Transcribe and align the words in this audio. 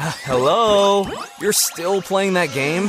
Hello? 0.00 1.06
You're 1.40 1.52
still 1.52 2.00
playing 2.00 2.34
that 2.34 2.52
game? 2.52 2.88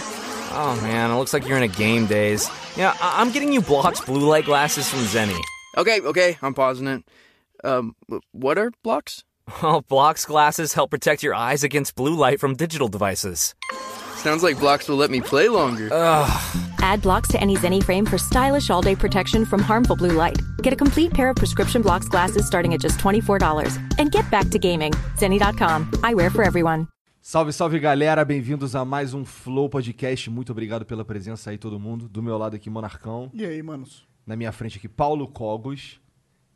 Oh 0.52 0.80
man, 0.84 1.10
it 1.12 1.16
looks 1.16 1.34
like 1.34 1.48
you're 1.48 1.58
in 1.58 1.64
a 1.64 1.68
game 1.68 2.06
daze. 2.06 2.50
Yeah, 2.78 2.96
I- 3.02 3.22
I'm 3.22 3.32
getting 3.32 3.52
you 3.52 3.62
Block's 3.62 4.00
blue 4.02 4.28
light 4.28 4.46
glasses 4.46 4.88
from 4.90 5.00
Zenny. 5.00 5.40
Okay, 5.78 6.02
okay, 6.02 6.38
I'm 6.42 6.54
pausing 6.54 6.88
it. 6.88 7.04
Um, 7.64 7.96
what 8.32 8.58
are 8.58 8.72
blocks? 8.84 9.24
Well, 9.62 9.82
Block's 9.88 10.26
glasses 10.26 10.74
help 10.74 10.92
protect 10.92 11.24
your 11.24 11.34
eyes 11.34 11.64
against 11.64 11.96
blue 11.96 12.14
light 12.16 12.40
from 12.40 12.56
digital 12.56 12.88
devices. 12.88 13.56
Sounds 14.18 14.44
like 14.44 14.60
blocks 14.60 14.88
will 14.88 14.98
let 14.98 15.10
me 15.10 15.22
play 15.22 15.48
longer. 15.50 15.90
Add 16.80 17.02
blocks 17.02 17.30
to 17.30 17.40
any 17.42 17.56
Zenni 17.56 17.82
frame 17.82 18.06
for 18.06 18.18
stylish 18.18 18.70
all 18.70 18.82
day 18.82 18.96
protection 18.96 19.46
from 19.46 19.62
harmful 19.62 19.96
blue 19.96 20.12
light. 20.12 20.38
Get 20.62 20.74
a 20.74 20.76
complete 20.76 21.14
pair 21.14 21.30
of 21.30 21.38
prescription 21.38 21.82
blocks 21.82 22.08
glasses 22.08 22.46
starting 22.46 22.74
at 22.74 22.82
just 22.82 23.00
$24. 23.00 23.78
And 23.98 24.12
get 24.12 24.30
back 24.30 24.50
to 24.50 24.60
gaming. 24.60 24.92
Zenni.com. 25.16 25.90
Eyewear 26.04 26.32
for 26.32 26.44
everyone. 26.44 26.88
Salve, 27.32 27.54
salve 27.54 27.80
galera, 27.80 28.26
bem-vindos 28.26 28.76
a 28.76 28.84
mais 28.84 29.14
um 29.14 29.24
Flow 29.24 29.70
Podcast. 29.70 30.32
Muito 30.32 30.52
obrigado 30.52 30.84
pela 30.84 31.06
presença 31.06 31.52
aí, 31.52 31.60
todo 31.60 31.80
mundo. 31.80 32.10
Do 32.10 32.24
meu 32.24 32.36
lado 32.40 32.56
aqui, 32.56 32.72
Monarcão. 32.72 33.30
E 33.36 33.46
aí, 33.46 33.62
manos? 33.62 34.08
Na 34.26 34.36
minha 34.36 34.52
frente 34.52 34.80
aqui, 34.80 34.90
Paulo 34.90 35.28
Cogos. 35.28 36.02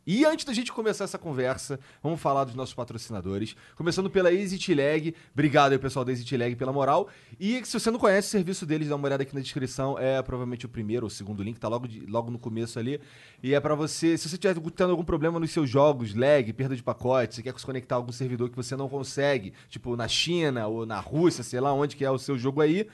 E 0.06 0.24
antes 0.26 0.44
da 0.44 0.52
gente 0.52 0.70
começar 0.72 1.04
essa 1.04 1.16
conversa, 1.18 1.80
vamos 2.02 2.20
falar 2.20 2.44
dos 2.44 2.54
nossos 2.54 2.74
patrocinadores. 2.74 3.56
Começando 3.74 4.10
pela 4.10 4.32
EasyTlag. 4.32 5.14
Obrigado 5.32 5.72
aí, 5.72 5.78
pessoal 5.78 6.04
da 6.04 6.12
EasyTlag, 6.12 6.56
pela 6.56 6.72
moral. 6.72 7.08
E 7.40 7.64
se 7.64 7.78
você 7.78 7.90
não 7.90 7.98
conhece 7.98 8.28
o 8.28 8.30
serviço 8.30 8.66
deles, 8.66 8.88
dá 8.88 8.96
uma 8.96 9.06
olhada 9.06 9.22
aqui 9.22 9.34
na 9.34 9.40
descrição. 9.40 9.98
É 9.98 10.20
provavelmente 10.20 10.66
o 10.66 10.68
primeiro 10.68 11.06
ou 11.06 11.08
o 11.08 11.10
segundo 11.10 11.42
link, 11.42 11.58
tá 11.58 11.68
logo, 11.68 11.88
de- 11.88 12.04
logo 12.06 12.30
no 12.30 12.38
começo 12.38 12.78
ali. 12.78 13.00
E 13.42 13.54
é 13.54 13.60
pra 13.60 13.74
você, 13.74 14.18
se 14.18 14.28
você 14.28 14.36
estiver 14.36 14.54
tendo 14.70 14.90
algum 14.90 15.04
problema 15.04 15.40
nos 15.40 15.50
seus 15.50 15.70
jogos, 15.70 16.14
lag, 16.14 16.52
perda 16.52 16.76
de 16.76 16.82
pacote, 16.82 17.36
você 17.36 17.42
quer 17.42 17.58
se 17.58 17.64
conectar 17.64 17.94
a 17.94 17.98
algum 17.98 18.12
servidor 18.12 18.50
que 18.50 18.56
você 18.56 18.76
não 18.76 18.88
consegue, 18.88 19.52
tipo 19.70 19.96
na 19.96 20.06
China 20.06 20.66
ou 20.66 20.84
na 20.84 21.00
Rússia, 21.00 21.42
sei 21.42 21.60
lá 21.60 21.72
onde 21.72 21.96
que 21.96 22.04
é 22.04 22.10
o 22.10 22.18
seu 22.18 22.36
jogo 22.36 22.60
aí. 22.60 22.86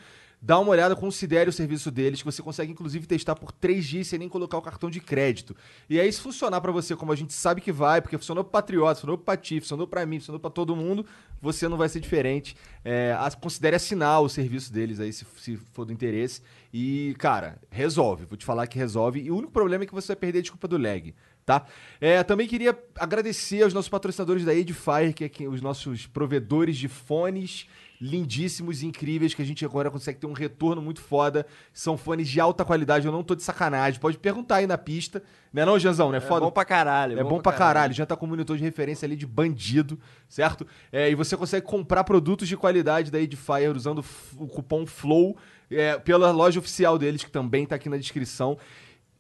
Dá 0.43 0.59
uma 0.59 0.71
olhada, 0.71 0.97
considere 0.97 1.51
o 1.51 1.53
serviço 1.53 1.91
deles, 1.91 2.21
que 2.21 2.25
você 2.25 2.43
consegue 2.43 2.73
inclusive 2.73 3.07
testar 3.07 3.35
por 3.35 3.53
3 3.53 3.85
dias 3.85 4.07
sem 4.07 4.19
nem 4.19 4.29
colocar 4.29 4.57
o 4.57 4.63
cartão 4.63 4.89
de 4.89 4.99
crédito. 4.99 5.55
E 5.89 6.01
aí, 6.01 6.11
se 6.11 6.19
funcionar 6.19 6.63
pra 6.63 6.73
você 6.73 6.97
como 6.97 7.13
a 7.13 7.17
gente 7.17 7.35
sabe 7.35 7.61
que 7.61 7.71
vai, 7.71 8.01
porque 8.01 8.17
funcionou 8.17 8.43
pro 8.43 8.53
Patriota, 8.53 8.95
funcionou 8.95 9.19
pro 9.19 9.27
Patife, 9.27 9.61
funcionou 9.61 9.87
pra 9.87 10.07
mim, 10.07 10.19
funcionou 10.19 10.41
pra 10.41 10.51
todo 10.51 10.75
mundo, 10.75 11.05
você 11.43 11.69
não 11.69 11.77
vai 11.77 11.91
ser 11.91 12.01
diferente. 12.01 12.57
É, 12.83 13.15
considere 13.39 13.77
assinar 13.77 14.23
o 14.23 14.31
serviço 14.31 14.73
deles 14.73 14.99
aí, 14.99 15.13
se, 15.13 15.27
se 15.37 15.57
for 15.57 15.85
do 15.85 15.93
interesse. 15.93 16.41
E, 16.73 17.15
cara, 17.19 17.59
resolve. 17.71 18.25
Vou 18.25 18.39
te 18.39 18.47
falar 18.47 18.67
que 18.67 18.79
resolve. 18.79 19.21
E 19.21 19.31
o 19.31 19.37
único 19.37 19.53
problema 19.53 19.85
é 19.85 19.87
que 19.87 19.95
você 19.95 20.09
vai 20.09 20.17
perder 20.17 20.39
a 20.39 20.43
desculpa 20.43 20.67
do 20.67 20.79
lag. 20.79 21.15
Tá? 21.45 21.67
É, 22.01 22.23
também 22.23 22.47
queria 22.47 22.79
agradecer 22.97 23.63
aos 23.63 23.75
nossos 23.75 23.89
patrocinadores 23.89 24.45
da 24.45 24.55
Edifier, 24.55 25.13
que 25.13 25.45
é 25.45 25.49
os 25.49 25.61
nossos 25.61 26.07
provedores 26.07 26.77
de 26.77 26.89
fones 26.89 27.67
lindíssimos 28.01 28.83
e 28.83 28.87
incríveis 28.87 29.35
que 29.35 29.43
a 29.43 29.45
gente 29.45 29.65
agora 29.65 29.91
consegue 29.91 30.19
ter 30.19 30.27
um 30.27 30.33
retorno 30.33 30.81
muito 30.81 31.01
foda. 31.01 31.47
São 31.73 31.99
fones 31.99 32.29
de 32.29 32.41
alta 32.41 32.65
qualidade, 32.65 33.05
eu 33.07 33.13
não 33.13 33.23
tô 33.23 33.35
de 33.35 33.43
sacanagem. 33.43 34.01
Pode 34.01 34.17
perguntar 34.19 34.57
aí 34.57 34.67
na 34.67 34.79
pista. 34.79 35.23
Não 35.53 35.63
é 35.63 35.67
não, 35.67 35.79
Janzão? 35.79 36.09
Não 36.11 36.17
é, 36.17 36.21
foda? 36.21 36.47
bom 36.47 36.51
pra 36.51 36.65
caralho. 36.65 37.19
É 37.19 37.23
bom, 37.23 37.41
pra 37.41 37.53
caralho. 37.53 37.93
Já 37.93 38.07
tá 38.07 38.17
com 38.17 38.25
um 38.25 38.31
monitor 38.31 38.57
de 38.57 38.63
referência 38.63 39.05
ali 39.05 39.17
de 39.17 39.27
bandido, 39.27 39.99
certo? 40.29 40.67
É, 40.91 41.11
e 41.11 41.15
você 41.15 41.37
consegue 41.37 41.67
comprar 41.67 42.05
produtos 42.05 42.49
de 42.49 42.57
qualidade 42.57 43.11
da 43.11 43.21
Edifier 43.21 43.77
usando 43.77 44.03
o 44.37 44.47
cupom 44.47 44.87
FLOW 44.87 45.37
é, 45.71 45.99
pela 45.99 46.31
loja 46.31 46.59
oficial 46.59 46.97
deles, 46.99 47.23
que 47.23 47.31
também 47.31 47.67
tá 47.67 47.75
aqui 47.77 47.89
na 47.89 47.97
descrição. 47.99 48.57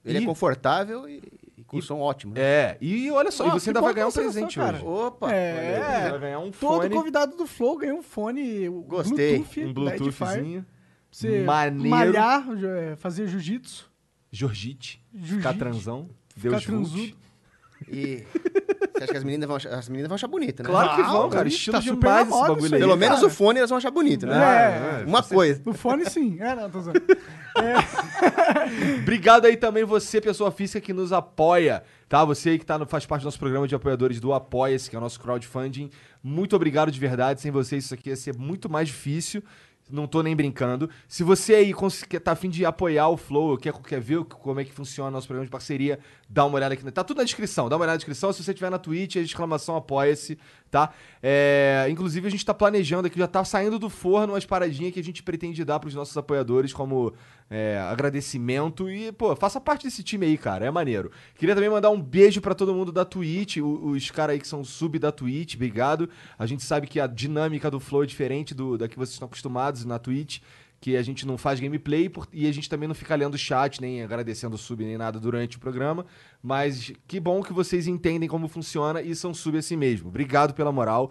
Ele 0.05 0.21
E- 0.21 0.23
é 0.23 0.25
confortável 0.27 1.07
e, 1.09 1.23
e 1.77 1.81
com 1.81 1.87
som 1.87 1.99
ótimo. 2.01 2.35
né? 2.35 2.41
É, 2.41 2.79
e 2.81 3.11
olha 3.11 3.31
só, 3.31 3.47
e 3.47 3.49
Ó, 3.49 3.53
você 3.53 3.71
ainda 3.71 3.81
vai 3.81 3.95
ganhar 3.95 4.07
um 4.07 4.11
você 4.11 4.21
presente 4.23 4.59
gostou, 4.59 4.65
hoje. 4.65 4.73
cara. 4.85 5.07
Opa! 5.07 5.33
É. 5.33 6.03
Você 6.05 6.11
vai 6.11 6.19
ganhar 6.21 6.39
um 6.41 6.51
Todo 6.51 6.55
fone, 6.83 6.95
convidado 6.95 7.37
do 7.37 7.47
Flow 7.47 7.79
ganhou 7.79 7.99
um 7.99 8.03
fone 8.03 8.69
Gostei. 8.87 9.39
Bluetooth, 9.39 9.61
um 9.61 9.63
Edifier. 9.63 9.73
Bluetoothzinho, 9.75 10.67
Você 11.11 11.43
maneiro. 11.45 11.89
malhar, 11.91 12.45
é, 12.65 12.97
fazer 12.97 13.27
jiu-jitsu. 13.29 13.91
Jiu-jitsu. 14.33 14.99
ficar 15.15 15.55
transão, 15.55 16.09
Ficar 16.37 16.51
Deus 16.51 16.65
vult. 16.65 16.85
transudo. 16.93 17.17
E 17.93 18.25
você 18.95 19.05
acha 19.05 19.13
que 19.13 19.19
as 19.19 19.25
meninas 19.25 19.47
vão 19.47 19.57
achar, 19.57 19.71
as 19.75 19.89
meninas 19.89 20.09
vão 20.09 20.15
achar 20.15 20.29
bonita, 20.29 20.63
né? 20.63 20.69
Claro 20.69 20.97
que 20.97 21.03
vão, 21.03 21.29
cara, 21.31 21.49
isso 21.49 21.57
estilo 21.59 21.77
tá 21.77 21.83
super 21.83 21.95
demais 21.97 22.29
na 22.29 22.37
esse 22.37 22.49
bagulho 22.49 22.75
aí. 22.75 22.81
Pelo 22.81 22.97
menos 22.97 23.17
cara. 23.17 23.27
o 23.27 23.31
fone 23.31 23.59
elas 23.59 23.71
vão 23.71 23.77
achar 23.79 23.91
bonito, 23.91 24.27
né? 24.27 24.37
É, 24.37 25.03
é, 25.03 25.05
Uma 25.07 25.23
você- 25.23 25.35
coisa. 25.35 25.63
O 25.67 25.73
fone 25.73 26.05
sim. 26.09 26.39
É, 26.41 26.55
não, 26.55 26.71
tô 26.71 26.81
zoando. 26.81 27.01
Obrigado 29.03 29.47
aí 29.47 29.57
também 29.57 29.85
você, 29.85 30.21
pessoa 30.21 30.51
física 30.51 30.81
que 30.81 30.93
nos 30.93 31.13
apoia, 31.13 31.83
tá? 32.09 32.25
Você 32.25 32.51
aí 32.51 32.59
que 32.59 32.67
tá 32.67 32.79
no- 32.79 32.87
faz 32.87 33.07
parte 33.07 33.23
do 33.23 33.25
nosso 33.25 33.39
programa 33.39 33.67
de 33.67 33.75
apoiadores 33.75 34.21
do 34.21 34.33
Apoia-se, 34.33 34.89
que 34.89 34.97
é 34.97 34.99
o 34.99 35.03
nosso 35.03 35.21
crowdfunding. 35.21 35.91
Muito 36.23 36.55
obrigado 36.57 36.91
de 36.91 37.01
verdade. 37.01 37.41
Sem 37.41 37.51
vocês 37.51 37.85
isso 37.85 37.95
aqui 37.95 38.11
ia 38.11 38.17
ser 38.17 38.37
muito 38.37 38.69
mais 38.69 38.89
difícil. 38.89 39.43
Não 39.91 40.07
tô 40.07 40.23
nem 40.23 40.37
brincando. 40.37 40.89
Se 41.09 41.25
você 41.25 41.55
aí 41.55 41.75
tá 42.23 42.33
afim 42.33 42.49
de 42.49 42.65
apoiar 42.65 43.09
o 43.09 43.17
Flow, 43.17 43.57
quer, 43.59 43.73
quer 43.73 44.01
ver 44.01 44.23
como 44.25 44.61
é 44.61 44.65
que 44.65 44.73
funciona 44.73 45.09
o 45.09 45.13
nosso 45.13 45.27
programa 45.27 45.47
de 45.47 45.51
parceria, 45.51 45.99
dá 46.33 46.47
uma 46.47 46.55
olhada 46.55 46.75
aqui. 46.75 46.91
Tá 46.93 47.03
tudo 47.03 47.19
na 47.19 47.25
descrição. 47.25 47.69
Dá 47.69 47.75
uma 47.77 47.83
olhada 47.83 47.95
na 47.95 47.99
descrição. 47.99 48.33
Se 48.33 48.43
você 48.45 48.55
tiver 48.55 48.71
na 48.71 48.79
Twitch, 48.79 49.17
é 49.17 49.21
exclamação 49.21 49.75
apoia-se, 49.75 50.39
tá? 50.71 50.93
É, 51.21 51.87
inclusive, 51.91 52.29
a 52.29 52.31
gente 52.31 52.47
tá 52.47 52.55
planejando 52.55 53.09
aqui, 53.09 53.19
já 53.19 53.27
tá 53.27 53.45
saindo 53.45 53.79
do 53.81 53.91
forno 53.91 54.33
umas 54.35 54.47
paradinhas 54.47 54.95
que 54.95 55.01
a 55.01 55.05
gente 55.05 55.23
pretende 55.25 55.65
dar 55.65 55.81
pros 55.81 55.93
nossos 55.95 56.17
apoiadores 56.17 56.73
como 56.73 57.13
é, 57.51 57.79
agradecimento. 57.81 58.89
E, 58.89 59.11
pô, 59.13 59.35
faça 59.35 59.61
parte 59.61 59.85
desse 59.85 60.03
time 60.05 60.25
aí, 60.27 60.39
cara. 60.39 60.65
É 60.65 60.71
maneiro. 60.71 61.11
Queria 61.37 61.55
também 61.55 61.69
mandar 61.71 61.91
um 61.91 62.01
beijo 62.01 62.41
pra 62.41 62.55
todo 62.55 62.73
mundo 62.73 62.93
da 62.93 63.05
Twitch, 63.05 63.57
o- 63.57 63.89
os 63.91 64.11
caras 64.11 64.35
aí 64.35 64.41
que 64.41 64.47
são 64.47 64.63
sub 64.63 64.99
da 64.99 65.11
Twitch, 65.11 65.57
obrigado. 65.57 66.09
A 66.39 66.47
gente 66.47 66.63
sabe 66.63 66.87
que 66.87 67.01
a 67.01 67.07
dinâmica 67.09 67.71
do 67.71 67.81
Flow 67.81 68.05
é 68.05 68.07
diferente 68.07 68.55
do, 68.55 68.79
da 68.79 68.87
que 68.89 68.97
vocês 68.97 69.15
estão 69.15 69.27
acostumados 69.27 69.85
na 69.85 69.99
Twitch. 69.99 70.39
Que 70.81 70.97
a 70.97 71.03
gente 71.03 71.27
não 71.27 71.37
faz 71.37 71.61
gameplay 71.61 72.09
por- 72.09 72.27
e 72.33 72.47
a 72.49 72.53
gente 72.53 72.69
também 72.69 72.89
não 72.89 72.95
fica 72.95 73.15
lendo 73.15 73.37
chat, 73.37 73.81
nem 73.81 74.03
agradecendo 74.03 74.57
sub, 74.57 74.83
nem 74.85 74.97
nada 74.97 75.21
durante 75.21 75.57
o 75.59 75.61
programa. 75.61 76.07
Mas 76.43 76.93
que 77.07 77.21
bom 77.21 77.43
que 77.43 77.53
vocês 77.53 77.87
entendem 77.87 78.29
como 78.29 78.49
funciona 78.49 79.03
e 79.03 79.15
são 79.15 79.35
sub 79.35 79.59
assim 79.59 79.77
mesmo. 79.77 80.09
Obrigado 80.09 80.55
pela 80.55 80.73
moral. 80.73 81.11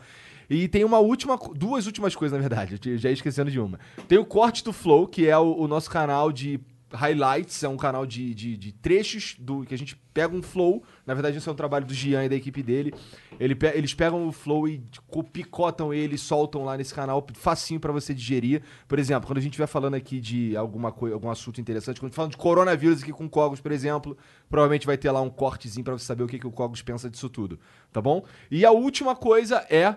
E 0.50 0.68
tem 0.68 0.84
uma 0.84 0.98
última, 0.98 1.38
duas 1.56 1.86
últimas 1.86 2.16
coisas, 2.16 2.36
na 2.36 2.42
verdade. 2.42 2.80
Eu 2.90 2.98
já 2.98 3.10
ia 3.10 3.14
esquecendo 3.14 3.52
de 3.52 3.60
uma. 3.60 3.80
Tem 4.08 4.18
o 4.18 4.26
Corte 4.26 4.64
do 4.64 4.74
Flow, 4.74 5.08
que 5.08 5.28
é 5.28 5.38
o, 5.38 5.56
o 5.56 5.68
nosso 5.68 5.92
canal 5.92 6.32
de 6.32 6.60
highlights, 6.92 7.64
é 7.64 7.68
um 7.70 7.78
canal 7.78 8.06
de, 8.06 8.34
de, 8.34 8.58
de 8.58 8.72
trechos 8.72 9.36
do 9.40 9.64
que 9.66 9.74
a 9.74 9.78
gente 9.78 9.96
pega 10.14 10.36
um 10.36 10.42
flow. 10.42 10.84
Na 11.06 11.14
verdade, 11.14 11.38
isso 11.38 11.50
é 11.50 11.54
um 11.54 11.56
trabalho 11.56 11.86
do 11.86 11.94
Gian 11.94 12.26
e 12.26 12.30
da 12.30 12.36
equipe 12.36 12.62
dele. 12.64 12.94
Ele 13.40 13.58
eles 13.74 13.94
pegam 13.94 14.28
o 14.28 14.32
flow 14.32 14.68
e 14.68 14.82
co- 15.08 15.24
picotam 15.24 15.94
ele, 15.94 16.18
soltam 16.18 16.64
lá 16.66 16.76
nesse 16.76 16.94
canal, 16.94 17.26
facinho 17.36 17.80
pra 17.80 17.92
você 17.92 18.14
digerir. 18.14 18.62
Por 18.88 19.00
exemplo, 19.00 19.28
quando 19.28 19.38
a 19.38 19.42
gente 19.42 19.52
estiver 19.52 19.68
falando 19.68 19.94
aqui 19.94 20.20
de 20.20 20.58
alguma 20.58 20.92
coisa, 20.92 21.16
algum 21.16 21.30
assunto 21.30 21.62
interessante, 21.62 22.00
quando 22.00 22.08
a 22.08 22.10
gente 22.10 22.16
falando 22.16 22.32
de 22.32 22.38
coronavírus 22.38 23.02
aqui 23.04 23.14
com 23.14 23.26
o 23.26 23.30
Cogos, 23.30 23.62
por 23.62 23.72
exemplo, 23.72 24.18
provavelmente 24.50 24.86
vai 24.86 24.98
ter 24.98 25.12
lá 25.12 25.22
um 25.22 25.30
cortezinho 25.30 25.84
pra 25.84 25.94
você 25.98 26.06
saber 26.06 26.24
o 26.24 26.28
que, 26.28 26.40
que 26.40 26.48
o 26.48 26.52
Cogos 26.52 26.82
pensa 26.82 27.10
disso 27.10 27.30
tudo, 27.30 27.60
tá 27.94 28.02
bom? 28.02 28.24
E 28.52 28.66
a 28.66 28.72
última 28.72 29.16
coisa 29.16 29.66
é 29.70 29.96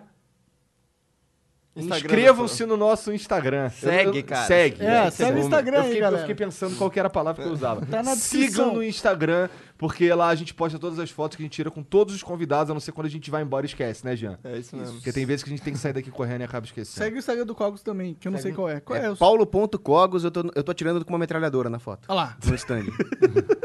Inscrevam-se 1.74 2.66
no 2.66 2.76
nosso 2.76 3.12
Instagram. 3.12 3.70
Segue, 3.70 4.22
cara. 4.22 4.46
Segue. 4.46 4.84
É, 4.84 5.06
Eu- 5.06 5.10
segue 5.10 5.32
o 5.32 5.38
eu- 5.38 5.42
Instagram 5.44 5.76
eu 5.76 5.80
aí, 5.80 5.86
fiquei, 5.86 5.98
Eu 6.00 6.04
galera. 6.04 6.22
fiquei 6.28 6.46
pensando 6.46 6.76
qual 6.76 6.90
que 6.90 6.98
era 6.98 7.06
a 7.08 7.10
palavra 7.10 7.42
que 7.42 7.48
eu 7.48 7.52
usava. 7.52 7.86
Tá 7.86 8.02
na 8.02 8.14
Sigam 8.14 8.74
no 8.74 8.82
Instagram, 8.82 9.48
porque 9.78 10.12
lá 10.12 10.28
a 10.28 10.34
gente 10.34 10.54
posta 10.54 10.78
todas 10.78 10.98
as 10.98 11.10
fotos 11.10 11.36
que 11.36 11.42
a 11.42 11.44
gente 11.44 11.52
tira 11.52 11.70
com 11.70 11.82
todos 11.82 12.14
os 12.14 12.22
convidados, 12.22 12.70
a 12.70 12.74
não 12.74 12.80
ser 12.80 12.92
quando 12.92 13.06
a 13.06 13.10
gente 13.10 13.30
vai 13.30 13.42
embora 13.42 13.64
e 13.66 13.68
esquece, 13.68 14.04
né, 14.04 14.14
Jean? 14.16 14.38
É 14.44 14.58
isso 14.58 14.76
mesmo. 14.76 14.94
Porque 14.94 15.12
tem 15.12 15.24
vezes 15.26 15.42
que 15.42 15.50
a 15.50 15.52
gente 15.52 15.62
tem 15.62 15.72
que 15.72 15.78
sair 15.78 15.92
daqui 15.92 16.10
correndo 16.10 16.42
e 16.42 16.44
acaba 16.44 16.64
esquecendo. 16.66 17.04
Segue 17.04 17.16
o 17.16 17.18
Instagram 17.18 17.46
do 17.46 17.54
Cogos 17.54 17.82
também, 17.82 18.14
que 18.14 18.28
eu 18.28 18.32
não 18.32 18.38
sei 18.38 18.52
qual 18.52 18.68
é. 18.68 18.80
Qual 18.80 18.98
é, 18.98 19.06
É 19.06 19.10
o 19.10 19.16
Paulo.cogos, 19.16 20.24
eu 20.24 20.30
tô, 20.30 20.50
eu 20.54 20.62
tô 20.62 20.72
atirando 20.72 21.04
com 21.04 21.12
uma 21.12 21.18
metralhadora 21.18 21.68
na 21.68 21.78
foto. 21.78 22.06
Olha 22.08 22.16
lá. 22.16 22.36
No 22.44 22.54
stand. 22.54 22.84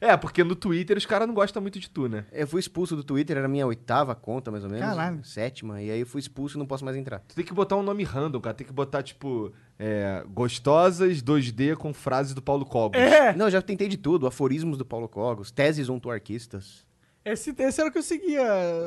É, 0.00 0.16
porque 0.16 0.42
no 0.42 0.54
Twitter 0.54 0.96
os 0.96 1.06
caras 1.06 1.26
não 1.26 1.34
gostam 1.34 1.60
muito 1.62 1.78
de 1.78 1.88
tu, 1.88 2.08
né? 2.08 2.24
eu 2.32 2.46
fui 2.46 2.60
expulso 2.60 2.96
do 2.96 3.04
Twitter, 3.04 3.36
era 3.36 3.46
a 3.46 3.48
minha 3.48 3.66
oitava 3.66 4.14
conta, 4.14 4.50
mais 4.50 4.64
ou 4.64 4.70
menos. 4.70 4.86
Caralho. 4.86 5.24
Sétima. 5.24 5.80
E 5.82 5.90
aí 5.90 6.00
eu 6.00 6.06
fui 6.06 6.20
expulso 6.20 6.56
e 6.56 6.58
não 6.58 6.66
posso 6.66 6.84
mais 6.84 6.96
entrar. 6.96 7.20
Tu 7.28 7.34
tem 7.34 7.44
que 7.44 7.52
botar 7.52 7.76
um 7.76 7.82
nome 7.82 8.04
random, 8.04 8.40
cara. 8.40 8.54
Tem 8.54 8.66
que 8.66 8.72
botar, 8.72 9.02
tipo, 9.02 9.52
é, 9.78 10.24
gostosas 10.28 11.22
2D 11.22 11.76
com 11.76 11.92
frases 11.94 12.34
do 12.34 12.42
Paulo 12.42 12.64
Cogos. 12.66 12.98
É, 13.00 13.34
Não, 13.34 13.46
eu 13.46 13.50
já 13.50 13.62
tentei 13.62 13.88
de 13.88 13.96
tudo. 13.96 14.26
Aforismos 14.26 14.76
do 14.78 14.84
Paulo 14.84 15.08
Cogos, 15.08 15.50
teses 15.50 15.88
ontoarquistas. 15.88 16.86
esse, 17.24 17.54
esse 17.58 17.80
era 17.80 17.88
o 17.88 17.92
que 17.92 17.98
eu 17.98 18.02
seguia 18.02 18.44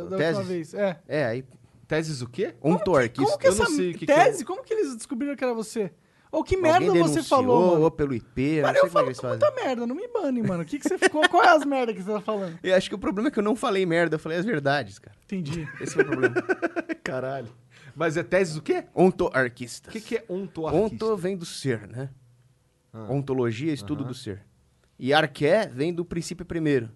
da 0.09 0.17
Teses? 0.17 0.37
última 0.37 0.43
vez. 0.53 0.73
É. 0.73 0.99
É, 1.07 1.25
aí... 1.25 1.43
Teses 1.87 2.21
o 2.21 2.27
quê? 2.29 2.55
Ontoarquista. 2.63 3.25
Como 3.25 3.37
que 3.37 3.47
Eu 3.47 3.55
não 3.55 3.63
essa 3.65 3.75
sei 3.75 3.91
o 3.91 3.93
que 3.97 4.05
que 4.05 4.11
é. 4.13 4.23
tese, 4.23 4.45
como 4.45 4.63
que 4.63 4.73
eles 4.73 4.95
descobriram 4.95 5.35
que 5.35 5.43
era 5.43 5.53
você? 5.53 5.91
Ou 6.31 6.41
que 6.41 6.55
merda 6.55 6.85
Alguém 6.85 7.01
você 7.03 7.15
denunciou, 7.15 7.23
falou, 7.25 7.71
mano? 7.73 7.81
ou 7.83 7.91
pelo 7.91 8.13
IP, 8.13 8.41
eu 8.41 8.61
Cara, 8.63 8.73
não 8.75 8.79
sei 8.79 8.87
eu 8.87 8.87
como 8.87 8.87
é 8.87 8.87
que 8.87 8.91
falo 8.93 9.07
eles 9.07 9.19
fazem. 9.19 9.39
muita 9.39 9.51
merda, 9.65 9.85
não 9.85 9.93
me 9.93 10.07
bane, 10.07 10.41
mano. 10.41 10.63
O 10.63 10.65
que, 10.65 10.79
que 10.79 10.87
você 10.87 10.97
ficou? 10.97 11.27
Qual 11.27 11.43
é 11.43 11.49
as 11.49 11.65
merdas 11.65 11.93
que 11.93 12.01
você 12.01 12.13
tá 12.13 12.21
falando? 12.21 12.57
Eu 12.63 12.73
acho 12.73 12.87
que 12.87 12.95
o 12.95 12.97
problema 12.97 13.27
é 13.27 13.31
que 13.31 13.39
eu 13.39 13.43
não 13.43 13.57
falei 13.57 13.85
merda, 13.85 14.15
eu 14.15 14.19
falei 14.19 14.37
as 14.37 14.45
verdades, 14.45 14.99
cara. 14.99 15.17
Entendi. 15.25 15.67
Esse 15.81 15.95
foi 15.95 16.03
o 16.03 16.07
problema. 16.07 16.35
Caralho. 17.03 17.49
Mas 17.95 18.17
é 18.17 18.23
teses 18.23 18.55
o 18.55 18.61
quê? 18.61 18.85
Ontoarquistas. 18.95 19.89
O 19.89 19.91
que, 19.91 20.01
que 20.01 20.17
é 20.17 20.25
ontoarquista? 20.29 21.05
Onto 21.05 21.17
vem 21.17 21.35
do 21.37 21.45
ser, 21.45 21.87
né? 21.87 22.09
Ah. 22.93 23.07
Ontologia, 23.11 23.71
estudo 23.73 24.03
do 24.03 24.13
ser. 24.13 24.43
E 24.99 25.13
arqué 25.13 25.67
vem 25.67 25.93
do 25.93 26.03
princípio 26.05 26.45
primeiro. 26.45 26.89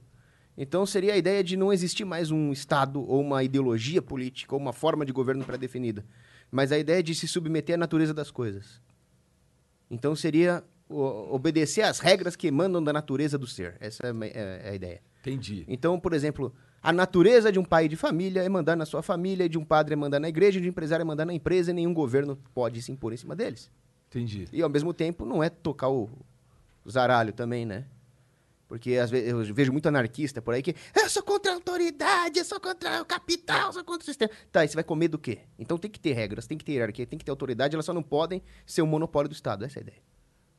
Então 0.57 0.85
seria 0.85 1.13
a 1.13 1.17
ideia 1.17 1.43
de 1.43 1.57
não 1.57 1.73
existir 1.73 2.05
mais 2.05 2.31
um 2.31 2.51
Estado 2.51 3.01
ou 3.01 3.19
uma 3.21 3.43
ideologia 3.43 4.01
política 4.01 4.55
ou 4.55 4.61
uma 4.61 4.71
forma 4.73 5.05
de 5.05 5.11
governo 5.11 5.43
pré-definida. 5.43 6.05
mas 6.51 6.71
a 6.71 6.77
ideia 6.77 6.99
é 6.99 7.01
de 7.01 7.13
se 7.15 7.27
submeter 7.27 7.75
à 7.75 7.77
natureza 7.77 8.13
das 8.13 8.31
coisas. 8.31 8.79
Então 9.89 10.15
seria 10.15 10.63
obedecer 10.87 11.81
às 11.81 11.99
regras 11.99 12.35
que 12.35 12.47
emanam 12.47 12.81
da 12.83 12.93
natureza 12.93 13.37
do 13.37 13.47
ser. 13.47 13.75
Essa 13.79 14.07
é 14.07 14.11
a 14.11 14.25
é- 14.25 14.67
é 14.67 14.69
a 14.69 14.75
ideia. 14.75 15.01
Entendi. 15.21 15.65
Então, 15.67 15.99
por 15.99 16.13
exemplo, 16.13 16.53
a 16.85 16.93
natureza 16.93 17.51
de 17.51 17.57
um 17.57 17.65
pai 17.65 17.87
de 17.87 17.95
família 17.95 18.43
é 18.43 18.47
mandar 18.47 18.75
na 18.75 18.85
sua 18.85 19.01
família, 19.01 19.49
de 19.49 19.57
um 19.57 19.65
padre 19.65 19.93
é 19.93 19.95
mandar 19.95 20.19
na 20.19 20.29
igreja, 20.29 20.61
de 20.61 20.67
um 20.67 20.69
empresário 20.69 21.01
é 21.01 21.05
mandar 21.05 21.25
na 21.25 21.33
empresa, 21.33 21.71
e 21.71 21.73
nenhum 21.73 21.91
governo 21.91 22.37
pode 22.53 22.79
se 22.79 22.91
impor 22.91 23.11
em 23.11 23.17
cima 23.17 23.35
deles. 23.35 23.71
Entendi. 24.07 24.47
E 24.53 24.61
ao 24.61 24.69
mesmo 24.69 24.93
tempo 24.93 25.25
não 25.25 25.43
é 25.43 25.49
tocar 25.49 25.89
o 25.89 26.07
zaralho 26.87 27.33
também, 27.33 27.65
né? 27.65 27.85
Porque 28.67 28.97
às 28.97 29.09
vezes 29.09 29.29
eu 29.29 29.55
vejo 29.55 29.71
muito 29.71 29.87
anarquista 29.87 30.43
por 30.43 30.53
aí 30.53 30.61
que 30.61 30.75
eu 30.95 31.09
sou 31.09 31.23
contra 31.23 31.53
a 31.53 31.55
autoridade, 31.55 32.37
eu 32.37 32.45
sou 32.45 32.59
contra 32.59 33.01
o 33.01 33.05
capital, 33.05 33.69
eu 33.69 33.73
sou 33.73 33.83
contra 33.83 34.03
o 34.03 34.05
sistema. 34.05 34.31
Tá, 34.51 34.63
e 34.63 34.67
você 34.67 34.75
vai 34.75 34.83
comer 34.83 35.07
do 35.07 35.17
quê? 35.17 35.39
Então 35.57 35.79
tem 35.79 35.89
que 35.89 35.99
ter 35.99 36.13
regras, 36.13 36.45
tem 36.45 36.55
que 36.55 36.63
ter 36.63 36.73
hierarquia, 36.73 37.07
tem 37.07 37.17
que 37.17 37.25
ter 37.25 37.31
autoridade, 37.31 37.75
elas 37.75 37.85
só 37.85 37.93
não 37.93 38.03
podem 38.03 38.43
ser 38.63 38.83
um 38.83 38.87
monopólio 38.87 39.27
do 39.27 39.33
Estado. 39.33 39.65
Essa 39.65 39.79
é 39.79 39.81
a 39.81 39.83
ideia. 39.83 40.14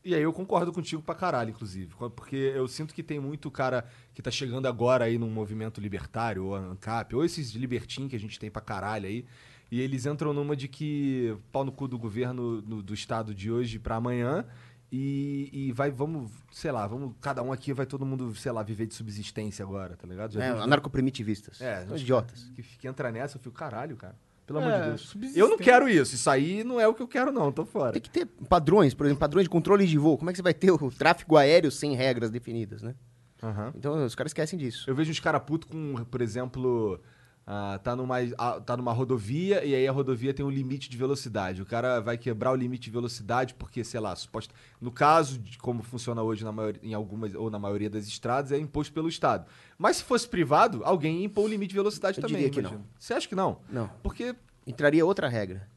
E 0.06 0.14
aí 0.14 0.22
eu 0.22 0.32
concordo 0.32 0.72
contigo 0.72 1.02
pra 1.02 1.14
caralho, 1.14 1.50
inclusive. 1.50 1.92
Porque 2.14 2.36
eu 2.54 2.68
sinto 2.68 2.94
que 2.94 3.02
tem 3.02 3.18
muito 3.18 3.50
cara 3.50 3.84
que 4.14 4.22
tá 4.22 4.30
chegando 4.30 4.66
agora 4.66 5.04
aí 5.06 5.18
num 5.18 5.28
movimento 5.28 5.80
libertário, 5.80 6.44
ou 6.44 6.54
ANCAP, 6.54 7.16
ou 7.16 7.24
esses 7.24 7.50
libertin 7.50 8.06
que 8.08 8.14
a 8.14 8.20
gente 8.20 8.38
tem 8.38 8.48
pra 8.50 8.62
caralho 8.62 9.06
aí. 9.06 9.26
E 9.70 9.80
eles 9.80 10.06
entram 10.06 10.32
numa 10.32 10.54
de 10.54 10.68
que 10.68 11.36
pau 11.50 11.64
no 11.64 11.72
cu 11.72 11.88
do 11.88 11.98
governo 11.98 12.62
no- 12.62 12.82
do 12.82 12.94
estado 12.94 13.34
de 13.34 13.50
hoje 13.50 13.80
pra 13.80 13.96
amanhã. 13.96 14.46
E, 14.92 15.50
e 15.52 15.72
vai, 15.72 15.90
vamos, 15.90 16.30
sei 16.52 16.70
lá, 16.70 16.86
vamos, 16.86 17.12
cada 17.20 17.42
um 17.42 17.52
aqui 17.52 17.72
vai 17.72 17.84
todo 17.84 18.06
mundo, 18.06 18.32
sei 18.36 18.52
lá, 18.52 18.62
viver 18.62 18.86
de 18.86 18.94
subsistência 18.94 19.64
agora, 19.64 19.96
tá 19.96 20.06
ligado? 20.06 20.34
Já 20.34 20.44
É, 20.44 20.54
vi- 20.54 20.60
anarcoprimitivistas. 20.60 21.60
É, 21.60 21.78
acho 21.82 21.96
idiotas. 21.96 22.48
Que, 22.54 22.62
que 22.62 22.86
entra 22.86 23.10
nessa, 23.10 23.36
eu 23.36 23.40
fico, 23.40 23.56
caralho, 23.56 23.96
cara. 23.96 24.14
Pelo 24.46 24.60
É, 24.60 24.64
amor 24.64 24.80
de 24.80 24.88
Deus. 24.90 25.00
subsistência. 25.02 25.40
Eu 25.40 25.48
não 25.48 25.58
quero 25.58 25.88
isso. 25.88 26.14
Isso 26.14 26.30
aí 26.30 26.62
não 26.62 26.80
é 26.80 26.86
o 26.86 26.94
que 26.94 27.02
eu 27.02 27.08
quero, 27.08 27.32
não. 27.32 27.50
Tô 27.50 27.64
fora. 27.64 27.92
Tem 27.92 28.00
que 28.02 28.10
ter 28.10 28.26
padrões, 28.48 28.94
por 28.94 29.04
exemplo, 29.06 29.18
padrões 29.20 29.44
de 29.44 29.50
controle 29.50 29.84
de 29.86 29.98
voo. 29.98 30.16
Como 30.16 30.30
é 30.30 30.32
que 30.32 30.36
você 30.36 30.42
vai 30.42 30.54
ter 30.54 30.70
o 30.70 30.90
tráfego 30.90 31.36
aéreo 31.36 31.70
sem 31.70 31.94
regras 31.96 32.30
definidas, 32.30 32.80
né? 32.82 32.94
Aham. 33.42 33.72
Então 33.76 34.04
os 34.04 34.14
caras 34.14 34.30
esquecem 34.30 34.58
disso. 34.58 34.88
Eu 34.88 34.94
vejo 34.94 35.10
uns 35.10 35.18
caras 35.20 35.42
putos 35.44 35.68
com, 35.68 35.96
por 36.04 36.20
exemplo, 36.22 37.00
ah, 37.48 37.78
tá, 37.80 37.94
numa, 37.94 38.16
ah, 38.38 38.60
tá 38.60 38.76
numa 38.76 38.92
rodovia 38.92 39.64
e 39.64 39.72
aí 39.72 39.86
a 39.86 39.92
rodovia 39.92 40.34
tem 40.34 40.44
um 40.44 40.50
limite 40.50 40.90
de 40.90 40.96
velocidade. 40.96 41.62
O 41.62 41.66
cara 41.66 42.00
vai 42.00 42.18
quebrar 42.18 42.50
o 42.50 42.56
limite 42.56 42.84
de 42.84 42.90
velocidade 42.90 43.54
porque, 43.54 43.84
sei 43.84 44.00
lá, 44.00 44.16
suposto, 44.16 44.52
no 44.80 44.90
caso 44.90 45.38
de 45.38 45.56
como 45.56 45.84
funciona 45.84 46.20
hoje 46.22 46.42
na 46.44 46.50
maioria, 46.50 46.80
em 46.82 46.92
algumas 46.92 47.36
ou 47.36 47.48
na 47.48 47.58
maioria 47.58 47.88
das 47.88 48.08
estradas, 48.08 48.50
é 48.50 48.58
imposto 48.58 48.92
pelo 48.92 49.08
Estado. 49.08 49.46
Mas 49.78 49.98
se 49.98 50.02
fosse 50.02 50.28
privado, 50.28 50.82
alguém 50.84 51.22
impor 51.22 51.44
o 51.44 51.48
limite 51.48 51.68
de 51.68 51.76
velocidade 51.76 52.18
Eu 52.18 52.22
também. 52.22 52.36
diria 52.36 52.50
que 52.50 52.58
imagino. 52.58 52.80
não. 52.80 52.88
Você 52.98 53.14
acha 53.14 53.28
que 53.28 53.36
não? 53.36 53.60
Não. 53.70 53.88
Porque. 54.02 54.34
entraria 54.66 55.06
outra 55.06 55.28
regra, 55.28 55.68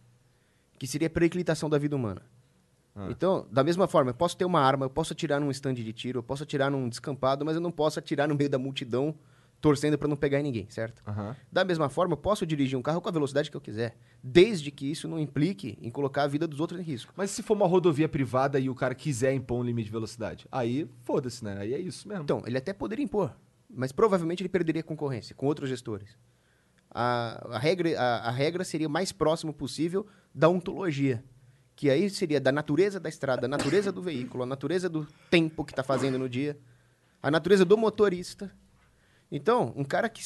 que 0.80 0.88
seria 0.88 1.06
a 1.06 1.12
periclitação 1.12 1.70
da 1.70 1.78
vida 1.78 1.96
humana. 1.96 2.24
Ah. 2.96 3.10
Então, 3.12 3.46
da 3.52 3.64
mesma 3.64 3.88
forma, 3.88 4.10
eu 4.10 4.16
posso 4.16 4.36
ter 4.36 4.44
uma 4.44 4.60
arma, 4.60 4.86
eu 4.88 4.90
posso 4.90 5.14
atirar 5.14 5.40
num 5.40 5.52
stand 5.52 5.76
de 5.76 5.94
tiro, 5.94 6.18
eu 6.18 6.24
posso 6.24 6.42
atirar 6.42 6.72
num 6.72 6.90
descampado, 6.90 7.46
mas 7.46 7.54
eu 7.54 7.62
não 7.62 7.72
posso 7.72 8.00
atirar 8.00 8.28
no 8.28 8.34
meio 8.34 8.50
da 8.50 8.58
multidão 8.58 9.14
torcendo 9.62 9.98
para 9.98 10.08
não 10.08 10.16
pegar 10.16 10.40
em 10.40 10.44
ninguém, 10.44 10.70
certo? 10.70 11.04
Aham. 11.06 11.36
Da 11.52 11.64
mesma 11.66 11.90
forma, 11.90 12.14
eu 12.14 12.18
posso 12.18 12.46
dirigir 12.46 12.78
um 12.78 12.82
carro 12.82 13.02
com 13.02 13.10
a 13.10 13.12
velocidade 13.12 13.52
que 13.52 13.58
eu 13.58 13.62
quiser, 13.62 13.98
desde 14.24 14.72
que 14.72 14.90
isso 14.90 15.08
não 15.08 15.20
implique 15.20 15.78
em 15.82 15.90
colocar 15.90 16.24
a 16.24 16.28
vida 16.28 16.48
dos 16.48 16.60
outros 16.60 16.80
em 16.80 16.84
risco. 16.84 17.14
Mas 17.16 17.32
se 17.32 17.44
for 17.44 17.56
uma 17.56 17.68
rodovia 17.68 18.08
privada 18.08 18.60
e 18.60 18.70
o 18.70 18.76
cara 18.76 18.96
quiser 18.96 19.34
impor 19.34 19.60
um 19.60 19.64
limite 19.64 19.86
de 19.86 19.92
velocidade, 19.92 20.48
aí 20.52 20.90
foda-se, 21.04 21.44
né? 21.44 21.58
Aí 21.60 21.74
é 21.74 21.80
isso 21.80 22.08
mesmo. 22.08 22.24
Então, 22.24 22.44
ele 22.46 22.58
até 22.58 22.72
poderia 22.74 23.04
impor, 23.04 23.36
mas 23.70 23.92
provavelmente 23.92 24.42
ele 24.42 24.50
perderia 24.50 24.84
concorrência 24.84 25.36
com 25.36 25.46
outros 25.46 25.70
gestores. 25.70 26.18
A, 26.92 27.56
a 27.56 27.60
regra, 27.60 28.00
a, 28.00 28.30
a 28.30 28.32
regra 28.32 28.64
seria 28.64 28.88
o 28.88 28.92
mais 28.92 29.12
próximo 29.12 29.54
possível 29.54 30.08
da 30.34 30.50
ontologia, 30.50 31.24
que 31.76 31.90
aí 31.90 32.10
seria 32.10 32.40
da 32.40 32.52
natureza 32.52 33.00
da 33.00 33.10
estrada, 33.10 33.42
da 33.42 33.48
natureza 33.48 33.92
do 33.92 34.02
veículo, 34.02 34.44
a 34.44 34.46
natureza 34.46 34.90
do 34.90 35.06
tempo 35.30 35.64
que 35.64 35.72
está 35.72 35.84
fazendo 35.84 36.18
no 36.18 36.28
dia, 36.28 36.58
a 37.22 37.30
natureza 37.30 37.64
do 37.66 37.78
motorista. 37.78 38.52
Então, 39.32 39.74
um 39.76 39.84
cara 39.84 40.10
que 40.10 40.22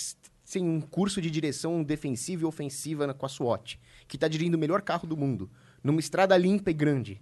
tem 0.52 0.64
um 0.64 0.80
curso 0.82 1.22
de 1.22 1.30
direção 1.32 1.84
defensiva 1.84 2.44
e 2.44 2.46
ofensiva 2.46 3.14
com 3.14 3.26
a 3.26 3.30
SWAT, 3.30 3.80
que 4.08 4.18
está 4.18 4.28
dirigindo 4.28 4.56
o 4.58 4.60
melhor 4.60 4.82
carro 4.82 5.08
do 5.08 5.18
mundo, 5.18 5.50
numa 5.84 6.00
estrada 6.00 6.38
limpa 6.38 6.70
e 6.70 6.74
grande, 6.74 7.22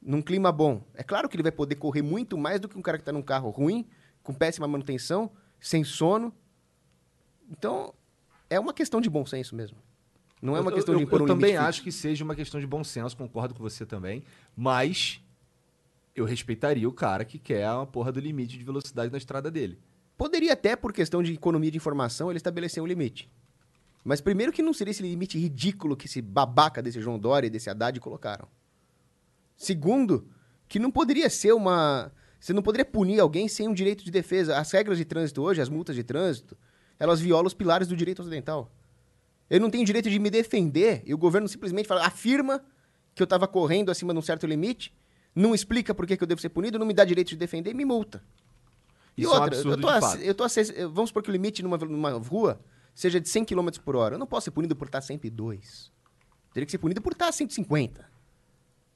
num 0.00 0.20
clima 0.22 0.52
bom. 0.52 0.84
É 0.94 1.02
claro 1.02 1.28
que 1.28 1.36
ele 1.36 1.42
vai 1.42 1.52
poder 1.52 1.76
correr 1.76 2.02
muito 2.02 2.36
mais 2.36 2.60
do 2.60 2.68
que 2.68 2.76
um 2.78 2.82
cara 2.82 2.98
que 2.98 3.02
está 3.02 3.12
num 3.12 3.22
carro 3.22 3.50
ruim, 3.50 3.86
com 4.22 4.32
péssima 4.34 4.68
manutenção, 4.68 5.30
sem 5.60 5.82
sono. 5.82 6.32
Então, 7.50 7.94
é 8.48 8.58
uma 8.60 8.72
questão 8.72 9.00
de 9.00 9.08
bom 9.10 9.24
senso 9.26 9.54
mesmo. 9.56 9.78
Não 10.40 10.56
é 10.56 10.60
uma 10.60 10.70
Eu- 10.70 10.74
questão 10.74 10.96
de 10.96 11.04
impor 11.04 11.20
eu 11.20 11.24
um 11.24 11.28
também 11.28 11.56
acho 11.56 11.82
que 11.82 11.92
seja 11.92 12.24
uma 12.24 12.34
questão 12.34 12.60
de 12.60 12.66
bom 12.66 12.82
senso, 12.82 13.16
concordo 13.16 13.54
com 13.54 13.62
você 13.62 13.86
também. 13.86 14.24
Mas 14.56 15.20
eu 16.14 16.24
respeitaria 16.24 16.88
o 16.88 16.92
cara 16.92 17.24
que 17.24 17.38
quer 17.38 17.64
a 17.66 17.86
porra 17.86 18.10
do 18.12 18.20
limite 18.20 18.58
de 18.58 18.64
velocidade 18.64 19.10
na 19.12 19.18
estrada 19.18 19.50
dele. 19.50 19.78
Poderia 20.16 20.52
até, 20.52 20.76
por 20.76 20.92
questão 20.92 21.22
de 21.22 21.32
economia 21.32 21.70
de 21.70 21.76
informação, 21.76 22.30
ele 22.30 22.36
estabelecer 22.36 22.82
um 22.82 22.86
limite. 22.86 23.30
Mas 24.04 24.20
primeiro 24.20 24.52
que 24.52 24.62
não 24.62 24.72
seria 24.72 24.90
esse 24.90 25.02
limite 25.02 25.38
ridículo 25.38 25.96
que 25.96 26.06
esse 26.06 26.20
babaca 26.20 26.82
desse 26.82 27.00
João 27.00 27.18
Dória 27.18 27.46
e 27.46 27.50
desse 27.50 27.70
Haddad 27.70 27.98
colocaram. 28.00 28.48
Segundo, 29.56 30.28
que 30.68 30.78
não 30.78 30.90
poderia 30.90 31.30
ser 31.30 31.52
uma... 31.52 32.12
Você 32.40 32.52
não 32.52 32.62
poderia 32.62 32.84
punir 32.84 33.20
alguém 33.20 33.46
sem 33.46 33.68
um 33.68 33.74
direito 33.74 34.04
de 34.04 34.10
defesa. 34.10 34.58
As 34.58 34.72
regras 34.72 34.98
de 34.98 35.04
trânsito 35.04 35.42
hoje, 35.42 35.60
as 35.60 35.68
multas 35.68 35.94
de 35.94 36.02
trânsito, 36.02 36.56
elas 36.98 37.20
violam 37.20 37.46
os 37.46 37.54
pilares 37.54 37.86
do 37.86 37.96
direito 37.96 38.20
ocidental. 38.20 38.72
Eu 39.48 39.60
não 39.60 39.70
tenho 39.70 39.84
direito 39.84 40.10
de 40.10 40.18
me 40.18 40.30
defender 40.30 41.02
e 41.04 41.14
o 41.14 41.18
governo 41.18 41.46
simplesmente 41.46 41.86
fala, 41.86 42.04
afirma 42.06 42.64
que 43.14 43.22
eu 43.22 43.24
estava 43.24 43.46
correndo 43.46 43.90
acima 43.90 44.12
de 44.12 44.18
um 44.18 44.22
certo 44.22 44.46
limite, 44.46 44.92
não 45.34 45.54
explica 45.54 45.94
por 45.94 46.06
que, 46.06 46.16
que 46.16 46.22
eu 46.22 46.26
devo 46.26 46.40
ser 46.40 46.48
punido, 46.48 46.78
não 46.78 46.86
me 46.86 46.94
dá 46.94 47.04
direito 47.04 47.28
de 47.28 47.36
defender 47.36 47.70
e 47.70 47.74
me 47.74 47.84
multa. 47.84 48.24
E 49.16 49.22
Isso 49.22 49.30
é 49.34 49.38
um 49.38 49.42
outra, 49.42 49.56
eu 49.58 49.62
tô 49.64 49.76
de 49.76 49.86
a- 50.06 50.16
eu 50.22 50.34
tô 50.34 50.44
a 50.44 50.48
eu- 50.74 50.92
vamos 50.92 51.10
supor 51.10 51.22
que 51.22 51.30
o 51.30 51.32
limite 51.32 51.62
numa, 51.62 51.76
numa 51.76 52.10
rua 52.12 52.60
seja 52.94 53.20
de 53.20 53.28
100 53.28 53.44
km 53.44 53.68
por 53.84 53.94
hora. 53.96 54.14
Eu 54.14 54.18
não 54.18 54.26
posso 54.26 54.44
ser 54.44 54.50
punido 54.50 54.74
por 54.74 54.86
estar 54.86 55.00
102. 55.00 55.92
Teria 56.52 56.64
que 56.66 56.72
ser 56.72 56.78
punido 56.78 57.00
por 57.02 57.12
estar 57.12 57.30
150. 57.32 58.10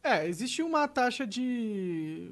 É, 0.02 0.26
existe 0.26 0.62
uma 0.62 0.86
taxa 0.86 1.26
de. 1.26 2.30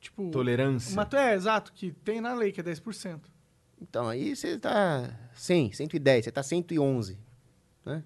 Tipo. 0.00 0.30
Tolerância. 0.30 0.92
Uma, 0.92 1.08
é, 1.18 1.34
exato, 1.34 1.72
que 1.72 1.92
tem 1.92 2.20
na 2.20 2.32
lei, 2.32 2.52
que 2.52 2.60
é 2.60 2.62
10%. 2.64 3.20
Então 3.80 4.08
aí 4.08 4.36
você 4.36 4.58
tá 4.58 5.10
100, 5.34 5.72
110, 5.72 6.24
você 6.24 6.30
tá 6.32 6.42
111. 6.42 7.18
Né? 7.84 8.04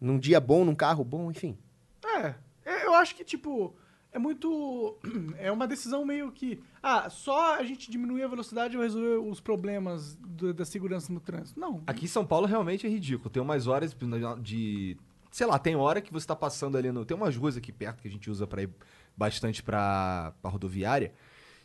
Num 0.00 0.18
dia 0.18 0.38
bom, 0.40 0.64
num 0.64 0.74
carro 0.74 1.02
bom, 1.04 1.30
enfim. 1.30 1.58
É, 2.04 2.34
é, 2.64 2.86
eu 2.86 2.94
acho 2.94 3.14
que, 3.14 3.24
tipo, 3.24 3.74
é 4.12 4.18
muito. 4.18 4.96
É 5.38 5.50
uma 5.52 5.66
decisão 5.66 6.04
meio 6.04 6.30
que. 6.32 6.60
Ah, 6.82 7.08
só 7.10 7.56
a 7.56 7.62
gente 7.64 7.90
diminuir 7.90 8.22
a 8.22 8.28
velocidade 8.28 8.76
vai 8.76 8.86
resolver 8.86 9.16
os 9.28 9.40
problemas 9.40 10.16
do- 10.16 10.54
da 10.54 10.64
segurança 10.64 11.12
no 11.12 11.20
trânsito. 11.20 11.58
Não. 11.60 11.82
Aqui 11.86 12.04
em 12.04 12.08
São 12.08 12.24
Paulo 12.24 12.46
realmente 12.46 12.86
é 12.86 12.90
ridículo. 12.90 13.28
Tem 13.30 13.42
umas 13.42 13.66
horas 13.66 13.96
de. 14.40 14.96
Sei 15.30 15.46
lá, 15.46 15.58
tem 15.58 15.76
hora 15.76 16.00
que 16.00 16.12
você 16.12 16.26
tá 16.26 16.34
passando 16.34 16.78
ali 16.78 16.90
no. 16.90 17.04
Tem 17.04 17.16
umas 17.16 17.36
ruas 17.36 17.56
aqui 17.56 17.70
perto 17.72 18.00
que 18.02 18.08
a 18.08 18.10
gente 18.10 18.30
usa 18.30 18.46
pra 18.46 18.62
ir 18.62 18.70
bastante 19.16 19.62
pra, 19.62 20.32
pra 20.40 20.50
rodoviária. 20.50 21.12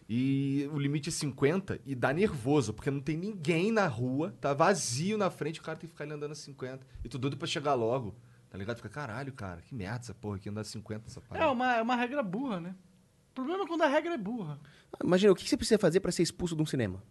E 0.10 0.70
o 0.74 0.78
limite 0.80 1.08
é 1.08 1.12
50 1.12 1.80
e 1.86 1.96
dá 1.96 2.12
nervoso, 2.12 2.74
porque 2.74 2.92
não 2.92 3.00
tem 3.00 3.16
ninguém 3.16 3.72
na 3.72 3.88
rua, 3.88 4.36
tá 4.42 4.54
vazio 4.54 5.18
na 5.18 5.30
frente, 5.30 5.62
o 5.62 5.64
cara 5.64 5.78
tem 5.78 5.88
que 5.88 5.94
ficar 5.94 6.04
ali 6.04 6.12
andando 6.14 6.32
a 6.34 6.36
50. 6.36 6.86
E 7.04 7.08
tu 7.08 7.18
doido 7.18 7.38
pra 7.38 7.48
chegar 7.48 7.76
logo, 7.76 8.14
tá 8.51 8.58
ligado? 8.58 8.77
Fica, 8.77 8.89
caralho, 8.89 9.34
cara, 9.34 9.62
que 9.62 9.74
merda 9.74 10.01
essa 10.01 10.13
porra 10.13 10.36
aqui, 10.36 10.48
andar 10.50 10.62
a 10.62 10.65
50 10.65 11.08
essa 11.08 11.20
É 11.20 11.24
parada. 11.24 11.51
uma, 11.51 11.75
é 11.77 11.81
uma 11.81 11.96
regra 11.96 12.22
burra, 12.22 12.60
né? 12.60 12.75
O 13.31 13.34
problema 13.34 13.63
é 13.63 13.67
quando 13.67 13.81
a 13.81 13.88
regra 13.88 14.13
é 14.13 14.17
burra. 14.17 14.60
Imagina, 15.03 15.31
o 15.31 15.36
que 15.36 15.48
você 15.50 15.58
precisa 15.58 15.79
fazer 15.79 16.00
para 16.01 16.12
ser 16.12 16.22
expulso 16.22 16.55
de 16.55 16.62
um 16.62 16.65
cinema? 16.65 17.01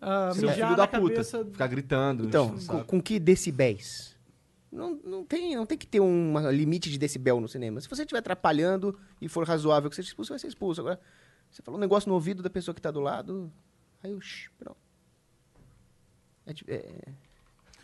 Ah, 0.00 0.30
Ser 0.34 0.44
um 0.44 0.50
mijar 0.50 0.54
filho 0.68 0.76
da 0.76 0.82
na 0.82 0.86
puta, 1.00 1.14
cabeça- 1.14 1.44
ficar 1.44 1.66
gritando. 1.66 2.24
Então, 2.26 2.54
com, 2.66 2.84
com 2.84 3.02
que 3.02 3.18
decibéis? 3.18 4.14
Não, 4.70 5.00
não, 5.02 5.24
tem, 5.24 5.56
não 5.56 5.64
tem 5.64 5.78
que 5.78 5.86
ter 5.86 6.00
um 6.00 6.50
limite 6.50 6.90
de 6.90 6.98
decibel 6.98 7.40
no 7.40 7.48
cinema. 7.48 7.80
Se 7.80 7.88
você 7.88 8.02
estiver 8.02 8.18
atrapalhando 8.18 8.98
e 9.22 9.26
for 9.28 9.46
razoável 9.48 9.88
que 9.88 9.96
seja 9.96 10.08
expulso, 10.08 10.32
vai 10.32 10.38
ser 10.38 10.48
expulso. 10.48 10.82
Agora, 10.82 11.00
você 11.50 11.62
falou 11.62 11.78
um 11.78 11.80
negócio 11.80 12.08
no 12.10 12.14
ouvido 12.14 12.42
da 12.42 12.50
pessoa 12.50 12.74
que 12.74 12.78
está 12.80 12.90
do 12.90 13.00
lado, 13.00 13.50
aí 14.02 14.12
o 14.12 14.20
shh, 14.20 14.50
pronto. 14.58 14.76
É, 16.44 16.52
de- 16.52 16.64
é- 16.68 17.14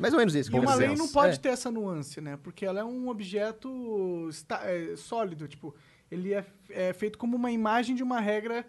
mais 0.02 0.12
ou 0.12 0.18
menos 0.18 0.34
isso. 0.34 0.50
E 0.50 0.52
que 0.52 0.58
eu 0.58 0.62
uma 0.62 0.74
lei 0.74 0.94
não 0.94 1.08
pode 1.08 1.34
É. 1.34 1.38
ter 1.38 1.48
essa 1.50 1.70
nuance, 1.70 2.20
né? 2.20 2.36
Porque 2.42 2.66
ela 2.66 2.80
é 2.80 2.84
um 2.84 3.08
objeto 3.08 4.26
esta- 4.28 4.60
é, 4.64 4.94
sólido, 4.96 5.48
tipo, 5.48 5.74
ele 6.10 6.34
é, 6.34 6.44
é 6.68 6.92
feito 6.92 7.16
como 7.18 7.36
uma 7.36 7.50
imagem 7.50 7.94
de 7.96 8.02
uma 8.02 8.20
regra 8.20 8.66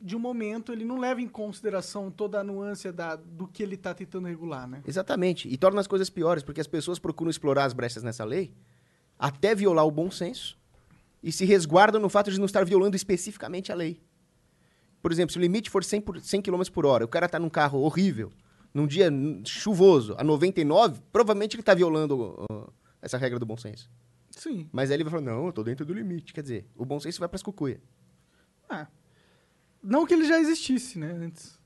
de 0.00 0.14
um 0.14 0.18
momento, 0.20 0.72
ele 0.72 0.84
não 0.84 0.96
leva 0.98 1.20
em 1.20 1.26
consideração 1.26 2.08
toda 2.10 2.38
a 2.40 2.44
nuance 2.44 2.92
da, 2.92 3.16
do 3.16 3.48
que 3.48 3.62
ele 3.62 3.74
está 3.74 3.92
tentando 3.92 4.28
regular, 4.28 4.68
né? 4.68 4.80
Exatamente. 4.86 5.48
E 5.48 5.56
torna 5.56 5.80
as 5.80 5.86
coisas 5.88 6.08
piores, 6.08 6.42
porque 6.44 6.60
as 6.60 6.66
pessoas 6.68 6.98
procuram 7.00 7.30
explorar 7.30 7.64
as 7.64 7.72
brechas 7.72 8.02
nessa 8.02 8.24
lei 8.24 8.52
até 9.18 9.54
violar 9.56 9.84
o 9.84 9.90
bom 9.90 10.08
senso 10.10 10.56
e 11.20 11.32
se 11.32 11.44
resguardam 11.44 12.00
no 12.00 12.08
fato 12.08 12.30
de 12.30 12.38
não 12.38 12.46
estar 12.46 12.64
violando 12.64 12.94
especificamente 12.94 13.72
a 13.72 13.74
lei. 13.74 14.00
Por 15.02 15.10
exemplo, 15.10 15.32
se 15.32 15.38
o 15.38 15.40
limite 15.40 15.68
for 15.70 15.82
100, 15.82 16.00
por, 16.00 16.20
100 16.20 16.42
km 16.42 16.62
por 16.72 16.86
hora, 16.86 17.04
o 17.04 17.08
cara 17.08 17.26
está 17.26 17.38
num 17.38 17.48
carro 17.50 17.80
horrível, 17.80 18.32
num 18.72 18.86
dia 18.86 19.10
chuvoso, 19.44 20.14
a 20.18 20.24
99, 20.24 21.00
provavelmente 21.12 21.54
ele 21.54 21.62
está 21.62 21.74
violando 21.74 22.46
ó, 22.50 22.68
essa 23.02 23.16
regra 23.16 23.38
do 23.38 23.46
bom 23.46 23.56
senso. 23.56 23.90
Sim. 24.30 24.68
Mas 24.72 24.90
aí 24.90 24.96
ele 24.96 25.04
vai 25.04 25.10
falar, 25.10 25.22
não, 25.22 25.46
eu 25.46 25.52
tô 25.52 25.64
dentro 25.64 25.84
do 25.84 25.92
limite. 25.92 26.32
Quer 26.32 26.42
dizer, 26.42 26.66
o 26.76 26.84
bom 26.84 27.00
senso 27.00 27.18
vai 27.18 27.28
pras 27.28 27.42
cucuia. 27.42 27.80
Ah. 28.68 28.86
Não 29.82 30.06
que 30.06 30.14
ele 30.14 30.26
já 30.26 30.38
existisse, 30.38 30.98
né? 30.98 31.10
Antes. 31.10 31.58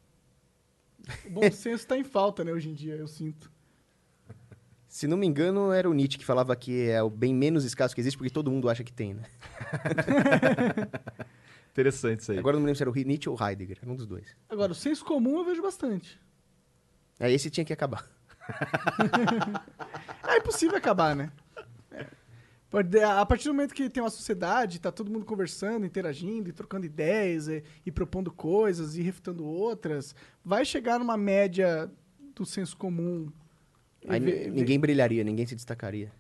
O 1.27 1.31
bom 1.31 1.49
senso 1.53 1.87
tá 1.87 1.99
em 1.99 2.05
falta, 2.05 2.45
né, 2.45 2.53
hoje 2.53 2.71
em 2.71 2.75
dia, 2.75 2.95
eu 2.95 3.07
sinto. 3.07 3.51
Se 4.89 5.07
não 5.07 5.17
me 5.17 5.27
engano, 5.27 5.73
era 5.73 5.89
o 5.89 5.95
Nietzsche 5.95 6.19
que 6.19 6.25
falava 6.25 6.55
que 6.55 6.89
é 6.89 7.03
o 7.03 7.09
bem 7.09 7.35
menos 7.35 7.65
escasso 7.65 7.95
que 7.95 8.01
existe, 8.01 8.17
porque 8.17 8.31
todo 8.31 8.51
mundo 8.51 8.69
acha 8.69 8.85
que 8.85 8.93
tem, 8.93 9.15
né? 9.15 9.25
Interessante 11.73 12.21
isso 12.21 12.33
aí. 12.33 12.39
Agora 12.39 12.57
eu 12.57 12.59
não 12.59 12.65
me 12.65 12.67
lembro 12.67 12.77
se 12.77 12.83
era 12.83 12.91
o 12.91 12.95
Nietzsche 12.95 13.31
ou 13.31 13.39
Heidegger, 13.41 13.79
era 13.81 13.91
um 13.91 13.97
dos 13.97 14.07
dois. 14.07 14.37
Agora, 14.51 14.73
o 14.73 14.75
senso 14.75 15.03
comum 15.03 15.39
eu 15.39 15.45
vejo 15.47 15.63
bastante. 15.63 16.21
Aí 17.23 17.35
esse 17.35 17.49
tinha 17.51 17.65
que 17.65 17.73
acabar. 17.73 18.05
É 20.27 20.39
impossível 20.39 20.77
acabar, 20.79 21.15
né? 21.15 21.31
É. 21.91 22.07
A 23.05 23.27
partir 23.27 23.49
do 23.49 23.55
momento 23.55 23.75
que 23.75 23.91
tem 23.91 24.03
uma 24.03 24.09
sociedade, 24.09 24.81
tá 24.81 24.91
todo 24.91 25.11
mundo 25.11 25.27
conversando, 25.27 25.85
interagindo, 25.85 26.49
e 26.49 26.53
trocando 26.53 26.87
ideias, 26.87 27.49
e, 27.49 27.63
e 27.85 27.93
propondo 27.93 28.33
coisas, 28.33 28.97
e 28.97 29.03
refutando 29.03 29.45
outras, 29.45 30.15
vai 30.43 30.65
chegar 30.65 30.99
numa 30.99 31.17
média 31.17 31.91
do 32.35 32.47
senso 32.47 32.77
comum. 32.77 33.31
Aí 34.09 34.19
ninguém 34.19 34.81
brilharia, 34.81 35.23
ninguém 35.23 35.45
se 35.45 35.55
destacaria. 35.55 36.11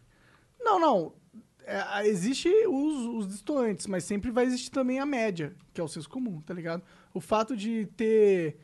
Não, 0.60 0.78
não. 0.78 1.14
É, 1.64 2.06
existe 2.06 2.48
os, 2.66 3.06
os 3.06 3.28
distantes, 3.28 3.86
mas 3.86 4.04
sempre 4.04 4.30
vai 4.30 4.44
existir 4.44 4.70
também 4.70 4.98
a 4.98 5.06
média, 5.06 5.54
que 5.72 5.80
é 5.80 5.84
o 5.84 5.88
senso 5.88 6.08
comum, 6.08 6.40
tá 6.42 6.52
ligado? 6.52 6.82
O 7.14 7.20
fato 7.20 7.56
de 7.56 7.86
ter 7.96 8.58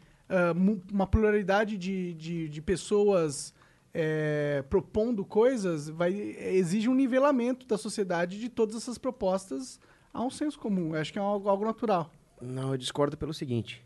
mu- 0.55 0.83
uma 0.93 1.07
pluralidade 1.07 1.77
de, 1.79 2.15
de, 2.15 2.49
de 2.49 2.63
pessoas 2.63 3.55
é, 3.95 4.63
propondo 4.69 5.25
coisas 5.25 5.89
vai, 5.89 6.13
exige 6.13 6.89
um 6.89 6.95
nivelamento 6.95 7.67
da 7.67 7.79
sociedade 7.79 8.39
de 8.39 8.49
todas 8.49 8.77
essas 8.77 8.99
propostas 8.99 9.81
a 10.13 10.23
um 10.23 10.31
senso 10.31 10.59
comum. 10.59 10.95
Eu 10.95 11.01
acho 11.01 11.13
que 11.13 11.19
é 11.19 11.23
algo, 11.23 11.49
algo 11.49 11.65
natural. 11.65 12.11
Não, 12.41 12.73
eu 12.73 12.77
discordo 12.77 13.17
pelo 13.17 13.33
seguinte. 13.33 13.83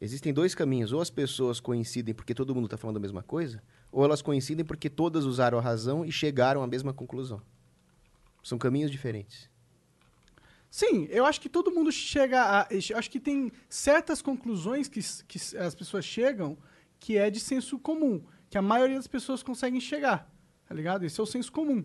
Existem 0.00 0.32
dois 0.32 0.54
caminhos. 0.54 0.92
Ou 0.92 1.00
as 1.00 1.10
pessoas 1.10 1.58
coincidem 1.58 2.14
porque 2.14 2.34
todo 2.34 2.54
mundo 2.54 2.66
está 2.66 2.76
falando 2.76 2.98
a 2.98 3.00
mesma 3.00 3.22
coisa, 3.22 3.62
ou 3.90 4.04
elas 4.04 4.22
coincidem 4.22 4.64
porque 4.64 4.90
todas 4.90 5.24
usaram 5.24 5.58
a 5.58 5.60
razão 5.60 6.04
e 6.04 6.12
chegaram 6.12 6.62
à 6.62 6.66
mesma 6.66 6.92
conclusão. 6.92 7.40
São 8.42 8.58
caminhos 8.58 8.90
diferentes. 8.90 9.50
Sim, 10.76 11.06
eu 11.08 11.24
acho 11.24 11.40
que 11.40 11.48
todo 11.48 11.70
mundo 11.70 11.90
chega 11.90 12.38
a. 12.42 12.68
Acho 12.98 13.10
que 13.10 13.18
tem 13.18 13.50
certas 13.66 14.20
conclusões 14.20 14.88
que, 14.88 15.00
que 15.26 15.38
as 15.56 15.74
pessoas 15.74 16.04
chegam 16.04 16.58
que 17.00 17.16
é 17.16 17.30
de 17.30 17.40
senso 17.40 17.78
comum, 17.78 18.22
que 18.50 18.58
a 18.58 18.60
maioria 18.60 18.96
das 18.96 19.06
pessoas 19.06 19.42
conseguem 19.42 19.80
chegar, 19.80 20.30
tá 20.68 20.74
ligado? 20.74 21.06
Esse 21.06 21.18
é 21.18 21.22
o 21.22 21.26
senso 21.26 21.50
comum. 21.50 21.82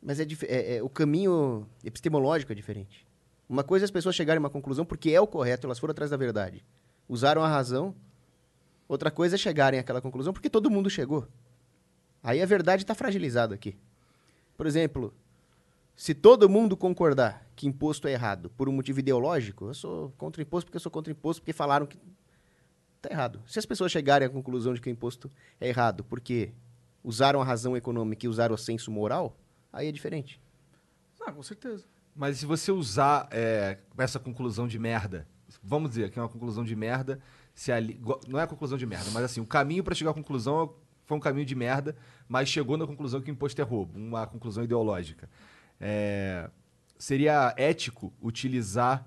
Mas 0.00 0.20
é, 0.20 0.26
é- 0.42 0.76
é- 0.76 0.82
o 0.84 0.88
caminho 0.88 1.68
epistemológico 1.82 2.52
é 2.52 2.54
diferente. 2.54 3.04
Uma 3.48 3.64
coisa 3.64 3.84
é 3.84 3.86
as 3.86 3.90
pessoas 3.90 4.14
chegarem 4.14 4.38
a 4.38 4.42
uma 4.44 4.50
conclusão 4.50 4.84
porque 4.84 5.10
é 5.10 5.20
o 5.20 5.26
correto, 5.26 5.66
elas 5.66 5.80
foram 5.80 5.90
atrás 5.90 6.08
da 6.08 6.16
verdade. 6.16 6.64
Usaram 7.08 7.42
a 7.42 7.48
razão. 7.48 7.96
Outra 8.86 9.10
coisa 9.10 9.34
é 9.34 9.38
chegarem 9.38 9.80
àquela 9.80 10.00
conclusão 10.00 10.32
porque 10.32 10.48
todo 10.48 10.70
mundo 10.70 10.88
chegou. 10.88 11.26
Aí 12.22 12.40
a 12.40 12.46
verdade 12.46 12.84
está 12.84 12.94
fragilizada 12.94 13.56
aqui. 13.56 13.76
Por 14.56 14.68
exemplo, 14.68 15.12
se 15.98 16.14
todo 16.14 16.48
mundo 16.48 16.76
concordar 16.76 17.44
que 17.56 17.66
imposto 17.66 18.06
é 18.06 18.12
errado 18.12 18.50
por 18.50 18.68
um 18.68 18.72
motivo 18.72 19.00
ideológico, 19.00 19.66
eu 19.66 19.74
sou 19.74 20.12
contra 20.16 20.40
imposto 20.40 20.66
porque 20.66 20.76
eu 20.76 20.80
sou 20.80 20.92
contra 20.92 21.10
imposto 21.10 21.42
porque 21.42 21.52
falaram 21.52 21.88
que 21.88 21.98
está 22.98 23.10
errado. 23.10 23.42
Se 23.48 23.58
as 23.58 23.66
pessoas 23.66 23.90
chegarem 23.90 24.24
à 24.24 24.30
conclusão 24.30 24.72
de 24.72 24.80
que 24.80 24.88
o 24.88 24.92
imposto 24.92 25.28
é 25.60 25.66
errado 25.66 26.04
porque 26.04 26.52
usaram 27.02 27.42
a 27.42 27.44
razão 27.44 27.76
econômica 27.76 28.24
e 28.24 28.28
usaram 28.28 28.54
o 28.54 28.58
senso 28.58 28.92
moral, 28.92 29.36
aí 29.72 29.88
é 29.88 29.92
diferente. 29.92 30.40
Ah, 31.20 31.32
com 31.32 31.42
certeza. 31.42 31.84
Mas 32.14 32.38
se 32.38 32.46
você 32.46 32.70
usar 32.70 33.28
é, 33.32 33.78
essa 33.98 34.20
conclusão 34.20 34.68
de 34.68 34.78
merda, 34.78 35.26
vamos 35.60 35.90
dizer 35.90 36.12
que 36.12 36.18
é 36.20 36.22
uma 36.22 36.28
conclusão 36.28 36.62
de 36.62 36.76
merda, 36.76 37.18
se 37.52 37.72
ali, 37.72 38.00
não 38.28 38.38
é 38.38 38.44
a 38.44 38.46
conclusão 38.46 38.78
de 38.78 38.86
merda, 38.86 39.10
mas 39.12 39.24
assim, 39.24 39.40
o 39.40 39.46
caminho 39.46 39.82
para 39.82 39.96
chegar 39.96 40.12
à 40.12 40.14
conclusão 40.14 40.76
foi 41.06 41.16
um 41.16 41.20
caminho 41.20 41.44
de 41.44 41.56
merda, 41.56 41.96
mas 42.28 42.48
chegou 42.48 42.76
na 42.76 42.86
conclusão 42.86 43.20
que 43.20 43.28
o 43.28 43.32
imposto 43.32 43.60
é 43.60 43.64
roubo, 43.64 43.98
uma 43.98 44.28
conclusão 44.28 44.62
ideológica. 44.62 45.28
É, 45.80 46.50
seria 46.98 47.54
ético 47.56 48.12
utilizar 48.20 49.06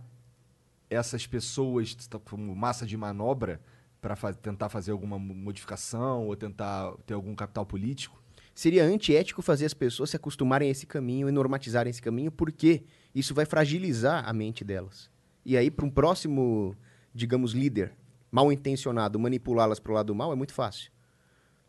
essas 0.90 1.26
pessoas 1.26 1.98
como 2.26 2.56
massa 2.56 2.86
de 2.86 2.98
manobra 2.98 3.62
para 4.02 4.16
tentar 4.34 4.70
fazer 4.70 4.92
alguma 4.92 5.18
mo- 5.20 5.34
modificação 5.34 6.28
ou 6.28 6.36
tentar 6.36 6.94
ter 7.06 7.14
algum 7.14 7.36
capital 7.36 7.66
político? 7.66 8.22
Seria 8.54 8.84
antiético 8.84 9.42
fazer 9.42 9.66
as 9.66 9.74
pessoas 9.74 10.10
se 10.10 10.16
acostumarem 10.18 10.68
a 10.68 10.72
esse 10.72 10.86
caminho 10.86 11.30
e 11.30 11.32
normatizarem 11.32 11.90
esse 11.90 12.02
caminho, 12.02 12.32
porque 12.32 12.84
isso 13.16 13.34
vai 13.34 13.46
fragilizar 13.46 14.28
a 14.28 14.34
mente 14.34 14.64
delas. 14.64 15.10
E 15.46 15.56
aí, 15.56 15.72
para 15.72 15.86
um 15.86 15.90
próximo, 15.90 16.76
digamos, 17.14 17.54
líder 17.54 17.94
mal 18.32 18.52
intencionado 18.52 19.20
manipulá-las 19.20 19.80
para 19.80 19.92
o 19.92 19.96
lado 19.96 20.16
mal 20.16 20.32
é 20.32 20.36
muito 20.36 20.54
fácil. 20.54 20.92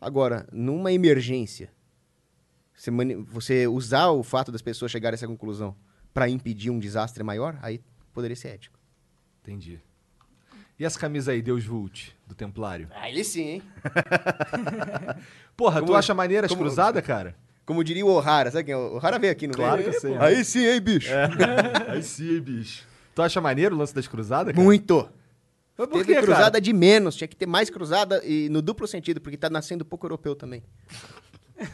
Agora, 0.01 0.49
numa 0.53 0.93
emergência, 0.93 1.73
você, 2.75 2.91
mani- 2.91 3.15
você 3.17 3.67
usar 3.67 4.09
o 4.09 4.23
fato 4.23 4.51
das 4.53 4.63
pessoas 4.63 4.91
chegarem 4.91 5.15
a 5.15 5.17
essa 5.17 5.27
conclusão 5.27 5.75
para 6.13 6.29
impedir 6.29 6.71
um 6.71 6.79
desastre 6.79 7.23
maior, 7.23 7.59
aí 7.63 7.81
poderia 8.13 8.37
ser 8.37 8.49
ético. 8.49 8.79
Entendi. 9.43 9.81
E 10.79 10.85
essa 10.85 10.99
camisa 10.99 11.33
aí, 11.33 11.41
Deus 11.43 11.65
Vult, 11.65 12.11
do 12.27 12.35
Templário? 12.35 12.89
Aí 12.95 13.23
sim, 13.25 13.43
hein? 13.43 13.63
Porra, 15.57 15.81
tu 15.81 15.87
Como- 15.87 15.99
acha 15.99 16.15
maneiras 16.15 16.51
como- 16.51 16.63
cruzadas, 16.63 17.05
cara? 17.05 17.37
Como 17.65 17.85
diria 17.85 18.05
o 18.05 18.09
O'Hara, 18.11 18.51
sabe 18.51 18.65
quem 18.65 18.75
é? 18.75 18.77
O 18.77 18.97
O'Hara 18.97 19.19
veio 19.19 19.33
aqui 19.33 19.47
no 19.47 19.55
Claro 19.55 19.79
meio. 19.79 19.91
que 19.91 19.97
eu 19.97 20.01
sei. 20.01 20.17
Aí 20.19 20.45
sim, 20.45 20.67
hein, 20.67 20.81
bicho? 20.81 21.11
Aí 21.89 22.03
sim, 22.03 22.41
bicho. 22.41 22.87
Tu 23.15 23.23
acha 23.23 23.41
maneiro 23.41 23.75
o 23.77 23.79
lance 23.79 23.95
das 23.95 24.09
cruzadas, 24.09 24.53
cara? 24.53 24.65
Muito. 24.65 25.09
Mas 25.79 25.87
por 25.89 25.99
Teve 26.05 26.15
quê, 26.15 26.21
cruzada 26.23 26.45
cara? 26.53 26.61
de 26.61 26.73
menos, 26.73 27.15
tinha 27.15 27.29
que 27.29 27.37
ter 27.37 27.47
mais 27.47 27.71
cruzada 27.71 28.21
e 28.25 28.49
no 28.49 28.61
duplo 28.61 28.87
sentido, 28.89 29.21
porque 29.21 29.37
tá 29.37 29.49
nascendo 29.49 29.85
pouco 29.85 30.05
europeu 30.07 30.35
também. 30.35 30.63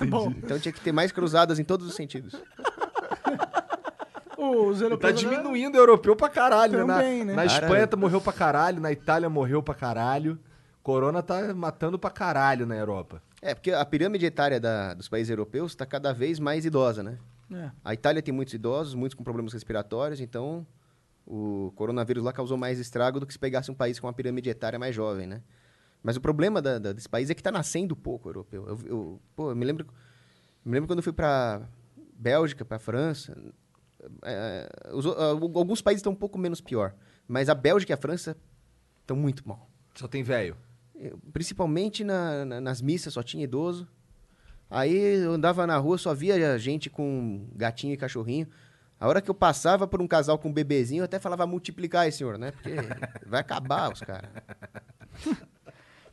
Bom, 0.09 0.31
Então 0.37 0.59
tinha 0.59 0.73
que 0.73 0.81
ter 0.81 0.93
mais 0.93 1.13
cruzadas 1.13 1.59
em 1.59 1.65
todos 1.65 1.87
os 1.87 1.95
sentidos. 1.95 2.35
os 4.37 4.79
Tá 4.79 4.85
europeus... 4.85 5.21
diminuindo 5.21 5.75
o 5.75 5.79
europeu 5.79 6.15
pra 6.17 6.29
caralho, 6.29 6.87
né? 6.87 6.95
Também, 6.95 7.19
Na, 7.21 7.25
né? 7.25 7.35
na 7.35 7.47
Cara- 7.47 7.65
Espanha 7.67 7.87
tá, 7.87 7.97
morreu 7.97 8.21
pra 8.21 8.33
caralho, 8.33 8.81
na 8.81 8.93
Itália 8.93 9.29
morreu 9.29 9.63
pra 9.63 9.75
caralho. 9.75 10.39
Corona 10.83 11.23
tá 11.23 11.53
matando 11.55 11.99
pra 11.99 12.11
caralho 12.11 12.67
na 12.67 12.77
Europa. 12.77 13.23
É, 13.43 13.55
porque 13.55 13.71
a 13.73 13.85
pirâmide 13.85 14.25
etária 14.25 14.59
da- 14.59 14.95
dos 14.95 15.09
países 15.09 15.31
europeus 15.31 15.73
está 15.73 15.85
cada 15.85 16.13
vez 16.13 16.39
mais 16.39 16.65
idosa, 16.65 17.03
né? 17.03 17.19
É. 17.53 17.71
A 17.85 17.95
Itália 17.95 18.23
tem 18.23 18.33
muitos 18.33 18.55
idosos, 18.55 18.95
muitos 18.95 19.15
com 19.15 19.23
problemas 19.25 19.53
respiratórios, 19.53 20.21
então 20.21 20.67
o 21.27 21.73
coronavírus 21.77 22.25
lá 22.25 22.33
causou 22.33 22.57
mais 22.57 22.79
estrago 22.79 23.21
do 23.21 23.27
que 23.27 23.33
se 23.33 23.39
pegasse 23.39 23.71
um 23.71 23.75
país 23.75 24.01
com 24.01 24.07
uma 24.07 24.13
pirâmide 24.13 24.49
etária 24.49 24.79
mais 24.79 24.95
jovem, 24.95 25.27
né? 25.27 25.43
Mas 26.03 26.17
o 26.17 26.21
problema 26.21 26.63
da- 26.63 26.79
da- 26.79 26.93
desse 26.93 27.09
país 27.09 27.29
é 27.31 27.35
que 27.35 27.41
está 27.41 27.51
nascendo 27.51 27.95
pouco 27.97 28.29
europeu. 28.29 28.67
Eu, 28.69 28.79
eu- 28.87 29.21
pô, 29.35 29.51
eu 29.51 29.57
me 29.57 29.65
lembro, 29.65 29.87
me 30.65 30.73
lembro 30.73 30.87
quando 30.89 30.99
eu 31.01 31.03
fui 31.03 31.13
para 31.13 31.63
Bélgica, 32.15 32.65
para 32.65 32.79
França. 32.79 33.37
é, 34.23 34.69
os 34.93 35.05
o- 35.05 35.11
alguns 35.59 35.83
países 35.83 35.99
estão 36.01 36.13
um 36.13 36.17
pouco 36.17 36.39
menos 36.39 36.61
pior, 36.61 36.95
mas 37.27 37.49
a 37.49 37.55
Bélgica 37.55 37.93
e 37.93 37.95
a 37.95 37.97
França 37.97 38.37
estão 39.01 39.17
muito 39.17 39.47
mal. 39.47 39.69
Só 39.95 40.07
tem 40.07 40.23
velho. 40.23 40.57
Principalmente 41.33 42.05
na- 42.05 42.45
na- 42.45 42.61
nas 42.61 42.81
missas, 42.81 43.13
só 43.13 43.23
tinha 43.23 43.43
idoso. 43.45 43.89
Aí 44.71 44.95
eu 44.97 45.33
andava 45.33 45.67
na 45.67 45.77
rua, 45.79 45.99
só 45.99 46.15
via 46.15 46.59
gente 46.59 46.89
com 46.91 47.49
gatinho 47.55 47.93
e 47.95 47.97
cachorrinho. 47.97 48.47
A 49.01 49.07
hora 49.09 49.21
que 49.21 49.31
eu 49.31 49.35
passava 49.35 49.87
por 49.87 50.01
um 50.03 50.07
casal 50.09 50.39
com 50.39 50.49
um 50.49 50.53
bebezinho, 50.53 51.01
eu 51.01 51.05
até 51.05 51.19
falava 51.19 51.47
multiplicar 51.47 52.07
esse 52.09 52.19
senhor, 52.19 52.37
né? 52.39 52.51
Porque 52.53 52.71
vai 53.27 53.41
acabar 53.41 53.93
os 53.93 54.01
caras. 54.01 54.31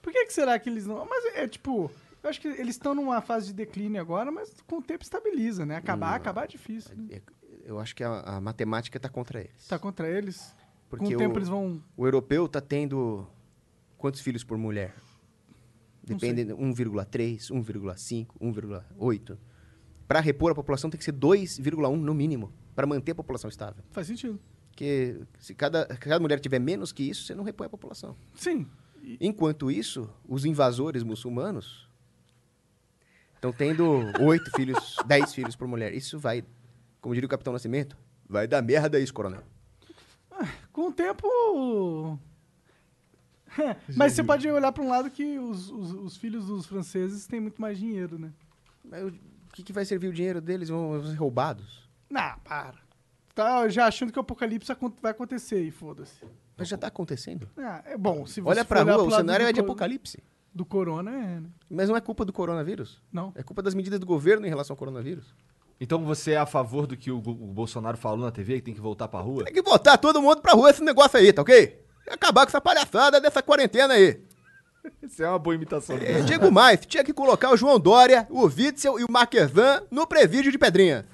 Por 0.06 0.14
que, 0.14 0.24
que 0.26 0.34
será 0.34 0.60
que 0.60 0.70
eles 0.70 0.86
não... 0.86 1.04
Mas 1.04 1.26
é 1.34 1.48
tipo... 1.48 1.90
Eu 2.22 2.30
acho 2.30 2.40
que 2.40 2.48
eles 2.48 2.76
estão 2.76 2.94
numa 2.94 3.22
fase 3.22 3.48
de 3.48 3.54
declínio 3.54 4.00
agora, 4.00 4.32
mas 4.32 4.54
com 4.68 4.78
o 4.78 4.82
tempo 4.82 5.04
estabiliza, 5.04 5.66
né? 5.66 5.78
Acabar, 5.78 6.14
acabar 6.14 6.44
é 6.44 6.48
difícil. 6.48 6.96
Né? 6.96 7.24
Eu 7.64 7.80
acho 7.80 7.96
que 7.96 8.04
a, 8.04 8.20
a 8.20 8.40
matemática 8.40 9.00
tá 9.00 9.10
contra 9.10 9.40
eles. 9.40 9.68
Tá 9.68 9.80
contra 9.80 10.08
eles. 10.08 10.56
Porque 10.92 11.06
com 11.06 11.14
o 11.16 11.18
tempo 11.18 11.34
o, 11.34 11.38
eles 11.40 11.50
vão... 11.50 11.84
o 11.98 12.06
europeu 12.06 12.48
tá 12.48 12.62
tendo 12.62 13.28
quantos 13.98 14.22
filhos 14.22 14.44
por 14.44 14.60
mulher? 14.60 14.94
Depende, 16.04 16.46
1,3, 16.46 17.52
1,5, 17.52 18.28
1,8. 18.40 19.38
Para 20.08 20.20
repor 20.20 20.52
a 20.52 20.56
população 20.56 20.88
tem 20.88 21.00
que 21.00 21.04
ser 21.04 21.14
2,1 21.14 21.96
no 21.96 22.14
mínimo, 22.14 22.54
para 22.76 22.86
manter 22.86 23.14
a 23.14 23.16
população 23.16 23.50
estável. 23.50 23.84
Faz 23.90 24.06
sentido. 24.06 24.40
Porque 24.70 25.20
se 25.40 25.56
cada, 25.56 25.88
cada 25.88 26.20
mulher 26.20 26.40
tiver 26.40 26.60
menos 26.60 26.92
que 26.92 27.10
isso, 27.10 27.24
você 27.24 27.34
não 27.34 27.44
repõe 27.44 27.66
a 27.66 27.70
população. 27.72 28.16
Sim. 28.36 28.68
Enquanto 29.20 29.70
isso, 29.70 30.10
os 30.28 30.46
invasores 30.46 31.04
muçulmanos 31.04 31.88
estão 33.36 33.54
tendo 33.54 33.86
oito 34.22 34.50
filhos, 34.56 34.96
dez 35.06 35.34
filhos 35.34 35.56
por 35.56 35.68
mulher. 35.68 35.94
Isso 35.94 36.18
vai, 36.18 36.44
como 37.02 37.14
diria 37.14 37.28
o 37.28 37.30
Capitão 37.30 37.54
Nascimento, 37.54 37.96
vai 38.28 38.48
dar 38.48 38.62
merda 38.62 39.00
isso, 39.00 39.14
coronel. 39.14 39.44
Com 40.74 40.90
o 40.90 40.92
tempo. 40.92 42.20
Mas 43.96 44.14
você 44.14 44.24
pode 44.24 44.50
olhar 44.50 44.72
para 44.72 44.84
um 44.84 44.90
lado 44.90 45.10
que 45.10 45.38
os, 45.40 45.70
os, 45.70 45.92
os 45.94 46.18
filhos 46.18 46.48
dos 46.48 46.66
franceses 46.66 47.26
têm 47.26 47.40
muito 47.40 47.62
mais 47.62 47.78
dinheiro, 47.78 48.20
né? 48.20 48.34
Mas 48.84 49.02
eu- 49.02 49.14
que, 49.54 49.64
que 49.64 49.72
vai 49.72 49.86
servir 49.86 50.10
o 50.10 50.14
dinheiro 50.14 50.42
deles? 50.42 50.68
Vão 50.68 51.02
ser 51.06 51.14
roubados? 51.16 51.88
Não, 52.10 52.38
para. 52.40 52.76
Tá 53.34 53.70
já 53.70 53.88
achando 53.88 54.12
que 54.12 54.20
o 54.20 54.22
apocalipse 54.22 54.70
vai 55.02 55.12
acontecer 55.12 55.62
e 55.64 55.72
foda-se. 55.72 56.22
Mas 56.58 56.68
já 56.68 56.78
tá 56.78 56.88
acontecendo. 56.88 57.50
Ah, 57.58 57.84
é 57.86 57.98
bom, 57.98 58.26
se 58.26 58.40
você 58.42 58.50
Olha 58.50 58.66
pra 58.66 58.82
olhar 58.82 58.96
rua, 58.96 59.08
o 59.08 59.12
cenário 59.12 59.46
é 59.46 59.52
de 59.52 59.60
apocalipse. 59.60 60.24
Do 60.54 60.66
corona, 60.66 61.12
é, 61.12 61.40
né? 61.42 61.50
Mas 61.70 61.90
não 61.90 61.98
é 61.98 62.02
culpa 62.02 62.24
do 62.24 62.32
coronavírus. 62.32 63.02
Não. 63.12 63.34
É 63.36 63.44
culpa 63.44 63.62
das 63.62 63.74
medidas 63.74 64.00
do 64.00 64.06
governo 64.06 64.46
em 64.46 64.50
relação 64.50 64.74
ao 64.74 64.78
coronavírus. 64.78 65.36
Então 65.80 66.04
você 66.06 66.32
é 66.32 66.38
a 66.38 66.46
favor 66.46 66.88
do 66.88 66.96
que 66.96 67.12
o, 67.12 67.18
o 67.18 67.22
Bolsonaro 67.22 67.98
falou 67.98 68.20
na 68.20 68.32
TV, 68.32 68.56
que 68.56 68.62
tem 68.62 68.74
que 68.74 68.80
voltar 68.80 69.10
pra 69.10 69.20
rua? 69.20 69.44
Tem 69.44 69.54
que 69.54 69.62
botar 69.62 69.98
todo 69.98 70.22
mundo 70.22 70.42
pra 70.42 70.54
rua 70.54 70.70
esse 70.70 70.82
negócio 70.82 71.20
aí, 71.20 71.34
tá 71.34 71.42
ok? 71.42 71.84
E 72.08 72.10
acabar 72.10 72.46
com 72.46 72.50
essa 72.50 72.62
palhaçada 72.62 73.20
dessa 73.20 73.44
quarentena 73.44 73.96
aí. 73.96 74.22
Isso 75.04 75.22
é 75.22 75.28
uma 75.28 75.40
boa 75.40 75.56
imitação. 75.56 75.98
É, 75.98 76.22
digo 76.22 76.52
mais, 76.52 76.86
tinha 76.86 77.04
que 77.04 77.12
colocar 77.12 77.52
o 77.52 77.58
João 77.58 77.80
Dória, 77.80 78.26
o 78.30 78.46
Witzel 78.46 79.00
e 79.00 79.04
o 79.04 79.12
Marquesan 79.12 79.84
no 79.92 80.08
presídio 80.08 80.52
de 80.52 80.58
Pedrinha. 80.58 81.06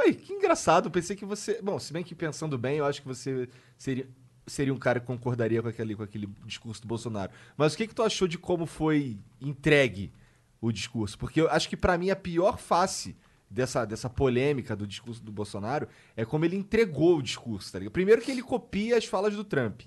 Ué, 0.00 0.14
que 0.14 0.32
engraçado. 0.32 0.90
Pensei 0.90 1.14
que 1.14 1.24
você. 1.24 1.60
Bom, 1.62 1.78
se 1.78 1.92
bem 1.92 2.02
que 2.02 2.14
pensando 2.14 2.56
bem, 2.56 2.78
eu 2.78 2.86
acho 2.86 3.02
que 3.02 3.08
você 3.08 3.48
seria, 3.76 4.08
seria 4.46 4.72
um 4.72 4.78
cara 4.78 4.98
que 4.98 5.06
concordaria 5.06 5.62
com 5.62 5.68
aquele, 5.68 5.94
com 5.94 6.02
aquele 6.02 6.28
discurso 6.46 6.80
do 6.82 6.88
Bolsonaro. 6.88 7.30
Mas 7.56 7.74
o 7.74 7.76
que, 7.76 7.86
que 7.86 7.94
tu 7.94 8.02
achou 8.02 8.26
de 8.26 8.38
como 8.38 8.66
foi 8.66 9.18
entregue 9.40 10.12
o 10.60 10.72
discurso? 10.72 11.18
Porque 11.18 11.40
eu 11.40 11.50
acho 11.50 11.68
que 11.68 11.76
pra 11.76 11.98
mim 11.98 12.10
a 12.10 12.16
pior 12.16 12.58
face 12.58 13.16
dessa, 13.50 13.84
dessa 13.84 14.08
polêmica 14.08 14.74
do 14.74 14.86
discurso 14.86 15.22
do 15.22 15.32
Bolsonaro 15.32 15.88
é 16.16 16.24
como 16.24 16.44
ele 16.44 16.56
entregou 16.56 17.18
o 17.18 17.22
discurso, 17.22 17.72
tá 17.72 17.78
ligado? 17.78 17.92
Primeiro 17.92 18.22
que 18.22 18.30
ele 18.30 18.42
copia 18.42 18.96
as 18.96 19.04
falas 19.04 19.34
do 19.34 19.44
Trump. 19.44 19.82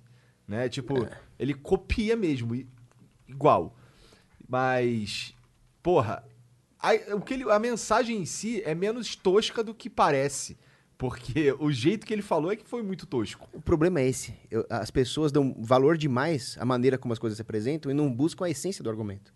Né? 0.47 0.67
Tipo, 0.67 1.07
ele 1.39 1.53
copia 1.53 2.15
mesmo, 2.15 2.53
igual. 3.27 3.75
Mas, 4.47 5.33
porra, 5.81 6.23
a, 6.83 7.15
o 7.15 7.21
que 7.21 7.33
ele- 7.35 7.49
a 7.49 7.57
mensagem 7.57 8.17
em 8.17 8.25
si 8.25 8.61
é 8.65 8.75
menos 8.75 9.15
tosca 9.15 9.63
do 9.63 9.73
que 9.73 9.89
parece. 9.89 10.57
Porque 10.97 11.51
o 11.59 11.71
jeito 11.71 12.05
que 12.05 12.13
ele 12.13 12.21
falou 12.21 12.51
é 12.51 12.55
que 12.55 12.67
foi 12.69 12.83
muito 12.83 13.05
tosco. 13.05 13.49
O 13.51 13.59
problema 13.61 13.99
é 13.99 14.07
esse. 14.07 14.33
Eu- 14.51 14.65
as 14.69 14.91
pessoas 14.91 15.31
dão 15.31 15.55
valor 15.59 15.97
demais 15.97 16.55
à 16.59 16.65
maneira 16.65 16.97
como 16.97 17.11
as 17.11 17.19
coisas 17.19 17.35
se 17.37 17.41
apresentam 17.41 17.91
e 17.91 17.93
não 17.93 18.13
buscam 18.13 18.45
a 18.45 18.49
essência 18.49 18.83
do 18.83 18.89
argumento. 18.89 19.33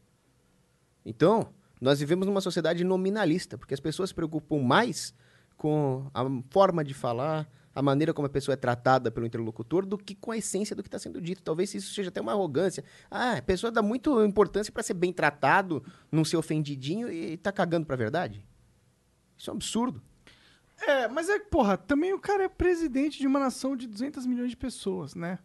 Então, 1.06 1.50
nós 1.82 2.00
vivemos 2.00 2.26
numa 2.28 2.42
sociedade 2.42 2.84
nominalista, 2.84 3.58
porque 3.58 3.74
as 3.74 3.80
pessoas 3.80 4.10
se 4.10 4.16
preocupam 4.16 4.60
mais 4.62 5.14
com 5.58 6.10
a 6.14 6.24
forma 6.50 6.84
de 6.84 6.94
falar, 6.94 7.50
a 7.78 7.82
maneira 7.84 8.12
como 8.12 8.26
a 8.26 8.30
pessoa 8.30 8.54
é 8.54 8.56
tratada 8.56 9.12
pelo 9.12 9.28
interlocutor, 9.28 9.86
do 9.86 10.00
que 10.00 10.16
com 10.16 10.32
a 10.32 10.38
essência 10.38 10.76
do 10.76 10.82
que 10.82 10.88
está 10.88 10.98
sendo 10.98 11.22
dito. 11.22 11.44
Talvez 11.44 11.76
isso 11.76 11.94
seja 11.94 12.10
até 12.10 12.20
uma 12.20 12.32
arrogância. 12.32 12.84
Ah, 13.10 13.34
a 13.34 13.42
pessoa 13.42 13.70
dá 13.70 13.84
muito 13.84 14.26
importância 14.26 14.74
para 14.74 14.82
ser 14.82 14.96
bem 14.96 15.14
tratado, 15.14 15.84
não 16.12 16.26
ser 16.26 16.38
ofendidinho 16.38 17.08
e 17.12 17.38
tá 17.38 17.52
cagando 17.52 17.86
para 17.86 17.94
a 17.94 17.98
verdade. 17.98 18.44
Isso 19.38 19.52
é 19.52 19.54
um 19.54 19.58
absurdo. 19.58 20.02
É, 20.88 21.08
mas 21.08 21.30
é, 21.30 21.38
porra, 21.38 21.78
também 21.78 22.14
o 22.14 22.20
cara 22.20 22.46
é 22.46 22.50
presidente 22.50 23.20
de 23.20 23.28
uma 23.28 23.40
nação 23.40 23.76
de 23.76 23.86
200 23.86 24.26
milhões 24.26 24.50
de 24.50 24.58
pessoas, 24.58 25.14
né? 25.14 25.38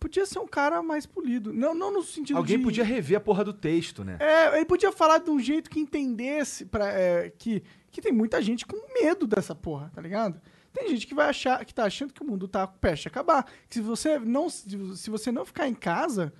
Podia 0.00 0.24
ser 0.24 0.38
um 0.38 0.48
cara 0.48 0.82
mais 0.82 1.04
polido. 1.04 1.52
Não, 1.52 1.74
não 1.74 1.92
no 1.92 2.02
sentido 2.02 2.38
Alguém 2.38 2.56
de... 2.56 2.64
podia 2.64 2.84
rever 2.84 3.18
a 3.18 3.20
porra 3.20 3.44
do 3.44 3.52
texto, 3.52 4.02
né? 4.04 4.16
É, 4.20 4.56
ele 4.56 4.64
podia 4.64 4.90
falar 4.90 5.18
de 5.18 5.28
um 5.28 5.38
jeito 5.38 5.68
que 5.68 5.80
entendesse 5.80 6.64
pra, 6.64 6.88
é, 6.88 7.28
que, 7.28 7.62
que 7.90 8.00
tem 8.00 8.12
muita 8.12 8.40
gente 8.40 8.64
com 8.64 8.76
medo 9.02 9.26
dessa 9.26 9.54
porra, 9.54 9.90
tá 9.94 10.00
ligado? 10.00 10.40
Tem 10.72 10.88
gente 10.88 11.06
que 11.06 11.14
vai 11.14 11.28
achar, 11.28 11.64
que 11.64 11.74
tá 11.74 11.84
achando 11.84 12.12
que 12.12 12.22
o 12.22 12.26
mundo 12.26 12.46
tá 12.46 12.66
prestes 12.66 13.06
a 13.06 13.10
acabar. 13.10 13.44
Que 13.68 13.74
se 13.74 13.80
você 13.80 14.18
não, 14.18 14.48
se 14.50 15.10
você 15.10 15.32
não 15.32 15.44
ficar 15.44 15.68
em 15.68 15.74
casa, 15.74 16.32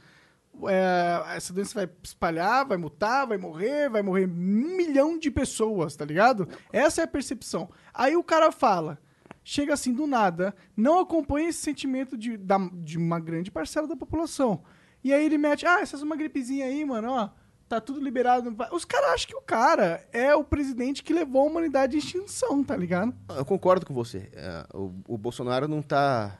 é, 0.67 1.37
essa 1.37 1.53
doença 1.53 1.75
vai 1.75 1.89
espalhar, 2.03 2.67
vai 2.67 2.77
mutar, 2.77 3.27
vai 3.27 3.39
morrer, 3.39 3.89
vai 3.89 4.03
morrer 4.03 4.27
um 4.27 4.77
milhão 4.77 5.19
de 5.19 5.31
pessoas, 5.31 5.95
tá 5.95 6.05
ligado? 6.05 6.49
Essa 6.73 7.03
é 7.03 7.05
a 7.05 7.09
percepção. 7.09 7.71
Aí 7.95 8.17
o 8.17 8.25
cara 8.25 8.51
fala, 8.51 8.99
chega 9.45 9.75
assim 9.75 9.93
do 9.93 10.07
nada, 10.07 10.55
não 10.77 10.99
acompanha 10.99 11.49
esse 11.49 11.61
sentimento 11.61 12.17
de, 12.17 12.37
da, 12.37 12.59
de 12.73 12.99
uma 12.99 13.21
grande 13.21 13.51
parcela 13.51 13.87
da 13.87 13.97
população. 13.97 14.63
E 15.03 15.13
aí 15.13 15.25
ele 15.25 15.39
mete, 15.39 15.65
ah, 15.65 15.81
essa 15.81 15.97
é 15.97 16.03
uma 16.03 16.17
gripezinha 16.17 16.67
aí, 16.67 16.85
mano, 16.85 17.11
ó, 17.13 17.31
tá 17.69 17.81
tudo 17.81 18.01
liberado. 18.01 18.55
Os 18.73 18.85
caras 18.85 19.11
acham 19.11 19.29
que 19.29 19.37
o 19.37 19.43
cara 19.43 20.03
é 20.13 20.35
o 20.35 20.43
presidente 20.43 21.03
que 21.03 21.13
levou 21.13 21.43
a 21.43 21.45
humanidade 21.45 21.97
à 21.97 21.99
extinção, 21.99 22.65
tá 22.65 22.77
ligado? 22.77 23.15
Eu 23.37 23.45
concordo 23.45 23.85
com 23.85 23.93
você. 23.93 24.31
É, 24.33 24.67
o, 24.75 24.93
o 25.07 25.19
Bolsonaro 25.19 25.69
não 25.69 25.81
está 25.81 26.39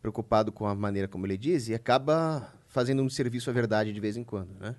preocupado 0.00 0.52
com 0.52 0.66
a 0.66 0.74
maneira 0.74 1.08
como 1.08 1.26
ele 1.26 1.36
diz 1.36 1.68
e 1.68 1.74
acaba 1.74 2.52
fazendo 2.68 3.02
um 3.02 3.08
serviço 3.08 3.50
à 3.50 3.52
verdade 3.52 3.92
de 3.92 4.00
vez 4.00 4.16
em 4.16 4.24
quando, 4.24 4.54
né? 4.60 4.76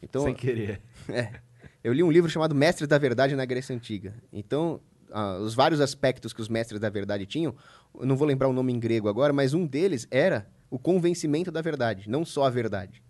Então, 0.00 0.22
Sem 0.22 0.34
querer. 0.34 0.80
é, 1.08 1.40
eu 1.82 1.92
li 1.92 2.02
um 2.02 2.10
livro 2.10 2.30
chamado 2.30 2.54
Mestres 2.54 2.88
da 2.88 2.98
Verdade 2.98 3.34
na 3.34 3.44
Grécia 3.44 3.74
Antiga. 3.74 4.14
Então, 4.32 4.80
ah, 5.10 5.38
os 5.38 5.54
vários 5.54 5.80
aspectos 5.80 6.32
que 6.32 6.40
os 6.40 6.48
mestres 6.48 6.80
da 6.80 6.90
verdade 6.90 7.26
tinham, 7.26 7.54
eu 7.98 8.06
não 8.06 8.16
vou 8.16 8.26
lembrar 8.26 8.48
o 8.48 8.52
nome 8.52 8.72
em 8.72 8.78
grego 8.78 9.08
agora, 9.08 9.32
mas 9.32 9.54
um 9.54 9.66
deles 9.66 10.06
era 10.10 10.46
o 10.70 10.78
convencimento 10.78 11.50
da 11.50 11.62
verdade, 11.62 12.08
não 12.08 12.24
só 12.24 12.44
a 12.44 12.50
verdade, 12.50 13.02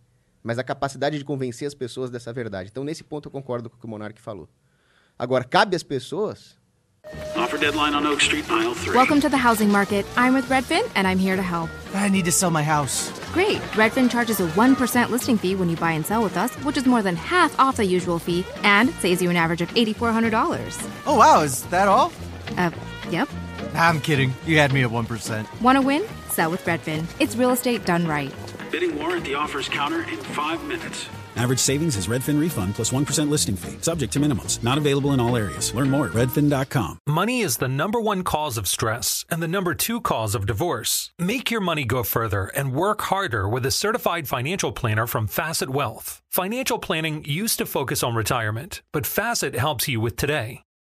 mas 0.44 0.59
a 0.59 0.62
capacidade 0.62 1.18
de 1.18 1.24
convencer 1.24 1.66
as 1.66 1.74
pessoas 1.74 2.11
dessa 2.11 2.33
verdade. 2.33 2.68
Então, 2.70 2.85
nesse 2.85 3.02
ponto, 3.02 3.26
eu 3.26 3.33
concordo 3.33 3.70
com 3.70 3.76
o 3.76 3.80
que 3.80 3.87
o 3.87 3.88
Monark 3.88 4.20
falou. 4.20 4.48
Agora, 5.18 5.42
cabe 5.42 5.74
às 5.74 5.83
pessoas 5.83 6.57
Offer 7.37 7.59
deadline 7.59 7.94
on 7.94 8.07
Oak 8.07 8.22
Street, 8.22 8.48
aisle 8.50 8.74
three. 8.74 8.94
Welcome 8.94 9.20
to 9.20 9.28
the 9.28 9.37
housing 9.37 9.70
market. 9.70 10.07
I'm 10.16 10.33
with 10.35 10.48
Redfin, 10.48 10.88
and 10.94 11.07
I'm 11.07 11.18
here 11.18 11.37
to 11.37 11.42
help. 11.42 11.68
I 11.94 12.09
need 12.09 12.24
to 12.24 12.33
sell 12.33 12.50
my 12.50 12.62
house. 12.62 13.12
Great. 13.33 13.59
Redfin 13.74 14.11
charges 14.11 14.40
a 14.40 14.46
1% 14.48 15.11
listing 15.11 15.37
fee 15.37 15.54
when 15.54 15.68
you 15.68 15.76
buy 15.76 15.92
and 15.92 16.07
sell 16.07 16.22
with 16.22 16.37
us, 16.37 16.54
which 16.64 16.76
is 16.76 16.87
more 16.87 17.02
than 17.02 17.16
half 17.16 17.59
off 17.59 17.76
the 17.76 17.85
usual 17.85 18.18
fee 18.18 18.44
and 18.62 18.90
saves 18.94 19.20
you 19.20 19.28
an 19.28 19.37
average 19.37 19.61
of 19.61 19.68
$8,400. 19.74 20.88
Oh, 21.07 21.16
wow, 21.16 21.42
is 21.42 21.62
that 21.64 21.88
all? 21.88 22.12
Uh, 22.57 22.70
yep. 23.11 23.28
I'm 23.74 24.00
kidding. 24.00 24.33
You 24.46 24.59
had 24.59 24.72
me 24.72 24.83
at 24.83 24.90
1%. 24.90 25.61
Want 25.61 25.76
to 25.76 25.83
win? 25.83 26.04
Sell 26.28 26.50
with 26.50 26.64
Redfin. 26.64 27.04
It's 27.20 27.37
real 27.37 27.50
estate 27.50 27.85
done 27.85 28.07
right. 28.07 28.33
Bidding 28.75 28.99
war 28.99 29.15
at 29.15 29.23
the 29.23 29.35
offers 29.35 29.69
counter 29.69 30.03
in 30.03 30.17
five 30.17 30.61
minutes. 30.65 31.07
Average 31.37 31.61
savings 31.61 31.97
is 31.97 32.09
Redfin 32.09 32.41
refund 32.41 32.75
plus 32.75 32.91
1 32.91 33.05
listing 33.31 33.55
fee, 33.55 33.81
subject 33.81 34.13
to 34.15 34.19
minimums. 34.19 34.61
Not 34.65 34.79
available 34.79 35.13
in 35.13 35.21
all 35.21 35.37
areas. 35.37 35.73
Learn 35.73 35.91
more 35.91 36.07
at 36.09 36.13
redfin.com. 36.13 36.99
Money 37.07 37.43
is 37.43 37.59
the 37.59 37.69
number 37.69 38.01
one 38.01 38.25
cause 38.25 38.59
of 38.59 38.67
stress 38.67 39.25
and 39.31 39.41
the 39.41 39.47
number 39.47 39.77
two 39.77 40.01
cause 40.01 40.35
of 40.35 40.47
divorce. 40.47 41.13
Make 41.21 41.53
your 41.53 41.61
money 41.61 41.85
go 41.85 42.03
further 42.03 42.47
and 42.47 42.75
work 42.75 43.03
harder 43.03 43.49
with 43.49 43.65
a 43.65 43.71
certified 43.71 44.27
financial 44.27 44.73
planner 44.73 45.07
from 45.07 45.29
Facet 45.29 45.71
Wealth. 45.71 46.21
Financial 46.33 46.81
planning 46.81 47.25
used 47.25 47.59
to 47.59 47.67
focus 47.67 48.03
on 48.03 48.17
retirement, 48.17 48.83
but 48.93 49.07
Facet 49.07 49.55
helps 49.55 49.87
you 49.87 50.01
with 50.01 50.17
today. 50.17 50.65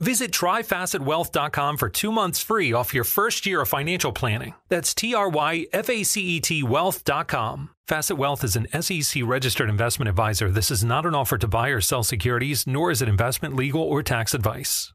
Visit 0.00 0.32
tryfacetwealth.com 0.32 1.76
for 1.76 1.90
two 1.90 2.10
months 2.10 2.42
free 2.42 2.72
off 2.72 2.94
your 2.94 3.04
first 3.04 3.44
year 3.44 3.60
of 3.60 3.68
financial 3.68 4.12
planning. 4.12 4.54
That's 4.70 4.94
T 4.94 5.14
R 5.14 5.28
Y 5.28 5.66
F 5.74 5.90
A 5.90 6.02
C 6.04 6.22
E 6.22 6.40
T 6.40 6.62
wealth.com. 6.62 7.68
Facet 7.86 8.16
Wealth 8.16 8.42
is 8.42 8.56
an 8.56 8.66
SEC 8.80 9.22
registered 9.26 9.68
investment 9.68 10.08
advisor. 10.08 10.50
This 10.50 10.70
is 10.70 10.82
not 10.82 11.04
an 11.04 11.14
offer 11.14 11.36
to 11.36 11.46
buy 11.46 11.68
or 11.68 11.80
sell 11.82 12.02
securities, 12.02 12.66
nor 12.66 12.90
is 12.90 13.02
it 13.02 13.08
investment, 13.10 13.54
legal, 13.56 13.82
or 13.82 14.02
tax 14.02 14.32
advice. 14.32 14.92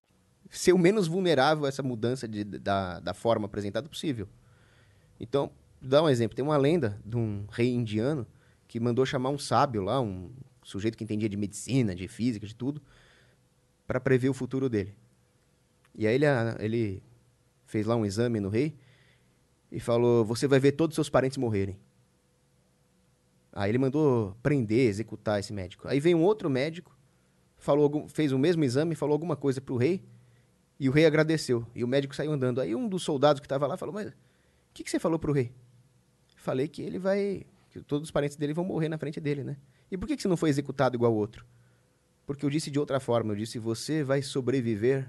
ser 0.50 0.74
o 0.74 0.78
menos 0.78 1.06
vulnerável 1.08 1.66
a 1.66 1.68
essa 1.68 1.84
mudança 1.84 2.28
de- 2.28 2.44
da, 2.46 3.00
da 3.02 3.14
forma 3.14 3.46
apresentada 3.46 3.88
possível. 3.90 4.28
Então, 5.20 5.52
dar 5.82 6.02
um 6.02 6.10
exemplo. 6.10 6.36
Tem 6.36 6.44
uma 6.44 6.58
lenda 6.58 6.98
de 7.06 7.18
um 7.18 7.46
rei 7.52 7.72
indiano 7.74 8.26
que 8.68 8.80
mandou 8.80 9.06
chamar 9.06 9.30
um 9.30 9.38
sábio 9.38 9.84
lá, 9.84 10.00
um 10.02 10.32
sujeito 10.64 10.98
que 10.98 11.04
entendia 11.04 11.28
de 11.30 11.36
medicina, 11.38 11.94
de 11.94 12.08
física, 12.08 12.48
de 12.48 12.56
tudo, 12.56 12.82
para 13.88 14.00
prever 14.00 14.30
o 14.30 14.34
futuro 14.34 14.70
dele. 14.70 14.96
E 15.94 16.06
aí 16.06 16.16
ele, 16.16 16.26
ah, 16.26 16.56
ele 16.60 17.02
fez 17.66 17.86
lá 17.86 17.96
um 17.96 18.06
exame 18.06 18.40
no 18.40 18.50
rei 18.50 18.76
e 19.72 19.80
falou: 19.80 20.26
Você 20.26 20.48
vai 20.48 20.60
ver 20.60 20.74
todos 20.74 20.94
os 20.94 20.96
seus 20.96 21.10
parentes 21.10 21.38
morrerem. 21.38 21.78
Aí 23.54 23.72
ele 23.72 23.78
mandou 23.78 24.36
prender, 24.44 24.90
executar 24.90 25.40
esse 25.40 25.54
médico. 25.54 25.88
Aí 25.88 26.00
veio 26.00 26.18
um 26.18 26.24
outro 26.24 26.50
médico, 26.50 26.96
falou, 27.58 28.06
fez 28.10 28.34
o 28.34 28.38
mesmo 28.38 28.66
exame, 28.66 28.96
falou 28.96 29.14
alguma 29.14 29.38
coisa 29.38 29.62
para 29.62 29.74
o 29.74 29.78
rei 29.78 30.04
e 30.78 30.90
o 30.90 30.92
rei 30.92 31.06
agradeceu. 31.06 31.66
E 31.74 31.82
o 31.84 31.88
médico 31.88 32.14
saiu 32.14 32.34
andando. 32.34 32.60
Aí 32.60 32.76
um 32.76 32.88
dos 32.88 33.04
soldados 33.04 33.40
que 33.40 33.46
estava 33.46 33.66
lá 33.66 33.78
falou: 33.78 33.94
Mas 33.94 34.08
o 34.08 34.14
que, 34.74 34.84
que 34.84 34.92
você 34.92 35.00
falou 35.00 35.18
para 35.18 35.32
o 35.32 35.34
rei? 35.34 35.52
Falei 36.36 36.68
que 36.68 36.82
ele 36.82 37.00
vai. 37.00 37.46
que 37.70 37.82
todos 37.82 38.08
os 38.08 38.12
parentes 38.12 38.36
dele 38.36 38.54
vão 38.54 38.66
morrer 38.66 38.90
na 38.90 38.98
frente 38.98 39.20
dele, 39.22 39.44
né? 39.44 39.58
E 39.90 39.98
por 39.98 40.08
que 40.08 40.16
que 40.16 40.22
você 40.22 40.28
não 40.28 40.38
foi 40.38 40.50
executado 40.50 40.96
igual 40.96 41.14
o 41.14 41.16
outro? 41.16 41.46
Porque 42.26 42.46
eu 42.46 42.50
disse 42.50 42.72
de 42.72 42.80
outra 42.80 43.00
forma, 43.00 43.34
eu 43.34 43.38
disse 43.38 43.60
você 43.60 44.04
vai 44.04 44.22
sobreviver 44.22 45.08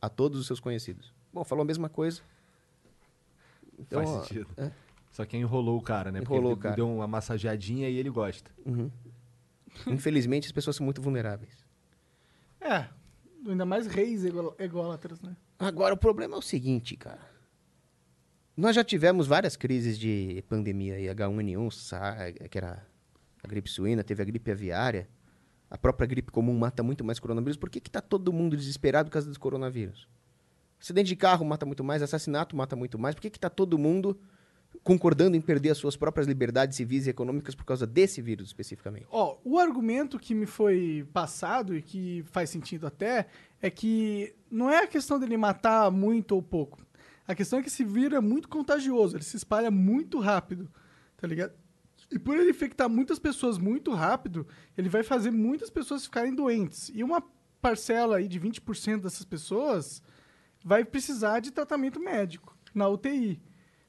a 0.00 0.08
todos 0.08 0.38
os 0.38 0.46
seus 0.46 0.60
conhecidos. 0.60 1.12
Bom, 1.32 1.44
falou 1.44 1.62
a 1.62 1.66
mesma 1.66 1.88
coisa. 1.88 2.20
Então, 3.78 3.98
Faz 4.04 4.10
ó, 4.10 4.22
sentido. 4.22 4.48
é. 4.56 4.70
Só 5.10 5.24
que 5.24 5.36
enrolou 5.36 5.78
o 5.78 5.82
cara, 5.82 6.10
né? 6.10 6.20
Porque 6.20 6.32
Enrolou 6.32 6.52
ele 6.52 6.58
o 6.58 6.62
cara. 6.62 6.76
deu 6.76 6.88
uma 6.90 7.06
massageadinha 7.06 7.88
e 7.88 7.96
ele 7.96 8.08
gosta. 8.10 8.50
Uhum. 8.64 8.90
Infelizmente, 9.86 10.46
as 10.46 10.52
pessoas 10.52 10.76
são 10.76 10.84
muito 10.84 11.02
vulneráveis. 11.02 11.64
É, 12.60 12.86
ainda 13.46 13.64
mais 13.66 13.86
reis 13.86 14.24
egó- 14.24 14.54
ególatras, 14.58 15.20
né? 15.20 15.36
Agora, 15.58 15.94
o 15.94 15.98
problema 15.98 16.34
é 16.34 16.38
o 16.38 16.42
seguinte, 16.42 16.96
cara. 16.96 17.20
Nós 18.56 18.74
já 18.76 18.84
tivemos 18.84 19.26
várias 19.26 19.56
crises 19.56 19.98
de 19.98 20.44
pandemia 20.48 20.94
aí, 20.94 21.06
H1N1, 21.08 21.70
sa- 21.70 22.32
que 22.50 22.56
era 22.58 22.86
a 23.42 23.48
gripe 23.48 23.68
suína, 23.70 24.04
teve 24.04 24.22
a 24.22 24.24
gripe 24.24 24.50
aviária. 24.50 25.08
A 25.72 25.78
própria 25.78 26.06
gripe 26.06 26.30
comum 26.30 26.52
mata 26.52 26.82
muito 26.82 27.02
mais 27.02 27.18
coronavírus. 27.18 27.56
Por 27.56 27.70
que 27.70 27.80
que 27.80 27.90
tá 27.90 28.02
todo 28.02 28.30
mundo 28.30 28.54
desesperado 28.54 29.08
por 29.08 29.14
causa 29.14 29.26
dos 29.26 29.38
coronavírus? 29.38 30.06
Acidente 30.78 31.08
de 31.08 31.16
carro 31.16 31.46
mata 31.46 31.64
muito 31.64 31.82
mais, 31.82 32.02
assassinato 32.02 32.54
mata 32.54 32.76
muito 32.76 32.98
mais. 32.98 33.14
Por 33.14 33.22
que 33.22 33.30
que 33.30 33.40
tá 33.40 33.48
todo 33.48 33.78
mundo 33.78 34.20
concordando 34.84 35.34
em 35.34 35.40
perder 35.40 35.70
as 35.70 35.78
suas 35.78 35.96
próprias 35.96 36.26
liberdades 36.26 36.76
civis 36.76 37.06
e 37.06 37.10
econômicas 37.10 37.54
por 37.54 37.64
causa 37.64 37.86
desse 37.86 38.20
vírus 38.20 38.48
especificamente? 38.48 39.06
Ó, 39.10 39.38
o 39.42 39.58
argumento 39.58 40.18
que 40.18 40.34
me 40.34 40.44
foi 40.44 41.08
passado 41.10 41.74
e 41.74 41.80
que 41.80 42.22
faz 42.26 42.50
sentido 42.50 42.86
até 42.86 43.26
é 43.62 43.70
que 43.70 44.34
não 44.50 44.68
é 44.68 44.84
a 44.84 44.86
questão 44.86 45.18
dele 45.18 45.38
matar 45.38 45.90
muito 45.90 46.32
ou 46.34 46.42
pouco. 46.42 46.84
A 47.26 47.34
questão 47.34 47.58
é 47.58 47.62
que 47.62 47.68
esse 47.68 47.82
vírus 47.82 48.18
é 48.18 48.20
muito 48.20 48.46
contagioso, 48.46 49.16
ele 49.16 49.24
se 49.24 49.38
espalha 49.38 49.70
muito 49.70 50.20
rápido, 50.20 50.68
tá 51.16 51.26
ligado? 51.26 51.61
E 52.12 52.18
por 52.18 52.36
ele 52.36 52.50
infectar 52.50 52.88
muitas 52.88 53.18
pessoas 53.18 53.58
muito 53.58 53.92
rápido, 53.92 54.46
ele 54.76 54.88
vai 54.88 55.02
fazer 55.02 55.30
muitas 55.30 55.70
pessoas 55.70 56.04
ficarem 56.04 56.34
doentes. 56.34 56.90
E 56.94 57.02
uma 57.02 57.22
parcela 57.60 58.16
aí 58.16 58.28
de 58.28 58.38
20% 58.40 59.00
dessas 59.02 59.24
pessoas 59.24 60.02
vai 60.64 60.84
precisar 60.84 61.40
de 61.40 61.50
tratamento 61.50 61.98
médico 62.00 62.56
na 62.74 62.88
UTI, 62.88 63.40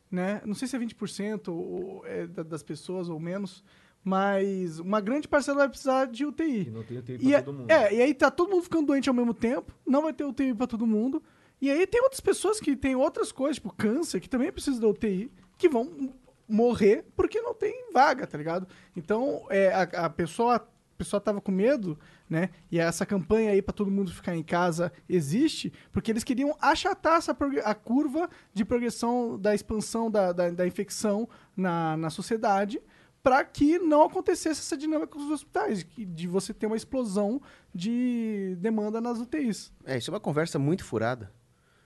né? 0.10 0.42
Não 0.46 0.54
sei 0.54 0.68
se 0.68 0.76
é 0.76 0.80
20% 0.80 1.48
ou, 1.52 2.06
é 2.06 2.28
da- 2.28 2.44
das 2.44 2.64
pessoas 2.64 3.10
ou 3.10 3.20
menos, 3.20 3.64
mas 4.04 4.80
uma 4.80 5.00
grande 5.02 5.28
parcela 5.28 5.60
vai 5.60 5.70
precisar 5.70 6.06
de 6.06 6.26
UTI. 6.26 6.68
E 6.68 6.70
não 6.72 6.84
tem 6.84 6.98
UTI 6.98 7.18
pra 7.18 7.30
é- 7.38 7.42
todo 7.42 7.58
mundo. 7.58 7.72
É, 7.72 7.94
e 7.96 8.02
aí 8.02 8.14
tá 8.14 8.30
todo 8.30 8.50
mundo 8.50 8.64
ficando 8.64 8.88
doente 8.88 9.08
ao 9.10 9.16
mesmo 9.16 9.34
tempo, 9.34 9.74
não 9.86 10.04
vai 10.04 10.14
ter 10.14 10.24
UTI 10.26 10.54
pra 10.54 10.68
todo 10.68 10.86
mundo. 10.86 11.22
E 11.62 11.70
aí 11.72 11.88
tem 11.88 12.02
outras 12.02 12.20
pessoas 12.20 12.60
que 12.60 12.76
têm 12.76 12.96
outras 12.96 13.32
coisas, 13.32 13.56
tipo 13.56 13.74
câncer, 13.74 14.20
que 14.20 14.30
também 14.30 14.52
precisam 14.52 14.82
da 14.82 14.88
UTI, 14.88 15.32
que 15.58 15.70
vão 15.70 16.14
morrer 16.48 17.06
porque 17.16 17.42
não 17.42 17.54
tem 17.54 17.92
vaga, 17.94 18.28
tá 18.28 18.38
ligado? 18.38 18.68
Então, 18.96 19.46
é, 19.50 19.74
a, 19.74 20.06
a 20.06 20.10
pessoa 20.10 20.68
pessoa 20.98 21.20
tava 21.20 21.42
com 21.42 21.52
medo, 21.52 22.00
né? 22.30 22.50
E 22.72 22.80
essa 22.80 23.06
campanha 23.06 23.52
aí 23.52 23.62
pra 23.62 23.74
todo 23.74 23.92
mundo 23.92 24.12
ficar 24.12 24.36
em 24.36 24.44
casa 24.44 24.92
existe, 25.10 25.74
porque 25.92 26.12
eles 26.12 26.24
queriam 26.24 26.56
achatar 26.62 27.18
essa 27.18 27.36
a 27.66 27.76
curva 27.76 28.30
de 28.54 28.64
progressão 28.64 29.38
da 29.38 29.54
expansão 29.54 30.10
da, 30.10 30.32
da, 30.32 30.50
da 30.50 30.66
infecção 30.66 31.28
na, 31.58 31.98
na 31.98 32.10
sociedade, 32.10 32.82
para 33.22 33.44
que 33.44 33.80
não 33.80 34.04
acontecesse 34.04 34.60
essa 34.62 34.78
dinâmica 34.78 35.08
com 35.08 35.20
os 35.20 35.32
hospitais, 35.32 35.86
de 35.98 36.28
você 36.28 36.54
ter 36.54 36.68
uma 36.68 36.76
explosão 36.76 37.42
de 37.74 38.56
demanda 38.60 39.00
nas 39.00 39.18
UTIs. 39.20 39.72
É, 39.86 39.98
isso 39.98 40.12
é 40.12 40.14
uma 40.14 40.20
conversa 40.20 40.60
muito 40.60 40.84
furada. 40.84 41.32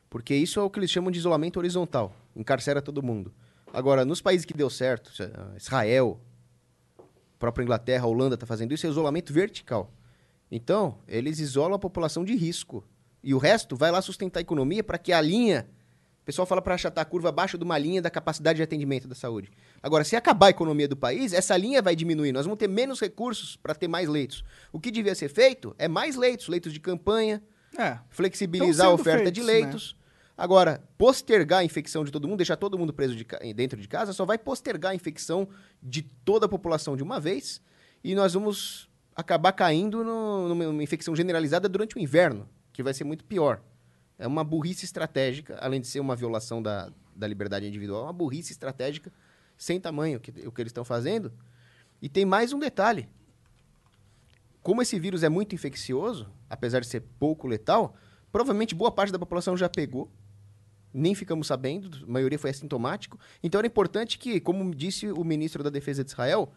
Porque 0.09 0.33
isso 0.33 0.59
é 0.59 0.63
o 0.63 0.69
que 0.69 0.79
eles 0.79 0.89
chamam 0.89 1.11
de 1.11 1.19
isolamento 1.19 1.57
horizontal. 1.57 2.15
Encarcera 2.35 2.81
todo 2.81 3.03
mundo. 3.03 3.33
Agora, 3.73 4.05
nos 4.05 4.21
países 4.21 4.45
que 4.45 4.53
deu 4.53 4.69
certo, 4.69 5.11
Israel, 5.55 6.19
própria 7.37 7.63
Inglaterra, 7.63 8.05
a 8.05 8.07
Holanda 8.07 8.35
está 8.35 8.45
fazendo 8.45 8.73
isso, 8.73 8.87
é 8.87 8.89
isolamento 8.89 9.31
vertical. 9.33 9.91
Então, 10.51 10.97
eles 11.07 11.39
isolam 11.39 11.75
a 11.75 11.79
população 11.79 12.23
de 12.23 12.35
risco. 12.35 12.83
E 13.23 13.33
o 13.33 13.37
resto 13.37 13.75
vai 13.75 13.91
lá 13.91 14.01
sustentar 14.01 14.39
a 14.39 14.41
economia 14.41 14.83
para 14.83 14.97
que 14.97 15.11
a 15.11 15.19
linha. 15.19 15.67
O 16.21 16.25
pessoal 16.27 16.45
fala 16.45 16.61
para 16.61 16.75
achatar 16.75 17.01
a 17.01 17.05
curva 17.05 17.29
abaixo 17.29 17.57
de 17.57 17.63
uma 17.63 17.77
linha 17.77 18.01
da 18.01 18.09
capacidade 18.09 18.57
de 18.57 18.63
atendimento 18.63 19.07
da 19.07 19.15
saúde. 19.15 19.49
Agora, 19.81 20.03
se 20.03 20.15
acabar 20.15 20.47
a 20.47 20.49
economia 20.49 20.87
do 20.87 20.95
país, 20.95 21.31
essa 21.33 21.55
linha 21.55 21.81
vai 21.81 21.95
diminuir. 21.95 22.31
Nós 22.31 22.45
vamos 22.45 22.59
ter 22.59 22.67
menos 22.67 22.99
recursos 22.99 23.55
para 23.55 23.73
ter 23.75 23.87
mais 23.87 24.09
leitos. 24.09 24.43
O 24.71 24.79
que 24.79 24.91
devia 24.91 25.15
ser 25.15 25.29
feito 25.29 25.73
é 25.77 25.87
mais 25.87 26.15
leitos, 26.15 26.47
leitos 26.47 26.73
de 26.73 26.79
campanha, 26.79 27.41
É. 27.77 27.99
flexibilizar 28.09 28.87
a 28.87 28.91
oferta 28.93 29.31
de 29.31 29.41
feitos, 29.41 29.61
leitos. 29.61 29.97
Agora, 30.37 30.83
postergar 30.97 31.59
a 31.59 31.63
infecção 31.63 32.03
de 32.05 32.11
todo 32.11 32.27
mundo, 32.27 32.37
deixar 32.37 32.55
todo 32.57 32.77
mundo 32.77 32.93
preso 32.93 33.15
de 33.15 33.25
ca- 33.25 33.39
dentro 33.55 33.81
de 33.81 33.87
casa, 33.87 34.13
só 34.13 34.23
vai 34.23 34.37
postergar 34.37 34.91
a 34.91 34.95
infecção 34.95 35.47
de 35.81 36.03
toda 36.03 36.45
a 36.45 36.49
população 36.49 36.95
de 36.95 37.01
uma 37.01 37.19
vez 37.19 37.59
e 38.03 38.13
nós 38.13 38.33
vamos 38.35 38.87
acabar 39.15 39.51
caindo 39.51 40.03
no- 40.03 40.47
numa 40.47 40.65
numa 40.65 40.83
infecção 40.83 41.15
generalizada 41.15 41.67
durante 41.67 41.95
o 41.95 41.99
inverno, 41.99 42.47
que 42.71 42.83
vai 42.83 42.93
ser 42.93 43.03
muito 43.03 43.25
pior. 43.25 43.61
É 44.19 44.27
uma 44.27 44.43
burrice 44.43 44.85
estratégica, 44.85 45.57
além 45.59 45.81
de 45.81 45.87
ser 45.87 45.99
uma 45.99 46.15
violação 46.15 46.61
da, 46.61 46.91
da 47.15 47.27
liberdade 47.27 47.65
individual, 47.67 48.01
é 48.01 48.03
uma 48.05 48.13
burrice 48.13 48.51
estratégica 48.51 49.11
sem 49.57 49.79
tamanho 49.79 50.19
que, 50.19 50.29
o 50.47 50.51
que 50.51 50.61
eles 50.61 50.69
estão 50.69 50.85
fazendo. 50.85 51.33
E 51.99 52.07
tem 52.07 52.25
mais 52.25 52.53
um 52.53 52.59
detalhe. 52.59 53.09
Como 54.61 54.81
esse 54.83 54.99
vírus 54.99 55.23
é 55.23 55.29
muito 55.29 55.55
infeccioso, 55.55 56.29
apesar 56.47 56.79
de 56.81 56.87
ser 56.87 57.01
pouco 57.19 57.47
letal, 57.47 57.95
provavelmente 58.31 58.75
boa 58.75 58.91
parte 58.91 59.11
da 59.11 59.17
população 59.17 59.57
já 59.57 59.67
pegou. 59.67 60.11
Nem 60.93 61.13
ficamos 61.13 61.47
sabendo, 61.47 62.03
a 62.03 62.11
maioria 62.11 62.39
foi 62.39 62.49
assintomático. 62.49 63.19
Então 63.43 63.59
era 63.59 63.67
importante 63.67 64.17
que, 64.17 64.39
como 64.39 64.73
disse 64.73 65.11
o 65.11 65.23
ministro 65.23 65.63
da 65.63 65.69
Defesa 65.69 66.03
de 66.03 66.09
Israel, 66.09 66.51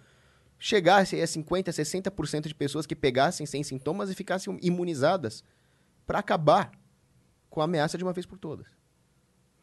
chegasse 0.59 1.21
a 1.21 1.25
50%, 1.25 1.69
60% 1.69 2.49
de 2.49 2.55
pessoas 2.55 2.87
que 2.87 2.95
pegassem 2.95 3.47
sem 3.47 3.63
sintomas 3.63 4.11
e 4.11 4.15
ficassem 4.15 4.59
imunizadas 4.63 5.43
para 6.07 6.19
acabar 6.19 6.71
com 7.49 7.61
a 7.61 7.65
ameaça 7.65 7.99
de 7.99 8.05
uma 8.05 8.13
vez 8.13 8.27
por 8.27 8.39
todas. 8.39 8.67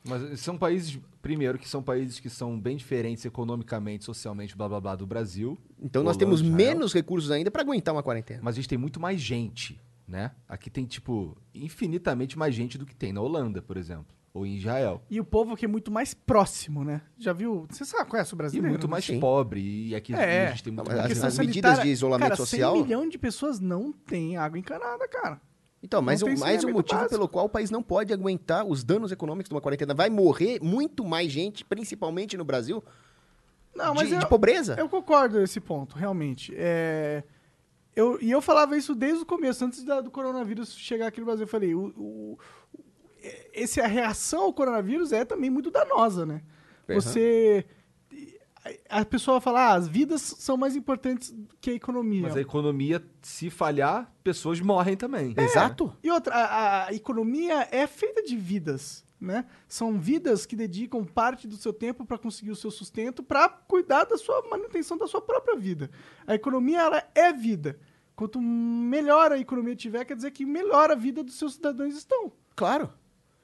Mas 0.03 0.39
são 0.39 0.57
países, 0.57 0.99
primeiro, 1.21 1.59
que 1.59 1.67
são 1.67 1.83
países 1.83 2.19
que 2.19 2.29
são 2.29 2.59
bem 2.59 2.77
diferentes 2.77 3.25
economicamente, 3.25 4.05
socialmente, 4.05 4.55
blá 4.55 4.67
blá 4.67 4.79
blá, 4.79 4.95
do 4.95 5.05
Brasil. 5.05 5.57
Então 5.79 6.01
nós 6.01 6.15
Holanda, 6.15 6.19
temos 6.19 6.41
Israel. 6.41 6.55
menos 6.55 6.93
recursos 6.93 7.29
ainda 7.29 7.51
para 7.51 7.61
aguentar 7.61 7.93
uma 7.93 8.03
quarentena. 8.03 8.39
Mas 8.41 8.55
a 8.55 8.57
gente 8.57 8.69
tem 8.69 8.77
muito 8.77 8.99
mais 8.99 9.19
gente, 9.19 9.79
né? 10.07 10.31
Aqui 10.47 10.69
tem, 10.69 10.85
tipo, 10.85 11.37
infinitamente 11.53 12.37
mais 12.37 12.55
gente 12.55 12.77
do 12.77 12.85
que 12.85 12.95
tem 12.95 13.11
na 13.11 13.21
Holanda, 13.21 13.61
por 13.61 13.75
exemplo. 13.75 14.16
Ou 14.33 14.45
em 14.45 14.55
Israel. 14.57 15.01
E 15.09 15.19
o 15.19 15.25
povo 15.25 15.53
aqui 15.53 15.65
é 15.65 15.67
muito 15.67 15.89
mais 15.91 16.13
próximo, 16.13 16.83
né? 16.83 17.01
Já 17.17 17.33
viu? 17.33 17.65
Você 17.69 17.83
sabe, 17.85 18.09
conhece 18.09 18.33
o 18.33 18.35
E 18.35 18.37
brasileiro? 18.37 18.69
muito 18.69 18.85
né? 18.87 18.91
mais 18.91 19.05
Sim. 19.05 19.19
pobre. 19.19 19.87
E 19.89 19.95
aqui 19.95 20.13
É. 20.13 20.47
a 20.47 20.49
gente 20.51 20.63
tem 20.63 20.73
muito 20.73 20.87
mais 20.87 21.11
as- 21.11 21.23
as 21.23 21.37
medidas 21.39 21.79
de 21.81 21.87
isolamento 21.87 22.23
cara, 22.29 22.35
social- 22.35 22.73
100 22.75 22.83
milhões 22.83 23.09
de 23.09 23.17
pessoas 23.17 23.59
não 23.59 23.91
têm 23.91 24.37
água 24.37 24.59
encanada, 24.59 25.07
cara. 25.07 25.41
Então, 25.81 26.01
mas, 26.01 26.21
o, 26.21 26.25
tem 26.25 26.37
mais 26.37 26.63
um 26.63 26.71
motivo 26.71 26.99
básico. 27.01 27.15
pelo 27.15 27.27
qual 27.29 27.45
o 27.45 27.49
país 27.49 27.71
não 27.71 27.81
pode 27.81 28.11
aguentar 28.13 28.65
os 28.65 28.83
danos 28.83 29.11
econômicos 29.11 29.47
de 29.49 29.55
uma 29.55 29.61
quarentena. 29.61 29.93
Vai 29.93 30.09
morrer 30.09 30.59
muito 30.61 31.03
mais 31.05 31.31
gente, 31.31 31.63
principalmente 31.65 32.35
no 32.35 32.43
Brasil, 32.43 32.83
Não, 33.75 33.93
mas 33.93 34.07
de, 34.09 34.15
eu, 34.15 34.19
de 34.19 34.27
pobreza. 34.27 34.75
eu 34.77 34.89
concordo 34.89 35.39
nesse 35.39 35.59
ponto, 35.59 35.95
realmente. 35.95 36.51
É, 36.55 37.23
eu, 37.95 38.17
e 38.21 38.29
eu 38.31 38.41
falava 38.41 38.75
isso 38.75 38.93
desde 38.95 39.21
o 39.21 39.25
começo, 39.25 39.63
antes 39.63 39.83
da- 39.83 40.01
do 40.01 40.09
coronavírus 40.11 40.75
chegar 40.75 41.07
aqui 41.07 41.19
no 41.19 41.25
Brasil. 41.27 41.43
Eu 41.45 41.47
falei, 41.49 41.73
o, 41.75 41.93
o- 41.95 42.37
esse, 43.53 43.81
a 43.81 43.87
reação 43.87 44.43
ao 44.43 44.53
coronavírus 44.53 45.11
é 45.11 45.25
também 45.25 45.49
muito 45.49 45.71
danosa, 45.71 46.25
né? 46.25 46.41
Uhum. 46.87 46.95
Você... 46.95 47.65
A 48.89 49.05
pessoa 49.05 49.39
fala, 49.39 49.61
ah, 49.61 49.75
as 49.75 49.87
vidas 49.87 50.21
são 50.21 50.57
mais 50.57 50.75
importantes 50.75 51.33
que 51.61 51.69
a 51.69 51.73
economia. 51.73 52.23
Mas 52.23 52.35
a 52.35 52.41
economia, 52.41 53.01
se 53.21 53.49
falhar, 53.49 54.13
pessoas 54.21 54.59
morrem 54.59 54.97
também. 54.97 55.33
Exato. 55.37 55.95
E 56.03 56.11
outra, 56.11 56.35
a, 56.35 56.87
a 56.87 56.93
economia 56.93 57.65
é 57.71 57.87
feita 57.87 58.21
de 58.21 58.35
vidas, 58.35 59.05
né? 59.21 59.45
São 59.69 59.97
vidas 59.97 60.45
que 60.45 60.53
dedicam 60.53 61.05
parte 61.05 61.47
do 61.47 61.55
seu 61.55 61.71
tempo 61.71 62.05
para 62.05 62.17
conseguir 62.17 62.51
o 62.51 62.57
seu 62.57 62.69
sustento, 62.69 63.23
para 63.23 63.47
cuidar 63.47 64.03
da 64.03 64.17
sua 64.17 64.45
manutenção 64.49 64.97
da 64.97 65.07
sua 65.07 65.21
própria 65.21 65.55
vida. 65.55 65.89
A 66.25 66.35
economia 66.35 66.81
ela 66.81 67.03
é 67.15 67.31
vida. 67.31 67.79
Quanto 68.17 68.41
melhor 68.41 69.31
a 69.31 69.37
economia 69.37 69.77
tiver, 69.77 70.03
quer 70.03 70.15
dizer 70.15 70.31
que 70.31 70.45
melhor 70.45 70.91
a 70.91 70.95
vida 70.95 71.23
dos 71.23 71.35
seus 71.35 71.53
cidadãos 71.53 71.95
estão. 71.95 72.33
Claro. 72.53 72.91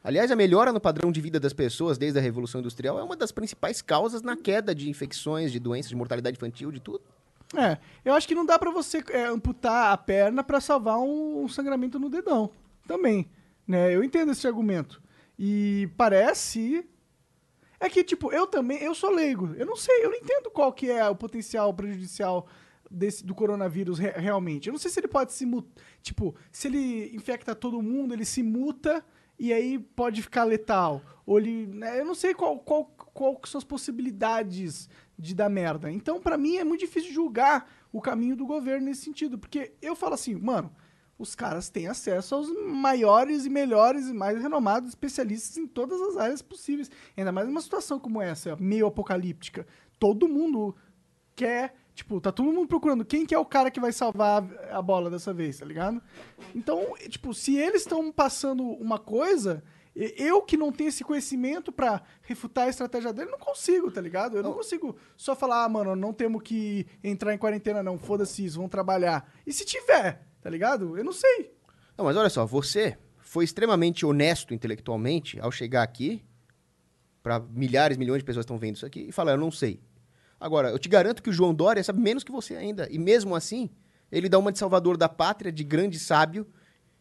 Aliás, 0.04 0.30
a 0.32 0.36
melhora 0.36 0.74
no 0.74 0.82
padrão 0.82 1.12
de 1.12 1.22
vida 1.22 1.40
das 1.40 1.54
pessoas 1.54 1.98
desde 1.98 2.20
a 2.20 2.22
Revolução 2.22 2.60
Industrial 2.60 3.00
é 3.00 3.04
uma 3.04 3.16
das 3.16 3.32
principais 3.32 3.82
causas 3.82 4.22
na 4.22 4.36
queda 4.36 4.76
de 4.76 4.90
infecções, 4.90 5.52
de 5.52 5.60
doenças, 5.60 5.90
de 5.90 5.96
mortalidade 5.96 6.36
infantil, 6.36 6.72
de 6.72 6.82
tudo. 6.82 7.02
É, 7.56 7.78
eu 8.04 8.14
acho 8.14 8.28
que 8.28 8.36
não 8.36 8.46
dá 8.46 8.60
pra 8.60 8.70
você 8.72 9.02
é, 9.12 9.26
amputar 9.26 9.94
a 9.94 9.98
perna 9.98 10.44
pra 10.44 10.60
salvar 10.60 10.98
um, 11.00 11.44
um 11.44 11.48
sangramento 11.48 11.98
no 12.00 12.10
dedão. 12.10 12.50
Também, 12.86 13.30
né? 13.66 13.96
Eu 13.96 14.04
entendo 14.04 14.32
esse 14.34 14.46
argumento. 14.46 15.02
E 15.40 15.88
parece 15.96 16.86
é 17.80 17.90
que 17.90 18.04
tipo, 18.04 18.32
eu 18.34 18.46
também, 18.46 18.80
eu 18.84 18.94
sou 18.94 19.10
leigo. 19.10 19.54
Eu 19.56 19.66
não 19.66 19.76
sei, 19.76 20.04
eu 20.04 20.10
não 20.10 20.18
entendo 20.18 20.50
qual 20.52 20.74
que 20.74 20.90
é 20.90 21.08
o 21.08 21.16
potencial 21.16 21.74
prejudicial 21.74 22.48
desse 22.92 23.26
do 23.26 23.34
coronavírus 23.34 24.00
re- 24.00 24.12
realmente. 24.18 24.68
Eu 24.68 24.74
não 24.74 24.80
sei 24.80 24.92
se 24.92 25.00
ele 25.00 25.08
pode 25.08 25.32
se 25.32 25.46
tipo, 26.02 26.36
se 26.52 26.68
ele 26.68 27.16
infecta 27.16 27.56
todo 27.56 27.82
mundo, 27.82 28.14
ele 28.14 28.26
se 28.26 28.44
muta 28.44 29.04
e 29.44 29.52
aí 29.52 29.78
pode 29.78 30.22
ficar 30.22 30.46
letal. 30.46 31.02
Ou 31.26 31.38
ele, 31.38 31.68
né, 31.68 32.00
eu 32.00 32.06
não 32.06 32.16
sei 32.16 32.34
qual, 32.34 32.58
qual, 32.60 32.86
qual 32.86 33.38
são 33.44 33.60
as 33.60 33.66
possibilidades 33.66 34.90
de 35.20 35.36
dar 35.36 35.50
merda. 35.50 35.92
Então, 35.92 36.22
pra 36.22 36.38
mim, 36.38 36.56
é 36.56 36.64
muito 36.64 36.80
difícil 36.80 37.12
julgar 37.12 37.70
o 37.92 38.00
caminho 38.00 38.38
do 38.38 38.46
governo 38.46 38.86
nesse 38.86 39.02
sentido. 39.02 39.38
Porque 39.38 39.74
eu 39.82 39.98
falo 39.98 40.14
assim, 40.14 40.34
mano, 40.34 40.74
os 41.20 41.36
caras 41.36 41.70
têm 41.70 41.88
acesso 41.88 42.36
aos 42.36 42.48
maiores 42.58 43.46
e 43.46 43.50
melhores 43.50 44.08
e 44.08 44.14
mais 44.14 44.42
renomados 44.42 44.88
especialistas 44.88 45.58
em 45.58 45.68
todas 45.68 46.00
as 46.00 46.16
áreas 46.16 46.42
possíveis. 46.42 46.90
Ainda 47.18 47.34
mais 47.34 47.46
numa 47.46 47.60
situação 47.60 48.00
como 48.00 48.22
essa, 48.22 48.56
meio 48.56 48.88
apocalíptica. 48.88 49.68
Todo 50.00 50.26
mundo 50.26 50.74
quer. 51.36 51.76
Tipo, 51.96 52.20
tá 52.20 52.32
todo 52.32 52.52
mundo 52.52 52.68
procurando 52.68 53.06
quem 53.06 53.26
que 53.26 53.36
é 53.36 53.38
o 53.38 53.46
cara 53.46 53.70
que 53.70 53.80
vai 53.80 53.92
salvar 53.92 54.44
a 54.72 54.82
bola 54.82 55.12
dessa 55.12 55.32
vez, 55.32 55.60
tá 55.60 55.66
ligado? 55.66 56.02
Então, 56.56 56.96
tipo, 57.08 57.34
se 57.34 57.56
eles 57.56 57.82
estão 57.82 58.12
passando 58.12 58.64
uma 58.64 58.98
coisa, 58.98 59.64
eu 59.96 60.42
que 60.42 60.58
não 60.58 60.72
tenho 60.72 60.88
esse 60.88 61.04
conhecimento 61.04 61.72
pra 61.72 62.02
refutar 62.24 62.66
a 62.66 62.70
estratégia 62.70 63.14
dele, 63.14 63.30
não 63.30 63.38
consigo, 63.38 63.92
tá 63.92 64.02
ligado? 64.02 64.36
Eu 64.36 64.44
não 64.44 64.54
consigo 64.54 64.96
só 65.16 65.36
falar, 65.36 65.64
ah, 65.64 65.70
mano, 65.70 65.96
não 65.96 66.12
temos 66.12 66.42
que 66.42 66.88
entrar 67.04 67.34
em 67.34 67.38
quarentena, 67.38 67.84
não, 67.84 68.00
foda-se 68.00 68.44
isso, 68.44 68.58
vão 68.58 68.68
trabalhar. 68.68 69.32
E 69.46 69.54
se 69.54 69.64
tiver, 69.64 70.26
tá 70.42 70.50
ligado? 70.50 70.98
Eu 70.98 71.04
não 71.04 71.14
sei. 71.14 71.54
Não, 71.96 72.06
mas 72.06 72.18
olha 72.18 72.30
só, 72.30 72.44
você 72.44 72.98
foi 73.20 73.46
extremamente 73.46 74.04
honesto 74.04 74.52
intelectualmente 74.52 75.40
ao 75.40 75.52
chegar 75.52 75.84
aqui, 75.84 76.24
para 77.22 77.40
milhares, 77.40 77.96
milhões 77.96 78.20
de 78.20 78.26
pessoas 78.26 78.46
que 78.46 78.48
estão 78.48 78.60
vendo 78.60 78.78
isso 78.78 78.86
aqui, 78.86 79.10
e 79.10 79.12
falar, 79.12 79.34
eu 79.34 79.38
não 79.38 79.52
sei. 79.52 79.80
Agora, 80.44 80.72
eu 80.72 80.78
te 80.78 80.90
garanto 80.90 81.24
que 81.24 81.30
o 81.30 81.34
João 81.34 81.54
Dória 81.54 81.82
sabe 81.82 82.02
menos 82.02 82.22
que 82.22 82.30
você 82.30 82.58
ainda. 82.58 82.86
E 82.92 83.00
mesmo 83.00 83.34
assim, 83.34 83.70
ele 84.12 84.28
dá 84.28 84.38
uma 84.38 84.52
de 84.52 84.60
salvador 84.60 84.98
da 84.98 85.08
pátria, 85.08 85.50
de 85.50 85.64
grande 85.64 85.98
sábio, 85.98 86.46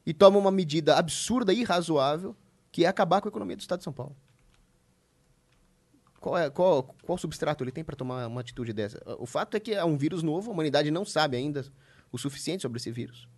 e 0.07 0.15
toma 0.15 0.39
uma 0.39 0.53
medida 0.53 0.97
absurda 0.97 1.53
e 1.53 1.63
irrazoável, 1.63 2.37
que 2.71 2.85
é 2.85 2.87
acabar 2.87 3.21
com 3.21 3.27
a 3.27 3.31
economia 3.31 3.57
do 3.57 3.61
Estado 3.61 3.81
de 3.81 3.85
São 3.85 3.93
Paulo. 3.93 4.15
Qual, 6.21 6.39
é, 6.39 6.49
qual, 6.51 6.95
qual 7.03 7.19
substrato 7.19 7.65
ele 7.65 7.73
tem 7.73 7.83
para 7.83 7.97
tomar 7.97 8.29
uma 8.29 8.41
atitude 8.41 8.73
dessa? 8.73 9.03
O 9.19 9.27
fato 9.27 9.57
é 9.57 9.61
que 9.61 9.73
é 9.75 9.85
um 9.85 9.97
vírus 9.97 10.23
novo, 10.23 10.49
a 10.49 10.55
humanidade 10.55 10.93
não 10.93 11.05
sabe 11.05 11.37
ainda 11.37 11.67
o 12.13 12.19
suficiente 12.19 12.63
sobre 12.63 12.77
esse 12.77 12.93
vírus. 12.93 13.29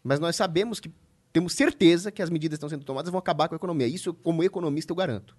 Mas 0.00 0.20
nós 0.20 0.36
sabemos 0.36 0.78
que 0.78 0.92
temos 1.32 1.54
certeza 1.54 2.12
que 2.12 2.22
as 2.22 2.30
medidas 2.30 2.56
que 2.56 2.58
estão 2.58 2.68
sendo 2.68 2.84
tomadas 2.84 3.10
vão 3.10 3.18
acabar 3.18 3.48
com 3.48 3.56
a 3.56 3.58
economia. 3.58 3.88
Isso, 3.88 4.14
como 4.14 4.44
economista, 4.44 4.92
eu 4.92 4.96
garanto. 4.96 5.36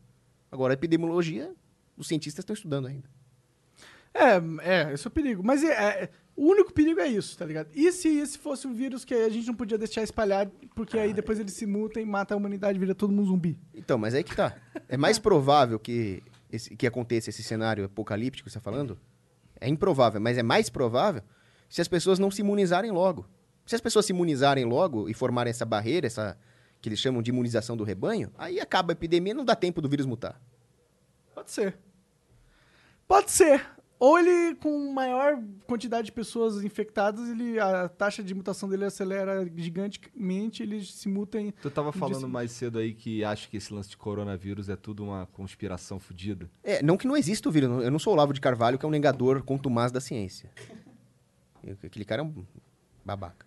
Agora, 0.52 0.74
a 0.74 0.76
epidemiologia, 0.76 1.56
os 1.96 2.10
cientistas 2.10 2.44
estão 2.44 2.54
estudando 2.54 2.88
ainda. 2.88 3.21
É, 4.14 4.36
é, 4.90 4.94
esse 4.94 5.06
é 5.06 5.10
o 5.10 5.12
perigo. 5.12 5.44
Mas 5.44 5.64
é, 5.64 6.04
é- 6.04 6.10
o 6.36 6.46
único 6.46 6.74
perigo 6.74 7.00
é 7.00 7.08
isso, 7.08 7.38
tá 7.38 7.46
ligado? 7.46 7.70
E 7.74 7.92
se 7.92 8.08
esse 8.18 8.38
fosse 8.38 8.66
um 8.68 8.74
vírus 8.74 9.06
que 9.06 9.14
a 9.14 9.30
gente 9.30 9.48
não 9.48 9.54
podia 9.54 9.78
deixar 9.78 10.02
espalhar, 10.02 10.48
porque 10.76 10.98
aí 10.98 11.14
depois 11.14 11.40
ele 11.40 11.52
se 11.52 11.66
muta 11.66 12.00
e 12.02 12.06
mata 12.06 12.34
a 12.34 12.38
humanidade, 12.38 12.80
vira 12.80 12.96
todo 12.96 13.12
mundo 13.14 13.28
zumbi. 13.28 13.60
Então, 13.74 13.98
mas 13.98 14.14
aí 14.14 14.24
que 14.24 14.36
tá. 14.36 14.56
É 14.90 14.98
mais 14.98 15.18
provável 15.20 15.78
que, 15.80 16.24
esse- 16.52 16.76
que 16.76 16.88
aconteça 16.88 17.30
esse 17.30 17.44
cenário 17.44 17.86
apocalíptico 17.86 18.48
que 18.48 18.52
você 18.52 18.58
está 18.58 18.72
falando? 18.72 18.98
É 19.60 19.68
improvável, 19.70 20.20
mas 20.20 20.38
é 20.38 20.44
mais 20.44 20.70
provável 20.70 21.22
se 21.70 21.80
as 21.82 21.88
pessoas 21.88 22.18
não 22.20 22.32
se 22.32 22.42
imunizarem 22.42 22.92
logo. 22.92 23.28
Se 23.66 23.76
as 23.76 23.82
pessoas 23.82 24.06
se 24.06 24.12
imunizarem 24.12 24.66
logo 24.66 25.08
e 25.08 25.14
formarem 25.14 25.52
essa 25.52 25.66
barreira, 25.66 26.08
essa 26.08 26.38
que 26.82 26.90
eles 26.90 27.00
chamam 27.00 27.22
de 27.22 27.30
imunização 27.30 27.78
do 27.78 27.84
rebanho, 27.84 28.32
aí 28.38 28.60
acaba 28.60 28.92
a 28.92 28.94
epidemia 28.94 29.32
e 29.32 29.36
não 29.36 29.46
dá 29.46 29.56
tempo 29.56 29.80
do 29.82 29.88
vírus 29.88 30.06
mutar. 30.08 30.42
Pode 31.36 31.52
ser. 31.52 31.78
Pode 33.08 33.30
ser. 33.32 33.64
Ou 34.02 34.18
ele, 34.18 34.56
com 34.56 34.92
maior 34.92 35.40
quantidade 35.68 36.06
de 36.06 36.12
pessoas 36.12 36.64
infectadas, 36.64 37.30
ele, 37.30 37.60
a 37.60 37.88
taxa 37.88 38.24
de 38.24 38.34
mutação 38.34 38.68
dele 38.68 38.86
acelera 38.86 39.48
gigantemente, 39.56 40.64
eles 40.64 40.92
se 40.92 41.08
mutem. 41.08 41.52
Tu 41.62 41.70
tava 41.70 41.92
falando 41.92 42.28
mais 42.28 42.52
cedo 42.52 42.80
aí 42.80 42.96
que 42.96 43.24
acha 43.24 43.48
que 43.48 43.58
esse 43.58 43.72
lance 43.72 43.92
de 43.92 43.98
coronavírus 43.98 44.70
é 44.70 44.76
tudo 44.76 45.04
uma 45.04 45.28
conspiração 45.28 46.00
fodida. 46.00 46.50
É, 46.64 46.82
não 46.82 46.98
que 46.98 47.06
não 47.06 47.16
exista 47.16 47.48
o 47.48 47.52
vírus. 47.52 47.84
Eu 47.84 47.92
não 47.92 48.00
sou 48.00 48.12
o 48.12 48.16
Olavo 48.16 48.34
de 48.34 48.42
Carvalho, 48.42 48.80
que 48.80 48.84
é 48.84 48.88
um 48.88 48.92
negador 48.92 49.44
contumaz 49.44 49.92
da 49.92 50.02
ciência. 50.02 50.50
Eu- 51.64 51.78
Aquele 51.84 52.04
cara 52.04 52.24
é 52.24 52.26
um 52.26 52.44
babaca. 53.06 53.46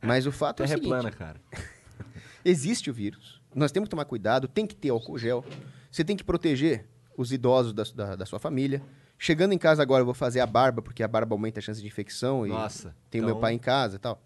Mas 0.00 0.24
o 0.24 0.30
fato 0.30 0.62
é 0.62 0.66
o 0.66 0.66
Terra 0.68 0.74
é 0.74 0.76
seguinte... 0.76 0.88
plana, 0.88 1.10
cara. 1.10 1.40
Existe 2.44 2.88
o 2.90 2.94
vírus. 2.94 3.42
Nós 3.52 3.72
temos 3.72 3.88
que 3.88 3.90
tomar 3.90 4.04
cuidado, 4.04 4.46
tem 4.46 4.68
que 4.68 4.76
ter 4.76 4.90
álcool 4.90 5.18
gel. 5.18 5.44
Você 5.90 6.04
tem 6.04 6.16
que 6.16 6.22
proteger 6.22 6.86
os 7.18 7.32
idosos 7.32 7.72
da, 7.72 7.82
da, 7.82 8.14
da 8.14 8.24
sua 8.24 8.38
família. 8.38 8.80
Chegando 9.18 9.52
em 9.52 9.58
casa 9.58 9.82
agora, 9.82 10.02
eu 10.02 10.04
vou 10.04 10.14
fazer 10.14 10.40
a 10.40 10.46
barba, 10.46 10.82
porque 10.82 11.02
a 11.02 11.08
barba 11.08 11.34
aumenta 11.34 11.58
a 11.58 11.62
chance 11.62 11.80
de 11.80 11.86
infecção. 11.86 12.46
Nossa, 12.46 12.94
E 13.06 13.10
tem 13.10 13.20
o 13.20 13.24
então- 13.24 13.34
meu 13.34 13.40
pai 13.40 13.54
em 13.54 13.58
casa 13.58 13.96
e 13.96 13.98
tal. 13.98 14.20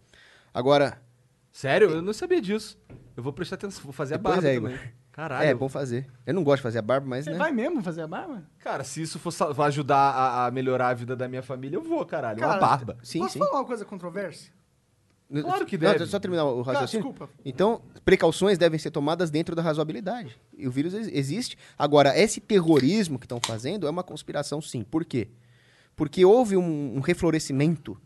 Agora, 0.52 1.00
Sério? 1.52 1.90
Eu 1.90 2.02
não 2.02 2.12
sabia 2.12 2.40
disso. 2.40 2.78
Eu 3.16 3.22
vou 3.22 3.32
prestar 3.32 3.56
atenção, 3.56 3.82
vou 3.82 3.92
fazer 3.92 4.14
a 4.14 4.18
Pois 4.18 4.36
barba 4.36 4.48
é, 4.48 4.54
também. 4.54 4.78
Caralho. 5.12 5.48
é 5.48 5.52
bom 5.54 5.68
fazer. 5.68 6.06
Eu 6.24 6.32
não 6.32 6.44
gosto 6.44 6.58
de 6.58 6.62
fazer 6.62 6.78
a 6.78 6.82
barba, 6.82 7.06
mas, 7.08 7.24
Você 7.24 7.32
né? 7.32 7.38
vai 7.38 7.50
mesmo 7.50 7.82
fazer 7.82 8.02
a 8.02 8.06
barba? 8.06 8.44
Cara, 8.60 8.84
se 8.84 9.02
isso 9.02 9.18
for 9.18 9.32
ajudar 9.64 9.96
a, 9.96 10.46
a 10.46 10.50
melhorar 10.52 10.88
a 10.90 10.94
vida 10.94 11.16
da 11.16 11.28
minha 11.28 11.42
família, 11.42 11.76
eu 11.76 11.82
vou, 11.82 12.06
caralho. 12.06 12.40
É 12.40 12.46
uma 12.46 12.54
Cara, 12.54 12.60
barba. 12.66 12.98
Sim, 13.02 13.18
Posso 13.18 13.32
sim. 13.32 13.38
falar 13.40 13.58
uma 13.58 13.64
coisa 13.64 13.84
controversa? 13.84 14.50
Claro 15.30 15.64
que 15.64 15.76
Não, 15.78 15.92
deve. 15.92 16.02
eu 16.02 16.06
só 16.08 16.18
terminar 16.18 16.44
o 16.44 16.60
raciocínio. 16.62 17.06
desculpa. 17.06 17.32
Então, 17.44 17.82
precauções 18.04 18.58
devem 18.58 18.78
ser 18.78 18.90
tomadas 18.90 19.30
dentro 19.30 19.54
da 19.54 19.62
razoabilidade. 19.62 20.36
E 20.58 20.66
o 20.66 20.70
vírus 20.70 20.92
ex- 20.92 21.08
existe. 21.12 21.56
Agora, 21.78 22.18
esse 22.18 22.40
terrorismo 22.40 23.18
que 23.18 23.26
estão 23.26 23.38
fazendo 23.44 23.86
é 23.86 23.90
uma 23.90 24.02
conspiração, 24.02 24.60
sim. 24.60 24.82
Por 24.82 25.04
quê? 25.04 25.28
Porque 25.94 26.24
houve 26.24 26.56
um, 26.56 26.96
um 26.96 27.00
reflorescimento 27.00 27.96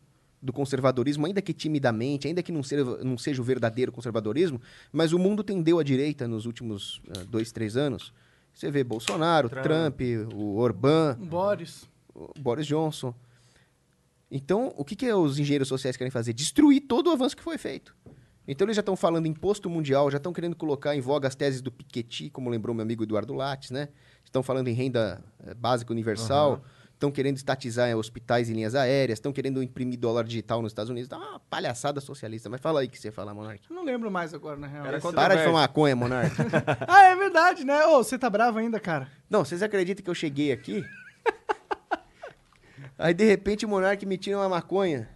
do 0.43 0.53
conservadorismo, 0.53 1.25
ainda 1.25 1.41
que 1.41 1.55
timidamente, 1.55 2.29
ainda 2.29 2.43
que 2.43 2.53
não 2.53 2.63
seja, 2.63 2.85
não 3.03 3.17
seja 3.17 3.41
o 3.41 3.45
verdadeiro 3.45 3.91
conservadorismo, 3.91 4.61
mas 4.93 5.15
o 5.15 5.19
mundo 5.19 5.43
tendeu 5.43 5.79
à 5.79 5.83
direita 5.83 6.29
nos 6.29 6.45
últimos 6.45 7.01
ah, 7.17 7.25
dois, 7.27 7.51
três 7.51 7.75
anos. 7.77 8.13
Você 8.53 8.71
vê 8.71 8.85
Bolsonaro, 8.85 9.49
Trump, 9.49 10.01
o 10.35 10.57
Orbán, 10.59 11.17
Boris. 11.19 11.89
o 12.15 12.31
Boris 12.39 12.67
Johnson. 12.67 13.15
Então, 14.31 14.73
o 14.77 14.85
que, 14.85 14.97
que 14.97 15.13
os 15.13 15.39
engenheiros 15.39 15.69
sociais 15.69 15.97
querem 15.97 16.11
fazer? 16.11 16.33
Destruir 16.33 16.83
todo 16.83 17.09
o 17.09 17.11
avanço 17.11 17.37
que 17.37 17.43
foi 17.43 17.59
feito. 17.59 17.95
Então, 18.47 18.67
eles 18.67 18.77
já 18.77 18.81
estão 18.81 18.97
falando 18.97 19.27
em 19.27 19.31
imposto 19.31 19.71
mundial, 19.71 20.11
já 20.11 20.19
estão 20.19 20.33
querendo 20.33 20.55
colocar 20.55 20.95
em 20.95 21.01
voga 21.01 21.27
as 21.27 21.35
teses 21.35 21.63
do 21.63 21.73
Piketty, 21.73 22.31
como 22.31 22.51
lembrou 22.51 22.75
meu 22.75 22.83
amigo 22.83 23.03
Eduardo 23.03 23.33
Lattes, 23.33 23.71
né? 23.71 23.89
Estão 24.23 24.43
falando 24.43 24.69
em 24.69 24.75
renda 24.75 25.25
eh, 25.47 25.55
básica 25.55 25.93
universal, 25.93 26.63
estão 26.93 27.11
querendo 27.11 27.37
estatizar 27.37 27.89
eh, 27.89 27.97
hospitais 27.97 28.51
e 28.51 28.53
linhas 28.53 28.75
aéreas, 28.75 29.19
estão 29.19 29.33
querendo 29.33 29.63
imprimir 29.63 29.99
dólar 29.99 30.25
digital 30.25 30.61
nos 30.61 30.73
Estados 30.73 30.91
Unidos. 30.91 31.09
Tá 31.09 31.17
uma 31.17 31.41
palhaçada 31.41 32.01
socialista. 32.01 32.51
Mas 32.51 32.61
fala 32.61 32.81
aí 32.81 32.87
o 32.87 32.91
que 32.91 32.99
você 32.99 33.11
fala, 33.11 33.33
Monark. 33.33 33.63
Eu 33.69 33.77
não 33.77 33.85
lembro 33.85 34.11
mais 34.11 34.35
agora, 34.35 34.57
na 34.59 34.67
real. 34.67 34.87
Era 34.87 35.01
Para 35.01 35.37
de 35.37 35.45
fumar 35.45 35.63
maconha, 35.63 35.97
Monark. 35.97 36.35
ah, 36.87 37.03
é 37.05 37.17
verdade, 37.17 37.65
né? 37.65 37.87
Ô, 37.87 38.03
você 38.03 38.19
tá 38.19 38.29
bravo 38.29 38.59
ainda, 38.59 38.79
cara? 38.79 39.09
Não, 39.31 39.45
vocês 39.45 39.63
acreditam 39.63 40.05
que 40.05 40.11
eu 40.11 40.15
cheguei 40.15 40.53
aqui? 40.53 40.85
Aí, 43.05 43.13
de 43.13 43.23
repente, 43.25 43.67
o 43.67 43.69
Monark 43.69 44.07
me 44.07 44.17
tira 44.17 44.39
uma 44.39 44.49
maconha. 44.49 45.11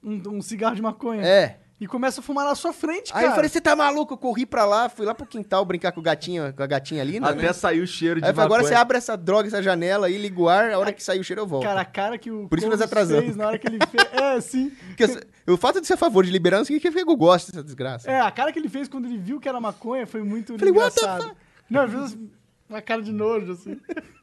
Um, 0.00 0.22
um 0.28 0.40
cigarro 0.40 0.76
de 0.76 0.80
maconha. 0.80 1.22
É. 1.26 1.58
E 1.80 1.86
começa 1.86 2.20
a 2.20 2.22
fumar 2.22 2.44
na 2.46 2.54
sua 2.54 2.72
frente, 2.72 3.10
Aí 3.12 3.14
cara. 3.22 3.26
eu 3.26 3.34
falei, 3.34 3.48
você 3.48 3.60
tá 3.60 3.74
maluco? 3.74 4.14
Eu 4.14 4.18
corri 4.18 4.46
pra 4.46 4.64
lá, 4.64 4.88
fui 4.88 5.04
lá 5.04 5.12
pro 5.12 5.26
quintal 5.26 5.64
brincar 5.64 5.90
com, 5.90 5.98
o 5.98 6.02
gatinho, 6.04 6.52
com 6.54 6.62
a 6.62 6.66
gatinha 6.68 7.02
linda, 7.02 7.30
Até 7.30 7.42
né? 7.42 7.52
saiu 7.52 7.82
o 7.82 7.86
cheiro 7.86 8.20
de 8.20 8.26
Aí 8.26 8.30
eu 8.30 8.34
falei, 8.36 8.46
agora 8.46 8.62
você 8.62 8.74
abre 8.74 8.96
essa 8.96 9.16
droga, 9.16 9.48
essa 9.48 9.60
janela 9.60 10.06
aí, 10.06 10.16
liga 10.18 10.40
o 10.40 10.48
ar, 10.48 10.70
a 10.70 10.78
hora 10.78 10.92
que 10.92 11.02
sair 11.02 11.18
o 11.18 11.24
cheiro 11.24 11.40
eu 11.42 11.46
volto. 11.48 11.64
Cara, 11.64 11.80
a 11.80 11.84
cara 11.84 12.16
que 12.16 12.30
o 12.30 12.46
Por 12.48 12.58
isso 12.58 12.66
que 12.68 12.70
nós 12.70 12.80
atrasamos. 12.82 13.24
fez 13.24 13.34
na 13.36 13.48
hora 13.48 13.58
que 13.58 13.66
ele 13.66 13.78
fez. 13.90 14.04
É, 14.12 14.40
sim. 14.40 14.70
Porque 14.88 15.04
eu- 15.46 15.54
o 15.54 15.56
fato 15.56 15.80
de 15.80 15.86
ser 15.88 15.94
a 15.94 15.96
favor 15.96 16.22
de 16.24 16.30
liberar 16.30 16.58
não 16.58 16.64
significa 16.64 16.92
que 16.92 17.00
eu 17.10 17.16
gosto 17.16 17.50
dessa 17.50 17.64
desgraça. 17.64 18.08
É, 18.08 18.20
a 18.20 18.30
cara 18.30 18.52
que 18.52 18.58
ele 18.60 18.68
fez 18.68 18.86
quando 18.86 19.06
ele 19.06 19.18
viu 19.18 19.40
que 19.40 19.48
era 19.48 19.58
maconha 19.58 20.06
foi 20.06 20.22
muito 20.22 20.56
Falei, 20.58 20.72
what 20.72 20.94
the 20.94 21.00
engraçado. 21.00 21.36
Não, 21.68 21.82
ele 21.84 21.92
fez 21.96 22.18
uma 22.68 22.82
cara 22.82 23.02
de 23.02 23.10
nojo, 23.10 23.50
assim. 23.52 23.80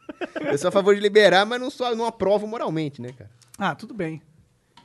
Eu 0.52 0.58
sou 0.58 0.70
a 0.70 0.72
favor 0.72 0.94
de 0.96 1.02
liberar, 1.02 1.46
mas 1.46 1.60
não, 1.60 1.70
sou, 1.70 1.96
não 1.96 2.06
aprovo 2.06 2.48
moralmente, 2.48 3.02
né, 3.02 3.12
cara? 3.18 3.30
Ah, 3.58 3.76
tudo 3.76 3.94
bem. 3.94 4.22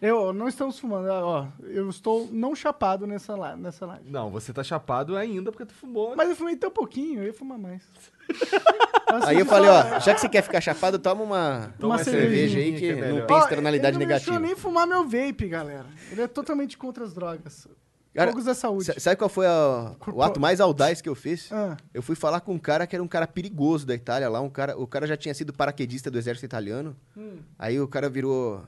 Eu, 0.01 0.33
não 0.33 0.49
estamos 0.49 0.81
fumando, 0.81 1.07
ó. 1.11 1.47
Eu 1.63 1.89
estou 1.89 2.29
não 2.33 2.57
chapado 2.57 3.07
nessa, 3.07 3.37
nessa 3.57 3.87
live. 3.87 4.11
Não, 4.11 4.31
você 4.31 4.53
tá 4.53 4.65
chapado 4.65 5.17
ainda 5.17 5.53
porque 5.53 5.65
tu 5.65 5.75
fumou. 5.75 6.17
Mas 6.17 6.29
eu 6.29 6.35
fumei 6.35 6.57
tão 6.57 6.73
pouquinho, 6.73 7.21
eu 7.21 7.27
ia 7.27 7.33
fumar 7.33 7.57
mais. 7.57 7.83
Aí 9.27 9.39
eu 9.39 9.47
falei, 9.47 9.71
ó, 9.71 10.01
já 10.01 10.15
que 10.15 10.21
você 10.21 10.29
quer 10.29 10.43
ficar 10.43 10.61
chapado, 10.61 10.99
toma 10.99 11.23
uma, 11.23 11.75
Toma 11.79 11.97
uma 11.97 12.03
cerveja 12.05 12.59
aí 12.59 12.73
cervejinha 12.73 12.73
que, 12.73 12.81
que 12.81 12.87
é 12.93 12.95
melhor. 12.95 13.21
não 13.21 13.27
tem 13.27 13.37
Ó, 13.37 13.41
externalidade 13.41 13.97
ele 13.97 14.05
não 14.05 14.09
negativa. 14.09 14.31
deixou 14.39 14.49
nem 14.49 14.57
fumar 14.57 14.87
meu 14.87 15.05
vape, 15.05 15.49
galera. 15.49 15.85
Ele 16.11 16.23
é 16.23 16.27
totalmente 16.27 16.79
contra 16.79 17.05
as 17.05 17.13
drogas. 17.13 17.69
Cara, 18.15 18.31
Fogos 18.31 18.45
da 18.45 18.55
saúde. 18.55 18.85
sa- 18.85 19.01
Sabe 19.01 19.17
qual 19.17 19.31
foi 19.31 19.47
a- 19.47 19.97
o 20.13 20.23
ato 20.23 20.39
mais 20.39 20.61
audaz 20.61 21.01
que 21.01 21.09
eu 21.09 21.15
fiz? 21.15 21.51
Ah. 21.51 21.77
Eu 21.95 22.03
fui 22.03 22.15
falar 22.15 22.41
com 22.41 22.53
um 22.53 22.59
cara 22.59 22.87
que 22.87 22.95
era 22.95 23.03
um 23.03 23.09
cara 23.09 23.27
perigoso 23.27 23.87
da 23.87 23.95
Itália 23.95 24.29
lá. 24.29 24.41
Um 24.41 24.51
cara, 24.51 24.77
o 24.79 24.87
cara 24.87 25.07
já 25.07 25.17
tinha 25.17 25.33
sido 25.35 25.53
paraquedista 25.53 26.11
do 26.11 26.19
exército 26.19 26.45
italiano. 26.45 26.95
Hum. 27.17 27.39
Aí 27.59 27.81
o 27.81 27.89
cara 27.89 28.11
virou. 28.11 28.63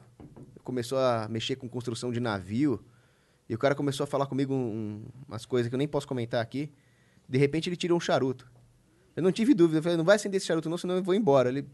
Começou 0.63 0.97
a 0.99 1.29
mexer 1.29 1.57
com 1.57 1.69
construção 1.69 2.11
de 2.11 2.21
navio. 2.21 2.83
E 3.47 3.55
o 3.55 3.59
cara 3.59 3.75
começou 3.75 4.05
a 4.05 4.07
falar 4.07 4.25
comigo 4.25 4.55
um- 4.55 5.05
umas 5.29 5.45
coisas 5.45 5.69
que 5.69 5.75
eu 5.75 5.79
nem 5.79 5.87
posso 5.89 6.09
comentar 6.09 6.41
aqui. 6.41 6.73
De 7.29 7.37
repente 7.37 7.69
ele 7.69 7.77
tirou 7.77 7.99
um 7.99 8.01
charuto. 8.01 8.51
Eu 9.15 9.23
não 9.23 9.31
tive 9.31 9.53
dúvida. 9.53 9.79
Eu 9.79 9.83
falei, 9.83 9.99
não 9.99 10.05
vai 10.07 10.17
acender 10.17 10.39
esse 10.39 10.47
charuto 10.47 10.71
não, 10.71 10.79
senão 10.79 10.97
eu 10.97 11.03
vou 11.03 11.15
embora. 11.15 11.51
Ele... 11.51 11.67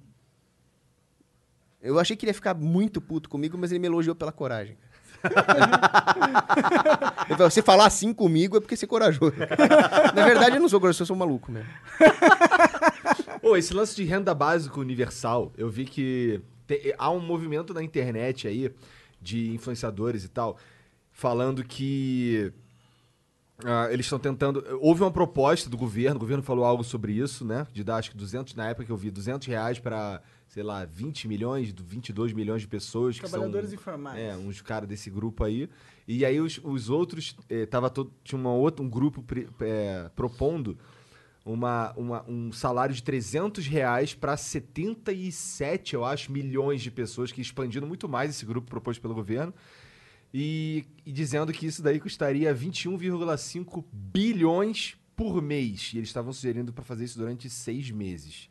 Eu 1.80 1.98
achei 1.98 2.16
que 2.16 2.24
ele 2.26 2.30
ia 2.30 2.35
ficar 2.35 2.52
muito 2.54 3.00
puto 3.00 3.28
comigo, 3.30 3.56
mas 3.56 3.70
ele 3.70 3.78
me 3.78 3.87
elogiou 3.87 4.14
pela 4.14 4.33
coragem. 4.33 4.76
Você 7.38 7.62
falar 7.62 7.87
assim 7.87 8.12
comigo 8.12 8.56
é 8.56 8.61
porque 8.61 8.76
você 8.76 8.85
é 8.85 8.88
corajoso. 8.88 9.35
Na 10.14 10.24
verdade, 10.24 10.56
eu 10.56 10.61
não 10.61 10.68
sou 10.68 10.80
corajoso, 10.80 11.02
eu 11.02 11.06
sou 11.06 11.16
maluco 11.16 11.50
mesmo. 11.50 11.68
Ô, 13.42 13.56
esse 13.56 13.72
lance 13.72 13.94
de 13.96 14.04
renda 14.04 14.35
básica 14.35 14.78
universal, 14.78 15.52
eu 15.56 15.68
vi 15.70 15.85
que 15.85 16.40
Tem- 16.66 16.94
há 16.98 17.11
um 17.11 17.20
movimento 17.20 17.72
na 17.72 17.83
internet 17.83 18.46
aí 18.46 18.72
de 19.20 19.50
influenciadores 19.54 20.24
e 20.24 20.28
tal, 20.28 20.56
falando 21.11 21.64
que 21.64 22.52
ah, 23.64 23.88
eles 23.90 24.06
estão 24.06 24.18
tentando. 24.18 24.64
Houve 24.80 25.02
uma 25.02 25.11
proposta 25.11 25.68
do 25.68 25.76
governo, 25.76 26.16
o 26.16 26.20
governo 26.20 26.42
falou 26.42 26.64
algo 26.64 26.85
sobre 26.85 27.12
isso, 27.12 27.44
né? 27.44 27.66
De 27.72 27.83
dar, 27.85 27.96
acho 27.96 28.11
que 28.11 28.16
200, 28.16 28.54
na 28.54 28.68
época 28.68 28.87
que 28.87 28.92
eu 28.92 28.96
vi, 28.96 29.11
200 29.11 29.46
reais 29.48 29.78
para, 29.78 30.22
sei 30.53 30.65
lá, 30.65 30.85
20 30.85 31.29
milhões, 31.29 31.73
22 31.73 32.33
milhões 32.33 32.63
de 32.63 32.69
pessoas. 32.69 33.15
que 33.19 33.23
são- 33.29 33.39
Trabalhadores 33.39 33.73
informais. 33.73 34.19
É, 34.19 34.37
uns 34.37 34.61
caras 34.61 34.89
desse 34.89 35.09
grupo 35.09 35.45
aí. 35.45 35.71
E 36.09 36.25
aí 36.25 36.41
os, 36.41 36.61
os 36.65 36.91
outros, 36.91 37.37
eh, 37.49 37.67
tava 37.67 37.89
todo, 37.89 38.13
tinha 38.25 38.37
uma 38.39 38.53
outra, 38.53 38.85
um 38.85 38.89
grupo 38.91 39.25
eh, 39.61 40.11
propondo 40.17 40.77
uma, 41.45 41.93
uma- 41.97 42.25
um 42.29 42.51
salário 42.53 42.93
de 42.93 43.01
300 43.01 43.65
reais 43.69 44.13
para 44.13 44.37
77, 44.37 45.95
eu 45.95 46.05
acho, 46.05 46.33
milhões 46.33 46.83
de 46.83 46.91
pessoas, 46.91 47.31
que 47.31 47.41
expandindo 47.41 47.87
muito 47.87 48.09
mais 48.09 48.31
esse 48.31 48.45
grupo 48.45 48.69
proposto 48.69 49.01
pelo 49.01 49.15
governo. 49.15 49.55
E, 50.35 50.85
e 51.07 51.13
dizendo 51.13 51.53
que 51.53 51.65
isso 51.67 51.81
daí 51.83 51.99
custaria 52.01 52.53
21,5 52.55 53.85
bilhões 53.93 54.97
por 55.17 55.41
mês. 55.43 55.93
E 55.95 55.99
eles 55.99 56.09
estavam 56.09 56.33
sugerindo 56.33 56.73
para 56.73 56.85
fazer 56.85 57.05
isso 57.05 57.19
durante 57.19 57.49
seis 57.49 57.91
meses. 57.91 58.49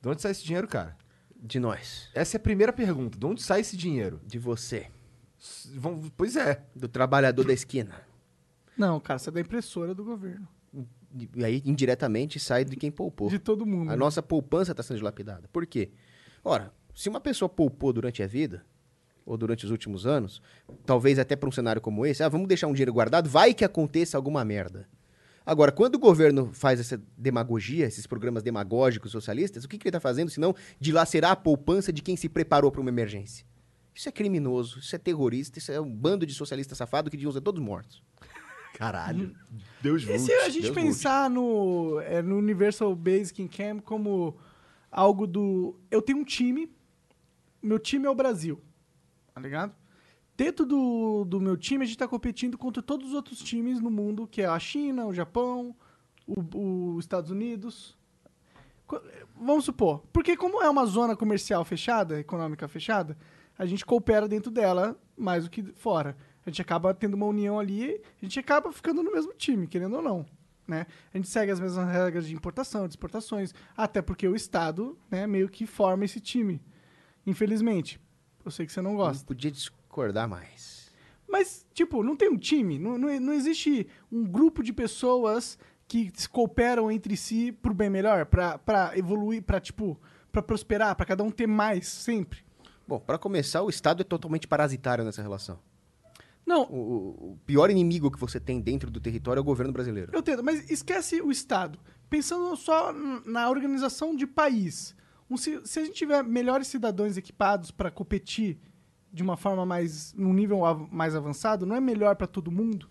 De 0.00 0.08
onde 0.08 0.20
sai 0.20 0.32
esse 0.32 0.44
dinheiro, 0.44 0.66
cara? 0.66 0.96
De 1.44 1.58
nós. 1.58 2.08
Essa 2.14 2.36
é 2.36 2.38
a 2.38 2.40
primeira 2.40 2.72
pergunta. 2.72 3.18
De 3.18 3.26
onde 3.26 3.42
sai 3.42 3.60
esse 3.60 3.76
dinheiro? 3.76 4.20
De 4.24 4.38
você. 4.38 4.86
S- 5.40 5.68
vão- 5.76 6.00
Pois 6.16 6.36
é. 6.36 6.62
Do 6.74 6.86
trabalhador 6.86 7.44
da 7.44 7.52
esquina. 7.52 8.00
Não, 8.78 9.00
cara, 9.00 9.16
isso 9.16 9.28
é 9.28 9.32
da 9.32 9.40
impressora 9.40 9.92
do 9.94 10.04
governo. 10.04 10.46
E 11.36 11.44
aí, 11.44 11.60
indiretamente, 11.66 12.38
sai 12.38 12.64
de 12.64 12.76
quem 12.76 12.90
poupou. 12.90 13.28
De 13.28 13.38
todo 13.38 13.66
mundo. 13.66 13.90
A 13.90 13.96
nossa 13.96 14.22
poupança 14.22 14.70
está 14.70 14.82
sendo 14.82 14.98
dilapidada. 14.98 15.48
Por 15.52 15.66
quê? 15.66 15.90
Ora, 16.44 16.72
se 16.94 17.08
uma 17.08 17.20
pessoa 17.20 17.48
poupou 17.48 17.92
durante 17.92 18.22
a 18.22 18.26
vida, 18.26 18.64
ou 19.26 19.36
durante 19.36 19.64
os 19.64 19.70
últimos 19.70 20.06
anos, 20.06 20.40
talvez 20.86 21.18
até 21.18 21.36
para 21.36 21.48
um 21.48 21.52
cenário 21.52 21.82
como 21.82 22.06
esse, 22.06 22.22
ah, 22.22 22.28
vamos 22.28 22.48
deixar 22.48 22.66
um 22.68 22.72
dinheiro 22.72 22.92
guardado, 22.92 23.28
vai 23.28 23.52
que 23.52 23.64
aconteça 23.64 24.16
alguma 24.16 24.44
merda. 24.44 24.88
Agora, 25.44 25.72
quando 25.72 25.96
o 25.96 25.98
governo 25.98 26.50
faz 26.52 26.78
essa 26.78 27.00
demagogia, 27.16 27.86
esses 27.86 28.06
programas 28.06 28.42
demagógicos 28.42 29.10
socialistas, 29.10 29.64
o 29.64 29.68
que, 29.68 29.76
que 29.76 29.84
ele 29.84 29.90
está 29.90 30.00
fazendo 30.00 30.30
senão 30.30 30.54
dilacerar 30.78 31.32
a 31.32 31.36
poupança 31.36 31.92
de 31.92 32.00
quem 32.00 32.16
se 32.16 32.28
preparou 32.28 32.70
para 32.70 32.80
uma 32.80 32.90
emergência? 32.90 33.44
Isso 33.94 34.08
é 34.08 34.12
criminoso, 34.12 34.78
isso 34.78 34.94
é 34.94 34.98
terrorista, 34.98 35.58
isso 35.58 35.70
é 35.70 35.80
um 35.80 35.90
bando 35.90 36.24
de 36.24 36.32
socialistas 36.32 36.78
safados 36.78 37.10
que 37.10 37.16
deviam 37.16 37.32
ser 37.32 37.40
todos 37.40 37.62
mortos. 37.62 38.02
Caralho. 38.74 39.34
Deus 39.82 40.02
E 40.04 40.18
se 40.18 40.32
a 40.32 40.48
gente 40.48 40.62
Deus 40.62 40.74
pensar 40.74 41.28
no, 41.28 42.00
é, 42.00 42.22
no 42.22 42.38
Universal 42.38 42.94
Basic 42.96 43.42
Income 43.42 43.82
como 43.82 44.38
algo 44.90 45.26
do. 45.26 45.78
Eu 45.90 46.00
tenho 46.00 46.18
um 46.18 46.24
time, 46.24 46.70
meu 47.62 47.78
time 47.78 48.06
é 48.06 48.10
o 48.10 48.14
Brasil, 48.14 48.60
tá 49.34 49.40
ligado? 49.40 49.74
Dentro 50.42 50.66
do, 50.66 51.24
do 51.24 51.40
meu 51.40 51.56
time, 51.56 51.84
a 51.84 51.86
gente 51.86 51.96
tá 51.96 52.08
competindo 52.08 52.58
contra 52.58 52.82
todos 52.82 53.10
os 53.10 53.14
outros 53.14 53.38
times 53.38 53.78
no 53.78 53.92
mundo, 53.92 54.26
que 54.26 54.42
é 54.42 54.46
a 54.46 54.58
China, 54.58 55.06
o 55.06 55.14
Japão, 55.14 55.72
os 56.26 57.04
Estados 57.04 57.30
Unidos. 57.30 57.96
Vamos 59.40 59.64
supor, 59.64 60.02
porque 60.12 60.36
como 60.36 60.60
é 60.60 60.68
uma 60.68 60.84
zona 60.84 61.14
comercial 61.14 61.64
fechada, 61.64 62.18
econômica 62.18 62.66
fechada, 62.66 63.16
a 63.56 63.64
gente 63.64 63.86
coopera 63.86 64.26
dentro 64.26 64.50
dela 64.50 64.98
mais 65.16 65.44
do 65.44 65.50
que 65.50 65.62
fora. 65.76 66.16
A 66.44 66.50
gente 66.50 66.60
acaba 66.60 66.92
tendo 66.92 67.14
uma 67.14 67.26
união 67.26 67.60
ali, 67.60 68.02
a 68.20 68.24
gente 68.24 68.40
acaba 68.40 68.72
ficando 68.72 69.00
no 69.00 69.12
mesmo 69.12 69.32
time, 69.34 69.68
querendo 69.68 69.94
ou 69.94 70.02
não. 70.02 70.26
Né? 70.66 70.88
A 71.14 71.18
gente 71.18 71.28
segue 71.28 71.52
as 71.52 71.60
mesmas 71.60 71.88
regras 71.88 72.26
de 72.26 72.34
importação, 72.34 72.88
de 72.88 72.94
exportações, 72.94 73.54
até 73.76 74.02
porque 74.02 74.26
o 74.26 74.34
Estado 74.34 74.98
né, 75.08 75.24
meio 75.24 75.48
que 75.48 75.66
forma 75.66 76.04
esse 76.04 76.18
time. 76.18 76.60
Infelizmente. 77.24 78.00
Eu 78.44 78.50
sei 78.50 78.66
que 78.66 78.72
você 78.72 78.82
não 78.82 78.96
gosta. 78.96 79.22
Não 79.22 79.26
podia 79.28 79.52
discordar 79.92 80.26
mais. 80.26 80.90
Mas, 81.28 81.66
tipo, 81.74 82.02
não 82.02 82.16
tem 82.16 82.30
um 82.30 82.36
time, 82.38 82.78
não, 82.78 82.96
não, 82.96 83.20
não 83.20 83.32
existe 83.34 83.86
um 84.10 84.24
grupo 84.24 84.62
de 84.62 84.72
pessoas 84.72 85.58
que 85.86 86.10
se 86.14 86.26
cooperam 86.28 86.90
entre 86.90 87.14
si 87.16 87.52
pro 87.52 87.74
bem 87.74 87.90
melhor, 87.90 88.24
pra, 88.26 88.56
pra 88.58 88.92
evoluir, 88.96 89.42
pra, 89.42 89.60
tipo, 89.60 90.00
pra 90.30 90.42
prosperar, 90.42 90.96
pra 90.96 91.04
cada 91.06 91.22
um 91.22 91.30
ter 91.30 91.46
mais, 91.46 91.86
sempre. 91.88 92.40
Bom, 92.88 92.98
para 92.98 93.18
começar, 93.18 93.62
o 93.62 93.68
Estado 93.70 94.00
é 94.00 94.04
totalmente 94.04 94.48
parasitário 94.48 95.04
nessa 95.04 95.20
relação. 95.22 95.58
Não. 96.44 96.62
O, 96.64 97.32
o- 97.32 97.38
pior 97.46 97.70
inimigo 97.70 98.10
que 98.10 98.18
você 98.18 98.40
tem 98.40 98.60
dentro 98.60 98.90
do 98.90 99.00
território 99.00 99.38
é 99.40 99.42
o 99.42 99.44
governo 99.44 99.72
brasileiro. 99.72 100.10
Eu 100.12 100.20
entendo, 100.20 100.42
mas 100.42 100.68
esquece 100.70 101.20
o 101.22 101.30
Estado. 101.30 101.78
Pensando 102.10 102.54
só 102.56 102.92
na 103.24 103.48
organização 103.48 104.16
de 104.16 104.26
país. 104.26 104.94
Um 105.30 105.36
ci- 105.36 105.60
se 105.64 105.78
a 105.78 105.84
gente 105.84 105.94
tiver 105.94 106.22
melhores 106.24 106.66
cidadãos 106.66 107.16
equipados 107.16 107.70
para 107.70 107.90
competir 107.90 108.58
de 109.12 109.22
uma 109.22 109.36
forma 109.36 109.66
mais. 109.66 110.12
num 110.14 110.32
nível 110.32 110.64
av- 110.64 110.88
mais 110.90 111.14
avançado, 111.14 111.66
não 111.66 111.76
é 111.76 111.80
melhor 111.80 112.16
para 112.16 112.26
todo 112.26 112.50
mundo? 112.50 112.88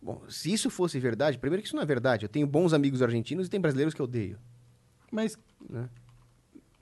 Bom, 0.00 0.22
se 0.28 0.52
isso 0.52 0.70
fosse 0.70 0.98
verdade, 1.00 1.38
primeiro 1.38 1.60
que 1.62 1.66
isso 1.66 1.76
não 1.76 1.82
é 1.82 1.86
verdade. 1.86 2.24
Eu 2.24 2.28
tenho 2.28 2.46
bons 2.46 2.72
amigos 2.72 3.02
argentinos 3.02 3.46
e 3.46 3.50
tem 3.50 3.60
brasileiros 3.60 3.92
que 3.94 4.00
eu 4.00 4.04
odeio. 4.04 4.38
Mas. 5.10 5.36
Né? 5.68 5.88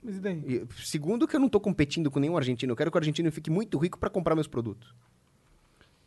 Mas 0.03 0.17
e 0.17 0.19
daí? 0.19 0.37
E, 0.45 0.67
segundo 0.85 1.27
que 1.27 1.35
eu 1.35 1.39
não 1.39 1.49
tô 1.49 1.59
competindo 1.59 2.09
com 2.11 2.19
nenhum 2.19 2.37
argentino. 2.37 2.71
Eu 2.71 2.75
quero 2.77 2.91
que 2.91 2.97
o 2.97 2.99
argentino 2.99 3.31
fique 3.31 3.49
muito 3.49 3.77
rico 3.77 3.97
para 3.97 4.09
comprar 4.09 4.35
meus 4.35 4.47
produtos. 4.47 4.93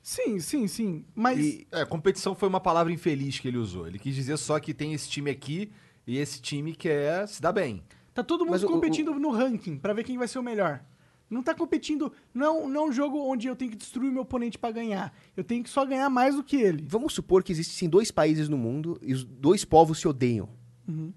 Sim, 0.03 0.39
sim, 0.41 0.67
sim. 0.67 1.05
Mas. 1.15 1.65
É, 1.71 1.85
competição 1.85 2.35
foi 2.35 2.49
uma 2.49 2.61
palavra 2.61 2.93
infeliz 2.93 3.39
que 3.39 3.49
ele 3.49 3.59
usou. 3.59 3.87
Ele 3.87 3.99
quis 3.99 4.15
dizer 4.15 4.37
só 4.39 4.59
que 4.59 4.73
tem 4.73 4.95
esse 4.95 5.09
time 5.11 5.31
aqui 5.31 5.71
e 6.07 6.17
esse 6.17 6.41
time 6.41 6.75
quer 6.75 7.29
se 7.29 7.43
dar 7.43 7.53
bem. 7.53 7.83
Tá 8.15 8.23
todo 8.25 8.41
mundo 8.41 8.53
Mas 8.53 8.63
o- 8.65 8.67
competindo 8.69 9.13
no 9.19 9.31
ranking 9.31 9.77
pra 9.77 9.93
ver 9.93 10.05
quem 10.05 10.17
vai 10.17 10.27
ser 10.29 10.39
o 10.39 10.43
melhor. 10.43 10.83
Não 11.31 11.45
tá 11.45 11.55
competindo. 11.55 12.13
Não, 12.35 12.69
não 12.69 12.83
é 12.83 12.89
um 12.89 12.93
jogo 12.93 13.19
onde 13.21 13.47
eu 13.47 13.55
tenho 13.55 13.71
que 13.71 13.77
destruir 13.77 14.11
meu 14.11 14.23
oponente 14.23 14.59
pra 14.59 14.73
ganhar. 14.73 15.15
Eu 15.37 15.45
tenho 15.45 15.63
que 15.63 15.71
só 15.71 15.87
ganhar 15.87 16.11
mais 16.11 16.35
do 16.35 16.43
que 16.43 16.57
ele. 16.57 16.85
Vamos 16.89 17.13
supor 17.13 17.45
que 17.45 17.53
existem 17.53 17.89
dois 17.89 18.11
países 18.11 18.49
no 18.49 18.59
mundo 18.59 18.99
e 19.01 19.13
os 19.15 19.23
dois 19.23 19.65
povos 19.65 20.01
se 20.01 20.09
odeiam. 20.09 20.49
Uhum. 20.89 21.13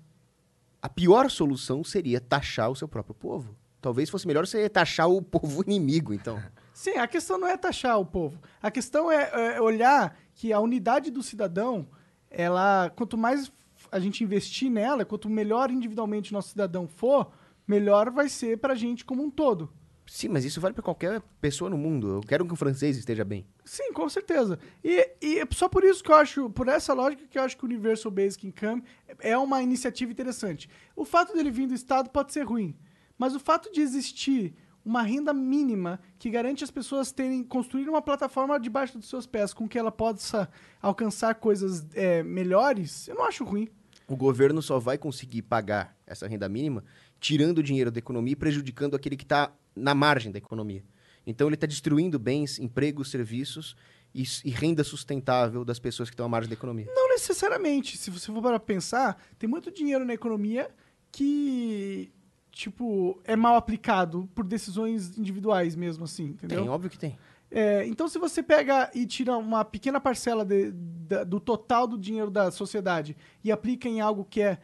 A 0.80 0.88
pior 0.88 1.32
solução 1.32 1.84
seria 1.84 2.22
taxar 2.22 2.70
o 2.70 2.76
seu 2.76 2.88
próprio 2.88 3.16
povo. 3.16 3.56
Talvez 3.82 4.10
fosse 4.10 4.28
melhor 4.28 4.46
você 4.46 4.70
taxar 4.70 5.10
o 5.10 5.22
povo 5.22 5.64
inimigo, 5.68 6.14
então. 6.14 6.40
Sim, 6.74 6.92
a 6.92 7.08
questão 7.08 7.40
não 7.40 7.48
é 7.48 7.58
taxar 7.58 8.00
o 8.00 8.06
povo. 8.06 8.40
A 8.62 8.70
questão 8.70 9.12
é, 9.12 9.56
é 9.56 9.62
olhar 9.62 10.16
que 10.36 10.54
a 10.54 10.60
unidade 10.60 11.10
do 11.10 11.24
cidadão, 11.24 11.88
ela, 12.30 12.92
quanto 12.96 13.18
mais 13.18 13.52
a 13.92 14.00
gente 14.00 14.24
investir 14.24 14.70
nela, 14.70 15.06
quanto 15.06 15.30
melhor 15.30 15.72
individualmente 15.72 16.32
o 16.32 16.34
nosso 16.34 16.50
cidadão 16.50 16.88
for, 16.88 17.32
melhor 17.68 18.12
vai 18.12 18.30
ser 18.30 18.60
pra 18.60 18.76
gente 18.76 19.04
como 19.04 19.24
um 19.24 19.30
todo. 19.30 19.72
Sim, 20.06 20.30
mas 20.30 20.44
isso 20.44 20.60
vale 20.60 20.74
para 20.74 20.84
qualquer 20.84 21.22
pessoa 21.40 21.70
no 21.70 21.78
mundo. 21.78 22.16
Eu 22.16 22.22
quero 22.22 22.46
que 22.46 22.54
o 22.54 22.58
francês 22.58 22.98
esteja 22.98 23.24
bem. 23.24 23.46
Sim, 23.64 23.94
com 23.94 24.08
certeza. 24.10 24.60
E, 24.84 25.10
e 25.22 25.40
é 25.40 25.48
só 25.52 25.70
por 25.70 25.84
isso 25.84 26.04
que 26.04 26.12
eu 26.12 26.16
acho, 26.16 26.50
por 26.50 26.68
essa 26.68 26.94
lógica 26.94 27.26
que 27.28 27.38
eu 27.38 27.42
acho 27.42 27.58
que 27.58 27.64
o 27.64 27.68
Universal 27.68 28.12
Basic 28.12 28.46
Income 28.46 28.84
é 29.20 29.38
uma 29.38 29.62
iniciativa 29.62 30.12
interessante. 30.12 30.70
O 30.96 31.06
fato 31.06 31.34
dele 31.34 31.50
vir 31.50 31.68
do 31.68 31.74
Estado 31.74 32.10
pode 32.10 32.34
ser 32.34 32.44
ruim, 32.44 32.76
mas 33.18 33.34
o 33.34 33.40
fato 33.40 33.72
de 33.72 33.82
existir 33.82 34.54
uma 34.86 35.02
renda 35.02 35.34
mínima 35.34 36.00
que 36.20 36.30
garante 36.30 36.64
as 36.64 36.72
pessoas 36.72 37.12
terem 37.12 37.42
construir 37.42 37.88
uma 37.88 38.02
plataforma 38.02 38.60
debaixo 38.60 38.98
dos 38.98 39.08
seus 39.08 39.26
pés 39.26 39.54
com 39.54 39.68
que 39.68 39.80
ela 39.80 39.92
possa 39.92 40.50
alcançar 40.82 41.36
coisas 41.36 41.88
é, 41.94 42.22
melhores, 42.22 43.08
eu 43.08 43.16
não 43.16 43.24
acho 43.24 43.46
ruim. 43.46 43.70
O 44.06 44.18
governo 44.18 44.62
só 44.62 44.80
vai 44.80 44.98
conseguir 44.98 45.44
pagar 45.44 45.96
essa 46.06 46.28
renda 46.28 46.50
mínima 46.50 46.84
tirando 47.24 47.64
dinheiro 47.64 47.90
da 47.90 48.00
economia 48.00 48.34
e 48.34 48.36
prejudicando 48.36 48.96
aquele 48.96 49.16
que 49.16 49.24
está 49.24 49.50
na 49.76 49.94
margem 49.96 50.32
da 50.32 50.38
economia. 50.38 50.84
Então 51.26 51.48
ele 51.48 51.56
está 51.56 51.66
destruindo 51.68 52.20
bens, 52.20 52.60
empregos, 52.60 53.10
serviços 53.10 53.76
e, 54.14 54.24
e 54.46 54.50
renda 54.50 54.84
sustentável 54.84 55.64
das 55.66 55.80
pessoas 55.80 56.10
que 56.10 56.14
estão 56.14 56.26
à 56.26 56.30
margem 56.30 56.50
da 56.50 56.54
economia. 56.56 56.86
Não 56.94 57.10
necessariamente. 57.10 57.98
Se 57.98 58.12
você 58.12 58.32
for 58.32 58.42
para 58.42 58.60
pensar, 58.60 59.22
tem 59.40 59.50
muito 59.50 59.72
dinheiro 59.72 60.04
na 60.06 60.14
economia 60.14 60.70
que, 61.12 62.12
tipo, 62.52 63.22
é 63.24 63.36
mal 63.36 63.56
aplicado 63.56 64.30
por 64.36 64.44
decisões 64.46 65.18
individuais 65.18 65.76
mesmo, 65.76 66.04
assim, 66.04 66.26
entendeu? 66.26 66.62
Tem, 66.62 66.70
óbvio 66.70 66.90
que 66.90 66.98
tem. 67.00 67.18
É, 67.50 67.86
então, 67.88 68.08
se 68.08 68.18
você 68.18 68.42
pega 68.42 68.90
e 68.96 69.06
tira 69.06 69.38
uma 69.38 69.64
pequena 69.64 70.02
parcela 70.02 70.44
de- 70.44 70.72
da- 70.72 71.24
do 71.24 71.40
total 71.40 71.88
do 71.88 71.98
dinheiro 72.00 72.32
da 72.32 72.50
sociedade 72.50 73.16
e 73.44 73.52
aplica 73.52 73.88
em 73.88 74.02
algo 74.02 74.26
que 74.26 74.42
é, 74.42 74.58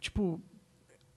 tipo, 0.00 0.40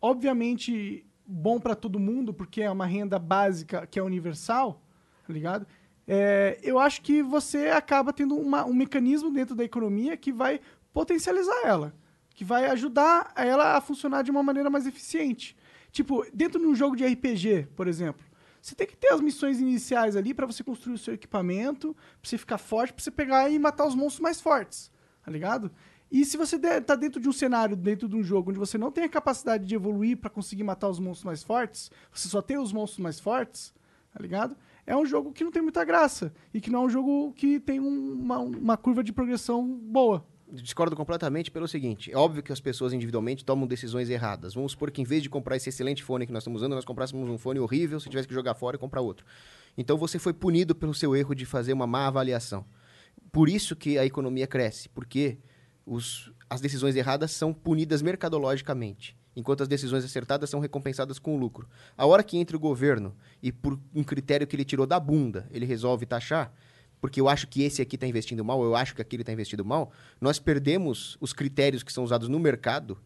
obviamente 0.02 1.06
bom 1.28 1.60
para 1.60 1.76
todo 1.76 2.00
mundo, 2.00 2.34
porque 2.34 2.62
é 2.62 2.72
uma 2.72 2.86
renda 2.86 3.20
básica 3.20 3.86
que 3.86 4.00
é 4.00 4.04
universal, 4.04 4.82
tá 5.26 5.34
ligado? 5.34 5.68
É, 6.08 6.58
eu 6.64 6.80
acho 6.80 7.02
que 7.02 7.22
você 7.22 7.68
acaba 7.68 8.14
tendo 8.14 8.36
uma- 8.36 8.66
um 8.66 8.74
mecanismo 8.74 9.30
dentro 9.30 9.54
da 9.56 9.64
economia 9.64 10.16
que 10.16 10.32
vai 10.32 10.62
potencializar 10.94 11.62
ela, 11.66 11.94
que 12.34 12.46
vai 12.46 12.66
ajudar 12.68 13.34
ela 13.36 13.76
a 13.76 13.82
funcionar 13.82 14.22
de 14.24 14.32
uma 14.32 14.42
maneira 14.42 14.70
mais 14.70 14.88
eficiente. 14.88 15.56
Tipo, 15.92 16.26
dentro 16.34 16.60
de 16.62 16.66
um 16.66 16.76
jogo 16.76 16.96
de 16.96 17.04
RPG, 17.06 17.68
por 17.76 17.88
exemplo, 17.88 18.26
você 18.62 18.74
tem 18.74 18.88
que 18.88 18.96
ter 18.96 19.10
as 19.14 19.20
missões 19.22 19.60
iniciais 19.60 20.16
ali 20.16 20.34
para 20.34 20.46
você 20.46 20.64
construir 20.64 20.96
o 20.96 20.98
seu 20.98 21.14
equipamento, 21.14 21.94
pra 21.94 22.30
você 22.30 22.38
ficar 22.38 22.58
forte, 22.58 22.94
pra 22.94 23.04
você 23.04 23.12
pegar 23.12 23.50
e 23.50 23.60
matar 23.60 23.86
os 23.86 23.96
monstros 23.96 24.22
mais 24.22 24.40
fortes, 24.40 24.90
tá 25.28 25.32
ligado? 25.32 25.70
E 26.10 26.24
se 26.24 26.38
você 26.38 26.58
der- 26.58 26.82
tá 26.82 26.96
dentro 26.96 27.20
de 27.20 27.28
um 27.28 27.34
cenário, 27.34 27.76
dentro 27.76 28.08
de 28.08 28.16
um 28.16 28.24
jogo, 28.24 28.50
onde 28.50 28.58
você 28.58 28.78
não 28.78 28.90
tem 28.90 29.04
a 29.04 29.10
capacidade 29.10 29.66
de 29.66 29.76
evoluir 29.76 30.16
pra 30.16 30.30
conseguir 30.30 30.64
matar 30.64 30.88
os 30.88 31.00
monstros 31.00 31.26
mais 31.26 31.44
fortes, 31.44 31.92
você 32.14 32.30
só 32.30 32.42
tem 32.42 32.58
os 32.58 32.72
monstros 32.72 33.00
mais 33.04 33.20
fortes, 33.20 33.74
tá 34.14 34.20
ligado? 34.22 34.56
É 34.86 34.96
um 34.96 35.06
jogo 35.06 35.34
que 35.34 35.44
não 35.44 35.52
tem 35.52 35.62
muita 35.62 35.84
graça. 35.84 36.32
E 36.54 36.62
que 36.62 36.70
não 36.72 36.84
é 36.84 36.86
um 36.86 36.90
jogo 36.90 37.34
que 37.34 37.60
tem 37.60 37.82
um- 37.82 38.14
uma, 38.14 38.38
uma 38.40 38.78
curva 38.78 39.04
de 39.04 39.12
progressão 39.12 39.68
boa. 39.68 40.26
Discordo 40.50 40.96
completamente 40.96 41.52
pelo 41.52 41.68
seguinte: 41.68 42.10
é 42.10 42.16
óbvio 42.16 42.42
que 42.42 42.54
as 42.54 42.62
pessoas 42.62 42.94
individualmente 42.94 43.44
tomam 43.44 43.68
decisões 43.68 44.10
erradas. 44.10 44.54
Vamos 44.54 44.72
supor 44.72 44.90
que 44.92 45.02
em 45.02 45.04
vez 45.04 45.22
de 45.22 45.30
comprar 45.30 45.58
esse 45.58 45.68
excelente 45.68 46.02
fone 46.06 46.26
que 46.26 46.32
nós 46.32 46.44
estamos 46.44 46.62
usando, 46.62 46.74
nós 46.74 46.86
comprássemos 46.86 47.30
um 47.30 47.38
fone 47.38 47.60
horrível, 47.60 48.00
se 48.00 48.10
tivesse 48.10 48.30
que 48.30 48.34
jogar 48.34 48.54
fora 48.54 48.78
e 48.78 48.80
comprar 48.80 49.02
outro. 49.02 49.26
Então 49.78 49.98
você 49.98 50.18
foi 50.18 50.32
punido 50.32 50.74
pelo 50.74 50.94
seu 50.94 51.14
erro 51.18 51.36
de 51.36 51.46
fazer 51.46 51.74
uma 51.74 51.86
má 51.86 52.08
avaliação. 52.08 52.64
Por 53.32 53.50
isso 53.50 53.76
que 53.76 53.98
a 53.98 54.06
economia 54.06 54.48
cresce, 54.48 54.90
porque 54.90 55.38
os- 55.86 56.32
as 56.50 56.62
decisões 56.62 56.96
erradas 56.96 57.32
são 57.32 57.54
punidas 57.54 58.02
mercadologicamente, 58.02 59.16
enquanto 59.36 59.62
as 59.62 59.68
decisões 59.68 60.04
acertadas 60.04 60.50
são 60.50 60.60
recompensadas 60.60 61.20
com 61.20 61.38
lucro. 61.38 61.68
A 61.98 62.06
hora 62.06 62.24
que 62.24 62.38
entra 62.38 62.56
o 62.56 62.60
governo 62.60 63.16
e 63.42 63.52
por 63.52 63.80
um 63.94 64.04
critério 64.04 64.48
que 64.48 64.56
ele 64.56 64.66
tirou 64.66 64.86
da 64.86 65.00
bunda, 65.00 65.48
ele 65.52 65.66
resolve 65.66 66.06
taxar, 66.06 66.54
porque 67.00 67.22
eu 67.22 67.30
acho 67.30 67.48
que 67.48 67.62
esse 67.62 67.82
aqui 67.82 67.96
está 67.96 68.08
investindo 68.08 68.44
mal, 68.44 68.64
eu 68.64 68.76
acho 68.76 68.96
que 68.96 69.02
aquele 69.02 69.22
está 69.22 69.32
investindo 69.32 69.64
mal, 69.64 69.92
nós 70.20 70.40
perdemos 70.40 71.18
os 71.22 71.34
critérios 71.34 71.84
que 71.84 71.94
são 71.94 72.04
usados 72.04 72.28
no 72.28 72.40
mercado 72.40 72.98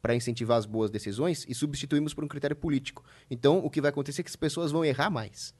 para 0.00 0.14
incentivar 0.14 0.56
as 0.56 0.64
boas 0.64 0.90
decisões 0.90 1.44
e 1.48 1.54
substituímos 1.54 2.14
por 2.14 2.24
um 2.24 2.28
critério 2.28 2.56
político. 2.56 3.04
Então, 3.30 3.58
o 3.58 3.68
que 3.68 3.80
vai 3.80 3.90
acontecer 3.90 4.22
é 4.22 4.24
que 4.24 4.30
as 4.30 4.36
pessoas 4.36 4.70
vão 4.70 4.84
errar 4.84 5.10
mais. 5.10 5.52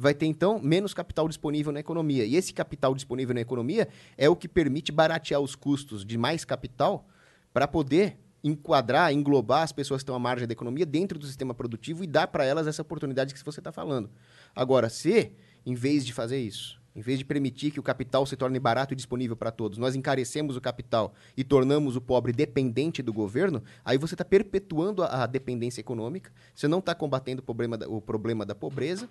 Vai 0.00 0.14
ter, 0.14 0.26
então, 0.26 0.60
menos 0.60 0.94
capital 0.94 1.26
disponível 1.26 1.72
na 1.72 1.80
economia. 1.80 2.24
E 2.24 2.36
esse 2.36 2.54
capital 2.54 2.94
disponível 2.94 3.34
na 3.34 3.40
economia 3.40 3.88
é 4.16 4.28
o 4.28 4.36
que 4.36 4.46
permite 4.46 4.92
baratear 4.92 5.40
os 5.40 5.56
custos 5.56 6.04
de 6.04 6.16
mais 6.16 6.44
capital 6.44 7.08
para 7.52 7.66
poder 7.66 8.16
enquadrar, 8.44 9.12
englobar 9.12 9.64
as 9.64 9.72
pessoas 9.72 9.98
que 9.98 10.02
estão 10.04 10.14
à 10.14 10.18
margem 10.20 10.46
da 10.46 10.52
economia 10.52 10.86
dentro 10.86 11.18
do 11.18 11.26
sistema 11.26 11.52
produtivo 11.52 12.04
e 12.04 12.06
dar 12.06 12.28
para 12.28 12.44
elas 12.44 12.68
essa 12.68 12.80
oportunidade 12.80 13.34
que 13.34 13.44
você 13.44 13.58
está 13.58 13.72
falando. 13.72 14.08
Agora, 14.54 14.88
se, 14.88 15.32
em 15.66 15.74
vez 15.74 16.06
de 16.06 16.12
fazer 16.12 16.38
isso, 16.38 16.80
em 16.94 17.00
vez 17.00 17.18
de 17.18 17.24
permitir 17.24 17.72
que 17.72 17.80
o 17.80 17.82
capital 17.82 18.24
se 18.24 18.36
torne 18.36 18.60
barato 18.60 18.92
e 18.92 18.96
disponível 18.96 19.36
para 19.36 19.50
todos, 19.50 19.78
nós 19.78 19.96
encarecemos 19.96 20.56
o 20.56 20.60
capital 20.60 21.12
e 21.36 21.42
tornamos 21.42 21.96
o 21.96 22.00
pobre 22.00 22.32
dependente 22.32 23.02
do 23.02 23.12
governo, 23.12 23.64
aí 23.84 23.98
você 23.98 24.14
está 24.14 24.24
perpetuando 24.24 25.02
a, 25.02 25.24
a 25.24 25.26
dependência 25.26 25.80
econômica, 25.80 26.30
você 26.54 26.68
não 26.68 26.78
está 26.78 26.94
combatendo 26.94 27.40
o 27.40 27.44
problema, 27.44 27.76
da, 27.76 27.88
o 27.88 28.00
problema 28.00 28.46
da 28.46 28.54
pobreza, 28.54 29.08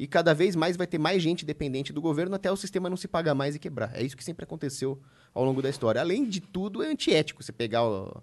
e 0.00 0.06
cada 0.06 0.32
vez 0.32 0.56
mais 0.56 0.78
vai 0.78 0.86
ter 0.86 0.96
mais 0.96 1.22
gente 1.22 1.44
dependente 1.44 1.92
do 1.92 2.00
governo 2.00 2.34
até 2.34 2.50
o 2.50 2.56
sistema 2.56 2.88
não 2.88 2.96
se 2.96 3.06
pagar 3.06 3.34
mais 3.34 3.54
e 3.54 3.58
quebrar. 3.58 3.94
É 3.94 4.02
isso 4.02 4.16
que 4.16 4.24
sempre 4.24 4.44
aconteceu 4.44 4.98
ao 5.34 5.44
longo 5.44 5.60
da 5.60 5.68
história. 5.68 6.00
Além 6.00 6.26
de 6.26 6.40
tudo, 6.40 6.82
é 6.82 6.86
antiético 6.86 7.42
você 7.42 7.52
pegar 7.52 7.84
o, 7.84 8.22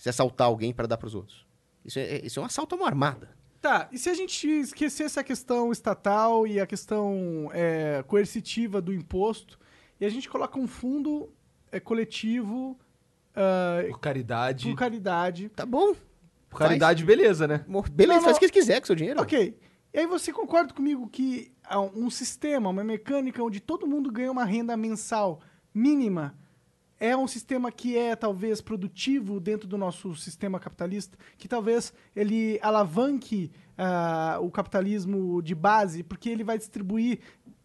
Se 0.00 0.08
assaltar 0.08 0.46
alguém 0.46 0.72
para 0.72 0.86
dar 0.86 0.96
para 0.96 1.06
os 1.06 1.14
outros. 1.14 1.46
Isso 1.84 1.98
é, 1.98 2.24
isso 2.24 2.40
é 2.40 2.42
um 2.42 2.46
assalto 2.46 2.74
a 2.74 2.78
mão 2.78 2.86
armada. 2.86 3.28
Tá, 3.60 3.86
e 3.92 3.98
se 3.98 4.08
a 4.08 4.14
gente 4.14 4.48
esquecesse 4.48 5.20
a 5.20 5.22
questão 5.22 5.70
estatal 5.70 6.46
e 6.46 6.58
a 6.58 6.66
questão 6.66 7.50
é, 7.52 8.02
coercitiva 8.06 8.80
do 8.80 8.94
imposto, 8.94 9.58
e 10.00 10.06
a 10.06 10.08
gente 10.08 10.26
coloca 10.26 10.58
um 10.58 10.66
fundo 10.66 11.30
é, 11.70 11.78
coletivo 11.78 12.78
ah, 13.36 13.84
Por 13.90 14.00
caridade. 14.00 14.68
por 14.70 14.74
caridade. 14.74 15.50
Tá 15.50 15.66
bom. 15.66 15.94
Por 16.48 16.58
caridade, 16.58 17.04
beleza, 17.04 17.46
né? 17.46 17.62
Beleza, 17.92 18.20
Não, 18.20 18.24
faz 18.24 18.32
não. 18.32 18.36
o 18.38 18.40
que 18.40 18.46
você 18.46 18.52
quiser 18.52 18.80
com 18.80 18.84
o 18.84 18.86
seu 18.86 18.96
dinheiro. 18.96 19.20
Ok. 19.20 19.54
E 19.92 19.98
aí 19.98 20.06
você 20.06 20.32
concorda 20.32 20.72
comigo 20.72 21.06
que 21.10 21.52
há 21.62 21.78
um 21.78 22.08
sistema, 22.08 22.70
uma 22.70 22.82
mecânica 22.82 23.42
onde 23.42 23.60
todo 23.60 23.86
mundo 23.86 24.10
ganha 24.10 24.32
uma 24.32 24.46
renda 24.46 24.78
mensal 24.78 25.42
mínima 25.74 26.34
é 27.00 27.16
um 27.16 27.26
sistema 27.26 27.72
que 27.72 27.96
é 27.96 28.14
talvez 28.14 28.60
produtivo 28.60 29.40
dentro 29.40 29.66
do 29.66 29.78
nosso 29.78 30.14
sistema 30.14 30.60
capitalista, 30.60 31.16
que 31.38 31.48
talvez 31.48 31.92
ele 32.14 32.58
alavanque 32.62 33.50
ah, 33.78 34.38
o 34.42 34.50
capitalismo 34.50 35.40
de 35.42 35.54
base, 35.54 36.02
porque 36.02 36.28
ele 36.28 36.44
vai 36.44 36.58
distribuir 36.58 37.18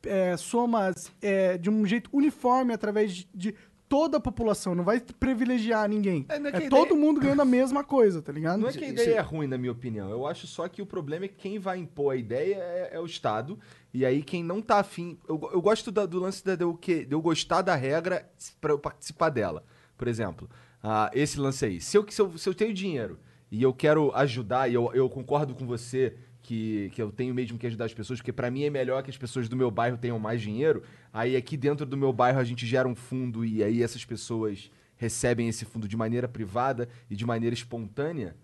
eh, 0.05 0.37
somas 0.37 1.11
eh, 1.21 1.57
de 1.57 1.69
um 1.69 1.85
jeito 1.85 2.09
uniforme 2.13 2.73
através 2.73 3.13
de, 3.13 3.27
de 3.33 3.55
toda 3.89 4.17
a 4.17 4.19
população, 4.19 4.73
não 4.73 4.83
vai 4.83 4.99
privilegiar 4.99 5.87
ninguém. 5.87 6.25
É, 6.29 6.35
É, 6.35 6.65
é 6.65 6.69
todo 6.69 6.87
ideia- 6.87 6.99
mundo 7.01 7.19
ganhando 7.19 7.41
a 7.41 7.45
mesma 7.45 7.83
coisa, 7.83 8.21
tá 8.21 8.31
ligado? 8.31 8.59
Não 8.59 8.67
é 8.69 8.71
que 8.71 8.83
a 8.83 8.89
ideia 8.89 9.15
é 9.15 9.21
ruim, 9.21 9.45
na 9.47 9.57
minha 9.57 9.71
opinião. 9.71 10.09
Eu 10.09 10.25
acho 10.25 10.47
só 10.47 10.67
que 10.67 10.81
o 10.81 10.85
problema 10.85 11.25
é 11.25 11.27
que 11.27 11.35
quem 11.35 11.59
vai 11.59 11.77
impor 11.77 12.13
a 12.13 12.15
ideia 12.15 12.55
é, 12.55 12.89
é 12.93 12.99
o 12.99 13.05
Estado. 13.05 13.59
E 13.95 14.05
aí 14.05 14.21
quem 14.21 14.43
não 14.43 14.61
tá 14.61 14.79
afim. 14.79 15.17
Eu, 15.25 15.49
eu 15.53 15.61
gosto 15.61 15.89
do 15.89 16.19
lance 16.19 16.43
da- 16.43 16.53
de, 16.55 16.65
eu, 16.65 16.73
que, 16.75 17.05
de 17.05 17.15
eu 17.15 17.21
gostar 17.21 17.61
da 17.61 17.75
regra 17.75 18.29
pra 18.59 18.73
eu 18.73 18.77
participar 18.77 19.29
dela. 19.29 19.63
Por 19.97 20.09
exemplo, 20.09 20.49
ah, 20.83 21.09
esse 21.13 21.39
lance 21.39 21.63
aí. 21.63 21.79
Se 21.79 21.97
eu, 21.97 22.05
se, 22.09 22.21
eu, 22.21 22.37
se 22.37 22.49
eu 22.49 22.53
tenho 22.53 22.73
dinheiro 22.73 23.17
e 23.49 23.63
eu 23.63 23.73
quero 23.73 24.11
ajudar, 24.13 24.69
e 24.69 24.73
eu, 24.73 24.91
eu 24.93 25.09
concordo 25.09 25.55
com 25.55 25.65
você 25.65 26.13
que, 26.41 26.91
que 26.93 27.01
eu 27.01 27.09
tenho 27.09 27.33
mesmo 27.33 27.57
que 27.57 27.65
ajudar 27.67 27.85
as 27.85 27.93
pessoas, 27.93 28.19
porque 28.19 28.33
pra 28.33 28.51
mim 28.51 28.63
é 28.65 28.69
melhor 28.69 29.01
que 29.01 29.09
as 29.09 29.17
pessoas 29.17 29.47
do 29.47 29.55
meu 29.55 29.71
bairro 29.71 29.97
tenham 29.97 30.19
mais 30.19 30.41
dinheiro. 30.41 30.83
Aí 31.13 31.37
aqui 31.37 31.55
dentro 31.55 31.85
do 31.85 31.95
meu 31.95 32.11
bairro 32.11 32.37
a 32.39 32.43
gente 32.43 32.65
gera 32.67 32.89
um 32.89 32.95
fundo 32.95 33.45
e 33.45 33.63
aí 33.63 33.81
essas 33.81 34.03
pessoas 34.03 34.69
recebem 34.97 35.47
esse 35.47 35.63
fundo 35.63 35.87
de 35.87 35.95
maneira 35.95 36.27
privada 36.27 36.89
e 37.09 37.15
de 37.15 37.25
maneira 37.25 37.53
espontânea. 37.53 38.35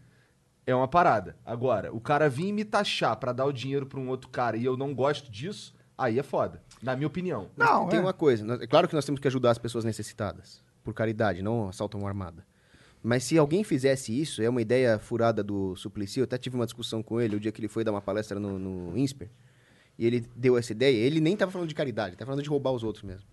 É 0.65 0.75
uma 0.75 0.87
parada. 0.87 1.35
Agora, 1.45 1.93
o 1.93 1.99
cara 1.99 2.29
vir 2.29 2.51
me 2.51 2.63
taxar 2.63 3.15
pra 3.17 3.33
dar 3.33 3.45
o 3.45 3.51
dinheiro 3.51 3.85
pra 3.85 3.99
um 3.99 4.07
outro 4.09 4.29
cara 4.29 4.55
e 4.57 4.63
eu 4.63 4.77
não 4.77 4.93
gosto 4.93 5.31
disso, 5.31 5.73
aí 5.97 6.19
é 6.19 6.23
foda. 6.23 6.61
Na 6.81 6.95
minha 6.95 7.07
opinião. 7.07 7.49
Mas 7.57 7.67
tem 7.89 7.99
uma 7.99 8.13
coisa, 8.13 8.45
nós- 8.45 8.61
é 8.61 8.67
claro 8.67 8.87
que 8.87 8.93
nós 8.95 9.03
temos 9.05 9.19
que 9.19 9.27
ajudar 9.27 9.51
as 9.51 9.57
pessoas 9.57 9.83
necessitadas, 9.83 10.63
por 10.83 10.93
caridade, 10.93 11.41
não 11.41 11.69
assalto 11.69 11.97
a 11.97 11.99
mão 11.99 12.07
armada. 12.07 12.45
Mas 13.03 13.23
se 13.23 13.35
alguém 13.37 13.63
fizesse 13.63 14.17
isso, 14.19 14.43
é 14.43 14.49
uma 14.49 14.61
ideia 14.61 14.99
furada 14.99 15.43
do 15.43 15.75
Suplicy, 15.75 16.19
eu 16.19 16.23
até 16.25 16.37
tive 16.37 16.55
uma 16.55 16.65
discussão 16.65 17.01
com 17.01 17.19
ele 17.19 17.35
o 17.35 17.39
dia 17.39 17.51
que 17.51 17.59
ele 17.59 17.67
foi 17.67 17.83
dar 17.83 17.91
uma 17.91 18.01
palestra 18.01 18.39
no, 18.39 18.59
no 18.59 18.95
INSPER, 18.97 19.29
e 19.97 20.05
ele 20.05 20.27
deu 20.35 20.55
essa 20.57 20.71
ideia, 20.71 20.95
ele 20.95 21.19
nem 21.19 21.33
estava 21.33 21.51
falando 21.51 21.67
de 21.67 21.73
caridade, 21.75 22.13
estava 22.13 22.29
falando 22.29 22.43
de 22.43 22.49
roubar 22.49 22.71
os 22.71 22.83
outros 22.83 23.03
mesmo. 23.03 23.27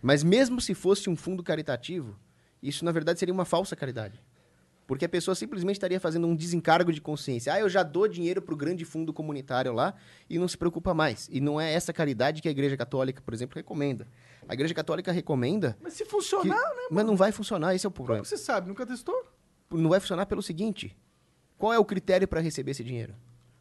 Mas 0.00 0.22
mesmo 0.22 0.60
se 0.60 0.74
fosse 0.74 1.10
um 1.10 1.16
fundo 1.16 1.42
caritativo, 1.42 2.16
isso 2.62 2.84
na 2.84 2.92
verdade 2.92 3.18
seria 3.18 3.34
uma 3.34 3.44
falsa 3.44 3.74
caridade. 3.74 4.20
Porque 4.86 5.04
a 5.04 5.08
pessoa 5.08 5.34
simplesmente 5.34 5.76
estaria 5.76 5.98
fazendo 5.98 6.26
um 6.26 6.36
desencargo 6.36 6.92
de 6.92 7.00
consciência. 7.00 7.52
Ah, 7.52 7.60
eu 7.60 7.68
já 7.68 7.82
dou 7.82 8.06
dinheiro 8.06 8.40
para 8.40 8.54
o 8.54 8.56
grande 8.56 8.84
fundo 8.84 9.12
comunitário 9.12 9.72
lá 9.72 9.94
e 10.30 10.38
não 10.38 10.46
se 10.46 10.56
preocupa 10.56 10.94
mais. 10.94 11.28
E 11.30 11.40
não 11.40 11.60
é 11.60 11.72
essa 11.72 11.92
caridade 11.92 12.40
que 12.40 12.48
a 12.48 12.50
Igreja 12.50 12.76
Católica, 12.76 13.20
por 13.20 13.34
exemplo, 13.34 13.56
recomenda. 13.56 14.06
A 14.48 14.54
Igreja 14.54 14.74
Católica 14.74 15.10
recomenda. 15.10 15.76
Mas 15.82 15.94
se 15.94 16.04
funcionar, 16.04 16.54
né? 16.54 16.82
Mas 16.90 17.04
não 17.04 17.16
vai 17.16 17.32
funcionar, 17.32 17.74
esse 17.74 17.84
é 17.84 17.88
o 17.88 17.90
problema. 17.90 18.18
Como 18.18 18.24
você 18.28 18.36
sabe? 18.36 18.68
Nunca 18.68 18.86
testou? 18.86 19.26
Não 19.70 19.90
vai 19.90 19.98
funcionar 19.98 20.26
pelo 20.26 20.42
seguinte: 20.42 20.96
qual 21.58 21.72
é 21.72 21.78
o 21.78 21.84
critério 21.84 22.28
para 22.28 22.40
receber 22.40 22.70
esse 22.70 22.84
dinheiro? 22.84 23.14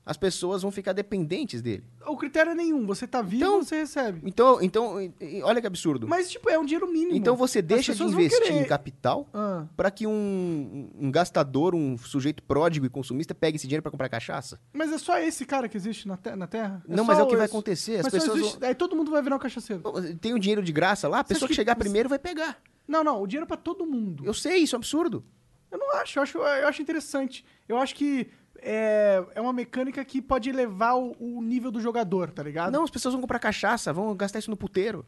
As 0.06 0.18
pessoas 0.18 0.62
vão 0.62 0.70
ficar 0.72 0.94
dependentes 0.94 1.62
dele. 1.62 1.84
O 2.06 2.16
critério 2.16 2.52
é 2.52 2.56
nenhum. 2.56 2.86
Você 2.86 3.08
tá 3.08 3.22
vivo, 3.24 3.64
você 3.64 3.78
recebe. 3.78 4.22
Então, 4.24 4.62
então, 4.62 4.98
olha 5.44 5.60
que 5.60 5.66
absurdo. 5.66 6.08
Mas, 6.08 6.30
tipo, 6.30 6.48
é 6.50 6.60
um 6.60 6.64
dinheiro 6.66 6.88
mínimo. 6.88 7.16
Então 7.16 7.36
você 7.36 7.60
deixa 7.62 7.92
de 7.94 7.98
vão 8.00 8.10
investir 8.10 8.52
em 8.52 8.64
capital 8.66 9.28
Ah. 9.34 9.66
para 9.76 9.90
que 9.90 10.06
um, 10.06 10.90
um 11.00 11.10
gastador, 11.12 11.74
um 11.74 11.98
sujeito 11.98 12.44
pródigo 12.44 12.86
e 12.86 12.90
consumista 12.90 13.34
pegue 13.34 13.56
esse 13.56 13.66
dinheiro 13.66 13.82
para 13.82 13.92
comprar 13.92 14.08
cachaça? 14.10 14.60
Mas 14.72 14.92
é 14.94 14.98
só 15.00 15.18
esse 15.18 15.44
cara 15.46 15.68
que 15.68 15.76
existe 15.76 16.08
na, 16.08 16.16
te- 16.18 16.36
na 16.36 16.46
Terra? 16.46 16.84
Não, 16.88 16.98
só 16.98 17.04
mas 17.06 17.20
é 17.20 17.24
o 17.24 17.26
que 17.26 17.32
esse- 17.32 17.38
vai 17.38 17.46
acontecer, 17.48 17.96
as 17.98 18.04
Mas 18.04 18.14
pessoas 18.14 18.40
existe- 18.40 18.64
Aí 18.66 18.76
todo 18.76 18.96
mundo 18.96 19.10
vai 19.10 19.24
virar 19.24 19.36
um 19.38 19.40
cachaceiro. 19.40 19.82
Tem 20.22 20.34
o 20.34 20.40
dinheiro 20.40 20.62
de 20.62 20.72
graça 20.72 21.08
lá, 21.08 21.20
a 21.20 21.24
pessoa 21.24 21.48
que, 21.48 21.54
que- 21.54 21.56
chegar 21.56 21.76
primeiro 21.76 22.08
vai 22.08 22.20
pegar. 22.20 22.58
Não, 22.88 23.04
não, 23.04 23.22
o 23.24 23.26
dinheiro 23.26 23.46
é 23.46 23.48
pra 23.48 23.58
todo 23.58 23.86
mundo. 23.88 24.24
Eu 24.24 24.34
sei, 24.36 24.58
isso 24.58 24.76
é 24.76 24.78
um 24.78 24.82
absurdo. 24.82 25.26
Eu 25.72 25.80
não 25.80 25.96
acho, 25.96 26.20
eu 26.20 26.24
acho, 26.24 26.38
eu 26.38 26.68
acho 26.68 26.82
interessante. 26.82 27.44
Eu 27.68 27.78
acho 27.78 27.96
que 27.96 28.28
é, 28.66 29.24
é 29.36 29.40
uma 29.42 29.54
mecânica 29.54 30.04
que 30.04 30.22
pode 30.22 30.50
elevar 30.50 30.98
o, 30.98 31.16
o 31.20 31.42
nível 31.42 31.70
do 31.72 31.80
jogador, 31.80 32.32
tá 32.32 32.42
ligado? 32.42 32.74
Não, 32.74 32.84
as 32.84 32.90
pessoas 32.90 33.14
vão 33.14 33.22
comprar 33.22 33.40
cachaça, 33.40 33.94
vão 33.94 34.16
gastar 34.16 34.40
isso 34.40 34.50
no 34.50 34.58
puteiro. 34.58 35.06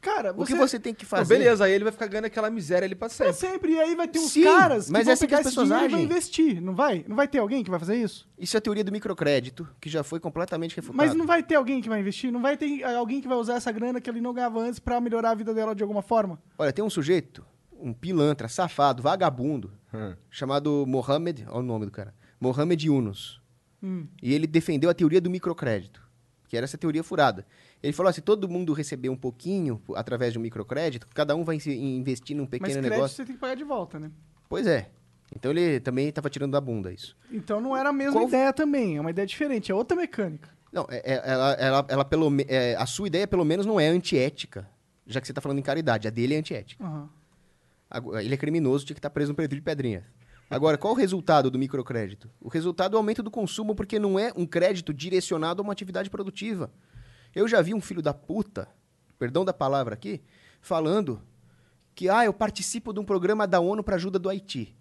Cara, 0.00 0.34
O 0.36 0.44
que 0.44 0.54
você 0.54 0.78
tem 0.78 0.92
que 0.92 1.04
Não, 1.04 1.08
fazer? 1.08 1.34
beleza, 1.38 1.64
aí 1.64 1.72
ele 1.72 1.84
vai 1.84 1.90
ficar 1.92 2.06
ganhando 2.06 2.26
aquela 2.26 2.50
miséria 2.50 2.84
ali 2.84 2.94
pra 2.94 3.08
sempre. 3.08 3.24
Pra 3.24 3.32
sempre. 3.32 3.72
E 3.72 3.80
aí 3.80 3.94
vai 3.94 4.06
ter 4.06 4.18
uns 4.18 4.32
Sim, 4.32 4.44
caras 4.44 4.84
que 4.84 4.92
mas 4.92 5.04
vão 5.04 5.10
é 5.10 5.14
assim 5.14 5.24
que 5.24 5.28
pegar 5.30 5.40
as 5.40 5.46
esse 5.46 5.64
dinheiro 5.64 5.84
e 5.86 5.88
vão 5.88 6.00
investir, 6.00 6.60
não 6.60 6.74
vai? 6.74 7.02
Não 7.08 7.16
vai 7.16 7.26
ter 7.26 7.38
alguém 7.38 7.64
que 7.64 7.70
vai 7.70 7.78
fazer 7.80 7.96
isso? 7.96 8.28
Isso 8.38 8.54
é 8.54 8.58
a 8.58 8.60
teoria 8.60 8.84
do 8.84 8.92
microcrédito, 8.92 9.66
que 9.80 9.88
já 9.88 10.04
foi 10.04 10.20
completamente 10.20 10.76
refutado. 10.76 10.98
Mas 10.98 11.14
não 11.14 11.24
vai 11.26 11.42
ter 11.42 11.54
alguém 11.54 11.80
que 11.80 11.88
vai 11.88 12.00
investir? 12.00 12.30
Não 12.30 12.42
vai 12.42 12.54
ter 12.54 12.84
alguém 12.84 13.22
que 13.22 13.26
vai 13.28 13.38
usar 13.38 13.54
essa 13.54 13.72
grana 13.72 13.98
que 13.98 14.10
ele 14.10 14.20
não 14.20 14.34
ganhava 14.34 14.60
antes 14.60 14.78
pra 14.78 15.00
melhorar 15.00 15.30
a 15.30 15.34
vida 15.34 15.54
dela 15.54 15.74
de 15.74 15.82
alguma 15.82 16.02
forma? 16.02 16.38
Olha, 16.58 16.70
tem 16.70 16.84
um 16.84 16.90
sujeito, 16.90 17.42
um 17.80 17.94
pilantra, 17.94 18.46
safado, 18.46 19.02
vagabundo, 19.02 19.72
chamado 20.28 20.84
Mohamed, 20.86 21.46
olha 21.48 21.60
o 21.60 21.62
nome 21.62 21.86
do 21.86 21.90
cara, 21.90 22.14
Mohamed 22.44 22.86
Yunus. 22.86 23.40
Hum. 23.82 24.06
E 24.22 24.32
ele 24.32 24.46
defendeu 24.46 24.88
a 24.90 24.94
teoria 24.94 25.20
do 25.20 25.28
microcrédito, 25.30 26.00
que 26.48 26.56
era 26.56 26.64
essa 26.64 26.78
teoria 26.78 27.02
furada. 27.02 27.46
Ele 27.82 27.92
falou: 27.92 28.12
se 28.12 28.20
todo 28.20 28.48
mundo 28.48 28.72
receber 28.72 29.08
um 29.08 29.16
pouquinho 29.16 29.80
através 29.94 30.32
de 30.32 30.38
um 30.38 30.42
microcrédito, 30.42 31.06
cada 31.14 31.34
um 31.36 31.44
vai 31.44 31.56
investir 31.66 32.36
num 32.36 32.42
Mas 32.44 32.50
pequeno 32.50 32.72
crédito 32.72 32.90
negócio. 32.90 33.16
você 33.16 33.24
tem 33.24 33.34
que 33.34 33.40
pagar 33.40 33.54
de 33.56 33.64
volta, 33.64 33.98
né? 33.98 34.10
Pois 34.48 34.66
é. 34.66 34.90
Então 35.34 35.50
ele 35.50 35.80
também 35.80 36.08
estava 36.08 36.30
tirando 36.30 36.52
da 36.52 36.60
bunda 36.60 36.92
isso. 36.92 37.16
Então 37.30 37.60
não 37.60 37.76
era 37.76 37.88
a 37.88 37.92
mesma 37.92 38.12
Qual- 38.12 38.28
ideia 38.28 38.52
também, 38.52 38.96
é 38.96 39.00
uma 39.00 39.10
ideia 39.10 39.26
diferente, 39.26 39.72
é 39.72 39.74
outra 39.74 39.96
mecânica. 39.96 40.48
Não, 40.72 40.86
é- 40.88 41.02
é- 41.04 41.22
ela, 41.24 41.52
ela, 41.54 41.86
ela 41.88 42.04
pelo, 42.04 42.30
é, 42.46 42.76
a 42.76 42.86
sua 42.86 43.06
ideia 43.06 43.26
pelo 43.26 43.44
menos 43.44 43.64
não 43.66 43.78
é 43.80 43.88
antiética, 43.88 44.68
já 45.06 45.20
que 45.20 45.26
você 45.26 45.32
está 45.32 45.40
falando 45.40 45.58
em 45.58 45.62
caridade. 45.62 46.06
A 46.06 46.10
dele 46.10 46.34
é 46.34 46.38
antiética. 46.38 46.84
Agora, 47.90 48.22
Ele 48.24 48.34
é 48.34 48.36
criminoso, 48.36 48.84
tinha 48.84 48.94
que 48.94 48.98
estar 48.98 49.10
preso 49.10 49.30
no 49.32 49.34
presídio 49.36 49.56
de 49.58 49.62
pedrinha. 49.62 50.04
Agora, 50.48 50.76
qual 50.76 50.92
o 50.92 50.96
resultado 50.96 51.50
do 51.50 51.58
microcrédito? 51.58 52.30
O 52.40 52.48
resultado 52.48 52.92
é 52.92 52.96
o 52.96 52.98
aumento 52.98 53.22
do 53.22 53.30
consumo, 53.30 53.74
porque 53.74 53.98
não 53.98 54.18
é 54.18 54.32
um 54.36 54.46
crédito 54.46 54.92
direcionado 54.92 55.60
a 55.60 55.64
uma 55.64 55.72
atividade 55.72 56.10
produtiva. 56.10 56.70
Eu 57.34 57.48
já 57.48 57.62
vi 57.62 57.74
um 57.74 57.80
filho 57.80 58.02
da 58.02 58.12
puta, 58.12 58.68
perdão 59.18 59.44
da 59.44 59.52
palavra 59.52 59.94
aqui, 59.94 60.22
falando 60.60 61.20
que 61.94 62.08
ah, 62.08 62.24
eu 62.24 62.32
participo 62.32 62.92
de 62.92 63.00
um 63.00 63.04
programa 63.04 63.46
da 63.46 63.60
ONU 63.60 63.82
para 63.82 63.96
ajuda 63.96 64.18
do 64.18 64.28
Haiti. 64.28 64.76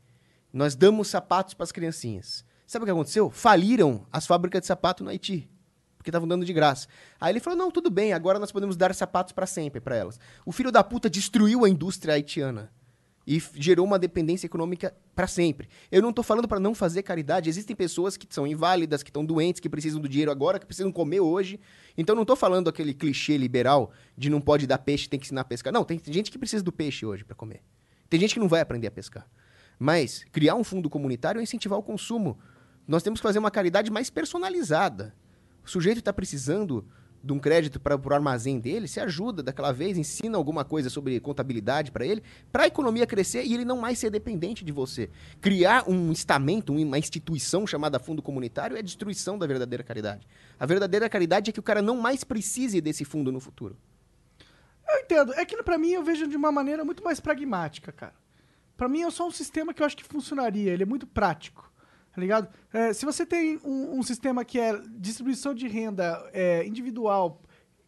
Nós 0.51 0.76
damos 0.76 1.07
sapatos 1.07 1.53
para 1.53 1.64
as 1.64 1.72
criancinhas. 1.72 2.45
Sabe 2.68 2.84
o 2.84 2.86
que 2.86 2.91
aconteceu? 2.91 3.30
Faliram 3.30 4.05
as 4.11 4.28
fábricas 4.28 4.61
de 4.61 4.68
sapato 4.68 5.03
no 5.03 5.09
Haiti. 5.09 5.49
Porque 5.97 6.09
estavam 6.09 6.28
dando 6.28 6.45
de 6.45 6.51
graça. 6.51 6.88
Aí 7.20 7.32
ele 7.32 7.39
falou: 7.39 7.57
não, 7.57 7.72
tudo 7.72 7.89
bem, 7.89 8.14
agora 8.14 8.38
nós 8.38 8.51
podemos 8.51 8.76
dar 8.76 8.93
sapatos 8.93 9.32
para 9.32 9.47
sempre 9.47 9.80
para 9.80 9.95
elas. 9.95 10.20
O 10.45 10.51
filho 10.51 10.72
da 10.72 10.84
puta 10.84 11.09
destruiu 11.09 11.64
a 11.64 11.70
indústria 11.70 12.16
haitiana 12.16 12.72
e 13.26 13.41
gerou 13.55 13.86
uma 13.86 13.97
dependência 13.97 14.45
econômica 14.45 14.93
para 15.15 15.28
sempre. 15.28 15.69
Eu 15.91 16.01
não 16.01 16.11
tô 16.11 16.21
falando 16.21 16.47
para 16.47 16.59
não 16.59 16.76
fazer 16.76 17.03
caridade. 17.03 17.49
Existem 17.49 17.76
pessoas 17.76 18.17
que 18.17 18.28
são 18.30 18.45
inválidas, 18.45 19.01
que 19.01 19.09
estão 19.09 19.26
doentes, 19.26 19.61
que 19.61 19.69
precisam 19.69 20.01
do 20.01 20.09
dinheiro 20.09 20.32
agora, 20.32 20.59
que 20.59 20.65
precisam 20.65 20.91
comer 20.91 21.21
hoje. 21.21 21.59
Então 21.97 22.15
não 22.15 22.26
tô 22.26 22.36
falando 22.36 22.69
aquele 22.69 22.93
clichê 22.93 23.38
liberal 23.38 23.91
de 24.17 24.30
não 24.30 24.41
pode 24.41 24.67
dar 24.67 24.78
peixe, 24.78 25.07
tem 25.07 25.19
que 25.19 25.26
ensinar 25.26 25.41
a 25.41 25.45
pescar. 25.45 25.71
Não, 25.71 25.84
tem 25.84 25.99
gente 26.05 26.32
que 26.32 26.38
precisa 26.38 26.63
do 26.63 26.71
peixe 26.71 27.05
hoje 27.05 27.24
para 27.24 27.36
comer. 27.36 27.61
Tem 28.09 28.19
gente 28.19 28.34
que 28.34 28.39
não 28.39 28.47
vai 28.47 28.61
aprender 28.61 28.88
a 28.88 28.91
pescar. 28.91 29.28
Mas 29.80 30.26
criar 30.32 30.55
um 30.55 30.63
fundo 30.63 30.89
comunitário 30.89 31.39
é 31.39 31.43
incentivar 31.43 31.80
o 31.80 31.84
consumo. 31.84 32.38
Nós 32.88 33.01
temos 33.01 33.19
que 33.19 33.24
fazer 33.24 33.39
uma 33.39 33.51
caridade 33.51 33.89
mais 33.89 34.09
personalizada. 34.09 35.15
O 35.65 35.69
sujeito 35.69 35.99
está 35.99 36.11
precisando 36.11 36.86
de 37.24 37.32
um 37.32 37.39
crédito 37.39 37.80
para 37.80 37.95
o 37.95 38.13
armazém 38.13 38.59
dele, 38.59 38.88
se 38.88 38.99
ajuda 38.99 39.41
daquela 39.41 39.71
vez, 39.71 39.97
ensina 39.97 40.38
alguma 40.38 40.65
coisa 40.65 40.89
sobre 40.89 41.17
contabilidade 41.21 41.89
para 41.89 42.05
ele, 42.05 42.21
para 42.51 42.63
a 42.63 42.67
economia 42.67 43.07
crescer 43.07 43.43
e 43.45 43.53
ele 43.53 43.63
não 43.63 43.78
mais 43.78 43.97
ser 43.97 44.09
dependente 44.09 44.65
de 44.65 44.71
você. 44.74 45.09
Criar 45.39 45.89
um 45.89 46.11
estamento, 46.11 46.74
uma 46.74 46.99
instituição 46.99 47.65
chamada 47.65 47.97
fundo 47.97 48.21
comunitário 48.21 48.76
é 48.76 48.82
destruição 48.82 49.38
da 49.38 49.47
verdadeira 49.47 49.84
caridade. 49.84 50.28
A 50.59 50.65
verdadeira 50.65 51.09
caridade 51.09 51.49
é 51.49 51.53
que 51.53 51.59
o 51.59 51.63
cara 51.63 51.82
não 51.82 51.95
mais 51.95 52.26
precise 52.26 52.82
desse 52.82 53.05
fundo 53.05 53.32
no 53.32 53.39
futuro. 53.39 53.78
Eu 54.89 54.99
entendo. 54.99 55.34
É 55.34 55.45
que 55.45 55.61
pra 55.63 55.78
mim 55.78 55.91
eu 55.91 56.03
vejo 56.03 56.28
de 56.28 56.36
uma 56.36 56.51
maneira 56.51 56.84
muito 56.84 57.03
mais 57.03 57.21
pragmática, 57.21 57.91
cara. 57.91 58.15
Pra 58.76 58.89
mim 58.89 59.01
é 59.01 59.09
só 59.09 59.28
um 59.28 59.32
sistema 59.32 59.74
que 59.74 59.82
eu 59.82 59.86
acho 59.86 59.95
que 59.95 60.03
funcionaria. 60.03 60.71
Ele 60.71 60.84
é 60.84 60.86
muito 60.86 61.07
prático. 61.07 61.71
Tá 62.14 62.22
ligado? 62.22 62.47
É, 62.72 62.93
se 62.93 63.05
você 63.05 63.26
tem 63.26 63.59
um, 63.64 63.97
um 63.99 64.03
sistema 64.03 64.45
que 64.45 64.59
é 64.59 64.80
distribuição 64.91 65.53
de 65.53 65.68
renda 65.68 66.30
é, 66.32 66.66
individual, 66.66 67.41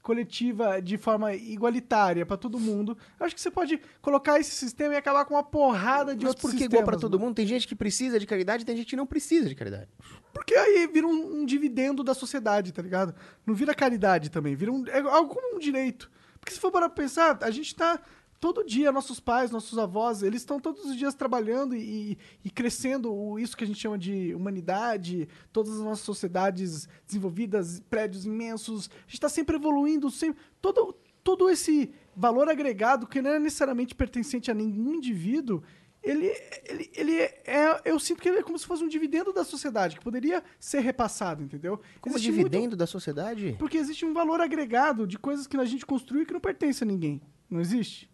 coletiva, 0.05 0.79
de 0.79 0.97
forma 0.97 1.33
igualitária 1.33 2.23
pra 2.27 2.37
todo 2.37 2.59
mundo, 2.59 2.95
eu 3.19 3.25
acho 3.25 3.33
que 3.33 3.41
você 3.41 3.49
pode 3.49 3.81
colocar 4.03 4.39
esse 4.39 4.51
sistema 4.51 4.93
e 4.93 4.97
acabar 4.97 5.25
com 5.25 5.33
uma 5.33 5.43
porrada 5.43 6.15
de 6.15 6.25
Mas 6.25 6.29
outros 6.29 6.41
por 6.41 6.51
que 6.51 6.57
sistemas. 6.57 6.73
igual 6.73 6.85
para 6.85 6.99
todo 6.99 7.13
mano. 7.13 7.25
mundo? 7.25 7.35
Tem 7.35 7.47
gente 7.47 7.67
que 7.67 7.73
precisa 7.75 8.19
de 8.19 8.27
caridade 8.27 8.61
e 8.61 8.65
tem 8.65 8.77
gente 8.77 8.87
que 8.87 8.95
não 8.95 9.07
precisa 9.07 9.49
de 9.49 9.55
caridade. 9.55 9.89
Porque 10.31 10.53
aí 10.53 10.87
vira 10.93 11.07
um, 11.07 11.41
um 11.41 11.45
dividendo 11.45 12.03
da 12.03 12.13
sociedade, 12.13 12.71
tá 12.71 12.83
ligado? 12.83 13.15
Não 13.47 13.55
vira 13.55 13.73
caridade 13.73 14.29
também, 14.29 14.55
vira 14.55 14.71
um, 14.71 14.85
é 14.87 14.99
algo 14.99 15.33
como 15.33 15.55
um 15.55 15.59
direito. 15.59 16.11
Porque 16.39 16.53
se 16.53 16.59
for 16.59 16.71
para 16.71 16.87
pensar, 16.87 17.39
a 17.41 17.49
gente 17.49 17.73
tá 17.75 17.99
todo 18.39 18.63
dia, 18.63 18.91
nossos 18.91 19.19
pais, 19.19 19.49
nossos 19.51 19.77
avós, 19.79 20.21
eles 20.21 20.41
estão 20.41 20.59
todos 20.59 20.85
os 20.85 20.95
dias 20.95 21.15
trabalhando 21.15 21.75
e, 21.75 22.17
e 22.43 22.49
crescendo 22.49 23.11
o- 23.13 23.39
isso 23.39 23.55
que 23.57 23.63
a 23.63 23.67
gente 23.67 23.79
chama 23.79 23.97
de 23.97 24.33
humanidade, 24.35 25.27
todas 25.51 25.73
as 25.73 25.79
nossas 25.79 26.05
sociedades 26.05 26.87
desenvolvidas, 27.07 27.79
prédios 27.89 28.25
imensos, 28.25 28.89
a 28.93 28.99
gente 29.01 29.13
está 29.15 29.29
sempre 29.29 29.55
evoluindo, 29.55 30.11
sempre, 30.11 30.41
todo, 30.61 30.95
todo 31.23 31.49
esse 31.49 31.91
valor 32.15 32.47
agregado 32.49 33.07
que 33.07 33.21
não 33.21 33.31
é 33.31 33.39
necessariamente 33.39 33.95
pertencente 33.95 34.51
a 34.51 34.53
nenhum 34.53 34.93
indivíduo, 34.93 35.63
ele, 36.03 36.27
ele, 36.65 36.91
ele 36.93 37.15
é, 37.19 37.81
eu 37.83 37.99
sinto 37.99 38.21
que 38.21 38.29
ele 38.29 38.37
é 38.37 38.43
como 38.43 38.59
se 38.59 38.65
fosse 38.67 38.83
um 38.83 38.87
dividendo 38.87 39.33
da 39.33 39.43
sociedade, 39.43 39.95
que 39.97 40.03
poderia 40.03 40.43
ser 40.59 40.81
repassado, 40.81 41.41
entendeu? 41.41 41.79
Como 41.99 42.15
Existe 42.15 42.31
dividendo 42.31 42.59
muito- 42.59 42.75
da 42.75 42.85
sociedade? 42.85 43.55
porque 43.57 43.75
existe 43.77 44.05
um 44.05 44.13
valor 44.13 44.39
agregado 44.39 45.07
de 45.07 45.17
coisas 45.17 45.47
que 45.47 45.57
a 45.57 45.65
gente 45.65 45.83
construiu 45.83 46.23
que 46.25 46.33
não 46.33 46.39
pertence 46.39 46.83
a 46.83 46.85
ninguém. 46.85 47.19
Não 47.49 47.59
existe? 47.59 48.07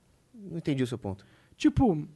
Não 0.50 0.58
entendi 0.58 0.84
o 0.84 0.88
seu 0.88 0.98
ponto. 0.98 1.26
Tipo, 1.56 2.08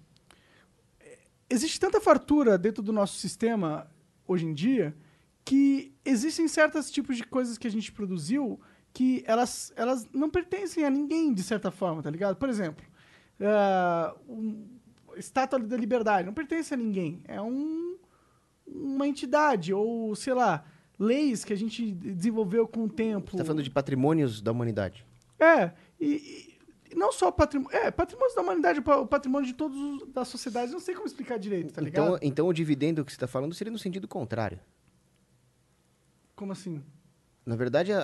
existe 1.49 1.79
tanta 1.79 2.01
fartura 2.01 2.57
dentro 2.57 2.81
do 2.81 2.91
nosso 2.91 3.17
sistema 3.17 3.87
hoje 4.27 4.45
em 4.45 4.53
dia 4.53 4.95
que 5.43 5.93
existem 6.03 6.47
certos 6.47 6.89
tipos 6.89 7.17
de 7.17 7.23
coisas 7.23 7.57
que 7.57 7.67
a 7.67 7.71
gente 7.71 7.91
produziu 7.91 8.59
que 8.91 9.23
elas, 9.27 9.73
elas 9.75 10.07
não 10.13 10.29
pertencem 10.29 10.85
a 10.85 10.89
ninguém, 10.89 11.33
de 11.33 11.43
certa 11.43 11.69
forma, 11.69 12.01
tá 12.01 12.09
ligado? 12.09 12.37
Por 12.37 12.49
exemplo, 12.49 12.83
ah, 13.41 14.15
um, 14.27 14.65
Estátua 15.17 15.59
da 15.59 15.77
Liberdade 15.77 16.25
não 16.25 16.33
pertence 16.33 16.73
a 16.73 16.77
ninguém. 16.77 17.21
É 17.25 17.41
um, 17.41 17.97
uma 18.65 19.07
entidade, 19.07 19.73
ou 19.73 20.15
sei 20.15 20.33
lá, 20.33 20.65
leis 20.97 21.43
que 21.43 21.53
a 21.53 21.57
gente 21.57 21.91
desenvolveu 21.91 22.67
com 22.67 22.85
o 22.85 22.89
tempo. 22.89 23.31
Você 23.31 23.37
está 23.37 23.45
falando 23.45 23.63
de 23.63 23.69
patrimônios 23.69 24.41
da 24.41 24.51
humanidade. 24.51 25.05
É, 25.39 25.71
e 25.99 26.54
não 26.95 27.11
só 27.11 27.31
patrimônio. 27.31 27.75
É, 27.77 27.91
patrimônio 27.91 28.33
da 28.35 28.41
humanidade, 28.41 28.79
o 28.79 29.05
patrimônio 29.05 29.45
de 29.47 29.53
todos 29.53 29.77
os, 29.77 30.07
da 30.13 30.23
sociedade. 30.25 30.71
Não 30.71 30.79
sei 30.79 30.95
como 30.95 31.05
explicar 31.05 31.37
direito, 31.37 31.73
tá 31.73 31.81
ligado? 31.81 32.03
Então, 32.05 32.19
então 32.21 32.47
o 32.47 32.53
dividendo 32.53 33.03
que 33.05 33.11
você 33.11 33.15
está 33.15 33.27
falando 33.27 33.53
seria 33.53 33.71
no 33.71 33.79
sentido 33.79 34.07
contrário. 34.07 34.59
Como 36.35 36.51
assim? 36.51 36.83
Na 37.45 37.55
verdade, 37.55 37.91
a- 37.93 37.99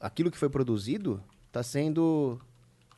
a- 0.00 0.06
aquilo 0.06 0.30
que 0.30 0.38
foi 0.38 0.48
produzido 0.48 1.22
está 1.46 1.62
sendo 1.62 2.40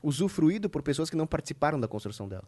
usufruído 0.02 0.68
por 0.70 0.82
pessoas 0.82 1.10
que 1.10 1.16
não 1.16 1.26
participaram 1.26 1.80
da 1.80 1.88
construção 1.88 2.28
dela. 2.28 2.44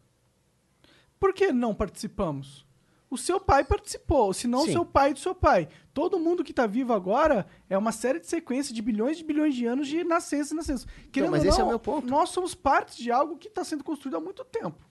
Por 1.18 1.32
que 1.32 1.53
não 1.53 1.74
participamos? 1.74 2.64
O 3.09 3.16
seu 3.16 3.38
pai 3.38 3.62
participou, 3.64 4.32
se 4.32 4.48
não 4.48 4.64
o 4.64 4.66
seu 4.66 4.84
pai 4.84 5.12
do 5.12 5.20
seu 5.20 5.34
pai. 5.34 5.68
Todo 5.94 6.18
mundo 6.18 6.42
que 6.42 6.50
está 6.50 6.66
vivo 6.66 6.92
agora 6.92 7.46
é 7.70 7.78
uma 7.78 7.92
série 7.92 8.18
de 8.18 8.26
sequências 8.26 8.74
de 8.74 8.82
bilhões 8.82 9.16
de 9.16 9.24
bilhões 9.24 9.54
de 9.54 9.64
anos 9.64 9.86
de 9.86 10.02
nascença 10.02 10.52
e 10.52 10.57
nascença. 10.57 10.86
Querendo 11.12 11.30
mas 11.30 11.42
ou 11.42 11.48
esse 11.48 11.61
é 11.61 11.62
o 11.62 11.66
não, 11.66 11.70
meu 11.70 11.78
ponto. 11.78 12.07
Nós 12.09 12.30
somos 12.30 12.54
parte 12.54 13.00
de 13.00 13.11
algo 13.12 13.36
que 13.38 13.46
está 13.46 13.62
sendo 13.62 13.84
construído 13.84 14.16
há 14.16 14.20
muito 14.20 14.44
tempo. 14.44 14.84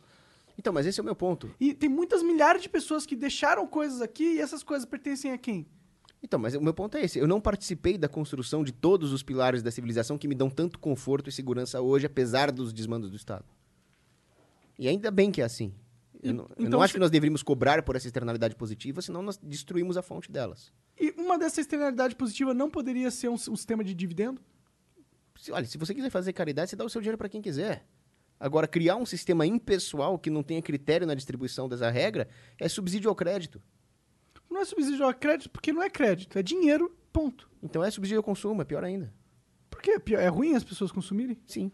Então, 0.58 0.72
mas 0.72 0.86
esse 0.86 1.00
é 1.00 1.04
o 1.04 1.06
meu 1.06 1.16
ponto. 1.16 1.54
E 1.60 1.74
tem 1.74 1.90
muitas 1.90 2.24
milhares 2.24 2.62
de 2.62 2.70
pessoas 2.70 3.06
que 3.06 3.16
deixaram 3.16 3.68
coisas 3.68 4.02
aqui 4.02 4.36
e 4.36 4.40
essas 4.40 4.64
coisas 4.64 4.86
pertencem 4.86 5.32
a 5.32 5.38
quem? 5.38 5.68
Então, 6.24 6.40
mas 6.40 6.56
o 6.56 6.62
meu 6.62 6.74
ponto 6.74 6.98
é 6.98 7.04
esse. 7.04 7.20
Eu 7.20 7.28
não 7.28 7.42
participei 7.42 7.98
da 7.98 8.08
construção 8.08 8.64
de 8.64 8.72
todos 8.72 9.12
os 9.12 9.22
pilares 9.22 9.62
da 9.62 9.70
civilização 9.70 10.18
que 10.18 10.28
me 10.28 10.34
dão 10.34 10.50
tanto 10.50 10.80
conforto 10.80 11.30
e 11.30 11.34
segurança 11.34 11.82
hoje, 11.82 12.06
apesar 12.06 12.52
dos 12.52 12.72
desmandos 12.72 13.10
do 13.10 13.16
Estado. 13.16 13.46
E 14.80 14.88
ainda 14.88 15.12
bem 15.12 15.32
que 15.32 15.42
é 15.42 15.46
assim. 15.46 15.74
Eu 16.30 16.34
não, 16.34 16.44
eu 16.46 16.50
então 16.60 16.70
não 16.72 16.82
acho 16.82 16.94
que 16.94 17.00
nós 17.00 17.12
deveríamos 17.12 17.44
cobrar 17.44 17.82
por 17.84 17.96
essa 17.96 18.08
externalidade 18.08 18.56
positiva, 18.56 19.02
senão 19.02 19.22
nós 19.22 19.38
destruímos 19.38 19.98
a 19.98 20.02
fonte 20.02 20.32
delas. 20.32 20.72
E 21.00 21.14
uma 21.18 21.38
dessa 21.38 21.62
externalidade 21.62 22.16
positiva 22.16 22.54
não 22.54 22.70
poderia 22.70 23.12
ser 23.12 23.28
um, 23.30 23.34
um 23.34 23.38
sistema 23.56 23.84
de 23.84 23.94
dividendo? 23.94 24.42
Se- 25.38 25.52
olha, 25.52 25.66
se 25.66 25.78
você 25.78 25.94
quiser 25.94 26.10
fazer 26.10 26.34
caridade, 26.34 26.70
você 26.70 26.76
dá 26.76 26.86
o 26.86 26.90
seu 26.90 27.02
dinheiro 27.02 27.18
para 27.18 27.30
quem 27.30 27.42
quiser. 27.42 27.86
Agora, 28.40 28.68
criar 28.68 28.96
um 28.96 29.06
sistema 29.06 29.46
impessoal 29.46 30.18
que 30.20 30.30
não 30.30 30.44
tenha 30.44 30.62
critério 30.62 31.06
na 31.08 31.14
distribuição 31.14 31.70
dessa 31.70 31.90
regra 31.90 32.28
é 32.60 32.68
subsídio 32.68 33.10
ao 33.10 33.16
crédito. 33.16 33.62
Não 34.50 34.62
é 34.62 34.66
subsídio 34.66 35.06
ao 35.06 35.14
crédito 35.14 35.50
porque 35.50 35.72
não 35.74 35.82
é 35.84 35.90
crédito, 35.90 36.38
é 36.38 36.44
dinheiro, 36.44 36.96
ponto. 37.14 37.50
Então 37.62 37.84
é 37.84 37.90
subsídio 37.92 38.18
ao 38.20 38.24
consumo, 38.24 38.62
é 38.62 38.66
pior 38.66 38.84
ainda. 38.84 39.14
Por 39.70 39.82
quê? 39.82 40.00
Pior- 40.00 40.20
É 40.20 40.28
ruim 40.28 40.56
as 40.56 40.64
pessoas 40.64 40.92
consumirem? 40.92 41.38
Sim. 41.46 41.72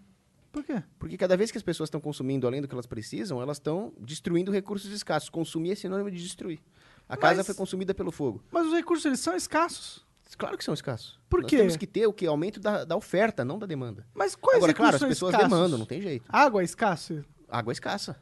Por 0.52 0.64
quê? 0.64 0.84
Porque 0.99 1.18
cada 1.18 1.38
vez 1.38 1.49
que 1.52 1.58
as 1.58 1.64
pessoas 1.64 1.88
estão 1.88 2.02
consumindo 2.02 2.45
além 2.45 2.62
do 2.62 2.68
que 2.68 2.74
elas 2.74 2.86
precisam, 2.86 3.41
elas 3.41 3.58
estão 3.58 3.93
destruindo 3.99 4.52
recursos 4.52 4.91
escassos. 4.91 5.30
Consumir 5.30 5.72
é 5.72 5.76
sinônimo 5.76 6.12
de 6.12 6.22
destruir. 6.22 6.60
A 7.08 7.16
casa 7.18 7.38
Mas- 7.38 7.45
foi 7.45 7.56
consumida 7.56 7.93
pelo 7.93 8.12
fogo. 8.12 8.43
Mas 8.52 8.68
os 8.68 8.74
recursos 8.74 9.06
eles 9.06 9.20
são 9.20 9.36
escassos. 9.36 10.06
Claro 10.38 10.58
que 10.58 10.64
são 10.64 10.74
escassos. 10.74 11.20
Por 11.30 11.41
Nós 11.41 11.49
quê? 11.49 11.58
temos 11.58 11.76
que 11.76 11.86
ter 11.86 12.08
o 12.08 12.14
que? 12.14 12.26
Aumento 12.26 12.58
da, 12.60 12.86
da 12.86 12.95
oferta, 12.95 13.43
não 13.43 13.60
da 13.60 13.66
demanda. 13.66 14.08
Mas 14.14 14.34
quais 14.36 14.58
Agora, 14.58 14.74
claro, 14.74 14.95
as 14.95 15.04
pessoas 15.04 15.34
escassos? 15.34 15.49
demandam, 15.54 15.78
não 15.78 15.86
tem 15.86 16.02
jeito. 16.02 16.24
Água 16.30 16.62
é 16.62 16.64
escassa? 16.64 17.26
Água 17.49 17.72
é 17.72 17.74
escassa. 17.74 18.18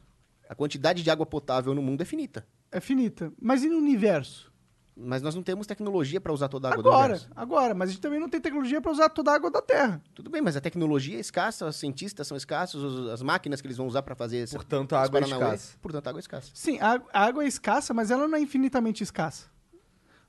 A 0.48 0.54
quantidade 0.56 1.04
de 1.04 1.10
água 1.10 1.24
potável 1.24 1.72
no 1.72 1.80
mundo 1.80 2.02
é 2.02 2.04
finita. 2.04 2.44
É 2.72 2.80
finita. 2.80 3.32
Mas 3.40 3.62
e 3.62 3.68
no 3.68 3.76
universo? 3.76 4.49
Mas 4.96 5.22
nós 5.22 5.34
não 5.34 5.42
temos 5.42 5.66
tecnologia 5.66 6.20
para 6.20 6.32
usar 6.32 6.48
toda 6.48 6.68
a 6.68 6.72
água 6.72 6.82
do 6.82 6.88
Agora, 6.90 7.12
universo. 7.14 7.28
agora. 7.34 7.74
Mas 7.74 7.88
a 7.88 7.92
gente 7.92 8.00
também 8.02 8.20
não 8.20 8.28
tem 8.28 8.40
tecnologia 8.40 8.80
para 8.80 8.90
usar 8.92 9.08
toda 9.08 9.30
a 9.30 9.34
água 9.34 9.50
da 9.50 9.62
Terra. 9.62 10.02
Tudo 10.14 10.28
bem, 10.28 10.42
mas 10.42 10.56
a 10.56 10.60
tecnologia 10.60 11.16
é 11.16 11.20
escassa, 11.20 11.66
os 11.66 11.76
cientistas 11.76 12.26
são 12.26 12.36
escassos, 12.36 12.82
os- 12.82 13.08
as 13.10 13.22
máquinas 13.22 13.60
que 13.60 13.66
eles 13.66 13.76
vão 13.76 13.86
usar 13.86 14.02
para 14.02 14.14
fazer 14.14 14.38
essa, 14.38 14.56
Portanto, 14.56 14.94
a 14.94 15.02
água 15.02 15.20
é 15.20 15.22
escassa. 15.22 15.78
Portanto, 15.80 16.06
a 16.06 16.10
água 16.10 16.18
é 16.18 16.22
escassa. 16.22 16.50
Sim, 16.52 16.78
a, 16.80 17.00
a 17.12 17.24
água 17.24 17.44
é 17.44 17.46
escassa, 17.46 17.94
mas 17.94 18.10
ela 18.10 18.28
não 18.28 18.36
é 18.36 18.40
infinitamente 18.40 19.02
escassa. 19.02 19.48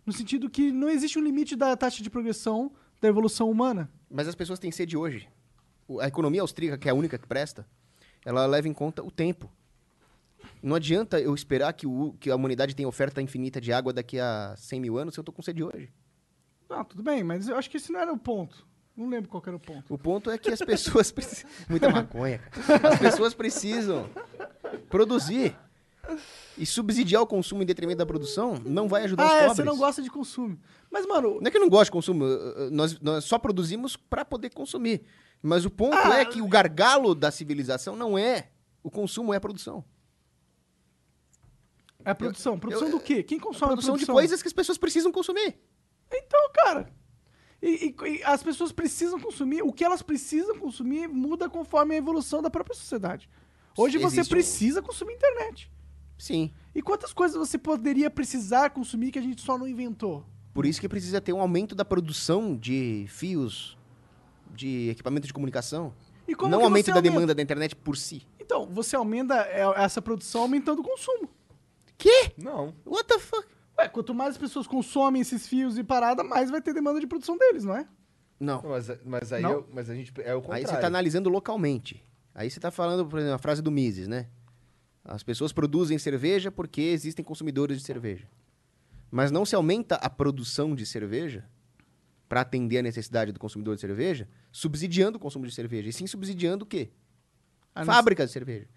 No 0.06 0.14
sentido 0.14 0.50
que 0.50 0.72
não 0.72 0.90
existe 0.90 1.20
um 1.20 1.24
limite 1.24 1.56
da 1.56 1.76
taxa 1.76 2.02
de 2.02 2.10
progressão 2.10 2.72
da 3.02 3.08
evolução 3.08 3.50
humana. 3.52 3.90
Mas 4.10 4.28
as 4.28 4.36
pessoas 4.36 4.58
têm 4.60 4.72
sede 4.72 4.96
hoje. 4.96 5.28
A 6.00 6.08
economia 6.08 6.42
austríaca, 6.42 6.78
que 6.78 6.88
é 6.88 6.92
a 6.92 6.96
única 6.96 7.18
que 7.18 7.28
presta, 7.28 7.68
ela 8.24 8.46
leva 8.46 8.68
em 8.68 8.74
conta 8.74 9.04
o 9.04 9.12
tempo. 9.12 9.52
Não 10.62 10.76
adianta 10.76 11.20
eu 11.20 11.34
esperar 11.34 11.74
que, 11.74 11.88
o- 11.88 12.14
que 12.20 12.30
a 12.30 12.36
humanidade 12.36 12.76
tenha 12.76 12.88
oferta 12.88 13.22
infinita 13.22 13.60
de 13.60 13.74
água 13.74 13.92
daqui 13.92 14.20
a 14.20 14.54
100 14.58 14.80
mil 14.80 14.98
anos 14.98 15.14
se 15.14 15.20
eu 15.20 15.24
tô 15.24 15.32
com 15.32 15.42
sede 15.42 15.64
hoje. 15.64 15.92
Não, 16.70 16.84
tudo 16.86 17.02
bem, 17.04 17.24
mas 17.24 17.48
eu 17.48 17.56
acho 17.58 17.70
que 17.70 17.78
esse 17.78 17.92
não 17.92 18.00
era 18.00 18.14
o 18.14 18.18
ponto. 18.18 18.66
Não 18.96 19.10
lembro 19.10 19.30
qual 19.30 19.42
era 19.46 19.56
o 19.56 19.60
ponto. 19.60 19.94
O 19.94 19.98
ponto 19.98 20.30
é 20.30 20.38
que 20.38 20.50
as 20.52 20.60
pessoas 20.60 21.10
precisam... 21.12 21.50
Muita 21.70 21.90
maconha, 21.90 22.40
cara. 22.40 22.90
As 22.94 23.00
pessoas 23.00 23.34
precisam 23.34 24.10
produzir. 24.90 25.56
E 26.58 26.66
subsidiar 26.66 27.22
o 27.22 27.28
consumo 27.28 27.62
em 27.64 27.66
detrimento 27.66 28.00
da 28.00 28.06
produção 28.06 28.56
não 28.66 28.88
vai 28.88 29.04
ajudar 29.04 29.24
ah, 29.24 29.28
os 29.28 29.32
é, 29.34 29.40
pobres. 29.42 29.56
você 29.58 29.64
não 29.64 29.78
gosta 29.78 30.02
de 30.02 30.10
consumo. 30.10 30.60
Mas, 30.90 31.06
mano, 31.06 31.40
Não 31.40 31.48
é 31.48 31.52
que 31.52 31.58
eu 31.58 31.62
não 31.62 31.70
gosto 31.70 31.86
de 31.86 31.92
consumo, 31.92 32.26
eh, 32.26 32.54
eh, 32.58 32.70
nós, 32.72 33.00
nós 33.00 33.24
só 33.24 33.38
produzimos 33.38 33.96
para 33.96 34.26
poder 34.26 34.50
consumir. 34.50 35.04
Mas 35.42 35.64
o 35.64 35.70
ponto 35.70 35.96
Ah, 35.96 36.18
é 36.20 36.26
que 36.26 36.42
o 36.42 36.48
gargalo 36.48 37.16
da 37.16 37.32
civilização 37.32 37.96
não 37.96 38.18
é 38.18 38.50
o 38.84 38.90
consumo, 38.92 39.34
é 39.34 39.38
a 39.38 39.42
produção. 39.42 39.86
É 42.06 42.14
produção. 42.14 42.58
Produção 42.60 42.88
eu- 42.88 42.92
do 42.98 43.00
quê? 43.00 43.24
Quem 43.24 43.38
A 43.38 43.42
consome 43.42 43.68
produção 43.72 43.96
a 43.96 43.98
de 43.98 44.06
produção? 44.06 44.16
coisas 44.16 44.42
que 44.42 44.48
as 44.48 44.54
pessoas 44.54 44.78
precisam 44.78 45.12
consumir. 45.12 45.56
Então, 46.14 46.40
cara. 46.54 46.92
E, 47.62 47.88
e- 47.88 47.96
e 48.18 48.24
as 48.24 48.42
pessoas 48.42 48.72
precisam 48.72 49.20
consumir. 49.20 49.62
O 49.62 49.72
que 49.72 49.84
elas 49.84 50.02
precisam 50.02 50.58
consumir 50.58 51.08
muda 51.08 51.50
conforme 51.50 51.96
a 51.96 51.98
evolução 51.98 52.42
da 52.42 52.50
própria 52.50 52.76
sociedade. 52.76 53.30
Hoje 53.78 53.98
você 53.98 54.20
Existe 54.20 54.32
um- 54.34 54.36
precisa 54.36 54.82
consumir 54.82 55.14
internet. 55.14 55.72
Sim. 56.18 56.52
E 56.76 56.82
quantas 56.82 57.14
coisas 57.14 57.38
você 57.38 57.58
poderia 57.58 58.10
precisar 58.10 58.70
consumir 58.72 59.12
que 59.12 59.20
a 59.20 59.22
gente 59.22 59.42
só 59.42 59.58
não 59.58 59.68
inventou? 59.68 60.26
Por 60.54 60.66
isso 60.66 60.82
que 60.82 60.90
precisa 60.90 61.22
ter 61.22 61.34
um 61.34 61.40
aumento 61.40 61.74
da 61.74 61.86
produção 61.86 62.56
de 62.58 63.06
fios, 63.08 63.78
de 64.54 64.90
equipamento 64.90 65.26
de 65.26 65.34
comunicação. 65.34 65.94
E 66.28 66.36
como 66.36 66.52
não 66.52 66.64
aumento 66.64 66.86
você 66.86 66.92
da 66.92 66.98
aumenta? 66.98 67.14
demanda 67.14 67.36
da 67.36 67.42
internet 67.42 67.76
por 67.76 67.96
si. 67.96 68.28
Então, 68.40 68.68
você 68.68 68.96
aumenta 68.96 69.36
é, 69.36 69.62
essa 69.84 70.02
produção 70.02 70.42
aumentando 70.42 70.80
o 70.82 70.84
consumo. 70.84 71.30
Quê? 72.02 72.34
Não. 72.38 72.74
What 72.86 73.08
the 73.08 73.20
fuck? 73.20 73.48
Ué, 73.78 73.88
quanto 73.88 74.14
mais 74.14 74.32
as 74.32 74.38
pessoas 74.38 74.66
consomem 74.66 75.22
esses 75.22 75.48
fios 75.48 75.78
e 75.78 75.84
parada, 75.84 76.24
mais 76.24 76.50
vai 76.50 76.62
ter 76.62 76.74
demanda 76.74 77.00
de 77.00 77.06
produção 77.06 77.38
deles, 77.38 77.64
não 77.64 77.76
é? 77.78 77.88
Não. 78.40 78.62
Mas, 78.64 78.88
mas 79.06 79.32
aí 79.32 79.42
Não? 79.44 79.52
eu- 79.52 79.70
mas 79.72 79.88
a 79.90 79.94
gente 79.94 80.12
é 80.22 80.34
o 80.34 80.38
Aí 80.38 80.42
contrário. 80.42 80.68
você 80.68 80.74
está 80.76 80.88
analisando 80.88 81.30
localmente. 81.30 82.04
Aí 82.34 82.50
você 82.50 82.58
está 82.58 82.72
falando, 82.72 83.06
por 83.06 83.20
exemplo, 83.20 83.36
a 83.36 83.40
frase 83.40 83.62
do 83.62 83.70
Mises, 83.72 84.08
né? 84.08 84.28
As 85.06 85.22
pessoas 85.22 85.54
produzem 85.54 85.98
cerveja 86.00 86.52
porque 86.52 86.82
existem 86.82 87.24
consumidores 87.24 87.78
de 87.78 87.84
cerveja. 87.84 88.28
Mas 89.12 89.30
não 89.30 89.46
se 89.46 89.56
aumenta 89.56 89.96
a 89.96 90.10
produção 90.10 90.74
de 90.74 90.86
cerveja 90.86 91.46
para 92.28 92.42
atender 92.42 92.80
a 92.80 92.82
necessidade 92.82 93.32
do 93.32 93.40
consumidor 93.40 93.76
de 93.76 93.82
cerveja, 93.82 94.28
subsidiando 94.52 95.18
o 95.18 95.20
consumo 95.20 95.46
de 95.46 95.54
cerveja. 95.54 95.90
E 95.90 95.94
sim 95.94 96.08
subsidiando 96.08 96.64
o 96.64 96.68
quê? 96.68 96.90
A 97.76 97.86
Fábricas 97.86 98.28
de 98.30 98.34
cerveja. 98.34 98.68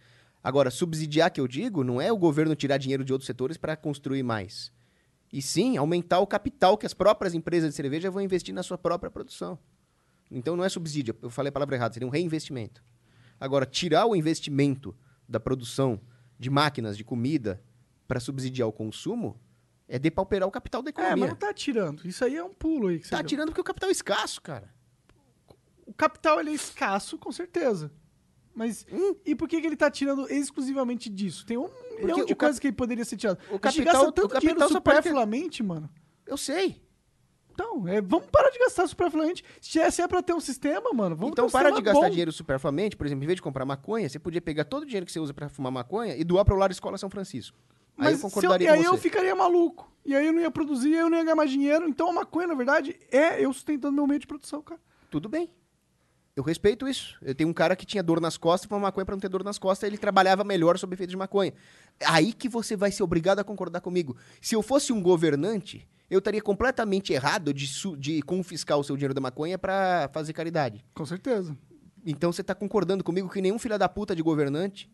Agora, 0.45 0.71
subsidiar 0.71 1.31
que 1.31 1.41
eu 1.41 1.49
digo 1.49 1.83
não 1.83 1.99
é 1.99 2.13
o 2.13 2.19
governo 2.19 2.55
tirar 2.55 2.77
dinheiro 2.77 3.03
de 3.03 3.13
outros 3.13 3.27
setores 3.27 3.57
para 3.57 3.75
construir 3.77 4.23
mais. 4.23 4.71
E 5.33 5.41
sim 5.41 5.79
aumentar 5.79 6.21
o 6.21 6.27
capital 6.27 6.77
que 6.77 6.85
as 6.85 6.93
próprias 6.93 7.33
empresas 7.35 7.71
de 7.71 7.75
cerveja 7.77 8.11
vão 8.11 8.21
investir 8.23 8.55
na 8.55 8.63
sua 8.63 8.77
própria 8.77 9.11
produção. 9.11 9.59
Então 10.31 10.55
não 10.55 10.63
é 10.63 10.69
subsídio, 10.69 11.17
eu 11.23 11.31
falei 11.31 11.49
a 11.49 11.53
palavra 11.53 11.77
errada, 11.77 11.95
seria 11.95 12.07
um 12.07 12.11
reinvestimento. 12.11 12.85
Agora, 13.41 13.65
tirar 13.67 14.07
o 14.07 14.15
investimento 14.15 14.95
da 15.29 15.41
produção 15.41 15.99
de 16.39 16.51
máquinas, 16.51 16.97
de 16.97 17.03
comida, 17.05 17.63
para 18.07 18.21
subsidiar 18.21 18.69
o 18.69 18.73
consumo, 18.73 19.41
é 19.89 19.99
depauperar 19.99 20.47
o 20.47 20.53
capital 20.53 20.83
da 20.83 20.91
É, 20.91 20.93
economia. 20.93 21.17
mas 21.17 21.29
não 21.31 21.37
tá 21.37 21.53
tirando. 21.55 22.07
Isso 22.07 22.25
aí 22.25 22.37
é 22.37 22.45
um 22.45 22.53
pulo 22.53 22.89
aí 22.89 22.99
que 23.01 23.09
Tá 23.09 23.19
deu. 23.19 23.27
tirando 23.27 23.49
porque 23.49 23.61
o 23.61 23.65
capital 23.65 23.89
é 23.89 23.93
escasso, 23.93 24.41
cara. 24.43 24.73
O 25.87 25.93
capital 25.93 26.39
ele 26.41 26.51
é 26.51 26.55
escasso, 26.55 27.19
com 27.19 27.33
certeza. 27.33 27.91
Mas 28.55 28.87
e 29.25 29.35
por 29.35 29.49
que, 29.49 29.61
que 29.61 29.67
ele 29.67 29.77
tá 29.77 29.91
tirando 29.91 30.31
exclusivamente 30.31 31.11
disso? 31.11 31.45
Tem 31.45 31.57
um 31.57 31.63
milhão 31.99 32.17
Porque 32.17 32.25
de 32.27 32.33
o 32.33 32.37
cap- 32.37 32.39
coisas 32.47 32.59
que 32.61 32.67
ele 32.69 32.77
poderia 32.77 33.05
ser 33.05 33.17
tirado. 33.17 33.39
o 33.51 33.59
capital- 33.59 33.93
gasta 33.93 34.13
tanto 34.13 34.27
o 34.27 34.29
capital 34.29 34.41
dinheiro 34.41 34.61
pode 34.61 34.73
ter- 34.73 34.79
superfluamente, 35.09 35.63
mano. 35.63 35.91
Eu 36.27 36.37
sei. 36.37 36.83
Então, 37.53 37.87
é, 37.87 38.01
vamos 38.01 38.27
parar 38.33 38.51
de 38.51 38.59
gastar 38.59 38.87
superfluamente. 38.89 39.45
Se 39.61 39.79
é, 39.79 39.89
se 39.91 40.03
é 40.03 40.09
pra 40.09 40.21
ter 40.23 40.33
um 40.35 40.41
sistema, 40.41 40.93
mano, 40.93 41.15
vamos 41.15 41.33
então 41.33 41.47
um 41.47 41.51
para 41.51 41.71
de 41.71 41.83
gastar 41.83 42.01
bom. 42.07 42.11
dinheiro 42.11 42.33
superfluamente, 42.33 42.97
por 42.97 43.07
exemplo, 43.07 43.23
em 43.23 43.27
vez 43.27 43.37
de 43.37 43.43
comprar 43.43 43.65
maconha, 43.65 44.09
você 44.09 44.19
podia 44.19 44.41
pegar 44.41 44.65
todo 44.65 44.83
o 44.83 44.87
dinheiro 44.87 45.07
que 45.07 45.13
você 45.13 45.21
usa 45.21 45.33
para 45.33 45.49
fumar 45.49 45.71
maconha 45.71 46.17
e 46.17 46.25
doar 46.25 46.45
para 46.45 46.55
o 46.55 46.57
Lar 46.59 46.71
Escola 46.73 46.99
São 46.99 47.09
Francisco. 47.11 47.57
aí 47.97 48.05
Mas 48.07 48.13
eu 48.15 48.19
se 48.19 48.25
eu- 48.25 48.31
concordaria 48.31 48.67
e 48.67 48.71
aí 48.71 48.85
eu 48.85 48.97
ficaria 48.97 49.35
maluco. 49.37 49.89
E 50.05 50.15
aí 50.17 50.27
eu 50.27 50.33
não 50.33 50.41
ia 50.41 50.51
produzir, 50.51 50.95
eu 50.95 51.09
não 51.09 51.17
ia 51.17 51.23
ganhar 51.25 51.37
mais 51.37 51.51
dinheiro. 51.51 51.89
Então 51.89 52.09
a 52.11 52.13
maconha, 52.13 52.49
na 52.49 52.55
verdade, 52.55 52.99
é 53.11 53.45
eu 53.45 53.53
sustentando 53.53 53.93
meu 53.93 54.07
meio 54.07 54.19
de 54.19 54.27
produção, 54.27 54.61
cara. 54.61 54.81
Tudo 55.09 55.29
bem. 55.29 55.49
Eu 56.37 56.43
respeito 56.43 56.89
isso. 56.89 57.17
Eu 57.23 57.35
tenho 57.35 57.49
um 57.49 57.53
cara 57.53 57.77
que 57.77 57.87
tinha 57.87 58.03
dor 58.03 58.21
nas 58.21 58.37
costas, 58.37 58.69
fumava 58.69 58.87
maconha 58.87 59.07
para 59.07 59.15
não 59.15 59.21
ter 59.21 59.29
dor 59.29 59.45
nas 59.45 59.57
costas, 59.57 59.87
ele 59.87 59.97
trabalhava 59.97 60.43
melhor 60.43 60.77
sob 60.79 60.93
efeito 60.95 61.11
de 61.11 61.17
maconha. 61.17 61.55
Aí 62.05 62.33
que 62.33 62.49
você 62.49 62.75
vai 62.75 62.91
ser 62.91 63.05
obrigado 63.05 63.39
a 63.39 63.45
concordar 63.45 63.81
comigo. 63.81 64.17
Se 64.41 64.57
eu 64.57 64.63
fosse 64.63 64.93
um 64.93 65.01
governante, 65.01 65.89
eu 66.11 66.19
estaria 66.19 66.43
completamente 66.43 67.13
errado 67.13 67.55
de, 67.55 67.69
de 67.99 68.21
confiscar 68.23 68.77
o 68.79 68.83
seu 68.83 68.97
dinheiro 68.97 69.15
da 69.15 69.21
maconha 69.21 69.57
para 69.57 70.11
fazer 70.13 70.33
caridade. 70.33 70.85
Com 70.93 71.07
certeza. 71.07 71.57
Então 72.05 72.33
você 72.33 72.43
tá 72.43 72.55
concordando 72.55 73.05
comigo 73.05 73.31
que 73.31 73.41
nenhum 73.41 73.59
filho 73.59 73.79
da 73.79 73.89
puta 73.89 74.15
de 74.15 74.23
governante 74.23 74.91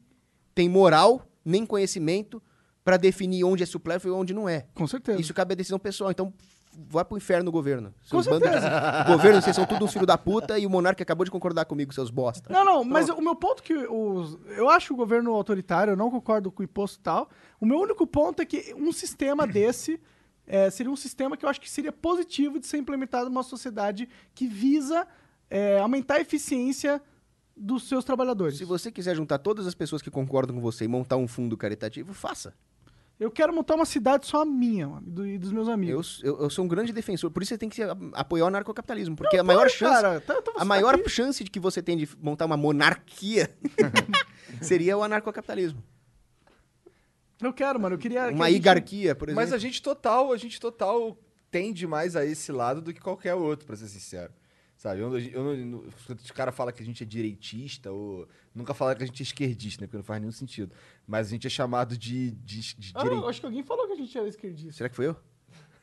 tem 0.55 0.69
moral 0.69 1.27
nem 1.43 1.65
conhecimento 1.65 2.43
para 2.85 2.99
definir 2.99 3.45
onde 3.45 3.63
é 3.63 3.67
supérfluo 3.67 4.15
e 4.15 4.19
onde 4.19 4.35
não 4.35 4.47
é. 4.47 4.67
Com 4.75 4.87
certeza. 4.87 5.19
Isso 5.19 5.33
cabe 5.33 5.55
à 5.55 5.57
decisão 5.57 5.79
pessoal. 5.79 6.11
Então 6.11 6.33
vai 6.73 7.05
pro 7.05 7.17
inferno, 7.17 7.51
governo. 7.51 7.91
Com 8.11 8.23
Seus 8.23 8.27
bandos 8.27 8.49
de- 8.51 8.61
certeza. 8.61 9.05
Governo, 9.07 9.43
vocês 9.43 9.57
são 9.57 9.67
tudo 9.67 9.85
uns 9.85 9.93
filhos 9.93 10.07
da 10.07 10.17
puta 10.17 10.59
e 10.59 10.67
o 10.67 10.71
monarca 10.71 11.03
acabou 11.03 11.25
de 11.25 11.31
concordar 11.31 11.65
comigo, 11.65 11.93
seus 11.93 12.11
bosta. 12.11 12.53
Não, 12.53 12.65
não, 12.65 12.85
mas 12.85 13.09
o 13.09 13.21
meu 13.21 13.35
ponto 13.35 13.63
que 13.63 13.75
os, 13.75 14.39
eu 14.57 14.69
acho 14.69 14.95
o 14.95 14.97
governo 14.97 15.33
autoritário, 15.33 15.93
eu 15.93 15.97
não 15.97 16.11
concordo 16.11 16.51
com 16.51 16.63
o 16.63 16.65
imposto 16.65 16.99
e 16.99 17.03
tal. 17.03 17.29
O 17.61 17.67
meu 17.67 17.79
único 17.79 18.07
ponto 18.07 18.41
é 18.41 18.45
que 18.45 18.75
um 18.75 18.93
sistema 18.93 19.47
desse 19.49 20.01
é, 20.47 20.71
seria 20.71 20.91
um 20.91 20.97
sistema 20.97 21.37
que 21.37 21.45
eu 21.45 21.49
acho 21.49 21.61
que 21.61 21.71
seria 21.71 21.93
positivo 21.93 22.59
de 22.59 22.67
ser 22.67 22.79
implementado 22.79 23.29
numa 23.29 23.43
sociedade 23.43 24.09
que 24.35 24.47
visa 24.47 25.07
é, 25.49 25.79
aumentar 25.79 26.15
a 26.17 26.21
eficiência 26.21 27.01
dos 27.57 27.89
seus 27.89 28.05
trabalhadores. 28.05 28.57
Se 28.57 28.65
você 28.65 28.91
quiser 28.91 29.15
juntar 29.15 29.39
todas 29.39 29.67
as 29.67 29.75
pessoas 29.75 30.01
que 30.01 30.11
concordam 30.11 30.57
com 30.57 30.63
você 30.63 30.85
e 30.85 30.89
montar 30.89 31.17
um 31.17 31.29
fundo 31.29 31.57
caritativo, 31.57 32.15
faça. 32.15 32.55
Eu 33.21 33.31
quero 33.31 33.53
montar 33.53 33.75
uma 33.75 33.85
cidade 33.85 34.27
só 34.27 34.47
minha, 34.47 34.89
mano, 34.89 35.07
e 35.07 35.11
do- 35.11 35.27
e 35.27 35.39
dos 35.39 35.53
meus 35.53 35.69
Eu, 35.69 35.75
amigos. 35.75 36.21
eu, 36.25 36.41
eu 36.41 36.49
sou 36.49 36.65
um 36.65 36.69
grande 36.69 36.91
defensor, 36.91 37.31
por 37.31 37.43
isso 37.43 37.51
você 37.51 37.59
tem 37.59 37.69
que 37.69 37.77
se 37.77 37.83
a- 37.83 37.95
apoiar 38.15 38.45
o 38.45 38.49
anarcocapitalismo, 38.49 39.15
porque 39.15 39.37
Não, 39.37 39.43
a 39.43 39.47
maior 39.47 39.69
chance, 39.69 39.93
cara, 40.03 40.21
tá- 40.23 40.37
então 40.41 40.55
você 40.55 40.57
a 40.57 40.61
tá 40.61 40.65
maior 40.65 40.95
aqui. 40.95 41.09
chance 41.11 41.45
de 41.45 41.51
que 41.51 41.61
você 41.61 41.83
tem 41.83 41.99
de 41.99 42.09
montar 42.19 42.47
uma 42.47 42.57
monarquia 42.57 43.55
seria 44.63 44.97
o 44.97 45.03
anarcocapitalismo. 45.03 45.85
Eu 47.43 47.53
quero, 47.53 47.79
mano, 47.79 47.95
eu 47.95 47.99
queria... 47.99 48.29
que 48.29 48.35
Uma 48.35 48.47
a 48.47 48.49
gente- 48.49 48.57
higarquia, 48.59 49.15
por 49.15 49.29
exemplo. 49.29 49.43
Mas 49.43 49.53
a 49.53 49.59
gente 49.59 49.81
total, 49.83 50.33
a 50.33 50.37
gente 50.39 50.59
total 50.61 51.17
tende 51.51 51.87
mais 51.87 52.17
a 52.17 52.25
esse 52.25 52.51
lado 52.53 52.81
do 52.81 52.93
que 52.93 53.01
qualquer 53.01 53.35
outro, 53.35 53.67
pra 53.67 53.77
ser 53.77 53.89
sincero. 53.89 54.33
Sabe? 54.81 55.03
Eu, 55.03 55.19
eu, 55.19 55.57
não- 55.67 55.85
os 56.25 56.31
caras 56.31 56.55
falam 56.55 56.73
que 56.73 56.83
a 56.83 56.87
gente 56.87 57.03
é 57.03 57.07
direitista, 57.07 57.93
ou. 57.93 58.27
Nunca 58.55 58.73
falaram 58.73 58.97
que 58.97 59.05
a 59.05 59.07
gente 59.07 59.21
é 59.21 59.25
esquerdista, 59.25 59.83
né? 59.83 59.87
Porque 59.87 59.99
não 59.99 60.03
faz 60.05 60.19
nenhum 60.23 60.33
sentido. 60.33 60.73
Mas 61.07 61.27
a 61.27 61.31
gente 61.31 61.47
é 61.47 61.51
chamado 61.51 61.99
de, 61.99 62.31
de, 62.31 62.75
de 62.77 62.93
Ah, 62.95 63.03
direi- 63.03 63.19
acho 63.29 63.41
que 63.41 63.47
alguém 63.47 63.63
falou 63.63 63.87
que 63.87 63.93
a 63.93 63.97
gente 63.97 64.17
era 64.17 64.27
esquerdista. 64.27 64.73
Será 64.73 64.89
que 64.89 64.97
foi 64.97 65.09
eu? 65.09 65.17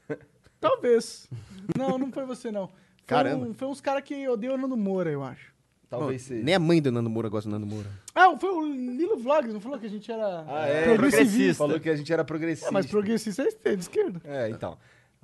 Talvez. 0.60 1.30
não, 1.78 1.98
não 2.00 2.12
foi 2.12 2.26
você, 2.26 2.52
não. 2.52 2.68
Foi, 2.70 2.76
Caramba. 3.06 3.46
um- 3.46 3.54
foi 3.54 3.68
uns 3.68 3.80
caras 3.80 4.04
que 4.04 4.28
odeiam 4.28 4.56
o 4.56 4.58
Nando 4.58 4.76
Moura, 4.76 5.12
eu 5.12 5.22
acho. 5.24 5.54
Talvez 5.88 6.24
Não, 6.24 6.28
seja. 6.30 6.44
Nem 6.44 6.56
a 6.56 6.60
mãe 6.60 6.82
do 6.82 6.92
Nando 6.92 7.10
Moura 7.10 7.30
gosta 7.30 7.48
do 7.48 7.54
Nando 7.54 7.68
Moura. 7.68 7.88
Ah, 8.16 8.36
foi 8.38 8.50
o 8.50 8.66
Lilo 8.66 9.18
Vlogs, 9.18 9.54
não 9.54 9.62
falou 9.62 9.80
que 9.80 9.86
a 9.86 9.90
gente 9.90 10.12
era 10.12 10.44
Ah, 10.48 10.66
é? 10.68 10.84
progressivista. 10.84 11.64
Falou 11.64 11.80
que 11.80 11.88
a 11.90 11.96
gente 11.96 12.12
era 12.12 12.26
progressista. 12.26 12.68
É, 12.70 12.72
mas 12.72 12.88
progressista 12.88 13.48
é 13.64 13.76
de 13.76 13.82
esquerda. 13.84 14.20
É, 14.26 14.50
então. 14.50 14.78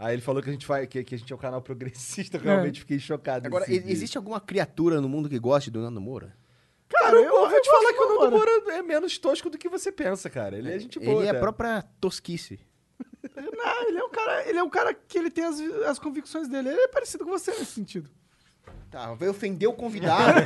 Aí 0.03 0.15
ele 0.15 0.21
falou 0.21 0.41
que 0.43 0.49
a 0.49 0.51
gente, 0.51 0.65
faz, 0.65 0.85
que, 0.87 1.01
que 1.03 1.15
a 1.15 1.17
gente 1.17 1.31
é 1.31 1.35
um 1.35 1.39
canal 1.39 1.61
progressista. 1.63 2.35
Eu 2.37 2.41
realmente 2.41 2.81
fiquei 2.81 2.99
chocado. 2.99 3.47
Agora, 3.47 3.63
e- 3.71 3.79
dia. 3.79 3.91
existe 3.91 4.17
alguma 4.17 4.39
criatura 4.41 4.99
no 4.99 5.07
mundo 5.07 5.29
que 5.29 5.39
goste 5.39 5.71
do 5.71 5.79
Nando 5.79 6.01
Moura? 6.01 6.35
Cara, 6.89 7.15
eu, 7.17 7.49
vou 7.49 7.61
te 7.61 7.69
falar 7.69 7.93
que 7.93 7.99
o 7.99 8.09
Nando 8.19 8.31
Moura. 8.31 8.51
É 8.73 8.81
menos 8.81 9.17
tosco 9.17 9.49
do 9.49 9.57
que 9.57 9.69
você 9.69 9.91
pensa, 9.91 10.29
cara. 10.29 10.57
Ele 10.57 10.71
é 10.71 10.77
gente 10.79 10.99
boa. 10.99 11.21
Ele 11.21 11.27
é 11.27 11.31
a 11.31 11.39
própria 11.39 11.81
tosquice. 12.01 12.59
Não, 13.35 13.87
ele 13.87 13.97
é 13.97 14.03
um 14.03 14.09
cara, 14.09 14.49
ele 14.49 14.57
é 14.59 14.63
um 14.63 14.69
cara 14.69 14.93
que 14.93 15.17
ele 15.17 15.31
tem 15.31 15.45
as, 15.45 15.59
as 15.87 15.97
convicções 15.97 16.47
dele. 16.49 16.69
Ele 16.69 16.81
é 16.81 16.87
parecido 16.89 17.23
com 17.23 17.31
você 17.31 17.51
nesse 17.51 17.65
sentido. 17.67 18.09
Tá, 18.91 19.13
veio 19.15 19.31
ofender 19.31 19.67
o 19.69 19.73
convidado. 19.73 20.39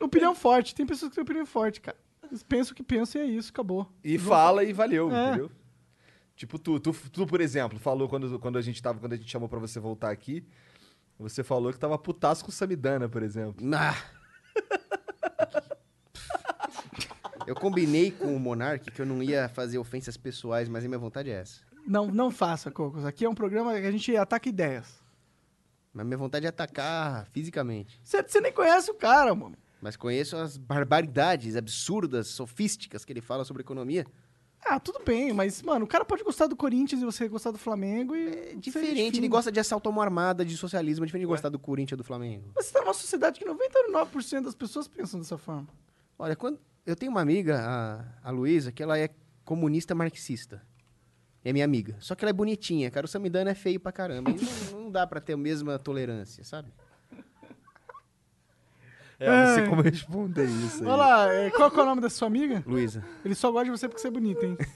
Opinião 0.00 0.34
forte. 0.34 0.74
Tem 0.74 0.86
pessoas 0.86 1.10
que 1.10 1.16
têm 1.16 1.22
opinião 1.22 1.46
forte, 1.46 1.80
cara. 1.80 1.96
Eles 2.30 2.42
pensam 2.42 2.72
o 2.72 2.76
que 2.76 2.82
pensam 2.82 3.20
e 3.20 3.24
é 3.24 3.26
isso, 3.28 3.50
acabou. 3.50 3.90
E 4.04 4.16
Vão- 4.18 4.28
fala 4.28 4.62
e 4.62 4.72
valeu, 4.72 5.10
É. 5.10 5.28
entendeu? 5.28 5.50
Tipo, 6.38 6.56
tu, 6.56 6.78
tu, 6.78 6.92
tu, 6.92 7.26
por 7.26 7.40
exemplo, 7.40 7.80
falou 7.80 8.08
quando, 8.08 8.38
quando 8.38 8.58
a 8.58 8.62
gente 8.62 8.80
tava, 8.80 9.00
quando 9.00 9.14
a 9.14 9.16
gente 9.16 9.28
chamou 9.28 9.48
pra 9.48 9.58
você 9.58 9.80
voltar 9.80 10.12
aqui, 10.12 10.46
você 11.18 11.42
falou 11.42 11.72
que 11.72 11.78
tava 11.80 11.98
putaço 11.98 12.44
com 12.44 12.50
o 12.50 12.54
Samidana, 12.54 13.08
por 13.08 13.24
exemplo. 13.24 13.56
Ah. 13.74 14.00
Eu 17.44 17.56
combinei 17.56 18.12
com 18.12 18.36
o 18.36 18.38
Monark 18.38 18.88
que 18.88 19.02
eu 19.02 19.06
não 19.06 19.20
ia 19.20 19.48
fazer 19.48 19.78
ofensas 19.78 20.16
pessoais, 20.16 20.68
mas 20.68 20.84
a 20.84 20.86
minha 20.86 20.98
vontade 20.98 21.28
é 21.28 21.40
essa. 21.40 21.60
Não, 21.84 22.06
não 22.06 22.30
faça, 22.30 22.70
Cocos. 22.70 23.04
Aqui 23.04 23.24
é 23.24 23.28
um 23.28 23.34
programa 23.34 23.72
que 23.72 23.86
a 23.86 23.90
gente 23.90 24.16
ataca 24.16 24.48
ideias. 24.48 25.02
Mas 25.92 26.06
minha 26.06 26.18
vontade 26.18 26.46
é 26.46 26.50
atacar 26.50 27.26
fisicamente. 27.32 27.98
Você, 28.04 28.22
você 28.22 28.40
nem 28.40 28.52
conhece 28.52 28.92
o 28.92 28.94
cara, 28.94 29.34
mano. 29.34 29.56
Mas 29.80 29.96
conheço 29.96 30.36
as 30.36 30.56
barbaridades 30.56 31.56
absurdas, 31.56 32.28
sofísticas 32.28 33.04
que 33.04 33.12
ele 33.12 33.20
fala 33.20 33.44
sobre 33.44 33.62
economia. 33.62 34.06
Ah, 34.64 34.78
tudo 34.78 35.00
bem, 35.04 35.32
mas, 35.32 35.62
mano, 35.62 35.84
o 35.84 35.88
cara 35.88 36.04
pode 36.04 36.22
gostar 36.22 36.46
do 36.46 36.56
Corinthians 36.56 37.00
e 37.00 37.04
você 37.04 37.28
gostar 37.28 37.50
do 37.50 37.58
Flamengo 37.58 38.14
e. 38.14 38.28
É 38.28 38.54
diferente, 38.56 39.18
ele 39.18 39.28
gosta 39.28 39.50
de 39.50 39.60
assalto 39.60 39.88
à 39.88 39.92
mão 39.92 40.02
armada, 40.02 40.44
de 40.44 40.56
socialismo, 40.56 41.04
é 41.04 41.06
diferente 41.06 41.24
de 41.24 41.28
gostar 41.28 41.48
do 41.48 41.58
Corinthians 41.58 41.92
ou 41.92 41.98
do 41.98 42.04
Flamengo. 42.04 42.50
Mas 42.54 42.66
você 42.66 42.72
tá 42.72 42.80
numa 42.80 42.94
sociedade 42.94 43.38
que 43.38 43.46
99% 43.46 44.42
das 44.42 44.54
pessoas 44.54 44.88
pensam 44.88 45.20
dessa 45.20 45.38
forma. 45.38 45.68
Olha, 46.18 46.34
quando 46.34 46.58
eu 46.84 46.96
tenho 46.96 47.10
uma 47.12 47.20
amiga, 47.20 47.60
a, 47.60 48.28
a 48.28 48.30
Luísa, 48.30 48.72
que 48.72 48.82
ela 48.82 48.98
é 48.98 49.10
comunista 49.44 49.94
marxista. 49.94 50.62
É 51.44 51.52
minha 51.52 51.64
amiga. 51.64 51.96
Só 52.00 52.14
que 52.14 52.24
ela 52.24 52.30
é 52.30 52.32
bonitinha, 52.32 52.90
cara. 52.90 53.06
O 53.06 53.08
Samidana 53.08 53.50
é 53.50 53.54
feio 53.54 53.78
pra 53.78 53.92
caramba. 53.92 54.30
E 54.30 54.34
não, 54.72 54.82
não 54.82 54.90
dá 54.90 55.06
pra 55.06 55.20
ter 55.20 55.34
a 55.34 55.36
mesma 55.36 55.78
tolerância, 55.78 56.44
sabe? 56.44 56.70
É, 59.20 59.46
não 59.46 59.54
sei 59.54 59.66
como 59.66 59.82
responder 59.82 60.44
isso 60.44 60.82
aí. 60.82 60.86
Olha 60.88 60.96
lá, 60.96 61.32
é, 61.32 61.50
qual 61.50 61.70
que 61.70 61.78
é 61.80 61.82
o 61.82 61.86
nome 61.86 62.00
da 62.00 62.08
sua 62.08 62.28
amiga? 62.28 62.62
Luísa. 62.66 63.04
Ele 63.24 63.34
só 63.34 63.50
gosta 63.50 63.64
de 63.64 63.70
você 63.72 63.88
porque 63.88 64.00
você 64.00 64.06
é 64.08 64.12
bonita, 64.12 64.46
hein? 64.46 64.56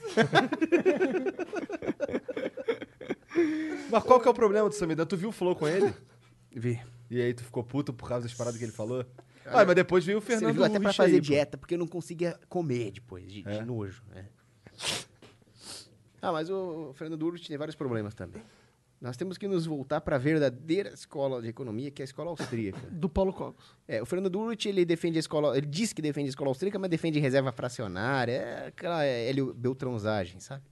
Mas 3.89 4.03
qual 4.03 4.19
que 4.19 4.27
é 4.27 4.31
o 4.31 4.33
problema 4.33 4.69
do 4.69 4.75
Samidana? 4.75 5.05
Tu 5.05 5.17
viu 5.17 5.29
o 5.29 5.31
Flow 5.31 5.55
com 5.55 5.67
ele? 5.67 5.93
Vi. 6.51 6.79
E 7.09 7.21
aí 7.21 7.33
tu 7.33 7.43
ficou 7.43 7.63
puto 7.63 7.93
por 7.93 8.07
causa 8.07 8.27
das 8.27 8.35
paradas 8.35 8.57
que 8.57 8.65
ele 8.65 8.71
falou? 8.71 9.05
Ah, 9.45 9.65
mas 9.65 9.75
depois 9.75 10.05
veio 10.05 10.19
o 10.19 10.21
Fernando 10.21 10.45
Serviu 10.45 10.63
até 10.63 10.79
pra 10.79 10.93
fazer 10.93 11.15
aí, 11.15 11.21
pô. 11.21 11.27
dieta, 11.27 11.57
porque 11.57 11.73
eu 11.75 11.79
não 11.79 11.87
conseguia 11.87 12.39
comer 12.47 12.91
depois, 12.91 13.31
de, 13.31 13.43
de 13.43 13.65
nojo. 13.65 14.01
é. 14.15 14.25
Ah, 16.21 16.31
mas 16.31 16.49
o 16.49 16.93
Fernando 16.95 17.21
Urich 17.23 17.47
tem 17.49 17.57
vários 17.57 17.75
problemas 17.75 18.13
também. 18.13 18.41
Nós 19.03 19.17
temos 19.17 19.37
que 19.37 19.49
nos 19.49 19.65
voltar 19.65 19.99
para 19.99 20.15
a 20.15 20.17
verdadeira 20.17 20.93
escola 20.93 21.41
de 21.41 21.49
economia, 21.49 21.91
que 21.91 22.01
é 22.01 22.03
a 22.03 22.05
escola 22.05 22.29
austríaca. 22.29 22.79
Do 22.89 23.09
Paulo 23.09 23.33
Cocos. 23.33 23.75
É, 23.85 24.01
o 24.01 24.05
Fernando 24.05 24.39
Urich, 24.39 24.69
ele 24.69 24.85
defende 24.85 25.17
a 25.17 25.19
escola, 25.19 25.57
ele 25.57 25.67
diz 25.67 25.91
que 25.91 26.01
defende 26.01 26.27
a 26.27 26.29
escola 26.29 26.49
austríaca, 26.49 26.79
mas 26.79 26.89
defende 26.89 27.19
reserva 27.19 27.51
fracionária, 27.51 28.31
é 28.31 28.67
aquela 28.67 29.03
Hélio 29.03 29.53
Beltrãozagem, 29.53 30.39
sabe? 30.39 30.63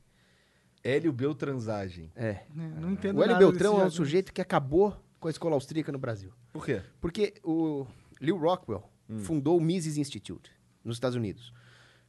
Hélio 0.82 1.12
Beltranzagem. 1.12 2.10
É. 2.16 2.44
não 2.56 2.92
entendo 2.92 3.18
O 3.18 3.22
Hélio 3.22 3.34
nada 3.34 3.46
Beltrão 3.46 3.74
desse 3.74 3.84
é 3.84 3.88
um 3.88 3.92
sujeito 3.92 4.32
que 4.32 4.40
acabou 4.40 4.96
com 5.20 5.28
a 5.28 5.32
escola 5.32 5.56
austríaca 5.56 5.92
no 5.92 6.00
Brasil. 6.00 6.32
Por 6.54 6.66
quê? 6.66 6.82
Porque 7.02 7.34
o 7.44 7.86
Lew 8.22 8.38
Rockwell 8.38 8.90
fundou 9.20 9.58
o 9.58 9.62
Mises 9.62 9.98
Institute 9.98 10.50
nos 10.86 10.96
Estados 10.96 11.18
Unidos. 11.18 11.54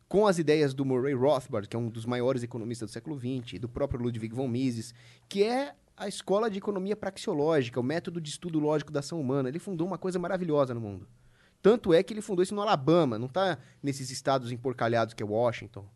Com 0.09 0.25
as 0.25 0.39
ideias 0.39 0.73
do 0.73 0.85
Murray 0.85 1.15
Rothbard, 1.15 1.69
que 1.69 1.75
é 1.75 1.79
um 1.79 1.89
dos 1.89 2.07
maiores 2.07 2.45
economistas 2.45 2.91
do 2.91 2.93
século 2.93 3.19
XX, 3.19 3.55
e 3.55 3.59
do 3.59 3.69
próprio 3.69 4.01
Ludwig 4.01 4.33
von 4.33 4.47
Mises, 4.47 4.95
que 5.29 5.43
é 5.43 5.75
a 6.03 6.09
escola 6.09 6.51
de 6.51 6.59
economia 6.59 6.97
praxeológica, 6.97 7.79
o 7.81 7.83
método 7.83 8.21
de 8.21 8.31
estudo 8.31 8.59
lógico 8.59 8.93
da 8.93 9.01
ação 9.01 9.21
humana. 9.21 9.49
Ele 9.49 9.59
fundou 9.59 9.87
uma 9.87 9.99
coisa 9.99 10.19
maravilhosa 10.19 10.75
no 10.75 10.81
mundo. 10.81 11.07
Tanto 11.63 11.95
é 11.95 12.03
que 12.03 12.13
ele 12.13 12.21
fundou 12.21 12.43
isso 12.43 12.55
no 12.55 12.61
Alabama, 12.63 13.19
não 13.19 13.27
está 13.27 13.57
nesses 13.83 14.11
estados 14.11 14.51
emporcalhados 14.51 15.15
que 15.15 15.23
é 15.23 15.27
Washington, 15.27 15.87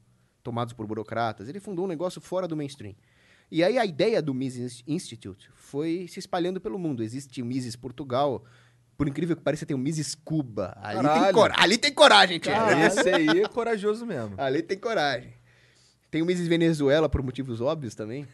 tomados 0.42 0.72
por 0.72 0.86
burocratas. 0.86 1.48
Ele 1.48 1.58
fundou 1.58 1.84
um 1.84 1.88
negócio 1.88 2.20
fora 2.20 2.46
do 2.46 2.56
mainstream. 2.56 2.94
E 3.50 3.62
aí 3.64 3.78
a 3.78 3.84
ideia 3.84 4.20
do 4.22 4.32
Mises 4.34 4.82
Institute 4.86 5.50
foi 5.54 6.06
se 6.08 6.18
espalhando 6.20 6.60
pelo 6.60 6.78
mundo. 6.78 7.02
Existe 7.02 7.42
o 7.42 7.46
Mises 7.46 7.74
Portugal, 7.76 8.44
por 8.96 9.08
incrível 9.08 9.36
que 9.36 9.42
pareça, 9.42 9.66
tem 9.66 9.74
o 9.74 9.78
Mises 9.78 10.14
Cuba. 10.14 10.76
Ali, 10.80 11.00
tem, 11.00 11.08
Caralho. 11.08 11.34
cora- 11.34 11.54
ali 11.58 11.78
tem 11.78 11.92
coragem, 11.92 12.38
tia. 12.38 12.52
Cara, 12.52 12.86
esse 12.86 13.08
aí 13.08 13.28
é 13.40 13.48
corajoso 13.48 14.06
mesmo. 14.06 14.34
Ali 14.38 14.62
tem 14.62 14.78
coragem. 14.78 15.32
Tem 16.10 16.22
o 16.22 16.26
Mises 16.26 16.46
Venezuela 16.46 17.08
por 17.08 17.22
motivos 17.22 17.60
óbvios 17.60 17.94
também. 17.94 18.26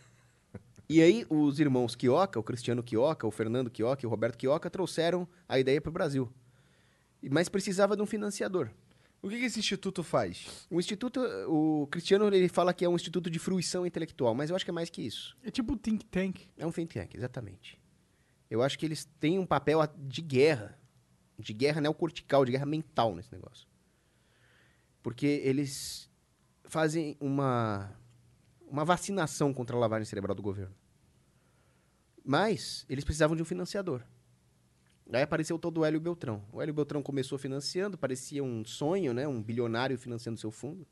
E 0.93 1.01
aí 1.01 1.27
os 1.31 1.59
irmãos 1.59 1.95
Quioca, 1.95 2.39
o 2.39 2.43
Cristiano 2.43 2.83
Quioca, 2.83 3.27
o 3.27 3.31
Fernando 3.31 3.71
Quioca 3.71 4.05
e 4.05 4.07
o 4.07 4.11
Roberto 4.11 4.37
Quioca 4.37 4.69
trouxeram 4.69 5.27
a 5.49 5.59
ideia 5.59 5.81
para 5.81 5.89
o 5.89 5.93
Brasil. 5.93 6.31
E- 7.23 7.31
Mas 7.31 7.49
precisava 7.49 7.97
de 7.97 8.03
um 8.03 8.07
financiador. 8.07 8.69
O 9.23 9.29
que, 9.31 9.39
que 9.39 9.45
esse 9.47 9.59
instituto 9.59 10.03
faz? 10.03 10.67
O 10.69 10.79
instituto, 10.79 11.21
o 11.49 11.87
Cristiano 11.87 12.27
ele 12.35 12.49
fala 12.49 12.75
que 12.75 12.85
é 12.85 12.89
um 12.89 12.95
instituto 12.97 13.31
de 13.31 13.39
fruição 13.39 13.87
intelectual, 13.87 14.35
mas 14.35 14.51
eu 14.51 14.57
acho 14.57 14.65
que 14.67 14.71
é 14.71 14.75
mais 14.75 14.91
que 14.91 15.01
isso. 15.01 15.35
É 15.43 15.51
tipo 15.51 15.77
think 15.77 16.05
tank. 16.05 16.41
É 16.59 16.67
um 16.67 16.73
think 16.73 16.93
tank, 16.93 17.15
exatamente. 17.15 17.81
Eu 18.51 18.63
acho 18.63 18.79
que 18.79 18.85
eles 18.85 19.07
têm 19.19 19.39
um 19.39 19.47
papel 19.47 19.81
de 19.97 20.21
guerra, 20.21 20.79
de 21.39 21.55
guerra 21.55 21.81
neocortical, 21.81 22.45
de 22.45 22.53
guerra 22.53 22.67
mental 22.67 23.15
nesse 23.15 23.33
negócio. 23.33 23.67
Porque 25.03 25.41
eles 25.45 26.11
fazem 26.65 27.17
uma, 27.19 27.93
uma 28.69 28.85
vacinação 28.85 29.55
contra 29.55 29.75
a 29.75 29.79
lavagem 29.81 30.05
cerebral 30.05 30.35
do 30.35 30.43
governo. 30.43 30.75
Mas 32.25 32.87
eles 32.89 33.05
precisavam 33.05 33.37
de 33.37 33.43
um 33.43 33.47
financiador. 33.47 34.03
Aí 35.13 35.23
apareceu 35.23 35.59
todo 35.59 35.81
o 35.81 35.85
Hélio 35.85 36.01
Beltrão. 36.01 36.45
O 36.53 36.63
Hélio 36.63 36.73
Beltrão 36.73 37.03
começou 37.03 37.37
financiando, 37.37 37.99
parecia 37.99 38.43
um 38.43 38.65
sonho, 38.65 39.13
né? 39.13 39.27
Um 39.27 39.43
bilionário 39.43 39.99
financiando 39.99 40.39
seu 40.39 40.51
fundo. 40.51 40.87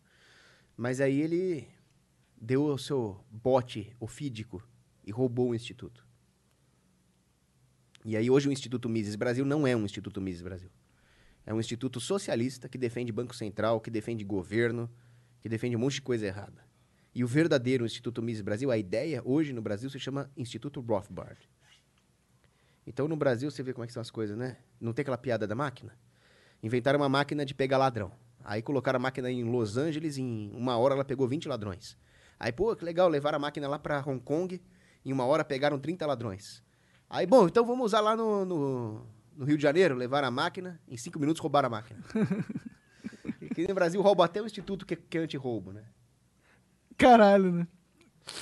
Mas 0.76 1.00
aí 1.00 1.20
ele 1.20 1.68
deu 2.36 2.64
o 2.64 2.78
seu 2.78 3.24
bote 3.30 3.94
ofídico 4.00 4.62
e 5.04 5.10
roubou 5.10 5.50
o 5.50 5.54
instituto. 5.54 6.06
E 8.04 8.16
aí 8.16 8.30
hoje 8.30 8.48
o 8.48 8.52
Instituto 8.52 8.88
Mises 8.88 9.14
Brasil 9.14 9.44
não 9.44 9.66
é 9.66 9.76
um 9.76 9.84
Instituto 9.84 10.20
Mises 10.20 10.42
Brasil. 10.42 10.70
É 11.44 11.52
um 11.52 11.60
instituto 11.60 12.00
socialista 12.00 12.68
que 12.68 12.78
defende 12.78 13.12
Banco 13.12 13.34
Central, 13.34 13.80
que 13.80 13.90
defende 13.90 14.24
governo, 14.24 14.90
que 15.40 15.48
defende 15.48 15.76
um 15.76 15.80
monte 15.80 15.94
de 15.94 16.02
coisa 16.02 16.26
errada. 16.26 16.69
E 17.14 17.24
o 17.24 17.26
verdadeiro 17.26 17.84
Instituto 17.84 18.22
Mises 18.22 18.42
Brasil, 18.42 18.70
a 18.70 18.78
ideia 18.78 19.20
hoje 19.24 19.52
no 19.52 19.60
Brasil 19.60 19.90
se 19.90 19.98
chama 19.98 20.30
Instituto 20.36 20.80
Rothbard. 20.80 21.48
Então 22.86 23.08
no 23.08 23.16
Brasil 23.16 23.50
você 23.50 23.62
vê 23.62 23.72
como 23.72 23.84
é 23.84 23.86
que 23.86 23.92
são 23.92 24.00
as 24.00 24.10
coisas, 24.10 24.36
né? 24.36 24.58
Não 24.80 24.92
tem 24.92 25.02
aquela 25.02 25.18
piada 25.18 25.46
da 25.46 25.54
máquina? 25.54 25.96
Inventaram 26.62 27.00
uma 27.00 27.08
máquina 27.08 27.44
de 27.44 27.54
pegar 27.54 27.78
ladrão. 27.78 28.12
Aí 28.44 28.62
colocaram 28.62 28.96
a 28.96 29.00
máquina 29.00 29.30
em 29.30 29.44
Los 29.44 29.76
Angeles, 29.76 30.18
em 30.18 30.50
uma 30.54 30.76
hora 30.76 30.94
ela 30.94 31.04
pegou 31.04 31.26
20 31.28 31.48
ladrões. 31.48 31.96
Aí, 32.38 32.52
pô, 32.52 32.74
que 32.74 32.84
legal, 32.84 33.08
levaram 33.08 33.36
a 33.36 33.38
máquina 33.38 33.68
lá 33.68 33.78
para 33.78 34.00
Hong 34.06 34.20
Kong, 34.20 34.60
em 35.04 35.12
uma 35.12 35.24
hora 35.26 35.44
pegaram 35.44 35.78
30 35.78 36.06
ladrões. 36.06 36.62
Aí, 37.08 37.26
bom, 37.26 37.46
então 37.46 37.66
vamos 37.66 37.86
usar 37.86 38.00
lá 38.00 38.16
no, 38.16 38.44
no, 38.44 39.06
no 39.36 39.44
Rio 39.44 39.56
de 39.56 39.62
Janeiro, 39.62 39.94
levaram 39.94 40.28
a 40.28 40.30
máquina, 40.30 40.80
em 40.88 40.96
cinco 40.96 41.18
minutos 41.18 41.40
roubaram 41.40 41.66
a 41.66 41.70
máquina. 41.70 42.00
Aqui 43.50 43.66
no 43.66 43.74
Brasil 43.74 44.00
rouba 44.00 44.24
até 44.24 44.40
o 44.40 44.46
instituto 44.46 44.86
que, 44.86 44.96
que 44.96 45.18
é 45.18 45.20
anti-roubo, 45.20 45.72
né? 45.72 45.84
Caralho, 47.00 47.50
né? 47.52 47.66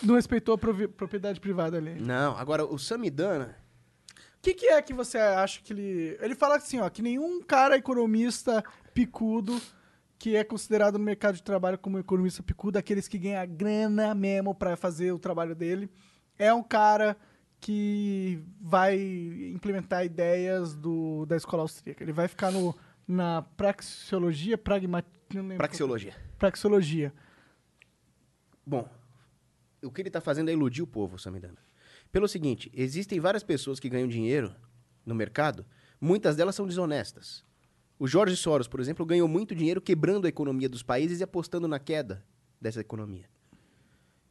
Não 0.03 0.17
respeitou 0.17 0.55
a 0.55 0.59
provi- 0.59 0.89
propriedade 0.89 1.41
privada 1.41 1.77
ali. 1.79 1.95
Não, 2.01 2.37
agora 2.37 2.65
o 2.65 2.79
Samidana, 2.79 3.57
O 4.37 4.41
que, 4.43 4.53
que 4.55 4.67
é 4.67 4.83
que 4.83 4.93
você 4.93 5.17
acha 5.19 5.61
que 5.63 5.73
ele. 5.73 6.19
Ele 6.21 6.35
fala 6.35 6.57
assim, 6.57 6.79
ó, 6.81 6.89
que 6.91 7.01
nenhum 7.03 7.43
cara 7.43 7.77
economista 7.77 8.63
picudo, 8.93 9.61
que 10.19 10.37
é 10.37 10.45
considerado 10.45 10.99
no 10.99 11.05
mercado 11.05 11.37
de 11.37 11.43
trabalho 11.43 11.79
como 11.79 11.99
economista 11.99 12.43
picudo, 12.43 12.79
aqueles 12.79 13.09
que 13.09 13.19
ganham 13.19 13.47
grana 13.49 14.15
mesmo 14.15 14.55
pra 14.55 14.77
fazer 14.77 15.13
o 15.13 15.19
trabalho 15.19 15.55
dele, 15.55 15.89
é 16.39 16.53
um 16.53 16.63
cara 16.63 17.17
que 17.61 18.41
vai 18.61 18.97
implementar 19.55 20.05
ideias 20.05 20.75
do, 20.77 21.27
da 21.27 21.37
escola 21.37 21.63
austríaca. 21.63 22.05
Ele 22.05 22.13
vai 22.13 22.29
ficar 22.29 22.53
no, 22.53 22.75
na 23.07 23.43
praxeologia, 23.57 24.57
pragma, 24.57 25.05
não 25.35 25.43
lembro 25.43 25.57
Praxeologia. 25.59 26.15
Praxeologia. 26.39 27.13
Bom, 28.69 28.87
o 29.83 29.91
que 29.91 30.03
ele 30.03 30.11
está 30.11 30.21
fazendo 30.21 30.51
é 30.51 30.53
iludir 30.53 30.83
o 30.83 30.87
povo, 30.87 31.19
Samidana. 31.19 31.57
Pelo 32.13 32.29
seguinte, 32.29 32.71
existem 32.75 33.19
várias 33.19 33.43
pessoas 33.43 33.81
que 33.81 33.89
ganham 33.89 34.07
dinheiro 34.07 34.55
no 35.07 35.15
mercado, 35.15 35.65
muitas 35.99 36.37
delas 36.37 36.55
são 36.55 36.67
desonestas. 36.67 37.43
O 37.99 38.07
Jorge 38.07 38.37
Soros, 38.37 38.69
por 38.69 38.79
exemplo, 38.79 39.07
ganhou 39.07 39.27
muito 39.27 39.55
dinheiro 39.55 39.81
quebrando 39.81 40.27
a 40.27 40.29
economia 40.29 40.69
dos 40.69 40.83
países 40.83 41.21
e 41.21 41.25
apostando 41.25 41.67
na 41.67 41.79
queda 41.79 42.23
dessa 42.61 42.79
economia. 42.79 43.25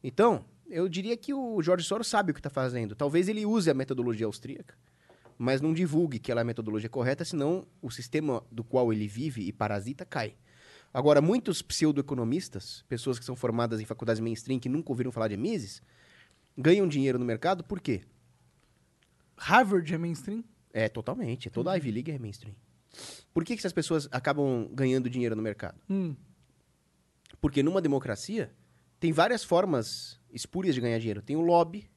Então, 0.04 0.44
eu 0.68 0.88
diria 0.88 1.16
que 1.16 1.34
o 1.34 1.60
Jorge 1.60 1.84
Soros 1.84 2.06
sabe 2.06 2.30
o 2.30 2.34
que 2.34 2.38
está 2.38 2.48
fazendo. 2.48 2.94
Talvez 2.94 3.28
ele 3.28 3.44
use 3.44 3.68
a 3.68 3.74
metodologia 3.74 4.26
austríaca, 4.26 4.78
mas 5.36 5.60
não 5.60 5.74
divulgue 5.74 6.20
que 6.20 6.30
ela 6.30 6.42
é 6.42 6.42
a 6.42 6.44
metodologia 6.44 6.88
correta, 6.88 7.24
senão 7.24 7.66
o 7.82 7.90
sistema 7.90 8.40
do 8.52 8.62
qual 8.62 8.92
ele 8.92 9.08
vive 9.08 9.42
e 9.48 9.52
parasita 9.52 10.04
cai. 10.04 10.36
Agora, 10.92 11.20
muitos 11.20 11.60
pseudoeconomistas, 11.62 12.84
pessoas 12.88 13.18
que 13.18 13.24
são 13.24 13.36
formadas 13.36 13.80
em 13.80 13.84
faculdades 13.84 14.20
mainstream 14.20 14.58
que 14.58 14.68
nunca 14.68 14.90
ouviram 14.90 15.12
falar 15.12 15.28
de 15.28 15.36
Mises, 15.36 15.82
ganham 16.56 16.88
dinheiro 16.88 17.18
no 17.18 17.24
mercado 17.24 17.62
por 17.62 17.80
quê? 17.80 18.02
Harvard 19.36 19.92
é 19.92 19.98
mainstream? 19.98 20.42
É, 20.72 20.88
totalmente. 20.88 21.50
Toda 21.50 21.70
a 21.70 21.76
Ivy 21.76 21.90
League 21.90 22.10
é 22.10 22.18
mainstream. 22.18 22.54
Por 23.32 23.44
que, 23.44 23.54
que 23.54 23.60
essas 23.60 23.72
pessoas 23.72 24.08
acabam 24.10 24.68
ganhando 24.72 25.08
dinheiro 25.08 25.36
no 25.36 25.42
mercado? 25.42 25.80
Hum. 25.88 26.16
Porque 27.40 27.62
numa 27.62 27.80
democracia 27.80 28.52
tem 28.98 29.12
várias 29.12 29.44
formas 29.44 30.20
espúrias 30.32 30.74
de 30.74 30.80
ganhar 30.80 30.98
dinheiro. 30.98 31.22
Tem 31.22 31.36
o 31.36 31.40
lobby, 31.40 31.88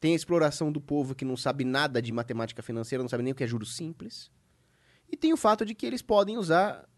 tem 0.00 0.12
a 0.12 0.16
exploração 0.16 0.72
do 0.72 0.80
povo 0.80 1.14
que 1.14 1.24
não 1.24 1.36
sabe 1.36 1.64
nada 1.64 2.02
de 2.02 2.12
matemática 2.12 2.62
financeira, 2.62 3.02
não 3.02 3.08
sabe 3.08 3.22
nem 3.22 3.32
o 3.32 3.36
que 3.36 3.44
é 3.44 3.46
juros 3.46 3.76
simples. 3.76 4.30
E 5.10 5.16
tem 5.16 5.32
o 5.32 5.36
fato 5.36 5.64
de 5.64 5.74
que 5.74 5.86
eles 5.86 6.02
podem 6.02 6.36
usar 6.36 6.88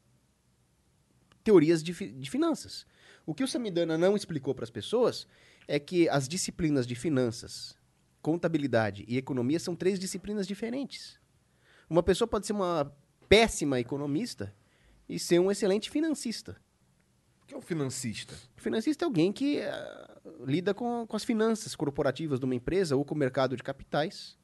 teorias 1.46 1.80
de, 1.80 1.94
fi- 1.94 2.10
de 2.10 2.28
finanças. 2.28 2.84
O 3.24 3.32
que 3.32 3.44
o 3.44 3.48
Samidana 3.48 3.96
não 3.96 4.16
explicou 4.16 4.52
para 4.52 4.64
as 4.64 4.70
pessoas 4.70 5.26
é 5.68 5.78
que 5.78 6.08
as 6.08 6.26
disciplinas 6.26 6.86
de 6.86 6.96
finanças, 6.96 7.78
contabilidade 8.20 9.04
e 9.06 9.16
economia 9.16 9.60
são 9.60 9.76
três 9.76 9.96
disciplinas 9.98 10.44
diferentes. 10.46 11.20
Uma 11.88 12.02
pessoa 12.02 12.26
pode 12.26 12.48
ser 12.48 12.52
uma 12.52 12.92
péssima 13.28 13.78
economista 13.78 14.52
e 15.08 15.20
ser 15.20 15.38
um 15.38 15.50
excelente 15.52 15.88
financista. 15.88 16.56
O 17.42 17.46
que 17.46 17.54
é 17.54 17.56
um 17.56 17.62
financista? 17.62 18.34
Financista 18.56 19.04
é 19.04 19.06
alguém 19.06 19.32
que 19.32 19.60
ah, 19.60 20.20
lida 20.44 20.74
com, 20.74 21.06
com 21.06 21.16
as 21.16 21.22
finanças 21.22 21.76
corporativas 21.76 22.40
de 22.40 22.44
uma 22.44 22.56
empresa 22.56 22.96
ou 22.96 23.04
com 23.04 23.14
o 23.14 23.18
mercado 23.18 23.56
de 23.56 23.62
capitais 23.62 24.36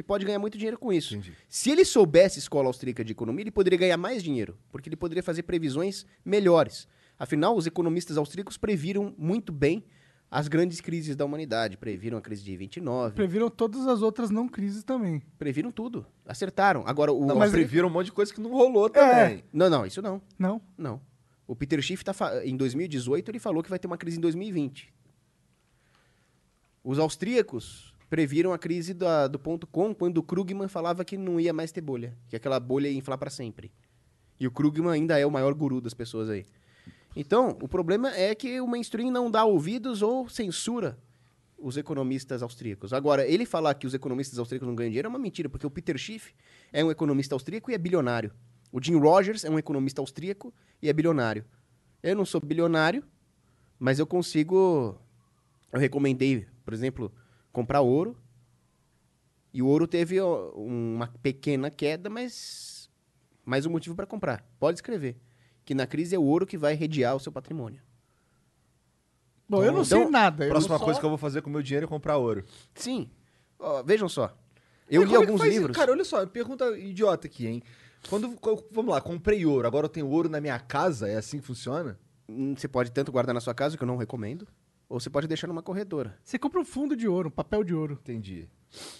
e 0.00 0.02
pode 0.02 0.24
ganhar 0.24 0.38
muito 0.38 0.56
dinheiro 0.56 0.78
com 0.78 0.90
isso. 0.92 1.20
Se 1.48 1.70
ele 1.70 1.84
soubesse 1.84 2.38
escola 2.38 2.66
austríaca 2.68 3.04
de 3.04 3.12
economia, 3.12 3.42
ele 3.42 3.50
poderia 3.50 3.78
ganhar 3.78 3.96
mais 3.98 4.22
dinheiro, 4.22 4.58
porque 4.72 4.88
ele 4.88 4.96
poderia 4.96 5.22
fazer 5.22 5.42
previsões 5.42 6.06
melhores. 6.24 6.88
Afinal, 7.18 7.54
os 7.54 7.66
economistas 7.66 8.16
austríacos 8.16 8.56
previram 8.56 9.14
muito 9.18 9.52
bem 9.52 9.84
as 10.30 10.48
grandes 10.48 10.80
crises 10.80 11.14
da 11.14 11.24
humanidade. 11.24 11.76
Previram 11.76 12.16
a 12.16 12.20
crise 12.22 12.42
de 12.42 12.56
29, 12.56 13.14
Previram 13.14 13.50
todas 13.50 13.86
as 13.86 14.00
outras 14.00 14.30
não 14.30 14.48
crises 14.48 14.82
também. 14.82 15.20
previram 15.38 15.70
tudo. 15.70 16.06
Acertaram. 16.24 16.82
Agora, 16.86 17.12
o... 17.12 17.26
Não, 17.26 17.36
mas 17.36 17.50
previram 17.50 17.88
um 17.88 17.90
monte 17.90 18.06
de 18.06 18.12
coisa 18.12 18.32
que 18.32 18.40
não 18.40 18.50
rolou 18.52 18.88
também. 18.88 19.44
Não, 19.52 19.68
não, 19.68 19.84
isso 19.84 20.00
não. 20.00 20.22
Não? 20.38 20.62
Não. 20.78 21.00
O 21.46 21.54
Peter 21.54 21.82
Schiff, 21.82 22.02
tá 22.04 22.14
fa- 22.14 22.42
em 22.46 22.56
2018, 22.56 23.30
ele 23.30 23.38
falou 23.38 23.62
que 23.62 23.68
vai 23.68 23.78
ter 23.78 23.86
uma 23.86 23.98
crise 23.98 24.16
em 24.16 24.20
2020. 24.20 24.90
Os 26.82 26.98
austríacos 26.98 27.89
previram 28.10 28.52
a 28.52 28.58
crise 28.58 28.92
da- 28.92 29.28
do 29.28 29.38
ponto 29.38 29.66
com 29.66 29.94
quando 29.94 30.18
o 30.18 30.22
Krugman 30.22 30.68
falava 30.68 31.04
que 31.04 31.16
não 31.16 31.38
ia 31.38 31.52
mais 31.52 31.70
ter 31.70 31.80
bolha, 31.80 32.14
que 32.28 32.34
aquela 32.36 32.58
bolha 32.58 32.88
ia 32.88 32.98
inflar 32.98 33.16
para 33.16 33.30
sempre. 33.30 33.70
E 34.38 34.46
o 34.46 34.50
Krugman 34.50 34.90
ainda 34.92 35.16
é 35.18 35.24
o 35.24 35.30
maior 35.30 35.54
guru 35.54 35.80
das 35.80 35.94
pessoas 35.94 36.28
aí. 36.28 36.44
Então, 37.14 37.56
o 37.62 37.68
problema 37.68 38.14
é 38.16 38.34
que 38.34 38.60
o 38.60 38.66
mainstream 38.66 39.10
não 39.10 39.30
dá 39.30 39.44
ouvidos 39.44 40.02
ou 40.02 40.28
censura 40.28 40.98
os 41.56 41.76
economistas 41.76 42.42
austríacos. 42.42 42.92
Agora, 42.92 43.26
ele 43.26 43.44
falar 43.44 43.74
que 43.74 43.86
os 43.86 43.94
economistas 43.94 44.38
austríacos 44.38 44.66
não 44.66 44.74
ganham 44.74 44.90
dinheiro 44.90 45.06
é 45.06 45.10
uma 45.10 45.18
mentira, 45.18 45.48
porque 45.48 45.66
o 45.66 45.70
Peter 45.70 45.96
Schiff 45.98 46.34
é 46.72 46.82
um 46.84 46.90
economista 46.90 47.34
austríaco 47.34 47.70
e 47.70 47.74
é 47.74 47.78
bilionário. 47.78 48.32
O 48.72 48.82
Jim 48.82 48.96
Rogers 48.96 49.44
é 49.44 49.50
um 49.50 49.58
economista 49.58 50.00
austríaco 50.00 50.54
e 50.80 50.88
é 50.88 50.92
bilionário. 50.92 51.44
Eu 52.02 52.16
não 52.16 52.24
sou 52.24 52.40
bilionário, 52.40 53.04
mas 53.78 53.98
eu 53.98 54.06
consigo. 54.06 54.96
Eu 55.72 55.78
recomendei, 55.78 56.46
por 56.64 56.72
exemplo, 56.72 57.12
comprar 57.52 57.80
ouro. 57.80 58.16
E 59.52 59.60
o 59.62 59.66
ouro 59.66 59.86
teve 59.86 60.20
ó, 60.20 60.50
uma 60.52 61.08
pequena 61.22 61.70
queda, 61.70 62.08
mas 62.08 62.88
mais 63.44 63.66
um 63.66 63.70
motivo 63.70 63.96
para 63.96 64.06
comprar. 64.06 64.44
Pode 64.60 64.78
escrever. 64.78 65.16
Que 65.64 65.74
na 65.74 65.86
crise 65.86 66.14
é 66.14 66.18
o 66.18 66.22
ouro 66.22 66.46
que 66.46 66.56
vai 66.56 66.74
redear 66.74 67.14
o 67.16 67.20
seu 67.20 67.32
patrimônio. 67.32 67.80
Bom, 69.48 69.64
eu 69.64 69.72
não 69.72 69.84
sei 69.84 70.04
nada. 70.08 70.46
Próxima 70.48 70.78
só- 70.78 70.84
coisa 70.84 71.00
que 71.00 71.04
eu 71.04 71.10
vou 71.10 71.18
fazer 71.18 71.42
com 71.42 71.50
o 71.50 71.52
meu 71.52 71.62
dinheiro 71.62 71.86
é 71.86 71.88
comprar 71.88 72.16
ouro. 72.16 72.44
Sim. 72.74 73.10
Ó, 73.58 73.82
vejam 73.82 74.08
só. 74.08 74.36
Eu 74.88 75.02
Mas 75.02 75.10
li 75.10 75.16
é 75.16 75.18
alguns 75.18 75.40
livros. 75.42 75.76
Cara, 75.76 75.90
olha 75.92 76.04
só, 76.04 76.24
pergunta 76.26 76.76
idiota 76.78 77.26
aqui, 77.26 77.46
hein? 77.46 77.62
Quando, 78.08 78.36
vamos 78.70 78.94
lá, 78.94 79.00
comprei 79.00 79.44
ouro, 79.44 79.66
agora 79.66 79.84
eu 79.86 79.90
tenho 79.90 80.08
ouro 80.08 80.28
na 80.28 80.40
minha 80.40 80.58
casa, 80.58 81.08
é 81.08 81.16
assim 81.16 81.38
que 81.38 81.46
funciona? 81.46 81.98
Hum, 82.28 82.54
Você 82.56 82.66
pode 82.66 82.90
tanto 82.92 83.12
guardar 83.12 83.34
na 83.34 83.40
sua 83.40 83.52
casa, 83.54 83.76
que 83.76 83.82
eu 83.82 83.86
não 83.86 83.96
recomendo, 83.96 84.46
ou 84.90 85.00
você 85.00 85.08
pode 85.08 85.26
deixar 85.26 85.46
numa 85.46 85.62
corretora. 85.62 86.18
Você 86.22 86.38
compra 86.38 86.60
um 86.60 86.64
fundo 86.64 86.94
de 86.96 87.06
ouro, 87.08 87.28
um 87.28 87.32
papel 87.32 87.62
de 87.64 87.74
ouro. 87.74 87.96
Entendi. 88.02 88.46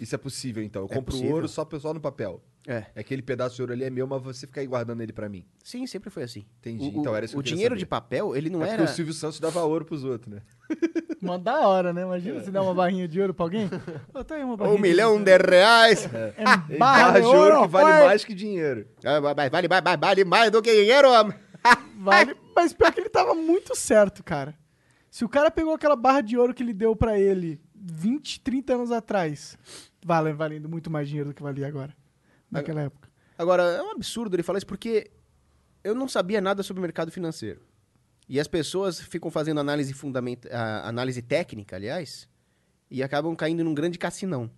Isso 0.01 0.15
é 0.15 0.19
possível, 0.19 0.63
então. 0.63 0.83
Eu 0.83 0.87
É 0.91 0.95
compro 0.95 1.13
possível. 1.13 1.35
ouro 1.35 1.49
só, 1.49 1.69
só 1.79 1.93
no 1.93 2.01
papel. 2.01 2.43
É. 2.67 2.87
Aquele 2.95 3.23
pedaço 3.23 3.57
de 3.57 3.63
ouro 3.63 3.73
ali 3.73 3.85
é 3.85 3.91
meu, 3.91 4.07
mas 4.07 4.23
você 4.23 4.47
fica 4.47 4.61
aí 4.61 4.67
guardando 4.67 5.01
ele 5.03 5.13
pra 5.13 5.29
mim. 5.29 5.45
Sim, 5.65 5.87
sempre 5.87 6.11
foi 6.11 6.23
assim. 6.25 6.45
Entendi. 6.61 6.85
O- 6.97 7.01
então 7.01 7.15
era 7.17 7.25
isso 7.25 7.35
que 7.35 7.41
o 7.41 7.43
dinheiro 7.43 7.75
saber. 7.75 7.79
de 7.81 7.87
papel, 7.87 8.37
ele 8.37 8.51
não 8.51 8.63
é 8.63 8.69
era- 8.69 8.79
Porque 8.79 8.93
o 8.93 8.95
Silvio 8.95 9.15
Santos 9.15 9.41
dava 9.41 9.63
ouro 9.65 9.85
pros 9.85 10.05
outros, 10.05 10.33
né? 10.35 10.43
Uma 11.23 11.39
da 11.39 11.67
hora, 11.69 11.93
né? 11.93 12.03
Imagina 12.03 12.41
você 12.41 12.51
dar 12.51 12.63
uma 12.63 12.75
barrinha 12.75 13.07
de 13.09 13.21
ouro 13.21 13.35
pra 13.35 13.45
alguém. 13.47 13.69
Ô, 14.15 14.25
tá 14.25 14.37
aí 14.37 14.45
uma 14.45 14.57
barrinha 14.57 14.77
Um 14.77 14.81
milhão 14.81 15.23
de 15.23 15.37
reais. 15.37 16.09
É 16.13 16.35
Ele 16.69 16.79
barra 16.79 17.05
barra 17.07 17.21
de 17.21 17.27
ouro, 17.27 17.61
que 17.63 17.69
vale 17.69 17.91
vai. 17.91 18.07
mais 18.07 18.25
que 18.25 18.35
dinheiro. 18.35 18.87
Ah, 19.05 19.21
Vale, 19.21 19.35
vai- 19.69 19.97
vale 19.99 20.25
mais 20.25 20.51
do 20.51 20.63
que 20.63 20.73
dinheiro, 20.75 21.11
homem. 21.11 21.37
Vale, 21.99 22.35
mas 22.57 22.73
pior 22.73 22.93
que 22.93 23.01
ele 23.01 23.11
tava 23.11 23.35
muito 23.35 23.77
certo, 23.77 24.25
cara. 24.25 24.55
Se 25.11 25.25
o 25.25 25.29
cara 25.29 25.51
pegou 25.51 25.75
aquela 25.75 25.97
barra 25.97 26.21
de 26.21 26.37
ouro 26.37 26.55
que 26.55 26.63
ele 26.63 26.73
deu 26.73 26.95
pra 26.95 27.19
ele 27.19 27.61
20, 27.75 28.41
30 28.41 28.75
anos 28.75 28.93
atrás, 28.93 29.59
vale, 30.05 30.33
valendo 30.33 30.69
muito 30.69 30.91
mais 30.91 31.09
dinheiro 31.09 31.31
do 31.31 31.35
que 31.35 31.43
valia 31.43 31.67
agora. 31.67 31.97
Naquela 32.51 32.83
época. 32.83 33.09
Agora, 33.37 33.63
é 33.63 33.83
um 33.83 33.91
absurdo 33.91 34.35
ele 34.35 34.43
falar 34.43 34.59
isso 34.59 34.67
porque 34.67 35.11
eu 35.83 35.95
não 35.95 36.09
sabia 36.09 36.41
nada 36.41 36.63
sobre 36.63 36.81
o 36.81 36.83
mercado 36.83 37.11
financeiro. 37.11 37.61
E 38.29 38.39
as 38.39 38.47
pessoas 38.47 39.01
ficam 39.01 39.31
fazendo 39.31 39.59
análise 39.59 39.93
fundamenta 39.93 40.49
análise 40.85 41.21
técnica, 41.21 41.75
aliás, 41.75 42.29
e 42.89 43.03
acabam 43.03 43.35
caindo 43.35 43.65
num 43.65 43.75
grande 43.75 43.99
cassinão 43.99 44.49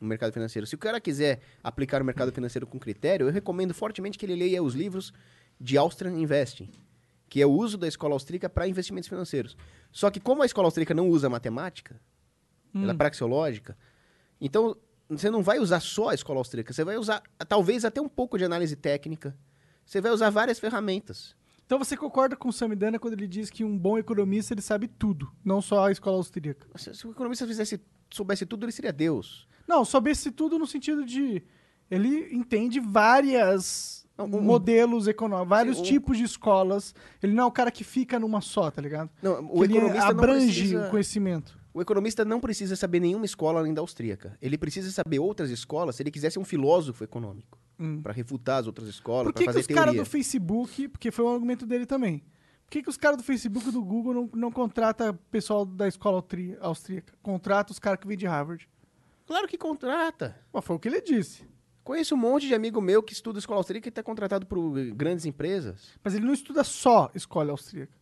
no 0.00 0.06
mercado 0.06 0.32
financeiro. 0.32 0.66
Se 0.66 0.74
o 0.74 0.78
cara 0.78 1.00
quiser 1.00 1.40
aplicar 1.62 2.00
o 2.00 2.04
mercado 2.04 2.32
financeiro 2.32 2.66
com 2.66 2.78
critério, 2.78 3.26
eu 3.26 3.32
recomendo 3.32 3.74
fortemente 3.74 4.16
que 4.16 4.24
ele 4.24 4.36
leia 4.36 4.62
os 4.62 4.74
livros 4.74 5.12
de 5.60 5.76
Austrian 5.76 6.12
Investing, 6.12 6.70
que 7.28 7.42
é 7.42 7.46
o 7.46 7.50
uso 7.50 7.76
da 7.76 7.86
escola 7.86 8.14
austríaca 8.14 8.48
para 8.48 8.66
investimentos 8.66 9.08
financeiros. 9.08 9.56
Só 9.92 10.10
que 10.10 10.20
como 10.20 10.42
a 10.42 10.46
escola 10.46 10.66
austríaca 10.66 10.94
não 10.94 11.08
usa 11.08 11.28
matemática, 11.28 12.00
ela 12.74 12.90
é 12.90 12.94
Hum. 12.94 12.96
praxeológica, 12.98 13.76
então 14.40 14.76
você 15.08 15.28
não 15.28 15.42
vai 15.42 15.58
usar 15.58 15.80
só 15.80 16.10
a 16.10 16.14
escola 16.14 16.38
austríaca, 16.38 16.72
você 16.72 16.84
vai 16.84 16.96
usar 16.96 17.22
talvez 17.48 17.84
até 17.84 18.00
um 18.00 18.08
pouco 18.08 18.38
de 18.38 18.44
análise 18.44 18.76
técnica. 18.76 19.36
Você 19.84 20.00
vai 20.00 20.12
usar 20.12 20.30
várias 20.30 20.60
ferramentas. 20.60 21.34
Então 21.66 21.78
você 21.78 21.96
concorda 21.96 22.36
com 22.36 22.48
o 22.48 22.52
Samidana 22.52 22.98
quando 22.98 23.14
ele 23.14 23.26
diz 23.26 23.50
que 23.50 23.64
um 23.64 23.76
bom 23.76 23.98
economista 23.98 24.54
ele 24.54 24.62
sabe 24.62 24.86
tudo, 24.86 25.32
não 25.44 25.60
só 25.60 25.88
a 25.88 25.92
escola 25.92 26.16
austríaca? 26.16 26.68
Se, 26.76 26.94
se 26.94 27.06
o 27.06 27.10
economista 27.10 27.46
fizesse, 27.46 27.80
soubesse 28.08 28.46
tudo, 28.46 28.64
ele 28.64 28.72
seria 28.72 28.92
Deus. 28.92 29.48
Não, 29.66 29.84
soubesse 29.84 30.30
tudo 30.30 30.58
no 30.58 30.66
sentido 30.66 31.04
de 31.04 31.42
ele 31.90 32.32
entende 32.32 32.78
várias 32.78 33.99
modelos 34.28 35.06
econômicos, 35.08 35.48
vários 35.48 35.80
tipos 35.80 36.16
de 36.18 36.24
escolas. 36.24 36.94
Ele 37.22 37.32
não 37.32 37.44
é 37.44 37.46
o 37.46 37.52
cara 37.52 37.70
que 37.70 37.84
fica 37.84 38.18
numa 38.18 38.40
só, 38.40 38.70
tá 38.70 38.80
ligado? 38.82 39.10
Não, 39.22 39.50
o 39.52 39.64
ele 39.64 39.76
economista 39.76 40.12
não 40.12 40.18
abrange 40.18 40.60
precisa- 40.60 40.86
o 40.86 40.90
conhecimento. 40.90 41.60
O 41.72 41.80
economista 41.80 42.24
não 42.24 42.40
precisa 42.40 42.74
saber 42.74 42.98
nenhuma 42.98 43.24
escola 43.24 43.60
além 43.60 43.72
da 43.72 43.80
austríaca. 43.80 44.36
Ele 44.42 44.58
precisa 44.58 44.90
saber 44.90 45.20
outras 45.20 45.50
escolas 45.50 45.94
se 45.96 46.02
ele 46.02 46.10
quiser 46.10 46.30
ser 46.32 46.40
um 46.40 46.44
filósofo 46.44 47.04
econômico. 47.04 47.58
Hum. 47.78 48.02
Para 48.02 48.12
refutar 48.12 48.58
as 48.60 48.66
outras 48.66 48.88
escolas, 48.88 49.32
Por 49.32 49.32
que, 49.34 49.44
que 49.50 49.58
os 49.58 49.66
caras 49.66 49.94
do 49.94 50.04
Facebook, 50.04 50.88
porque 50.88 51.10
foi 51.12 51.24
um 51.24 51.32
argumento 51.32 51.64
dele 51.64 51.86
também, 51.86 52.18
por 52.64 52.72
que, 52.72 52.82
que 52.82 52.90
os 52.90 52.96
caras 52.96 53.16
do 53.18 53.22
Facebook 53.22 53.68
e 53.68 53.72
do 53.72 53.82
Google 53.82 54.12
não, 54.12 54.30
não 54.34 54.50
contratam 54.52 55.16
pessoal 55.30 55.64
da 55.64 55.86
escola 55.88 56.22
austríaca? 56.60 57.14
Contrata 57.22 57.72
os 57.72 57.78
caras 57.78 58.00
que 58.00 58.06
vêm 58.06 58.16
de 58.18 58.26
Harvard. 58.26 58.68
Claro 59.26 59.46
que 59.46 59.56
contrata. 59.56 60.36
Mas 60.52 60.64
foi 60.64 60.74
o 60.74 60.78
que 60.78 60.88
ele 60.88 61.00
disse. 61.00 61.44
Conheço 61.90 62.14
um 62.14 62.18
monte 62.18 62.46
de 62.46 62.54
amigo 62.54 62.80
meu 62.80 63.02
que 63.02 63.12
estuda 63.12 63.40
escola 63.40 63.58
austríaca 63.58 63.88
e 63.88 63.90
está 63.90 64.00
contratado 64.00 64.46
por 64.46 64.80
grandes 64.92 65.24
empresas. 65.24 65.88
Mas 66.04 66.14
ele 66.14 66.24
não 66.24 66.32
estuda 66.32 66.62
só 66.62 67.10
escola 67.16 67.50
austríaca. 67.50 67.92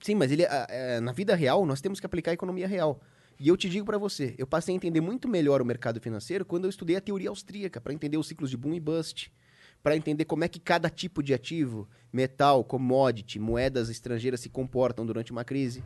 Sim, 0.00 0.16
mas 0.16 0.32
ele, 0.32 0.42
eh, 0.42 0.98
na 0.98 1.12
vida 1.12 1.36
real, 1.36 1.64
nós 1.64 1.80
temos 1.80 2.00
que 2.00 2.06
aplicar 2.06 2.32
a 2.32 2.34
economia 2.34 2.66
real. 2.66 3.00
E 3.38 3.46
eu 3.46 3.56
te 3.56 3.68
digo 3.68 3.86
pra 3.86 3.98
você, 3.98 4.34
eu 4.36 4.48
passei 4.48 4.74
a 4.74 4.76
entender 4.76 5.00
muito 5.00 5.28
melhor 5.28 5.62
o 5.62 5.64
mercado 5.64 6.00
financeiro 6.00 6.44
quando 6.44 6.64
eu 6.64 6.70
estudei 6.70 6.96
a 6.96 7.00
teoria 7.00 7.28
austríaca, 7.28 7.80
para 7.80 7.94
entender 7.94 8.16
os 8.16 8.26
ciclos 8.26 8.50
de 8.50 8.56
boom 8.56 8.74
e 8.74 8.80
bust, 8.80 9.32
para 9.80 9.96
entender 9.96 10.24
como 10.24 10.42
é 10.42 10.48
que 10.48 10.58
cada 10.58 10.90
tipo 10.90 11.22
de 11.22 11.32
ativo, 11.32 11.88
metal, 12.12 12.64
commodity, 12.64 13.38
moedas 13.38 13.90
estrangeiras 13.90 14.40
se 14.40 14.48
comportam 14.48 15.06
durante 15.06 15.30
uma 15.30 15.44
crise. 15.44 15.84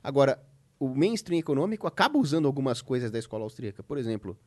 Agora, 0.00 0.40
o 0.78 0.94
mainstream 0.94 1.40
econômico 1.40 1.88
acaba 1.88 2.20
usando 2.20 2.46
algumas 2.46 2.80
coisas 2.80 3.10
da 3.10 3.18
escola 3.18 3.42
austríaca. 3.42 3.82
Por 3.82 3.98
exemplo, 3.98 4.38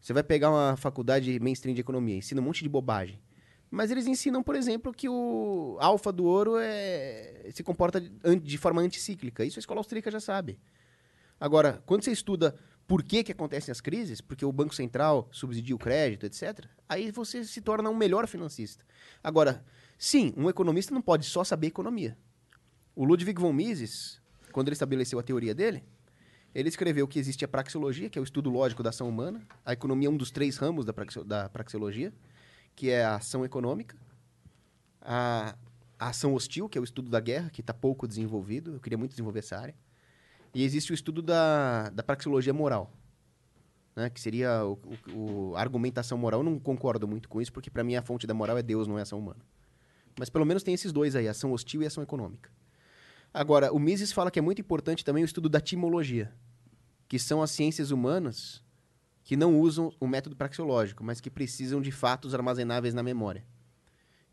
você 0.00 0.12
vai 0.12 0.22
pegar 0.22 0.50
uma 0.50 0.76
faculdade 0.76 1.38
mainstream 1.40 1.74
de 1.74 1.80
economia, 1.80 2.16
ensina 2.16 2.40
um 2.40 2.44
monte 2.44 2.62
de 2.62 2.68
bobagem. 2.68 3.18
Mas 3.70 3.90
eles 3.90 4.06
ensinam, 4.06 4.42
por 4.42 4.54
exemplo, 4.54 4.92
que 4.92 5.08
o 5.08 5.76
alfa 5.80 6.12
do 6.12 6.24
ouro 6.24 6.56
é, 6.58 7.50
se 7.52 7.62
comporta 7.62 8.00
de, 8.00 8.58
forma 8.58 8.80
anticíclica. 8.80 9.44
Isso 9.44 9.58
a 9.58 9.60
escola 9.60 9.80
austríaca 9.80 10.10
já 10.10 10.20
sabe. 10.20 10.58
Agora, 11.38 11.82
quando 11.84 12.04
você 12.04 12.12
estuda 12.12 12.56
por 12.86 13.02
que, 13.02 13.24
que 13.24 13.32
acontecem 13.32 13.72
as 13.72 13.80
crises, 13.80 14.20
porque 14.20 14.44
o 14.44 14.52
Banco 14.52 14.74
Central 14.74 15.28
subsidia 15.32 15.74
o 15.74 15.78
crédito, 15.78 16.24
etc., 16.24 16.66
aí 16.88 17.10
você 17.10 17.44
se 17.44 17.60
torna 17.60 17.90
um 17.90 17.96
melhor 17.96 18.28
financista. 18.28 18.84
Agora, 19.22 19.64
sim, 19.98 20.32
um 20.36 20.48
economista 20.48 20.94
não 20.94 21.02
pode 21.02 21.26
só 21.26 21.42
saber 21.42 21.66
economia. 21.66 22.16
O 22.94 23.04
Ludwig 23.04 23.40
von 23.40 23.52
Mises, 23.52 24.20
quando 24.52 24.68
ele 24.68 24.74
estabeleceu 24.74 25.18
a 25.18 25.22
teoria 25.22 25.54
dele, 25.54 25.82
ele 26.58 26.68
escreveu 26.68 27.06
que 27.06 27.18
existe 27.18 27.44
a 27.44 27.48
praxeologia, 27.48 28.08
que 28.08 28.18
é 28.18 28.20
o 28.20 28.24
estudo 28.24 28.48
lógico 28.50 28.82
da 28.82 28.90
ação 28.90 29.08
humana. 29.08 29.42
A 29.64 29.72
economia 29.72 30.08
é 30.08 30.10
um 30.10 30.16
dos 30.16 30.30
três 30.30 30.56
ramos 30.56 30.84
da, 30.84 30.92
praxe- 30.92 31.22
da 31.24 31.48
praxeologia, 31.48 32.12
que 32.74 32.88
é 32.90 33.04
a 33.04 33.16
ação 33.16 33.44
econômica. 33.44 33.96
A, 35.02 35.54
a 35.98 36.08
ação 36.08 36.34
hostil, 36.34 36.68
que 36.68 36.78
é 36.78 36.80
o 36.80 36.84
estudo 36.84 37.10
da 37.10 37.20
guerra, 37.20 37.50
que 37.50 37.60
está 37.60 37.74
pouco 37.74 38.06
desenvolvido. 38.08 38.74
Eu 38.74 38.80
queria 38.80 38.98
muito 38.98 39.10
desenvolver 39.10 39.40
essa 39.40 39.58
área. 39.58 39.74
E 40.54 40.64
existe 40.64 40.92
o 40.92 40.94
estudo 40.94 41.20
da, 41.20 41.90
da 41.90 42.02
praxeologia 42.02 42.52
moral, 42.54 42.90
né? 43.94 44.08
que 44.08 44.20
seria 44.20 44.64
o, 44.64 44.78
o- 45.14 45.50
o- 45.50 45.56
argumentação 45.56 46.16
moral. 46.16 46.40
Eu 46.40 46.44
não 46.44 46.58
concordo 46.58 47.06
muito 47.06 47.28
com 47.28 47.40
isso, 47.40 47.52
porque 47.52 47.70
para 47.70 47.84
mim 47.84 47.94
a 47.96 48.02
fonte 48.02 48.26
da 48.26 48.32
moral 48.34 48.56
é 48.56 48.62
Deus, 48.62 48.86
não 48.88 48.98
é 48.98 49.02
ação 49.02 49.18
humana. 49.18 49.40
Mas 50.18 50.30
pelo 50.30 50.46
menos 50.46 50.62
tem 50.62 50.72
esses 50.72 50.92
dois 50.92 51.14
aí, 51.14 51.28
ação 51.28 51.52
hostil 51.52 51.82
e 51.82 51.86
ação 51.86 52.02
econômica. 52.02 52.50
Agora, 53.34 53.70
o 53.70 53.78
Mises 53.78 54.12
fala 54.12 54.30
que 54.30 54.38
é 54.38 54.42
muito 54.42 54.62
importante 54.62 55.04
também 55.04 55.22
o 55.22 55.26
estudo 55.26 55.46
da 55.50 55.60
timologia, 55.60 56.32
que 57.08 57.18
são 57.18 57.42
as 57.42 57.50
ciências 57.50 57.90
humanas 57.90 58.62
que 59.22 59.36
não 59.36 59.58
usam 59.58 59.92
o 59.98 60.06
método 60.06 60.36
praxeológico, 60.36 61.02
mas 61.02 61.20
que 61.20 61.30
precisam 61.30 61.80
de 61.80 61.90
fatos 61.90 62.32
armazenáveis 62.32 62.94
na 62.94 63.02
memória. 63.02 63.44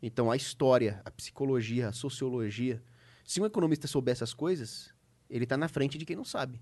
Então, 0.00 0.30
a 0.30 0.36
história, 0.36 1.00
a 1.04 1.10
psicologia, 1.10 1.88
a 1.88 1.92
sociologia. 1.92 2.82
Se 3.24 3.40
um 3.40 3.46
economista 3.46 3.88
souber 3.88 4.12
essas 4.12 4.34
coisas, 4.34 4.94
ele 5.28 5.44
está 5.44 5.56
na 5.56 5.66
frente 5.66 5.98
de 5.98 6.04
quem 6.04 6.14
não 6.14 6.24
sabe. 6.24 6.60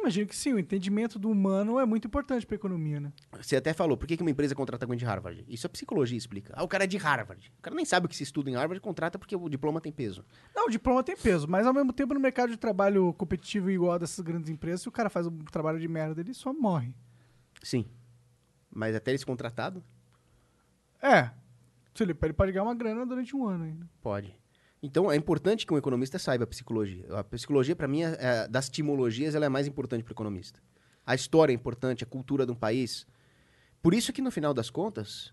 Imagino 0.00 0.26
que 0.26 0.34
sim, 0.34 0.54
o 0.54 0.58
entendimento 0.58 1.18
do 1.18 1.30
humano 1.30 1.78
é 1.78 1.84
muito 1.84 2.06
importante 2.06 2.46
pra 2.46 2.54
economia, 2.56 2.98
né? 2.98 3.12
Você 3.38 3.54
até 3.54 3.74
falou, 3.74 3.98
por 3.98 4.06
que 4.06 4.16
que 4.16 4.22
uma 4.22 4.30
empresa 4.30 4.54
contrata 4.54 4.86
alguém 4.86 4.98
de 4.98 5.04
Harvard? 5.04 5.44
Isso 5.46 5.66
a 5.66 5.70
psicologia 5.70 6.16
explica. 6.16 6.54
Ah, 6.56 6.64
o 6.64 6.68
cara 6.68 6.84
é 6.84 6.86
de 6.86 6.96
Harvard. 6.96 7.52
O 7.58 7.62
cara 7.62 7.76
nem 7.76 7.84
sabe 7.84 8.06
o 8.06 8.08
que 8.08 8.16
se 8.16 8.22
estuda 8.22 8.48
em 8.48 8.54
Harvard, 8.54 8.80
contrata 8.80 9.18
porque 9.18 9.36
o 9.36 9.48
diploma 9.48 9.78
tem 9.78 9.92
peso. 9.92 10.24
Não, 10.56 10.68
o 10.68 10.70
diploma 10.70 11.02
tem 11.04 11.14
peso, 11.14 11.46
mas 11.46 11.66
ao 11.66 11.74
mesmo 11.74 11.92
tempo 11.92 12.14
no 12.14 12.20
mercado 12.20 12.48
de 12.48 12.56
trabalho 12.56 13.12
competitivo 13.12 13.70
igual 13.70 13.98
dessas 13.98 14.24
grandes 14.24 14.48
empresas, 14.48 14.80
se 14.80 14.88
o 14.88 14.92
cara 14.92 15.10
faz 15.10 15.26
um 15.26 15.36
trabalho 15.44 15.78
de 15.78 15.86
merda, 15.86 16.22
ele 16.22 16.32
só 16.32 16.50
morre. 16.52 16.94
Sim. 17.62 17.84
Mas 18.70 18.96
até 18.96 19.10
ele 19.10 19.18
ser 19.18 19.26
contratado, 19.26 19.84
É. 21.02 21.30
Se 21.94 22.04
ele, 22.04 22.16
ele 22.22 22.32
pode 22.32 22.52
ganhar 22.52 22.62
uma 22.62 22.74
grana 22.74 23.04
durante 23.04 23.36
um 23.36 23.46
ano 23.46 23.64
ainda. 23.64 23.86
pode. 24.00 24.34
Então, 24.82 25.10
é 25.12 25.16
importante 25.16 25.66
que 25.66 25.74
um 25.74 25.78
economista 25.78 26.18
saiba 26.18 26.44
a 26.44 26.46
psicologia. 26.46 27.04
A 27.10 27.22
psicologia, 27.24 27.76
para 27.76 27.86
mim, 27.86 28.02
é, 28.02 28.16
é- 28.18 28.48
das 28.48 28.70
timologias, 28.70 29.34
ela 29.34 29.44
é 29.44 29.48
mais 29.48 29.66
importante 29.66 30.02
para 30.02 30.12
o 30.12 30.14
economista. 30.14 30.58
A 31.04 31.14
história 31.14 31.52
é 31.52 31.54
importante, 31.54 32.02
a 32.02 32.06
cultura 32.06 32.46
de 32.46 32.52
um 32.52 32.54
país. 32.54 33.06
Por 33.82 33.92
isso 33.94 34.12
que, 34.12 34.22
no 34.22 34.30
final 34.30 34.54
das 34.54 34.70
contas, 34.70 35.32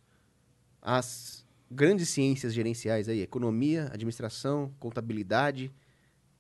as 0.82 1.46
grandes 1.72 2.10
ciências 2.10 2.54
gerenciais 2.54 3.08
aí, 3.08 3.22
economia, 3.22 3.86
administração, 3.94 4.74
contabilidade, 4.80 5.72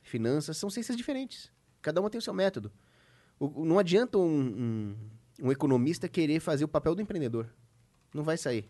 finanças, 0.01 0.57
são 0.57 0.69
ciências 0.69 0.97
diferentes. 0.97 1.51
Cada 1.81 2.01
uma 2.01 2.09
tem 2.09 2.19
o 2.19 2.21
seu 2.21 2.33
método. 2.33 2.71
O- 3.39 3.63
não 3.65 3.77
adianta 3.79 4.17
um, 4.17 4.39
um- 4.39 4.95
um 5.43 5.51
economista 5.51 6.07
querer 6.09 6.39
fazer 6.39 6.63
o 6.65 6.67
papel 6.67 6.95
do 6.95 7.01
empreendedor. 7.01 7.47
Não 8.13 8.23
vai 8.23 8.37
sair. 8.37 8.69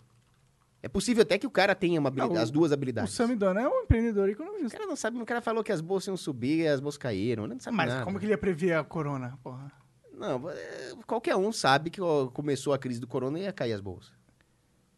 É 0.82 0.88
possível 0.88 1.23
até 1.23 1.38
que 1.38 1.47
o 1.47 1.49
cara 1.49 1.73
tenha 1.73 1.99
uma 1.99 2.07
habilidade- 2.09 2.36
Ah, 2.38 2.39
o- 2.39 2.43
as 2.43 2.51
duas 2.51 2.71
O 2.71 2.73
habilidades. 2.73 3.13
Samidana 3.13 3.61
é 3.61 3.67
um 3.67 3.82
empreendedor 3.82 4.28
e 4.28 4.32
O 4.32 4.34
economista. 4.34 4.69
cara 4.78 4.86
não 4.88 4.95
sabe, 4.95 5.19
o 5.19 5.25
cara 5.25 5.41
falou 5.41 5.63
que 5.63 5.71
as 5.71 5.82
bolsas 5.82 6.07
iam 6.07 6.17
subir 6.17 6.59
e 6.61 6.67
as 6.67 6.80
bolsas 6.80 6.97
caíram. 6.99 7.47
Não 7.47 7.59
sabe 7.59 7.75
Mas 7.75 7.89
nada. 7.89 8.05
como 8.05 8.19
que 8.19 8.25
ele 8.25 8.34
ia 8.34 8.38
prever 8.38 8.73
a 8.73 8.84
corona, 8.84 9.38
porra? 9.43 9.71
Não, 10.13 10.49
é, 10.49 10.93
qualquer 11.05 11.36
um 11.36 11.51
sabe 11.51 11.89
que 11.89 11.99
começou 12.34 12.73
a 12.73 12.78
crise 12.78 12.99
do 12.99 13.07
corona 13.07 13.39
e 13.39 13.43
ia 13.43 13.53
cair 13.53 13.73
as 13.73 13.82
bolsas. 13.82 14.13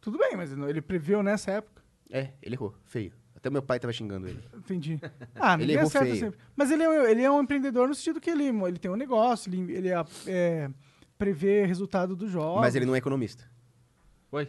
Tudo 0.00 0.16
bem, 0.18 0.36
mas 0.36 0.52
ele 0.52 0.80
previu 0.80 1.22
nessa 1.22 1.50
época. 1.52 1.82
É, 2.10 2.30
ele 2.42 2.54
errou, 2.54 2.74
feio. 2.84 3.12
Até 3.36 3.48
meu 3.48 3.62
pai 3.62 3.78
tava 3.80 3.92
xingando 3.92 4.28
ele. 4.28 4.42
Entendi. 4.54 5.00
Ah, 5.34 5.56
Ele 5.58 5.72
errou 5.72 5.88
feio. 5.88 6.14
sempre. 6.16 6.38
Mas 6.54 6.70
ele 6.70 6.82
é, 6.82 6.88
um- 6.88 7.06
ele 7.06 7.22
é 7.22 7.30
um 7.30 7.40
empreendedor 7.40 7.88
no 7.88 7.94
sentido 7.94 8.20
que 8.20 8.28
ele, 8.28 8.44
ele 8.44 8.78
tem 8.78 8.90
um 8.90 8.96
negócio, 8.96 9.50
ele, 9.50 9.72
ele 9.72 9.88
é, 9.88 10.04
é, 10.26 10.70
prevê 11.16 11.64
resultado 11.64 12.14
dos 12.14 12.30
jogos. 12.30 12.60
Mas 12.60 12.74
ele 12.74 12.84
não 12.84 12.94
é 12.94 12.98
economista. 12.98 13.44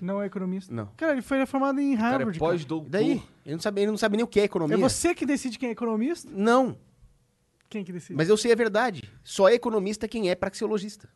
Não 0.01 0.21
é 0.21 0.27
economista. 0.27 0.73
Não. 0.73 0.87
Cara, 0.97 1.13
ele 1.13 1.21
foi 1.21 1.43
formado 1.45 1.79
em 1.79 1.95
Harvard. 1.95 2.39
cara. 2.39 2.55
E 2.55 2.89
daí? 2.89 3.23
Ele 3.45 3.55
não, 3.55 3.59
sabe, 3.59 3.81
ele 3.81 3.91
não 3.91 3.97
sabe 3.97 4.17
nem 4.17 4.23
o 4.23 4.27
que 4.27 4.39
é 4.39 4.43
economia. 4.43 4.75
É 4.75 4.79
você 4.79 5.15
que 5.15 5.25
decide 5.25 5.57
quem 5.57 5.69
é 5.69 5.71
economista? 5.71 6.29
Não. 6.31 6.77
Quem 7.69 7.83
que 7.83 7.91
decide? 7.91 8.15
Mas 8.15 8.29
eu 8.29 8.37
sei 8.37 8.51
a 8.51 8.55
verdade. 8.55 9.09
Só 9.23 9.49
é 9.49 9.53
economista 9.53 10.07
quem 10.07 10.29
é 10.29 10.35
praxeologista. 10.35 11.09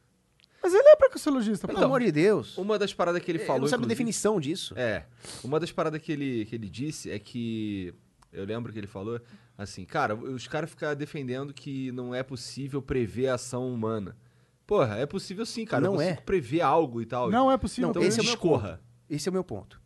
Mas 0.63 0.73
ele 0.73 0.87
é 0.87 0.95
praxeologista, 0.95 1.67
Pelo 1.67 1.77
pô. 1.79 1.85
amor 1.85 1.99
de 2.01 2.11
Deus. 2.11 2.57
Uma 2.57 2.79
das 2.79 2.91
paradas 2.91 3.21
que 3.21 3.29
ele 3.29 3.37
Ele 3.37 3.45
falou. 3.45 3.61
não 3.61 3.67
sabe 3.67 3.83
a 3.85 3.87
definição 3.87 4.39
disso. 4.39 4.73
É. 4.75 5.05
Uma 5.43 5.59
das 5.59 5.71
paradas 5.71 6.01
que 6.01 6.11
ele, 6.11 6.45
que 6.45 6.55
ele 6.55 6.67
disse 6.67 7.11
é 7.11 7.19
que. 7.19 7.93
Eu 8.33 8.45
lembro 8.45 8.73
que 8.73 8.79
ele 8.79 8.87
falou 8.87 9.21
assim, 9.57 9.85
cara, 9.85 10.15
os 10.15 10.47
caras 10.47 10.69
ficam 10.69 10.93
defendendo 10.95 11.53
que 11.53 11.91
não 11.91 12.13
é 12.15 12.23
possível 12.23 12.81
prever 12.81 13.27
a 13.27 13.35
ação 13.35 13.71
humana. 13.71 14.17
Porra, 14.65 14.95
é 14.97 15.05
possível 15.05 15.45
sim, 15.45 15.65
cara. 15.65 15.83
Não 15.83 15.95
eu 15.95 16.01
é. 16.01 16.15
prever 16.15 16.61
algo 16.61 17.01
e 17.01 17.05
tal. 17.05 17.29
Não 17.29 17.51
é 17.51 17.57
possível 17.57 17.89
Então, 17.91 18.01
esse 18.01 18.19
é 18.19 18.35
ponto. 18.35 18.79
Esse 19.09 19.27
é 19.27 19.31
o 19.31 19.33
meu 19.33 19.43
ponto. 19.43 19.81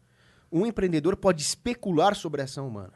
Um 0.51 0.65
empreendedor 0.65 1.15
pode 1.17 1.41
especular 1.41 2.15
sobre 2.15 2.41
a 2.41 2.45
ação 2.45 2.67
humana. 2.67 2.93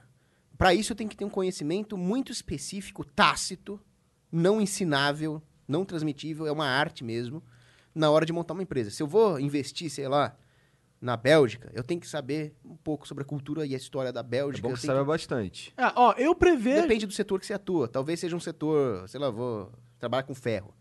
Para 0.58 0.74
isso, 0.74 0.96
tem 0.96 1.08
que 1.08 1.16
ter 1.18 1.26
um 1.26 1.30
conhecimento 1.30 1.98
muito 1.98 2.32
específico, 2.32 3.04
tácito, 3.04 3.80
não 4.32 4.62
ensinável, 4.62 5.42
não 5.68 5.84
transmitível, 5.84 6.48
é 6.48 6.52
uma 6.52 6.66
arte 6.66 7.04
mesmo, 7.04 7.44
na 7.94 8.10
hora 8.10 8.26
de 8.26 8.34
montar 8.34 8.54
uma 8.54 8.64
empresa. 8.64 8.90
Se 8.90 9.04
eu 9.04 9.08
vou 9.08 9.40
investir, 9.40 9.90
sei 9.90 10.08
lá, 10.08 10.36
na 11.02 11.18
Bélgica, 11.18 11.70
eu 11.74 11.84
tenho 11.84 12.00
que 12.00 12.08
saber 12.08 12.56
um 12.64 12.78
pouco 12.78 13.08
sobre 13.08 13.24
a 13.24 13.28
cultura 13.28 13.66
e 13.66 13.74
a 13.74 13.78
história 13.78 14.12
da 14.12 14.22
É 14.22 14.24
Bélgica. 14.24 14.62
bom 14.62 14.72
eu 14.72 14.76
que 14.76 14.82
tenho 14.82 14.94
saiba 14.94 15.06
bastante. 15.06 15.74
Ah, 15.78 15.94
ó, 15.96 16.14
eu 16.14 16.34
prever. 16.34 16.84
Depende 16.84 17.06
do 17.06 17.14
setor 17.14 17.40
que 17.40 17.46
você 17.46 17.54
atua. 17.54 17.88
Talvez 17.88 18.20
seja 18.20 18.36
um 18.36 18.40
setor, 18.40 19.08
sei 19.10 19.20
lá, 19.20 19.30
vou 19.30 19.72
trabalhar 20.00 20.24
com 20.24 20.34
ferro. 20.34 20.74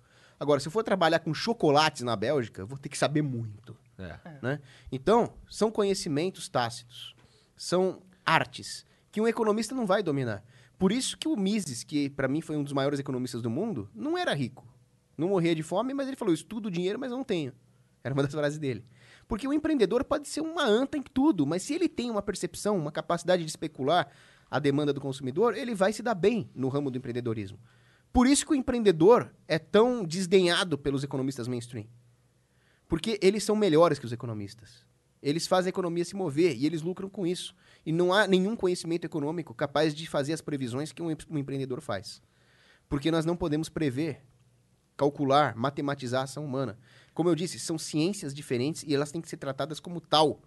Agora, 0.43 0.59
se 0.59 0.66
eu 0.66 0.72
for 0.72 0.82
trabalhar 0.82 1.20
com 1.20 1.32
chocolates 1.32 2.03
na 2.03 2.16
Bélgica, 2.16 2.66
vou 2.66 2.76
ter 2.76 2.88
que 2.88 2.99
saber 2.99 3.22
muito. 3.22 3.76
É. 3.97 4.18
Né? 4.43 4.61
Então, 4.90 5.34
são 5.49 5.70
conhecimentos 5.70 6.49
tácitos. 6.49 7.14
São 7.57 8.03
artes 8.26 8.84
que 9.12 9.20
um 9.20 9.28
economista 9.28 9.72
não 9.72 9.86
vai 9.86 10.03
dominar. 10.03 10.43
Por 10.76 10.90
isso 10.90 11.16
que 11.16 11.28
o 11.28 11.36
Mises, 11.36 11.84
que 11.84 12.11
para 12.11 12.26
mim 12.26 12.40
foi 12.40 12.57
um 12.57 12.64
dos 12.64 12.72
maiores 12.72 12.99
economistas 12.99 13.40
do 13.40 13.49
mundo, 13.49 13.88
não 13.95 14.18
era 14.18 14.34
rico. 14.34 14.66
Não 15.16 15.28
morria 15.28 15.55
de 15.55 15.62
fome, 15.62 15.95
mas 15.95 16.09
ele 16.09 16.16
falou: 16.16 16.34
estudo 16.34 16.72
dinheiro, 16.72 16.99
mas 16.99 17.12
não 17.12 17.22
tenho. 17.22 17.53
Era 18.03 18.12
uma 18.12 18.24
das 18.24 18.32
frases 18.32 18.59
dele. 18.59 18.84
Porque 19.28 19.47
o 19.47 19.53
empreendedor 19.53 20.03
pode 20.03 20.26
ser 20.26 20.40
uma 20.40 20.64
anta 20.64 20.99
em 20.99 21.03
tudo, 21.03 21.47
mas 21.47 21.62
se 21.62 21.72
ele 21.72 21.88
tem 21.88 22.11
uma 22.11 22.20
percepção, 22.20 22.76
uma 22.76 22.90
capacidade 22.90 23.45
de 23.45 23.49
especular 23.49 24.11
a 24.51 24.59
demanda 24.59 24.93
do 24.93 25.01
consumidor, 25.01 25.57
ele 25.57 25.72
vai 25.72 25.93
se 25.93 26.03
dar 26.03 26.16
bem 26.16 26.51
no 26.53 26.68
ramo 26.68 26.90
do 26.90 26.99
empreendedorismo. 26.99 27.61
Por 28.12 28.26
isso 28.26 28.44
que 28.44 28.52
o 28.52 28.54
empreendedor 28.54 29.34
é 29.48 29.58
tão 29.58 30.04
desdenhado 30.04 30.76
pelos 30.76 31.02
economistas 31.02 31.48
mainstream. 31.48 31.86
Porque 32.86 33.18
eles 33.22 33.42
são 33.42 33.56
melhores 33.56 33.98
que 33.98 34.04
os 34.04 34.12
economistas. 34.12 34.86
Eles 35.22 35.46
fazem 35.46 35.68
a 35.68 35.70
economia 35.70 36.04
se 36.04 36.14
mover 36.16 36.54
e 36.56 36.66
eles 36.66 36.82
lucram 36.82 37.08
com 37.08 37.26
isso. 37.26 37.54
E 37.86 37.92
não 37.92 38.12
há 38.12 38.26
nenhum 38.26 38.54
conhecimento 38.54 39.04
econômico 39.04 39.54
capaz 39.54 39.94
de 39.94 40.06
fazer 40.06 40.32
as 40.32 40.40
previsões 40.40 40.92
que 40.92 41.00
um, 41.00 41.16
um 41.30 41.38
empreendedor 41.38 41.80
faz. 41.80 42.20
Porque 42.88 43.10
nós 43.10 43.24
não 43.24 43.36
podemos 43.36 43.68
prever, 43.68 44.22
calcular, 44.96 45.56
matematizar 45.56 46.20
a 46.20 46.24
ação 46.24 46.44
humana. 46.44 46.78
Como 47.14 47.28
eu 47.28 47.34
disse, 47.34 47.58
são 47.58 47.78
ciências 47.78 48.34
diferentes 48.34 48.82
e 48.82 48.94
elas 48.94 49.10
têm 49.10 49.22
que 49.22 49.28
ser 49.28 49.38
tratadas 49.38 49.80
como 49.80 50.00
tal, 50.00 50.42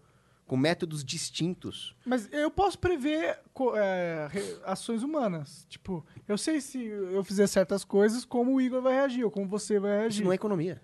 com 0.46 0.56
métodos 0.56 1.04
distintos. 1.04 1.96
Mas 2.06 2.30
eu 2.32 2.52
posso 2.52 2.78
prever 2.78 3.40
é, 3.76 4.30
ações 4.64 5.02
humanas. 5.02 5.66
Tipo, 5.68 6.06
eu 6.28 6.38
sei 6.38 6.62
se 6.62 6.84
eu 6.84 7.24
fizer 7.24 7.48
certas 7.48 7.84
coisas, 7.84 8.24
como 8.24 8.54
o 8.56 8.62
Igor 8.62 8.82
vai 8.82 8.94
reagir, 8.94 9.24
ou 9.24 9.32
como 9.32 9.48
você 9.48 9.80
vai 9.80 10.00
reagir. 10.00 10.18
Isso 10.18 10.24
não 10.24 10.32
é 10.32 10.36
economia. 10.36 10.82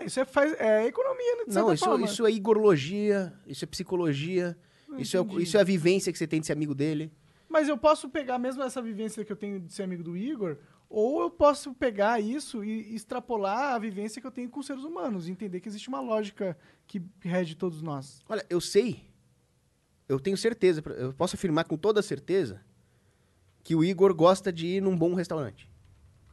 Isso 0.00 0.18
é, 0.18 0.24
faz, 0.24 0.52
é 0.58 0.86
economia, 0.86 1.36
né? 1.36 1.44
De 1.46 1.54
Não, 1.54 1.72
isso, 1.72 1.84
forma. 1.84 2.06
isso 2.06 2.26
é 2.26 2.30
igorologia, 2.30 3.32
isso 3.46 3.64
é 3.64 3.68
psicologia, 3.68 4.56
isso 4.96 5.16
é, 5.16 5.42
isso 5.42 5.56
é 5.56 5.60
a 5.60 5.64
vivência 5.64 6.10
que 6.10 6.18
você 6.18 6.26
tem 6.26 6.40
de 6.40 6.46
ser 6.46 6.54
amigo 6.54 6.74
dele. 6.74 7.12
Mas 7.48 7.68
eu 7.68 7.76
posso 7.76 8.08
pegar 8.08 8.38
mesmo 8.38 8.62
essa 8.62 8.80
vivência 8.80 9.24
que 9.24 9.32
eu 9.32 9.36
tenho 9.36 9.60
de 9.60 9.72
ser 9.72 9.82
amigo 9.82 10.02
do 10.02 10.16
Igor, 10.16 10.56
Ou 10.92 11.22
eu 11.22 11.30
posso 11.30 11.72
pegar 11.72 12.20
isso 12.20 12.64
e 12.64 12.92
extrapolar 12.96 13.74
a 13.74 13.78
vivência 13.78 14.20
que 14.20 14.26
eu 14.26 14.30
tenho 14.32 14.50
com 14.50 14.60
seres 14.60 14.82
humanos, 14.82 15.28
e 15.28 15.30
entender 15.30 15.60
que 15.60 15.68
existe 15.68 15.88
uma 15.88 16.00
lógica 16.00 16.58
que 16.84 17.00
rege 17.20 17.54
todos 17.54 17.80
nós. 17.80 18.24
Olha, 18.28 18.44
eu 18.50 18.60
sei, 18.60 19.08
eu 20.08 20.18
tenho 20.18 20.36
certeza, 20.36 20.82
eu 20.98 21.12
posso 21.14 21.36
afirmar 21.36 21.64
com 21.64 21.76
toda 21.76 22.02
certeza 22.02 22.60
que 23.62 23.76
o 23.76 23.84
Igor 23.84 24.12
gosta 24.12 24.52
de 24.52 24.66
ir 24.66 24.82
num 24.82 24.96
bom 24.96 25.14
restaurante. 25.14 25.70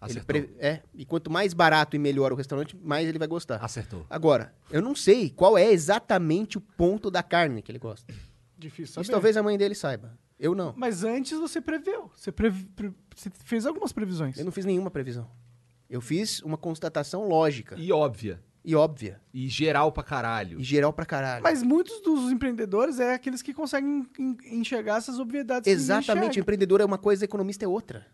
Ele 0.01 0.11
Acertou. 0.19 0.25
pre- 0.25 0.55
é, 0.59 0.81
e 0.93 1.05
quanto 1.05 1.29
mais 1.29 1.53
barato 1.53 1.95
e 1.95 1.99
melhor 1.99 2.31
o 2.31 2.35
restaurante, 2.35 2.75
mais 2.77 3.07
ele 3.07 3.19
vai 3.19 3.27
gostar. 3.27 3.57
Acertou. 3.63 4.05
Agora, 4.09 4.53
eu 4.71 4.81
não 4.81 4.95
sei 4.95 5.29
qual 5.29 5.55
é 5.57 5.71
exatamente 5.71 6.57
o 6.57 6.61
ponto 6.61 7.09
da 7.11 7.21
carne 7.21 7.61
que 7.61 7.71
ele 7.71 7.79
gosta. 7.79 8.11
Difícil 8.57 8.93
saber. 8.93 9.03
Isso 9.03 9.11
talvez 9.11 9.37
a 9.37 9.43
mãe 9.43 9.55
dele 9.57 9.75
saiba. 9.75 10.17
Eu 10.39 10.53
não. 10.53 10.73
Mas 10.77 11.03
antes 11.03 11.37
você 11.39 11.59
preveu. 11.59 12.11
Você, 12.15 12.31
previ- 12.31 12.65
pre- 12.75 12.93
você 13.15 13.29
fez 13.43 13.65
algumas 13.65 13.91
previsões. 13.91 14.37
Eu 14.37 14.45
não 14.45 14.51
fiz 14.51 14.65
nenhuma 14.65 14.91
previsão. 14.91 15.29
Eu 15.89 15.99
fiz 16.01 16.41
uma 16.43 16.57
constatação 16.57 17.27
lógica 17.27 17.75
E 17.79 17.91
óbvia. 17.91 18.39
e 18.63 18.75
óbvia. 18.75 19.19
E 19.33 19.47
geral 19.47 19.91
pra 19.91 20.03
caralho. 20.03 20.59
E 20.59 20.63
geral 20.63 20.93
pra 20.93 21.05
caralho. 21.05 21.41
Mas 21.43 21.63
muitos 21.63 22.01
dos 22.01 22.31
empreendedores 22.31 22.99
é 22.99 23.13
aqueles 23.13 23.41
que 23.41 23.53
conseguem 23.53 24.05
en- 24.19 24.37
enxergar 24.59 24.97
essas 24.97 25.17
obviedades. 25.17 25.71
Exatamente. 25.71 26.39
Empreendedor 26.39 26.81
é 26.81 26.85
uma 26.85 26.97
coisa, 26.97 27.25
economista 27.25 27.65
é 27.65 27.67
outra. 27.67 28.05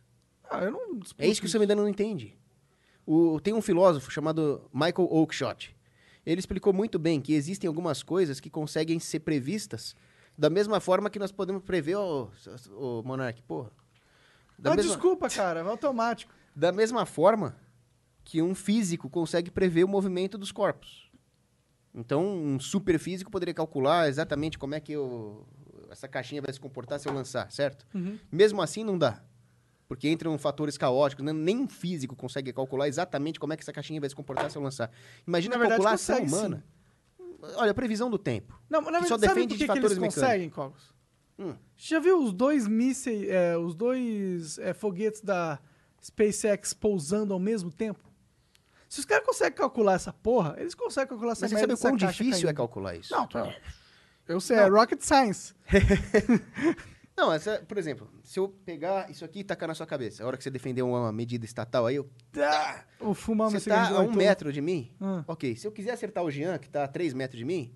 Ah, 0.49 0.63
eu 0.63 0.71
não 0.71 0.99
É 1.17 1.27
isso 1.27 1.41
que 1.41 1.47
o 1.47 1.49
Samidana 1.49 1.81
não 1.81 1.89
entende. 1.89 2.37
O- 3.05 3.39
tem 3.41 3.53
um 3.53 3.61
filósofo 3.61 4.09
chamado 4.11 4.69
Michael 4.73 5.09
Oakeshott. 5.11 5.75
Ele 6.25 6.39
explicou 6.39 6.71
muito 6.71 6.97
bem 6.97 7.19
que 7.19 7.33
existem 7.33 7.67
algumas 7.67 8.01
coisas 8.01 8.39
que 8.39 8.49
conseguem 8.49 8.97
ser 8.99 9.19
previstas 9.21 9.93
da 10.37 10.49
mesma 10.49 10.79
forma 10.79 11.09
que 11.09 11.19
nós 11.19 11.31
podemos 11.31 11.61
prever 11.63 11.95
o, 11.95 12.29
o 12.77 13.03
Monark. 13.03 13.41
Porra. 13.43 13.71
Da, 14.57 14.71
Não, 14.71 14.77
mesma, 14.77 14.91
desculpa, 14.91 15.29
cara, 15.29 15.59
é 15.61 15.63
automático. 15.63 16.33
da 16.55 16.71
mesma 16.71 17.05
forma 17.05 17.55
que 18.23 18.41
um 18.41 18.55
físico 18.55 19.09
consegue 19.09 19.51
prever 19.51 19.83
o 19.83 19.87
movimento 19.87 20.37
dos 20.37 20.51
corpos. 20.51 21.11
Então, 21.93 22.25
um 22.25 22.59
super 22.59 22.97
físico 22.97 23.29
poderia 23.29 23.53
calcular 23.53 24.07
exatamente 24.07 24.57
como 24.57 24.73
é 24.73 24.79
que 24.79 24.95
o- 24.97 25.45
essa 25.89 26.07
caixinha 26.07 26.41
vai 26.41 26.51
se 26.51 26.59
comportar 26.59 26.99
se 26.99 27.07
eu 27.07 27.13
lançar, 27.13 27.51
certo? 27.51 27.85
Uhum. 27.93 28.17
Mesmo 28.31 28.61
assim, 28.61 28.83
não 28.83 28.97
dá. 28.97 29.21
Porque 29.87 30.09
entram 30.09 30.35
fatores 30.39 30.77
caóticos, 30.77 31.23
né? 31.23 31.31
nem 31.33 31.57
um 31.59 31.67
físico 31.67 32.15
consegue 32.15 32.51
calcular 32.53 32.87
exatamente 32.87 33.39
como 33.39 33.53
é 33.53 33.57
que 33.57 33.61
essa 33.63 33.73
caixinha 33.73 33.99
vai 33.99 34.09
se 34.09 34.15
comportar 34.15 34.49
se 34.49 34.57
eu 34.57 34.61
lançar. 34.63 34.89
Imagina 35.27 35.55
Na 35.55 35.59
verdade, 35.59 35.83
calcular 35.83 35.91
a 35.91 35.95
ação 35.95 36.23
humana. 36.23 36.63
Olha, 37.55 37.71
a 37.71 37.73
previsão 37.73 38.09
do 38.09 38.17
tempo. 38.17 38.59
Não, 38.69 38.81
mas 38.81 38.93
na 38.93 39.03
só 39.03 39.17
depende 39.17 39.49
por 39.49 39.53
de 39.53 39.55
que, 39.55 39.59
que 39.59 39.67
fatores 39.67 39.91
eles 39.91 39.97
mecânicos. 39.97 40.21
conseguem, 40.23 40.49
Cogos? 40.49 40.93
Hum. 41.37 41.55
Já 41.75 41.99
viu 41.99 42.23
os 42.23 42.31
dois 42.31 42.67
mísseis, 42.67 43.27
é, 43.27 43.57
os 43.57 43.75
dois 43.75 44.57
é, 44.59 44.73
foguetes 44.73 45.21
da 45.21 45.59
SpaceX 46.01 46.73
pousando 46.73 47.33
ao 47.33 47.39
mesmo 47.39 47.71
tempo? 47.71 48.11
Se 48.87 48.99
os 48.99 49.05
caras 49.05 49.25
conseguem 49.25 49.57
calcular 49.57 49.93
essa 49.95 50.13
porra, 50.13 50.55
eles 50.59 50.75
conseguem 50.75 51.09
calcular 51.09 51.31
essa 51.31 51.41
Mas 51.45 51.51
você 51.51 51.59
sabe 51.59 51.73
o 51.73 51.77
quão 51.77 51.95
difícil 51.95 52.41
é 52.41 52.41
caindo. 52.43 52.55
calcular 52.57 52.95
isso? 52.95 53.11
Não, 53.13 53.25
tá. 53.27 53.51
eu 54.27 54.39
sei, 54.39 54.57
é 54.57 54.67
rocket 54.67 55.01
science. 55.01 55.55
Não, 57.15 57.31
essa, 57.31 57.63
por 57.67 57.77
exemplo, 57.77 58.09
se 58.23 58.39
eu 58.39 58.49
pegar 58.65 59.09
isso 59.09 59.23
aqui 59.23 59.39
e 59.39 59.43
tacar 59.43 59.67
na 59.67 59.75
sua 59.75 59.85
cabeça, 59.85 60.23
a 60.23 60.27
hora 60.27 60.35
que 60.35 60.43
você 60.43 60.49
defender 60.49 60.81
uma 60.81 61.11
medida 61.11 61.45
estatal, 61.45 61.85
aí 61.85 61.95
eu. 61.95 62.09
Ah, 62.37 62.83
Vou 62.99 63.13
fumar 63.13 63.51
Você 63.51 63.69
tá 63.69 63.89
a 63.89 63.99
um 64.01 64.11
metro 64.11 64.51
de 64.51 64.61
mim? 64.61 64.91
Ah. 64.99 65.23
Ok, 65.27 65.55
se 65.55 65.67
eu 65.67 65.71
quiser 65.71 65.91
acertar 65.91 66.23
o 66.23 66.31
Jean, 66.31 66.57
que 66.57 66.69
tá 66.69 66.83
a 66.83 66.87
3 66.87 67.13
metros 67.13 67.37
de 67.37 67.45
mim, 67.45 67.71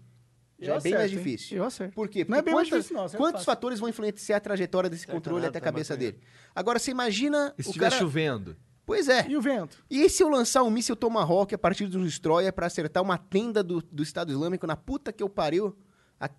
já 0.60 0.74
Eu 0.74 0.78
é 0.78 0.82
bem 0.82 0.94
mais 0.96 1.12
hein? 1.12 1.18
difícil. 1.20 1.58
Eu 1.58 1.66
acerto. 1.66 1.94
Por 1.94 2.08
quê? 2.10 2.26
Não 2.28 2.36
é 2.38 2.42
Porque 2.42 2.46
bem 2.46 2.56
mais 2.56 2.68
quantas- 2.68 2.86
difícil, 2.86 2.96
não, 3.04 3.10
Quantos 3.10 3.32
fácil. 3.42 3.46
fatores 3.46 3.80
vão 3.80 3.90
influenciar 3.90 4.38
a 4.38 4.40
trajetória 4.40 4.90
desse 4.90 5.06
controle 5.06 5.42
nada, 5.42 5.50
até 5.50 5.60
a 5.60 5.62
tá 5.62 5.66
cabeça 5.66 5.96
dele? 5.96 6.20
Agora, 6.56 6.80
você 6.80 6.90
imagina. 6.90 7.54
E 7.60 7.62
se 7.62 7.70
o 7.70 7.72
estiver 7.72 7.90
cara... 7.92 8.00
chovendo? 8.02 8.58
Pois 8.88 9.08
é. 9.08 9.28
E 9.30 9.36
o 9.38 9.42
vento? 9.42 9.84
E 9.90 10.10
se 10.10 10.24
eu 10.24 10.30
lançar 10.30 10.64
um 10.64 10.70
míssil 10.72 10.96
Tomahawk 10.96 11.54
a 11.54 11.58
partir 11.58 11.88
de 11.90 11.98
um 11.98 12.04
destroyer 12.06 12.52
pra 12.54 12.66
acertar 12.68 13.04
uma 13.04 13.18
tenda 13.18 13.62
do, 13.62 13.82
do 13.84 14.02
Estado 14.02 14.32
Islâmico 14.32 14.66
na 14.66 14.78
puta 14.78 15.12
que 15.14 15.22
eu 15.22 15.30
pariu? 15.30 15.78
A, 16.20 16.28
sei 16.28 16.36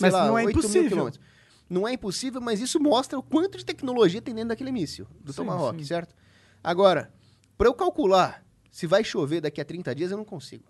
Mas 0.00 0.12
lá, 0.14 0.26
não 0.26 0.36
é 0.38 0.44
8 0.46 0.56
mil 0.56 0.58
impossível. 0.60 1.10
Não 1.70 1.86
é 1.86 1.92
impossível, 1.92 2.40
mas 2.40 2.60
isso 2.60 2.80
mostra 2.80 3.16
o 3.16 3.22
quanto 3.22 3.56
de 3.56 3.64
tecnologia 3.64 4.20
tem 4.20 4.34
dentro 4.34 4.48
daquele 4.48 4.72
míssil, 4.72 5.06
do 5.20 5.32
Sim, 5.32 5.36
Tomahawk, 5.36 5.78
sim. 5.78 5.84
certo? 5.84 6.14
Agora, 6.62 7.12
pra 7.56 7.68
eu 7.68 7.74
calcular 7.74 8.44
se 8.70 8.86
vai 8.88 9.04
chover 9.04 9.40
daqui 9.40 9.60
a 9.60 9.64
30 9.64 9.94
dias, 9.94 10.10
eu 10.10 10.16
não 10.16 10.24
consigo. 10.24 10.64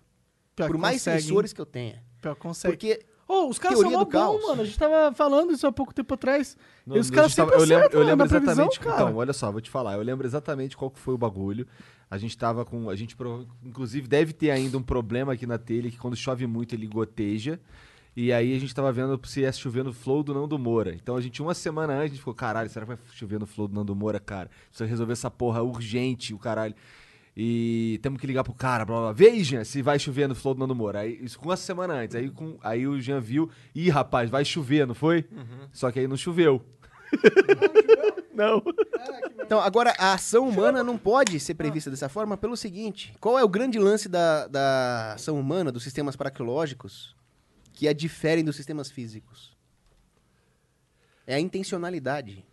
Pior 0.55 0.67
Por 0.69 0.77
mais 0.77 0.97
consegue, 0.99 1.17
hein? 1.17 1.23
sensores 1.23 1.53
que 1.55 1.61
eu 1.61 1.67
tenha. 1.67 2.05
Pior 2.21 2.35
consegue. 2.37 2.75
Porque 2.77 3.05
Ô, 3.27 3.49
os 3.49 3.59
caras 3.59 3.79
são 3.79 3.89
teoria 3.89 3.99
mó 3.99 4.05
do 4.05 4.11
bom, 4.11 4.49
mano. 4.49 4.63
A 4.63 4.65
gente 4.65 4.77
tava 4.77 5.15
falando 5.15 5.53
isso 5.53 5.65
há 5.67 5.71
pouco 5.73 5.95
tempo 5.95 6.13
atrás. 6.15 6.57
Não, 6.85 6.97
e 6.97 6.99
os 6.99 7.11
caras 7.11 7.33
tava- 7.35 7.53
sempre 7.53 7.63
eu 7.65 7.79
lembro, 7.81 7.97
eu 7.99 8.03
lembro 8.05 8.25
na 8.25 8.29
previsão, 8.29 8.53
exatamente. 8.65 8.81
cara. 8.81 8.95
Então, 9.03 9.17
olha 9.17 9.33
só, 9.33 9.53
vou 9.53 9.61
te 9.61 9.71
falar. 9.71 9.95
Eu 9.95 10.03
lembro 10.03 10.27
exatamente 10.27 10.77
qual 10.77 10.91
que 10.91 10.99
foi 10.99 11.15
o 11.15 11.19
bagulho. 11.19 11.65
A 12.11 12.19
gente 12.19 12.37
tava 12.37 12.65
com. 12.65 12.91
A 12.91 12.97
gente, 12.97 13.17
inclusive, 13.65 14.09
deve 14.09 14.33
ter 14.33 14.51
ainda 14.51 14.77
um 14.77 14.83
problema 14.83 15.33
aqui 15.35 15.47
na 15.47 15.59
telha 15.59 15.89
que 15.91 15.97
quando 15.97 16.17
chove 16.17 16.45
muito 16.47 16.75
ele 16.75 16.89
goteja. 16.89 17.61
E 18.17 18.33
aí 18.33 18.55
a 18.57 18.59
gente 18.59 18.75
tava 18.75 18.91
vendo 18.93 19.21
se 19.25 19.41
ia 19.41 19.53
chover 19.53 19.85
no 19.85 19.93
flow 19.93 20.23
do 20.23 20.35
Nando 20.35 20.59
Moura. 20.59 20.95
Então 20.95 21.17
a 21.17 21.21
gente, 21.21 21.41
uma 21.41 21.55
semana 21.55 21.93
antes, 21.95 22.05
a 22.05 22.09
gente 22.09 22.19
ficou, 22.19 22.35
caralho, 22.35 22.69
será 22.69 22.85
que 22.85 22.95
vai 22.95 22.99
chover 23.13 23.39
no 23.39 23.47
flow 23.47 23.69
do 23.69 23.75
Nando 23.75 23.95
Moura, 23.95 24.19
cara? 24.19 24.51
Precisa 24.69 24.89
resolver 24.89 25.13
essa 25.13 25.31
porra 25.31 25.63
urgente, 25.63 26.35
o 26.35 26.39
caralho. 26.39 26.75
E 27.37 28.01
temos 28.03 28.21
que 28.21 28.27
ligar 28.27 28.43
pro 28.43 28.53
cara, 28.53 28.85
blá 28.85 28.97
blá 28.97 29.05
blá. 29.07 29.13
Vê 29.13 29.29
aí, 29.29 29.45
Jean, 29.45 29.65
se 29.65 29.81
vai 29.81 29.99
chover 29.99 30.29
no 30.29 30.35
flow 30.35 30.55
do 30.55 30.61
Nando 30.61 30.75
Moura. 30.75 31.01
Aí, 31.01 31.19
isso 31.23 31.39
com 31.39 31.49
uma 31.49 31.57
semana 31.57 31.95
antes. 31.95 32.17
Aí, 32.17 32.29
com, 32.31 32.59
aí 32.63 32.87
o 32.87 33.01
Jean 33.01 33.21
viu, 33.21 33.49
ih, 33.75 33.89
rapaz, 33.89 34.29
vai 34.29 34.45
chover, 34.45 34.87
não 34.87 34.95
foi? 34.95 35.25
Só 35.73 35.91
que 35.91 36.01
aí 36.01 36.09
não 36.09 36.17
choveu. 36.17 36.63
não. 38.35 38.63
Então, 39.51 39.59
agora, 39.59 39.93
a 39.99 40.13
ação 40.13 40.49
humana 40.49 40.85
não 40.85 40.97
pode 40.97 41.41
ser 41.41 41.55
prevista 41.55 41.91
dessa 41.91 42.09
forma 42.09 42.37
pelo 42.37 42.57
seguinte: 42.57 43.13
qual 43.19 43.37
é 43.37 43.43
o 43.43 43.49
grande 43.49 43.81
lance 43.81 44.09
da, 44.09 44.47
da 44.47 45.15
ação 45.15 45.41
humana, 45.41 45.73
dos 45.73 45.83
sistemas 45.83 46.15
paraquiológicos, 46.15 47.17
que 47.81 47.89
a 47.89 47.95
diferem 47.95 48.45
dos 48.45 48.57
sistemas 48.57 48.91
físicos? 48.91 49.57
É 51.27 51.35
a 51.35 51.41
intencionalidade. 51.41 52.45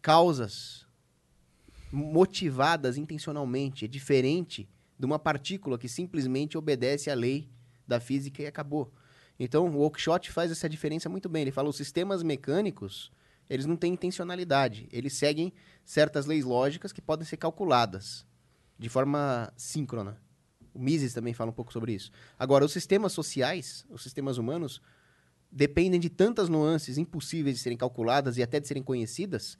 Causas 0.00 0.86
motivadas 1.92 2.96
intencionalmente. 2.96 3.84
É 3.84 3.88
diferente 3.88 4.66
de 4.98 5.04
uma 5.04 5.18
partícula 5.18 5.76
que 5.76 5.86
simplesmente 5.86 6.56
obedece 6.56 7.10
à 7.10 7.14
lei 7.14 7.46
da 7.86 8.00
física 8.00 8.42
e 8.42 8.46
acabou. 8.46 8.90
Então, 9.38 9.68
o 9.68 9.80
Oakeshott 9.80 10.32
faz 10.32 10.50
essa 10.50 10.66
diferença 10.66 11.06
muito 11.06 11.28
bem. 11.28 11.42
Ele 11.42 11.52
fala 11.52 11.68
os 11.68 11.76
sistemas 11.76 12.22
mecânicos, 12.22 13.12
eles 13.50 13.66
não 13.66 13.76
têm 13.76 13.92
intencionalidade. 13.92 14.88
Eles 14.90 15.12
seguem 15.12 15.52
certas 15.84 16.24
leis 16.24 16.46
lógicas 16.46 16.90
que 16.90 17.02
podem 17.02 17.26
ser 17.26 17.36
calculadas 17.36 18.24
de 18.78 18.88
forma 18.88 19.52
síncrona. 19.58 20.23
O 20.74 20.78
Mises 20.80 21.14
também 21.14 21.32
fala 21.32 21.50
um 21.50 21.54
pouco 21.54 21.72
sobre 21.72 21.92
isso. 21.94 22.10
Agora, 22.38 22.64
os 22.64 22.72
sistemas 22.72 23.12
sociais, 23.12 23.86
os 23.88 24.02
sistemas 24.02 24.36
humanos, 24.38 24.82
dependem 25.50 26.00
de 26.00 26.10
tantas 26.10 26.48
nuances 26.48 26.98
impossíveis 26.98 27.56
de 27.56 27.62
serem 27.62 27.78
calculadas 27.78 28.36
e 28.36 28.42
até 28.42 28.58
de 28.58 28.66
serem 28.66 28.82
conhecidas, 28.82 29.56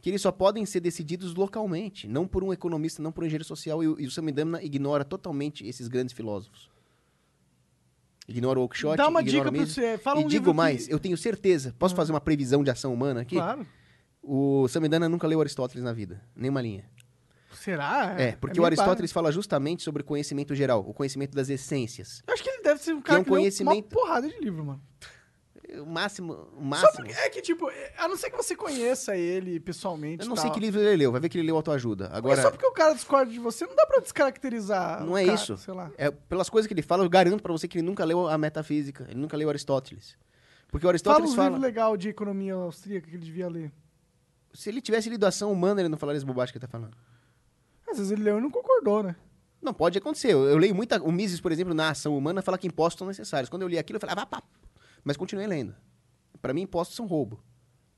que 0.00 0.10
eles 0.10 0.20
só 0.20 0.30
podem 0.30 0.66
ser 0.66 0.80
decididos 0.80 1.34
localmente, 1.34 2.06
não 2.06 2.26
por 2.26 2.44
um 2.44 2.52
economista, 2.52 3.00
não 3.02 3.10
por 3.12 3.22
um 3.24 3.26
engenheiro 3.26 3.44
social, 3.44 3.82
e, 3.82 3.88
o- 3.88 3.98
e 4.00 4.06
o 4.06 4.10
Samidana 4.10 4.62
ignora 4.62 5.04
totalmente 5.04 5.66
esses 5.66 5.88
grandes 5.88 6.12
filósofos. 6.14 6.68
Ignora 8.28 8.58
o 8.58 8.62
Oakeshott, 8.62 8.96
Dá 8.96 9.08
uma 9.08 9.22
dica 9.22 9.50
Mises. 9.50 9.74
você, 9.74 9.98
fala 9.98 10.20
e 10.20 10.24
um 10.24 10.28
digo 10.28 10.42
livro 10.44 10.54
mais, 10.54 10.86
que- 10.86 10.92
eu 10.94 10.98
tenho 10.98 11.16
certeza, 11.16 11.74
posso 11.78 11.94
fazer 11.94 12.12
uma 12.12 12.20
previsão 12.20 12.62
de 12.62 12.70
ação 12.70 12.92
humana 12.92 13.22
aqui? 13.22 13.34
Claro. 13.36 13.66
O 14.22 14.68
Samidana 14.68 15.08
nunca 15.08 15.26
leu 15.26 15.40
Aristóteles 15.40 15.82
na 15.82 15.92
vida, 15.92 16.22
nenhuma 16.36 16.60
linha. 16.62 16.84
Será? 17.62 18.14
É, 18.18 18.32
porque 18.32 18.54
meio 18.54 18.62
o 18.62 18.66
Aristóteles 18.66 19.12
fala 19.12 19.30
justamente 19.30 19.82
sobre 19.82 20.02
conhecimento 20.02 20.54
geral, 20.54 20.80
o 20.86 20.92
conhecimento 20.92 21.34
das 21.34 21.48
essências. 21.48 22.22
Eu 22.26 22.34
acho 22.34 22.42
que 22.42 22.48
ele 22.50 22.62
deve 22.62 22.80
ser 22.82 22.92
um 22.92 23.00
Que 23.00 23.04
cara 23.08 23.18
é 23.18 23.20
um 23.20 23.24
que, 23.24 23.30
conhecimento- 23.30 23.76
uma 23.76 23.82
porrada 23.82 24.28
de 24.28 24.38
livro, 24.40 24.64
mano. 24.64 24.82
O 25.80 25.86
máximo, 25.86 26.32
o 26.34 26.56
Só 26.56 26.60
máximo. 26.60 26.92
porque, 26.96 27.12
é 27.12 27.30
que, 27.30 27.40
tipo, 27.40 27.70
a 27.96 28.06
não 28.08 28.14
ser 28.16 28.28
que 28.30 28.36
você 28.36 28.54
conheça 28.54 29.16
ele 29.16 29.58
pessoalmente 29.58 30.22
Eu 30.24 30.28
não 30.28 30.34
e 30.34 30.38
sei 30.38 30.50
tal. 30.50 30.54
que 30.54 30.60
livro 30.60 30.80
ele 30.80 30.96
leu, 30.96 31.10
vai 31.12 31.18
ver 31.20 31.28
que 31.30 31.38
ele 31.38 31.46
leu 31.46 31.56
autoajuda. 31.56 32.08
Mas 32.10 32.18
Agora, 32.18 32.42
só 32.42 32.50
porque 32.50 32.66
o 32.66 32.72
cara 32.72 32.92
discorda 32.94 33.30
de 33.32 33.38
você, 33.38 33.64
não 33.66 33.74
dá 33.74 33.86
pra 33.86 34.00
descaracterizar 34.00 35.02
não 35.02 35.12
o 35.12 35.16
é 35.16 35.24
cara, 35.24 35.34
isso. 35.34 35.56
sei 35.56 35.72
lá. 35.72 35.90
É, 35.96 36.10
pelas 36.10 36.50
coisas 36.50 36.66
que 36.66 36.74
ele 36.74 36.82
fala, 36.82 37.04
eu 37.04 37.08
garanto 37.08 37.42
pra 37.42 37.52
você 37.52 37.66
que 37.66 37.78
ele 37.78 37.86
nunca 37.86 38.04
leu 38.04 38.28
a 38.28 38.36
metafísica, 38.36 39.06
ele 39.08 39.18
nunca 39.20 39.34
leu 39.36 39.48
Aristóteles. 39.48 40.14
Porque 40.68 40.84
o 40.84 40.88
Fala 40.88 40.90
Aristóteles 40.92 41.34
fala, 41.34 41.48
livros 41.50 41.62
legais 41.64 41.98
de 41.98 42.08
economia 42.10 42.54
austríaca 42.54 43.08
que 43.08 43.14
ele 43.16 43.24
devia 43.24 43.48
ler. 43.48 43.72
se 44.52 44.68
ele 44.68 44.82
tivesse 44.82 45.08
lido 45.08 45.24
ação 45.24 45.50
humana, 45.52 45.80
ele 45.80 45.88
não 45.88 45.96
falaria 45.96 46.18
as 46.18 46.24
bobagens 46.24 46.50
que 46.52 46.58
ele 46.58 46.66
tá 46.66 46.68
falando. 46.68 46.94
Às 47.92 47.98
vezes 47.98 48.10
ele 48.12 48.22
leu 48.24 48.38
e 48.38 48.40
não 48.40 48.50
concordou, 48.50 49.02
né? 49.02 49.14
Não, 49.60 49.72
pode 49.72 49.96
acontecer. 49.96 50.32
Eu, 50.32 50.44
eu 50.44 50.58
leio 50.58 50.74
muita. 50.74 51.00
O 51.02 51.12
Mises, 51.12 51.40
por 51.40 51.52
exemplo, 51.52 51.72
na 51.72 51.90
ação 51.90 52.16
humana, 52.18 52.42
fala 52.42 52.58
que 52.58 52.66
impostos 52.66 52.98
são 52.98 53.06
necessários. 53.06 53.48
Quando 53.48 53.62
eu 53.62 53.68
li 53.68 53.78
aquilo, 53.78 53.96
eu 53.96 54.00
falei, 54.00 54.12
ah, 54.14 54.20
vá, 54.20 54.26
pá. 54.26 54.42
Mas 55.04 55.16
continuei 55.16 55.46
lendo. 55.46 55.74
Pra 56.40 56.52
mim, 56.52 56.62
impostos 56.62 56.96
são 56.96 57.06
roubo. 57.06 57.42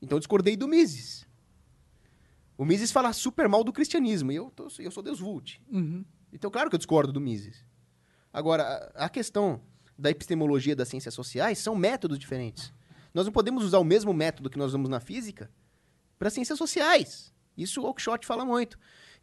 Então 0.01 0.15
eu 0.17 0.19
discordei 0.19 0.55
do 0.55 0.67
Mises. 0.67 1.25
O 2.57 2.63
Mises 2.65 2.91
fala 2.91 3.11
super 3.13 3.49
mal 3.49 3.63
do 3.63 3.73
cristianismo. 3.73 4.31
E 4.31 4.35
eu, 4.35 4.51
tô- 4.51 4.67
eu 4.79 4.91
sou 4.91 5.01
Deus 5.03 5.19
Vult. 5.19 5.59
Uhum. 5.71 6.05
Então, 6.31 6.51
claro 6.51 6.69
que 6.69 6.75
eu 6.75 6.79
discordo 6.79 7.11
do 7.11 7.19
Mises. 7.19 7.65
Agora, 8.31 8.91
a, 8.95 9.05
a 9.05 9.09
questão 9.09 9.61
da 9.97 10.09
epistemologia 10.11 10.75
das 10.75 10.87
ciências 10.89 11.13
sociais 11.13 11.57
são 11.57 11.75
métodos 11.75 12.19
diferentes. 12.19 12.71
Nós 13.13 13.25
não 13.25 13.33
podemos 13.33 13.63
usar 13.63 13.79
o 13.79 13.83
mesmo 13.83 14.13
método 14.13 14.49
que 14.49 14.57
nós 14.57 14.67
usamos 14.67 14.89
na 14.89 14.99
física 14.99 15.49
para 16.19 16.29
ciências 16.29 16.57
sociais. 16.57 17.33
Isso 17.57 17.81
o 17.81 17.85
Oakeshott 17.85 18.25
fala 18.25 18.43
muito. 18.45 18.77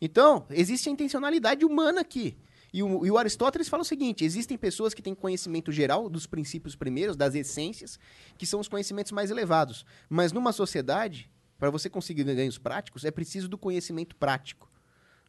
Então, 0.05 0.45
existe 0.51 0.89
a 0.89 0.93
intencionalidade 0.93 1.65
humana 1.65 2.01
aqui. 2.01 2.37
E 2.73 2.83
o, 2.83 3.07
e 3.07 3.11
o 3.13 3.17
Aristóteles 3.17 3.69
fala 3.69 3.83
o 3.83 3.87
seguinte: 3.87 4.25
existem 4.25 4.59
pessoas 4.59 4.93
que 4.93 5.01
têm 5.01 5.15
conhecimento 5.15 5.71
geral 5.71 6.11
dos 6.11 6.27
princípios 6.27 6.75
primeiros, 6.75 7.17
das 7.17 7.37
essências, 7.37 8.01
que 8.37 8.45
são 8.45 8.59
os 8.59 8.67
conhecimentos 8.67 9.13
mais 9.13 9.31
elevados. 9.31 9.87
Mas 10.11 10.33
numa 10.33 10.53
sociedade, 10.53 11.31
para 11.57 11.71
você 11.71 11.89
conseguir 11.89 12.25
ganhos 12.25 12.59
práticos, 12.59 13.05
é 13.05 13.13
preciso 13.13 13.47
do 13.49 13.57
conhecimento 13.57 14.17
prático. 14.17 14.69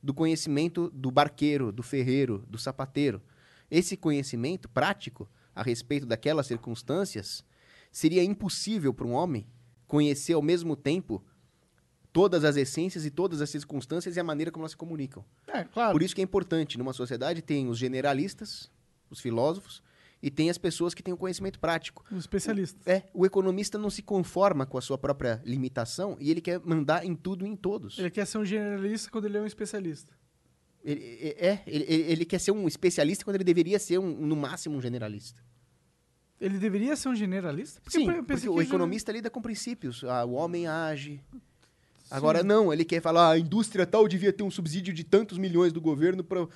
Do 0.01 0.11
conhecimento 0.11 0.89
do 0.89 1.11
barqueiro, 1.11 1.71
do 1.71 1.83
ferreiro, 1.83 2.43
do 2.49 2.57
sapateiro. 2.57 3.21
Esse 3.69 3.95
conhecimento 3.95 4.67
prático 4.67 5.29
a 5.53 5.61
respeito 5.61 6.07
daquelas 6.07 6.47
circunstâncias 6.47 7.45
seria 7.91 8.23
impossível 8.23 8.91
para 8.91 9.05
um 9.05 9.13
homem 9.13 9.45
conhecer 9.85 10.33
ao 10.33 10.41
mesmo 10.41 10.75
tempo 10.75 11.23
todas 12.13 12.45
as 12.45 12.55
essências 12.55 13.05
e 13.05 13.09
todas 13.11 13.41
as 13.41 13.49
circunstâncias 13.49 14.15
e 14.15 14.19
a 14.19 14.23
maneira 14.23 14.51
como 14.51 14.61
elas 14.63 14.71
se 14.71 14.77
comunicam. 14.77 15.25
É, 15.47 15.63
claro. 15.65 15.91
Por 15.91 16.01
isso 16.03 16.13
que 16.15 16.21
é 16.21 16.23
importante, 16.23 16.77
numa 16.77 16.93
sociedade, 16.93 17.41
tem 17.41 17.67
os 17.67 17.77
generalistas, 17.77 18.69
os 19.09 19.19
filósofos, 19.19 19.81
e 20.21 20.31
tem 20.31 20.49
as 20.49 20.57
pessoas 20.57 20.93
que 20.93 21.03
têm 21.03 21.13
o 21.13 21.17
conhecimento 21.17 21.59
prático. 21.59 22.05
Os 22.09 22.19
especialistas. 22.19 22.85
É, 22.87 23.03
o 23.13 23.25
economista 23.25 23.77
não 23.77 23.89
se 23.89 24.01
conforma 24.01 24.65
com 24.65 24.77
a 24.77 24.81
sua 24.81 24.97
própria 24.97 25.41
limitação 25.43 26.15
e 26.19 26.31
ele 26.31 26.39
quer 26.39 26.61
mandar 26.63 27.03
em 27.05 27.13
tudo 27.13 27.45
e 27.45 27.49
em 27.49 27.55
todos. 27.57 27.99
Ele 27.99 28.09
quer 28.09 28.25
ser 28.25 28.37
um 28.37 28.45
generalista 28.45 29.11
quando 29.11 29.25
ele 29.25 29.37
é 29.37 29.41
um 29.41 29.45
especialista. 29.45 30.13
Ele, 30.81 31.01
é, 31.37 31.61
ele, 31.67 31.83
ele- 31.87 32.03
ele 32.11 32.25
quer 32.25 32.39
ser 32.39 32.51
um 32.51 32.67
especialista 32.67 33.25
quando 33.25 33.35
ele 33.35 33.43
deveria 33.43 33.79
ser, 33.79 33.97
um, 33.97 34.11
no 34.15 34.35
máximo, 34.35 34.77
um 34.77 34.81
generalista. 34.81 35.41
Ele 36.39 36.57
deveria 36.57 36.95
ser 36.95 37.09
um 37.09 37.15
generalista? 37.15 37.81
Sim, 37.87 38.09
eu 38.09 38.23
pensei 38.23 38.25
porque 38.25 38.41
que 38.43 38.49
o 38.49 38.61
economista 38.61 39.11
lida 39.11 39.29
com 39.29 39.41
princípios. 39.41 40.03
Ah, 40.03 40.23
o 40.25 40.33
homem 40.33 40.67
age. 40.67 41.21
Agora, 42.17 42.43
não, 42.43 42.71
ele 42.71 42.85
quer 42.85 43.01
falar, 43.01 43.27
"Ah, 43.27 43.31
a 43.31 43.39
indústria 43.39 43.85
tal 43.85 44.07
devia 44.07 44.31
ter 44.31 44.43
um 44.43 44.51
subsídio 44.51 44.93
de 44.93 45.03
tantos 45.03 45.37
milhões 45.37 45.73
do 45.73 45.81
governo 45.81 46.23
para... 46.23 46.47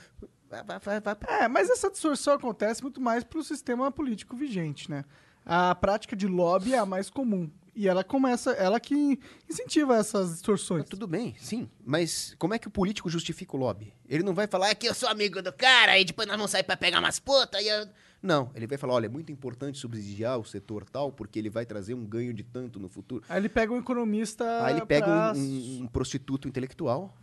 É, 1.27 1.47
mas 1.47 1.69
essa 1.69 1.89
distorção 1.89 2.35
acontece 2.35 2.81
muito 2.81 3.01
mais 3.01 3.23
pro 3.23 3.43
sistema 3.43 3.91
político 3.91 4.35
vigente, 4.35 4.89
né? 4.89 5.03
A 5.45 5.73
prática 5.75 6.15
de 6.15 6.27
lobby 6.27 6.73
é 6.73 6.77
a 6.77 6.85
mais 6.85 7.09
comum. 7.09 7.49
E 7.75 7.87
ela 7.87 8.03
começa, 8.03 8.51
ela 8.53 8.79
que 8.79 9.19
incentiva 9.47 9.95
essas 9.97 10.31
distorções. 10.33 10.85
Tudo 10.89 11.05
bem, 11.07 11.35
sim. 11.39 11.69
Mas 11.85 12.35
como 12.39 12.53
é 12.53 12.59
que 12.59 12.67
o 12.67 12.71
político 12.71 13.09
justifica 13.09 13.55
o 13.55 13.59
lobby? 13.59 13.93
Ele 14.09 14.23
não 14.23 14.33
vai 14.33 14.47
falar 14.47 14.69
"É 14.69 14.75
que 14.75 14.87
eu 14.87 14.93
sou 14.95 15.07
amigo 15.09 15.41
do 15.41 15.53
cara 15.53 15.97
e 15.99 16.03
depois 16.03 16.27
nós 16.27 16.37
vamos 16.37 16.51
sair 16.51 16.63
pra 16.63 16.75
pegar 16.75 16.99
umas 16.99 17.19
putas 17.19 17.61
e 17.61 17.67
eu... 17.67 17.87
Não, 18.27 18.51
ele 18.53 18.67
vai 18.67 18.77
falar, 18.77 18.93
olha, 18.95 19.05
é 19.05 19.09
muito 19.09 19.31
importante 19.31 19.77
subsidiar 19.77 20.37
o 20.37 20.43
setor 20.43 20.83
tal, 20.83 21.13
porque 21.13 21.39
ele 21.39 21.49
vai 21.49 21.65
trazer 21.65 21.93
um 21.93 22.05
ganho 22.05 22.33
de 22.33 22.43
tanto 22.43 22.77
no 22.77 22.89
futuro. 22.89 23.23
Aí 23.29 23.39
ele 23.39 23.47
pega 23.47 23.71
um 23.71 23.77
economista 23.79 24.65
Aí 24.65 24.75
ele 24.75 24.85
pega 24.85 25.05
pra, 25.05 25.33
um, 25.33 25.39
um- 25.39 25.83
um 25.83 25.87
prostituto 25.87 26.45
intelectual. 26.45 27.15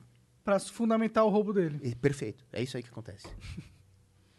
pra 0.43 0.59
fundamentar 0.59 1.23
o 1.25 1.29
roubo 1.29 1.53
dele. 1.53 1.79
e- 1.83 1.95
perfeito, 1.95 2.43
é 2.51 2.63
isso 2.63 2.75
aí 2.77 2.83
que 2.83 2.89
acontece. 2.89 3.27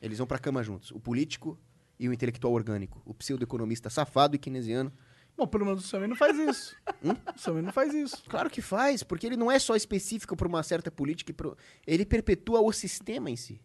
Eles 0.02 0.18
vão 0.18 0.26
pra 0.26 0.40
cama 0.40 0.64
juntos, 0.64 0.90
o 0.90 1.00
político 1.00 1.58
e 2.00 2.10
o 2.10 2.14
intelectual 2.14 2.52
orgânico, 2.54 3.00
o 3.06 3.14
pseudo-economista 3.14 3.90
safado 3.90 4.36
e 4.36 4.40
keynesiano. 4.40 4.92
Bom, 5.38 5.46
pelo 5.46 5.66
menos 5.66 5.84
o 5.86 5.88
Samir 5.88 6.08
não 6.10 6.16
faz 6.16 6.36
isso. 6.38 6.76
O 7.04 7.40
Samir 7.40 7.62
não 7.62 7.72
faz 7.72 7.94
isso. 7.94 8.24
Claro 8.28 8.50
que 8.50 8.62
faz, 8.62 9.04
porque 9.04 9.28
ele 9.28 9.38
não 9.38 9.52
é 9.52 9.60
só 9.60 9.76
específico 9.76 10.36
para 10.36 10.48
uma 10.48 10.64
certa 10.64 10.90
política, 10.90 11.30
e 11.32 11.34
pro- 11.34 11.56
ele 11.86 12.06
perpetua 12.06 12.60
o 12.62 12.72
sistema 12.72 13.30
em 13.30 13.36
si. 13.36 13.62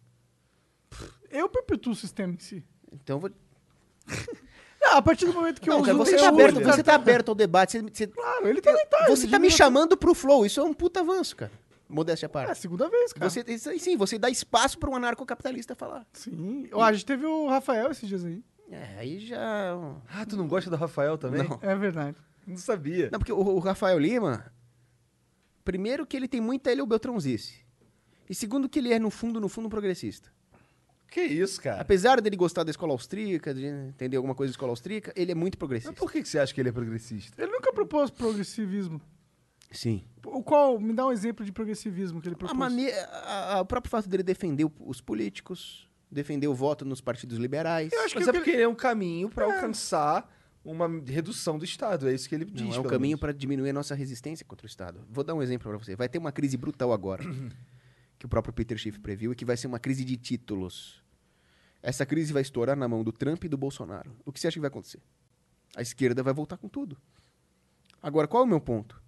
Eu 1.29 1.47
perpetuo 1.47 1.93
o 1.93 1.95
sistema 1.95 2.33
em 2.33 2.39
si. 2.39 2.63
Então 2.91 3.17
eu 3.17 3.19
vou. 3.21 3.31
Não, 4.81 4.97
a 4.97 5.01
partir 5.01 5.25
do 5.27 5.33
momento 5.33 5.61
que 5.61 5.69
eu 5.69 5.73
Não, 5.73 5.81
uso 5.81 5.91
cara, 5.91 5.97
você, 5.99 6.15
eu 6.15 6.19
tá 6.19 6.23
uso 6.31 6.33
aberto, 6.41 6.63
você 6.63 6.83
tá 6.83 6.95
aberto 6.95 7.29
ao 7.29 7.35
debate. 7.35 7.71
Você, 7.73 7.81
você- 7.83 8.07
Claro, 8.07 8.47
ele 8.47 8.61
também 8.61 8.85
tá. 8.87 9.05
você 9.07 9.27
tá 9.27 9.37
me 9.37 9.49
já- 9.49 9.57
chamando 9.57 9.95
pro 9.95 10.13
flow, 10.15 10.45
isso 10.45 10.59
é 10.59 10.63
um 10.63 10.73
puta 10.73 11.01
avanço, 11.01 11.35
cara. 11.35 11.51
Modéstia 11.87 12.25
à 12.25 12.27
É 12.27 12.43
a 12.43 12.45
parte. 12.47 12.59
segunda 12.61 12.89
vez, 12.89 13.13
cara. 13.13 13.29
Você, 13.29 13.43
sim, 13.77 13.95
você 13.97 14.17
dá 14.17 14.29
espaço 14.29 14.79
para 14.79 14.89
um 14.89 14.95
anarcocapitalista 14.95 15.75
falar. 15.75 16.05
Sim. 16.13 16.67
Ó, 16.71 16.81
a 16.81 16.91
gente 16.93 17.05
teve 17.05 17.25
o 17.25 17.47
Rafael 17.47 17.91
esses 17.91 18.07
dias 18.09 18.25
aí. 18.25 18.41
É, 18.71 18.97
aí 18.99 19.19
já. 19.19 19.39
Ah, 20.09 20.25
tu 20.25 20.35
não 20.37 20.47
gosta 20.47 20.69
do 20.69 20.77
Rafael 20.77 21.17
também? 21.17 21.43
Não. 21.43 21.59
É 21.61 21.75
verdade. 21.75 22.17
Não 22.47 22.57
sabia. 22.57 23.09
Não, 23.11 23.19
porque 23.19 23.31
o, 23.33 23.37
o 23.37 23.59
Rafael 23.59 23.99
Lima, 23.99 24.51
primeiro 25.63 26.05
que 26.07 26.15
ele 26.17 26.27
tem 26.27 26.41
muita 26.41 26.71
ele 26.71 26.81
é 26.81 26.83
o 26.83 26.87
Beltrãozice. 26.87 27.59
E 28.29 28.33
segundo 28.33 28.69
que 28.69 28.79
ele 28.79 28.93
é, 28.93 28.97
no 28.97 29.11
fundo, 29.11 29.39
no 29.41 29.49
fundo, 29.49 29.65
um 29.67 29.69
progressista. 29.69 30.31
Que 31.11 31.21
isso, 31.21 31.61
cara? 31.61 31.81
Apesar 31.81 32.19
dele 32.21 32.35
gostar 32.37 32.63
da 32.63 32.71
escola 32.71 32.93
austríaca, 32.93 33.53
de 33.53 33.65
entender 33.65 34.15
alguma 34.17 34.33
coisa 34.33 34.49
da 34.51 34.53
escola 34.53 34.71
austríaca, 34.71 35.11
ele 35.15 35.31
é 35.33 35.35
muito 35.35 35.57
progressista. 35.57 35.91
Mas 35.91 35.99
por 35.99 36.09
que, 36.11 36.21
que 36.23 36.27
você 36.29 36.39
acha 36.39 36.53
que 36.53 36.59
ele 36.61 36.69
é 36.69 36.71
progressista? 36.71 37.39
Ele 37.43 37.51
nunca 37.51 37.71
propôs 37.73 38.09
progressivismo. 38.09 38.99
Sim. 39.69 40.03
O 40.25 40.41
qual, 40.41 40.79
me 40.79 40.93
dá 40.93 41.05
um 41.05 41.11
exemplo 41.11 41.45
de 41.45 41.51
progressivismo 41.51 42.21
que 42.21 42.27
ele 42.29 42.35
A 42.35 42.37
propôs. 42.39 42.57
maneira, 42.57 42.95
a- 43.05 43.55
a- 43.57 43.61
o 43.61 43.65
próprio 43.65 43.91
fato 43.91 44.07
dele 44.09 44.23
defender 44.23 44.63
o- 44.65 44.71
os 44.79 45.01
políticos, 45.01 45.87
defender 46.09 46.47
o 46.47 46.53
voto 46.55 46.85
nos 46.85 47.01
partidos 47.01 47.37
liberais. 47.37 47.91
Eu 47.91 47.99
acho 48.05 48.15
Mas 48.15 48.23
que 48.23 48.29
é 48.29 48.33
que 48.33 48.39
porque 48.39 48.51
ele 48.51 48.61
é 48.63 48.67
um 48.67 48.75
caminho 48.75 49.29
pra 49.29 49.45
alcançar 49.45 50.29
uma 50.63 50.87
redução 51.05 51.57
do 51.57 51.65
Estado. 51.65 52.07
É 52.09 52.13
isso 52.13 52.27
que 52.29 52.35
ele 52.35 52.45
diz. 52.45 52.67
Não, 52.69 52.75
é 52.75 52.79
um 52.79 52.83
caminho 52.83 53.17
para 53.17 53.33
diminuir 53.33 53.69
a 53.69 53.73
nossa 53.73 53.95
resistência 53.95 54.45
contra 54.45 54.65
o 54.65 54.69
Estado. 54.69 55.05
Vou 55.09 55.23
dar 55.25 55.33
um 55.35 55.41
exemplo 55.41 55.69
para 55.69 55.77
você. 55.77 55.93
Vai 55.95 56.07
ter 56.07 56.17
uma 56.19 56.31
crise 56.31 56.55
brutal 56.57 56.91
agora, 56.93 57.23
que 58.19 58.25
o 58.25 58.29
próprio 58.29 58.53
Peter 58.53 58.77
Schiff 58.77 58.99
previu, 58.99 59.31
e 59.31 59.35
que 59.35 59.43
vai 59.45 59.57
ser 59.57 59.67
uma 59.67 59.79
crise 59.79 60.03
de 60.05 60.15
títulos. 60.17 61.00
Essa 61.83 62.05
crise 62.05 62.31
vai 62.31 62.41
estourar 62.41 62.77
na 62.77 62.87
mão 62.87 63.03
do 63.03 63.11
Trump 63.11 63.43
e 63.43 63.49
do 63.49 63.57
Bolsonaro. 63.57 64.15
O 64.23 64.31
que 64.31 64.39
você 64.39 64.47
acha 64.47 64.55
que 64.55 64.61
vai 64.61 64.67
acontecer? 64.67 65.01
A 65.75 65.81
esquerda 65.81 66.21
vai 66.21 66.33
voltar 66.33 66.57
com 66.57 66.67
tudo. 66.67 66.97
Agora, 68.01 68.27
qual 68.27 68.43
é 68.43 68.45
o 68.45 68.49
meu 68.49 68.59
ponto? 68.59 69.01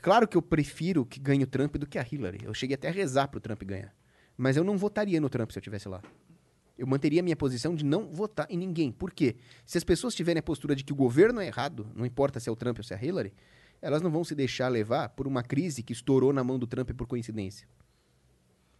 Claro 0.00 0.26
que 0.26 0.36
eu 0.36 0.42
prefiro 0.42 1.04
que 1.04 1.20
ganhe 1.20 1.44
o 1.44 1.46
Trump 1.46 1.76
do 1.76 1.86
que 1.86 1.98
a 1.98 2.06
Hillary. 2.10 2.40
Eu 2.44 2.54
cheguei 2.54 2.74
até 2.74 2.88
a 2.88 2.92
rezar 2.92 3.28
pro 3.28 3.40
Trump 3.40 3.62
ganhar. 3.64 3.94
Mas 4.36 4.56
eu 4.56 4.64
não 4.64 4.78
votaria 4.78 5.20
no 5.20 5.28
Trump 5.28 5.50
se 5.50 5.58
eu 5.58 5.60
estivesse 5.60 5.88
lá. 5.88 6.00
Eu 6.78 6.86
manteria 6.86 7.20
a 7.20 7.22
minha 7.22 7.36
posição 7.36 7.74
de 7.74 7.84
não 7.84 8.08
votar 8.08 8.46
em 8.48 8.56
ninguém. 8.56 8.90
Por 8.90 9.12
quê? 9.12 9.36
Se 9.66 9.76
as 9.76 9.84
pessoas 9.84 10.14
tiverem 10.14 10.40
a 10.40 10.42
postura 10.42 10.74
de 10.74 10.82
que 10.82 10.94
o 10.94 10.96
governo 10.96 11.40
é 11.40 11.46
errado, 11.46 11.86
não 11.94 12.06
importa 12.06 12.40
se 12.40 12.48
é 12.48 12.52
o 12.52 12.56
Trump 12.56 12.78
ou 12.78 12.84
se 12.84 12.94
é 12.94 12.96
a 12.96 13.04
Hillary, 13.04 13.34
elas 13.82 14.00
não 14.00 14.10
vão 14.10 14.24
se 14.24 14.34
deixar 14.34 14.68
levar 14.68 15.10
por 15.10 15.26
uma 15.26 15.42
crise 15.42 15.82
que 15.82 15.92
estourou 15.92 16.32
na 16.32 16.42
mão 16.42 16.58
do 16.58 16.66
Trump 16.66 16.90
por 16.92 17.06
coincidência. 17.06 17.68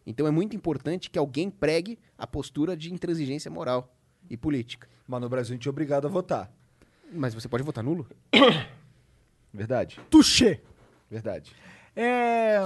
Então 0.07 0.27
é 0.27 0.31
muito 0.31 0.57
importante 0.57 1.11
que 1.11 1.19
alguém 1.19 1.51
pregue 1.51 1.99
a 2.17 2.27
postura 2.27 2.77
de 2.77 2.93
intransigência 2.93 3.51
moral 3.51 3.95
e 4.29 4.37
política. 4.37 4.89
Mas 5.07 5.21
no 5.21 5.29
Brasil 5.29 5.53
a 5.53 5.57
gente 5.57 5.69
é 5.69 5.71
obrigado 5.71 6.07
a 6.07 6.11
votar. 6.11 6.53
Mas 7.13 7.35
você 7.35 7.49
pode 7.49 7.63
votar 7.63 7.83
nulo? 7.83 8.07
Verdade. 9.53 10.01
Touché. 10.09 10.61
Verdade. 11.11 11.53
É... 11.95 12.61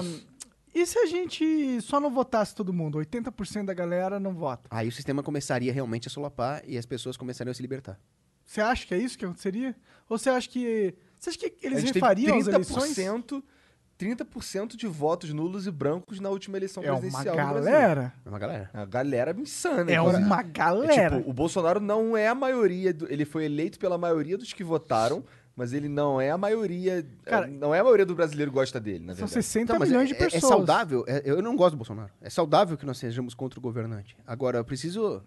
E 0.74 0.84
se 0.86 0.98
a 0.98 1.06
gente 1.06 1.80
só 1.80 2.00
não 2.00 2.10
votasse 2.10 2.54
todo 2.54 2.72
mundo? 2.72 2.98
80% 2.98 3.64
da 3.64 3.72
galera 3.74 4.18
não 4.18 4.34
vota. 4.34 4.68
Aí 4.70 4.88
o 4.88 4.92
sistema 4.92 5.22
começaria 5.22 5.72
realmente 5.72 6.08
a 6.08 6.10
solapar 6.10 6.62
e 6.66 6.76
as 6.76 6.84
pessoas 6.84 7.16
começariam 7.16 7.52
a 7.52 7.54
se 7.54 7.62
libertar. 7.62 7.98
Você 8.44 8.60
acha 8.60 8.86
que 8.86 8.92
é 8.94 8.98
isso 8.98 9.16
que 9.16 9.24
aconteceria? 9.24 9.74
Ou 10.08 10.18
você 10.18 10.28
acha 10.28 10.48
que. 10.48 10.94
Você 11.18 11.30
acha 11.30 11.38
que 11.38 11.54
eles 11.62 11.82
refariam 11.84 12.36
as 12.36 12.46
eleições? 12.46 12.96
30%, 12.96 13.42
30% 13.98 14.76
de 14.76 14.86
votos 14.86 15.32
nulos 15.32 15.66
e 15.66 15.70
brancos 15.70 16.18
na 16.20 16.28
última 16.28 16.56
eleição 16.56 16.82
É 16.82 16.90
uma 16.90 17.00
presidencial 17.00 17.34
Brasil. 17.36 17.54
galera. 17.64 18.12
É 18.24 18.28
uma 18.28 18.38
galera. 18.38 18.70
A 18.74 18.84
galera 18.84 19.36
insana. 19.38 19.90
É 19.90 19.94
inclusive. 19.96 20.24
uma 20.24 20.42
galera. 20.42 20.94
É 20.94 21.10
tipo, 21.18 21.30
o 21.30 21.32
Bolsonaro 21.32 21.80
não 21.80 22.16
é 22.16 22.28
a 22.28 22.34
maioria. 22.34 22.92
do- 22.92 23.10
ele 23.10 23.24
foi 23.24 23.44
eleito 23.44 23.78
pela 23.78 23.96
maioria 23.96 24.36
dos 24.36 24.52
que 24.52 24.64
votaram, 24.64 25.24
mas 25.56 25.72
ele 25.72 25.88
não 25.88 26.20
é 26.20 26.30
a 26.30 26.36
maioria. 26.38 27.06
Cara, 27.24 27.46
não 27.46 27.74
é 27.74 27.78
a 27.78 27.84
maioria 27.84 28.04
do 28.04 28.14
brasileiro 28.14 28.50
que 28.50 28.54
gosta 28.56 28.80
dele, 28.80 29.00
na 29.04 29.14
São 29.14 29.26
verdade. 29.26 29.32
60 29.44 29.74
Então, 29.76 29.86
milhões 29.86 30.10
é, 30.10 30.12
de 30.12 30.20
é- 30.20 30.24
pessoas. 30.24 30.42
É 30.44 30.46
saudável. 30.48 31.04
é- 31.06 31.22
eu 31.24 31.40
não 31.40 31.54
gosto 31.56 31.72
do 31.74 31.78
Bolsonaro. 31.78 32.10
É 32.20 32.28
saudável 32.28 32.76
que 32.76 32.84
nós 32.84 32.98
sejamos 32.98 33.32
contra 33.34 33.58
o 33.58 33.62
governante. 33.62 34.16
Agora, 34.26 34.58
eu 34.58 34.64
preciso. 34.64 35.22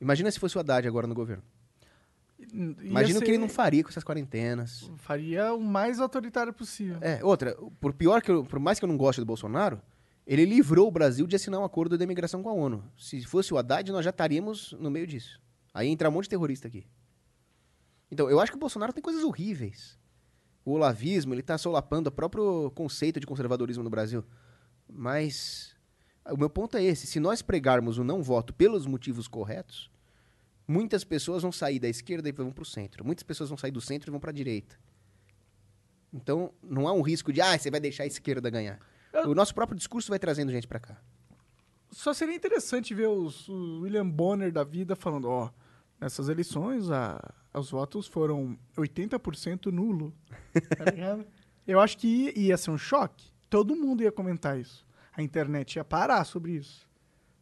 Imagina 0.00 0.30
se 0.30 0.38
fosse 0.38 0.56
o 0.56 0.60
Haddad 0.60 0.86
agora 0.86 1.06
no 1.06 1.14
governo. 1.14 1.42
Imagina 2.52 3.18
o 3.18 3.22
que 3.22 3.30
ele 3.30 3.38
não 3.38 3.48
faria 3.48 3.82
com 3.82 3.90
essas 3.90 4.04
quarentenas. 4.04 4.90
Faria 4.96 5.52
o 5.52 5.60
mais 5.60 6.00
autoritário 6.00 6.52
possível. 6.52 6.98
É, 7.00 7.22
outra, 7.22 7.56
por 7.80 7.92
pior 7.92 8.22
que 8.22 8.30
eu, 8.30 8.44
por 8.44 8.58
mais 8.58 8.78
que 8.78 8.84
eu 8.84 8.88
não 8.88 8.96
goste 8.96 9.20
do 9.20 9.26
Bolsonaro, 9.26 9.80
ele 10.26 10.44
livrou 10.44 10.86
o 10.88 10.90
Brasil 10.90 11.26
de 11.26 11.36
assinar 11.36 11.60
um 11.60 11.64
acordo 11.64 11.96
de 11.96 12.04
imigração 12.04 12.42
com 12.42 12.48
a 12.48 12.52
ONU. 12.52 12.84
Se 12.96 13.24
fosse 13.24 13.52
o 13.52 13.58
Haddad, 13.58 13.90
nós 13.90 14.04
já 14.04 14.10
estaríamos 14.10 14.72
no 14.78 14.90
meio 14.90 15.06
disso. 15.06 15.40
Aí 15.74 15.88
entra 15.88 16.08
um 16.08 16.12
monte 16.12 16.24
de 16.24 16.30
terrorista 16.30 16.68
aqui. 16.68 16.86
Então, 18.10 18.30
eu 18.30 18.40
acho 18.40 18.52
que 18.52 18.56
o 18.56 18.60
Bolsonaro 18.60 18.92
tem 18.92 19.02
coisas 19.02 19.24
horríveis. 19.24 19.98
O 20.64 20.72
olavismo, 20.72 21.34
ele 21.34 21.42
tá 21.42 21.58
solapando 21.58 22.08
o 22.08 22.12
próprio 22.12 22.70
conceito 22.72 23.18
de 23.18 23.26
conservadorismo 23.26 23.82
no 23.82 23.90
Brasil. 23.90 24.24
Mas 24.88 25.74
o 26.30 26.36
meu 26.36 26.50
ponto 26.50 26.76
é 26.76 26.82
esse, 26.82 27.06
se 27.06 27.18
nós 27.18 27.42
pregarmos 27.42 27.98
o 27.98 28.04
não 28.04 28.22
voto 28.22 28.52
pelos 28.52 28.86
motivos 28.86 29.26
corretos, 29.26 29.90
muitas 30.68 31.02
pessoas 31.02 31.42
vão 31.42 31.50
sair 31.50 31.80
da 31.80 31.88
esquerda 31.88 32.28
e 32.28 32.32
vão 32.32 32.52
para 32.52 32.62
o 32.62 32.66
centro. 32.66 33.04
Muitas 33.04 33.22
pessoas 33.22 33.48
vão 33.48 33.56
sair 33.56 33.70
do 33.70 33.80
centro 33.80 34.10
e 34.10 34.12
vão 34.12 34.20
para 34.20 34.30
a 34.30 34.34
direita. 34.34 34.78
Então, 36.12 36.52
não 36.62 36.86
há 36.86 36.92
um 36.92 37.00
risco 37.02 37.32
de, 37.32 37.40
ah, 37.40 37.58
você 37.58 37.70
vai 37.70 37.80
deixar 37.80 38.02
a 38.04 38.06
esquerda 38.06 38.50
ganhar. 38.50 38.78
O 39.26 39.34
nosso 39.34 39.54
próprio 39.54 39.76
discurso 39.76 40.10
vai 40.10 40.18
trazendo 40.18 40.52
gente 40.52 40.68
pra 40.68 40.78
cá. 40.78 41.00
Só 41.90 42.12
seria 42.12 42.34
interessante 42.34 42.94
ver 42.94 43.08
os, 43.08 43.48
o 43.48 43.80
William 43.80 44.08
Bonner 44.08 44.52
da 44.52 44.62
vida 44.62 44.94
falando, 44.94 45.28
ó, 45.28 45.50
nessas 45.98 46.28
eleições 46.28 46.90
a, 46.90 47.18
os 47.54 47.70
votos 47.70 48.06
foram 48.06 48.58
80% 48.76 49.72
nulo. 49.72 50.14
Tá? 50.52 51.24
Eu 51.66 51.80
acho 51.80 51.98
que 51.98 52.06
ia, 52.06 52.38
ia 52.38 52.56
ser 52.56 52.70
um 52.70 52.78
choque. 52.78 53.26
todo 53.48 53.76
mundo 53.76 54.02
ia 54.02 54.12
comentar 54.12 54.58
isso. 54.58 54.86
A 55.12 55.22
internet 55.22 55.76
ia 55.76 55.84
parar 55.84 56.24
sobre 56.24 56.52
isso. 56.52 56.87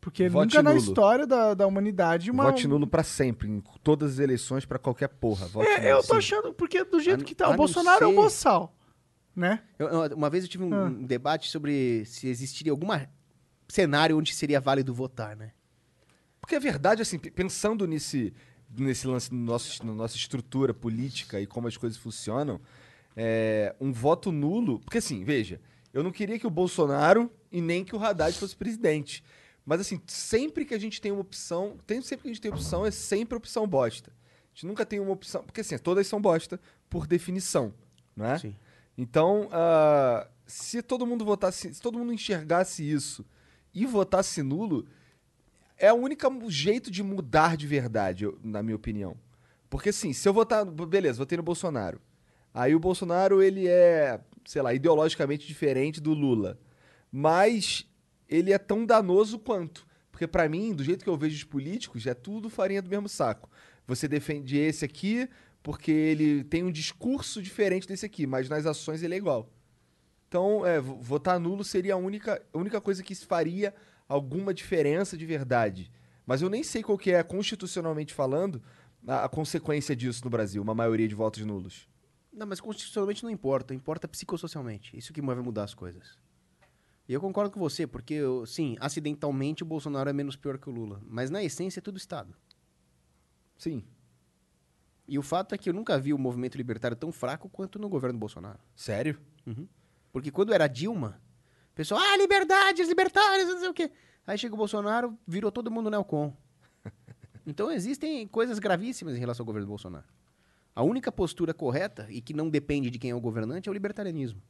Porque 0.07 0.29
Vote 0.29 0.55
nunca 0.55 0.63
na 0.63 0.71
nulo. 0.71 0.81
história 0.85 1.27
da, 1.27 1.53
da 1.53 1.67
humanidade 1.67 2.31
uma. 2.31 2.45
Vote 2.45 2.69
nulo 2.69 2.87
pra 2.87 3.03
sempre, 3.03 3.49
em 3.49 3.61
todas 3.83 4.13
as 4.13 4.19
eleições, 4.21 4.65
pra 4.65 4.79
qualquer 4.79 5.09
porra. 5.09 5.47
Vote 5.49 5.69
É, 5.69 5.79
nulo. 5.79 5.89
eu 5.89 5.97
tô 6.01 6.13
Sim. 6.13 6.19
achando, 6.19 6.55
porque 6.55 6.85
do 6.85 7.01
jeito 7.01 7.23
A- 7.23 7.25
que 7.25 7.35
tá, 7.35 7.51
o 7.51 7.57
Bolsonaro 7.57 8.05
é 8.05 8.07
um 8.07 8.11
ser- 8.11 8.15
boçal. 8.17 8.77
Né? 9.35 9.61
Eu- 9.77 9.89
eu- 9.89 10.17
uma 10.17 10.31
vez 10.31 10.45
eu 10.45 10.49
tive 10.49 10.63
um, 10.63 10.73
Ah. 10.73 10.85
um 10.85 11.03
debate 11.05 11.51
sobre 11.51 12.05
se 12.05 12.29
existiria 12.29 12.71
algum 12.71 12.87
cenário 13.69 14.17
onde 14.17 14.33
seria 14.33 14.61
válido 14.61 14.95
votar, 14.95 15.35
né? 15.35 15.51
Porque 16.41 16.55
a 16.55 16.61
verdade, 16.61 17.03
assim, 17.03 17.19
pensando 17.19 17.85
nesse, 17.85 18.33
nesse 18.79 19.09
lance, 19.09 19.35
no 19.35 19.41
nosso, 19.45 19.85
na 19.85 19.93
nossa 19.93 20.15
estrutura 20.17 20.73
política 20.73 21.41
e 21.41 21.49
como 21.49 21.67
as 21.67 21.77
coisas 21.77 21.99
funcionam, 21.99 22.61
é, 23.17 23.75
um 23.81 23.93
voto 23.93 24.31
nulo. 24.31 24.79
Porque, 24.79 24.99
assim, 24.99 25.25
veja, 25.25 25.61
eu 25.93 26.05
não 26.05 26.13
queria 26.13 26.39
que 26.39 26.47
o 26.47 26.51
Bolsonaro 26.51 27.29
e 27.51 27.61
nem 27.61 27.85
que 27.85 27.97
o 27.97 27.99
Haddad 27.99 28.39
fosse 28.39 28.55
presidente. 28.55 29.25
Mas, 29.67 29.81
assim, 29.81 30.01
sempre 30.07 30.65
que 30.65 30.73
a 30.73 30.79
gente 30.79 31.01
tem 31.01 31.11
uma 31.11 31.21
opção, 31.21 31.77
tem, 31.85 32.01
sempre 32.01 32.23
que 32.23 32.29
a 32.29 32.33
gente 32.33 32.41
tem 32.41 32.53
opção, 32.53 32.87
é 32.87 32.91
sempre 32.93 33.37
opção 33.37 33.67
bosta. 33.67 34.13
A 34.13 34.55
gente 34.55 34.65
nunca 34.67 34.87
tem 34.87 35.01
uma 35.01 35.11
opção. 35.11 35.43
Porque, 35.43 35.61
assim, 35.61 35.77
todas 35.77 36.07
são 36.07 36.21
bosta 36.21 36.61
por 36.89 37.05
definição, 37.07 37.75
não 38.15 38.27
é? 38.27 38.39
Sim. 38.39 38.55
Então, 38.97 39.49
ah, 39.51 40.29
se 40.47 40.81
todo 40.83 41.05
mundo 41.05 41.25
votasse, 41.25 41.75
se 41.75 41.83
todo 41.83 41.99
mundo 41.99 42.13
enxergasse 42.13 42.89
isso 42.89 43.27
e 43.75 43.85
votasse 43.85 44.41
nulo, 44.41 44.87
é 45.77 45.93
o 45.93 45.97
único 45.97 46.51
jeito 46.51 46.89
de 46.91 47.03
mudar 47.03 47.57
de 47.57 47.67
verdade, 47.67 48.25
eu- 48.25 48.39
na 48.43 48.63
minha 48.63 48.77
opinião. 48.77 49.17
Porque 49.69 49.89
assim, 49.91 50.13
se 50.13 50.27
eu 50.29 50.33
votar, 50.33 50.65
beleza, 50.65 51.19
votei 51.19 51.37
no 51.37 51.43
Bolsonaro. 51.43 52.01
Aí 52.55 52.75
o 52.75 52.79
Bolsonaro, 52.81 53.43
ele 53.43 53.67
é, 53.69 54.19
sei 54.47 54.63
lá, 54.63 54.73
ideologicamente 54.73 55.47
diferente 55.47 56.01
do 56.01 56.15
Lula. 56.15 56.59
Mas 57.13 57.87
ele 58.29 58.53
é 58.53 58.59
tão 58.59 58.85
danoso 58.85 59.39
quanto. 59.39 59.87
Porque 60.11 60.27
pra 60.27 60.49
mim, 60.49 60.75
do 60.75 60.83
jeito 60.83 61.05
que 61.05 61.11
eu 61.11 61.17
vejo 61.17 61.37
os 61.37 61.45
políticos, 61.45 62.07
é 62.07 62.15
tudo 62.15 62.49
farinha 62.49 62.81
do 62.81 62.89
mesmo 62.89 63.09
saco. 63.09 63.51
Você 63.87 64.09
defende 64.09 64.57
esse 64.57 64.85
aqui 64.85 65.29
porque 65.63 65.91
ele 65.91 66.45
tem 66.45 66.63
um 66.63 66.71
discurso 66.71 67.43
diferente 67.43 67.87
desse 67.89 68.07
aqui, 68.07 68.27
mas 68.27 68.49
nas 68.49 68.65
ações 68.67 69.03
ele 69.03 69.15
é 69.15 69.19
igual. 69.19 69.51
Então, 70.29 70.65
é, 70.67 70.81
vo- 70.81 70.97
votar 71.01 71.39
nulo 71.39 71.63
seria 71.65 71.95
a 71.95 71.97
única, 71.97 72.43
a 72.53 72.59
única 72.59 72.81
coisa 72.81 73.03
que 73.03 73.15
faria 73.15 73.75
alguma 74.09 74.55
diferença 74.55 75.17
de 75.17 75.27
verdade. 75.27 75.91
Mas 76.25 76.43
eu 76.43 76.49
nem 76.51 76.63
sei 76.63 76.83
qual 76.83 76.97
que 76.99 77.11
é, 77.13 77.23
constitucionalmente 77.23 78.15
falando, 78.15 78.63
a, 79.07 79.25
a 79.25 79.29
consequência 79.29 79.95
disso 79.95 80.23
no 80.25 80.31
Brasil, 80.31 80.63
uma 80.63 80.75
maioria 80.75 81.07
de 81.07 81.15
votos 81.15 81.45
nulos. 81.45 81.89
Não, 82.33 82.47
mas 82.47 82.61
constitucionalmente 82.61 83.23
não 83.23 83.31
importa, 83.31 83.75
importa 83.75 84.09
psicossocialmente. 84.09 84.97
Isso 84.97 85.13
que 85.13 85.23
vai 85.23 85.37
mudar 85.37 85.65
as 85.65 85.75
coisas. 85.75 86.19
E 87.09 87.13
eu 87.13 87.21
concordo 87.21 87.51
com 87.53 87.61
você, 87.61 87.87
porque, 87.87 88.15
eu- 88.15 88.45
sim, 88.47 88.77
acidentalmente 88.81 89.63
o 89.63 89.67
Bolsonaro 89.67 90.11
é 90.11 90.13
menos 90.13 90.35
pior 90.37 90.59
que 90.59 90.69
o 90.69 90.73
Lula. 90.73 91.01
Mas 91.07 91.31
na 91.31 91.43
essência 91.43 91.79
é 91.79 91.83
tudo 91.83 91.97
Estado. 91.97 92.35
Sim. 93.57 93.85
E 95.09 95.19
o 95.19 95.23
fato 95.23 95.55
é 95.55 95.59
que 95.59 95.69
eu 95.71 95.75
nunca 95.75 95.99
vi 95.99 96.13
o 96.13 96.19
movimento 96.19 96.57
libertário 96.57 96.97
tão 96.97 97.13
fraco 97.13 97.49
quanto 97.49 97.79
no 97.79 97.89
governo 97.89 98.19
Bolsonaro. 98.19 98.59
Sério? 98.75 99.19
Uhum. 99.47 99.69
Porque 100.13 100.31
quando 100.33 100.53
era 100.53 100.67
Dilma, 100.67 101.21
o 101.73 101.75
pessoal, 101.77 102.01
ah, 102.01 102.17
liberdade, 102.17 102.83
os 102.83 102.89
libertários, 102.89 103.49
não 103.49 103.61
sei 103.61 103.69
o 103.69 103.75
quê. 103.75 103.91
Aí 104.27 104.37
chega 104.37 104.55
o 104.55 104.59
Bolsonaro, 104.59 105.17
virou 105.27 105.53
todo 105.53 105.71
mundo 105.71 105.91
neocon. 105.91 106.37
Então 107.49 107.71
existem 107.71 108.27
coisas 108.27 108.59
gravíssimas 108.59 109.15
em 109.15 109.21
relação 109.21 109.45
ao 109.45 109.47
governo 109.47 109.69
Bolsonaro. 109.69 110.05
A 110.75 110.83
única 110.83 111.13
postura 111.13 111.55
correta, 111.55 112.09
e 112.11 112.21
que 112.21 112.35
não 112.35 112.51
depende 112.51 112.91
de 112.91 112.99
quem 112.99 113.13
é 113.13 113.15
o 113.15 113.21
governante, 113.21 113.69
é 113.69 113.71
o 113.71 113.73
libertarianismo. 113.73 114.43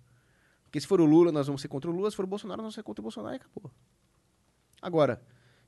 Porque 0.67 0.81
se 0.81 0.87
for 0.87 1.01
o 1.01 1.05
Lula, 1.05 1.33
nós 1.33 1.47
vamos 1.47 1.63
ser 1.63 1.69
contra 1.69 1.91
o 1.91 1.95
Lula, 1.95 2.11
se 2.11 2.17
for 2.17 2.25
o 2.25 2.29
Bolsonaro, 2.29 2.59
nós 2.59 2.65
vamos 2.65 2.75
ser 2.75 2.83
contra 2.83 3.01
o 3.01 3.05
Bolsonaro 3.05 3.35
e 3.35 3.39
acabou. 3.39 3.71
Agora, 4.83 5.23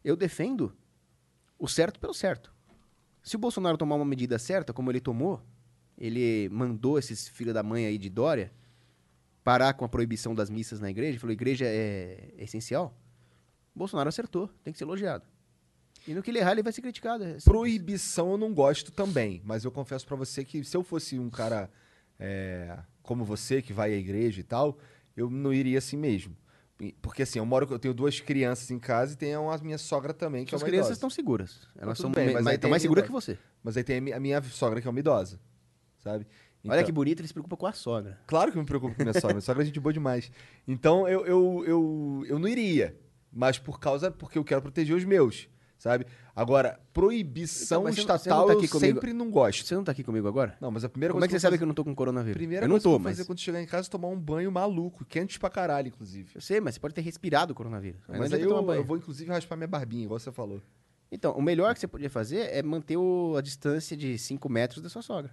eu 0.05 0.16
defendo 0.16 0.77
o 1.59 1.66
certo 1.66 1.99
pelo 1.99 2.15
certo. 2.15 2.53
Se 3.23 3.37
o 3.37 3.39
Bolsonaro 3.39 3.77
tomar 3.77 3.97
uma 3.97 4.05
medida 4.05 4.39
certa, 4.39 4.73
como 4.73 4.91
ele 4.91 5.01
tomou, 5.01 5.43
ele 5.97 6.49
mandou 6.51 6.99
esses 6.99 7.29
filhos 7.29 7.55
da 7.55 7.62
mãe 7.62 7.87
aí 7.87 7.99
de 7.99 8.09
Dória 8.09 8.53
parar 9.43 9.73
com 9.75 9.85
a 9.85 9.89
proibição 9.89 10.35
das 10.35 10.51
missas 10.51 10.79
na 10.79 10.91
igreja, 10.91 11.19
falou 11.19 11.33
igreja 11.33 11.65
é, 11.66 12.35
essencial. 12.37 12.95
Bolsonaro 13.75 14.09
acertou, 14.09 14.49
tem 14.62 14.73
que 14.73 14.79
ser 14.79 14.85
elogiado. 14.85 15.25
E 16.07 16.15
no 16.15 16.23
que 16.23 16.31
ele 16.31 16.39
errar, 16.39 16.53
ele 16.53 16.62
vai 16.62 16.73
ser 16.73 16.83
criticado. 16.83 17.25
é. 17.25 17.39
Proibição 17.45 18.33
eu 18.33 18.39
não 18.39 18.53
gosto 18.53 18.93
também, 18.93 19.41
mas 19.45 19.65
eu 19.65 19.70
confesso 19.70 20.07
pra 20.07 20.16
você 20.16 20.45
que 20.45 20.62
se 20.65 20.77
eu 20.77 20.83
fosse 20.83 21.19
um 21.19 21.31
cara 21.31 21.70
é, 22.19 22.79
como 23.09 23.24
você, 23.24 23.62
que 23.62 23.72
vai 23.72 23.94
à 23.94 23.97
igreja 23.97 24.39
e 24.39 24.43
tal, 24.44 24.78
eu 25.16 25.30
não 25.30 25.51
iria 25.51 25.78
assim 25.78 25.97
mesmo. 25.97 26.36
Porque 27.02 27.22
assim, 27.22 27.39
eu 27.39 27.47
moro, 27.47 27.66
eu 27.70 27.78
tenho 27.78 27.94
duas 27.94 28.20
crianças 28.20 28.70
em 28.70 28.78
casa 28.78 29.14
e 29.14 29.16
tenho 29.16 29.51
a 29.51 29.59
minha 29.59 29.78
sogra 29.78 30.12
também, 30.12 30.44
que 30.44 30.55
As 30.55 30.60
é 30.60 30.64
uma 30.64 30.68
crianças 30.68 30.89
idosa. 30.90 30.98
estão 30.98 31.10
seguras. 31.10 31.60
Tá 31.74 31.80
Elas 31.85 31.98
são 31.98 32.10
bem, 32.10 32.32
mas 32.35 32.47
aí 32.47 32.55
estão 32.56 32.68
mais 32.70 32.82
seguras 32.82 33.05
que 33.06 33.10
você. 33.10 33.39
Mas 33.64 33.76
aí 33.78 33.82
tem 33.82 33.97
a 33.97 34.01
mi- 34.01 34.12
a 34.12 34.20
minha 34.20 34.43
sogra, 34.43 34.80
que 34.80 34.86
é 34.86 34.90
uma 34.90 35.01
idosa, 35.01 35.40
sabe? 35.97 36.26
Olha 36.64 36.74
Então- 36.76 36.85
que 36.86 36.93
bonito, 36.93 37.20
ele 37.20 37.26
se 37.28 37.32
preocupa 37.35 37.56
com 37.56 37.66
a 37.66 37.72
sogra. 37.72 38.20
Claro 38.26 38.52
que 38.52 38.59
eu 38.59 38.62
me 38.62 38.66
preocupo 38.66 38.94
com 38.94 39.02
minha 39.02 39.14
sogra. 39.14 39.32
Minha 39.35 39.40
sogra 39.40 39.62
é 39.62 39.66
gente 39.66 39.80
boa 39.80 39.93
demais. 39.93 40.30
Então 40.68 41.09
eu, 41.09 41.24
eu, 41.26 41.64
eu, 41.66 42.24
eu 42.28 42.39
não 42.39 42.47
iria. 42.47 42.94
Mas 43.32 43.59
por 43.59 43.80
causa. 43.80 44.10
Porque 44.10 44.39
eu 44.39 44.44
quero 44.44 44.60
proteger 44.62 44.94
os 44.94 45.05
meus. 45.05 45.48
Sabe? 45.78 46.06
Agora, 46.34 46.80
proibição 46.92 47.82
Então, 47.82 47.84
mas 47.84 47.94
você 47.94 48.00
não- 48.00 48.06
você 48.09 48.14
estatal 48.16 48.38
não 48.40 48.46
tá 48.48 48.52
eu 48.52 48.56
comigo- 48.68 48.78
sempre 48.78 49.12
não 49.12 49.30
gosto. 49.30 49.64
Você 49.64 49.74
não 49.76 49.84
tá 49.84 49.92
aqui 49.92 50.02
comigo 50.02 50.26
agora? 50.26 50.56
Não, 50.60 50.70
mas 50.72 50.84
a 50.84 50.88
primeira 50.88 51.12
Como 51.14 51.20
coisa 51.20 51.26
é 51.26 51.28
que 51.28 51.32
você 51.32 51.36
eu 51.36 51.40
sabe 51.40 51.50
vou 51.52 51.59
que 51.59 51.62
eu 51.62 51.66
não 51.68 51.74
tô 51.74 51.84
com 51.84 51.94
coronavírus? 51.94 52.36
Primeira 52.36 52.64
eu 52.64 52.68
não 52.68 52.74
coisa 52.74 52.82
que 52.82 52.88
eu 52.88 52.92
tô, 52.92 52.98
mas... 52.98 53.16
fazer 53.16 53.26
quando 53.26 53.38
chegar 53.38 53.62
em 53.62 53.66
casa 53.66 53.86
é 53.86 53.90
tomar 53.90 54.09
um 54.09 54.18
banho 54.18 54.50
maluco, 54.50 55.05
quente 55.05 55.38
pra 55.38 55.48
caralho, 55.48 55.88
inclusive. 55.88 56.30
Eu 56.34 56.40
sei, 56.40 56.60
mas 56.60 56.74
você 56.74 56.80
pode 56.80 56.94
ter 56.94 57.00
respirado 57.02 57.52
o 57.52 57.55
coronavírus. 57.55 58.00
Não 58.09 58.18
Mas 58.18 58.32
adianta 58.32 58.44
aí 58.44 58.60
tomar 58.60 58.72
eu, 58.74 58.80
eu 58.80 58.84
vou 58.84 58.96
inclusive 58.96 59.30
raspar 59.30 59.56
minha 59.56 59.68
barbinha, 59.68 60.02
igual 60.05 60.18
você 60.18 60.32
falou. 60.32 60.60
Então, 61.12 61.32
o 61.34 61.40
melhor 61.40 61.72
que 61.74 61.80
você 61.80 61.86
podia 61.86 62.10
fazer 62.10 62.38
é 62.52 62.60
manter 62.62 62.96
o- 62.96 63.36
a 63.36 63.40
distância 63.40 63.96
de 63.96 64.18
5 64.18 64.48
metros 64.48 64.82
da 64.82 64.88
sua 64.88 65.00
sogra. 65.00 65.30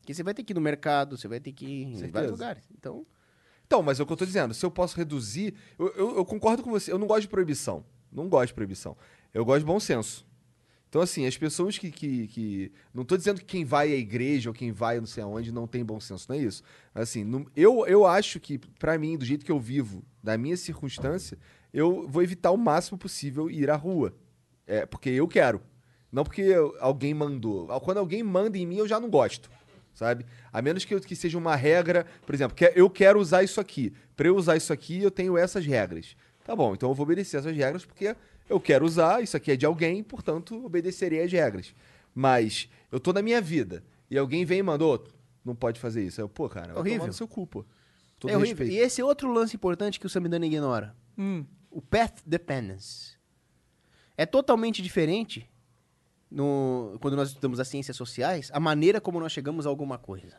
Porque 0.00 0.12
você 0.12 0.22
vai 0.22 0.34
ter 0.34 0.42
que 0.44 0.52
ir 0.52 0.54
no 0.54 0.60
mercado, 0.60 1.16
você 1.16 1.26
vai 1.28 1.40
ter 1.40 1.52
que 1.52 1.64
ir 1.64 1.82
em 1.84 1.92
Certeza. 1.94 2.12
vários 2.12 2.30
lugares. 2.32 2.64
Então, 2.78 3.06
Então, 3.66 3.82
mas 3.82 3.98
é 3.98 4.02
o 4.02 4.06
que 4.06 4.12
eu 4.12 4.16
tô 4.18 4.26
dizendo. 4.26 4.52
Se 4.52 4.66
eu 4.66 4.70
posso 4.70 4.94
reduzir. 4.98 5.54
Eu, 5.78 5.88
eu- 5.94 6.16
eu 6.16 6.24
concordo 6.26 6.62
com 6.62 6.70
você. 6.70 6.92
Eu 6.92 6.98
não 6.98 7.06
gosto 7.06 7.22
de 7.22 7.28
proibição. 7.28 7.82
Não 8.12 8.28
gosto 8.28 8.48
de 8.48 8.54
proibição. 8.54 8.94
Eu 9.32 9.44
gosto 9.44 9.60
de 9.60 9.66
bom 9.66 9.80
senso. 9.80 10.26
Então, 10.88 11.00
assim, 11.00 11.26
as 11.26 11.38
pessoas 11.38 11.78
que. 11.78 11.90
que, 11.90 12.26
que- 12.28 12.72
não 12.92 13.04
tô 13.04 13.16
dizendo 13.16 13.40
que 13.40 13.46
quem 13.46 13.64
vai 13.64 13.90
à 13.92 13.96
igreja 13.96 14.50
ou 14.50 14.54
quem 14.54 14.70
vai 14.72 14.98
não 15.00 15.06
sei 15.06 15.22
aonde 15.22 15.50
não 15.50 15.66
tem 15.66 15.82
bom 15.82 15.98
senso, 15.98 16.26
não 16.28 16.36
é 16.36 16.40
isso. 16.40 16.62
Assim, 16.94 17.46
eu, 17.56 17.86
eu 17.86 18.06
acho 18.06 18.38
que, 18.38 18.58
pra 18.58 18.98
mim, 18.98 19.16
do 19.16 19.24
jeito 19.24 19.44
que 19.44 19.50
eu 19.50 19.58
vivo, 19.58 20.04
da 20.22 20.36
minha 20.36 20.56
circunstância, 20.56 21.38
eu 21.72 22.06
vou 22.06 22.22
evitar 22.22 22.50
o 22.50 22.58
máximo 22.58 22.98
possível 22.98 23.50
ir 23.50 23.70
à 23.70 23.76
rua. 23.76 24.14
É, 24.66 24.84
porque 24.84 25.08
eu 25.08 25.26
quero. 25.26 25.62
Não 26.12 26.24
porque 26.24 26.52
alguém 26.78 27.14
mandou. 27.14 27.68
Quando 27.80 27.96
alguém 27.96 28.22
manda 28.22 28.58
em 28.58 28.66
mim, 28.66 28.76
eu 28.76 28.86
já 28.86 29.00
não 29.00 29.08
gosto. 29.08 29.50
Sabe? 29.94 30.26
A 30.52 30.60
menos 30.60 30.84
que, 30.84 30.98
que 31.00 31.16
seja 31.16 31.38
uma 31.38 31.56
regra, 31.56 32.06
por 32.26 32.34
exemplo, 32.34 32.54
que 32.54 32.70
eu 32.74 32.90
quero 32.90 33.18
usar 33.18 33.42
isso 33.42 33.60
aqui. 33.60 33.94
Pra 34.14 34.28
eu 34.28 34.36
usar 34.36 34.56
isso 34.58 34.72
aqui, 34.72 35.02
eu 35.02 35.10
tenho 35.10 35.38
essas 35.38 35.64
regras. 35.64 36.14
Tá 36.44 36.54
bom, 36.56 36.74
então 36.74 36.90
eu 36.90 36.94
vou 36.94 37.04
obedecer 37.04 37.38
essas 37.38 37.56
regras 37.56 37.84
porque 37.84 38.14
eu 38.48 38.60
quero 38.60 38.84
usar, 38.84 39.22
isso 39.22 39.36
aqui 39.36 39.52
é 39.52 39.56
de 39.56 39.66
alguém, 39.66 40.02
portanto, 40.02 40.64
obedecerei 40.64 41.22
às 41.22 41.32
regras. 41.32 41.74
Mas 42.14 42.68
eu 42.90 43.00
tô 43.00 43.12
na 43.12 43.22
minha 43.22 43.40
vida 43.40 43.84
e 44.10 44.18
alguém 44.18 44.44
vem 44.44 44.58
e 44.58 44.62
mandou, 44.62 45.04
não 45.44 45.54
pode 45.54 45.80
fazer 45.80 46.04
isso. 46.04 46.20
Aí 46.20 46.24
Eu, 46.24 46.28
pô, 46.28 46.48
cara, 46.48 46.74
vai 46.74 46.80
Horrível. 46.80 47.12
seu 47.12 47.26
cu, 47.26 47.46
pô. 47.46 47.64
Todo 48.18 48.30
é 48.30 48.36
horrível. 48.36 48.56
respeito. 48.58 48.72
E 48.72 48.78
esse 48.78 49.00
é 49.00 49.04
outro 49.04 49.32
lance 49.32 49.56
importante 49.56 49.98
que 49.98 50.06
o 50.06 50.10
Samidana 50.10 50.46
ignora. 50.46 50.94
Hum. 51.18 51.44
O 51.70 51.80
path 51.80 52.20
dependence. 52.26 53.16
É 54.16 54.26
totalmente 54.26 54.82
diferente 54.82 55.48
no, 56.30 56.96
quando 57.00 57.16
nós 57.16 57.28
estudamos 57.28 57.58
as 57.58 57.68
ciências 57.68 57.96
sociais, 57.96 58.50
a 58.52 58.60
maneira 58.60 59.00
como 59.00 59.18
nós 59.18 59.32
chegamos 59.32 59.66
a 59.66 59.70
alguma 59.70 59.98
coisa. 59.98 60.38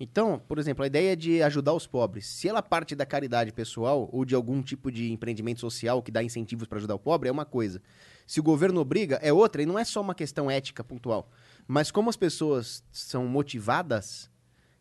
Então, 0.00 0.38
por 0.38 0.58
exemplo, 0.58 0.84
a 0.84 0.86
ideia 0.86 1.16
de 1.16 1.42
ajudar 1.42 1.72
os 1.72 1.86
pobres, 1.86 2.26
se 2.26 2.48
ela 2.48 2.62
parte 2.62 2.94
da 2.94 3.04
caridade 3.04 3.52
pessoal 3.52 4.08
ou 4.12 4.24
de 4.24 4.34
algum 4.34 4.62
tipo 4.62 4.92
de 4.92 5.10
empreendimento 5.10 5.60
social 5.60 6.00
que 6.00 6.12
dá 6.12 6.22
incentivos 6.22 6.68
para 6.68 6.78
ajudar 6.78 6.94
o 6.94 7.00
pobre, 7.00 7.28
é 7.28 7.32
uma 7.32 7.44
coisa. 7.44 7.82
Se 8.24 8.38
o 8.38 8.42
governo 8.42 8.80
obriga, 8.80 9.16
é 9.16 9.32
outra, 9.32 9.60
e 9.60 9.66
não 9.66 9.76
é 9.76 9.84
só 9.84 10.00
uma 10.00 10.14
questão 10.14 10.48
ética 10.48 10.84
pontual. 10.84 11.28
Mas 11.66 11.90
como 11.90 12.08
as 12.08 12.16
pessoas 12.16 12.84
são 12.92 13.26
motivadas, 13.26 14.30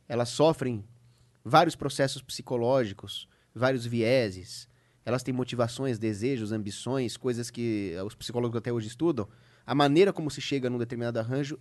elas 0.07 0.29
sofrem 0.29 0.85
vários 1.43 1.75
processos 1.75 2.21
psicológicos, 2.21 3.27
vários 3.55 3.87
vieses, 3.87 4.69
elas 5.03 5.23
têm 5.23 5.33
motivações, 5.33 5.97
desejos, 5.97 6.51
ambições, 6.51 7.17
coisas 7.17 7.49
que 7.49 7.95
os 8.05 8.13
psicólogos 8.13 8.57
até 8.57 8.71
hoje 8.71 8.87
estudam. 8.87 9.27
A 9.65 9.73
maneira 9.73 10.13
como 10.13 10.29
se 10.29 10.41
chega 10.41 10.69
num 10.69 10.77
determinado 10.77 11.17
arranjo 11.17 11.57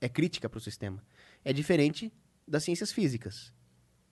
é 0.00 0.08
crítica 0.08 0.50
para 0.50 0.58
o 0.58 0.60
sistema. 0.60 1.02
É 1.44 1.52
diferente 1.52 2.12
das 2.46 2.64
ciências 2.64 2.92
físicas. 2.92 3.52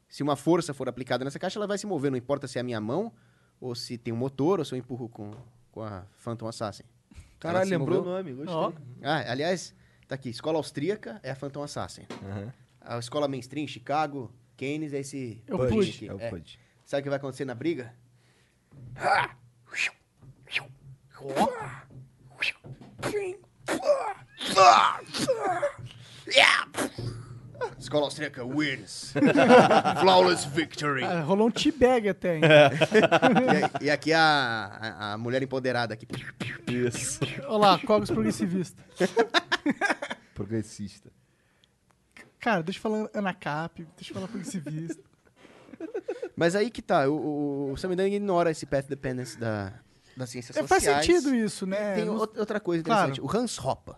Se 0.08 0.22
uma 0.22 0.36
força 0.36 0.74
for 0.74 0.88
aplicada 0.88 1.24
nessa 1.24 1.38
caixa, 1.38 1.58
ela 1.58 1.66
vai 1.66 1.78
se 1.78 1.86
mover, 1.86 2.10
não 2.10 2.18
importa 2.18 2.46
se 2.46 2.58
é 2.58 2.60
a 2.60 2.64
minha 2.64 2.80
mão, 2.80 3.12
ou 3.60 3.74
se 3.74 3.96
tem 3.96 4.12
um 4.12 4.16
motor, 4.16 4.58
ou 4.58 4.64
se 4.64 4.74
eu 4.74 4.78
empurro 4.78 5.08
com, 5.08 5.30
com 5.70 5.82
a 5.82 6.04
Phantom 6.18 6.48
Assassin. 6.48 6.82
Caralho, 7.38 7.68
lembrou 7.70 7.98
moveu- 7.98 8.12
o 8.12 8.16
nome, 8.16 8.32
gostei. 8.34 8.54
Ó. 8.54 8.72
Ah, 9.02 9.30
aliás, 9.32 9.74
tá 10.06 10.14
aqui, 10.14 10.28
escola 10.28 10.58
austríaca 10.58 11.18
é 11.22 11.30
a 11.30 11.36
Phantom 11.36 11.62
Assassin. 11.62 12.02
Aham. 12.24 12.52
A 12.80 12.98
escola 12.98 13.28
mainstream, 13.28 13.66
Chicago, 13.66 14.32
Keynes 14.56 14.92
é 14.92 15.00
esse... 15.00 15.42
É 15.46 15.54
o 15.54 15.58
Pudge 15.58 15.74
Pudge. 15.74 16.10
aqui, 16.10 16.22
É 16.24 16.26
é. 16.26 16.42
Sabe 16.84 17.00
o 17.00 17.02
que 17.04 17.08
vai 17.08 17.18
acontecer 17.18 17.44
na 17.44 17.54
briga? 17.54 17.94
Escola 21.18 21.52
austríaca 27.92 28.44
wins. 28.44 29.12
Flawless 30.00 30.44
victory. 30.46 31.04
Ah, 31.04 31.20
rolou 31.22 31.48
um 31.48 31.50
teabag 31.50 32.08
até, 32.08 32.36
hein? 32.36 32.42
e, 33.80 33.84
e 33.86 33.90
aqui 33.90 34.12
a, 34.12 34.20
a, 34.20 35.12
a 35.12 35.18
mulher 35.18 35.42
empoderada 35.42 35.94
aqui. 35.94 36.06
Isso. 36.68 37.20
Olha 37.46 37.58
lá, 37.58 37.78
Cogos 37.78 38.10
progressivista. 38.10 38.82
Progressista. 40.34 41.10
Cara, 42.40 42.62
deixa 42.62 42.78
eu 42.78 42.82
falar 42.82 43.08
ANACAP, 43.14 43.86
deixa 43.96 44.10
eu 44.10 44.14
falar 44.14 44.28
progressivista. 44.28 45.02
Mas 46.36 46.56
aí 46.56 46.70
que 46.70 46.82
tá, 46.82 47.08
o, 47.08 47.14
o, 47.14 47.72
o 47.72 47.76
Sam 47.76 47.94
Dunn 47.94 48.06
ignora 48.06 48.50
esse 48.50 48.66
path 48.66 48.86
dependence 48.88 49.38
da, 49.38 49.72
das 50.16 50.30
ciências 50.30 50.56
É, 50.56 50.60
sociais. 50.62 50.84
faz 50.84 51.06
sentido 51.06 51.34
isso, 51.34 51.66
né? 51.66 51.94
Tem 51.94 52.08
ou- 52.08 52.18
outra 52.36 52.58
coisa 52.58 52.82
Claro. 52.82 53.10
interessante. 53.12 53.20
O 53.20 53.38
Hans 53.38 53.58
Hopper. 53.58 53.94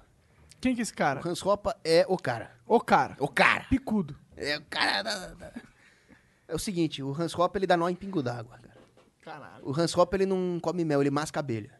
Quem 0.64 0.74
que 0.74 0.80
é 0.80 0.82
esse 0.82 0.94
cara? 0.94 1.20
O 1.22 1.28
Hans 1.28 1.44
Hopper 1.44 1.74
é 1.84 2.06
o 2.08 2.16
cara. 2.16 2.50
O 2.66 2.80
cara. 2.80 3.14
O 3.20 3.28
cara. 3.28 3.64
Picudo. 3.68 4.16
É 4.34 4.56
o 4.56 4.62
cara 4.62 5.02
da- 5.02 5.34
da- 5.34 5.52
É 6.48 6.54
o 6.54 6.58
seguinte, 6.58 7.02
o 7.02 7.12
Hans 7.12 7.34
Hopper 7.38 7.60
ele 7.60 7.66
dá 7.66 7.76
nó 7.76 7.86
em 7.86 7.94
pingo 7.94 8.22
d'água, 8.22 8.56
cara. 8.58 8.74
Caralho. 9.20 9.62
O 9.68 9.78
Hans 9.78 9.94
Hopper 9.94 10.22
ele 10.22 10.26
não 10.30 10.58
come 10.62 10.82
mel, 10.82 11.02
ele 11.02 11.10
masca 11.10 11.40
abelha. 11.40 11.78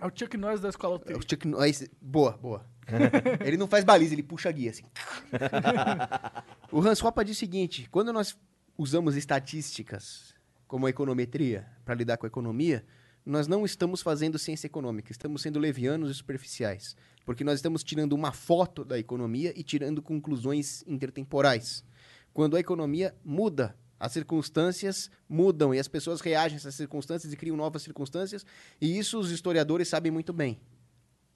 É 0.00 0.04
o 0.06 0.10
Chuck 0.12 0.36
Norris 0.36 0.60
da 0.60 0.70
escola 0.70 1.00
É 1.06 1.14
o. 1.14 1.20
Chuck 1.22 1.46
Norris- 1.46 1.88
Boa, 2.02 2.32
boa. 2.36 2.66
ele 3.46 3.56
não 3.56 3.68
faz 3.68 3.84
baliza, 3.84 4.14
ele 4.14 4.24
puxa 4.24 4.48
a 4.48 4.52
guia, 4.52 4.70
assim. 4.70 4.82
o 6.72 6.80
Hans 6.80 7.00
Hopper 7.04 7.24
diz 7.24 7.36
o 7.36 7.38
seguinte, 7.38 7.88
quando 7.90 8.12
nós 8.12 8.36
usamos 8.76 9.14
estatísticas 9.14 10.34
como 10.66 10.86
a 10.86 10.90
econometria 10.90 11.64
para 11.84 11.94
lidar 11.94 12.16
com 12.16 12.26
a 12.26 12.28
economia, 12.28 12.84
nós 13.24 13.46
não 13.46 13.64
estamos 13.64 14.02
fazendo 14.02 14.38
ciência 14.38 14.66
econômica, 14.66 15.12
estamos 15.12 15.42
sendo 15.42 15.58
levianos 15.58 16.10
e 16.10 16.14
superficiais. 16.14 16.96
Porque 17.24 17.44
nós 17.44 17.56
estamos 17.56 17.84
tirando 17.84 18.14
uma 18.14 18.32
foto 18.32 18.84
da 18.84 18.98
economia 18.98 19.52
e 19.54 19.62
tirando 19.62 20.02
conclusões 20.02 20.82
intertemporais. 20.86 21.84
Quando 22.32 22.56
a 22.56 22.60
economia 22.60 23.14
muda, 23.24 23.76
as 23.98 24.12
circunstâncias 24.12 25.10
mudam 25.28 25.74
e 25.74 25.78
as 25.78 25.86
pessoas 25.86 26.20
reagem 26.20 26.56
a 26.56 26.58
essas 26.58 26.74
circunstâncias 26.74 27.32
e 27.32 27.36
criam 27.36 27.56
novas 27.56 27.82
circunstâncias, 27.82 28.46
e 28.80 28.98
isso 28.98 29.18
os 29.18 29.30
historiadores 29.30 29.88
sabem 29.88 30.10
muito 30.10 30.32
bem. 30.32 30.58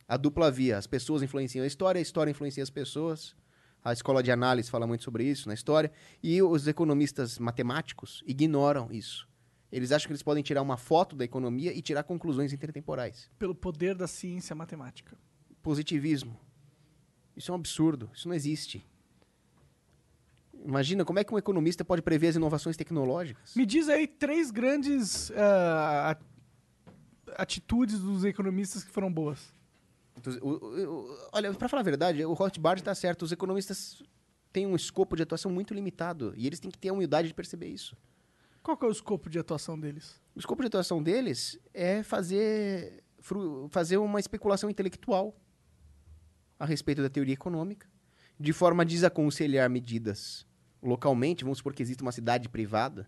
A 0.08 0.16
dupla 0.16 0.50
via, 0.50 0.78
as 0.78 0.86
pessoas 0.86 1.22
influenciam 1.22 1.62
a 1.62 1.66
história, 1.66 1.98
a 1.98 2.02
história 2.02 2.30
influencia 2.30 2.62
as 2.62 2.70
pessoas. 2.70 3.34
A 3.84 3.92
escola 3.92 4.22
de 4.22 4.32
análise 4.32 4.70
fala 4.70 4.86
muito 4.86 5.04
sobre 5.04 5.24
isso 5.24 5.46
na 5.46 5.54
história, 5.54 5.92
e 6.22 6.42
os 6.42 6.66
economistas 6.66 7.38
matemáticos 7.38 8.22
ignoram 8.26 8.88
isso. 8.90 9.28
Eles 9.74 9.90
acham 9.90 10.06
que 10.06 10.12
eles 10.12 10.22
podem 10.22 10.40
tirar 10.40 10.62
uma 10.62 10.76
foto 10.76 11.16
da 11.16 11.24
economia 11.24 11.72
e 11.72 11.82
tirar 11.82 12.04
conclusões 12.04 12.52
intertemporais. 12.52 13.28
Pelo 13.36 13.56
poder 13.56 13.96
da 13.96 14.06
ciência 14.06 14.54
matemática. 14.54 15.18
Positivismo. 15.60 16.38
Isso 17.36 17.50
é 17.50 17.52
um 17.52 17.56
absurdo, 17.56 18.08
isso 18.14 18.28
não 18.28 18.36
existe. 18.36 18.86
Imagina 20.64 21.04
como 21.04 21.18
é 21.18 21.24
que 21.24 21.34
um 21.34 21.38
economista 21.38 21.84
pode 21.84 22.02
prever 22.02 22.28
as 22.28 22.36
inovações 22.36 22.76
tecnológicas. 22.76 23.54
Me 23.56 23.66
diz 23.66 23.88
aí 23.88 24.06
três 24.06 24.52
grandes 24.52 25.32
at- 25.32 26.22
atitudes 27.36 27.98
dos 27.98 28.24
economistas 28.24 28.84
que 28.84 28.90
foram 28.92 29.12
boas. 29.12 29.52
O- 30.40 30.48
o- 30.48 31.00
o- 31.10 31.28
olha, 31.32 31.52
para 31.52 31.68
falar 31.68 31.80
a 31.80 31.84
verdade, 31.84 32.24
o 32.24 32.32
Rothbard 32.32 32.80
está 32.80 32.94
certo. 32.94 33.22
Os 33.22 33.32
economistas 33.32 34.00
têm 34.52 34.66
um 34.68 34.76
escopo 34.76 35.16
de 35.16 35.24
atuação 35.24 35.50
muito 35.50 35.74
limitado 35.74 36.32
e 36.36 36.46
eles 36.46 36.60
têm 36.60 36.70
que 36.70 36.78
ter 36.78 36.90
a 36.90 36.92
humildade 36.92 37.26
de 37.26 37.34
perceber 37.34 37.66
isso. 37.66 37.96
Qual 38.64 38.78
que 38.78 38.84
é 38.86 38.88
o 38.88 38.90
escopo 38.90 39.28
de 39.28 39.38
atuação 39.38 39.78
deles? 39.78 40.18
O 40.34 40.38
escopo 40.38 40.62
de 40.62 40.68
atuação 40.68 41.02
deles 41.02 41.60
é 41.74 42.02
fazer, 42.02 43.04
fazer 43.68 43.98
uma 43.98 44.18
especulação 44.18 44.70
intelectual 44.70 45.38
a 46.58 46.64
respeito 46.64 47.02
da 47.02 47.10
teoria 47.10 47.34
econômica, 47.34 47.86
de 48.40 48.54
forma 48.54 48.82
a 48.82 48.86
desaconselhar 48.86 49.68
medidas 49.68 50.46
localmente. 50.82 51.44
Vamos 51.44 51.58
supor 51.58 51.74
que 51.74 51.82
existe 51.82 52.00
uma 52.02 52.10
cidade 52.10 52.48
privada. 52.48 53.06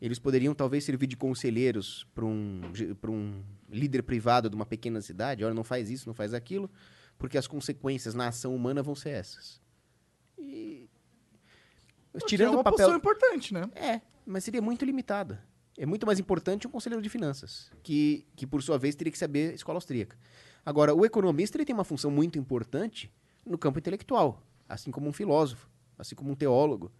Eles 0.00 0.18
poderiam 0.18 0.54
talvez 0.54 0.84
servir 0.84 1.06
de 1.06 1.18
conselheiros 1.18 2.08
para 2.14 2.24
um, 2.24 2.62
pra 2.98 3.10
um 3.10 3.44
líder 3.68 4.02
privado 4.02 4.48
de 4.48 4.56
uma 4.56 4.64
pequena 4.64 5.02
cidade. 5.02 5.44
Olha, 5.44 5.52
não 5.52 5.64
faz 5.64 5.90
isso, 5.90 6.08
não 6.08 6.14
faz 6.14 6.32
aquilo, 6.32 6.70
porque 7.18 7.36
as 7.36 7.46
consequências 7.46 8.14
na 8.14 8.28
ação 8.28 8.56
humana 8.56 8.82
vão 8.82 8.94
ser 8.94 9.10
essas. 9.10 9.60
E... 10.38 10.88
Que 12.26 12.42
é 12.42 12.48
uma 12.48 12.64
posição 12.64 12.96
importante, 12.96 13.52
né? 13.54 13.70
É, 13.74 14.00
mas 14.26 14.44
seria 14.44 14.62
muito 14.62 14.84
limitada. 14.84 15.42
É 15.76 15.86
muito 15.86 16.04
mais 16.06 16.18
importante 16.18 16.66
um 16.66 16.70
conselheiro 16.70 17.02
de 17.02 17.08
finanças, 17.08 17.70
que, 17.82 18.26
que 18.36 18.46
por 18.46 18.62
sua 18.62 18.78
vez 18.78 18.94
teria 18.94 19.10
que 19.10 19.18
saber 19.18 19.54
escola 19.54 19.78
austríaca. 19.78 20.18
Agora, 20.64 20.94
o 20.94 21.04
economista 21.04 21.56
ele 21.56 21.64
tem 21.64 21.74
uma 21.74 21.84
função 21.84 22.10
muito 22.10 22.38
importante 22.38 23.10
no 23.44 23.56
campo 23.56 23.78
intelectual, 23.78 24.42
assim 24.68 24.90
como 24.90 25.08
um 25.08 25.12
filósofo, 25.12 25.68
assim 25.98 26.14
como 26.14 26.30
um 26.30 26.34
teólogo. 26.34 26.92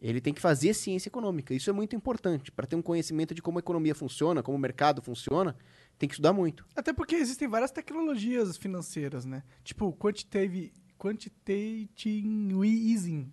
Ele 0.00 0.20
tem 0.20 0.32
que 0.32 0.40
fazer 0.40 0.72
ciência 0.72 1.10
econômica. 1.10 1.52
Isso 1.52 1.68
é 1.68 1.72
muito 1.72 1.94
importante. 1.94 2.50
Para 2.50 2.66
ter 2.66 2.74
um 2.74 2.80
conhecimento 2.80 3.34
de 3.34 3.42
como 3.42 3.58
a 3.58 3.60
economia 3.60 3.94
funciona, 3.94 4.42
como 4.42 4.56
o 4.56 4.60
mercado 4.60 5.02
funciona, 5.02 5.54
tem 5.98 6.08
que 6.08 6.14
estudar 6.14 6.32
muito. 6.32 6.64
Até 6.74 6.92
porque 6.92 7.16
existem 7.16 7.46
várias 7.46 7.70
tecnologias 7.70 8.56
financeiras, 8.56 9.26
né? 9.26 9.42
Tipo, 9.62 9.92
quantitative, 9.92 10.72
quantitative 10.96 12.26
easing. 12.64 13.30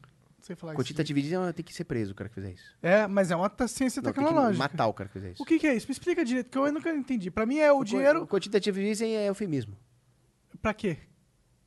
Sei 0.48 0.56
falar 0.56 0.72
isso. 0.72 0.82
Quantitativismo 0.82 1.52
tem 1.52 1.66
que 1.66 1.74
ser 1.74 1.84
preso, 1.84 2.14
o 2.14 2.16
cara 2.16 2.30
que 2.30 2.36
fizer 2.36 2.54
isso. 2.54 2.74
É, 2.82 3.06
mas 3.06 3.32
é 3.32 3.36
uma 3.36 3.52
ciência 3.68 4.02
Não, 4.02 4.14
tem 4.14 4.14
que 4.14 4.26
tecnológica. 4.26 4.58
matar 4.58 4.88
o 4.88 4.94
cara 4.94 5.10
que 5.10 5.14
fizer 5.14 5.32
isso. 5.32 5.44
O 5.44 5.46
que, 5.46 5.60
que 5.60 5.68
é 5.68 5.76
isso? 5.76 5.88
Me 5.88 5.92
explica 5.92 6.24
direito, 6.24 6.50
que 6.50 6.58
eu 6.58 6.72
nunca 6.72 6.90
entendi. 6.90 7.30
Pra 7.30 7.46
mim 7.46 7.58
é 7.58 7.70
o, 7.70 7.84
dinheiro. 7.84 8.24
O 8.24 8.28
quantitativismo 8.28 9.06
é 9.06 9.28
eufemismo. 9.28 9.78
Pra 10.62 10.74
quê? 10.74 11.00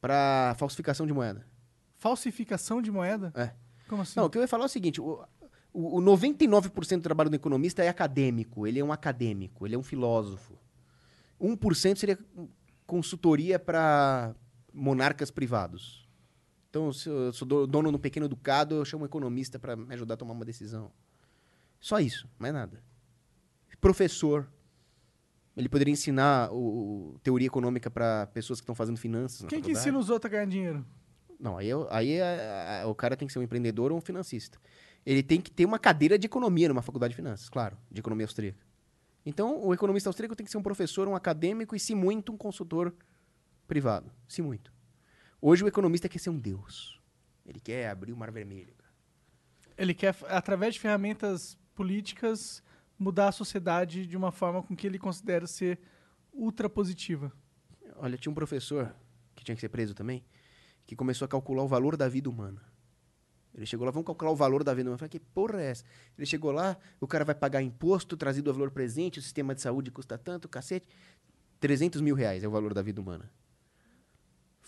Para 0.01 0.55
falsificação 0.57 1.07
de 1.07 1.13
moeda. 1.13 1.47
Falsificação 1.99 2.81
de 2.81 2.91
moeda? 2.91 3.31
É. 3.37 3.51
Como 3.87 4.01
assim? 4.01 4.19
Não, 4.19 4.25
o 4.25 4.31
que 4.31 4.39
eu 4.39 4.43
ia 4.43 4.49
falar 4.49 4.65
é 4.65 4.67
o 4.67 4.71
seguinte: 4.71 4.99
o, 4.99 5.23
o, 5.75 5.99
o 5.99 6.01
99% 6.01 6.97
do 6.97 7.03
trabalho 7.03 7.29
do 7.29 7.37
economista 7.37 7.85
é 7.85 7.89
acadêmico, 7.89 8.67
ele 8.67 8.81
é 8.81 8.85
um 8.85 8.93
acadêmico, 8.93 9.67
ele 9.67 9.75
é 9.75 9.79
um 9.79 9.83
filósofo. 9.83 10.59
1% 11.39 11.99
seria 11.99 12.19
consultoria 12.87 13.59
para 13.59 14.35
monarcas 14.73 15.31
privados. 15.31 16.09
Então, 16.71 16.93
se 16.93 17.09
eu 17.09 17.33
sou 17.33 17.47
do- 17.47 17.67
dono 17.67 17.91
de 17.91 17.97
um 17.97 17.99
pequeno 17.99 18.29
ducado, 18.29 18.77
eu 18.77 18.85
chamo 18.85 19.03
um 19.03 19.07
economista 19.07 19.59
para 19.59 19.75
me 19.75 19.93
ajudar 19.93 20.15
a 20.15 20.17
tomar 20.17 20.33
uma 20.33 20.45
decisão. 20.45 20.91
Só 21.81 21.99
isso, 21.99 22.29
mais 22.39 22.55
nada. 22.55 22.81
Professor. 23.81 24.49
Ele 25.57 25.69
poderia 25.69 25.93
ensinar 25.93 26.51
o, 26.53 27.15
o- 27.15 27.19
teoria 27.23 27.49
econômica 27.49 27.91
para 27.91 28.29
pessoas 28.29 28.61
que 28.61 28.63
estão 28.63 28.75
fazendo 28.75 28.97
finanças. 28.99 29.43
na 29.43 29.49
Quem 29.49 29.61
que 29.61 29.73
ensina 29.73 29.99
os 29.99 30.09
outros 30.11 30.31
a 30.31 30.33
ganhar 30.37 30.47
dinheiro? 30.47 30.87
Não, 31.41 31.57
aí, 31.59 31.69
aí 31.91 32.13
é- 32.13 32.83
é- 32.83 32.87
o 32.87 32.95
cara 32.95 33.17
tem 33.17 33.27
que 33.27 33.33
ser 33.33 33.41
um 33.41 33.43
empreendedor 33.43 33.91
ou 33.91 33.99
um 33.99 34.01
financista. 34.01 34.59
Ele 35.05 35.23
tem 35.23 35.41
que 35.41 35.51
ter 35.51 35.65
uma 35.65 35.79
cadeira 35.79 36.19
de 36.19 36.27
economia 36.27 36.69
numa 36.69 36.83
faculdade 36.83 37.13
de 37.13 37.17
finanças, 37.17 37.49
claro, 37.49 37.77
de 37.91 37.99
economia 38.01 38.25
austríaca. 38.27 38.61
Então, 39.27 39.61
o 39.65 39.75
economista 39.75 40.09
austríaco 40.09 40.37
tem 40.37 40.45
que 40.45 40.53
ser 40.53 40.59
um 40.59 40.63
professor, 40.63 41.09
um 41.09 41.17
acadêmico 41.17 41.75
e, 41.75 41.81
se 41.81 41.95
muito, 41.95 42.33
um 42.33 42.37
consultor 42.37 42.95
privado. 43.67 44.11
Se 44.29 44.41
muito. 44.41 44.73
Hoje, 45.41 45.65
o 45.65 45.69
economista 45.69 46.09
quer 46.09 46.19
ser 46.19 46.31
um 46.31 46.39
deus. 46.39 47.01
Ele 47.47 47.59
quer 47.59 47.89
abrir 47.89 48.13
o 48.13 48.17
mar 48.17 48.31
vermelho. 48.31 48.75
Ele 49.77 49.95
quer, 49.95 50.15
através 50.29 50.75
de 50.75 50.81
ferramentas 50.81 51.57
políticas, 51.75 52.63
mudar 52.99 53.29
a 53.29 53.33
sociedade 53.33 54.07
de 54.07 54.17
uma 54.17 54.31
forma 54.31 54.63
com 54.63 54.77
que 54.77 54.87
ele 54.87 54.99
considera 54.99 55.47
ser 55.47 55.81
ultra 56.33 56.69
positiva. 56.69 57.33
Olha, 57.97 58.19
tinha 58.19 58.31
um 58.31 58.35
professor, 58.35 58.95
que 59.35 59.43
tinha 59.43 59.55
que 59.55 59.61
ser 59.61 59.71
preso 59.71 59.95
também, 59.95 60.23
que 60.87 60.95
começou 60.95 61.25
a 61.25 61.29
calcular 61.29 61.63
o 61.63 61.69
valor 61.69 61.97
da 61.97 62.09
vida 62.09 62.29
humana. 62.29 62.63
Ele 63.55 63.65
chegou 63.65 63.85
lá, 63.85 63.91
vamos 63.91 64.07
calcular 64.07 64.31
o 64.31 64.37
valor 64.37 64.63
da 64.63 64.75
vida 64.75 64.89
humana. 64.89 64.97
Eu 64.97 64.99
falei, 64.99 65.09
que 65.09 65.19
porra 65.21 65.61
é 65.61 65.71
essa? 65.71 65.85
Ele 66.17 66.27
chegou 66.27 66.53
lá, 66.53 66.77
o 67.01 67.07
cara 67.07 67.25
vai 67.25 67.35
pagar 67.35 67.63
imposto 67.63 68.17
trazido 68.17 68.51
a 68.51 68.53
valor 68.53 68.71
presente, 68.71 69.19
o 69.19 69.23
sistema 69.23 69.55
de 69.55 69.63
saúde 69.63 69.91
custa 69.91 70.19
tanto, 70.19 70.49
cacete. 70.49 70.87
300 71.59 72.01
mil 72.01 72.15
reais 72.15 72.45
é 72.45 72.49
o 72.49 72.51
valor 72.51 72.75
da 72.75 72.83
vida 72.83 73.01
humana. 73.01 73.31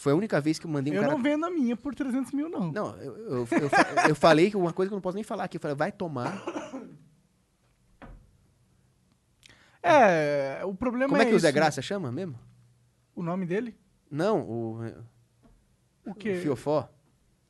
Foi 0.03 0.13
a 0.13 0.17
única 0.17 0.41
vez 0.41 0.59
que 0.59 0.67
eu 0.67 0.71
mandei 0.71 0.93
um 0.93 0.97
eu 0.97 1.03
cara... 1.03 1.13
não 1.13 1.23
vendo 1.23 1.47
a 1.47 1.51
minha 1.51 1.77
por 1.77 1.95
300 1.95 2.33
mil, 2.33 2.49
não. 2.49 2.73
Não, 2.73 2.97
eu, 2.97 3.17
eu, 3.19 3.37
eu, 3.53 3.71
eu 4.09 4.15
falei 4.17 4.51
que 4.51 4.57
uma 4.57 4.73
coisa 4.73 4.89
que 4.89 4.95
eu 4.95 4.97
não 4.97 5.01
posso 5.01 5.15
nem 5.15 5.23
falar 5.23 5.45
aqui. 5.45 5.59
Eu 5.59 5.61
falei, 5.61 5.77
vai 5.77 5.93
tomar. 5.93 6.43
É, 9.81 10.61
o 10.65 10.75
problema 10.75 11.09
Como 11.09 11.23
é 11.23 11.25
que 11.25 11.35
o 11.35 11.39
Zé 11.39 11.53
Graça 11.53 11.81
chama 11.81 12.11
mesmo? 12.11 12.37
O 13.15 13.23
nome 13.23 13.47
dele? 13.47 13.77
Não, 14.11 14.41
o... 14.41 14.81
O 16.05 16.15
quê? 16.15 16.33
O 16.33 16.41
Fiofó. 16.41 16.89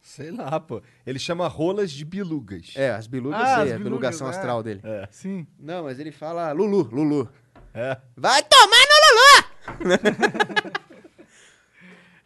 Sei 0.03 0.31
lá, 0.31 0.61
pô. 0.61 0.83
Ele 1.07 1.19
chama 1.19 1.49
rolas 1.49 1.91
de 1.91 2.05
bilugas. 2.05 2.75
É, 2.77 2.91
as 2.91 3.07
bilugas, 3.07 3.41
Ah, 3.41 3.63
sei, 3.63 3.73
as 3.73 3.81
a 3.81 3.83
bilugação 3.83 4.27
é. 4.27 4.31
astral 4.31 4.63
dele. 4.63 4.83
É. 4.85 5.09
Sim. 5.11 5.47
Não, 5.59 5.85
mas 5.85 5.99
ele 5.99 6.13
fala 6.13 6.53
Lulu, 6.53 6.83
Lulu. 6.93 7.31
É. 7.73 7.99
Vai 8.15 8.43
tomar 8.43 8.85
no 8.91 9.87
Lulu! 9.87 10.83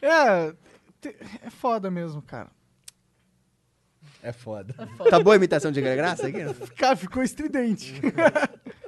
É, 0.03 0.55
é 1.47 1.51
foda 1.51 1.91
mesmo, 1.91 2.23
cara. 2.23 2.51
É 4.23 4.33
foda. 4.33 4.75
Tá 5.09 5.21
boa 5.21 5.35
a 5.35 5.37
imitação 5.37 5.71
de 5.71 5.81
graça 5.81 6.27
aqui? 6.27 6.39
Cara, 6.77 6.97
ficou 6.97 7.23
estridente. 7.23 7.95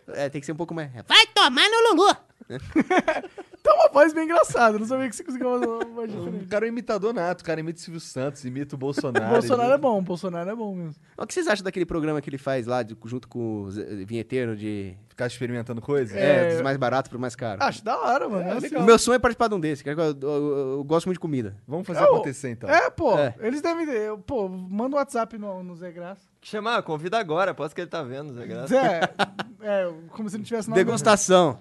É, 0.08 0.28
tem 0.28 0.40
que 0.40 0.46
ser 0.46 0.52
um 0.52 0.56
pouco 0.56 0.74
mais. 0.74 0.90
Vai 1.06 1.26
tomar 1.28 1.68
no 1.68 1.94
Lulu! 1.94 2.16
Tá 3.68 3.74
uma 3.74 3.88
voz 3.90 4.12
bem 4.14 4.24
engraçada. 4.24 4.78
Não 4.78 4.86
sabia 4.86 5.08
que 5.08 5.16
você 5.16 5.22
conseguia 5.24 5.48
fazer 5.48 5.66
uma 5.66 5.84
voz 5.84 6.14
O 6.14 6.16
diferente. 6.18 6.46
cara 6.46 6.64
é 6.64 6.68
um 6.68 6.72
imitador 6.72 7.12
nato, 7.12 7.40
o 7.40 7.44
cara 7.44 7.60
imita 7.60 7.78
o 7.78 7.82
Silvio 7.82 8.00
Santos, 8.00 8.44
imita 8.44 8.74
o 8.74 8.78
Bolsonaro. 8.78 9.32
Bolsonaro 9.32 9.72
é 9.72 9.78
bom, 9.78 10.02
Bolsonaro 10.02 10.50
é 10.50 10.54
bom 10.56 10.74
mesmo. 10.74 10.94
O 11.16 11.26
que 11.26 11.34
vocês 11.34 11.46
acham 11.46 11.62
daquele 11.64 11.84
programa 11.84 12.20
que 12.20 12.30
ele 12.30 12.38
faz 12.38 12.66
lá, 12.66 12.82
de- 12.82 12.96
junto 13.04 13.28
com 13.28 13.62
o 13.64 13.70
Zé- 13.70 13.84
vinheteiro 14.04 14.56
de. 14.56 14.96
Ficar 15.08 15.26
experimentando 15.26 15.80
coisa? 15.82 16.16
É, 16.16 16.52
dos 16.52 16.62
mais 16.62 16.76
baratos 16.76 17.08
pro 17.10 17.18
mais 17.18 17.34
caro. 17.34 17.60
Acho 17.60 17.84
da 17.84 17.98
hora, 17.98 18.28
mano. 18.28 18.42
É, 18.48 18.52
assim. 18.52 18.76
o 18.76 18.84
meu 18.84 18.96
sonho 19.00 19.16
é 19.16 19.18
participar 19.18 19.48
de 19.48 19.54
um 19.56 19.60
desse, 19.60 19.82
cara. 19.82 20.00
Eu, 20.00 20.04
eu- 20.04 20.16
eu- 20.22 20.68
eu 20.78 20.84
gosto 20.84 21.06
muito 21.06 21.16
de 21.16 21.20
comida. 21.20 21.56
Vamos 21.66 21.84
fazer 21.86 22.00
É, 22.00 22.02
o- 22.04 22.14
acontecer 22.14 22.50
então. 22.50 22.70
É, 22.70 22.88
pô. 22.88 23.18
É. 23.18 23.34
Eles 23.40 23.60
devem 23.60 23.84
ter. 23.84 24.16
Pô, 24.18 24.48
manda 24.48 24.94
um 24.94 24.98
WhatsApp 24.98 25.36
no, 25.36 25.62
no 25.64 25.74
Zé 25.74 25.90
Graça. 25.90 26.22
Chamar, 26.40 26.80
convida 26.84 27.18
agora, 27.18 27.50
aposto 27.50 27.74
que 27.74 27.80
ele 27.80 27.90
tá 27.90 28.00
vendo, 28.02 28.32
Zé 28.32 28.46
Graça. 28.46 28.68
Zé, 28.68 29.00
é, 29.60 29.92
como 30.10 30.30
se 30.30 30.36
não 30.38 30.44
tivesse 30.44 30.70
nada. 30.70 30.82
Degustação. 30.82 31.58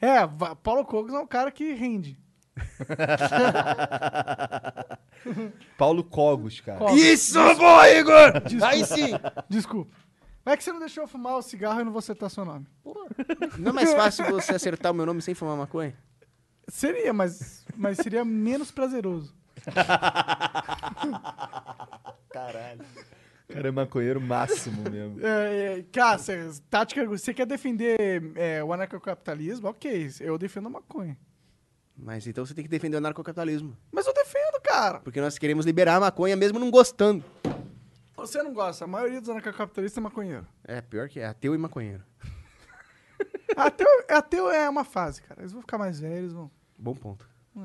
É, 0.00 0.18
Paulo 0.62 0.84
Cogos 0.84 1.12
é 1.12 1.18
um 1.18 1.26
cara 1.26 1.50
que 1.50 1.72
rende. 1.72 2.16
Paulo 5.76 6.04
Cogos, 6.04 6.60
cara. 6.60 6.78
Cogos. 6.78 7.00
Isso, 7.00 7.38
boa, 7.56 7.88
Igor! 7.90 8.40
Desculpa. 8.40 8.66
Aí 8.66 8.84
sim! 8.84 9.10
Desculpa. 9.48 9.90
Mas 10.44 10.54
é 10.54 10.56
que 10.56 10.64
você 10.64 10.72
não 10.72 10.80
deixou 10.80 11.04
eu 11.04 11.08
fumar 11.08 11.36
o 11.36 11.42
cigarro 11.42 11.78
e 11.78 11.82
eu 11.82 11.84
não 11.84 11.92
vou 11.92 11.98
acertar 11.98 12.30
seu 12.30 12.44
nome. 12.44 12.66
Não 13.58 13.70
é 13.70 13.74
mais 13.74 13.92
fácil 13.92 14.24
você 14.26 14.54
acertar 14.54 14.92
o 14.92 14.94
meu 14.94 15.04
nome 15.04 15.20
sem 15.20 15.34
fumar 15.34 15.56
maconha? 15.56 15.94
Seria, 16.68 17.12
mas, 17.12 17.64
mas 17.76 17.98
seria 17.98 18.24
menos 18.24 18.70
prazeroso. 18.70 19.34
Caralho. 22.30 22.84
O 23.48 23.52
cara 23.54 23.68
é 23.68 23.70
maconheiro 23.70 24.20
máximo 24.20 24.82
mesmo. 24.90 25.18
É, 25.24 25.78
é, 25.78 25.82
cara, 25.90 26.18
cê, 26.18 26.36
tática, 26.68 27.04
você 27.06 27.32
quer 27.32 27.46
defender 27.46 27.96
é, 28.36 28.62
o 28.62 28.72
anarcocapitalismo? 28.72 29.68
Ok, 29.68 30.10
eu 30.20 30.36
defendo 30.36 30.66
a 30.66 30.70
maconha. 30.70 31.16
Mas 31.96 32.26
então 32.26 32.44
você 32.44 32.54
tem 32.54 32.62
que 32.62 32.70
defender 32.70 32.96
o 32.98 33.00
narcocapitalismo. 33.00 33.76
Mas 33.90 34.06
eu 34.06 34.12
defendo, 34.14 34.60
cara. 34.62 35.00
Porque 35.00 35.20
nós 35.20 35.38
queremos 35.38 35.64
liberar 35.66 35.96
a 35.96 36.00
maconha 36.00 36.36
mesmo 36.36 36.58
não 36.58 36.70
gostando. 36.70 37.24
Você 38.16 38.42
não 38.42 38.52
gosta, 38.52 38.84
a 38.84 38.88
maioria 38.88 39.20
dos 39.20 39.30
anarcocapitalistas 39.30 39.98
é 39.98 40.00
maconheiro. 40.00 40.46
É, 40.64 40.80
pior 40.80 41.08
que 41.08 41.18
é 41.18 41.26
ateu 41.26 41.54
e 41.54 41.58
maconheiro. 41.58 42.04
Ateu, 43.56 43.88
ateu 44.08 44.50
é 44.50 44.68
uma 44.68 44.84
fase, 44.84 45.22
cara. 45.22 45.40
Eles 45.40 45.50
vão 45.52 45.62
ficar 45.62 45.78
mais 45.78 45.98
velhos, 45.98 46.32
vão. 46.32 46.48
Bom 46.78 46.94
ponto. 46.94 47.28
É. 47.56 47.60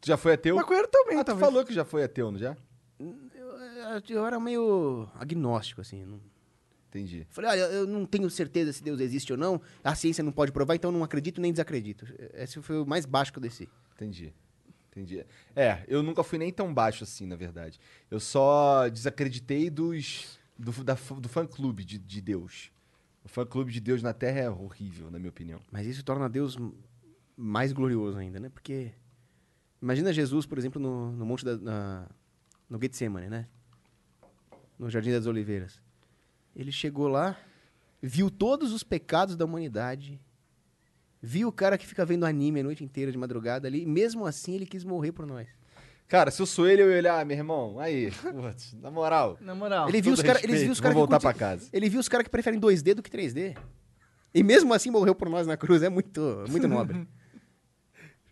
Tu 0.00 0.08
já 0.08 0.16
foi 0.16 0.32
ateu? 0.32 0.56
Maconheiro 0.56 0.88
também, 0.88 1.18
Ah, 1.18 1.22
tu 1.22 1.26
talvez. 1.26 1.46
falou 1.48 1.64
que 1.64 1.72
já 1.72 1.84
foi 1.84 2.02
ateu, 2.02 2.32
não 2.32 2.38
já? 2.38 2.56
Eu, 4.08 4.26
era 4.26 4.38
meio 4.40 5.08
agnóstico, 5.14 5.80
assim. 5.80 6.04
não- 6.04 6.20
Entendi. 6.88 7.24
Falei, 7.30 7.50
olha, 7.52 7.60
eu 7.72 7.86
não 7.86 8.04
tenho 8.04 8.28
certeza 8.28 8.72
se 8.72 8.82
Deus 8.82 8.98
existe 9.00 9.30
ou 9.32 9.38
não. 9.38 9.60
A 9.84 9.94
ciência 9.94 10.24
não 10.24 10.32
pode 10.32 10.50
provar, 10.50 10.74
então 10.74 10.90
eu 10.90 10.96
não 10.96 11.04
acredito 11.04 11.40
nem 11.40 11.52
desacredito. 11.52 12.04
Esse 12.34 12.60
foi 12.60 12.80
o 12.80 12.86
mais 12.86 13.06
baixo 13.06 13.32
que 13.32 13.38
eu 13.38 13.42
desci. 13.42 13.68
Entendi. 13.94 14.32
Entendi. 14.90 15.24
É, 15.54 15.84
eu 15.86 16.02
nunca 16.02 16.24
fui 16.24 16.36
nem 16.36 16.52
tão 16.52 16.74
baixo 16.74 17.04
assim, 17.04 17.26
na 17.26 17.36
verdade. 17.36 17.78
Eu 18.10 18.18
só 18.18 18.88
desacreditei 18.88 19.70
dos. 19.70 20.36
do, 20.58 20.72
da, 20.82 20.94
do 20.94 21.28
fã-clube 21.28 21.84
de, 21.84 21.96
de 21.96 22.20
Deus. 22.20 22.72
O 23.24 23.28
fã-clube 23.28 23.70
de 23.70 23.78
Deus 23.80 24.02
na 24.02 24.12
Terra 24.12 24.40
é 24.40 24.50
horrível, 24.50 25.12
na 25.12 25.18
minha 25.20 25.30
opinião. 25.30 25.60
Mas 25.70 25.86
isso 25.86 26.02
torna 26.04 26.28
Deus 26.28 26.56
mais 27.36 27.72
glorioso 27.72 28.18
ainda, 28.18 28.40
né? 28.40 28.48
Porque 28.48 28.90
imagina 29.80 30.12
Jesus, 30.12 30.44
por 30.44 30.58
exemplo, 30.58 30.80
no, 30.82 31.12
no 31.12 31.24
monte 31.24 31.44
da 31.44 31.56
na, 31.56 32.08
no 32.68 32.80
Getsemane, 32.82 33.28
né? 33.28 33.46
No 34.80 34.88
Jardim 34.88 35.10
das 35.12 35.26
Oliveiras. 35.26 35.78
Ele 36.56 36.72
chegou 36.72 37.06
lá, 37.06 37.36
viu 38.00 38.30
todos 38.30 38.72
os 38.72 38.82
pecados 38.82 39.36
da 39.36 39.44
humanidade, 39.44 40.18
viu 41.20 41.48
o 41.48 41.52
cara 41.52 41.76
que 41.76 41.86
fica 41.86 42.02
vendo 42.04 42.24
anime 42.24 42.60
a 42.60 42.62
noite 42.64 42.82
inteira 42.82 43.12
de 43.12 43.18
madrugada 43.18 43.68
ali, 43.68 43.82
e 43.82 43.86
mesmo 43.86 44.24
assim 44.24 44.54
ele 44.54 44.64
quis 44.64 44.82
morrer 44.82 45.12
por 45.12 45.26
nós. 45.26 45.46
Cara, 46.08 46.30
se 46.30 46.40
eu 46.40 46.46
sou 46.46 46.66
ele, 46.66 46.80
eu 46.82 46.90
ia 46.90 46.96
olhar, 46.96 47.20
ah, 47.20 47.24
meu 47.26 47.36
irmão, 47.36 47.78
aí, 47.78 48.10
putz, 48.10 48.72
na 48.80 48.90
moral. 48.90 49.36
Na 49.42 49.54
moral. 49.54 49.86
ele 49.88 50.00
viu 50.00 50.14
os 50.14 50.22
caras, 50.22 50.40
caras 50.42 50.80
que 50.80 50.88
voltar 50.94 51.20
curte- 51.20 51.38
casa. 51.38 51.68
Ele 51.72 51.88
viu 51.90 52.00
os 52.00 52.08
caras 52.08 52.24
que 52.24 52.30
preferem 52.30 52.58
2D 52.58 52.94
do 52.94 53.02
que 53.02 53.10
3D. 53.10 53.56
E 54.34 54.42
mesmo 54.42 54.72
assim 54.72 54.90
morreu 54.90 55.14
por 55.14 55.28
nós 55.28 55.46
na 55.46 55.58
cruz, 55.58 55.82
é 55.82 55.90
muito, 55.90 56.44
muito 56.48 56.66
nobre. 56.66 57.06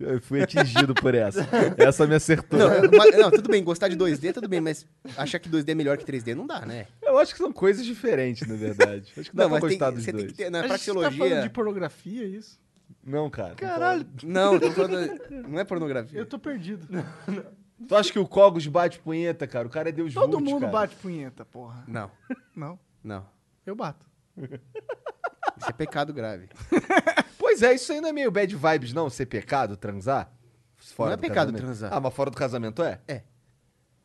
Eu 0.01 0.21
fui 0.21 0.41
atingido 0.43 0.95
por 0.95 1.13
essa. 1.15 1.47
Essa 1.77 2.07
me 2.07 2.15
acertou. 2.15 2.59
Não, 2.59 2.69
mas- 2.97 3.17
não, 3.19 3.31
tudo 3.33 3.49
bem, 3.51 3.65
gostar 3.65 3.89
de 3.89 3.97
2D, 3.97 4.33
tudo 4.33 4.49
bem, 4.49 4.61
mas 4.61 4.87
achar 5.17 5.39
que 5.41 5.49
2D 5.49 5.71
é 5.71 5.75
melhor 5.75 5.99
que 5.99 6.05
3D 6.05 6.35
não 6.37 6.47
dá, 6.47 6.65
né? 6.65 6.87
Eu 7.03 7.19
acho 7.19 7.33
que 7.33 7.39
são 7.39 7.53
coisas 7.53 7.85
diferentes, 7.85 8.47
na 8.47 8.55
verdade. 8.55 9.13
Acho 9.17 9.31
que 9.31 9.37
dá 9.37 9.43
Não, 9.45 9.51
pra 9.51 9.61
mas 9.61 9.69
tem- 9.69 9.79
gostar 9.79 9.91
dos 9.91 10.05
você 10.05 10.13
tem 10.13 10.21
dois. 10.21 10.33
que 10.33 10.39
ter- 10.39 10.51
na 10.51 10.61
A 10.61 10.63
tá 10.63 10.69
praxeologia. 10.69 11.19
falando 11.19 11.43
de 11.43 11.51
pornografia, 11.51 12.23
é 12.23 12.27
isso? 12.29 12.61
Não, 13.05 13.29
cara. 13.29 13.49
não 13.51 13.57
Caralho, 13.57 14.07
Não, 14.23 14.59
tô 14.61 14.71
falando. 14.71 15.21
Não 15.49 15.59
é 15.59 15.65
pornografia. 15.65 16.19
eu 16.19 16.27
tô 16.27 16.39
perdido. 16.39 16.87
Tu 17.89 17.95
acha 17.97 18.13
que 18.13 18.19
o 18.19 18.27
Cogos 18.27 18.67
bate 18.67 18.99
punheta, 19.01 19.47
cara? 19.47 19.67
O 19.67 19.71
cara 19.71 19.89
é 19.89 19.93
Deus 19.93 20.13
Todo 20.15 20.33
Vult, 20.39 20.45
mundo 20.51 20.61
cara. 20.63 20.73
bate 20.73 20.97
punheta, 20.97 21.45
porra. 21.45 21.83
Não, 21.89 22.11
Não, 22.55 22.79
não. 23.03 23.27
eu 23.67 23.75
bato. 23.75 24.05
Isso 24.37 25.69
é 25.69 25.73
pecado 25.73 26.13
grave. 26.13 26.49
Pois 27.39 27.63
é, 27.63 27.75
isso 27.75 27.93
aí 27.93 28.01
não 28.01 28.09
é 28.09 28.13
meio 28.13 28.31
bad 28.31 28.55
vibes, 28.55 28.93
não? 28.93 29.09
Ser 29.09 29.27
pecado, 29.27 29.77
transar? 29.77 30.33
Fora 30.77 31.11
Não 31.11 31.15
é 31.15 31.17
do 31.17 31.21
pecado 31.21 31.35
casamento? 31.53 31.63
transar. 31.63 31.93
Ah, 31.93 32.01
mas 32.01 32.15
fora 32.15 32.31
do 32.31 32.37
casamento 32.37 32.83
é? 32.83 33.01
É. 33.09 33.23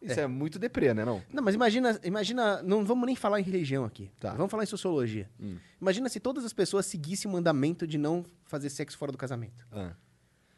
Isso 0.02 0.20
é, 0.20 0.28
muito 0.28 0.60
deprê, 0.60 0.94
né, 0.94 1.06
não? 1.06 1.24
Não, 1.32 1.42
mas 1.42 1.56
imagina, 1.56 1.98
imagina. 2.04 2.62
Não 2.62 2.84
vamos 2.84 3.06
nem 3.06 3.16
falar 3.16 3.40
em 3.40 3.44
religião 3.44 3.86
aqui. 3.86 4.12
Tá. 4.20 4.34
Vamos 4.34 4.52
falar 4.52 4.64
em 4.64 4.68
sociologia. 4.68 5.30
Hum. 5.40 5.56
Imagina 5.80 6.10
se 6.10 6.20
todas 6.20 6.44
as 6.44 6.52
pessoas 6.52 6.86
seguissem 6.86 7.30
o 7.30 7.34
mandamento 7.34 7.88
de 7.88 7.98
não 7.98 8.26
fazer 8.44 8.70
sexo 8.70 8.98
fora 8.98 9.12
do 9.14 9.18
casamento. 9.18 9.66
Ah. 9.72 9.94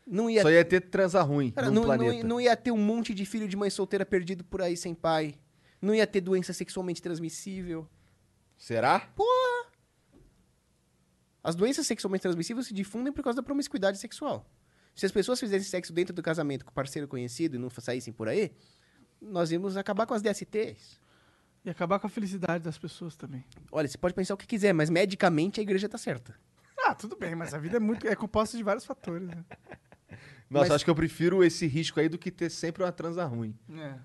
Não 0.07 0.29
ia, 0.29 0.41
Só 0.41 0.51
ia 0.51 0.63
ter 0.63 0.81
transar 0.81 1.27
ruim 1.27 1.49
Cara, 1.51 1.67
não, 1.67 1.75
não, 1.75 1.83
planeta. 1.83 2.27
não 2.27 2.39
ia 2.41 2.55
ter 2.55 2.71
um 2.71 2.77
monte 2.77 3.13
de 3.13 3.25
filho 3.25 3.47
de 3.47 3.55
mãe 3.57 3.69
solteira 3.69 4.05
perdido 4.05 4.43
por 4.43 4.61
aí 4.61 4.75
sem 4.77 4.93
pai. 4.95 5.35
Não 5.81 5.93
ia 5.93 6.05
ter 6.07 6.21
doença 6.21 6.53
sexualmente 6.53 7.01
transmissível. 7.01 7.87
Será? 8.57 8.99
Porra! 8.99 9.67
As 11.45 11.53
doenças 11.53 11.85
sexualmente 11.85 12.23
transmissíveis 12.23 12.65
se 12.65 12.73
difundem 12.73 13.13
por 13.13 13.23
causa 13.23 13.37
da 13.37 13.43
promiscuidade 13.43 13.99
sexual. 13.99 14.49
Se 14.95 15.05
as 15.05 15.11
pessoas 15.11 15.39
fizessem 15.39 15.69
sexo 15.69 15.93
dentro 15.93 16.11
do 16.11 16.23
casamento 16.23 16.65
com 16.65 16.71
parceiro 16.71 17.07
conhecido 17.07 17.55
e 17.55 17.59
não 17.59 17.69
saíssem 17.69 18.11
por 18.11 18.27
aí, 18.27 18.51
nós 19.21 19.51
íamos 19.51 19.77
acabar 19.77 20.07
com 20.07 20.15
as 20.15 20.23
DSTs. 20.23 20.99
E 21.63 21.69
acabar 21.69 21.99
com 21.99 22.07
a 22.07 22.09
felicidade 22.09 22.63
das 22.63 22.79
pessoas 22.79 23.15
também. 23.15 23.45
Olha, 23.71 23.87
você 23.87 23.95
pode 23.95 24.15
pensar 24.15 24.33
o 24.33 24.37
que 24.37 24.47
quiser, 24.47 24.73
mas 24.73 24.89
medicamente 24.89 25.59
a 25.59 25.63
igreja 25.63 25.87
tá 25.87 25.99
certa. 25.99 26.35
Ah, 26.79 26.95
tudo 26.95 27.15
bem, 27.15 27.35
mas 27.35 27.53
a 27.53 27.59
vida 27.59 27.77
é 27.77 27.79
muito 27.79 28.07
é 28.07 28.15
composta 28.15 28.57
de 28.57 28.63
vários 28.63 28.83
fatores, 28.83 29.27
né? 29.27 29.45
Nossa, 30.49 30.69
Mas- 30.69 30.71
acho 30.71 30.83
que 30.83 30.89
eu 30.89 30.95
prefiro 30.95 31.43
esse 31.43 31.67
risco 31.67 31.99
aí 31.99 32.09
do 32.09 32.17
que 32.17 32.31
ter 32.31 32.49
sempre 32.49 32.81
uma 32.81 32.91
transa 32.91 33.23
ruim. 33.23 33.55
É. 33.71 33.99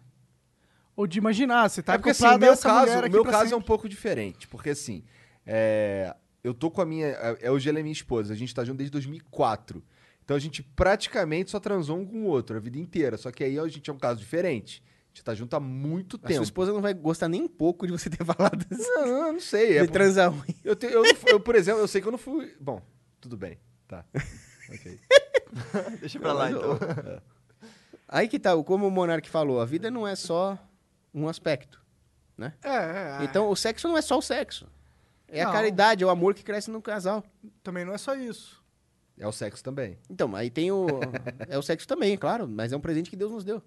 Ou 0.95 1.07
de 1.07 1.17
imaginar, 1.17 1.71
você 1.71 1.83
tá 1.83 1.95
é 1.95 1.97
porque 1.97 2.11
assim, 2.11 2.37
meu 2.39 2.55
caso, 2.59 2.81
mulher 2.81 3.03
o 3.03 3.07
aqui 3.07 3.11
meu 3.15 3.25
caso 3.25 3.45
é 3.45 3.47
um 3.47 3.61
sempre. 3.61 3.67
pouco 3.67 3.89
diferente. 3.89 4.47
Porque 4.47 4.71
assim, 4.71 5.05
é, 5.47 6.15
eu 6.43 6.53
tô 6.55 6.71
com 6.71 6.81
a 6.81 6.87
minha. 6.87 7.07
É, 7.41 7.51
hoje 7.51 7.69
ela 7.69 7.79
é 7.79 7.83
minha 7.83 7.93
esposa, 7.93 8.33
a 8.33 8.37
gente 8.37 8.55
tá 8.55 8.65
junto 8.65 8.79
desde 8.79 8.93
2004. 8.93 9.83
Então 10.25 10.37
a 10.37 10.41
gente 10.41 10.63
praticamente 10.63 11.51
só 11.51 11.59
transou 11.59 11.99
um 11.99 12.07
com 12.07 12.23
o 12.23 12.27
outro 12.27 12.57
a 12.57 12.61
vida 12.61 12.79
inteira. 12.79 13.17
Só 13.17 13.31
que 13.33 13.43
aí 13.43 13.59
a 13.59 13.67
gente 13.69 13.91
é 13.91 13.93
um 13.93 13.99
caso 13.99 14.21
diferente. 14.21 14.83
A 14.83 15.09
gente 15.13 15.25
tá 15.25 15.35
junto 15.35 15.55
há 15.57 15.61
muito 15.61 16.17
A 16.17 16.21
tempo. 16.21 16.35
sua 16.35 16.45
esposa 16.45 16.73
não 16.73 16.81
vai 16.81 16.95
gostar 16.95 17.29
nem 17.29 17.43
um 17.43 17.49
pouco 17.49 17.85
de 17.87 17.93
você 17.93 18.09
ter 18.09 18.23
falado 18.25 18.65
isso. 18.71 18.81
Não, 18.95 19.07
não, 19.07 19.33
não 19.33 19.41
sei. 19.41 19.79
É 19.79 19.81
De 19.83 19.89
por- 19.89 19.93
transar 19.95 20.31
ruim. 20.33 20.55
Eu, 20.63 20.77
te- 20.77 20.87
eu, 20.87 21.03
não 21.03 21.15
fui- 21.17 21.33
eu, 21.33 21.41
por 21.41 21.57
exemplo, 21.57 21.81
eu 21.81 21.89
sei 21.89 22.01
que 22.01 22.07
eu 22.07 22.13
não 22.13 22.19
fui. 22.19 22.55
Bom, 22.61 22.81
tudo 23.21 23.37
bem. 23.37 23.59
Tá. 23.89 24.05
Ok. 24.73 25.01
Deixa 26.01 26.21
pra 26.21 26.33
lá, 26.33 26.49
então. 26.49 26.79
Aí 28.09 28.29
que 28.29 28.39
tá, 28.39 28.51
como 28.63 28.87
o 28.87 28.91
Monark 28.91 29.29
falou, 29.29 29.61
a 29.61 29.65
vida 29.65 29.91
não 29.91 30.07
é 30.07 30.15
só 30.15 30.57
um 31.13 31.29
aspecto, 31.29 31.83
né? 32.39 32.55
É, 32.63 32.69
é, 32.71 33.19
é. 33.21 33.25
Então 33.25 33.49
o 33.49 33.57
sexo 33.57 33.89
não 33.89 33.99
é 33.99 34.01
só 34.03 34.17
o 34.19 34.23
sexo. 34.23 34.69
É 35.31 35.43
a 35.43 35.47
Não. 35.47 35.53
caridade, 35.53 36.03
é 36.03 36.07
o 36.07 36.11
amor 36.11 36.35
que 36.35 36.43
cresce 36.43 36.71
no 36.71 36.83
casal. 36.83 37.25
Também 37.63 37.85
não 37.85 37.93
é 37.95 37.99
só 37.99 38.15
isso. 38.15 38.61
É 39.19 39.27
o 39.27 39.33
sexo 39.33 39.63
também. 39.63 39.99
Então, 40.09 40.35
aí 40.35 40.51
tem 40.51 40.73
o. 40.73 40.87
é 41.49 41.57
o 41.59 41.63
sexo 41.63 41.87
também, 41.87 42.17
claro, 42.17 42.49
mas 42.49 42.73
é 42.73 42.77
um 42.77 42.81
presente 42.81 43.11
que 43.11 43.17
Deus 43.17 43.31
nos 43.31 43.45
deu. 43.45 43.63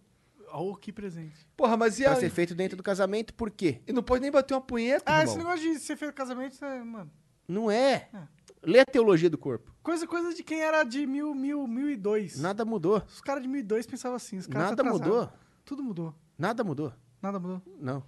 Oh, 0.51 0.75
que 0.75 0.91
presente. 0.91 1.47
Porra, 1.57 1.75
mas 1.77 1.99
e 1.99 2.03
Pra 2.03 2.13
a... 2.13 2.15
ser 2.15 2.29
feito 2.29 2.53
dentro 2.53 2.77
do 2.77 2.83
casamento, 2.83 3.33
por 3.33 3.49
quê? 3.49 3.81
E 3.87 3.93
não 3.93 4.03
pode 4.03 4.21
nem 4.21 4.31
bater 4.31 4.53
uma 4.53 4.61
punheta, 4.61 5.03
Ah, 5.05 5.19
irmão. 5.21 5.25
esse 5.33 5.37
negócio 5.37 5.61
de 5.61 5.79
ser 5.79 5.95
feito 5.95 6.13
casamento, 6.13 6.53
isso 6.53 6.63
é, 6.65 6.83
mano. 6.83 7.09
Não 7.47 7.69
é. 7.71 8.07
É. 8.13 8.27
Lê 8.61 8.79
a 8.79 8.85
teologia 8.85 9.29
do 9.29 9.37
corpo. 9.37 9.73
Coisa, 9.81 10.05
coisa 10.07 10.33
de 10.33 10.43
quem 10.43 10.61
era 10.61 10.83
de 10.83 11.05
mil, 11.05 11.33
mil, 11.35 11.67
mil 11.67 11.89
e 11.89 11.95
dois. 11.97 12.39
Nada 12.39 12.63
mudou. 12.63 13.01
Os 13.07 13.19
caras 13.21 13.41
de 13.43 13.49
mil 13.49 13.59
e 13.59 13.63
dois 13.63 13.85
pensavam 13.85 14.15
assim. 14.15 14.37
Os 14.37 14.47
caras 14.47 14.69
Nada 14.69 14.83
tá 14.83 14.89
mudou. 14.89 15.29
Tudo 15.65 15.83
mudou. 15.83 16.15
Nada 16.37 16.63
mudou. 16.63 16.93
Nada 17.21 17.39
mudou. 17.39 17.61
Não. 17.79 18.03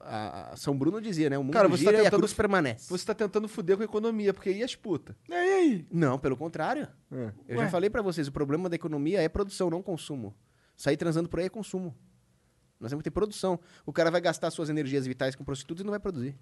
A, 0.00 0.52
a 0.52 0.56
São 0.56 0.76
Bruno 0.76 0.98
dizia, 1.00 1.28
né? 1.28 1.36
O 1.36 1.44
mundo 1.44 1.52
Cara, 1.52 1.68
você 1.68 1.84
tá 1.84 1.90
gira 1.90 1.98
e 1.98 2.00
a 2.00 2.04
tentando- 2.04 2.20
cruz 2.20 2.32
permanece. 2.32 2.88
Você 2.88 3.04
tá 3.04 3.14
tentando 3.14 3.46
fuder 3.46 3.76
com 3.76 3.82
a 3.82 3.84
economia, 3.84 4.32
porque 4.32 4.48
aí 4.48 4.62
as 4.62 4.74
putas. 4.74 5.14
E 5.28 5.34
aí? 5.34 5.86
Não, 5.90 6.18
pelo 6.18 6.36
contrário. 6.36 6.88
É. 7.12 7.32
Eu 7.46 7.58
Ué. 7.58 7.64
já 7.64 7.68
falei 7.70 7.90
pra 7.90 8.00
vocês, 8.00 8.26
o 8.26 8.32
problema 8.32 8.68
da 8.70 8.76
economia 8.76 9.20
é 9.20 9.28
produção, 9.28 9.68
não 9.68 9.82
consumo. 9.82 10.34
Sair 10.76 10.96
transando 10.96 11.28
por 11.28 11.38
aí 11.38 11.46
é 11.46 11.50
consumo. 11.50 11.94
Nós 12.80 12.90
temos 12.90 13.02
que 13.02 13.10
ter 13.10 13.14
produção. 13.14 13.60
O 13.84 13.92
cara 13.92 14.10
vai 14.10 14.20
gastar 14.22 14.50
suas 14.50 14.70
energias 14.70 15.06
vitais 15.06 15.34
com 15.36 15.44
prostitutas 15.44 15.82
e 15.82 15.84
não 15.84 15.90
vai 15.90 16.00
produzir. 16.00 16.34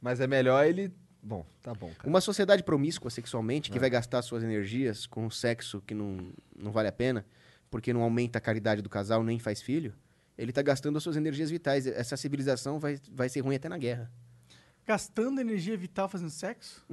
Mas 0.00 0.20
é 0.20 0.26
melhor 0.26 0.64
ele. 0.64 0.92
Bom, 1.22 1.44
tá 1.60 1.74
bom. 1.74 1.90
Cara. 1.94 2.08
Uma 2.08 2.20
sociedade 2.20 2.62
promíscua 2.62 3.10
sexualmente, 3.10 3.70
que 3.70 3.78
vai 3.78 3.90
gastar 3.90 4.22
suas 4.22 4.42
energias 4.42 5.06
com 5.06 5.26
um 5.26 5.30
sexo 5.30 5.82
que 5.86 5.92
não, 5.92 6.32
não 6.56 6.72
vale 6.72 6.88
a 6.88 6.92
pena, 6.92 7.26
porque 7.70 7.92
não 7.92 8.02
aumenta 8.02 8.38
a 8.38 8.40
caridade 8.40 8.82
do 8.82 8.88
casal 8.88 9.22
nem 9.22 9.38
faz 9.38 9.62
filho, 9.62 9.94
ele 10.36 10.52
tá 10.52 10.60
gastando 10.62 10.96
as 10.96 11.02
suas 11.02 11.16
energias 11.16 11.50
vitais. 11.50 11.86
Essa 11.86 12.16
civilização 12.16 12.78
vai, 12.80 12.98
vai 13.12 13.28
ser 13.28 13.40
ruim 13.40 13.54
até 13.56 13.68
na 13.68 13.78
guerra. 13.78 14.10
Gastando 14.86 15.40
energia 15.40 15.76
vital 15.76 16.08
fazendo 16.08 16.30
sexo? 16.30 16.84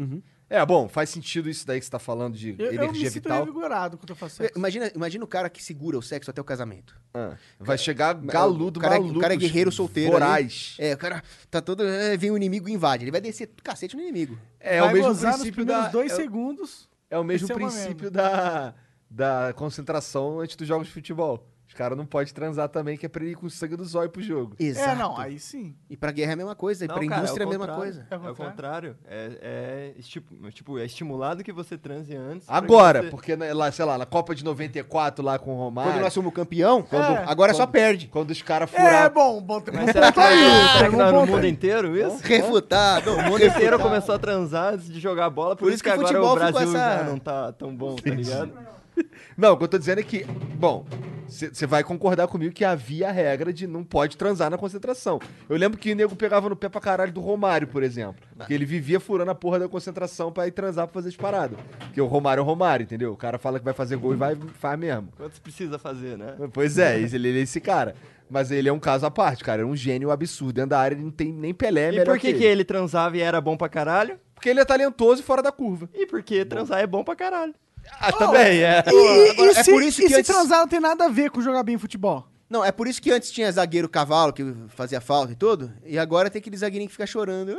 É, 0.49 0.63
bom, 0.65 0.87
faz 0.87 1.09
sentido 1.09 1.49
isso 1.49 1.65
daí 1.65 1.79
que 1.79 1.85
você 1.85 1.91
tá 1.91 1.97
falando 1.97 2.35
de 2.37 2.49
Eu, 2.59 2.65
eu 2.67 2.71
me 2.71 2.77
energia 2.77 3.09
sinto 3.09 3.23
vital. 3.23 3.39
revigorado 3.39 3.97
quando 3.97 4.11
eu 4.11 4.15
faço 4.15 4.35
sexo. 4.35 4.57
Imagina, 4.57 4.91
imagina 4.93 5.23
o 5.23 5.27
cara 5.27 5.49
que 5.49 5.63
segura 5.63 5.97
o 5.97 6.01
sexo 6.01 6.29
até 6.29 6.39
o 6.39 6.43
casamento. 6.43 6.95
Ah, 7.13 7.35
vai 7.59 7.77
chegar 7.77 8.13
galudo, 8.13 8.79
o 8.79 8.83
cara, 8.83 8.95
é- 8.95 8.99
maluco, 8.99 9.17
O 9.17 9.21
cara 9.21 9.33
é 9.33 9.37
guerreiro 9.37 9.71
solteiro. 9.71 10.11
voraz. 10.11 10.75
ali. 10.77 10.89
É, 10.89 10.93
o 10.93 10.97
cara 10.97 11.23
tá 11.49 11.59
todo. 11.59 11.83
é, 11.83 12.15
vem 12.17 12.29
o 12.29 12.37
inimigo 12.37 12.69
e 12.69 12.73
invade. 12.73 13.03
Ele 13.03 13.11
vai 13.11 13.21
descer 13.21 13.49
cacete 13.63 13.95
no 13.95 14.01
inimigo. 14.01 14.37
É 14.59 14.79
Vai 14.79 14.89
o 14.89 14.93
mesmo 14.93 15.15
princípio 15.17 15.65
da. 15.65 15.87
dois 15.87 16.11
é, 16.11 16.13
o- 16.13 16.17
segundos. 16.17 16.89
é 17.09 17.17
o 17.17 17.23
mesmo 17.23 17.51
é 17.51 17.55
princípio 17.55 18.11
da, 18.11 18.75
da 19.09 19.53
concentração 19.55 20.39
antes 20.39 20.55
dos 20.55 20.67
jogos 20.67 20.87
de 20.87 20.93
futebol. 20.93 21.45
Os 21.67 21.73
caras 21.73 21.97
não 21.97 22.05
podem 22.05 22.33
transar 22.33 22.69
também, 22.69 22.95
que 22.95 23.05
é 23.05 23.09
pra 23.09 23.25
ir 23.25 23.35
com 23.35 23.45
o 23.45 23.49
sangue 23.49 23.75
do 23.75 23.83
zóio 23.83 24.09
pro 24.09 24.21
jogo. 24.21 24.55
É, 24.57 24.95
não, 24.95 25.17
aí 25.19 25.37
sim. 25.37 25.75
E 25.89 25.97
pra 25.97 26.13
guerra 26.13 26.31
é 26.31 26.33
a 26.33 26.37
mesma 26.37 26.55
coisa, 26.55 26.85
e 26.85 26.87
Não, 26.87 26.95
pra 26.95 27.05
cara, 27.05 27.21
indústria 27.21 27.43
é 27.43 27.45
a 27.45 27.47
o 27.47 27.49
mesma 27.49 27.67
coisa. 27.67 28.07
É 28.09 28.15
o 28.15 28.33
contrário. 28.35 28.95
É, 29.05 29.37
é, 29.41 29.99
estipu- 29.99 30.49
tipo, 30.51 30.79
é 30.79 30.85
estimulado 30.85 31.43
que 31.43 31.51
você 31.51 31.77
transe 31.77 32.15
antes. 32.15 32.47
Agora, 32.49 33.01
você- 33.03 33.09
porque 33.09 33.35
na- 33.35 33.53
lá, 33.53 33.69
sei 33.69 33.83
lá, 33.83 33.97
na 33.97 34.05
Copa 34.05 34.33
de 34.33 34.45
94 34.45 35.23
lá 35.23 35.37
com 35.37 35.53
o 35.53 35.57
Romário. 35.57 35.91
Quando 35.91 36.01
nós 36.03 36.13
somos 36.13 36.33
campeão, 36.33 36.81
quando- 36.81 37.17
agora 37.29 37.53
só 37.53 37.63
quando- 37.65 37.71
perde. 37.73 38.07
Quando 38.07 38.31
os 38.31 38.41
caras 38.41 38.73
É, 38.73 38.77
furaram. 38.77 39.13
bom, 39.13 39.41
bom, 39.41 39.61
Mas 39.73 39.91
será 39.91 40.09
que, 40.13 40.21
será 40.21 40.89
que 40.89 40.95
não 40.95 41.05
é 41.05 41.11
no 41.11 41.25
mundo 41.27 41.45
inteiro 41.47 41.97
isso? 41.97 42.23
Refutado. 42.25 43.11
O 43.13 43.23
mundo 43.23 43.43
inteiro 43.45 43.77
começou 43.77 44.15
a 44.15 44.19
transar 44.19 44.73
antes 44.75 44.87
de 44.87 45.01
jogar 45.01 45.29
bola, 45.29 45.53
por, 45.53 45.63
Por 45.63 45.67
isso 45.67 45.75
isso 45.75 45.83
que, 45.83 45.89
que 45.91 45.97
o 45.97 45.99
agora 45.99 46.07
futebol 46.13 46.31
o 46.33 46.39
ficou 46.39 46.51
Brasil 46.61 46.69
essa- 46.79 46.97
já 46.97 47.03
não 47.03 47.19
tá 47.19 47.51
tão 47.51 47.75
bom, 47.75 47.97
tá 47.97 48.09
ligado? 48.09 48.76
Não, 49.37 49.53
o 49.53 49.57
que 49.57 49.63
eu 49.63 49.67
tô 49.67 49.77
dizendo 49.77 49.99
é 49.99 50.03
que, 50.03 50.25
bom, 50.55 50.85
você 51.27 51.67
vai 51.67 51.83
concordar 51.83 52.27
comigo 52.27 52.53
que 52.53 52.63
havia 52.63 53.09
a 53.09 53.11
regra 53.11 53.51
de 53.51 53.67
não 53.67 53.83
pode 53.83 54.15
transar 54.15 54.49
na 54.49 54.57
concentração. 54.57 55.19
Eu 55.49 55.57
lembro 55.57 55.77
que 55.77 55.91
o 55.91 55.95
nego 55.95 56.15
pegava 56.15 56.47
no 56.47 56.55
pé 56.55 56.69
pra 56.69 56.79
caralho 56.79 57.11
do 57.11 57.19
Romário, 57.19 57.67
por 57.67 57.83
exemplo. 57.83 58.15
Porque 58.35 58.53
ele 58.53 58.65
vivia 58.65 58.99
furando 58.99 59.31
a 59.31 59.35
porra 59.35 59.59
da 59.59 59.67
concentração 59.67 60.31
pra 60.31 60.47
ir 60.47 60.51
transar 60.51 60.87
pra 60.87 60.93
fazer 60.93 61.09
as 61.09 61.15
paradas. 61.15 61.59
Porque 61.79 61.99
o 61.99 62.05
Romário 62.05 62.41
é 62.41 62.43
o 62.43 62.45
Romário, 62.45 62.83
entendeu? 62.83 63.11
O 63.11 63.17
cara 63.17 63.37
fala 63.37 63.59
que 63.59 63.65
vai 63.65 63.73
fazer 63.73 63.97
gol 63.97 64.13
e 64.13 64.17
vai 64.17 64.35
faz 64.57 64.79
mesmo. 64.79 65.09
Quantos 65.17 65.39
precisa 65.39 65.77
fazer, 65.77 66.17
né? 66.17 66.35
Pois 66.53 66.77
é, 66.77 66.97
ele 66.99 67.39
é 67.39 67.41
esse 67.41 67.59
cara. 67.59 67.95
Mas 68.29 68.51
ele 68.51 68.67
é 68.67 68.73
um 68.73 68.79
caso 68.79 69.05
à 69.05 69.11
parte, 69.11 69.43
cara. 69.43 69.61
É 69.61 69.65
um 69.65 69.75
gênio 69.75 70.11
absurdo. 70.11 70.53
Dentro 70.53 70.71
da 70.71 70.79
área 70.79 70.95
ele 70.95 71.03
não 71.03 71.11
tem 71.11 71.31
nem 71.31 71.53
Pelé, 71.53 71.95
é 71.95 72.01
e 72.01 72.05
por 72.05 72.19
que, 72.19 72.33
que 72.33 72.39
que 72.39 72.43
ele 72.43 72.63
transava 72.63 73.17
e 73.17 73.21
era 73.21 73.39
bom 73.39 73.55
pra 73.55 73.69
caralho? 73.69 74.19
Porque 74.33 74.49
ele 74.49 74.59
é 74.59 74.65
talentoso 74.65 75.21
e 75.21 75.25
fora 75.25 75.41
da 75.41 75.51
curva. 75.51 75.89
E 75.93 76.05
porque 76.05 76.45
transar 76.45 76.79
é 76.79 76.87
bom 76.87 77.03
pra 77.03 77.15
caralho. 77.15 77.53
Ah, 77.99 78.11
também, 78.11 78.61
é. 78.63 78.83
E, 78.87 78.91
e- 78.91 79.29
Agora, 79.31 79.51
e 79.53 79.55
é 79.55 79.63
se, 79.63 79.71
por 79.71 79.83
isso 79.83 80.01
e 80.01 80.03
que 80.03 80.09
se 80.09 80.15
antes- 80.19 80.33
transar 80.33 80.59
não 80.59 80.67
tem 80.67 80.79
nada 80.79 81.05
a 81.05 81.09
ver 81.09 81.29
com 81.31 81.41
jogar 81.41 81.63
bem 81.63 81.77
futebol? 81.77 82.27
Não, 82.49 82.63
é 82.63 82.71
por 82.71 82.87
isso 82.87 83.01
que 83.01 83.11
antes 83.11 83.31
tinha 83.31 83.51
zagueiro 83.51 83.89
cavalo 83.89 84.31
que 84.31 84.43
fazia 84.69 85.01
falta 85.01 85.33
e 85.33 85.35
tudo, 85.35 85.71
e 85.85 85.97
agora 85.99 86.29
tem 86.29 86.39
aquele 86.39 86.55
zagueirinho 86.57 86.87
que 86.87 86.93
fica 86.93 87.05
chorando. 87.07 87.57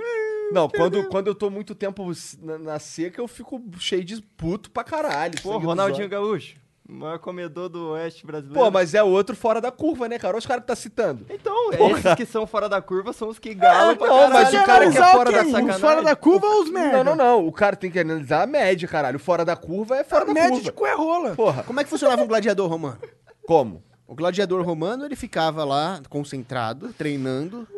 Não, 0.51 0.67
quando, 0.69 1.07
quando 1.09 1.27
eu 1.27 1.35
tô 1.35 1.51
muito 1.51 1.75
tempo 1.75 2.11
na, 2.41 2.59
na 2.59 2.79
seca, 2.79 3.21
eu 3.21 3.29
fico 3.29 3.63
cheio 3.79 4.03
de 4.03 4.23
puto 4.37 4.71
pra 4.71 4.83
caralho. 4.83 5.35
Pô, 5.43 5.59
Ronaldinho. 5.59 6.09
Gaúcho, 6.09 6.57
maior 6.89 7.19
comedor 7.19 7.69
do 7.69 7.90
oeste 7.90 8.24
brasileiro. 8.27 8.59
Pô, 8.65 8.70
mas 8.70 8.94
é 8.94 9.02
outro 9.02 9.36
fora 9.36 9.60
da 9.60 9.70
curva, 9.70 10.09
né, 10.09 10.19
cara? 10.19 10.32
Olha 10.35 10.39
os 10.39 10.47
caras 10.47 10.62
que 10.62 10.69
tá 10.69 10.74
citando. 10.77 11.27
Então, 11.28 11.70
Porra. 11.73 11.98
esses 12.01 12.15
que 12.15 12.24
são 12.27 12.47
fora 12.47 12.69
da 12.69 12.81
curva 12.81 13.12
são 13.12 13.28
os 13.28 13.39
que 13.39 13.52
galam 13.55 13.94
pra 13.97 14.06
não, 14.06 14.31
mas 14.31 14.48
o 14.55 14.65
cara 14.65 14.90
que 14.90 14.97
é 14.98 15.12
fora 15.12 15.31
da 15.31 15.44
sacanagem. 15.44 15.70
Os 15.70 15.81
fora 15.81 16.02
da 16.02 16.16
curva 16.16 16.47
ou 16.47 16.62
os 16.62 16.70
merda? 16.70 17.05
Não, 17.05 17.15
não, 17.15 17.16
não. 17.16 17.47
O 17.47 17.52
cara 17.52 17.77
tem 17.77 17.90
que 17.90 17.98
analisar 18.01 18.43
a 18.43 18.47
média, 18.47 18.89
caralho. 18.89 19.16
O 19.16 19.20
fora 19.20 19.44
da 19.44 19.55
curva 19.55 19.97
é 19.97 20.05
fora 20.05 20.23
A 20.23 20.27
da 20.27 20.32
média 20.35 20.51
curva. 20.51 20.65
de 20.65 20.73
cu 20.73 20.86
é 20.86 20.94
rola. 20.94 21.35
Porra, 21.35 21.62
Como 21.62 21.78
é 21.78 21.85
que 21.85 21.90
funcionava 21.90 22.23
um 22.23 22.27
gladiador 22.27 22.69
romano? 22.69 22.98
como? 23.47 23.82
O 24.06 24.15
gladiador 24.15 24.65
romano, 24.65 25.05
ele 25.05 25.15
ficava 25.16 25.65
lá 25.65 26.01
concentrado, 26.09 26.94
treinando. 26.94 27.69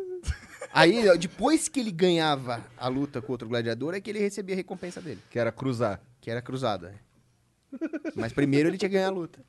Aí, 0.72 1.18
depois 1.18 1.66
que 1.68 1.80
ele 1.80 1.90
ganhava 1.90 2.60
a 2.78 2.86
luta 2.86 3.20
com 3.20 3.32
outro 3.32 3.48
gladiador, 3.48 3.94
é 3.94 4.00
que 4.00 4.08
ele 4.08 4.20
recebia 4.20 4.54
a 4.54 4.56
recompensa 4.56 5.00
dele, 5.00 5.18
Que 5.28 5.36
era 5.40 5.50
cruzar. 5.50 6.00
que 6.20 6.30
era 6.30 6.40
cruzada. 6.40 6.94
Mas 8.14 8.32
primeiro 8.32 8.68
ele 8.68 8.78
tinha 8.78 8.88
que 8.88 8.94
ganhar 8.94 9.08
a 9.08 9.12
luta. 9.12 9.40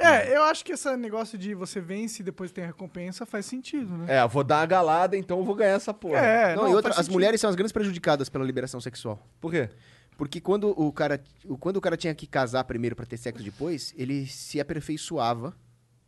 É, 0.00 0.36
eu 0.36 0.44
acho 0.44 0.64
que 0.64 0.72
esse 0.72 0.96
negócio 0.96 1.36
de 1.36 1.54
você 1.54 1.80
vence 1.80 2.22
e 2.22 2.24
depois 2.24 2.52
tem 2.52 2.62
a 2.62 2.68
recompensa 2.68 3.26
faz 3.26 3.46
sentido, 3.46 3.96
né? 3.98 4.06
É, 4.16 4.22
eu 4.22 4.28
vou 4.28 4.44
dar 4.44 4.60
uma 4.60 4.66
galada, 4.66 5.16
então 5.16 5.38
eu 5.38 5.44
vou 5.44 5.56
ganhar 5.56 5.72
essa 5.74 5.92
porra. 5.92 6.18
É, 6.18 6.54
Não, 6.54 6.62
não, 6.64 6.70
e 6.70 6.74
outra, 6.74 6.90
as 6.92 6.96
sentido. 6.98 7.12
mulheres 7.14 7.40
são 7.40 7.50
as 7.50 7.56
grandes 7.56 7.72
prejudicadas 7.72 8.28
pela 8.28 8.44
liberação 8.44 8.80
sexual. 8.80 9.26
Por 9.40 9.50
quê? 9.50 9.68
Porque 10.16 10.40
quando 10.40 10.70
o 10.80 10.92
cara, 10.92 11.20
quando 11.58 11.78
o 11.78 11.80
cara 11.80 11.96
tinha 11.96 12.14
que 12.14 12.26
casar 12.26 12.62
primeiro 12.64 12.94
pra 12.94 13.06
ter 13.06 13.16
sexo 13.16 13.42
depois, 13.42 13.92
ele 13.96 14.26
se 14.26 14.60
aperfeiçoava 14.60 15.56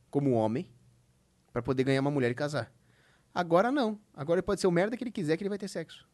como 0.08 0.32
homem 0.32 0.68
pra 1.52 1.60
poder 1.60 1.82
ganhar 1.82 2.00
uma 2.00 2.10
mulher 2.12 2.30
e 2.30 2.34
casar. 2.34 2.72
Agora 3.34 3.70
não. 3.72 3.98
Agora 4.14 4.38
ele 4.38 4.46
pode 4.46 4.60
ser 4.60 4.66
o 4.68 4.72
merda 4.72 4.96
que 4.96 5.02
ele 5.02 5.10
quiser 5.12 5.36
que 5.36 5.42
ele 5.42 5.48
vai 5.48 5.58
ter 5.58 5.68
sexo. 5.68 6.08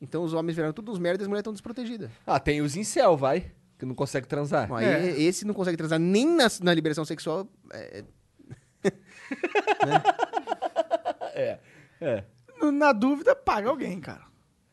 Então 0.00 0.22
os 0.22 0.32
homens 0.34 0.54
viraram 0.56 0.72
todos 0.74 0.94
os 0.94 0.98
merdas 0.98 1.20
e 1.20 1.24
as 1.24 1.28
mulheres 1.28 1.42
estão 1.42 1.52
desprotegidas. 1.52 2.10
Ah, 2.26 2.40
tem 2.40 2.60
os 2.60 2.76
incel, 2.76 3.16
vai. 3.16 3.52
Que 3.82 3.86
não 3.86 3.96
consegue 3.96 4.28
transar. 4.28 4.68
Bom, 4.68 4.76
aí 4.76 4.84
É. 4.86 5.20
esse 5.22 5.44
não 5.44 5.52
consegue 5.52 5.76
transar 5.76 5.98
nem 5.98 6.24
na, 6.24 6.46
na 6.62 6.72
liberação 6.72 7.04
sexual. 7.04 7.48
é, 7.72 8.04
É. 11.34 11.58
É. 12.00 12.24
No- 12.60 12.70
Na 12.70 12.92
dúvida, 12.92 13.34
paga 13.34 13.68
alguém, 13.70 13.98
cara. 14.00 14.22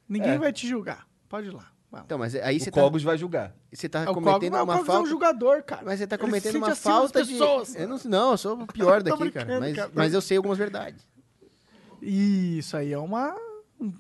Ninguém 0.07 0.34
É. 0.34 0.38
vai 0.38 0.53
te 0.53 0.68
julgar. 0.68 1.07
Pode 1.27 1.48
ir 1.48 1.52
lá. 1.52 1.72
Então, 2.06 2.19
mas 2.19 2.36
aí 2.36 2.60
você 2.60 2.69
O 2.69 2.73
tá, 2.73 2.81
Cogos 2.81 3.02
vai 3.02 3.18
julgar. 3.18 3.52
você 3.73 3.90
tá 3.90 4.03
É, 4.03 4.06
cometendo 4.06 4.53
não, 4.53 4.64
uma 4.64 4.73
Cogos 4.73 4.88
é 4.88 4.91
um 4.91 4.94
falta. 4.95 5.10
jogador, 5.10 5.64
cara. 5.64 5.81
Mas 5.84 5.98
você 5.98 6.06
tá 6.06 6.19
cometendo 6.19 6.57
uma 6.57 6.69
das 6.69 6.77
falta 6.77 7.23
de. 7.26 7.31
pessoas. 7.31 7.73
Eu 7.76 7.88
não, 7.88 7.98
não, 8.06 8.31
eu 8.34 8.38
sou 8.38 8.61
o 8.61 8.68
pior 8.68 9.02
daqui, 9.18 9.31
cara. 9.31 9.60
Mas, 9.60 9.76
cara. 9.76 9.91
mas 9.95 10.14
eu 10.14 10.22
sei 10.22 10.38
algumas 10.38 10.60
verdades. 10.60 11.03
Isso 11.99 12.77
aí 12.77 12.94
é 12.94 12.98
uma, 12.99 13.36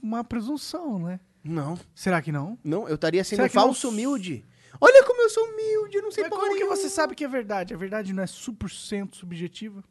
uma 0.03 0.23
presunção, 0.23 0.99
né? 0.99 1.19
Não. 1.43 1.79
Será 1.95 2.21
que 2.21 2.31
não? 2.31 2.59
Não, 2.63 2.87
eu 2.87 2.93
estaria 2.93 3.23
sendo 3.23 3.49
falso 3.49 3.87
não- 3.87 3.93
humilde. 3.93 4.45
Olha 4.79 5.03
como 5.03 5.21
eu 5.21 5.29
sou 5.29 5.43
humilde, 5.45 5.97
eu 5.97 6.03
não 6.03 6.11
sei 6.11 6.23
Mas 6.23 6.31
como 6.31 6.55
que 6.55 6.65
você 6.65 6.89
sabe 6.89 7.15
que 7.15 7.23
é 7.23 7.27
verdade? 7.27 7.73
A 7.73 7.77
verdade 7.77 8.13
não 8.13 8.23
é 8.23 8.25
100% 8.25 9.15
subjetiva? 9.15 9.83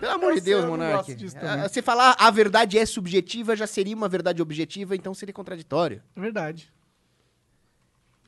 Pelo 0.00 0.12
amor 0.12 0.32
de 0.32 0.38
Eu 0.38 0.42
sei, 0.42 0.52
Deus, 0.52 0.60
eu 0.62 0.62
não 0.62 0.70
Monark. 0.70 0.96
gosto 0.96 1.14
disso 1.14 1.34
também. 1.36 1.64
Ah, 1.64 1.68
Você 1.68 1.80
falar 1.82 2.16
a 2.18 2.30
verdade 2.30 2.78
é 2.78 2.84
subjetiva 2.84 3.54
já 3.56 3.66
seria 3.66 3.94
uma 3.94 4.08
verdade 4.08 4.42
objetiva, 4.42 4.96
então 4.96 5.14
seria 5.14 5.32
contraditório. 5.32 6.02
É 6.16 6.20
verdade. 6.20 6.72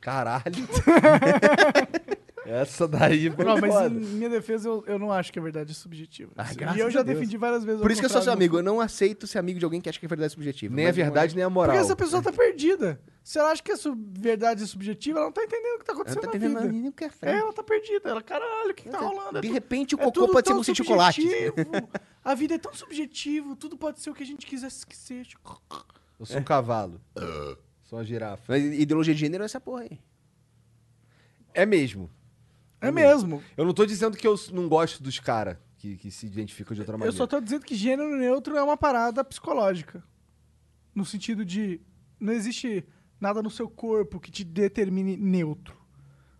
Caralho. 0.00 0.42
Essa 2.44 2.88
daí 2.88 3.30
foi 3.30 3.44
Não, 3.44 3.56
mas 3.58 3.72
foda. 3.72 3.86
em 3.88 4.00
minha 4.00 4.28
defesa, 4.28 4.68
eu, 4.68 4.84
eu 4.86 4.98
não 4.98 5.12
acho 5.12 5.32
que 5.32 5.38
a 5.38 5.42
verdade 5.42 5.70
é 5.70 5.74
subjetiva. 5.74 6.32
Ah, 6.36 6.48
e 6.76 6.80
eu 6.80 6.90
já 6.90 7.02
defendi 7.02 7.36
várias 7.36 7.64
vezes. 7.64 7.80
Por 7.80 7.90
isso 7.90 8.00
que 8.00 8.06
eu 8.06 8.10
sou 8.10 8.20
seu 8.20 8.32
amigo. 8.32 8.58
Eu 8.58 8.62
não 8.62 8.80
aceito 8.80 9.26
ser 9.26 9.38
amigo 9.38 9.58
de 9.60 9.64
alguém 9.64 9.80
que 9.80 9.88
acha 9.88 9.98
que 10.00 10.06
a 10.06 10.08
verdade 10.08 10.32
é 10.32 10.34
subjetiva. 10.34 10.74
Nem 10.74 10.86
a 10.86 10.88
não 10.88 10.90
é. 10.90 11.02
verdade, 11.04 11.34
nem 11.36 11.44
a 11.44 11.50
moral. 11.50 11.72
Porque 11.74 11.84
essa 11.84 11.94
pessoa 11.96 12.20
tá 12.22 12.32
perdida. 12.32 13.00
Se 13.22 13.38
ela 13.38 13.52
acha 13.52 13.62
que 13.62 13.70
a 13.70 13.76
sub- 13.76 14.02
verdade 14.18 14.64
é 14.64 14.66
subjetiva, 14.66 15.18
ela 15.18 15.26
não 15.26 15.32
tá 15.32 15.44
entendendo 15.44 15.76
o 15.76 15.78
que 15.78 15.84
tá 15.84 15.92
Ela 15.92 16.00
acontecendo 16.02 16.22
tá 16.22 16.28
na 16.30 16.36
entendendo 16.36 16.60
vida. 16.62 16.72
nem 16.72 16.88
o 16.88 16.92
que 16.92 17.04
é 17.04 17.10
É, 17.22 17.38
ela 17.38 17.52
tá 17.52 17.62
perdida. 17.62 18.10
Ela, 18.10 18.22
caralho, 18.22 18.70
o 18.70 18.74
que, 18.74 18.82
que 18.82 18.88
tá 18.90 18.98
rolando? 18.98 19.38
É 19.38 19.40
De 19.40 19.48
repente 19.48 19.94
o 19.94 19.98
é 20.00 20.04
cocô 20.04 20.10
tudo 20.12 20.32
pode 20.32 20.48
ser 20.66 20.72
de 20.72 20.74
chocolate. 20.78 21.22
A 22.24 22.34
vida 22.34 22.54
é 22.54 22.58
tão 22.58 22.72
subjetivo, 22.74 23.54
tudo 23.56 23.76
pode 23.76 24.00
ser 24.00 24.10
o 24.10 24.14
que 24.14 24.22
a 24.22 24.26
gente 24.26 24.46
quisesse 24.46 24.84
que 24.86 24.96
seja. 24.96 25.36
Eu 26.18 26.26
sou 26.26 26.38
um 26.40 26.44
cavalo. 26.44 27.00
Sou 27.84 27.98
uma 27.98 28.04
girafa. 28.04 28.42
Mas 28.48 28.64
ideologia 28.64 29.14
de 29.14 29.20
gênero 29.20 29.42
é 29.42 29.46
essa 29.46 29.60
porra 29.60 29.82
aí. 29.82 30.00
É 31.54 31.66
mesmo. 31.66 32.10
É 32.88 32.90
mesmo. 32.92 33.42
Eu 33.56 33.64
não 33.64 33.72
tô 33.72 33.86
dizendo 33.86 34.16
que 34.16 34.26
eu 34.26 34.34
não 34.52 34.68
gosto 34.68 35.02
dos 35.02 35.18
caras 35.18 35.56
que, 35.78 35.96
que 35.96 36.10
se 36.10 36.26
identificam 36.26 36.74
de 36.74 36.80
outra 36.80 36.94
Eu 36.94 36.98
maneira. 36.98 37.16
só 37.16 37.26
tô 37.26 37.40
dizendo 37.40 37.64
que 37.64 37.74
gênero 37.74 38.16
neutro 38.16 38.56
é 38.56 38.62
uma 38.62 38.76
parada 38.76 39.24
psicológica. 39.24 40.02
No 40.94 41.04
sentido 41.04 41.44
de 41.44 41.80
não 42.20 42.32
existe 42.32 42.84
nada 43.20 43.42
no 43.42 43.50
seu 43.50 43.68
corpo 43.68 44.20
que 44.20 44.30
te 44.30 44.44
determine 44.44 45.16
neutro. 45.16 45.80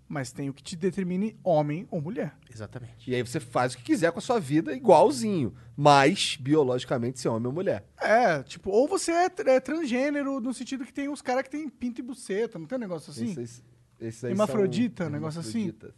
Mas 0.08 0.30
tem 0.30 0.50
o 0.50 0.52
que 0.52 0.62
te 0.62 0.76
determine 0.76 1.38
homem 1.42 1.88
ou 1.90 1.98
mulher. 2.02 2.36
Exatamente. 2.52 3.10
E 3.10 3.14
aí 3.14 3.22
você 3.22 3.40
faz 3.40 3.72
o 3.72 3.78
que 3.78 3.82
quiser 3.84 4.12
com 4.12 4.18
a 4.18 4.22
sua 4.22 4.38
vida 4.38 4.74
igualzinho. 4.76 5.54
Mas, 5.74 6.36
biologicamente, 6.38 7.18
ser 7.18 7.28
homem 7.28 7.46
ou 7.46 7.52
mulher. 7.52 7.86
É, 7.98 8.42
tipo, 8.42 8.68
ou 8.70 8.86
você 8.86 9.10
é, 9.10 9.30
tr- 9.30 9.48
é 9.48 9.58
transgênero 9.58 10.38
no 10.38 10.52
sentido 10.52 10.84
que 10.84 10.92
tem 10.92 11.08
uns 11.08 11.22
caras 11.22 11.44
que 11.44 11.50
tem 11.50 11.66
pinto 11.66 12.00
e 12.00 12.04
buceta, 12.04 12.58
não 12.58 12.66
tem 12.66 12.76
um 12.76 12.80
negócio 12.80 13.10
assim? 13.10 13.30
Esses, 13.30 13.64
esses 13.98 14.22
aí 14.24 14.32
Hermafrodita, 14.32 15.04
são 15.04 15.10
um 15.10 15.14
negócio 15.14 15.40
assim? 15.40 15.60
hermafroditas. 15.60 15.94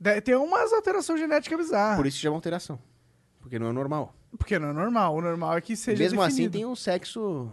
De- 0.00 0.20
Tem 0.20 0.34
umas 0.36 0.72
alterações 0.72 1.18
genéticas 1.20 1.58
bizarras. 1.58 1.96
Por 1.96 2.06
isso 2.06 2.18
chama 2.18 2.36
alteração. 2.36 2.78
Porque 3.40 3.58
não 3.58 3.68
é 3.68 3.72
normal. 3.72 4.14
Porque 4.36 4.58
não 4.58 4.68
é 4.68 4.72
normal. 4.72 5.16
O 5.16 5.20
normal 5.20 5.56
é 5.56 5.60
que 5.60 5.74
seja 5.76 6.02
Mesmo 6.02 6.20
assim, 6.22 6.34
definido. 6.48 6.52
tem 6.58 6.66
um 6.66 6.76
sexo 6.76 7.50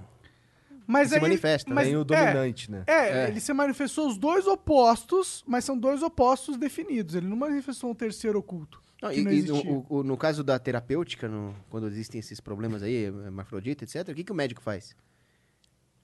Mas 0.85 1.09
se 1.09 1.15
aí- 1.15 1.21
manifesta. 1.21 1.73
mas- 1.73 1.87
Tem 1.87 1.95
o 1.97 2.01
é, 2.01 2.03
dominante, 2.03 2.69
né? 2.69 2.83
É, 2.85 3.27
ele 3.29 3.39
se 3.39 3.53
manifestou 3.53 4.07
os 4.07 4.17
dois 4.17 4.45
opostos, 4.45 5.43
mas 5.47 5.63
são 5.65 5.77
dois 5.77 6.03
opostos 6.03 6.57
definidos. 6.57 7.15
Ele 7.15 7.27
não 7.27 7.37
manifestou 7.37 7.89
um 7.89 7.95
terceiro 7.95 8.37
oculto. 8.39 8.81
Não, 9.01 9.09
que 9.09 9.19
e- 9.19 9.23
não 9.23 9.31
e 9.31 9.51
o- 9.71 9.85
o- 9.89 10.03
no 10.03 10.17
caso 10.17 10.43
da 10.43 10.57
terapêutica, 10.59 11.27
no- 11.27 11.55
quando 11.69 11.87
existem 11.87 12.19
esses 12.19 12.39
problemas 12.39 12.83
aí, 12.83 13.05
hermafrodita, 13.05 13.83
etc., 13.83 14.09
o 14.09 14.13
que, 14.15 14.23
que 14.23 14.31
o 14.31 14.35
médico 14.35 14.61
faz? 14.61 14.95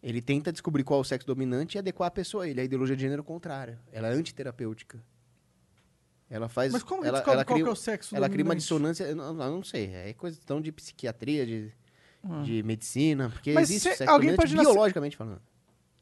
Ele 0.02 0.22
tenta 0.22 0.52
descobrir 0.52 0.84
qual 0.84 1.00
é 1.00 1.02
o 1.02 1.04
sexo 1.04 1.28
dominante 1.28 1.78
e 1.78 1.80
adequar 1.80 2.08
a 2.08 2.12
pessoa 2.12 2.46
a 2.46 2.48
ele. 2.48 2.60
A 2.60 2.64
ideologia 2.64 2.96
de 2.96 3.02
gênero 3.04 3.20
é 3.20 3.24
o 3.24 3.26
contrário. 3.26 3.78
Ela 3.92 4.08
é 4.08 4.14
antiterapêutica. 4.14 5.04
Ela 6.32 6.48
faz. 6.48 6.72
Mas 6.72 6.82
como 6.82 7.04
ela, 7.04 7.18
descobre 7.20 7.34
ela 7.36 7.46
qual 7.46 7.56
cria, 7.56 7.66
que 7.66 7.70
é 7.70 7.74
o 7.74 7.76
sexo 7.76 8.16
Ela 8.16 8.30
cria 8.30 8.44
uma 8.46 8.56
dissonância. 8.56 9.04
Eu 9.04 9.16
não, 9.18 9.26
eu 9.32 9.52
não 9.52 9.64
sei. 9.64 9.88
É 9.94 10.14
questão 10.14 10.62
de 10.62 10.72
psiquiatria, 10.72 11.46
de, 11.46 11.72
Ah. 12.24 12.42
de 12.42 12.64
medicina. 12.64 13.30
Porque 13.30 13.52
Mas 13.52 13.70
existe 13.70 13.90
sexo 13.90 14.10
alguém 14.10 14.36
pode 14.36 14.56
nascer- 14.56 14.72
biologicamente 14.72 15.18
falando. 15.18 15.42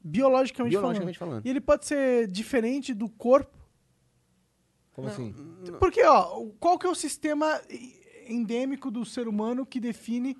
Biologicamente, 0.02 0.70
Biologicamente 0.70 1.18
falando. 1.18 1.32
falando. 1.32 1.46
E 1.46 1.50
ele 1.50 1.60
pode 1.60 1.84
ser 1.84 2.28
diferente 2.28 2.94
do 2.94 3.08
corpo. 3.08 3.58
Como 4.92 5.08
assim? 5.08 5.34
Porque, 5.80 6.02
ó, 6.04 6.46
qual 6.60 6.78
que 6.78 6.86
é 6.86 6.90
o 6.90 6.94
sistema 6.94 7.60
endêmico 8.28 8.90
do 8.90 9.04
ser 9.04 9.26
humano 9.28 9.66
que 9.66 9.80
define 9.80 10.36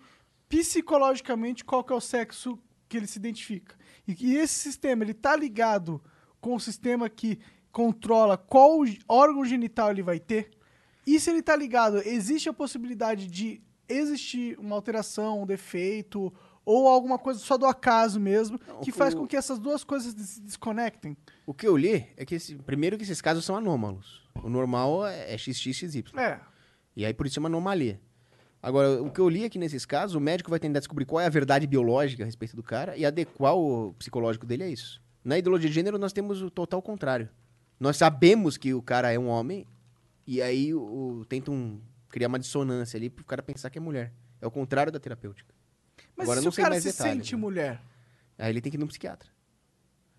psicologicamente 0.49 1.65
qual 1.65 1.83
que 1.83 1.93
é 1.93 1.97
o 1.97 2.01
sexo 2.01 2.59
que 2.89 2.97
ele 2.97 3.07
se 3.07 3.19
identifica? 3.19 3.75
E 4.07 4.15
que 4.15 4.35
esse 4.35 4.55
sistema, 4.55 5.03
ele 5.05 5.15
tá 5.15 5.35
ligado 5.37 6.01
com 6.41 6.55
o 6.55 6.61
sistema 6.61 7.09
que 7.09 7.39
controla 7.73 8.37
qual 8.37 8.81
órgão 9.09 9.45
genital 9.45 9.91
ele 9.91 10.03
vai 10.03 10.19
ter? 10.19 10.51
E 11.07 11.19
se 11.19 11.31
ele 11.31 11.43
tá 11.43 11.57
ligado, 11.57 11.99
existe 12.07 12.49
a 12.49 12.53
possibilidade 12.53 13.27
de 13.27 13.61
existir 13.89 14.59
uma 14.59 14.77
alteração, 14.77 15.43
um 15.43 15.47
defeito, 15.47 16.33
ou 16.65 16.87
alguma 16.87 17.19
coisa 17.19 17.41
só 17.41 17.57
do 17.59 17.67
acaso 17.67 18.21
mesmo, 18.21 18.59
que 18.83 18.93
faz 18.93 19.15
o- 19.15 19.19
com 19.19 19.27
que 19.27 19.37
essas 19.37 19.59
duas 19.59 19.83
coisas 19.83 20.13
se 20.15 20.41
desconectem? 20.41 21.17
O 21.47 21.53
que 21.55 21.67
eu 21.67 21.77
li 21.77 22.07
é 22.17 22.25
que, 22.25 22.37
esse- 22.37 22.55
primeiro, 22.57 22.97
que 22.97 23.03
esses 23.03 23.21
casos 23.21 23.45
são 23.45 23.57
anômalos. 23.57 24.23
O 24.43 24.49
normal 24.49 25.07
é 25.07 25.37
XXXY. 25.37 26.05
É. 26.17 26.39
E 26.95 27.05
aí 27.05 27.13
por 27.15 27.27
isso 27.27 27.39
é 27.39 27.41
uma 27.41 27.49
anomalia. 27.49 28.01
Agora, 28.63 29.03
o 29.03 29.11
que 29.11 29.19
eu 29.21 29.29
li 29.29 29.45
é 29.45 29.49
que 29.49 29.59
nesses 29.59 29.87
casos, 29.87 30.15
o 30.15 30.21
médico 30.21 30.51
vai 30.51 30.61
tentar 30.61 30.81
descobrir 30.81 31.07
qual 31.07 31.21
é 31.21 31.27
a 31.27 31.31
verdade 31.31 31.67
biológica 31.67 32.23
a 32.23 32.27
respeito 32.27 32.55
do 32.55 32.63
cara 32.63 32.95
e 32.97 33.07
adequar 33.07 33.57
o 33.57 33.95
psicológico 33.95 34.45
dele 34.47 34.65
a 34.65 34.69
isso. 34.69 35.03
Na 35.25 35.39
ideologia 35.39 35.69
de 35.69 35.75
gênero, 35.75 35.99
nós 35.99 36.13
temos 36.13 36.43
o 36.43 36.51
total 36.51 36.81
contrário. 36.83 37.29
Nós 37.81 37.97
sabemos 37.97 38.59
que 38.59 38.75
o 38.75 38.83
cara 38.83 39.11
é 39.11 39.19
um 39.19 39.27
homem 39.27 39.67
e 40.27 40.43
aí 40.43 40.75
o, 40.75 41.25
tentam 41.27 41.81
criar 42.11 42.29
uma 42.29 42.39
dissonância 42.39 42.99
ali 42.99 43.09
pro 43.09 43.25
cara 43.25 43.43
pensar 43.43 43.71
que 43.71 43.79
é 43.79 43.81
mulher. 43.81 44.13
É 44.39 44.47
o 44.47 44.51
contrário 44.51 44.93
da 44.93 45.01
terapêutica. 45.01 45.55
Mas 46.15 46.27
Agora, 46.27 46.41
se 46.41 46.45
não 46.45 46.51
o 46.51 46.53
sei 46.53 46.63
cara 46.63 46.75
mais 46.75 46.83
se 46.83 46.91
detalhes, 46.91 47.15
sente 47.15 47.35
né? 47.35 47.41
mulher? 47.41 47.83
Aí 48.39 48.51
ele 48.51 48.61
tem 48.61 48.71
que 48.71 48.77
ir 48.77 48.81
num 48.81 48.87
psiquiatra. 48.87 49.31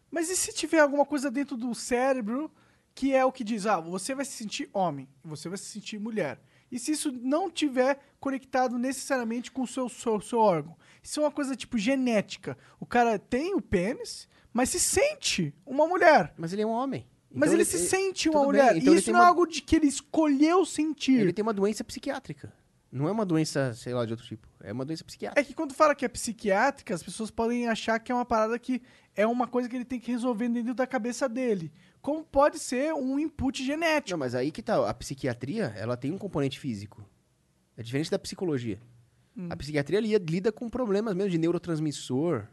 Mas 0.10 0.30
e 0.30 0.36
se 0.36 0.52
tiver 0.54 0.80
alguma 0.80 1.06
coisa 1.06 1.30
dentro 1.30 1.56
do 1.56 1.74
cérebro 1.76 2.52
que 2.94 3.14
é 3.14 3.24
o 3.24 3.32
que 3.32 3.44
diz, 3.44 3.66
ah, 3.66 3.80
você 3.80 4.14
vai 4.14 4.26
se 4.26 4.34
sentir 4.34 4.70
homem, 4.74 5.08
você 5.24 5.48
vai 5.48 5.58
se 5.58 5.66
sentir 5.66 6.00
mulher. 6.00 6.42
E 6.72 6.80
se 6.80 6.92
isso 6.92 7.12
não 7.12 7.50
tiver 7.50 8.00
conectado 8.20 8.78
necessariamente 8.78 9.52
com 9.52 9.62
o 9.62 9.68
seu, 9.68 9.88
seu, 9.88 10.20
seu 10.20 10.40
órgão? 10.40 10.76
Isso 11.04 11.20
é 11.20 11.24
uma 11.24 11.32
coisa 11.32 11.56
tipo 11.56 11.78
genética. 11.78 12.58
O 12.80 12.86
cara 12.86 13.20
tem 13.20 13.54
o 13.54 13.62
pênis, 13.62 14.28
mas 14.54 14.70
se 14.70 14.80
sente 14.80 15.54
uma 15.66 15.86
mulher. 15.86 16.34
Mas 16.38 16.54
ele 16.54 16.62
é 16.62 16.66
um 16.66 16.72
homem. 16.72 17.08
Mas 17.34 17.48
Então 17.50 17.54
ele, 17.54 17.62
ele- 17.62 17.66
se 17.66 17.78
ele- 17.78 17.88
sente 17.88 18.30
uma 18.30 18.44
mulher. 18.44 18.76
então 18.76 18.94
e 18.94 18.98
isso 18.98 19.12
não 19.12 19.20
é 19.20 19.22
uma- 19.24 19.30
algo 19.30 19.46
de 19.48 19.62
que 19.62 19.76
ele 19.76 19.88
escolheu 19.88 20.66
sentir. 20.66 21.20
Ele 21.20 21.32
tem 21.34 21.44
uma 21.44 21.54
doença 21.54 21.84
psiquiátrica. 21.84 22.52
Não 22.92 23.08
é 23.08 23.12
uma 23.12 23.26
doença, 23.26 23.74
sei 23.74 23.94
lá, 23.94 24.06
de 24.06 24.12
outro 24.12 24.26
tipo. 24.28 24.46
É 24.62 24.74
uma 24.74 24.84
doença 24.84 25.04
psiquiátrica. 25.06 25.40
É 25.40 25.44
que 25.46 25.54
quando 25.54 25.74
fala 25.74 25.96
que 25.96 26.04
é 26.04 26.10
psiquiátrica, 26.10 26.94
as 26.94 27.02
pessoas 27.02 27.32
podem 27.32 27.68
achar 27.70 27.98
que 28.00 28.12
é 28.12 28.16
uma 28.16 28.26
parada 28.26 28.60
que 28.60 28.82
é 29.16 29.26
uma 29.26 29.48
coisa 29.48 29.70
que 29.70 29.76
ele 29.78 29.86
tem 29.86 29.98
que 29.98 30.12
resolver 30.12 30.50
dentro 30.50 30.74
da 30.74 30.86
cabeça 30.86 31.30
dele. 31.30 31.72
Como 32.02 32.22
pode 32.24 32.60
ser 32.60 32.94
um 32.94 33.18
input 33.18 33.64
genético. 33.64 34.12
Não, 34.12 34.18
mas 34.18 34.36
aí 34.36 34.52
que 34.52 34.62
tá. 34.62 34.90
A 34.90 34.94
psiquiatria, 34.94 35.74
ela 35.78 35.96
tem 35.96 36.12
um 36.12 36.18
componente 36.18 36.60
físico. 36.60 37.02
É 37.78 37.82
diferente 37.84 38.12
da 38.12 38.20
psicologia. 38.20 38.78
Hum. 39.38 39.48
A 39.50 39.56
psiquiatria 39.56 40.02
li- 40.02 40.18
lida 40.18 40.52
com 40.52 40.70
problemas 40.70 41.16
mesmo 41.16 41.30
de 41.32 41.38
neurotransmissor, 41.38 42.46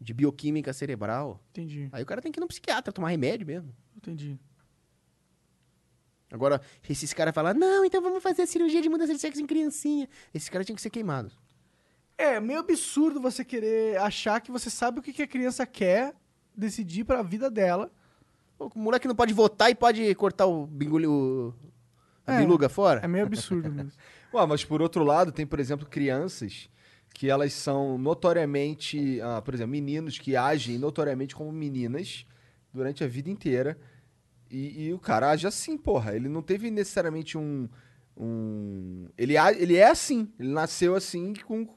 de 0.00 0.12
bioquímica 0.14 0.72
cerebral. 0.72 1.40
Entendi. 1.50 1.88
Aí 1.92 2.02
o 2.02 2.06
cara 2.06 2.20
tem 2.20 2.30
que 2.32 2.38
ir 2.38 2.42
no 2.42 2.46
psiquiatra, 2.48 2.92
tomar 2.92 3.08
remédio 3.10 3.46
mesmo. 3.46 3.74
Entendi. 3.96 4.38
Agora, 6.30 6.60
se 6.82 6.92
esses 6.92 7.12
caras 7.12 7.34
falar, 7.34 7.54
não, 7.54 7.84
então 7.84 8.02
vamos 8.02 8.22
fazer 8.22 8.42
a 8.42 8.46
cirurgia 8.46 8.82
de 8.82 8.88
mudança 8.88 9.14
de 9.14 9.20
sexo 9.20 9.40
em 9.40 9.46
criancinha. 9.46 10.08
Esses 10.32 10.48
caras 10.48 10.66
tinham 10.66 10.74
que 10.76 10.82
ser 10.82 10.90
queimados. 10.90 11.38
É 12.18 12.40
meio 12.40 12.60
absurdo 12.60 13.20
você 13.20 13.44
querer 13.44 13.98
achar 13.98 14.40
que 14.40 14.50
você 14.50 14.68
sabe 14.70 14.98
o 14.98 15.02
que 15.02 15.12
que 15.12 15.22
a 15.22 15.26
criança 15.26 15.66
quer 15.66 16.14
decidir 16.56 17.04
pra 17.04 17.22
vida 17.22 17.50
dela. 17.50 17.90
O 18.58 18.70
moleque 18.78 19.06
não 19.08 19.14
pode 19.14 19.32
votar 19.34 19.70
e 19.70 19.74
pode 19.74 20.14
cortar 20.14 20.46
o 20.46 20.66
bingulho, 20.66 21.10
o- 21.12 21.54
a 22.26 22.34
É, 22.34 22.38
biluga 22.38 22.68
fora? 22.68 23.00
É 23.00 23.08
meio 23.08 23.26
absurdo 23.26 23.70
mesmo. 23.70 23.92
Ué, 24.32 24.46
mas 24.46 24.64
por 24.64 24.80
outro 24.82 25.04
lado, 25.04 25.30
tem, 25.30 25.46
por 25.46 25.60
exemplo, 25.60 25.86
crianças 25.88 26.68
que 27.14 27.30
elas 27.30 27.52
são 27.52 27.96
notoriamente, 27.96 29.20
ah, 29.22 29.40
por 29.40 29.54
exemplo, 29.54 29.70
meninos 29.70 30.18
que 30.18 30.36
agem 30.36 30.76
notoriamente 30.76 31.34
como 31.34 31.50
meninas 31.52 32.26
durante 32.72 33.04
a 33.04 33.06
vida 33.06 33.30
inteira. 33.30 33.78
E, 34.50 34.86
e 34.86 34.92
o 34.92 34.98
cara 34.98 35.30
age 35.30 35.46
assim, 35.46 35.78
porra. 35.78 36.14
Ele 36.14 36.28
não 36.28 36.42
teve 36.42 36.70
necessariamente 36.72 37.38
um. 37.38 37.68
um 38.16 39.06
ele, 39.16 39.34
ele 39.56 39.76
é 39.76 39.88
assim. 39.88 40.28
Ele 40.38 40.48
nasceu 40.50 40.96
assim, 40.96 41.34
com, 41.46 41.68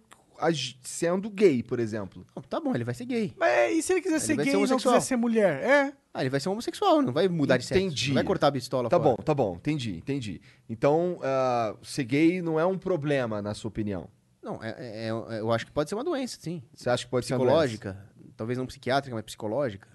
sendo 0.84 1.30
gay, 1.30 1.62
por 1.62 1.80
exemplo. 1.80 2.26
Não, 2.36 2.42
tá 2.42 2.60
bom, 2.60 2.74
ele 2.74 2.84
vai 2.84 2.96
ser 2.96 3.06
gay. 3.06 3.32
Mas 3.38 3.78
e 3.78 3.82
se 3.84 3.94
ele 3.94 4.02
quiser 4.02 4.16
Ele 4.16 4.26
ser 4.26 4.36
gay 4.38 4.46
ser 4.46 4.58
e 4.58 4.68
não 4.68 4.78
quiser 4.78 5.02
ser 5.02 5.16
mulher? 5.18 5.64
É. 5.64 5.94
Ah, 6.14 6.22
ele 6.22 6.32
vai 6.32 6.40
ser 6.40 6.50
homossexual, 6.50 7.04
não 7.04 7.14
vai 7.14 7.28
mudar 7.28 7.58
de 7.58 7.66
sexo. 7.66 7.84
Entendi. 7.84 8.12
Vai 8.12 8.24
cortar 8.24 8.48
a 8.48 8.52
pistola 8.52 8.90
Tá 8.90 8.98
fora. 8.98 9.10
bom, 9.12 9.16
tá 9.18 9.36
bom. 9.36 9.56
Entendi, 9.56 9.98
entendi. 9.98 10.42
Então, 10.68 11.20
ah, 11.22 11.76
ser 11.84 12.06
gay 12.06 12.42
não 12.42 12.60
é 12.60 12.66
um 12.66 12.78
problema, 12.78 13.40
na 13.40 13.54
sua 13.54 13.70
opinião. 13.70 14.10
Não, 14.48 14.64
é- 14.64 14.76
é- 14.78 15.08
é- 15.08 15.40
eu 15.40 15.52
acho 15.52 15.66
que 15.66 15.72
pode 15.72 15.90
ser 15.90 15.96
uma 15.96 16.04
doença, 16.04 16.38
sim. 16.40 16.64
Você 16.74 16.90
acha 16.90 17.04
que 17.06 17.12
pode 17.12 17.26
ser 17.26 17.34
uma 17.34 17.40
psicológica, 17.40 17.98
talvez 18.36 18.58
não 18.58 18.66
psiquiátrica, 18.66 19.14
mas 19.16 19.26
psicológica, 19.26 19.88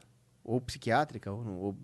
ou 0.44 0.60
psiquiátrica, 0.60 1.32
ou, 1.32 1.42
não- 1.44 1.58
ou 1.58 1.76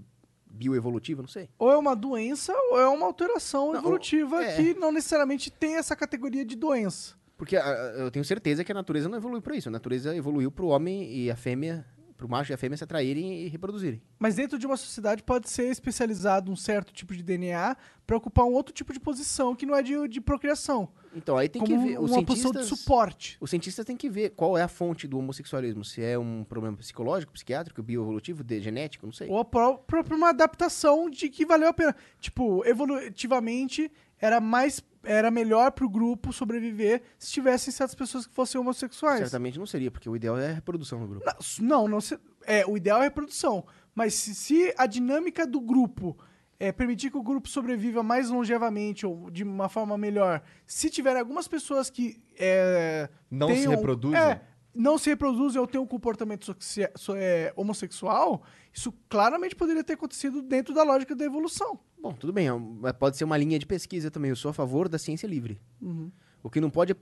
bioevolutiva, 0.50 1.22
não 1.22 1.28
sei. 1.28 1.48
Ou 1.58 1.70
é 1.70 1.76
uma 1.76 1.94
doença 1.94 2.52
ou 2.70 2.78
é 2.80 2.88
uma 2.88 3.06
alteração 3.06 3.72
Não, 3.72 3.80
evolutiva 3.80 4.42
é. 4.42 4.56
que 4.56 4.74
não 4.74 4.90
necessariamente 4.92 5.50
tem 5.50 5.76
essa 5.76 5.94
categoria 5.94 6.44
de 6.44 6.56
doença. 6.56 7.14
Porque 7.36 7.56
ah, 7.56 7.94
eu 7.96 8.10
tenho 8.10 8.24
certeza 8.24 8.64
que 8.64 8.72
a 8.72 8.74
natureza 8.74 9.08
não 9.08 9.16
evoluiu 9.16 9.40
para 9.40 9.54
isso. 9.56 9.68
A 9.68 9.72
natureza 9.72 10.14
evoluiu 10.16 10.50
para 10.50 10.64
o 10.64 10.68
homem 10.68 11.08
e 11.12 11.30
a 11.30 11.36
fêmea, 11.36 11.86
para 12.18 12.26
o 12.26 12.28
macho 12.28 12.52
e 12.52 12.54
a 12.54 12.58
fêmea 12.58 12.76
se 12.76 12.82
atraírem 12.82 13.44
e 13.44 13.48
reproduzirem. 13.48 14.02
Mas 14.18 14.34
dentro 14.34 14.58
de 14.58 14.66
uma 14.66 14.76
sociedade 14.76 15.22
pode 15.22 15.48
ser 15.48 15.70
especializado 15.70 16.50
um 16.50 16.56
certo 16.56 16.92
tipo 16.92 17.14
de 17.14 17.22
DNA 17.22 17.76
para 18.04 18.16
ocupar 18.16 18.44
um 18.44 18.52
outro 18.52 18.74
tipo 18.74 18.92
de 18.92 18.98
posição 18.98 19.54
que 19.54 19.64
não 19.64 19.76
é 19.76 19.82
de, 19.82 20.08
de 20.08 20.20
procriação. 20.20 20.88
Então 21.14 21.36
aí 21.36 21.48
tem 21.48 21.62
Como 21.62 21.72
que 21.80 21.88
ver. 21.88 22.00
Os 22.00 22.10
uma 22.10 22.24
posição 22.24 22.50
de 22.50 22.64
suporte. 22.64 23.36
Os 23.40 23.50
cientistas 23.50 23.86
têm 23.86 23.96
que 23.96 24.10
ver 24.10 24.30
qual 24.30 24.58
é 24.58 24.62
a 24.62 24.68
fonte 24.68 25.06
do 25.06 25.18
homossexualismo. 25.18 25.84
Se 25.84 26.02
é 26.02 26.18
um 26.18 26.44
problema 26.44 26.76
psicológico, 26.76 27.32
psiquiátrico, 27.32 27.82
bioevolutivo, 27.82 28.42
de, 28.42 28.60
genético, 28.60 29.06
não 29.06 29.12
sei. 29.12 29.28
Ou 29.30 29.44
própria 29.44 30.16
uma 30.16 30.30
adaptação 30.30 31.08
de 31.08 31.28
que 31.28 31.46
valeu 31.46 31.68
a 31.68 31.72
pena. 31.72 31.94
Tipo, 32.20 32.66
evolutivamente 32.66 33.90
era 34.20 34.40
mais 34.40 34.82
era 35.04 35.30
melhor 35.30 35.70
pro 35.72 35.88
grupo 35.88 36.32
sobreviver 36.32 37.02
se 37.18 37.30
tivessem 37.32 37.72
certas 37.72 37.94
pessoas 37.94 38.26
que 38.26 38.34
fossem 38.34 38.60
homossexuais. 38.60 39.20
Certamente 39.20 39.58
não 39.58 39.64
seria, 39.64 39.90
porque 39.90 40.08
o 40.10 40.16
ideal 40.16 40.36
é 40.38 40.50
a 40.50 40.54
reprodução 40.54 40.98
no 41.00 41.06
grupo. 41.08 41.24
Não, 41.60 41.86
não 41.88 42.00
se- 42.00 42.18
é, 42.44 42.66
o 42.66 42.76
ideal 42.76 42.98
é 42.98 43.02
a 43.02 43.04
reprodução. 43.04 43.64
Mas 43.94 44.14
se, 44.14 44.34
se 44.34 44.74
a 44.76 44.86
dinâmica 44.86 45.46
do 45.46 45.60
grupo 45.60 46.18
é, 46.60 46.72
permitir 46.72 47.10
que 47.10 47.16
o 47.16 47.22
grupo 47.22 47.48
sobreviva 47.48 48.02
mais 48.02 48.28
longevamente 48.28 49.06
ou 49.06 49.30
de 49.30 49.44
uma 49.44 49.68
forma 49.68 49.96
melhor, 49.96 50.42
se 50.66 50.90
tiver 50.90 51.16
algumas 51.16 51.46
pessoas 51.48 51.88
que 51.88 52.20
é, 52.38 53.08
Não 53.30 53.48
se 53.48 53.54
tenham- 53.54 53.70
reproduzem? 53.70 54.20
é, 54.20 54.42
não 54.74 54.96
se 54.98 55.10
reproduzem 55.10 55.60
ou 55.60 55.66
têm 55.66 55.80
um 55.80 55.86
comportamento 55.86 56.44
socia- 56.44 56.92
so- 56.94 57.16
é, 57.16 57.52
homossexual, 57.56 58.42
isso 58.72 58.92
claramente 59.08 59.56
poderia 59.56 59.82
ter 59.82 59.94
acontecido 59.94 60.40
dentro 60.42 60.72
da 60.74 60.82
lógica 60.82 61.14
da 61.16 61.24
evolução. 61.24 61.78
Bom, 62.00 62.12
tudo 62.12 62.32
bem, 62.32 62.46
é 62.48 62.52
mas 62.52 62.92
pode 62.92 63.16
ser 63.16 63.24
uma 63.24 63.36
linha 63.36 63.58
de 63.58 63.66
pesquisa 63.66 64.10
também. 64.10 64.28
Eu 64.30 64.36
sou 64.36 64.50
a 64.50 64.54
favor 64.54 64.88
da 64.88 64.98
ciência 64.98 65.26
livre. 65.26 65.60
Uhum. 65.80 66.10
O 66.42 66.48
que 66.48 66.60
não 66.60 66.70
pode. 66.70 66.92
é- 66.92 66.96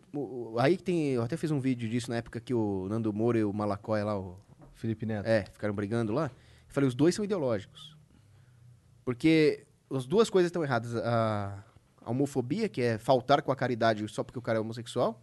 Aí 0.59 0.76
que 0.78 0.82
tem. 0.82 1.09
Eu 1.10 1.22
até 1.22 1.36
fiz 1.36 1.51
um 1.51 1.60
vídeo 1.60 1.88
disso 1.88 2.10
na 2.10 2.16
época 2.16 2.40
que 2.40 2.55
o 2.55 2.86
Nando 2.88 3.12
Moura 3.12 3.38
e 3.38 3.44
o 3.44 3.52
Malacói 3.52 4.02
lá, 4.02 4.18
o. 4.18 4.38
Felipe 4.74 5.05
Neto. 5.06 5.26
É, 5.26 5.44
ficaram 5.52 5.74
brigando 5.74 6.12
lá. 6.12 6.26
Eu 6.26 6.30
falei, 6.74 6.86
os 6.88 6.94
dois 6.94 7.14
são 7.14 7.24
ideológicos. 7.24 7.97
Porque 9.05 9.64
as 9.90 10.06
duas 10.06 10.28
coisas 10.30 10.48
estão 10.48 10.62
erradas. 10.62 10.94
A, 10.97 11.62
a 12.02 12.10
homofobia, 12.10 12.68
que 12.68 12.80
é 12.82 12.98
faltar 12.98 13.43
com 13.43 13.52
a 13.52 13.56
caridade 13.56 14.06
só 14.09 14.22
porque 14.24 14.38
o 14.38 14.43
cara 14.43 14.59
é 14.59 14.60
homossexual. 14.60 15.22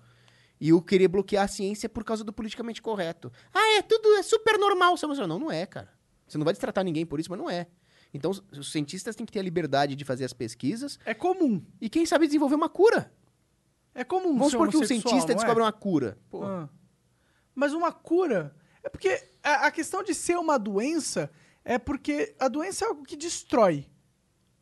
E 0.60 0.72
o 0.72 0.82
querer 0.82 1.08
bloquear 1.08 1.44
a 1.44 1.48
ciência 1.48 1.90
por 1.90 2.04
causa 2.04 2.24
do 2.24 2.32
politicamente 2.32 2.82
correto. 2.82 3.32
Ah, 3.54 3.78
é 3.78 3.82
tudo 3.82 4.14
é 4.16 4.24
super 4.24 4.58
normal. 4.58 4.96
Não, 5.28 5.40
não 5.40 5.52
é, 5.52 5.66
cara. 5.66 5.92
Você 6.28 6.38
não 6.38 6.46
vai 6.46 6.54
destratar 6.54 6.84
ninguém 6.84 7.06
por 7.06 7.20
isso, 7.20 7.30
mas 7.30 7.40
não 7.40 7.50
é. 7.50 7.68
Então, 8.14 8.32
os- 8.32 8.72
cientistas 8.72 9.16
têm 9.16 9.26
que 9.26 9.32
ter 9.32 9.40
a 9.40 9.44
liberdade 9.44 9.96
de 9.96 10.06
fazer 10.06 10.24
as 10.24 10.34
pesquisas. 10.34 11.00
É 11.06 11.14
comum. 11.14 11.66
E 11.82 11.90
quem 11.90 12.06
sabe 12.06 12.28
desenvolver 12.28 12.56
uma 12.56 12.70
cura. 12.70 13.12
É 13.96 14.04
comum 14.04 14.38
Vamos 14.38 14.52
supor 14.52 14.70
que 14.70 14.78
um 14.78 14.86
cientista 14.86 15.32
é? 15.32 15.36
descobre 15.36 15.62
uma 15.64 15.72
cura. 15.74 16.18
Pô, 16.30 16.44
Ah. 16.44 16.70
Mas 17.56 17.74
uma 17.74 17.92
cura 17.92 18.56
É 18.84 18.90
porque 18.90 19.22
a, 19.44 19.68
a 19.68 19.72
questão 19.72 20.02
de 20.04 20.14
ser 20.16 20.38
uma 20.38 20.58
doença 20.58 21.30
é 21.64 21.78
porque 21.80 22.36
a 22.40 22.48
doença 22.48 22.84
é 22.86 22.88
algo 22.88 23.04
que 23.04 23.16
destrói. 23.16 23.88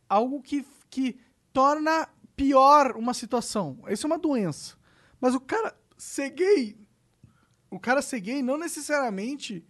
Algo 0.10 0.42
que, 0.42 0.66
que 0.90 1.20
torna 1.54 2.08
pior 2.36 2.96
uma 2.98 3.14
situação. 3.14 3.80
Isso 3.88 4.06
é 4.06 4.08
uma 4.08 4.20
doença. 4.20 4.76
Mas 5.20 5.34
o 5.36 5.40
cara 5.40 5.76
ser 6.02 6.32
gay. 6.32 6.78
O 7.70 7.80
cara 7.80 8.02
ser 8.02 8.20
gay 8.20 8.42
não 8.42 8.58
necessariamente 8.58 9.64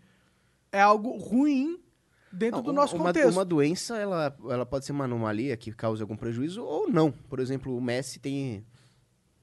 é 0.72 0.82
algo 0.82 1.18
ruim 1.18 1.84
dentro 2.32 2.58
Não, 2.58 2.64
do 2.64 2.74
nosso 2.74 2.96
uma, 2.96 3.06
contexto. 3.06 3.32
Uma 3.34 3.44
doença, 3.44 3.98
ela, 3.98 4.36
ela 4.50 4.66
pode 4.66 4.86
ser 4.86 4.94
uma 4.94 5.04
anomalia 5.04 5.58
que 5.58 5.72
cause 5.74 6.02
algum 6.02 6.16
prejuízo 6.16 6.64
ou 6.64 6.90
não. 6.90 7.12
Por 7.12 7.40
exemplo, 7.40 7.76
o 7.76 7.82
Messi 7.82 8.20
tem 8.20 8.66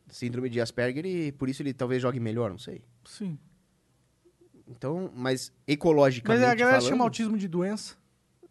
síndrome 0.08 0.48
de 0.48 0.60
Asperger 0.60 1.04
e 1.04 1.30
por 1.30 1.48
isso 1.50 1.60
ele 1.60 1.74
talvez 1.74 2.00
jogue 2.00 2.18
melhor, 2.18 2.50
não 2.50 2.58
sei. 2.58 2.82
Sim. 3.04 3.38
Então, 4.66 5.10
mas 5.14 5.50
Mas 5.50 5.52
ecologicamente 5.66 6.44
a 6.44 6.54
galera 6.54 6.78
falando, 6.78 6.90
chama 6.90 7.04
autismo 7.04 7.36
de 7.36 7.46
doença. 7.48 7.96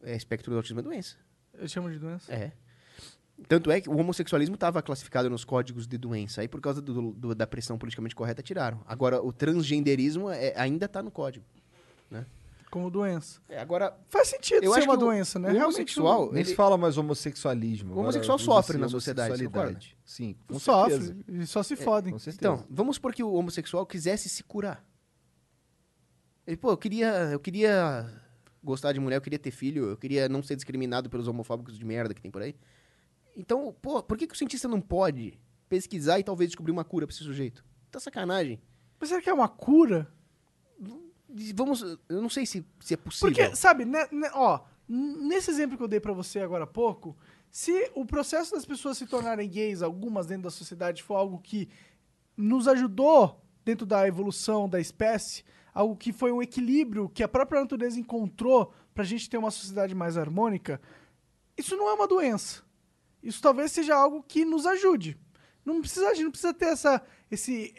é 0.04 0.16
espectro 0.16 0.52
do 0.52 0.58
autismo 0.58 0.80
é 0.80 0.84
doença. 0.84 1.18
Eu 1.54 1.68
chamo 1.68 1.90
de 1.90 1.98
doença. 1.98 2.32
É. 2.32 2.54
Tanto 3.48 3.70
é 3.70 3.80
que 3.80 3.90
o 3.90 3.96
homossexualismo 3.98 4.56
estava 4.56 4.82
classificado 4.82 5.30
nos 5.30 5.46
códigos 5.46 5.86
de 5.86 5.98
doença. 5.98 6.42
Aí, 6.42 6.48
por 6.48 6.60
causa 6.60 6.82
do- 6.82 7.12
do- 7.12 7.36
da 7.36 7.46
pressão 7.46 7.78
politicamente 7.78 8.16
correta, 8.16 8.42
tiraram. 8.42 8.82
Agora, 8.88 9.22
o 9.22 9.32
transgenderismo 9.32 10.30
é- 10.30 10.54
ainda 10.58 10.86
está 10.86 11.04
no 11.04 11.12
código. 11.12 11.46
Né? 12.10 12.26
Como 12.72 12.90
doença. 12.90 13.40
É, 13.48 13.60
agora, 13.60 13.96
Faz 14.10 14.28
sentido 14.28 14.64
eu 14.64 14.74
ser 14.74 14.80
acho 14.80 14.90
uma 14.90 14.98
que 14.98 15.04
o- 15.04 15.06
doença, 15.08 15.40
né? 15.40 15.50
o 15.50 15.52
Realmente 15.52 15.78
homossexual, 15.78 16.32
Nem 16.34 16.44
se 16.44 16.56
fala 16.56 16.78
mais 16.78 16.98
homossexualismo. 16.98 17.90
O 17.90 17.92
agora 17.94 18.04
homossexual 18.08 18.36
usa-se 18.36 18.46
sofre 18.46 18.78
na 18.78 18.90
sociedade. 18.90 19.96
Sim, 20.04 20.36
com 20.48 20.60
Sofre. 20.60 20.92
certeza. 20.98 21.16
E 21.30 21.46
só 21.46 21.64
se 21.64 21.74
É, 21.76 21.78
fodem. 21.78 22.12
certeza. 22.20 22.38
Então, 22.38 22.66
vamos 22.70 22.96
supor 22.96 23.14
que 23.14 23.24
o 23.24 23.32
homossexual 23.34 23.86
quisesse 23.86 24.28
se 24.28 24.44
curar. 24.44 24.84
Ele, 26.46 26.58
pô, 26.58 26.72
eu 26.72 26.78
queria, 26.78 27.08
eu 27.32 27.40
queria 27.40 28.10
gostar 28.64 28.92
de 28.94 29.00
mulher, 29.00 29.18
eu 29.18 29.22
queria 29.22 29.40
ter 29.40 29.52
filho, 29.52 29.90
eu 29.92 29.98
queria 29.98 30.28
não 30.28 30.42
ser 30.42 30.56
discriminado 30.56 31.10
pelos 31.10 31.28
homofóbicos 31.28 31.78
de 31.78 31.86
merda 31.86 32.14
que 32.14 32.22
tem 32.22 32.32
por 32.32 32.42
aí. 32.42 32.56
Então, 33.38 33.72
pô, 33.80 34.02
por 34.02 34.18
que, 34.18 34.26
que 34.26 34.34
o 34.34 34.38
cientista 34.38 34.68
não 34.68 34.82
pode 34.82 35.40
pesquisar 35.70 36.18
e 36.18 36.24
talvez 36.24 36.50
descobrir 36.50 36.72
uma 36.72 36.84
cura 36.84 37.06
pra 37.06 37.14
esse 37.14 37.24
sujeito? 37.24 37.64
Tá 37.92 38.00
sacanagem. 38.00 38.60
Mas 39.00 39.10
será 39.10 39.22
que 39.22 39.30
é 39.30 39.34
uma 39.34 39.48
cura? 39.48 40.12
Vamos, 41.54 41.82
eu 42.10 42.22
não 42.22 42.30
sei 42.30 42.48
se, 42.48 42.66
se 42.80 42.96
é 42.96 42.98
possível. 42.98 43.30
Porque, 43.30 43.56
sabe, 43.56 43.86
né, 43.86 44.08
né, 44.12 44.32
ó, 44.34 44.62
nesse 44.90 45.52
exemplo 45.52 45.78
que 45.78 45.84
eu 45.84 45.88
dei 45.88 46.00
pra 46.00 46.14
você 46.14 46.40
agora 46.40 46.64
há 46.64 46.68
pouco, 46.68 47.16
se 47.52 47.92
o 47.94 48.06
processo 48.06 48.56
das 48.56 48.66
pessoas 48.66 48.98
se 48.98 49.06
tornarem 49.06 49.48
gays, 49.48 49.84
algumas 49.84 50.26
dentro 50.26 50.44
da 50.44 50.50
sociedade, 50.50 51.04
for 51.04 51.16
algo 51.16 51.40
que 51.40 51.70
nos 52.36 52.68
ajudou 52.68 53.40
dentro 53.64 53.86
da 53.86 54.08
evolução 54.08 54.68
da 54.68 54.80
espécie, 54.80 55.44
algo 55.76 55.96
que 55.96 56.12
foi 56.12 56.32
um 56.32 56.42
equilíbrio 56.42 57.08
que 57.10 57.22
a 57.22 57.28
própria 57.28 57.62
natureza 57.62 58.00
encontrou 58.00 58.74
pra 58.96 59.04
gente 59.04 59.30
ter 59.30 59.38
uma 59.38 59.52
sociedade 59.52 59.94
mais 59.94 60.18
harmônica, 60.18 60.82
isso 61.56 61.78
não 61.78 61.88
é 61.88 61.94
uma 61.94 62.08
doença. 62.08 62.67
Isso 63.28 63.42
talvez 63.42 63.74
seja 63.74 63.94
algo 63.94 64.24
que 64.24 64.46
nos 64.46 64.66
ajude. 64.66 65.18
Não 65.66 65.82
precisa, 65.82 66.14
não 66.14 66.32
precisa 66.32 66.54
ter 66.54 66.68
essa, 66.68 67.02
esse, 67.30 67.76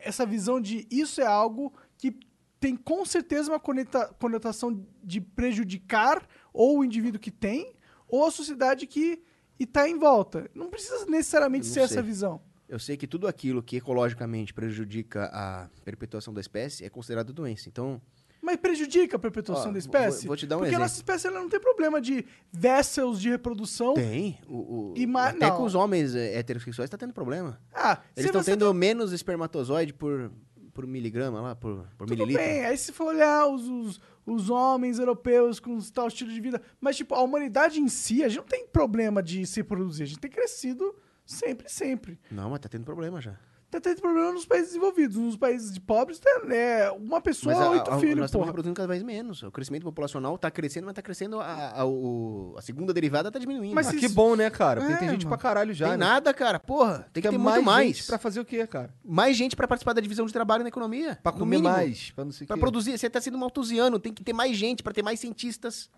essa 0.00 0.26
visão 0.26 0.60
de 0.60 0.88
isso 0.90 1.20
é 1.20 1.26
algo 1.26 1.72
que 1.96 2.18
tem 2.58 2.74
com 2.74 3.04
certeza 3.04 3.52
uma 3.52 3.60
conotação 3.60 4.84
de 5.04 5.20
prejudicar 5.20 6.26
ou 6.52 6.80
o 6.80 6.84
indivíduo 6.84 7.20
que 7.20 7.30
tem, 7.30 7.72
ou 8.08 8.26
a 8.26 8.30
sociedade 8.32 8.88
que 8.88 9.22
está 9.56 9.88
em 9.88 9.96
volta. 9.96 10.50
Não 10.52 10.68
precisa 10.68 11.06
necessariamente 11.06 11.68
não 11.68 11.74
ser 11.74 11.80
essa 11.80 11.94
sei. 11.94 12.02
visão. 12.02 12.42
Eu 12.68 12.80
sei 12.80 12.96
que 12.96 13.06
tudo 13.06 13.28
aquilo 13.28 13.62
que 13.62 13.76
ecologicamente 13.76 14.52
prejudica 14.52 15.30
a 15.32 15.70
perpetuação 15.84 16.34
da 16.34 16.40
espécie 16.40 16.84
é 16.84 16.90
considerado 16.90 17.32
doença. 17.32 17.68
Então, 17.68 18.02
Mas 18.48 18.56
prejudica 18.56 19.16
a 19.16 19.18
perpetuação 19.18 19.64
Ó, 19.64 19.66
da 19.66 19.72
vou- 19.72 19.78
espécie? 19.78 20.26
vou 20.26 20.34
te 20.34 20.46
dar 20.46 20.56
um 20.56 20.60
Porque 20.60 20.68
a 20.68 20.70
exemplo. 20.70 20.84
nossa 20.84 20.96
espécie 20.96 21.26
ela 21.26 21.38
não 21.38 21.50
tem 21.50 21.60
problema 21.60 22.00
de 22.00 22.24
vessels 22.50 23.20
de 23.20 23.28
reprodução. 23.28 23.92
tem. 23.92 24.38
O, 24.48 24.92
o- 24.92 24.94
E 24.96 25.06
ma- 25.06 25.28
até 25.28 25.48
não. 25.50 25.56
com 25.58 25.64
os 25.64 25.74
homens 25.74 26.14
é, 26.14 26.38
heterossexuais 26.38 26.86
está 26.86 26.96
tendo 26.96 27.12
problema. 27.12 27.60
Ah, 27.74 28.00
Eles 28.16 28.24
estão 28.26 28.42
tendo 28.42 28.72
menos 28.72 29.12
espermatozoide 29.12 29.92
por, 29.92 30.32
por 30.72 30.86
miligrama 30.86 31.42
lá, 31.42 31.54
por, 31.54 31.84
por 31.98 32.06
Tudo 32.06 32.20
mililitro. 32.20 32.42
bem, 32.42 32.64
aí 32.64 32.76
se 32.78 32.90
for 32.90 33.08
olhar 33.08 33.46
os, 33.48 33.68
os, 33.68 34.00
os 34.24 34.48
homens 34.48 34.98
europeus 34.98 35.60
com 35.60 35.78
tal 35.92 36.08
estilo 36.08 36.30
de 36.32 36.40
vida, 36.40 36.62
mas 36.80 36.96
tipo, 36.96 37.14
a 37.14 37.20
humanidade 37.20 37.78
em 37.80 37.88
si, 37.88 38.24
a 38.24 38.28
gente 38.28 38.38
não 38.38 38.46
tem 38.46 38.66
problema 38.66 39.22
de 39.22 39.44
se 39.44 39.60
reproduzir, 39.60 40.04
a 40.04 40.06
gente 40.06 40.20
tem 40.20 40.30
crescido 40.30 40.94
sempre, 41.26 41.68
sempre. 41.68 42.18
Não, 42.30 42.48
mas 42.48 42.60
tá 42.60 42.68
tendo 42.70 42.84
problema 42.84 43.20
já. 43.20 43.38
Tá 43.70 43.78
tendo 43.78 44.00
problema 44.00 44.32
nos 44.32 44.46
países 44.46 44.68
desenvolvidos, 44.68 45.14
nos 45.18 45.36
países 45.36 45.70
de 45.70 45.78
pobres, 45.78 46.18
tem, 46.18 46.32
é 46.56 46.90
uma 46.90 47.20
pessoa, 47.20 47.54
Mas 47.54 47.62
a- 47.62 47.70
oito 47.70 47.90
a- 47.90 47.98
filhos, 47.98 48.16
nós 48.16 48.24
estamos 48.30 48.46
reproduzindo 48.46 48.74
cada 48.74 48.88
vez 48.88 49.02
menos. 49.02 49.42
O 49.42 49.50
crescimento 49.50 49.82
populacional 49.82 50.36
está 50.36 50.50
crescendo, 50.50 50.84
mas 50.84 50.92
está 50.92 51.02
crescendo 51.02 51.38
a, 51.38 51.80
a, 51.80 51.84
o- 51.84 52.54
a 52.56 52.62
segunda 52.62 52.94
derivada 52.94 53.28
está 53.28 53.38
diminuindo. 53.38 53.74
Mas 53.74 53.90
que 53.92 54.08
bom, 54.08 54.34
né, 54.34 54.48
cara? 54.48 54.80
Porque 54.80 54.94
É, 54.94 54.96
tem 54.96 55.10
gente 55.10 55.26
mano. 55.26 55.36
pra 55.36 55.42
caralho 55.42 55.74
já. 55.74 55.86
tem 55.90 55.98
né? 55.98 56.06
nada, 56.06 56.32
cara. 56.32 56.58
Porra, 56.58 57.10
tem 57.12 57.20
que 57.22 57.28
Quer 57.28 57.32
ter 57.34 57.36
muito 57.38 57.62
mais. 57.62 57.88
gente 57.98 58.06
pra 58.06 58.16
fazer 58.16 58.40
o 58.40 58.44
quê, 58.46 58.66
cara? 58.66 58.94
Mais 59.04 59.36
gente 59.36 59.54
para 59.54 59.68
participar 59.68 59.92
da 59.92 60.00
divisão 60.00 60.24
de 60.24 60.32
trabalho 60.32 60.62
na 60.62 60.68
economia. 60.70 61.18
Pra 61.22 61.30
comer 61.30 61.56
mínimo. 61.58 61.68
mais, 61.74 62.10
pra 62.12 62.24
não 62.24 62.32
sei 62.32 62.46
o 62.46 62.48
Pra 62.48 62.56
quê. 62.56 62.60
produzir. 62.60 62.96
Você 62.96 63.10
tá 63.10 63.20
sendo 63.20 63.36
maltusiano. 63.36 63.98
Tem 63.98 64.14
que 64.14 64.24
ter 64.24 64.32
mais 64.32 64.56
gente, 64.56 64.82
para 64.82 64.94
ter 64.94 65.02
mais 65.02 65.20
cientistas, 65.20 65.90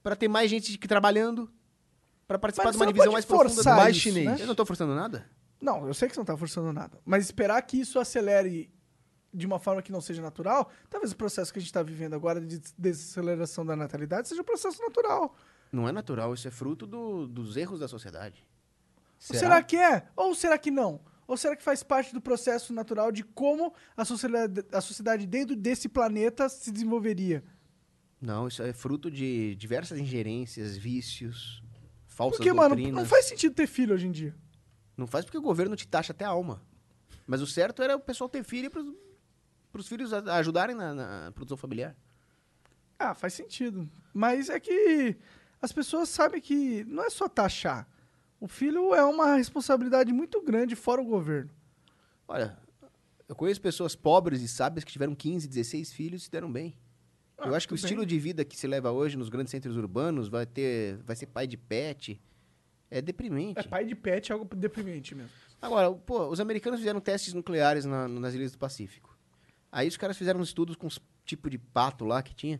para 0.00 0.14
ter 0.14 0.28
mais 0.28 0.48
gente 0.48 0.78
que 0.78 0.86
trabalhando, 0.86 1.50
para 2.28 2.38
participar 2.38 2.66
Mas 2.68 2.76
de 2.76 2.82
uma 2.82 2.86
divisão 2.86 3.12
mais 3.12 3.24
profunda. 3.24 3.74
Mais 3.74 3.96
isso, 3.96 4.04
chinês. 4.04 4.26
né? 4.26 4.36
Eu 4.38 4.46
não 4.46 4.54
tô 4.54 4.64
forçando 4.64 4.94
nada. 4.94 5.26
Não, 5.60 5.86
eu 5.86 5.94
sei 5.94 6.08
que 6.08 6.14
você 6.14 6.20
não 6.20 6.24
tá 6.24 6.36
forçando 6.36 6.72
nada, 6.72 6.98
mas 7.04 7.24
esperar 7.24 7.60
que 7.62 7.78
isso 7.80 7.98
acelere 7.98 8.70
de 9.34 9.46
uma 9.46 9.58
forma 9.58 9.82
que 9.82 9.92
não 9.92 10.00
seja 10.00 10.22
natural, 10.22 10.70
talvez 10.88 11.12
o 11.12 11.16
processo 11.16 11.52
que 11.52 11.58
a 11.58 11.62
gente 11.62 11.72
tá 11.72 11.82
vivendo 11.82 12.14
agora 12.14 12.40
de 12.40 12.58
desaceleração 12.78 13.64
da 13.66 13.76
natalidade 13.76 14.28
seja 14.28 14.40
um 14.40 14.44
processo 14.44 14.80
natural. 14.80 15.34
Não 15.70 15.86
é 15.88 15.92
natural, 15.92 16.32
isso 16.32 16.48
é 16.48 16.50
fruto 16.50 16.86
do- 16.86 17.26
dos 17.28 17.56
erros 17.56 17.80
da 17.80 17.88
sociedade. 17.88 18.42
Ou 19.30 19.36
será 19.36 19.62
que 19.62 19.76
é? 19.76 20.06
Ou 20.16 20.34
será 20.34 20.56
que 20.56 20.70
não? 20.70 21.00
Ou 21.26 21.36
será 21.36 21.54
que 21.54 21.62
faz 21.62 21.82
parte 21.82 22.14
do 22.14 22.20
processo 22.22 22.72
natural 22.72 23.12
de 23.12 23.22
como 23.22 23.74
a 23.96 24.04
sociedade, 24.04 24.64
a 24.72 24.80
sociedade 24.80 25.26
dentro 25.26 25.54
desse 25.54 25.88
planeta 25.88 26.48
se 26.48 26.72
desenvolveria? 26.72 27.44
Não, 28.20 28.48
isso 28.48 28.62
é 28.62 28.72
fruto 28.72 29.10
de 29.10 29.54
diversas 29.56 29.98
ingerências, 29.98 30.76
vícios, 30.76 31.62
falsas 32.06 32.38
Porque, 32.38 32.52
mano, 32.52 32.74
doutrinas. 32.74 32.94
não 33.02 33.06
faz 33.08 33.26
sentido 33.26 33.54
ter 33.54 33.66
filho 33.66 33.94
hoje 33.94 34.06
em 34.06 34.10
dia. 34.10 34.34
Não 34.98 35.06
faz 35.06 35.24
porque 35.24 35.38
o 35.38 35.42
governo 35.42 35.76
te 35.76 35.86
taxa 35.86 36.12
até 36.12 36.24
a 36.24 36.28
alma. 36.28 36.60
Mas 37.26 37.40
o 37.40 37.46
certo 37.46 37.82
era 37.82 37.96
o 37.96 38.00
pessoal 38.00 38.28
ter 38.28 38.42
filho 38.42 38.70
para 38.70 39.80
os 39.80 39.88
filhos 39.88 40.12
ajudarem 40.12 40.74
na, 40.74 40.94
na 40.94 41.32
produção 41.32 41.56
familiar. 41.56 41.96
Ah, 42.98 43.14
faz 43.14 43.32
sentido. 43.32 43.88
Mas 44.12 44.50
é 44.50 44.58
que 44.58 45.16
as 45.62 45.72
pessoas 45.72 46.08
sabem 46.08 46.40
que 46.40 46.84
não 46.84 47.04
é 47.04 47.10
só 47.10 47.28
taxar. 47.28 47.88
O 48.40 48.48
filho 48.48 48.94
é 48.94 49.04
uma 49.04 49.36
responsabilidade 49.36 50.12
muito 50.12 50.42
grande 50.42 50.74
fora 50.74 51.00
o 51.00 51.04
governo. 51.04 51.50
Olha, 52.26 52.58
eu 53.28 53.36
conheço 53.36 53.60
pessoas 53.60 53.94
pobres 53.94 54.42
e 54.42 54.48
sábias 54.48 54.84
que 54.84 54.92
tiveram 54.92 55.14
15, 55.14 55.46
16 55.46 55.92
filhos 55.92 56.22
e 56.22 56.24
se 56.24 56.30
deram 56.30 56.50
bem. 56.50 56.76
eu 57.38 57.54
acho 57.54 57.68
que 57.68 57.74
o 57.74 57.76
bem. 57.76 57.84
estilo 57.84 58.04
de 58.04 58.18
vida 58.18 58.44
que 58.44 58.56
se 58.56 58.66
leva 58.66 58.90
hoje 58.90 59.16
nos 59.16 59.28
grandes 59.28 59.50
centros 59.50 59.76
urbanos 59.76 60.28
vai 60.28 60.46
ter, 60.46 60.96
vai 60.98 61.14
ser 61.14 61.26
pai 61.26 61.46
de 61.46 61.56
pet. 61.56 62.20
É 62.90 63.00
deprimente. 63.02 63.58
É 63.60 63.62
pai 63.62 63.84
de 63.84 63.94
pet 63.94 64.30
é 64.30 64.34
algo 64.34 64.54
deprimente 64.54 65.14
mesmo. 65.14 65.30
Agora, 65.60 65.92
pô, 65.92 66.26
os 66.28 66.40
americanos 66.40 66.80
fizeram 66.80 67.00
testes 67.00 67.34
nucleares 67.34 67.84
na- 67.84 68.08
nas 68.08 68.34
ilhas 68.34 68.52
do 68.52 68.58
Pacífico. 68.58 69.16
Aí 69.70 69.86
os 69.88 69.96
caras 69.96 70.16
fizeram 70.16 70.40
estudos 70.40 70.76
com 70.76 70.86
uns 70.86 70.98
tipo 71.24 71.50
de 71.50 71.58
pato 71.58 72.04
lá 72.06 72.22
que 72.22 72.34
tinha, 72.34 72.58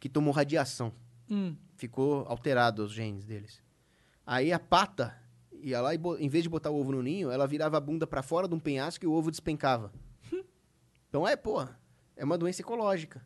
que 0.00 0.08
tomou 0.08 0.32
radiação. 0.32 0.92
Hum. 1.30 1.54
Ficou 1.76 2.24
alterado 2.26 2.82
os 2.84 2.92
genes 2.92 3.24
deles. 3.24 3.62
Aí 4.26 4.52
a 4.52 4.58
pata 4.58 5.16
ia 5.52 5.80
lá 5.80 5.94
e, 5.94 5.98
em 6.18 6.28
vez 6.28 6.42
de 6.42 6.48
botar 6.48 6.70
o 6.70 6.80
ovo 6.80 6.92
no 6.92 7.02
ninho, 7.02 7.30
ela 7.30 7.46
virava 7.46 7.76
a 7.76 7.80
bunda 7.80 8.06
pra 8.06 8.22
fora 8.22 8.48
de 8.48 8.54
um 8.54 8.58
penhasco 8.60 9.04
e 9.04 9.08
o 9.08 9.12
ovo 9.12 9.30
despencava. 9.30 9.92
então 11.08 11.26
é, 11.26 11.36
pô, 11.36 11.66
é 12.16 12.24
uma 12.24 12.36
doença 12.36 12.60
ecológica. 12.62 13.24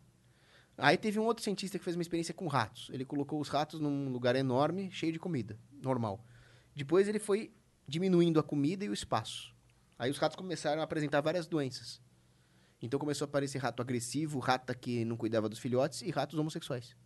Aí 0.77 0.97
teve 0.97 1.19
um 1.19 1.25
outro 1.25 1.43
cientista 1.45 1.79
que 1.79 1.85
fez 1.85 1.97
uma 1.97 2.03
experiência 2.03 2.35
com 2.35 2.47
ratos. 2.47 2.91
Ele 2.93 3.05
colocou 3.05 3.41
os 3.41 3.49
ratos 3.49 3.81
num 3.81 4.09
lugar 4.11 4.35
enorme, 4.37 4.91
cheio 4.91 5.13
de 5.13 5.19
comida, 5.19 5.59
normal. 5.81 6.25
Depois 6.75 7.09
ele 7.09 7.19
foi 7.19 7.53
diminuindo 7.87 8.39
a 8.41 8.43
comida 8.43 8.85
e 8.85 8.89
o 8.89 8.93
espaço. 8.95 9.55
Aí 9.99 10.11
os 10.11 10.19
ratos 10.19 10.37
começaram 10.37 10.81
a 10.81 10.85
apresentar 10.85 11.21
várias 11.21 11.47
doenças. 11.47 12.01
Então 12.81 12.99
começou 12.99 13.25
a 13.27 13.29
aparecer 13.29 13.59
rato 13.59 13.81
agressivo, 13.81 14.39
rata 14.39 14.75
que 14.75 15.05
não 15.05 15.17
cuidava 15.17 15.49
dos 15.49 15.59
filhotes 15.59 16.03
e 16.03 16.11
ratos 16.11 16.39
homossexuais. 16.39 16.97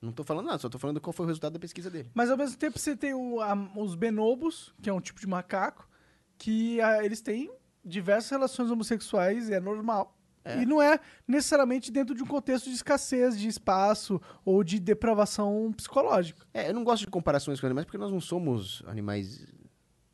Não 0.00 0.12
tô 0.12 0.24
falando 0.24 0.46
nada, 0.46 0.58
só 0.58 0.68
tô 0.68 0.78
falando 0.78 1.00
qual 1.00 1.12
foi 1.12 1.24
o 1.24 1.28
resultado 1.28 1.52
da 1.52 1.58
pesquisa 1.60 1.88
dele. 1.88 2.10
Mas 2.12 2.28
ao 2.28 2.36
mesmo 2.36 2.56
tempo 2.58 2.78
você 2.78 2.96
tem 2.96 3.14
o- 3.14 3.40
a- 3.40 3.54
os 3.76 3.94
benobos, 3.94 4.74
que 4.82 4.90
é 4.90 4.92
um 4.92 5.00
tipo 5.00 5.20
de 5.20 5.26
macaco, 5.28 5.88
que 6.36 6.80
ah, 6.80 7.04
eles 7.04 7.20
têm 7.20 7.54
diversas 7.84 8.30
relações 8.30 8.70
homossexuais 8.70 9.48
e 9.48 9.54
é 9.54 9.60
normal. 9.60 10.18
E 10.44 10.66
não 10.66 10.82
é 10.82 10.98
necessariamente 11.26 11.92
dentro 11.92 12.14
de 12.14 12.22
um 12.22 12.26
contexto 12.26 12.68
de 12.68 12.74
escassez 12.74 13.38
de 13.38 13.46
espaço 13.46 14.20
ou 14.44 14.64
de 14.64 14.80
depravação 14.80 15.72
psicológica. 15.72 16.44
É, 16.52 16.68
eu 16.68 16.74
não 16.74 16.82
gosto 16.82 17.04
de 17.04 17.10
comparações 17.10 17.60
com 17.60 17.66
animais 17.66 17.84
porque 17.84 17.98
nós 17.98 18.10
não 18.10 18.20
somos 18.20 18.82
animais 18.86 19.46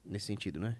nesse 0.04 0.26
sentido, 0.26 0.60
né? 0.60 0.76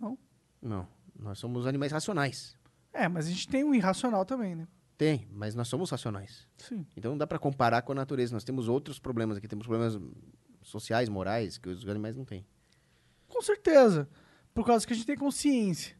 Não. 0.00 0.18
Não. 0.60 0.88
Nós 1.18 1.38
somos 1.38 1.66
animais 1.66 1.92
racionais. 1.92 2.56
É, 2.92 3.08
mas 3.08 3.26
a 3.26 3.30
gente 3.30 3.48
tem 3.48 3.64
um 3.64 3.74
irracional 3.74 4.24
também, 4.24 4.54
né? 4.54 4.68
Tem, 4.96 5.26
mas 5.32 5.54
nós 5.54 5.68
somos 5.68 5.90
racionais. 5.90 6.46
Sim. 6.58 6.86
Então 6.96 7.12
não 7.12 7.18
dá 7.18 7.26
pra 7.26 7.38
comparar 7.38 7.82
com 7.82 7.92
a 7.92 7.94
natureza. 7.94 8.34
Nós 8.34 8.44
temos 8.44 8.68
outros 8.68 8.98
problemas 8.98 9.36
aqui. 9.36 9.48
Temos 9.48 9.66
problemas 9.66 10.00
sociais, 10.62 11.08
morais, 11.08 11.58
que 11.58 11.68
os 11.68 11.88
animais 11.88 12.16
não 12.16 12.24
têm. 12.24 12.46
Com 13.28 13.42
certeza. 13.42 14.08
Por 14.52 14.64
causa 14.64 14.86
que 14.86 14.92
a 14.92 14.96
gente 14.96 15.06
tem 15.06 15.16
consciência. 15.16 15.96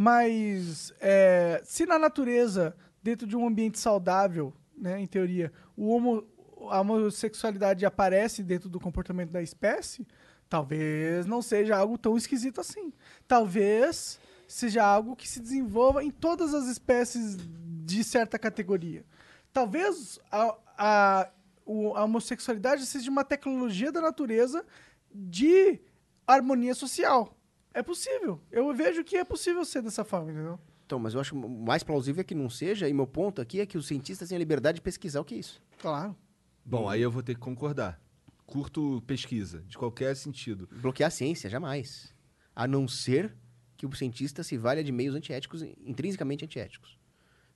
Mas 0.00 0.94
é, 1.00 1.60
se 1.64 1.84
na 1.84 1.98
natureza, 1.98 2.76
dentro 3.02 3.26
de 3.26 3.36
um 3.36 3.44
ambiente 3.44 3.80
saudável, 3.80 4.54
né, 4.76 5.00
em 5.00 5.08
teoria, 5.08 5.52
o 5.76 5.88
homo, 5.88 6.24
a 6.70 6.80
homossexualidade 6.80 7.84
aparece 7.84 8.44
dentro 8.44 8.68
do 8.68 8.78
comportamento 8.78 9.32
da 9.32 9.42
espécie, 9.42 10.06
talvez 10.48 11.26
não 11.26 11.42
seja 11.42 11.76
algo 11.76 11.98
tão 11.98 12.16
esquisito 12.16 12.60
assim. 12.60 12.92
Talvez 13.26 14.20
seja 14.46 14.84
algo 14.84 15.16
que 15.16 15.28
se 15.28 15.40
desenvolva 15.40 16.04
em 16.04 16.12
todas 16.12 16.54
as 16.54 16.68
espécies 16.68 17.36
de 17.84 18.04
certa 18.04 18.38
categoria. 18.38 19.04
Talvez 19.52 20.20
a, 20.30 20.56
a, 20.78 21.30
a 21.66 22.04
homossexualidade 22.04 22.86
seja 22.86 23.10
uma 23.10 23.24
tecnologia 23.24 23.90
da 23.90 24.00
natureza 24.00 24.64
de 25.12 25.80
harmonia 26.24 26.74
social. 26.74 27.37
É 27.78 27.82
possível. 27.82 28.40
Eu 28.50 28.74
vejo 28.74 29.04
que 29.04 29.16
é 29.16 29.24
possível 29.24 29.64
ser 29.64 29.82
dessa 29.82 30.04
forma, 30.04 30.32
entendeu? 30.32 30.58
Então, 30.84 30.98
mas 30.98 31.14
eu 31.14 31.20
acho 31.20 31.36
mais 31.36 31.84
plausível 31.84 32.22
é 32.22 32.24
que 32.24 32.34
não 32.34 32.50
seja, 32.50 32.88
e 32.88 32.92
meu 32.92 33.06
ponto 33.06 33.40
aqui 33.40 33.60
é 33.60 33.66
que 33.66 33.78
os 33.78 33.86
cientistas 33.86 34.28
têm 34.28 34.34
a 34.34 34.38
liberdade 34.40 34.76
de 34.76 34.82
pesquisar 34.82 35.20
o 35.20 35.24
que 35.24 35.36
é 35.36 35.38
isso. 35.38 35.62
Claro. 35.78 36.16
Bom, 36.64 36.88
aí 36.88 37.00
eu 37.00 37.08
vou 37.08 37.22
ter 37.22 37.34
que 37.34 37.40
concordar. 37.40 38.00
Curto 38.46 39.00
pesquisa, 39.06 39.62
de 39.62 39.78
qualquer 39.78 40.16
sentido. 40.16 40.68
Bloquear 40.72 41.06
a 41.06 41.10
ciência, 41.10 41.48
jamais. 41.48 42.12
A 42.52 42.66
não 42.66 42.88
ser 42.88 43.32
que 43.76 43.86
o 43.86 43.94
cientista 43.94 44.42
se 44.42 44.56
valha 44.56 44.82
de 44.82 44.90
meios 44.90 45.14
antiéticos, 45.14 45.62
intrinsecamente 45.62 46.44
antiéticos. 46.44 46.98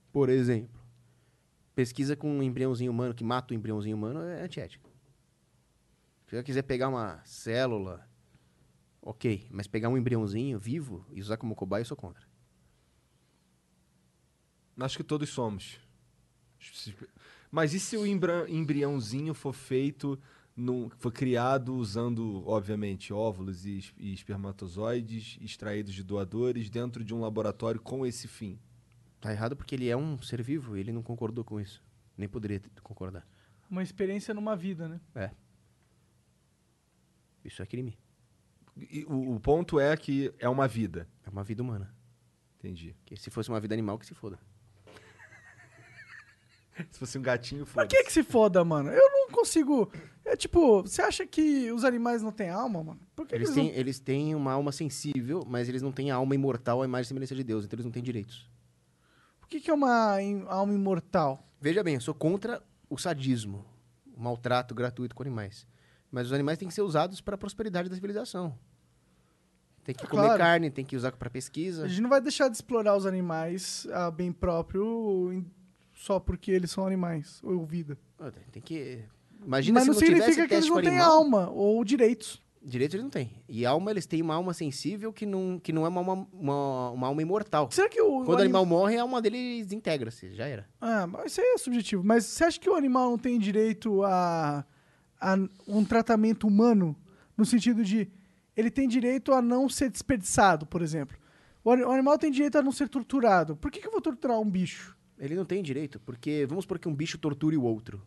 Por 0.09 0.29
exemplo, 0.29 0.79
pesquisa 1.75 2.15
com 2.15 2.31
um 2.31 2.41
embriãozinho 2.41 2.93
humano 2.93 3.13
que 3.13 3.25
mata 3.25 3.53
o 3.53 3.57
embriãozinho 3.57 3.97
humano 3.97 4.21
é 4.21 4.41
antiético. 4.41 4.89
Se 6.27 6.37
eu 6.37 6.43
quiser 6.45 6.61
pegar 6.61 6.87
uma 6.87 7.21
célula, 7.25 8.07
ok, 9.03 9.47
mas 9.51 9.67
pegar 9.67 9.89
um 9.89 9.97
embriãozinho 9.97 10.57
vivo 10.57 11.05
e 11.11 11.21
usar 11.21 11.37
como 11.37 11.53
cobaia, 11.53 11.81
eu 11.81 11.85
sou 11.85 11.97
contra. 11.97 12.25
Acho 14.79 14.97
que 14.97 15.03
todos 15.03 15.29
somos. 15.29 15.79
Mas 17.51 17.73
e 17.73 17.79
se 17.79 17.95
o 17.97 18.07
embriãozinho 18.07 19.33
for 19.33 19.53
feito, 19.53 20.19
num, 20.55 20.89
for 20.97 21.11
criado 21.11 21.75
usando, 21.75 22.43
obviamente, 22.47 23.13
óvulos 23.13 23.65
e, 23.65 23.83
e 23.97 24.13
espermatozoides 24.13 25.37
extraídos 25.41 25.93
de 25.93 26.03
doadores 26.03 26.69
dentro 26.69 27.03
de 27.03 27.13
um 27.13 27.19
laboratório 27.19 27.79
com 27.79 28.05
esse 28.05 28.27
fim? 28.27 28.57
Tá 29.19 29.31
errado 29.31 29.55
porque 29.55 29.75
ele 29.75 29.89
é 29.89 29.95
um 29.95 30.19
ser 30.21 30.41
vivo 30.41 30.75
e 30.75 30.79
ele 30.79 30.91
não 30.91 31.03
concordou 31.03 31.43
com 31.43 31.59
isso. 31.59 31.83
Nem 32.17 32.27
poderia 32.27 32.61
concordar. 32.81 33.27
Uma 33.69 33.83
experiência 33.83 34.33
numa 34.33 34.55
vida, 34.55 34.87
né? 34.87 34.99
É. 35.13 35.31
Isso 37.43 37.61
é 37.61 37.65
crime. 37.65 37.97
E 38.75 39.05
o, 39.07 39.35
o 39.35 39.39
ponto 39.39 39.79
é 39.79 39.95
que 39.95 40.33
é 40.39 40.49
uma 40.49 40.67
vida. 40.67 41.07
É 41.25 41.29
uma 41.29 41.43
vida 41.43 41.61
humana. 41.61 41.93
Entendi. 42.59 42.95
Que 43.05 43.15
se 43.15 43.29
fosse 43.29 43.49
uma 43.49 43.59
vida 43.59 43.73
animal, 43.75 43.97
que 43.99 44.05
se 44.05 44.13
foda. 44.15 44.39
Se 46.91 46.97
fosse 46.99 47.17
um 47.19 47.21
gatinho, 47.21 47.65
Pra 47.65 47.73
foda 47.83 47.87
que 47.87 48.03
que 48.03 48.11
se 48.11 48.23
foda, 48.23 48.65
mano? 48.65 48.89
Eu 48.89 49.09
não 49.11 49.29
consigo... 49.29 49.91
É 50.25 50.35
tipo, 50.35 50.81
você 50.81 51.03
acha 51.03 51.23
que 51.27 51.71
os 51.71 51.83
animais 51.83 52.23
não 52.23 52.31
têm 52.31 52.49
alma, 52.49 52.83
mano? 52.83 52.99
Por 53.15 53.27
que 53.27 53.35
Eles 53.35 53.49
eles 53.49 53.55
têm, 53.55 53.71
não... 53.71 53.79
eles 53.79 53.99
têm 53.99 54.33
uma 54.35 54.53
alma 54.53 54.71
sensível, 54.71 55.43
mas 55.47 55.69
eles 55.69 55.83
não 55.83 55.91
têm 55.91 56.09
a 56.09 56.15
alma 56.15 56.33
imortal, 56.33 56.81
a 56.81 56.85
imagem 56.85 57.03
e 57.03 57.07
semelhança 57.09 57.35
de 57.35 57.43
Deus, 57.43 57.63
então 57.65 57.75
eles 57.75 57.85
não 57.85 57.91
têm 57.91 58.01
direitos. 58.01 58.49
O 59.43 59.47
que 59.47 59.59
que 59.61 59.69
é 59.69 59.73
uma 59.73 60.19
im- 60.19 60.45
alma 60.47 60.73
imortal? 60.73 61.47
Veja 61.61 61.83
bem, 61.83 61.93
eu 61.93 62.01
sou 62.01 62.13
contra 62.15 62.59
o 62.89 62.97
sadismo, 62.97 63.63
o 64.17 64.19
maltrato 64.23 64.73
gratuito 64.73 65.13
com 65.13 65.21
animais. 65.21 65.67
Mas 66.13 66.27
os 66.27 66.33
animais 66.33 66.59
têm 66.59 66.67
que 66.67 66.73
ser 66.75 66.83
usados 66.83 67.19
para 67.21 67.33
a 67.33 67.37
prosperidade 67.39 67.89
da 67.89 67.95
civilização. 67.95 68.53
Tem 69.83 69.95
que 69.95 70.05
É 70.05 70.07
comer 70.07 70.21
claro. 70.27 70.37
carne, 70.37 70.69
tem 70.69 70.85
que 70.85 70.95
usar 70.95 71.11
para 71.13 71.27
pesquisa. 71.27 71.85
A 71.85 71.87
gente 71.87 72.01
não 72.01 72.09
vai 72.09 72.21
deixar 72.21 72.47
de 72.49 72.55
explorar 72.55 72.95
os 72.95 73.07
animais 73.07 73.87
a 73.91 74.11
bem 74.11 74.31
próprio 74.31 75.43
só 75.95 76.19
porque 76.19 76.51
eles 76.51 76.69
são 76.69 76.85
animais, 76.85 77.39
ou 77.43 77.65
vida. 77.65 77.97
Ah, 78.19 78.31
Tem 78.51 78.61
que. 78.61 78.99
Imagina 79.43 79.73
Mas 79.79 79.83
se 79.83 79.87
não 79.89 79.93
não, 79.95 79.99
significa 79.99 80.47
que 80.47 80.53
eles 80.53 80.69
não 80.69 80.81
têm 80.81 80.99
alma 80.99 81.49
ou 81.49 81.83
direitos. 81.83 82.41
Direitos 82.61 82.93
eles 82.93 83.03
não 83.03 83.09
têm. 83.09 83.29
E 83.49 83.65
alma, 83.65 83.89
eles 83.91 84.05
têm 84.05 84.21
uma 84.21 84.35
alma 84.35 84.53
sensível 84.53 85.11
que 85.11 85.25
não, 85.25 85.59
que 85.59 85.73
não 85.73 85.83
é 85.85 85.89
uma, 85.89 85.99
alma- 85.99 86.27
uma, 86.31 86.91
uma 86.91 87.07
alma 87.07 87.21
imortal. 87.23 87.69
Será 87.71 87.89
que 87.89 87.99
o, 88.01 88.23
Quando 88.23 88.37
o 88.37 88.41
o 88.41 88.41
animal 88.41 88.65
morre, 88.65 88.97
a 88.97 89.01
alma 89.01 89.19
dele 89.21 89.61
desintegra-se. 89.63 90.33
Já 90.33 90.45
era. 90.47 90.69
Ah, 90.79 91.05
mas 91.07 91.31
isso 91.33 91.41
aí 91.41 91.47
é 91.47 91.57
subjetivo. 91.57 92.03
Mas 92.05 92.23
você 92.23 92.43
acha 92.45 92.57
que 92.59 92.69
o 92.69 92.75
animal 92.75 93.09
não 93.09 93.17
tem 93.17 93.37
direito 93.37 94.01
a, 94.03 94.63
a 95.23 95.37
um 95.67 95.83
tratamento 95.85 96.47
humano? 96.47 96.95
No 97.37 97.45
sentido 97.45 97.83
de. 97.83 98.07
Ele 98.55 98.69
tem 98.69 98.87
direito 98.87 99.33
a 99.33 99.41
não 99.41 99.67
ser 99.67 99.89
desperdiçado, 99.89 100.65
por 100.65 100.81
exemplo. 100.81 101.17
O, 101.63 101.71
ani- 101.71 101.83
o 101.83 101.91
animal 101.91 102.17
tem 102.19 102.29
direito 102.29 102.57
a 102.57 102.61
não 102.61 102.71
ser 102.71 102.87
torturado. 102.89 103.55
Por 103.55 103.71
que, 103.71 103.79
que 103.79 103.87
eu 103.87 103.91
vou 103.91 104.01
torturar 104.01 104.39
um 104.39 104.49
bicho? 104.49 104.95
Ele 105.17 105.33
não 105.35 105.45
tem 105.45 105.63
direito, 105.63 105.99
porque 106.01 106.45
vamos 106.47 106.65
supor 106.65 106.77
que 106.77 106.87
um 106.87 106.93
bicho 106.93 107.17
torture 107.17 107.55
o 107.57 107.63
outro. 107.63 108.01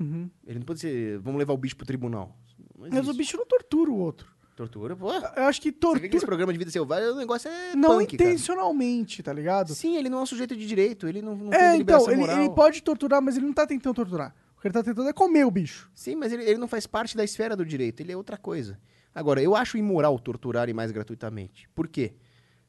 Uhum. 0.00 0.30
Ele 0.46 0.60
não 0.60 0.64
pode 0.66 0.80
ser. 0.80 1.18
Vamos 1.18 1.38
levar 1.38 1.52
o 1.52 1.56
bicho 1.58 1.76
pro 1.76 1.84
tribunal. 1.86 2.34
Mas 2.78 3.06
o 3.08 3.12
bicho 3.14 3.36
não 3.36 3.44
tortura 3.44 3.90
o 3.90 3.96
outro. 3.98 4.32
Tortura, 4.56 4.94
pô. 4.96 5.10
Eu 5.12 5.44
acho 5.44 5.60
que 5.60 5.70
Você 5.70 5.74
vê 5.74 5.78
que 5.78 6.00
nesse 6.00 6.10
tortura. 6.10 6.26
programa 6.26 6.52
de 6.52 6.58
vida 6.58 6.70
selvagem 6.70 7.08
o 7.10 7.16
negócio 7.16 7.50
é 7.50 7.74
Não 7.74 7.98
punk, 7.98 8.16
cara. 8.16 8.30
intencionalmente, 8.30 9.22
tá 9.22 9.32
ligado? 9.32 9.74
Sim, 9.74 9.96
ele 9.96 10.08
não 10.08 10.18
é 10.18 10.22
um 10.22 10.26
sujeito 10.26 10.54
de 10.54 10.66
direito, 10.66 11.08
ele 11.08 11.22
não, 11.22 11.34
não 11.34 11.52
É, 11.52 11.72
tem 11.72 11.80
então, 11.80 12.10
ele, 12.10 12.22
ele 12.22 12.50
pode 12.50 12.82
torturar, 12.82 13.20
mas 13.22 13.36
ele 13.36 13.46
não 13.46 13.52
tá 13.52 13.66
tentando 13.66 13.94
torturar. 13.94 14.34
O 14.62 14.64
que 14.64 14.68
ele 14.68 14.74
tá 14.74 14.82
tentando 14.84 15.08
é 15.08 15.12
comer 15.12 15.44
o 15.44 15.50
bicho. 15.50 15.90
Sim, 15.92 16.14
mas 16.14 16.32
ele, 16.32 16.44
ele 16.44 16.56
não 16.56 16.68
faz 16.68 16.86
parte 16.86 17.16
da 17.16 17.24
esfera 17.24 17.56
do 17.56 17.66
direito, 17.66 17.98
ele 17.98 18.12
é 18.12 18.16
outra 18.16 18.36
coisa. 18.36 18.78
Agora, 19.12 19.42
eu 19.42 19.56
acho 19.56 19.76
imoral 19.76 20.16
torturar 20.20 20.62
animais 20.62 20.92
gratuitamente. 20.92 21.68
Por 21.74 21.88
quê? 21.88 22.14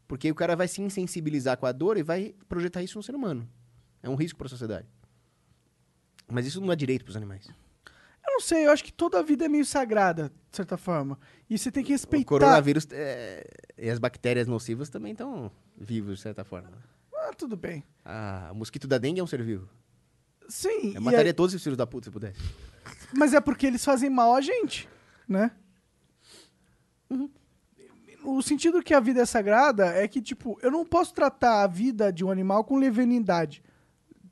Porque 0.07 0.31
o 0.31 0.33
cara 0.33 0.55
vai 0.55 0.67
se 0.67 0.81
insensibilizar 0.81 1.55
com 1.55 1.67
a 1.67 1.71
dor 1.71 1.95
e 1.97 2.01
vai 2.01 2.33
projetar 2.49 2.81
isso 2.81 2.97
no 2.97 3.03
ser 3.03 3.13
humano. 3.13 3.47
É 4.01 4.09
um 4.09 4.15
risco 4.15 4.39
para 4.39 4.47
a 4.47 4.49
sociedade. 4.49 4.87
Mas 6.27 6.47
isso 6.47 6.59
não 6.59 6.71
é 6.73 6.75
direito 6.75 7.05
para 7.05 7.11
os 7.11 7.15
animais. 7.15 7.47
Eu 8.25 8.31
não 8.33 8.39
sei, 8.41 8.65
eu 8.65 8.71
acho 8.71 8.83
que 8.83 8.91
toda 8.91 9.19
a 9.19 9.21
vida 9.21 9.45
é 9.45 9.47
meio 9.47 9.63
sagrada, 9.63 10.31
de 10.49 10.57
certa 10.57 10.77
forma. 10.77 11.19
E 11.47 11.59
você 11.59 11.71
tem 11.71 11.83
que 11.83 11.91
O 11.91 11.93
respeitar. 11.93 12.27
coronavírus 12.27 12.87
é, 12.91 13.45
e 13.77 13.87
as 13.87 13.99
bactérias 13.99 14.47
nocivas 14.47 14.89
também 14.89 15.11
estão 15.11 15.51
vivos, 15.77 16.15
de 16.15 16.21
certa 16.23 16.43
forma. 16.43 16.71
Ah, 17.13 17.31
tudo 17.37 17.55
bem. 17.55 17.83
Ah, 18.03 18.49
o 18.51 18.55
mosquito 18.55 18.87
da 18.87 18.97
dengue 18.97 19.19
é 19.19 19.23
um 19.23 19.27
ser 19.27 19.43
vivo. 19.43 19.69
Sim, 20.49 20.93
Eu 20.95 21.01
mataria 21.01 21.29
aí- 21.31 21.33
todos 21.33 21.53
os 21.55 21.63
filhos 21.63 21.77
da 21.77 21.87
puta 21.87 22.05
se 22.05 22.11
pudesse. 22.11 22.39
mas 23.15 23.33
é 23.33 23.41
porque 23.41 23.65
eles 23.67 23.83
fazem 23.83 24.09
mal 24.09 24.33
a 24.35 24.41
gente, 24.41 24.87
né? 25.27 25.51
Uhum. 27.09 27.29
O 28.23 28.41
sentido 28.41 28.81
que 28.81 28.93
a 28.93 28.99
vida 28.99 29.21
é 29.21 29.25
sagrada 29.25 29.85
é 29.87 30.07
que, 30.07 30.21
tipo, 30.21 30.57
eu 30.61 30.71
não 30.71 30.85
posso 30.85 31.13
tratar 31.13 31.63
a 31.63 31.67
vida 31.67 32.11
de 32.11 32.23
um 32.23 32.31
animal 32.31 32.63
com 32.63 32.77
levianidade. 32.77 33.61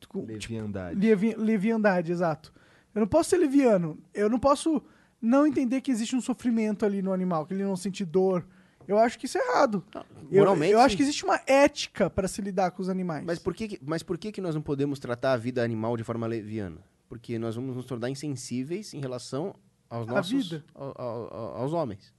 Com, 0.08 0.26
Leviandade. 0.26 1.00
Levi, 1.00 1.36
leviandade, 1.36 2.12
exato. 2.12 2.54
Eu 2.96 3.02
não 3.02 3.08
posso 3.08 3.30
ser 3.32 3.38
leviano. 3.38 4.00
Eu 4.14 4.30
não 4.30 4.40
posso 4.40 4.82
não 5.22 5.46
entender 5.46 5.82
que 5.82 5.92
existe 5.92 6.16
um 6.16 6.22
sofrimento 6.22 6.86
ali 6.86 7.02
no 7.02 7.14
animal, 7.14 7.46
que 7.46 7.54
ele 7.54 7.64
não 7.64 7.76
sente 7.76 8.04
dor. 8.06 8.46
Eu 8.92 9.00
acho 9.00 9.18
que 9.18 9.26
isso 9.26 9.38
é 9.38 9.42
errado. 9.50 9.84
Eu, 10.30 10.40
moralmente, 10.40 10.72
eu 10.74 10.80
acho 10.80 10.92
sim. 10.92 10.98
que 10.98 11.04
existe 11.04 11.24
uma 11.24 11.40
ética 11.48 12.10
para 12.10 12.28
se 12.28 12.42
lidar 12.42 12.72
com 12.72 12.82
os 12.82 12.90
animais. 12.90 13.24
Mas 13.26 13.40
por, 13.40 13.54
que, 13.54 13.80
mas 13.86 14.04
por 14.04 14.18
que, 14.18 14.32
que 14.32 14.42
nós 14.42 14.54
não 14.56 14.62
podemos 14.62 15.00
tratar 15.00 15.34
a 15.34 15.38
vida 15.38 15.64
animal 15.64 15.96
de 15.98 16.04
forma 16.04 16.28
leviana? 16.28 16.82
Porque 17.10 17.38
nós 17.40 17.56
vamos 17.56 17.76
nos 17.76 17.86
tornar 17.86 18.10
insensíveis 18.10 18.94
em 18.94 19.00
relação 19.00 19.56
aos 19.90 20.08
nossos 20.08 20.32
vida. 20.50 20.66
ao- 20.74 20.94
ao- 21.02 21.58
aos 21.58 21.74
homens. 21.74 22.14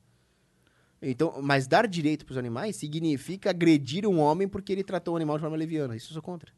Então, 1.00 1.40
mas 1.42 1.66
dar 1.66 1.88
direito 1.88 2.24
para 2.24 2.32
os 2.32 2.38
animais 2.38 2.76
significa 2.76 3.50
agredir 3.50 4.06
um 4.06 4.18
homem 4.20 4.46
porque 4.46 4.72
ele 4.72 4.84
tratou 4.84 5.14
o 5.14 5.16
animal 5.16 5.36
de 5.36 5.40
forma 5.40 5.56
leviana. 5.56 5.96
Isso 5.96 6.10
eu 6.10 6.14
sou 6.14 6.22
contra. 6.22 6.52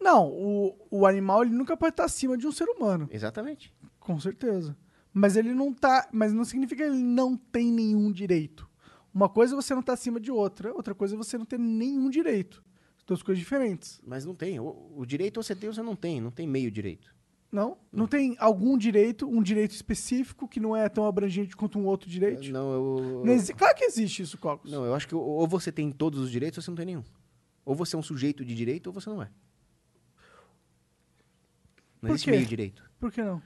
Não, 0.00 0.28
o, 0.28 0.76
o 0.90 1.06
animal 1.06 1.42
ele 1.42 1.52
nunca 1.52 1.76
pode 1.76 1.92
estar 1.92 2.04
acima 2.04 2.38
de 2.38 2.46
um 2.46 2.52
ser 2.52 2.68
humano. 2.68 3.08
Exatamente. 3.10 3.74
Com 3.98 4.18
certeza. 4.20 4.76
Mas 5.12 5.36
ele 5.36 5.52
não 5.52 5.74
tá. 5.74 6.08
Mas 6.12 6.32
não 6.32 6.44
significa 6.44 6.84
que 6.84 6.90
ele 6.90 7.02
não 7.02 7.36
tem 7.36 7.70
nenhum 7.72 8.12
direito. 8.12 8.69
Uma 9.12 9.28
coisa 9.28 9.54
é 9.54 9.56
você 9.56 9.74
não 9.74 9.82
tá 9.82 9.92
acima 9.92 10.20
de 10.20 10.30
outra, 10.30 10.72
outra 10.72 10.94
coisa 10.94 11.14
é 11.14 11.18
você 11.18 11.36
não 11.36 11.44
ter 11.44 11.58
nenhum 11.58 12.08
direito. 12.10 12.62
São 12.98 13.06
duas 13.08 13.22
coisas 13.22 13.38
diferentes. 13.40 14.00
Mas 14.06 14.24
não 14.24 14.34
tem. 14.34 14.60
O, 14.60 14.92
o 14.96 15.04
direito 15.04 15.38
ou 15.38 15.42
você 15.42 15.54
tem 15.56 15.68
ou 15.68 15.74
você 15.74 15.82
não 15.82 15.96
tem. 15.96 16.20
Não 16.20 16.30
tem 16.30 16.46
meio 16.46 16.70
direito. 16.70 17.12
Não? 17.50 17.76
Não 17.92 18.06
tem 18.06 18.36
algum 18.38 18.78
direito, 18.78 19.28
um 19.28 19.42
direito 19.42 19.72
específico 19.72 20.46
que 20.46 20.60
não 20.60 20.76
é 20.76 20.88
tão 20.88 21.04
abrangente 21.04 21.56
quanto 21.56 21.80
um 21.80 21.86
outro 21.86 22.08
direito? 22.08 22.48
Não, 22.52 22.72
eu. 22.72 23.22
Não 23.24 23.32
exi- 23.32 23.52
Claro 23.52 23.74
que 23.76 23.82
existe 23.84 24.22
isso, 24.22 24.38
Cocos. 24.38 24.70
Não, 24.70 24.84
eu 24.86 24.94
acho 24.94 25.08
que 25.08 25.14
ou- 25.16 25.22
ou 25.24 25.48
você 25.48 25.72
tem 25.72 25.90
todos 25.90 26.20
os 26.20 26.30
direitos 26.30 26.58
ou 26.58 26.62
você 26.62 26.70
não 26.70 26.76
tem 26.76 26.86
nenhum. 26.86 27.02
Ou 27.64 27.74
você 27.74 27.96
é 27.96 27.98
um 27.98 28.02
sujeito 28.04 28.44
de 28.44 28.54
direito 28.54 28.86
ou 28.86 28.92
você 28.92 29.10
não 29.10 29.20
é. 29.20 29.28
Não 32.00 32.08
Por 32.08 32.10
existe 32.10 32.24
quê? 32.26 32.30
meio 32.30 32.46
direito. 32.46 32.88
Por 33.00 33.10
que 33.12 33.22
não? 33.22 33.42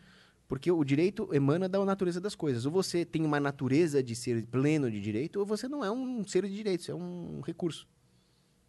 Porque 0.54 0.70
o 0.70 0.84
direito 0.84 1.28
emana 1.34 1.68
da 1.68 1.84
natureza 1.84 2.20
das 2.20 2.36
coisas. 2.36 2.64
Ou 2.64 2.70
você 2.70 3.04
tem 3.04 3.24
uma 3.24 3.40
natureza 3.40 4.00
de 4.00 4.14
ser 4.14 4.46
pleno 4.46 4.88
de 4.88 5.00
direito, 5.00 5.40
ou 5.40 5.44
você 5.44 5.66
não 5.66 5.84
é 5.84 5.90
um 5.90 6.24
ser 6.24 6.46
de 6.46 6.54
direito, 6.54 6.84
você 6.84 6.92
é 6.92 6.94
um 6.94 7.40
recurso. 7.44 7.88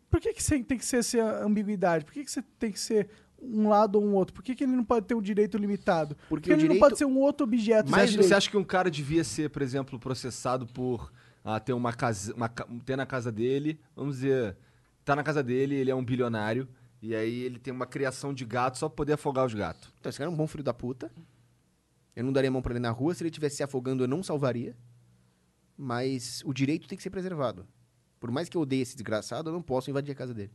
Por 0.10 0.20
que, 0.20 0.34
que 0.34 0.42
você 0.42 0.64
tem 0.64 0.80
que 0.80 0.86
ser 0.86 0.98
essa 0.98 1.46
ambiguidade? 1.46 2.04
Por 2.04 2.12
que, 2.12 2.24
que 2.24 2.32
você 2.32 2.42
tem 2.58 2.72
que 2.72 2.80
ser 2.80 3.08
um 3.40 3.70
lado 3.70 3.98
ou 3.98 4.04
um 4.04 4.16
outro? 4.16 4.34
Por 4.34 4.44
que, 4.44 4.56
que 4.56 4.64
ele 4.64 4.76
não 4.76 4.84
pode 4.84 5.06
ter 5.06 5.14
um 5.14 5.22
direito 5.22 5.60
limitado? 5.60 6.16
Porque 6.16 6.28
Porque 6.30 6.52
ele 6.54 6.62
direito- 6.64 6.82
não 6.82 6.88
pode 6.88 6.98
ser 6.98 7.06
um 7.06 7.20
outro 7.20 7.44
objeto. 7.44 7.92
Mas 7.92 8.16
você 8.16 8.34
acha 8.34 8.50
que 8.50 8.58
um 8.58 8.64
cara 8.64 8.90
devia 8.90 9.24
ser, 9.24 9.52
por 9.52 9.62
exemplo, 9.62 10.00
processado 10.00 10.66
por 10.66 11.14
ah, 11.44 11.60
ter 11.60 11.74
uma 11.74 11.94
casa, 11.94 12.34
uma, 12.34 12.50
ter 12.84 12.96
na 12.96 13.06
casa 13.06 13.32
dele, 13.32 13.80
vamos 13.96 14.16
dizer, 14.16 14.58
tá 15.04 15.16
na 15.16 15.22
casa 15.22 15.44
dele, 15.44 15.76
ele 15.76 15.92
é 15.92 15.96
um 15.96 16.04
bilionário, 16.04 16.68
e 17.00 17.14
aí 17.14 17.42
ele 17.44 17.60
tem 17.60 17.72
uma 17.72 17.86
criação 17.86 18.34
de 18.34 18.44
gato 18.44 18.80
só 18.80 18.90
pra 18.90 18.96
poder 18.96 19.14
afogar 19.14 19.46
os 19.46 19.54
gatos. 19.54 19.94
Então, 20.00 20.10
esse 20.10 20.18
cara 20.18 20.32
é 20.32 20.34
um 20.34 20.36
bom 20.36 20.48
filho 20.48 20.64
da 20.64 20.74
puta. 20.74 21.12
Eu 22.16 22.24
não 22.24 22.32
daria 22.32 22.50
a 22.50 22.52
mão 22.52 22.62
pra 22.62 22.72
ele 22.74 22.80
na 22.80 22.92
rua. 22.92 23.14
Se 23.14 23.22
ele 23.24 23.30
estivesse 23.30 23.58
se 23.58 23.64
afogando, 23.64 24.04
eu 24.04 24.08
não 24.08 24.24
salvaria. 24.24 24.76
Mas 25.78 26.42
o 26.46 26.54
direito 26.54 26.88
tem 26.88 26.96
que 26.98 27.04
ser 27.04 27.10
preservado. 27.10 27.68
Por 28.20 28.32
mais 28.32 28.48
que 28.48 28.56
eu 28.56 28.62
odeie 28.62 28.82
esse 28.82 28.96
desgraçado, 28.96 29.50
eu 29.50 29.54
não 29.54 29.62
posso 29.62 29.90
invadir 29.90 30.12
a 30.12 30.16
casa 30.16 30.34
dele. 30.34 30.52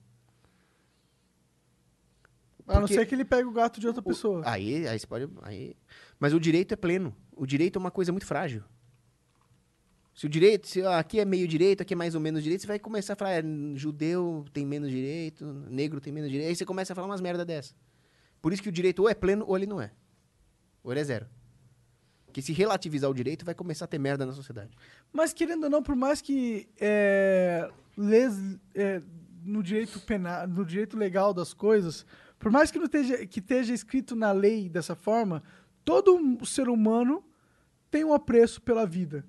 A 2.66 2.74
não 2.74 2.80
Porque- 2.82 2.94
ser 2.94 3.06
que 3.06 3.14
ele 3.14 3.24
pegue 3.24 3.48
o 3.48 3.52
gato 3.52 3.80
de 3.80 3.86
outra 3.86 4.02
pessoa. 4.02 4.42
Aí, 4.44 4.86
aí 4.86 4.98
você 4.98 5.06
pode. 5.06 5.28
Aí... 5.42 5.76
Mas 6.18 6.32
o 6.32 6.40
direito 6.40 6.72
é 6.72 6.76
pleno. 6.76 7.14
O 7.32 7.44
direito 7.44 7.76
é 7.76 7.80
uma 7.80 7.90
coisa 7.90 8.12
muito 8.12 8.26
frágil. 8.26 8.62
Se 10.14 10.26
o 10.26 10.28
direito, 10.28 10.66
se 10.66 10.82
ah, 10.82 10.98
aqui 10.98 11.18
é 11.18 11.24
meio 11.24 11.48
direito, 11.48 11.82
aqui 11.82 11.94
é 11.94 11.96
mais 11.96 12.14
ou 12.14 12.20
menos 12.20 12.42
direito, 12.42 12.60
você 12.60 12.66
vai 12.66 12.78
começar 12.78 13.14
a 13.14 13.16
falar, 13.16 13.32
é, 13.32 13.42
judeu 13.74 14.44
tem 14.52 14.66
menos 14.66 14.90
direito, 14.90 15.44
negro 15.70 16.00
tem 16.00 16.12
menos 16.12 16.30
direito, 16.30 16.48
aí 16.48 16.56
você 16.56 16.66
começa 16.66 16.92
a 16.92 16.96
falar 16.96 17.06
umas 17.08 17.20
merda 17.20 17.44
dessa. 17.44 17.74
Por 18.42 18.52
isso 18.52 18.62
que 18.62 18.68
o 18.68 18.72
direito 18.72 19.00
ou 19.00 19.08
é 19.08 19.14
pleno 19.14 19.44
ou 19.46 19.56
ele 19.56 19.66
não 19.66 19.80
é. 19.80 19.90
Ou 20.82 20.92
ele 20.92 21.00
é 21.00 21.04
zero. 21.04 21.26
Porque 22.30 22.40
se 22.40 22.52
relativizar 22.52 23.10
o 23.10 23.14
direito, 23.14 23.44
vai 23.44 23.54
começar 23.54 23.84
a 23.84 23.88
ter 23.88 23.98
merda 23.98 24.24
na 24.24 24.32
sociedade. 24.32 24.70
Mas 25.12 25.32
querendo 25.32 25.64
ou 25.64 25.70
não, 25.70 25.82
por 25.82 25.96
mais 25.96 26.22
que 26.22 26.68
é, 26.80 27.68
leis, 27.96 28.34
é, 28.74 29.02
no 29.44 29.62
direito 29.62 29.98
penal, 30.00 30.46
no 30.46 30.64
direito 30.64 30.96
legal 30.96 31.34
das 31.34 31.52
coisas, 31.52 32.06
por 32.38 32.52
mais 32.52 32.70
que 32.70 32.78
não 32.78 32.86
esteja, 32.86 33.26
que 33.26 33.40
esteja 33.40 33.74
escrito 33.74 34.14
na 34.14 34.30
lei 34.30 34.68
dessa 34.68 34.94
forma, 34.94 35.42
todo 35.84 36.14
um 36.14 36.44
ser 36.44 36.68
humano 36.68 37.22
tem 37.90 38.04
um 38.04 38.14
apreço 38.14 38.62
pela 38.62 38.86
vida, 38.86 39.24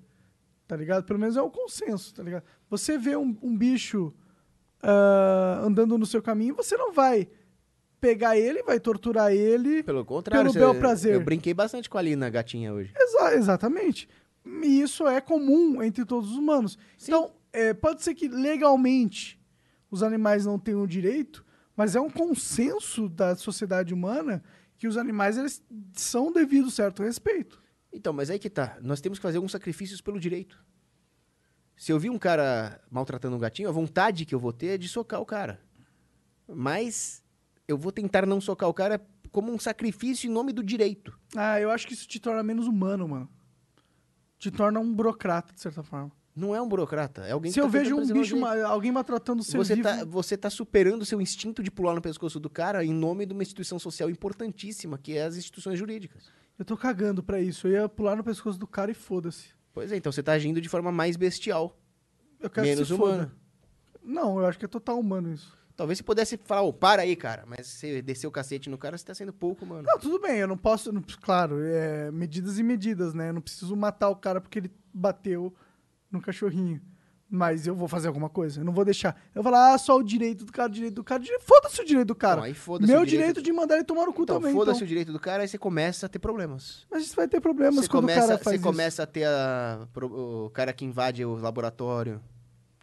tá 0.68 0.76
ligado? 0.76 1.04
Pelo 1.04 1.18
menos 1.18 1.36
é 1.36 1.42
o 1.42 1.50
consenso, 1.50 2.14
tá 2.14 2.22
ligado? 2.22 2.44
Você 2.70 2.96
vê 2.96 3.16
um, 3.16 3.36
um 3.42 3.56
bicho 3.56 4.14
ah, 4.80 5.60
andando 5.64 5.98
no 5.98 6.06
seu 6.06 6.22
caminho, 6.22 6.54
você 6.54 6.76
não 6.76 6.92
vai 6.92 7.28
pegar 8.02 8.36
ele, 8.36 8.64
vai 8.64 8.80
torturar 8.80 9.32
ele 9.32 9.80
Pelo 9.84 10.04
contrário, 10.04 10.52
pelo 10.52 10.72
bel 10.72 10.80
prazer. 10.80 11.14
eu 11.14 11.20
brinquei 11.24 11.54
bastante 11.54 11.88
com 11.88 11.96
a 11.96 12.02
Lina, 12.02 12.28
gatinha, 12.28 12.72
hoje. 12.74 12.92
Exa- 12.96 13.34
exatamente. 13.36 14.08
E 14.44 14.80
isso 14.82 15.06
é 15.06 15.20
comum 15.20 15.80
entre 15.80 16.04
todos 16.04 16.32
os 16.32 16.36
humanos. 16.36 16.76
Então, 17.00 17.32
é, 17.52 17.72
pode 17.72 18.02
ser 18.02 18.14
que 18.16 18.26
legalmente 18.26 19.40
os 19.88 20.02
animais 20.02 20.44
não 20.44 20.58
tenham 20.58 20.84
direito, 20.84 21.44
mas 21.76 21.94
é 21.94 22.00
um 22.00 22.10
consenso 22.10 23.08
da 23.08 23.36
sociedade 23.36 23.94
humana 23.94 24.42
que 24.76 24.88
os 24.88 24.96
animais 24.96 25.38
eles 25.38 25.62
são 25.92 26.32
devido 26.32 26.72
certo 26.72 27.04
respeito. 27.04 27.62
Então, 27.92 28.12
mas 28.12 28.30
aí 28.30 28.38
que 28.38 28.50
tá. 28.50 28.78
Nós 28.82 29.00
temos 29.00 29.18
que 29.20 29.22
fazer 29.22 29.36
alguns 29.36 29.52
sacrifícios 29.52 30.00
pelo 30.00 30.18
direito. 30.18 30.58
Se 31.76 31.92
eu 31.92 32.00
vi 32.00 32.10
um 32.10 32.18
cara 32.18 32.80
maltratando 32.90 33.36
um 33.36 33.38
gatinho, 33.38 33.68
a 33.68 33.72
vontade 33.72 34.24
que 34.26 34.34
eu 34.34 34.40
vou 34.40 34.52
ter 34.52 34.66
é 34.74 34.78
de 34.78 34.88
socar 34.88 35.20
o 35.20 35.26
cara. 35.26 35.60
Mas 36.48 37.21
eu 37.68 37.76
vou 37.78 37.92
tentar 37.92 38.26
não 38.26 38.40
socar 38.40 38.68
o 38.68 38.74
cara 38.74 39.00
como 39.30 39.52
um 39.52 39.58
sacrifício 39.58 40.28
em 40.28 40.32
nome 40.32 40.52
do 40.52 40.62
direito. 40.62 41.18
Ah, 41.36 41.58
eu 41.60 41.70
acho 41.70 41.86
que 41.86 41.94
isso 41.94 42.06
te 42.06 42.20
torna 42.20 42.42
menos 42.42 42.66
humano, 42.66 43.08
mano. 43.08 43.28
Te 44.38 44.50
torna 44.50 44.80
um 44.80 44.92
burocrata, 44.92 45.52
de 45.54 45.60
certa 45.60 45.82
forma. 45.82 46.10
Não 46.34 46.54
é 46.54 46.60
um 46.62 46.68
burocrata, 46.68 47.22
é 47.26 47.32
alguém 47.32 47.50
Se 47.52 47.56
que 47.56 47.60
eu 47.60 47.64
tá 47.66 47.70
vejo 47.78 47.94
um 47.96 48.06
bicho, 48.10 48.36
ma- 48.38 48.62
alguém 48.64 48.90
maltratando 48.90 49.42
o 49.42 49.44
ser 49.44 49.58
Você 49.58 49.74
vivo... 49.76 49.86
tá, 49.88 50.04
você 50.04 50.36
tá 50.36 50.48
superando 50.48 51.02
o 51.02 51.04
seu 51.04 51.20
instinto 51.20 51.62
de 51.62 51.70
pular 51.70 51.94
no 51.94 52.00
pescoço 52.00 52.40
do 52.40 52.48
cara 52.48 52.82
em 52.84 52.92
nome 52.92 53.26
de 53.26 53.34
uma 53.34 53.42
instituição 53.42 53.78
social 53.78 54.08
importantíssima, 54.08 54.96
que 54.98 55.16
é 55.16 55.24
as 55.24 55.36
instituições 55.36 55.78
jurídicas. 55.78 56.24
Eu 56.58 56.64
tô 56.64 56.74
cagando 56.76 57.22
pra 57.22 57.40
isso. 57.40 57.66
Eu 57.68 57.72
ia 57.72 57.88
pular 57.88 58.16
no 58.16 58.24
pescoço 58.24 58.58
do 58.58 58.66
cara 58.66 58.90
e 58.90 58.94
foda-se. 58.94 59.48
Pois 59.74 59.92
é, 59.92 59.96
então 59.96 60.10
você 60.10 60.22
tá 60.22 60.32
agindo 60.32 60.60
de 60.60 60.68
forma 60.70 60.90
mais 60.90 61.16
bestial. 61.16 61.78
Eu 62.40 62.48
quero 62.50 62.66
menos 62.66 62.88
foda. 62.88 63.02
humana. 63.04 63.32
Não, 64.02 64.38
eu 64.40 64.46
acho 64.46 64.58
que 64.58 64.64
é 64.64 64.68
total 64.68 64.98
humano 64.98 65.32
isso. 65.32 65.56
Talvez 65.76 65.98
você 65.98 66.04
pudesse 66.04 66.38
falar, 66.44 66.62
ô, 66.62 66.72
para 66.72 67.02
aí, 67.02 67.16
cara. 67.16 67.44
Mas 67.46 67.66
você 67.66 68.02
descer 68.02 68.26
o 68.26 68.30
cacete 68.30 68.68
no 68.68 68.76
cara, 68.78 68.96
você 68.98 69.04
tá 69.04 69.14
sendo 69.14 69.32
pouco, 69.32 69.64
mano. 69.64 69.82
Não, 69.82 69.98
tudo 69.98 70.20
bem, 70.20 70.38
eu 70.38 70.46
não 70.46 70.56
posso. 70.56 70.92
não- 70.92 71.02
claro, 71.22 71.58
é 71.62 72.10
medidas 72.10 72.58
e 72.58 72.62
medidas, 72.62 73.14
né? 73.14 73.30
Eu 73.30 73.34
não 73.34 73.40
preciso 73.40 73.74
matar 73.74 74.08
o 74.10 74.16
cara 74.16 74.40
porque 74.40 74.58
ele 74.58 74.70
bateu 74.92 75.52
no 76.10 76.20
cachorrinho. 76.20 76.80
Mas 77.34 77.66
eu 77.66 77.74
vou 77.74 77.88
fazer 77.88 78.08
alguma 78.08 78.28
coisa. 78.28 78.60
Eu 78.60 78.64
não 78.66 78.74
vou 78.74 78.84
deixar. 78.84 79.16
Eu 79.34 79.42
vou 79.42 79.50
falar, 79.50 79.72
ah, 79.72 79.78
só 79.78 79.96
o 79.96 80.02
direito 80.02 80.44
do 80.44 80.52
cara, 80.52 80.68
o 80.68 80.72
direito 80.72 80.96
do 80.96 81.02
cara. 81.02 81.22
Foda-se 81.40 81.80
o 81.80 81.84
direito 81.86 82.08
do 82.08 82.14
cara. 82.14 82.36
Não, 82.36 82.42
aí 82.42 82.52
foda-se 82.52 82.92
Meu 82.92 83.00
o 83.00 83.06
direito- 83.06 83.28
direito 83.36 83.42
de 83.42 83.52
mandar 83.54 83.76
ele 83.76 83.84
tomar 83.84 84.04
no 84.04 84.12
cu 84.12 84.24
Então, 84.24 84.36
também. 84.38 84.52
foda-se 84.52 84.76
Então. 84.76 84.84
o 84.84 84.88
direito 84.88 85.12
do 85.12 85.18
cara, 85.18 85.42
aí 85.42 85.48
você 85.48 85.56
começa 85.56 86.04
a 86.04 86.08
ter 86.10 86.18
problemas. 86.18 86.86
Mas 86.90 87.04
isso 87.04 87.16
vai 87.16 87.26
ter 87.26 87.40
problemas 87.40 87.76
Você 87.86 87.88
quando 87.90 88.02
começa, 88.02 88.18
o 88.18 88.28
cara 88.28 88.38
faz 88.38 88.44
você 88.44 88.54
isso. 88.56 88.62
começa 88.64 89.02
a 89.02 89.06
ter 89.06 89.24
a, 89.24 89.88
o 90.02 90.50
cara 90.50 90.74
que 90.74 90.84
invade 90.84 91.24
o 91.24 91.34
laboratório, 91.36 92.20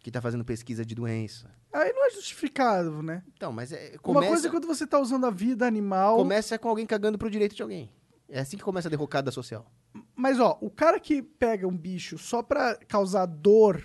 que 0.02 0.10
tá 0.10 0.20
fazendo 0.20 0.44
pesquisa 0.44 0.84
de 0.84 0.96
doença. 0.96 1.48
Aí 1.72 1.92
não 1.92 2.06
é 2.06 2.10
justificável, 2.10 3.02
né? 3.02 3.22
Então, 3.36 3.52
mas 3.52 3.72
é, 3.72 3.92
Uma 3.92 3.98
começa, 4.00 4.28
coisa 4.28 4.48
é 4.48 4.50
quando 4.50 4.66
você 4.66 4.86
tá 4.86 4.98
usando 4.98 5.26
a 5.26 5.30
vida 5.30 5.66
animal. 5.66 6.16
começa 6.16 6.58
com 6.58 6.68
alguém 6.68 6.86
cagando 6.86 7.16
pro 7.16 7.30
direito 7.30 7.54
de 7.54 7.62
alguém. 7.62 7.90
É 8.28 8.40
assim 8.40 8.56
que 8.56 8.62
começa 8.62 8.88
a 8.88 8.90
derrocada 8.90 9.30
social. 9.30 9.66
Mas, 10.14 10.38
ó, 10.40 10.56
o 10.60 10.70
cara 10.70 10.98
que 11.00 11.22
pega 11.22 11.66
um 11.66 11.76
bicho 11.76 12.18
só 12.18 12.42
pra 12.42 12.76
causar 12.88 13.26
dor, 13.26 13.82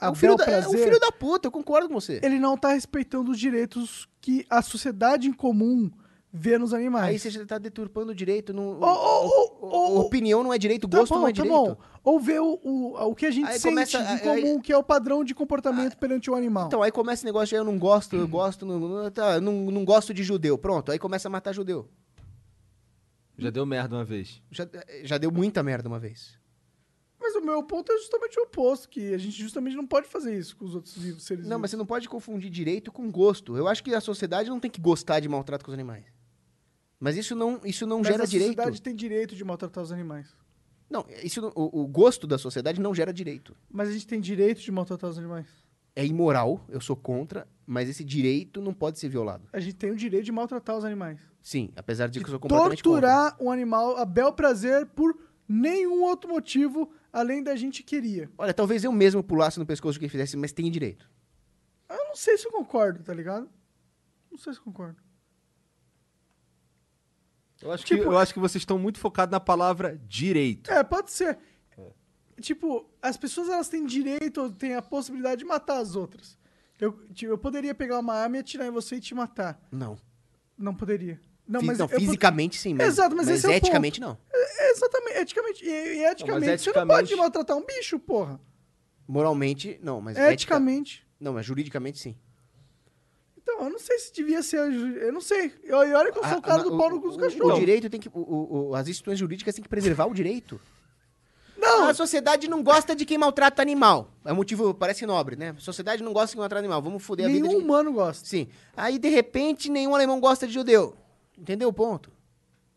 É 0.00 0.06
a 0.06 0.10
um, 0.10 0.14
filho 0.14 0.36
da, 0.36 0.44
é 0.44 0.46
um 0.46 0.50
prazer, 0.62 0.84
filho 0.84 1.00
da 1.00 1.12
puta, 1.12 1.48
eu 1.48 1.52
concordo 1.52 1.88
com 1.88 1.94
você. 1.94 2.20
ele 2.22 2.38
não 2.38 2.56
tá 2.56 2.72
respeitando 2.72 3.30
os 3.30 3.38
direitos 3.38 4.08
que 4.20 4.44
a 4.50 4.60
sociedade 4.62 5.28
em 5.28 5.32
comum 5.32 5.90
vê 6.32 6.56
nos 6.58 6.72
animais. 6.72 7.08
Aí 7.08 7.18
você 7.18 7.30
já 7.30 7.44
tá 7.44 7.58
deturpando 7.58 8.12
o 8.12 8.14
direito. 8.14 8.52
Ô. 8.56 10.00
opinião 10.00 10.42
não 10.42 10.52
é 10.52 10.58
direito, 10.58 10.88
Tá 10.88 10.98
gosto 10.98 11.12
bom, 11.14 11.20
não 11.20 11.28
é 11.28 11.32
tá 11.32 11.42
direito. 11.42 11.56
bom. 11.56 11.76
Ou 12.02 12.18
ver 12.20 12.40
o, 12.40 12.58
o, 12.62 13.10
o 13.10 13.14
que 13.14 13.26
a 13.26 13.30
gente 13.30 13.46
Aí 13.46 13.58
sente 13.58 13.64
começa- 13.74 13.98
em 13.98 14.06
aí- 14.06 14.20
comum, 14.42 14.60
que 14.60 14.72
é 14.72 14.76
o 14.76 14.82
padrão 14.82 15.22
de 15.24 15.34
comportamento 15.34 15.96
perante 15.98 16.30
o 16.30 16.34
animal. 16.34 16.66
Então, 16.68 16.82
aí 16.82 16.90
começa 16.90 17.20
esse 17.20 17.24
negócio 17.26 17.48
de 17.48 17.54
eu 17.56 17.64
não 17.64 17.78
gosto, 17.78 18.16
eu 18.16 18.26
gosto, 18.28 18.64
não, 18.64 18.78
não, 18.80 19.10
tá, 19.10 19.34
eu 19.34 19.40
não, 19.40 19.70
não 19.70 19.84
gosto 19.84 20.14
de 20.14 20.22
judeu. 20.22 20.56
Pronto, 20.56 20.90
aí 20.92 20.98
começa 20.98 21.28
a 21.28 21.30
matar 21.30 21.52
judeu. 21.52 21.88
Já 23.36 23.50
deu 23.50 23.64
merda 23.66 23.96
uma 23.96 24.04
vez. 24.04 24.42
Já, 24.50 24.66
já 25.02 25.18
deu 25.18 25.30
muita 25.30 25.62
merda 25.62 25.88
uma 25.88 25.98
vez. 25.98 26.38
Mas 27.18 27.34
o 27.34 27.40
meu 27.42 27.62
ponto 27.62 27.92
é 27.92 27.96
justamente 27.98 28.38
o 28.40 28.44
oposto, 28.44 28.88
que 28.88 29.12
a 29.14 29.18
gente 29.18 29.36
justamente 29.38 29.76
não 29.76 29.86
pode 29.86 30.08
fazer 30.08 30.36
isso 30.38 30.56
com 30.56 30.64
os 30.64 30.74
outros 30.74 30.96
vivos, 30.96 31.22
seres 31.24 31.44
Não, 31.44 31.50
vivos. 31.50 31.60
mas 31.62 31.70
você 31.70 31.76
não 31.76 31.86
pode 31.86 32.08
confundir 32.08 32.50
direito 32.50 32.90
com 32.90 33.10
gosto. 33.10 33.56
Eu 33.56 33.68
acho 33.68 33.84
que 33.84 33.94
a 33.94 34.00
sociedade 34.00 34.48
não 34.48 34.58
tem 34.58 34.70
que 34.70 34.80
gostar 34.80 35.20
de 35.20 35.28
maltrato 35.28 35.64
com 35.64 35.70
os 35.70 35.74
animais. 35.74 36.04
Mas 37.00 37.16
isso 37.16 37.34
não, 37.34 37.58
isso 37.64 37.86
não 37.86 37.98
Mas 37.98 38.08
gera 38.08 38.22
a 38.24 38.26
direito. 38.26 38.50
sociedade 38.50 38.82
tem 38.82 38.94
direito 38.94 39.34
de 39.34 39.42
maltratar 39.42 39.82
os 39.82 39.90
animais. 39.90 40.36
Não, 40.90 41.06
isso 41.22 41.40
não- 41.40 41.52
o, 41.56 41.80
o 41.82 41.86
gosto 41.88 42.26
da 42.26 42.36
sociedade 42.36 42.80
não 42.80 42.94
gera 42.94 43.12
direito. 43.12 43.56
Mas 43.70 43.88
a 43.88 43.92
gente 43.92 44.06
tem 44.06 44.20
direito 44.20 44.60
de 44.60 44.70
maltratar 44.70 45.08
os 45.08 45.18
animais. 45.18 45.46
É 45.96 46.04
imoral, 46.04 46.64
eu 46.68 46.80
sou 46.80 46.94
contra, 46.94 47.48
mas 47.66 47.88
esse 47.88 48.04
direito 48.04 48.60
não 48.60 48.74
pode 48.74 48.98
ser 48.98 49.08
violado. 49.08 49.48
A 49.52 49.58
gente 49.60 49.74
tem 49.76 49.90
o 49.90 49.96
direito 49.96 50.24
de 50.26 50.32
maltratar 50.32 50.76
os 50.76 50.84
animais. 50.84 51.18
Sim, 51.42 51.70
apesar 51.74 52.08
de 52.08 52.20
que 52.20 52.26
eu 52.26 52.30
sou 52.30 52.38
completamente 52.40 52.82
contra. 52.82 53.00
Torturar 53.08 53.36
um 53.40 53.50
animal 53.50 53.96
a 53.96 54.04
bel 54.04 54.32
prazer 54.32 54.86
por 54.86 55.16
nenhum 55.48 56.02
outro 56.02 56.30
motivo 56.30 56.92
além 57.12 57.42
da 57.42 57.56
gente 57.56 57.82
queria. 57.82 58.30
Olha, 58.36 58.52
talvez 58.54 58.84
eu 58.84 58.92
mesmo 58.92 59.22
pulasse 59.22 59.58
no 59.58 59.66
pescoço 59.66 59.94
de 59.94 60.00
quem 60.00 60.08
fizesse, 60.08 60.36
mas 60.36 60.52
tem 60.52 60.70
direito. 60.70 61.08
Eu 61.88 62.04
não 62.04 62.14
sei 62.14 62.36
se 62.36 62.46
eu 62.46 62.52
concordo, 62.52 63.02
tá 63.02 63.12
ligado? 63.14 63.48
Não 64.30 64.38
sei 64.38 64.52
se 64.52 64.58
eu 64.60 64.64
concordo. 64.64 64.96
Eu 67.62 67.70
acho, 67.72 67.84
Tipo- 67.84 68.02
que, 68.02 68.08
eu 68.08 68.18
acho 68.18 68.32
que 68.32 68.40
vocês 68.40 68.62
estão 68.62 68.78
muito 68.78 68.98
focados 68.98 69.30
na 69.32 69.40
palavra 69.40 70.00
direito. 70.08 70.70
É, 70.72 70.82
pode 70.82 71.10
ser. 71.10 71.38
Tipo, 72.40 72.88
as 73.02 73.18
pessoas 73.18 73.50
elas 73.50 73.68
têm 73.68 73.84
direito, 73.84 74.40
ou 74.40 74.50
têm 74.50 74.74
a 74.74 74.80
possibilidade 74.80 75.40
de 75.40 75.44
matar 75.44 75.76
as 75.78 75.94
outras. 75.94 76.38
Eu, 76.80 76.92
tipo, 77.12 77.30
eu 77.30 77.36
poderia 77.36 77.74
pegar 77.74 77.98
uma 77.98 78.14
arma 78.14 78.38
e 78.38 78.40
atirar 78.40 78.66
em 78.66 78.70
você 78.70 78.96
e 78.96 79.00
te 79.00 79.14
matar. 79.14 79.60
Não. 79.70 79.98
Não 80.56 80.74
poderia. 80.74 81.20
Não, 81.46 81.60
Fi- 81.60 81.66
mas 81.66 81.78
não, 81.78 81.86
pod- 81.86 82.00
fisicamente 82.02 82.56
sim, 82.58 82.72
mas, 82.72 82.86
Exato, 82.88 83.14
mas, 83.14 83.28
esse 83.28 83.46
é 83.50 83.56
eticamente 83.56 84.00
ponto. 84.00 84.08
não. 84.10 84.18
É, 84.32 84.68
é 84.68 84.70
exatamente, 84.70 85.18
eticamente. 85.18 85.64
E, 85.64 85.68
e 85.68 86.04
eticamente, 86.06 86.40
você 86.40 86.46
não 86.46 86.54
eticamente- 86.54 86.86
pode 87.10 87.16
maltratar 87.16 87.56
um 87.58 87.66
bicho, 87.66 87.98
porra. 87.98 88.40
Moralmente, 89.06 89.78
não, 89.82 90.00
mas 90.00 90.16
ética- 90.16 90.32
Eticamente. 90.32 91.06
Não, 91.20 91.34
mas 91.34 91.44
juridicamente 91.44 91.98
sim. 91.98 92.16
Então, 93.42 93.64
eu 93.64 93.70
não 93.70 93.78
sei 93.78 93.98
se 93.98 94.12
devia 94.12 94.42
ser. 94.42 94.58
Eu 94.58 95.12
não 95.12 95.20
sei. 95.20 95.52
Eu, 95.64 95.82
e 95.86 95.92
olha 95.94 96.12
que 96.12 96.18
eu 96.18 96.22
sou 96.22 96.34
Ah, 96.34 96.38
o 96.38 96.42
cara 96.42 96.62
mas 96.62 96.70
do 96.70 96.76
pau 96.78 96.90
no 96.90 97.00
cu 97.00 97.08
dos 97.08 97.16
cachorros. 97.16 97.56
o 97.56 97.58
direito 97.58 97.88
tem 97.90 97.98
que. 98.00 98.08
o- 98.12 98.68
o- 98.70 98.74
as 98.74 98.86
instituições 98.88 99.18
jurídicas 99.18 99.54
têm 99.54 99.62
que 99.62 99.68
preservar 99.68 100.06
o 100.06 100.14
direito. 100.14 100.60
Não! 101.56 101.88
A 101.88 101.94
sociedade 101.94 102.48
não 102.48 102.62
gosta 102.62 102.94
de 102.96 103.04
quem 103.04 103.18
maltrata 103.18 103.60
animal. 103.60 104.12
É 104.24 104.32
um 104.32 104.36
motivo, 104.36 104.72
parece 104.72 105.04
nobre, 105.04 105.36
né? 105.36 105.50
A 105.50 105.60
sociedade 105.60 106.02
não 106.02 106.12
gosta 106.12 106.28
de 106.28 106.32
quem 106.34 106.40
maltrata 106.40 106.60
animal. 106.60 106.80
Vamos 106.80 107.02
foder 107.02 107.26
a 107.26 107.28
vida 107.28 107.46
Nenhum 107.48 107.60
humano 107.60 107.92
gosta. 107.92 108.26
Sim. 108.26 108.48
Aí, 108.76 108.98
de 108.98 109.08
repente, 109.08 109.70
nenhum 109.70 109.94
alemão 109.94 110.20
gosta 110.20 110.46
de 110.46 110.52
judeu. 110.54 110.96
Entendeu 111.36 111.68
o 111.68 111.72
ponto? 111.72 112.10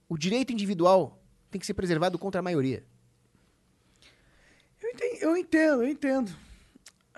O 0.09 0.17
direito 0.17 0.51
individual 0.51 1.17
tem 1.49 1.59
que 1.59 1.65
ser 1.65 1.73
preservado 1.73 2.17
contra 2.19 2.39
a 2.39 2.43
maioria. 2.43 2.83
Eu 4.81 4.89
entendo, 4.89 5.15
eu 5.21 5.37
entendo, 5.37 5.83
eu 5.83 5.87
entendo. 5.89 6.31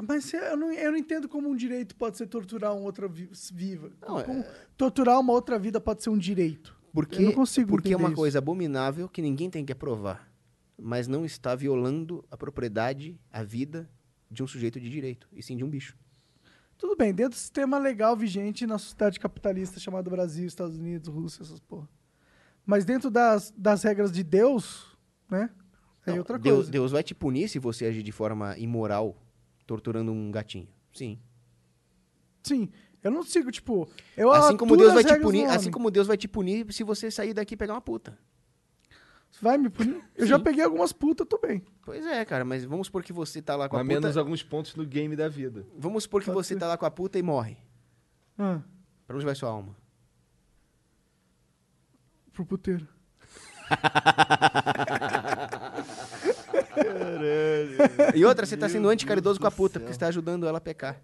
Mas 0.08 0.34
eu 0.34 0.58
não, 0.58 0.72
eu 0.72 0.92
não 0.92 0.98
entendo 0.98 1.28
como 1.30 1.50
um 1.50 1.56
direito 1.56 1.96
pode 1.96 2.18
ser 2.18 2.28
torturar 2.28 2.74
uma 2.76 2.84
outra 2.86 3.08
vi- 3.08 3.30
viva. 3.54 3.92
Não, 4.02 4.22
como 4.24 4.40
é- 4.42 4.56
torturar 4.76 5.20
uma 5.20 5.32
outra 5.32 5.58
vida 5.58 5.80
pode 5.80 6.04
ser 6.04 6.10
um 6.10 6.18
direito. 6.18 6.76
Porque, 6.92 7.18
eu 7.18 7.22
não 7.28 7.32
consigo 7.34 7.70
porque 7.70 7.94
é 7.94 7.98
uma 7.98 8.08
isso. 8.10 8.16
coisa 8.16 8.38
abominável 8.40 9.08
que 9.10 9.22
ninguém 9.22 9.50
tem 9.50 9.66
que 9.66 9.72
aprovar, 9.72 10.30
mas 10.78 11.08
não 11.08 11.26
está 11.26 11.54
violando 11.56 12.24
a 12.32 12.38
propriedade, 12.38 13.20
a 13.32 13.44
vida 13.44 13.90
de 14.32 14.42
um 14.44 14.48
sujeito 14.48 14.80
de 14.80 14.90
direito, 14.90 15.28
e 15.32 15.42
sim 15.44 15.56
de 15.58 15.64
um 15.64 15.70
bicho. 15.70 15.96
Tudo 16.78 16.96
bem, 16.96 17.14
dentro 17.14 17.32
do 17.32 17.40
sistema 17.40 17.78
legal 17.78 18.18
vigente 18.18 18.66
na 18.68 18.78
sociedade 18.78 19.18
capitalista 19.20 19.80
chamada 19.80 20.10
Brasil, 20.10 20.46
Estados 20.46 20.78
Unidos, 20.78 21.08
Rússia, 21.08 21.44
essas 21.44 21.60
porra. 21.60 21.88
Mas 22.66 22.84
dentro 22.84 23.10
das, 23.10 23.54
das 23.58 23.84
regras 23.84 24.12
de 24.12 24.24
Deus, 24.24 24.98
né? 25.30 25.50
É 26.06 26.12
Não, 26.12 26.18
outra 26.20 26.38
Deus, 26.38 26.56
coisa. 26.58 26.72
Deus 26.72 26.92
vai 26.92 27.04
te 27.04 27.16
punir 27.16 27.48
se 27.48 27.60
você 27.60 27.86
agir 27.86 28.04
de 28.04 28.12
forma 28.12 28.58
imoral, 28.58 29.16
torturando 29.66 30.12
um 30.12 30.32
gatinho. 30.32 30.68
Sim. 30.94 31.20
Sim. 32.44 32.70
Eu 33.04 33.12
não 33.12 33.24
sigo, 33.24 33.52
tipo. 33.52 33.88
Eu 34.18 34.32
assim 34.32 34.58
como 34.58 34.76
Deus 34.76 34.90
as 34.90 34.96
vai 34.96 35.04
te 35.04 35.20
punir, 35.22 35.46
assim 35.46 35.72
como 35.72 35.92
Deus 35.92 36.08
vai 36.08 36.18
te 36.18 36.28
punir 36.28 36.72
se 36.74 36.84
você 36.84 37.12
sair 37.12 37.34
daqui 37.34 37.54
e 37.54 37.58
pegar 37.58 37.74
uma 37.74 37.82
puta. 37.82 38.18
Vai 39.42 39.58
me 39.58 39.70
punir? 39.70 40.02
Eu 40.16 40.26
já 40.26 40.40
peguei 40.40 40.64
algumas 40.64 40.92
putas, 40.94 41.28
tô 41.28 41.38
bem. 41.38 41.62
Pois 41.84 42.06
é, 42.06 42.24
cara, 42.26 42.44
mas 42.46 42.64
vamos 42.64 42.88
supor 42.88 43.04
que 43.04 43.14
você 43.14 43.42
tá 43.42 43.56
lá 43.56 43.68
com 43.70 43.76
a 43.76 43.82
A 43.82 43.84
puta. 43.84 43.94
menos 43.94 44.18
alguns 44.18 44.42
pontos 44.42 44.76
no 44.76 44.86
game 44.86 45.16
da 45.16 45.28
vida. 45.28 45.68
Vamos 45.78 46.04
supor 46.04 46.24
que 46.24 46.32
você 46.32 46.56
tá 46.56 46.68
lá 46.68 46.78
com 46.78 46.86
a 46.86 46.92
puta 46.92 47.20
e 47.20 47.24
morre. 47.24 47.58
Ah, 48.40 48.62
Pra 49.06 49.16
onde 49.16 49.26
vai 49.26 49.36
sua 49.36 49.50
alma? 49.50 49.76
pro 52.34 52.46
puteiro. 52.46 52.88
E 58.16 58.26
outra, 58.26 58.46
você 58.46 58.58
tá 58.58 58.68
sendo 58.70 58.90
anticaridoso 58.90 59.40
com 59.40 59.48
a 59.48 59.52
puta, 59.52 59.80
porque 59.80 59.94
você 59.94 60.00
tá 60.00 60.08
ajudando 60.08 60.48
ela 60.48 60.58
a 60.58 60.62
pecar. 60.62 61.00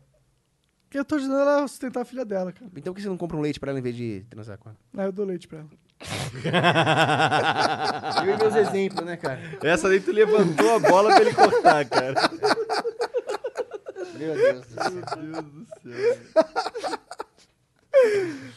Que 0.90 0.98
eu 1.00 1.06
tô 1.06 1.16
ajudando 1.16 1.40
ela 1.40 1.64
a 1.64 1.68
sustentar 1.68 2.02
a 2.02 2.06
filha 2.06 2.26
dela, 2.26 2.52
cara. 2.52 2.70
Então 2.76 2.92
por 2.94 2.98
que 2.98 3.02
você 3.04 3.08
não 3.10 3.18
compra 3.18 3.38
um 3.38 3.42
leite 3.42 3.60
pra 3.60 3.70
ela 3.72 3.80
em 3.80 3.82
vez 3.82 3.96
de 3.96 4.26
transar 4.30 4.58
com 4.58 4.70
ela? 4.70 4.78
Aí 4.98 5.06
eu 5.06 5.12
dou 5.14 5.26
leite 5.26 5.48
pra 5.48 5.60
ela. 5.60 5.70
Eu 8.26 8.34
e 8.34 8.38
meus 8.38 8.56
exemplos, 8.56 9.06
né, 9.06 9.16
cara? 9.16 9.40
Essa 9.64 9.88
daí 9.88 10.00
tu 10.02 10.12
levantou 10.12 10.76
a 10.76 10.80
bola 10.80 11.14
pra 11.14 11.22
ele 11.22 11.34
cortar, 11.34 11.86
cara. 11.86 12.16
Meu 14.18 14.34
Deus 14.36 14.66
do 14.68 14.74
céu. 14.74 14.92
Meu 14.92 15.04
Deus 15.32 15.46
do 15.46 15.66
céu. 15.82 16.18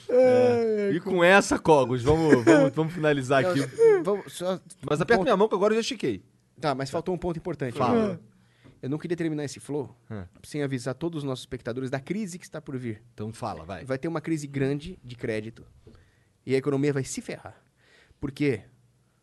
É. 0.08 0.90
E 0.94 1.00
com 1.00 1.22
essa, 1.22 1.58
Cogos, 1.58 2.02
vamos, 2.02 2.44
vamos, 2.44 2.72
vamos 2.74 2.92
finalizar 2.92 3.42
Não, 3.42 3.50
aqui. 3.50 3.60
vamos 4.02 4.32
só- 4.32 4.58
Mas 4.88 5.00
aperta 5.00 5.22
minha 5.22 5.36
mão 5.36 5.48
que 5.48 5.54
agora 5.54 5.72
eu 5.72 5.76
já 5.76 5.80
estiquei. 5.82 6.22
Tá, 6.60 6.74
mas 6.74 6.90
faltou 6.90 7.14
um 7.14 7.18
ponto 7.18 7.36
importante. 7.38 7.76
Fala. 7.76 8.20
Eu 8.82 8.90
não 8.90 8.98
queria 8.98 9.16
terminar 9.16 9.44
esse 9.44 9.58
flow 9.58 9.96
Hum. 10.10 10.24
sem 10.42 10.62
avisar 10.62 10.94
todos 10.94 11.18
os 11.18 11.24
nossos 11.24 11.42
espectadores 11.42 11.88
da 11.90 11.98
crise 11.98 12.38
que 12.38 12.44
está 12.44 12.60
por 12.60 12.76
vir. 12.76 13.02
Então 13.14 13.32
fala, 13.32 13.64
vai. 13.64 13.84
Vai 13.84 13.96
ter 13.98 14.08
uma 14.08 14.20
crise 14.20 14.46
grande 14.46 14.98
de 15.02 15.16
crédito 15.16 15.64
e 16.44 16.54
a 16.54 16.58
economia 16.58 16.92
vai 16.92 17.02
se 17.04 17.20
ferrar. 17.22 17.56
Porque 18.20 18.60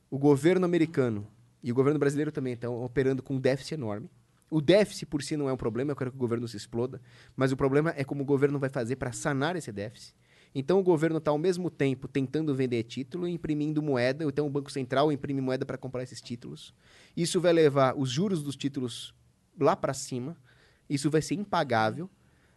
o 0.10 0.18
governo 0.18 0.66
americano 0.66 1.28
e 1.62 1.72
o 1.72 1.76
governo 1.76 2.00
brasileiro 2.00 2.32
também 2.32 2.54
estão 2.54 2.84
operando 2.84 3.22
com 3.22 3.36
um 3.36 3.40
déficit 3.40 3.76
enorme. 3.76 4.10
O 4.50 4.60
déficit 4.60 5.06
por 5.06 5.22
si 5.22 5.38
não 5.38 5.48
é 5.48 5.54
um 5.54 5.58
problema, 5.58 5.92
eu 5.92 5.96
quero 5.96 6.10
que 6.12 6.18
o 6.18 6.20
governo 6.20 6.48
se 6.48 6.58
exploda, 6.58 7.00
mas 7.36 7.52
o 7.52 7.58
problema 7.58 7.94
é 7.96 8.04
como 8.04 8.24
o 8.24 8.26
governo 8.26 8.60
vai 8.60 8.70
fazer 8.70 8.96
para 8.98 9.12
sanar 9.14 9.56
esse 9.56 9.72
déficit. 9.72 10.14
Então 10.54 10.80
o 10.80 10.84
governo 10.84 11.18
está 11.18 11.32
ao 11.32 11.38
mesmo 11.38 11.70
tempo 11.70 12.08
tentando 12.08 12.54
vender 12.54 12.84
título 12.84 13.28
e 13.28 13.32
imprimindo 13.32 13.82
moeda, 13.82 14.26
então 14.26 14.46
o 14.46 14.50
Banco 14.50 14.72
Central 14.72 15.12
imprime 15.12 15.40
moeda 15.40 15.66
para 15.66 15.78
comprar 15.78 16.04
esses 16.04 16.22
títulos. 16.22 16.74
Isso 17.16 17.40
vai 17.40 17.54
levar 17.54 17.98
os 17.98 18.10
juros 18.10 18.44
dos 18.44 18.56
títulos 18.56 19.14
lá 19.60 19.76
para 19.76 19.94
cima, 19.94 20.36
isso 20.90 21.10
vai 21.10 21.22
ser 21.22 21.36
impagável. 21.36 22.10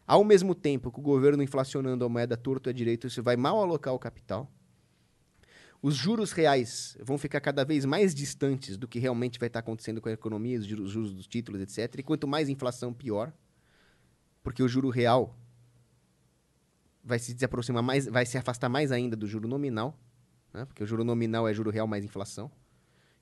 Ao 0.07 0.23
mesmo 0.23 0.55
tempo 0.55 0.91
que 0.91 0.99
o 0.99 1.03
governo 1.03 1.43
inflacionando 1.43 2.05
a 2.05 2.09
moeda 2.09 2.37
torto 2.37 2.69
a 2.69 2.73
direito, 2.73 3.07
isso 3.07 3.23
vai 3.23 3.37
mal 3.37 3.61
alocar 3.63 3.95
o 3.95 3.99
capital. 3.99 4.51
Os 5.81 5.95
juros 5.95 6.33
reais 6.33 6.97
vão 7.01 7.17
ficar 7.17 7.41
cada 7.41 7.65
vez 7.65 7.85
mais 7.85 8.15
distantes 8.15 8.77
do 8.77 8.89
que 8.89 8.99
realmente 8.99 9.39
vai 9.39 9.49
estar 9.49 9.61
acontecendo 9.61 10.01
com 10.01 10.09
a 10.09 10.13
economia, 10.13 10.59
os 10.59 10.67
juros 10.67 11.13
dos 11.13 11.27
títulos, 11.27 11.61
etc. 11.61 11.99
E 11.99 12.03
quanto 12.03 12.27
mais 12.27 12.49
inflação, 12.49 12.93
pior. 12.93 13.33
Porque 14.43 14.63
o 14.63 14.69
juro 14.69 14.89
real 14.89 15.39
vai 17.05 17.19
se 17.19 17.35
desaproximar 17.35 17.83
mais, 17.83 18.07
vai 18.07 18.25
se 18.25 18.39
afastar 18.39 18.69
mais 18.69 18.91
ainda 18.91 19.15
do 19.15 19.27
juro 19.27 19.47
nominal, 19.47 19.99
né? 20.53 20.65
porque 20.65 20.83
o 20.83 20.87
juro 20.87 21.05
nominal 21.05 21.47
é 21.47 21.53
juro 21.53 21.71
real 21.71 21.87
mais 21.87 22.05
inflação. 22.05 22.51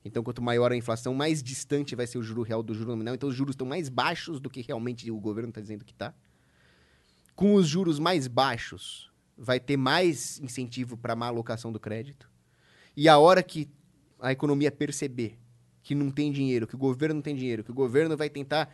Então, 0.05 0.23
quanto 0.23 0.41
maior 0.41 0.71
a 0.71 0.75
inflação, 0.75 1.13
mais 1.13 1.41
distante 1.41 1.95
vai 1.95 2.05
ser 2.05 2.17
o 2.17 2.23
juro 2.23 2.41
real 2.41 2.61
do 2.61 2.73
juro 2.73 2.89
nominal. 2.89 3.15
Então, 3.15 3.29
os 3.29 3.35
juros 3.35 3.53
estão 3.53 3.65
mais 3.65 3.87
baixos 3.87 4.39
do 4.39 4.49
que 4.49 4.61
realmente 4.61 5.09
o 5.09 5.19
governo 5.19 5.49
está 5.49 5.61
dizendo 5.61 5.85
que 5.85 5.93
está. 5.93 6.13
Com 7.35 7.55
os 7.55 7.67
juros 7.67 7.99
mais 7.99 8.27
baixos, 8.27 9.09
vai 9.37 9.59
ter 9.59 9.77
mais 9.77 10.39
incentivo 10.39 10.97
para 10.97 11.15
má 11.15 11.27
alocação 11.27 11.71
do 11.71 11.79
crédito. 11.79 12.29
E 12.95 13.07
a 13.07 13.17
hora 13.17 13.41
que 13.41 13.69
a 14.19 14.31
economia 14.31 14.71
perceber 14.71 15.39
que 15.81 15.95
não 15.95 16.11
tem 16.11 16.31
dinheiro, 16.31 16.67
que 16.67 16.75
o 16.75 16.77
governo 16.77 17.15
não 17.15 17.21
tem 17.21 17.35
dinheiro, 17.35 17.63
que 17.63 17.71
o 17.71 17.73
governo 17.73 18.15
vai 18.15 18.29
tentar 18.29 18.73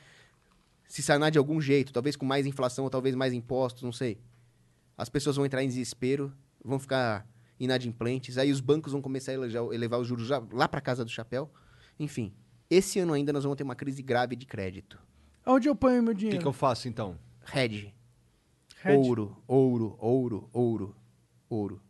se 0.88 1.02
sanar 1.04 1.32
de 1.32 1.38
algum 1.38 1.62
jeito, 1.62 1.94
talvez 1.94 2.16
com 2.16 2.26
mais 2.26 2.46
inflação, 2.46 2.84
ou 2.84 2.90
talvez 2.90 3.16
mais 3.16 3.34
impostos, 3.34 3.84
não 3.84 3.92
sei. 3.92 4.20
As 5.00 5.08
pessoas 5.08 5.38
vão 5.38 5.46
entrar 5.46 5.64
em 5.64 5.68
desespero, 5.70 6.30
vão 6.62 6.78
ficar 6.78 7.26
inadimplentes, 7.58 8.38
aí 8.38 8.52
os 8.52 8.60
bancos 8.60 8.92
vão 8.92 9.02
começar 9.02 9.32
a 9.32 9.36
elevar, 9.36 9.74
elevar 9.74 9.98
os 9.98 10.06
juros 10.06 10.28
já 10.28 10.44
lá 10.52 10.68
para 10.68 10.82
casa 10.82 11.06
do 11.06 11.10
chapéu. 11.10 11.50
Enfim, 11.98 12.34
esse 12.70 13.00
ano 13.00 13.14
ainda 13.14 13.32
nós 13.32 13.44
vamos 13.44 13.56
ter 13.56 13.64
uma 13.64 13.78
crise 13.78 14.02
grave 14.04 14.36
de 14.36 14.46
crédito. 14.46 15.00
Onde 15.46 15.70
eu 15.70 15.76
ponho 15.76 16.04
meu 16.04 16.12
O 16.12 16.16
que, 16.16 16.20
dinheiro? 16.20 16.42
que 16.42 16.46
eu 16.46 16.52
faço 16.52 16.90
então? 16.90 17.18
Hedge. 17.56 17.94
Hedge? 18.84 18.98
Ouro, 18.98 19.42
ouro, 19.48 19.96
ouro, 20.00 20.50
ouro, 20.52 20.96
ouro. 21.50 21.82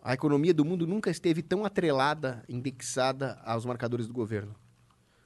A 0.00 0.14
economia 0.14 0.54
do 0.54 0.64
mundo 0.64 0.86
nunca 0.86 1.10
esteve 1.10 1.42
tão 1.42 1.64
atrelada, 1.64 2.44
indexada 2.48 3.40
aos 3.44 3.64
marcadores 3.64 4.06
do 4.06 4.14
governo. 4.14 4.54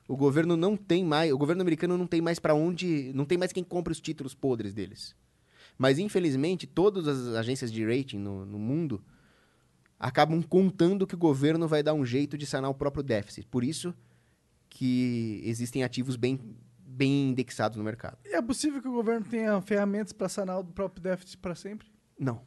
O 0.09 0.17
governo 0.17 0.57
não 0.57 0.75
tem 0.75 1.05
mais, 1.05 1.31
o 1.31 1.37
governo 1.37 1.61
americano 1.61 1.99
não 1.99 2.07
tem 2.07 2.23
mais 2.23 2.39
para 2.39 2.55
onde, 2.55 3.13
não 3.15 3.27
tem 3.27 3.37
mais 3.37 3.53
quem 3.53 3.63
compre 3.63 3.93
os 3.93 4.01
títulos 4.01 4.35
podres 4.35 4.73
deles. 4.73 5.15
Mas 5.79 5.99
infelizmente 5.99 6.67
todas 6.67 7.07
as 7.07 7.35
agências 7.35 7.73
de 7.73 7.85
rating 7.85 8.19
no, 8.19 8.45
no 8.45 8.59
mundo 8.59 9.03
acabam 9.99 10.43
contando 10.43 11.07
que 11.07 11.15
o 11.15 11.19
governo 11.19 11.69
vai 11.69 11.83
dar 11.83 11.95
um 11.95 12.05
jeito 12.05 12.37
de 12.37 12.47
sanar 12.47 12.71
o 12.71 12.75
próprio 12.75 13.03
déficit. 13.03 13.47
Por 13.47 13.65
isso 13.65 13.95
que 14.69 15.41
existem 15.45 15.85
ativos 15.85 16.17
bem 16.17 16.41
bem 16.95 17.31
indexados 17.31 17.79
no 17.79 17.85
mercado. 17.85 18.19
É 18.25 18.43
possível 18.43 18.83
que 18.83 18.89
o 18.89 18.93
governo 18.93 19.25
tenha 19.25 19.61
ferramentas 19.63 20.13
para 20.13 20.29
sanar 20.29 20.59
o 20.59 20.65
próprio 20.65 21.03
déficit 21.03 21.39
para 21.39 21.55
sempre? 21.55 21.91
Não. 22.19 22.43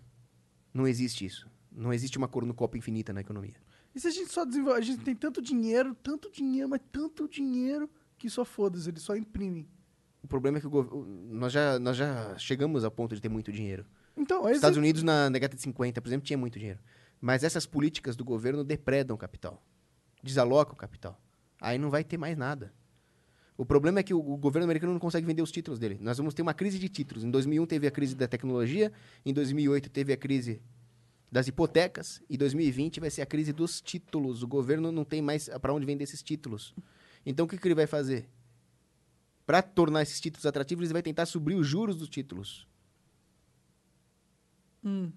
Não 0.73 0.87
existe 0.87 1.25
isso. 1.25 1.49
Não 1.71 1.91
existe 1.91 2.17
uma 2.17 2.27
cor 2.27 2.45
no 2.45 2.53
copo 2.53 2.77
infinita 2.77 3.11
na 3.11 3.21
economia. 3.21 3.55
E 3.93 3.99
se 3.99 4.07
a 4.07 4.11
gente 4.11 4.31
só 4.31 4.45
desenvolve. 4.45 4.79
A 4.79 4.83
gente 4.83 5.03
tem 5.03 5.15
tanto 5.15 5.41
dinheiro, 5.41 5.95
tanto 5.95 6.29
dinheiro, 6.31 6.69
mas 6.69 6.81
tanto 6.91 7.27
dinheiro 7.27 7.89
que 8.17 8.29
só 8.29 8.45
foda-se, 8.45 8.89
eles 8.89 9.01
só 9.01 9.15
imprimem. 9.15 9.67
O 10.25 10.27
problema 10.27 10.57
é 10.57 10.61
que 10.61 10.65
o 10.65 11.05
nós, 11.29 11.53
já, 11.53 11.77
nós 11.77 11.95
já 11.95 12.35
chegamos 12.39 12.83
ao 12.83 12.89
ponto 12.89 13.13
de 13.13 13.21
ter 13.21 13.29
muito 13.29 13.51
dinheiro. 13.51 13.85
Então, 14.17 14.43
Os 14.45 14.53
Estados 14.53 14.75
Unidos, 14.75 15.03
na 15.03 15.29
década 15.29 15.55
de 15.55 15.61
50, 15.61 16.01
por 16.01 16.09
exemplo, 16.09 16.25
tinha 16.25 16.35
muito 16.35 16.57
dinheiro. 16.57 16.79
Mas 17.21 17.43
essas 17.43 17.67
políticas 17.67 18.15
do 18.15 18.25
governo 18.25 18.63
depredam 18.63 19.15
o 19.15 19.19
capital. 19.19 19.61
Desalocam 20.23 20.73
o 20.73 20.75
capital. 20.75 21.21
Aí 21.61 21.77
não 21.77 21.91
vai 21.91 22.03
ter 22.03 22.17
mais 22.17 22.35
nada. 22.35 22.73
O 23.55 23.63
problema 23.63 23.99
é 23.99 24.03
que 24.03 24.15
o, 24.15 24.19
o 24.19 24.35
governo 24.35 24.63
americano 24.63 24.93
não 24.93 24.99
consegue 24.99 25.27
vender 25.27 25.43
os 25.43 25.51
títulos 25.51 25.77
dele. 25.77 25.99
Nós 26.01 26.17
vamos 26.17 26.33
ter 26.33 26.41
uma 26.41 26.55
crise 26.55 26.79
de 26.79 26.89
títulos. 26.89 27.23
Em 27.23 27.29
2001 27.29 27.67
teve 27.67 27.85
a 27.85 27.91
crise 27.91 28.15
da 28.15 28.27
tecnologia, 28.27 28.91
em 29.23 29.31
2008 29.31 29.91
teve 29.91 30.11
a 30.11 30.17
crise 30.17 30.59
das 31.31 31.47
hipotecas, 31.47 32.19
e 32.27 32.35
2020 32.35 32.99
vai 32.99 33.11
ser 33.11 33.21
a 33.21 33.27
crise 33.27 33.53
dos 33.53 33.79
títulos. 33.79 34.41
O 34.41 34.47
governo 34.47 34.91
não 34.91 35.05
tem 35.05 35.21
mais 35.21 35.49
para 35.61 35.71
onde 35.71 35.85
vender 35.85 36.03
esses 36.03 36.23
títulos. 36.23 36.73
Então 37.23 37.45
o 37.45 37.49
que, 37.49 37.59
que 37.59 37.67
ele 37.67 37.75
vai 37.75 37.85
fazer? 37.85 38.27
Para 39.45 39.61
tornar 39.61 40.01
esses 40.01 40.19
títulos 40.19 40.45
atrativos, 40.45 40.85
ele 40.85 40.93
vai 40.93 41.03
tentar 41.03 41.25
subir 41.25 41.55
os 41.55 41.67
juros 41.67 41.95
dos 41.97 42.09
títulos. 42.09 42.67
Hum. 44.83 45.11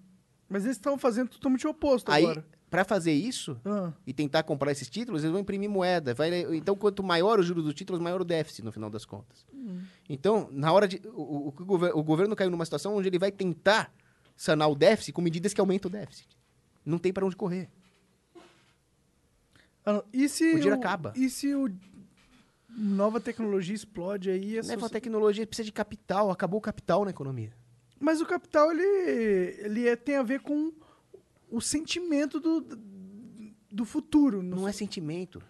Mas 0.48 0.64
eles 0.64 0.76
estão 0.76 0.96
fazendo 0.98 1.28
totalmente 1.30 1.66
o 1.66 1.70
oposto 1.70 2.10
Aí, 2.10 2.24
agora. 2.24 2.44
para 2.70 2.84
fazer 2.84 3.12
isso 3.12 3.60
Ah. 3.64 3.92
e 4.06 4.12
tentar 4.14 4.42
comprar 4.42 4.72
esses 4.72 4.88
títulos, 4.88 5.22
eles 5.22 5.32
vão 5.32 5.40
imprimir 5.40 5.68
moeda. 5.68 6.14
Vai- 6.14 6.56
então, 6.56 6.74
quanto 6.74 7.02
maior 7.02 7.38
o 7.38 7.42
juros 7.42 7.64
dos 7.64 7.74
títulos, 7.74 8.00
maior 8.00 8.20
o 8.20 8.24
déficit, 8.24 8.64
no 8.64 8.72
final 8.72 8.88
das 8.90 9.04
contas. 9.04 9.46
Hum. 9.52 9.80
Então, 10.08 10.48
na 10.52 10.72
hora 10.72 10.88
de. 10.88 11.00
O, 11.12 11.22
o- 11.22 11.48
o 11.48 11.52
gover- 11.52 11.96
o 11.96 12.02
governo 12.02 12.34
caiu 12.36 12.50
numa 12.50 12.64
situação 12.64 12.96
onde 12.96 13.08
ele 13.08 13.18
vai 13.18 13.30
tentar 13.30 13.92
sanar 14.36 14.70
o 14.70 14.74
déficit 14.74 15.12
com 15.12 15.20
medidas 15.20 15.52
que 15.52 15.60
aumentam 15.60 15.88
o 15.88 15.92
déficit. 15.92 16.28
Não 16.84 16.98
tem 16.98 17.12
para 17.12 17.26
onde 17.26 17.36
correr. 17.36 17.68
Ah. 19.84 20.02
E 20.12 20.28
se 20.28 20.44
O 20.44 20.54
dinheiro 20.56 20.74
acaba. 20.76 21.12
E 21.16 21.28
se 21.28 21.54
o 21.54 21.68
nova 22.68 23.20
tecnologia 23.20 23.74
explode 23.74 24.30
aí? 24.30 24.58
a 24.58 24.62
Leva 24.62 24.74
a 24.76 24.80
soci- 24.80 24.92
tecnologia, 24.92 25.46
precisa 25.46 25.66
de 25.66 25.72
capital. 25.72 26.30
Acabou 26.30 26.58
o 26.58 26.62
capital 26.62 27.04
na 27.04 27.10
economia. 27.10 27.52
Mas 28.00 28.20
o 28.20 28.26
capital 28.26 28.70
ele 28.70 28.82
ele 29.60 29.88
é- 29.88 29.96
tem 29.96 30.16
a 30.16 30.22
ver 30.22 30.40
com 30.40 30.72
o 31.50 31.60
sentimento 31.60 32.38
do 32.40 32.60
do 33.70 33.84
futuro. 33.84 34.42
Não 34.42 34.66
é 34.66 34.72
sentimento. 34.72 35.42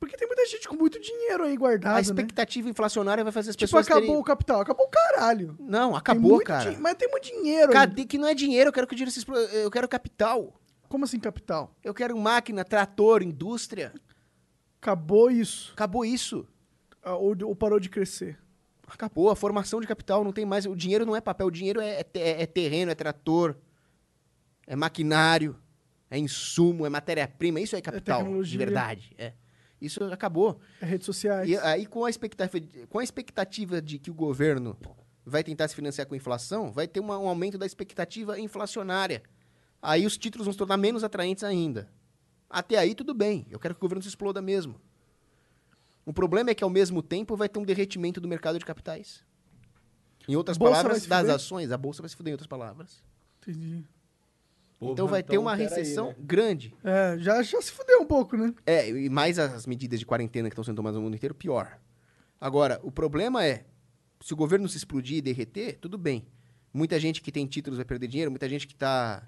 Porque 0.00 0.16
tem 0.16 0.26
muita 0.28 0.44
gente 0.46 0.68
com 0.68 0.76
muito 0.76 1.00
dinheiro 1.00 1.44
aí 1.44 1.56
guardado, 1.56 1.92
A 1.92 1.96
né? 1.96 2.00
expectativa 2.02 2.68
inflacionária 2.68 3.22
vai 3.24 3.32
fazer 3.32 3.50
as 3.50 3.56
Tipo, 3.56 3.66
pessoas 3.66 3.86
acabou 3.86 4.02
terem... 4.02 4.16
o 4.20 4.24
capital. 4.24 4.60
Acabou 4.60 4.86
o 4.86 4.88
caralho. 4.90 5.56
Não, 5.60 5.94
acabou, 5.96 6.40
cara. 6.40 6.70
din- 6.70 6.78
Mas 6.80 6.94
tem 6.94 7.08
muito 7.10 7.24
dinheiro. 7.24 7.72
Cadê 7.72 8.04
que 8.04 8.16
não 8.18 8.28
é 8.28 8.34
dinheiro? 8.34 8.68
Eu 8.68 8.72
quero 8.72 8.86
que 8.86 8.92
o 8.94 8.96
dinheiro 8.96 9.10
se 9.10 9.18
explo- 9.20 9.36
Eu 9.36 9.70
quero 9.70 9.88
capital. 9.88 10.52
Como 10.88 11.04
assim 11.04 11.18
capital? 11.20 11.74
Eu 11.84 11.92
quero 11.92 12.16
máquina, 12.16 12.64
trator, 12.64 13.22
indústria. 13.22 13.92
Acabou 14.80 15.30
isso. 15.30 15.72
Acabou 15.72 16.04
isso. 16.04 16.46
Ah, 17.02 17.14
Ou, 17.16 17.36
ou 17.44 17.54
parou 17.56 17.80
de 17.80 17.88
crescer. 17.88 18.38
Acabou 18.86 19.30
a 19.30 19.36
formação 19.36 19.80
de 19.80 19.86
capital, 19.86 20.24
não 20.24 20.32
tem 20.32 20.46
mais. 20.46 20.64
O 20.64 20.74
dinheiro 20.74 21.04
não 21.04 21.14
é 21.14 21.20
papel, 21.20 21.46
o 21.48 21.50
dinheiro 21.50 21.80
é, 21.80 22.00
é 22.14 22.42
é 22.42 22.46
terreno, 22.46 22.90
é 22.90 22.94
trator, 22.94 23.54
é 24.66 24.74
maquinário, 24.74 25.56
é 26.10 26.18
insumo, 26.18 26.86
é 26.86 26.88
matéria-prima. 26.88 27.60
Isso 27.60 27.76
é 27.76 27.80
capital, 27.82 28.18
de 28.20 28.24
tecnologia. 28.24 28.58
verdade. 28.58 29.14
É. 29.18 29.32
Isso 29.80 30.02
acabou. 30.04 30.58
É 30.80 30.86
redes 30.86 31.04
sociais. 31.06 31.48
E 31.48 31.56
aí, 31.58 31.84
com 31.86 32.04
a, 32.04 32.10
expectativa, 32.10 32.58
de- 32.60 32.86
com 32.86 32.98
a 32.98 33.04
expectativa 33.04 33.80
de 33.82 33.98
que 33.98 34.10
o 34.10 34.14
governo 34.14 34.76
vai 35.24 35.44
tentar 35.44 35.68
se 35.68 35.74
financiar 35.74 36.06
com 36.06 36.14
inflação, 36.14 36.72
vai 36.72 36.88
ter 36.88 36.98
uma- 37.00 37.18
um 37.18 37.28
aumento 37.28 37.58
da 37.58 37.66
expectativa 37.66 38.40
inflacionária. 38.40 39.22
Aí 39.82 40.06
os 40.06 40.16
títulos 40.16 40.46
vão 40.46 40.52
se 40.52 40.58
tornar 40.58 40.78
menos 40.78 41.04
atraentes 41.04 41.44
ainda. 41.44 41.88
Até 42.48 42.78
aí, 42.78 42.94
tudo 42.94 43.12
bem. 43.12 43.46
Eu 43.50 43.58
quero 43.58 43.74
que 43.74 43.78
o 43.78 43.82
governo 43.82 44.02
se 44.02 44.08
exploda 44.08 44.40
mesmo. 44.40 44.80
O 46.04 46.12
problema 46.12 46.50
é 46.50 46.54
que, 46.54 46.64
ao 46.64 46.70
mesmo 46.70 47.02
tempo, 47.02 47.36
vai 47.36 47.48
ter 47.48 47.58
um 47.58 47.64
derretimento 47.64 48.20
do 48.20 48.26
mercado 48.26 48.58
de 48.58 48.64
capitais. 48.64 49.22
Em 50.26 50.36
outras 50.36 50.56
palavras, 50.56 51.06
das 51.06 51.20
fuder? 51.20 51.34
ações. 51.34 51.72
A 51.72 51.76
bolsa 51.76 52.02
vai 52.02 52.08
se 52.08 52.16
fuder, 52.16 52.30
em 52.30 52.34
outras 52.34 52.46
palavras. 52.46 53.02
Entendi. 53.40 53.84
então 54.80 55.06
vai 55.06 55.22
ter 55.22 55.38
uma 55.38 55.54
recessão 55.54 56.14
grande. 56.18 56.74
É, 56.82 57.18
já, 57.18 57.42
já 57.42 57.60
se 57.60 57.72
fudeu 57.72 58.00
um 58.00 58.06
pouco, 58.06 58.36
né? 58.36 58.54
É, 58.66 58.88
e 58.88 59.08
mais 59.08 59.38
as 59.38 59.66
medidas 59.66 59.98
de 59.98 60.06
quarentena 60.06 60.48
que 60.48 60.54
estão 60.54 60.64
sendo 60.64 60.76
tomadas 60.76 60.96
no 60.96 61.02
mundo 61.02 61.14
inteiro, 61.14 61.34
pior. 61.34 61.78
Agora, 62.40 62.78
o 62.82 62.90
problema 62.90 63.44
é, 63.44 63.64
se 64.20 64.32
o 64.32 64.36
governo 64.36 64.68
se 64.68 64.76
explodir 64.76 65.18
e 65.18 65.22
derreter, 65.22 65.78
tudo 65.80 65.96
bem. 65.96 66.26
Muita 66.72 66.98
gente 67.00 67.22
que 67.22 67.32
tem 67.32 67.46
títulos 67.46 67.78
vai 67.78 67.84
perder 67.84 68.06
dinheiro, 68.06 68.30
muita 68.30 68.48
gente 68.48 68.66
que 68.66 68.74
está 68.74 69.26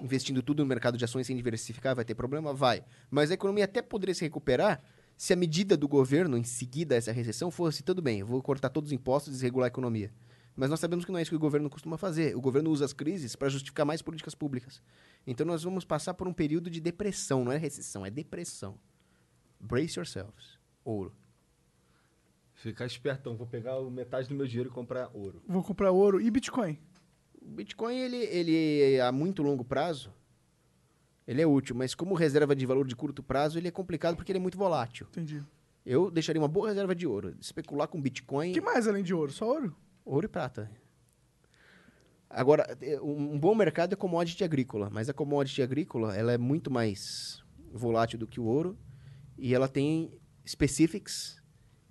investindo 0.00 0.42
tudo 0.42 0.62
no 0.62 0.68
mercado 0.68 0.96
de 0.96 1.04
ações 1.04 1.26
sem 1.26 1.36
diversificar 1.36 1.94
vai 1.94 2.04
ter 2.04 2.14
problema? 2.14 2.52
Vai. 2.52 2.84
Mas 3.10 3.30
a 3.30 3.34
economia 3.34 3.64
até 3.64 3.82
poderia 3.82 4.14
se 4.14 4.24
recuperar 4.24 4.82
se 5.16 5.32
a 5.32 5.36
medida 5.36 5.76
do 5.76 5.88
governo 5.88 6.36
em 6.36 6.44
seguida 6.44 6.94
a 6.94 6.98
essa 6.98 7.12
recessão 7.12 7.50
fosse, 7.50 7.82
tudo 7.82 8.02
bem, 8.02 8.20
eu 8.20 8.26
vou 8.26 8.42
cortar 8.42 8.68
todos 8.68 8.88
os 8.88 8.92
impostos 8.92 9.28
e 9.28 9.32
desregular 9.32 9.66
a 9.66 9.68
economia. 9.68 10.12
Mas 10.54 10.70
nós 10.70 10.80
sabemos 10.80 11.04
que 11.04 11.12
não 11.12 11.18
é 11.18 11.22
isso 11.22 11.30
que 11.30 11.36
o 11.36 11.40
governo 11.40 11.68
costuma 11.68 11.98
fazer. 11.98 12.34
O 12.34 12.40
governo 12.40 12.70
usa 12.70 12.84
as 12.84 12.92
crises 12.92 13.36
para 13.36 13.48
justificar 13.48 13.84
mais 13.84 14.00
políticas 14.00 14.34
públicas. 14.34 14.82
Então 15.26 15.46
nós 15.46 15.62
vamos 15.62 15.84
passar 15.84 16.14
por 16.14 16.26
um 16.26 16.32
período 16.32 16.70
de 16.70 16.80
depressão, 16.80 17.44
não 17.44 17.52
é 17.52 17.58
recessão, 17.58 18.06
é 18.06 18.10
depressão. 18.10 18.78
Brace 19.60 19.98
yourselves. 19.98 20.58
Ouro. 20.82 21.14
Ficar 22.54 22.86
espertão, 22.86 23.36
vou 23.36 23.46
pegar 23.46 23.78
o 23.78 23.90
metade 23.90 24.28
do 24.28 24.34
meu 24.34 24.46
dinheiro 24.46 24.70
e 24.70 24.72
comprar 24.72 25.10
ouro. 25.12 25.42
Vou 25.46 25.62
comprar 25.62 25.90
ouro 25.90 26.20
e 26.20 26.30
Bitcoin. 26.30 26.78
O 27.46 27.50
Bitcoin, 27.50 27.96
ele, 27.96 28.16
ele 28.16 29.00
a 29.00 29.12
muito 29.12 29.40
longo 29.42 29.64
prazo, 29.64 30.12
ele 31.26 31.40
é 31.40 31.46
útil, 31.46 31.76
mas 31.76 31.94
como 31.94 32.14
reserva 32.14 32.56
de 32.56 32.66
valor 32.66 32.86
de 32.86 32.96
curto 32.96 33.22
prazo, 33.22 33.56
ele 33.56 33.68
é 33.68 33.70
complicado 33.70 34.16
porque 34.16 34.32
ele 34.32 34.38
é 34.38 34.42
muito 34.42 34.58
volátil. 34.58 35.06
Entendi. 35.10 35.42
Eu 35.84 36.10
deixaria 36.10 36.42
uma 36.42 36.48
boa 36.48 36.68
reserva 36.68 36.94
de 36.94 37.06
ouro. 37.06 37.36
Especular 37.40 37.86
com 37.86 38.02
Bitcoin... 38.02 38.50
O 38.50 38.54
que 38.54 38.60
mais 38.60 38.88
além 38.88 39.04
de 39.04 39.14
ouro? 39.14 39.30
Só 39.32 39.46
ouro? 39.48 39.76
Ouro 40.04 40.26
e 40.26 40.28
prata. 40.28 40.68
Agora, 42.28 42.76
um 43.00 43.34
um 43.34 43.38
bom 43.38 43.54
mercado 43.54 43.92
é 43.92 43.96
commodity 43.96 44.42
agrícola, 44.42 44.90
mas 44.90 45.08
a 45.08 45.14
commodity 45.14 45.62
agrícola 45.62 46.16
ela 46.16 46.32
é 46.32 46.38
muito 46.38 46.70
mais 46.70 47.40
volátil 47.72 48.18
do 48.18 48.26
que 48.26 48.40
o 48.40 48.44
ouro 48.44 48.76
e 49.38 49.54
ela 49.54 49.68
tem 49.68 50.10
specifics 50.44 51.40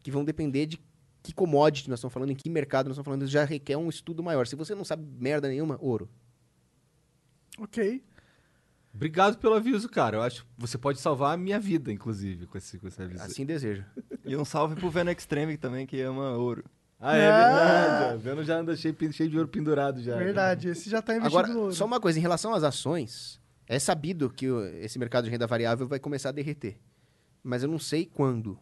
que 0.04 0.12
vão 0.12 0.26
depender 0.26 0.66
de 0.66 0.78
que 1.26 1.34
commodity 1.34 1.90
nós 1.90 2.00
estamos 2.00 2.14
falando, 2.14 2.30
em 2.32 2.36
que 2.36 2.50
mercado 2.50 2.86
nós 2.88 2.94
estamos 2.96 3.06
falando, 3.06 3.24
isso 3.24 3.32
já 3.32 3.44
requer 3.44 3.76
um 3.78 3.90
estudo 3.90 4.22
maior. 4.24 4.46
Se 4.48 4.56
você 4.56 4.74
não 4.76 4.86
sabe 4.86 5.04
merda 5.20 5.48
nenhuma, 5.48 5.78
ouro. 5.82 6.10
Ok. 7.60 8.04
Obrigado 8.94 9.38
pelo 9.38 9.56
aviso, 9.56 9.90
cara. 9.90 10.18
Eu 10.18 10.22
acho 10.22 10.44
que 10.44 10.50
você 10.58 10.78
pode 10.78 11.00
salvar 11.02 11.34
a 11.34 11.38
minha 11.38 11.60
vida, 11.60 11.92
inclusive, 11.92 12.46
com 12.48 12.58
esse, 12.58 12.78
com 12.80 12.88
esse 12.88 13.02
aviso. 13.02 13.24
Assim 13.24 13.46
desejo. 13.46 13.84
E 14.24 14.36
um 14.38 14.46
salve 14.46 14.76
pro 14.76 14.90
Venom 14.90 15.12
Extreme 15.12 15.58
também, 15.58 15.86
que 15.86 16.00
ama 16.02 16.32
ouro. 16.32 16.64
Ah, 17.00 17.16
é 17.18 17.28
Ah! 17.28 17.90
verdade. 18.00 18.16
O 18.16 18.20
Veno 18.20 18.44
já 18.44 18.58
anda 18.58 18.76
cheio, 18.76 18.96
cheio 19.12 19.30
de 19.30 19.38
ouro 19.38 19.50
pendurado 19.50 20.02
já. 20.02 20.16
Verdade, 20.16 20.70
esse 20.70 20.90
já 20.90 21.02
tá 21.02 21.14
investido 21.14 21.38
Agora, 21.38 21.54
no 21.54 21.60
ouro. 21.62 21.74
só 21.74 21.86
uma 21.86 22.00
coisa, 22.00 22.18
em 22.18 22.22
relação 22.22 22.54
às 22.54 22.64
ações, 22.64 23.40
é 23.68 23.78
sabido 23.80 24.30
que 24.30 24.50
o- 24.50 24.64
esse 24.78 24.98
mercado 24.98 25.26
de 25.26 25.30
renda 25.30 25.46
variável 25.46 25.88
vai 25.88 26.00
começar 26.00 26.30
a 26.30 26.32
derreter. 26.32 26.78
Mas 27.44 27.64
eu 27.64 27.70
não 27.70 27.78
sei 27.78 28.06
quando. 28.06 28.58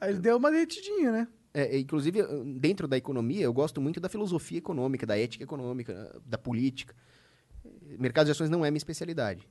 Aí 0.00 0.10
ele 0.10 0.18
deu 0.18 0.36
uma 0.36 0.50
derretidinha, 0.50 1.12
né? 1.12 1.28
É, 1.52 1.76
é, 1.76 1.78
inclusive, 1.78 2.22
dentro 2.58 2.86
da 2.86 2.96
economia, 2.96 3.42
eu 3.42 3.52
gosto 3.52 3.80
muito 3.80 3.98
da 3.98 4.08
filosofia 4.08 4.58
econômica, 4.58 5.06
da 5.06 5.18
ética 5.18 5.42
econômica, 5.42 6.20
da 6.24 6.36
política. 6.36 6.94
Mercado 7.98 8.26
de 8.26 8.32
ações 8.32 8.50
não 8.50 8.64
é 8.64 8.70
minha 8.70 8.78
especialidade. 8.78 9.48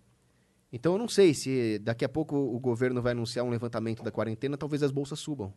Então, 0.71 0.93
eu 0.93 0.99
não 0.99 1.07
sei 1.07 1.33
se 1.33 1.79
daqui 1.79 2.05
a 2.05 2.09
pouco 2.09 2.35
o 2.35 2.59
governo 2.59 3.01
vai 3.01 3.13
anunciar 3.13 3.43
um 3.43 3.49
levantamento 3.49 4.03
da 4.03 4.11
quarentena, 4.11 4.57
talvez 4.57 4.83
as 4.83 4.91
bolsas 4.91 5.19
subam. 5.19 5.53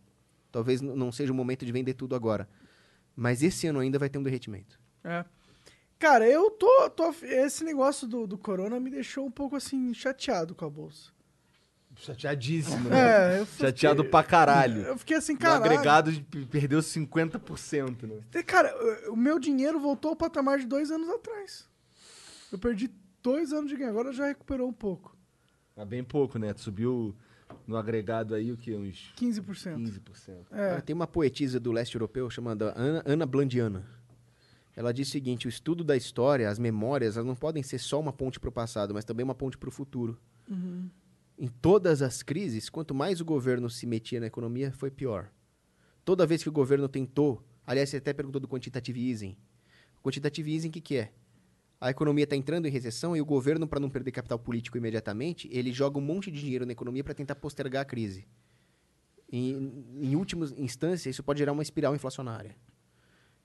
Talvez 0.51 0.81
não 0.81 1.13
seja 1.13 1.33
o 1.33 1.35
momento 1.35 1.67
de 1.67 1.73
vender 1.73 1.95
tudo 1.95 2.15
agora. 2.15 2.49
Mas 3.15 3.43
esse 3.43 3.67
ano 3.67 3.81
ainda 3.81 3.99
vai 3.99 4.09
ter 4.09 4.19
um 4.19 4.23
derretimento. 4.23 4.81
É. 5.05 5.25
Cara, 5.99 6.27
eu 6.27 6.51
tô. 6.53 6.89
tô 6.91 7.11
esse 7.23 7.65
negócio 7.65 8.07
do, 8.07 8.27
do 8.27 8.39
corona 8.39 8.79
me 8.79 8.91
deixou 8.91 9.27
um 9.27 9.31
pouco 9.31 9.57
assim, 9.57 9.93
chateado 9.93 10.55
com 10.55 10.65
a 10.65 10.71
bolsa. 10.71 11.13
Chateadíssimo, 12.01 12.89
É, 12.89 12.91
né? 12.91 13.41
eu 13.41 13.47
fiquei- 13.47 13.67
Chateado 13.67 14.05
pra 14.05 14.23
caralho. 14.23 14.83
Eu 14.83 14.97
fiquei 14.99 15.17
assim, 15.17 15.33
No 15.35 15.39
caralho. 15.39 15.65
agregado 15.65 16.13
de- 16.13 16.21
perdeu 16.47 16.81
50%, 16.81 18.07
né? 18.07 18.43
Cara, 18.45 18.73
o- 19.09 19.13
o 19.13 19.17
meu 19.17 19.39
dinheiro 19.39 19.79
voltou 19.81 20.11
ao 20.11 20.17
patamar 20.17 20.59
de 20.59 20.67
dois 20.67 20.91
anos 20.91 21.09
atrás. 21.09 21.69
Eu 22.53 22.59
perdi 22.59 22.91
dois 23.23 23.53
anos 23.53 23.69
de 23.71 23.77
ganho, 23.77 23.91
agora 23.91 24.13
já 24.13 24.27
recuperou 24.27 24.69
um 24.69 24.73
pouco. 24.73 25.17
Mas 25.77 25.87
bem 25.89 26.03
pouco, 26.05 26.39
né? 26.39 26.55
Subiu 26.57 27.15
no 27.67 27.77
agregado 27.77 28.35
aí 28.35 28.53
o 28.53 28.57
que? 28.57 28.75
Uns 28.75 29.13
15%. 29.17 29.77
15%. 29.79 30.47
É. 30.53 30.77
Ah, 30.77 30.81
Tem 30.81 30.95
uma 30.95 31.07
poetisa 31.07 31.59
do 31.61 31.73
leste 31.73 31.95
europeu 31.95 32.29
chamada 32.31 32.73
Ana, 32.77 33.03
Ana 33.05 33.27
Blandiana. 33.27 33.85
Ela 34.77 34.93
diz 34.93 35.09
o 35.09 35.11
seguinte: 35.11 35.47
o 35.47 35.49
estudo 35.49 35.83
da 35.85 35.97
história, 35.97 36.49
as 36.49 36.59
memórias, 36.59 37.17
elas 37.17 37.27
não 37.27 37.35
podem 37.35 37.63
ser 37.63 37.79
só 37.79 37.99
uma 38.01 38.13
ponte 38.13 38.39
para 38.39 38.49
o 38.49 38.53
passado, 38.53 38.95
mas 38.95 39.05
também 39.05 39.25
uma 39.25 39.35
ponte 39.35 39.59
para 39.59 39.69
o 39.69 39.73
futuro. 39.73 40.17
Uhum. 40.49 40.89
Em 41.39 41.47
todas 41.47 42.03
as 42.03 42.21
crises, 42.21 42.69
quanto 42.69 42.93
mais 42.93 43.21
o 43.21 43.25
governo 43.25 43.71
se 43.71 43.87
metia 43.87 44.19
na 44.19 44.27
economia, 44.27 44.73
foi 44.73 44.91
pior. 44.91 45.31
Toda 46.05 46.27
vez 46.27 46.43
que 46.43 46.49
o 46.49 46.53
governo 46.53 46.89
tentou, 46.89 47.47
aliás, 47.65 47.89
você 47.89 47.99
até 47.99 48.13
perguntou 48.13 48.41
do 48.41 48.49
quantitative 48.49 49.09
easing. 49.09 49.37
O 50.01 50.03
quantitative 50.03 50.53
easing, 50.53 50.69
o 50.69 50.73
que, 50.73 50.81
que 50.81 50.97
é? 50.97 51.13
A 51.81 51.91
economia 51.91 52.25
está 52.25 52.35
entrando 52.35 52.67
em 52.67 52.71
recessão 52.71 53.17
e 53.17 53.21
o 53.21 53.25
governo, 53.25 53.69
para 53.69 53.79
não 53.79 53.89
perder 53.89 54.11
capital 54.11 54.37
político 54.37 54.77
imediatamente, 54.77 55.49
ele 55.53 55.73
joga 55.73 55.97
um 55.97 56.01
monte 56.01 56.29
de 56.29 56.41
dinheiro 56.41 56.67
na 56.67 56.73
economia 56.73 57.05
para 57.05 57.15
tentar 57.15 57.37
postergar 57.37 57.83
a 57.83 57.85
crise. 57.85 58.27
E, 59.31 59.53
em 60.01 60.17
última 60.17 60.47
instância, 60.57 61.09
isso 61.09 61.23
pode 61.23 61.39
gerar 61.39 61.53
uma 61.53 61.63
espiral 61.63 61.95
inflacionária. 61.95 62.57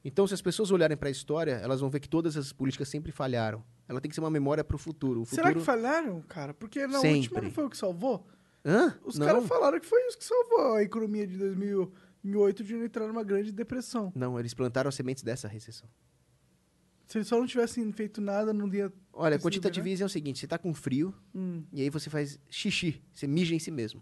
Então, 0.03 0.25
se 0.25 0.33
as 0.33 0.41
pessoas 0.41 0.71
olharem 0.71 0.97
para 0.97 1.09
a 1.09 1.11
história, 1.11 1.51
elas 1.51 1.79
vão 1.79 1.91
ver 1.91 1.99
que 1.99 2.09
todas 2.09 2.35
as 2.35 2.51
políticas 2.51 2.89
sempre 2.89 3.11
falharam. 3.11 3.63
Ela 3.93 4.01
tem 4.01 4.09
que 4.09 4.15
ser 4.15 4.21
uma 4.21 4.29
memória 4.29 4.63
para 4.63 4.75
o 4.75 4.79
futuro. 4.79 5.25
Será 5.25 5.53
que 5.53 5.59
falharam, 5.61 6.21
cara? 6.23 6.53
Porque 6.53 6.85
na 6.87 6.99
Sempre. 6.99 7.17
última 7.19 7.41
não 7.41 7.51
foi 7.51 7.65
o 7.65 7.69
que 7.69 7.77
salvou? 7.77 8.27
Hã? 8.65 8.97
Os 9.05 9.17
Não. 9.17 9.25
caras 9.27 9.45
falaram 9.47 9.79
que 9.79 9.85
foi 9.85 10.01
isso 10.07 10.17
que 10.17 10.23
salvou 10.25 10.73
a 10.75 10.83
economia 10.83 11.27
de 11.27 11.37
2008 11.37 12.63
de 12.63 12.73
não 12.75 12.85
entrar 12.85 13.07
numa 13.07 13.23
grande 13.23 13.51
depressão. 13.51 14.11
Não, 14.15 14.39
eles 14.39 14.53
plantaram 14.53 14.87
as 14.89 14.95
sementes 14.95 15.21
dessa 15.23 15.47
recessão. 15.47 15.87
Se 17.07 17.17
eles 17.17 17.27
só 17.27 17.37
não 17.37 17.45
tivessem 17.45 17.91
feito 17.91 18.21
nada, 18.21 18.53
não 18.53 18.73
ia... 18.73 18.91
Olha, 19.11 19.37
melhor. 19.81 19.91
easing 19.91 20.03
é 20.03 20.05
o 20.05 20.09
seguinte, 20.09 20.39
você 20.39 20.47
tá 20.47 20.57
com 20.57 20.73
frio 20.73 21.13
Hum. 21.35 21.63
e 21.71 21.81
aí 21.81 21.89
você 21.89 22.09
faz 22.09 22.39
xixi, 22.49 23.01
você 23.13 23.27
mija 23.27 23.53
em 23.53 23.59
si 23.59 23.69
mesmo 23.69 24.01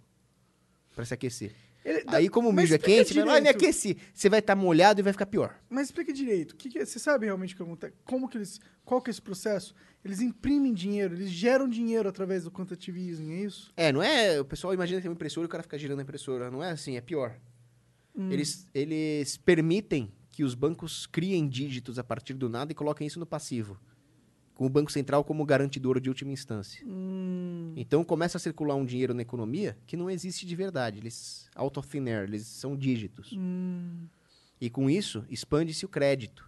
para 0.95 1.03
se 1.03 1.13
aquecer. 1.13 1.53
Ele- 1.83 2.03
aí 2.07 2.29
como 2.29 2.49
o 2.49 2.53
mijo 2.53 2.73
é 2.75 2.77
quente, 2.77 3.13
vai 3.13 3.25
lá, 3.25 3.33
"Ai, 3.33 3.39
me 3.41 3.47
direito." 3.47 3.63
aqueci. 3.63 3.97
Você 4.13 4.29
vai 4.29 4.39
estar 4.39 4.55
molhado 4.55 4.99
e 4.99 5.03
vai 5.03 5.11
ficar 5.13 5.25
pior. 5.25 5.59
Mas 5.69 5.87
explica 5.87 6.13
direito. 6.13 6.55
Que 6.55 6.69
que 6.69 6.79
é- 6.79 6.85
você 6.85 6.99
sabe 6.99 7.25
realmente 7.25 7.55
acontece? 7.55 7.93
Como 8.05 8.27
que 8.29 8.37
eles... 8.37 8.59
Qual 8.85 9.01
que 9.01 9.09
é 9.09 9.11
esse 9.11 9.21
processo? 9.21 9.73
Eles 10.03 10.19
imprimem 10.21 10.73
dinheiro, 10.73 11.15
eles 11.15 11.29
geram 11.29 11.67
dinheiro 11.67 12.07
através 12.09 12.43
do 12.43 12.51
quantitative 12.51 12.99
easing, 13.09 13.31
é 13.33 13.41
isso? 13.45 13.71
É, 13.77 13.91
não 13.91 14.01
é, 14.01 14.39
o 14.39 14.45
pessoal 14.45 14.73
imagina 14.73 14.99
que 14.99 15.03
tem 15.03 15.09
uma 15.09 15.15
impressora 15.15 15.45
e 15.45 15.47
o 15.47 15.49
cara 15.49 15.63
fica 15.63 15.77
girando 15.77 15.99
a 15.99 16.03
impressora, 16.03 16.49
não 16.51 16.63
é 16.63 16.71
assim, 16.71 16.97
é 16.97 17.01
pior. 17.01 17.35
Hum. 18.15 18.31
Eles, 18.31 18.67
eles 18.73 19.37
permitem 19.37 20.11
que 20.31 20.43
os 20.43 20.53
bancos 20.55 21.05
criem 21.05 21.47
dígitos 21.47 21.99
a 21.99 22.03
partir 22.03 22.33
do 22.33 22.49
nada 22.49 22.71
e 22.71 22.75
coloquem 22.75 23.05
isso 23.07 23.19
no 23.19 23.25
passivo. 23.25 23.79
Com 24.61 24.67
o 24.67 24.69
Banco 24.69 24.91
Central 24.91 25.23
como 25.23 25.43
garantidor 25.43 25.99
de 25.99 26.07
última 26.07 26.31
instância. 26.31 26.85
Hum. 26.85 27.73
Então 27.75 28.03
começa 28.03 28.37
a 28.37 28.39
circular 28.39 28.75
um 28.75 28.85
dinheiro 28.85 29.11
na 29.11 29.23
economia 29.23 29.75
que 29.87 29.97
não 29.97 30.07
existe 30.07 30.45
de 30.45 30.55
verdade. 30.55 30.99
Eles 30.99 31.49
out 31.55 31.79
of 31.79 31.89
thin 31.89 32.07
air, 32.07 32.25
eles 32.25 32.45
são 32.45 32.77
dígitos. 32.77 33.31
Hum. 33.33 34.05
E 34.61 34.69
com 34.69 34.87
isso, 34.87 35.25
expande-se 35.31 35.83
o 35.83 35.89
crédito. 35.89 36.47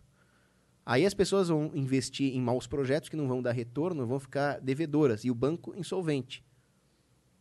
Aí 0.85 1.07
as 1.07 1.15
pessoas 1.15 1.47
vão 1.47 1.71
investir 1.73 2.35
em 2.35 2.39
maus 2.39 2.67
projetos 2.67 3.09
que 3.09 3.15
não 3.15 3.27
vão 3.27 3.41
dar 3.41 3.51
retorno, 3.51 4.05
vão 4.05 4.19
ficar 4.19 4.59
devedoras. 4.59 5.25
E 5.25 5.31
o 5.31 5.33
banco 5.33 5.73
insolvente. 5.75 6.45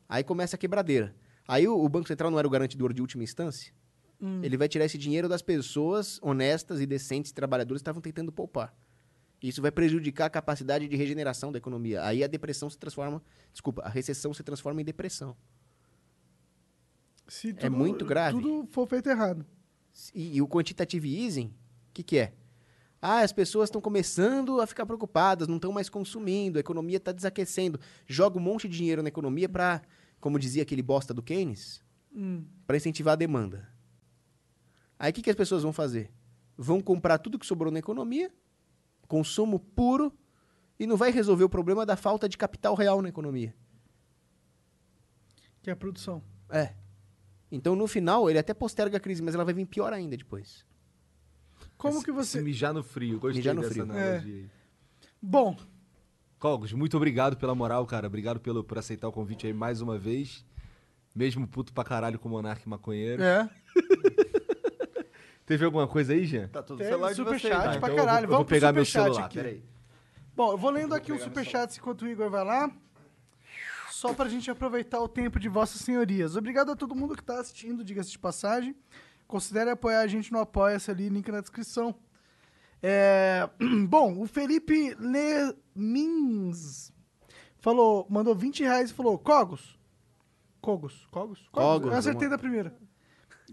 Aí 0.08 0.24
começa 0.24 0.56
a 0.56 0.58
quebradeira. 0.58 1.14
Aí 1.46 1.68
o, 1.68 1.78
o 1.78 1.86
Banco 1.86 2.08
Central 2.08 2.30
não 2.30 2.38
era 2.38 2.48
o 2.48 2.50
garantidor 2.50 2.94
de 2.94 3.02
última 3.02 3.22
instância? 3.22 3.74
Hum. 4.18 4.40
Ele 4.42 4.56
vai 4.56 4.70
tirar 4.70 4.86
esse 4.86 4.96
dinheiro 4.96 5.28
das 5.28 5.42
pessoas 5.42 6.18
honestas 6.22 6.80
e 6.80 6.86
decentes, 6.86 7.30
trabalhadoras 7.30 7.80
que 7.80 7.82
estavam 7.82 8.00
tentando 8.00 8.32
poupar. 8.32 8.74
Isso 9.42 9.60
vai 9.60 9.72
prejudicar 9.72 10.26
a 10.26 10.30
capacidade 10.30 10.86
de 10.86 10.96
regeneração 10.96 11.50
da 11.50 11.58
economia. 11.58 12.04
Aí 12.04 12.22
a 12.22 12.28
depressão 12.28 12.70
se 12.70 12.78
transforma, 12.78 13.20
desculpa, 13.52 13.82
a 13.82 13.88
recessão 13.88 14.32
se 14.32 14.42
transforma 14.42 14.80
em 14.80 14.84
depressão. 14.84 15.36
Se 17.26 17.54
É 17.58 17.68
muito 17.68 18.04
grave. 18.04 18.40
Tudo 18.40 18.68
for 18.70 18.86
feito 18.86 19.08
errado. 19.08 19.44
E, 20.14 20.36
e 20.36 20.42
o 20.42 20.46
quantitative 20.46 21.24
easing, 21.24 21.46
o 21.88 21.92
que, 21.92 22.02
que 22.02 22.18
é? 22.18 22.34
Ah, 23.00 23.20
as 23.20 23.32
pessoas 23.32 23.68
estão 23.68 23.80
começando 23.80 24.60
a 24.60 24.66
ficar 24.66 24.86
preocupadas, 24.86 25.48
não 25.48 25.56
estão 25.56 25.72
mais 25.72 25.88
consumindo, 25.88 26.58
a 26.58 26.60
economia 26.60 26.98
está 26.98 27.10
desaquecendo. 27.10 27.80
Joga 28.06 28.38
um 28.38 28.42
monte 28.42 28.68
de 28.68 28.76
dinheiro 28.76 29.02
na 29.02 29.08
economia 29.08 29.48
para, 29.48 29.82
como 30.20 30.38
dizia 30.38 30.62
aquele 30.62 30.82
bosta 30.82 31.12
do 31.12 31.22
Keynes, 31.22 31.82
Hum. 32.14 32.44
para 32.66 32.76
incentivar 32.76 33.14
a 33.14 33.16
demanda. 33.16 33.68
Aí 34.98 35.10
o 35.10 35.14
que, 35.14 35.22
que 35.22 35.30
as 35.30 35.36
pessoas 35.36 35.62
vão 35.64 35.72
fazer? 35.72 36.12
Vão 36.56 36.80
comprar 36.80 37.18
tudo 37.18 37.38
que 37.38 37.46
sobrou 37.46 37.72
na 37.72 37.80
economia, 37.80 38.32
consumo 39.12 39.58
puro, 39.58 40.10
e 40.80 40.86
não 40.86 40.96
vai 40.96 41.10
resolver 41.10 41.44
o 41.44 41.48
problema 41.50 41.84
da 41.84 41.96
falta 41.96 42.26
de 42.26 42.38
capital 42.38 42.74
real 42.74 43.02
na 43.02 43.10
economia. 43.10 43.54
Que 45.60 45.68
é 45.68 45.74
a 45.74 45.76
produção. 45.76 46.22
É. 46.48 46.72
Então, 47.50 47.76
no 47.76 47.86
final, 47.86 48.30
ele 48.30 48.38
até 48.38 48.54
posterga 48.54 48.96
a 48.96 49.00
crise, 49.00 49.20
mas 49.20 49.34
ela 49.34 49.44
vai 49.44 49.52
vir 49.52 49.66
pior 49.66 49.92
ainda 49.92 50.16
depois. 50.16 50.64
Como 51.76 52.02
que 52.02 52.10
você. 52.10 52.40
Mijar 52.40 52.72
no 52.72 52.82
frio. 52.82 53.20
Gostei 53.20 53.40
Mijar 53.40 53.54
no 53.54 53.60
dessa 53.60 53.74
frio. 53.74 53.84
analogia 53.84 54.34
aí. 54.34 54.50
Bom, 55.20 55.58
Cogos, 56.38 56.72
muito 56.72 56.96
obrigado 56.96 57.36
pela 57.36 57.54
moral, 57.54 57.84
cara. 57.84 58.06
Obrigado 58.06 58.40
pelo, 58.40 58.64
por 58.64 58.78
aceitar 58.78 59.08
o 59.08 59.12
convite 59.12 59.46
aí 59.46 59.52
mais 59.52 59.82
uma 59.82 59.98
vez. 59.98 60.42
Mesmo 61.14 61.46
puto 61.46 61.74
pra 61.74 61.84
caralho 61.84 62.18
com 62.18 62.30
o 62.30 62.32
Monark 62.32 62.66
Maconheiro. 62.66 63.22
É. 63.22 63.50
Teve 65.52 65.64
alguma 65.66 65.86
coisa 65.86 66.14
aí, 66.14 66.24
Jean? 66.24 66.48
Tá 66.48 66.62
Teve 66.62 66.82
celular 66.84 67.10
de 67.10 67.16
superchat 67.16 67.42
vocês. 67.52 67.62
pra 67.62 67.70
né? 67.70 67.76
então 67.76 67.88
eu 67.90 67.96
caralho. 67.96 68.06
vou- 68.06 68.22
eu 68.22 68.28
vou 68.28 68.36
Vamos 68.38 68.46
pro 68.46 68.54
pegar 68.56 68.72
meu 68.72 68.84
superchat 68.86 69.04
celular, 69.12 69.26
aqui. 69.26 69.34
peraí. 69.36 69.64
Bom, 70.34 70.52
eu 70.52 70.56
vou 70.56 70.70
lendo 70.70 70.94
aqui 70.94 71.12
uns 71.12 71.20
superchats 71.22 71.76
enquanto 71.76 72.02
o 72.02 72.08
Igor 72.08 72.30
vai 72.30 72.42
lá. 72.44 72.70
Só 73.90 74.14
pra 74.14 74.28
gente 74.30 74.50
aproveitar 74.50 74.98
o 75.00 75.06
tempo 75.08 75.38
de 75.38 75.48
vossas 75.50 75.82
senhorias. 75.82 76.36
Obrigado 76.36 76.72
a 76.72 76.76
todo 76.76 76.94
mundo 76.94 77.14
que 77.14 77.22
tá 77.22 77.38
assistindo, 77.38 77.84
diga-se 77.84 78.10
de 78.12 78.18
passagem. 78.18 78.74
Considere 79.28 79.68
apoiar 79.70 80.00
a 80.00 80.06
gente 80.06 80.32
no 80.32 80.38
Apoia-se 80.40 80.90
ali, 80.90 81.08
link 81.10 81.30
na 81.30 81.40
descrição. 81.42 81.94
É, 82.82 83.48
Bom, 83.88 84.18
o 84.22 84.26
Felipe 84.26 84.96
Lemins 85.76 86.92
falou, 87.58 88.06
mandou 88.10 88.34
20 88.34 88.62
reais 88.62 88.90
e 88.90 88.94
falou, 88.94 89.18
Cogos. 89.18 89.78
Cogos, 90.60 91.06
Cogos? 91.10 91.46
Cogos, 91.52 91.92
Eu 91.92 91.98
acertei 91.98 92.28
da 92.28 92.38
primeira. 92.38 92.74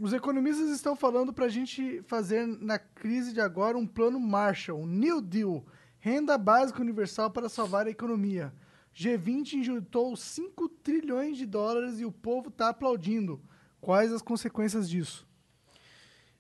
Os 0.02 0.14
economistas 0.14 0.70
estão 0.70 0.96
falando 0.96 1.34
pra 1.34 1.50
gente 1.50 2.02
fazer 2.04 2.48
na 2.48 2.80
crise 2.80 3.34
de 3.34 3.42
agora 3.42 3.78
um 3.78 3.86
plano 3.86 4.18
Marshall, 4.18 4.80
um 4.80 4.86
New 4.86 5.20
Deal, 5.20 5.66
renda 6.00 6.38
básica 6.38 6.82
universal 6.82 7.30
para 7.30 7.50
salvar 7.50 7.86
a 7.86 7.90
economia. 7.90 8.54
G20 8.96 9.56
injetou 9.56 10.16
5 10.16 10.70
trilhões 10.82 11.38
de 11.38 11.46
dólares 11.46 12.00
e 12.00 12.06
o 12.06 12.14
povo 12.14 12.50
tá 12.50 12.70
aplaudindo. 12.70 13.42
Quais 13.82 14.14
as 14.14 14.22
consequências 14.22 14.90
disso? 14.90 15.28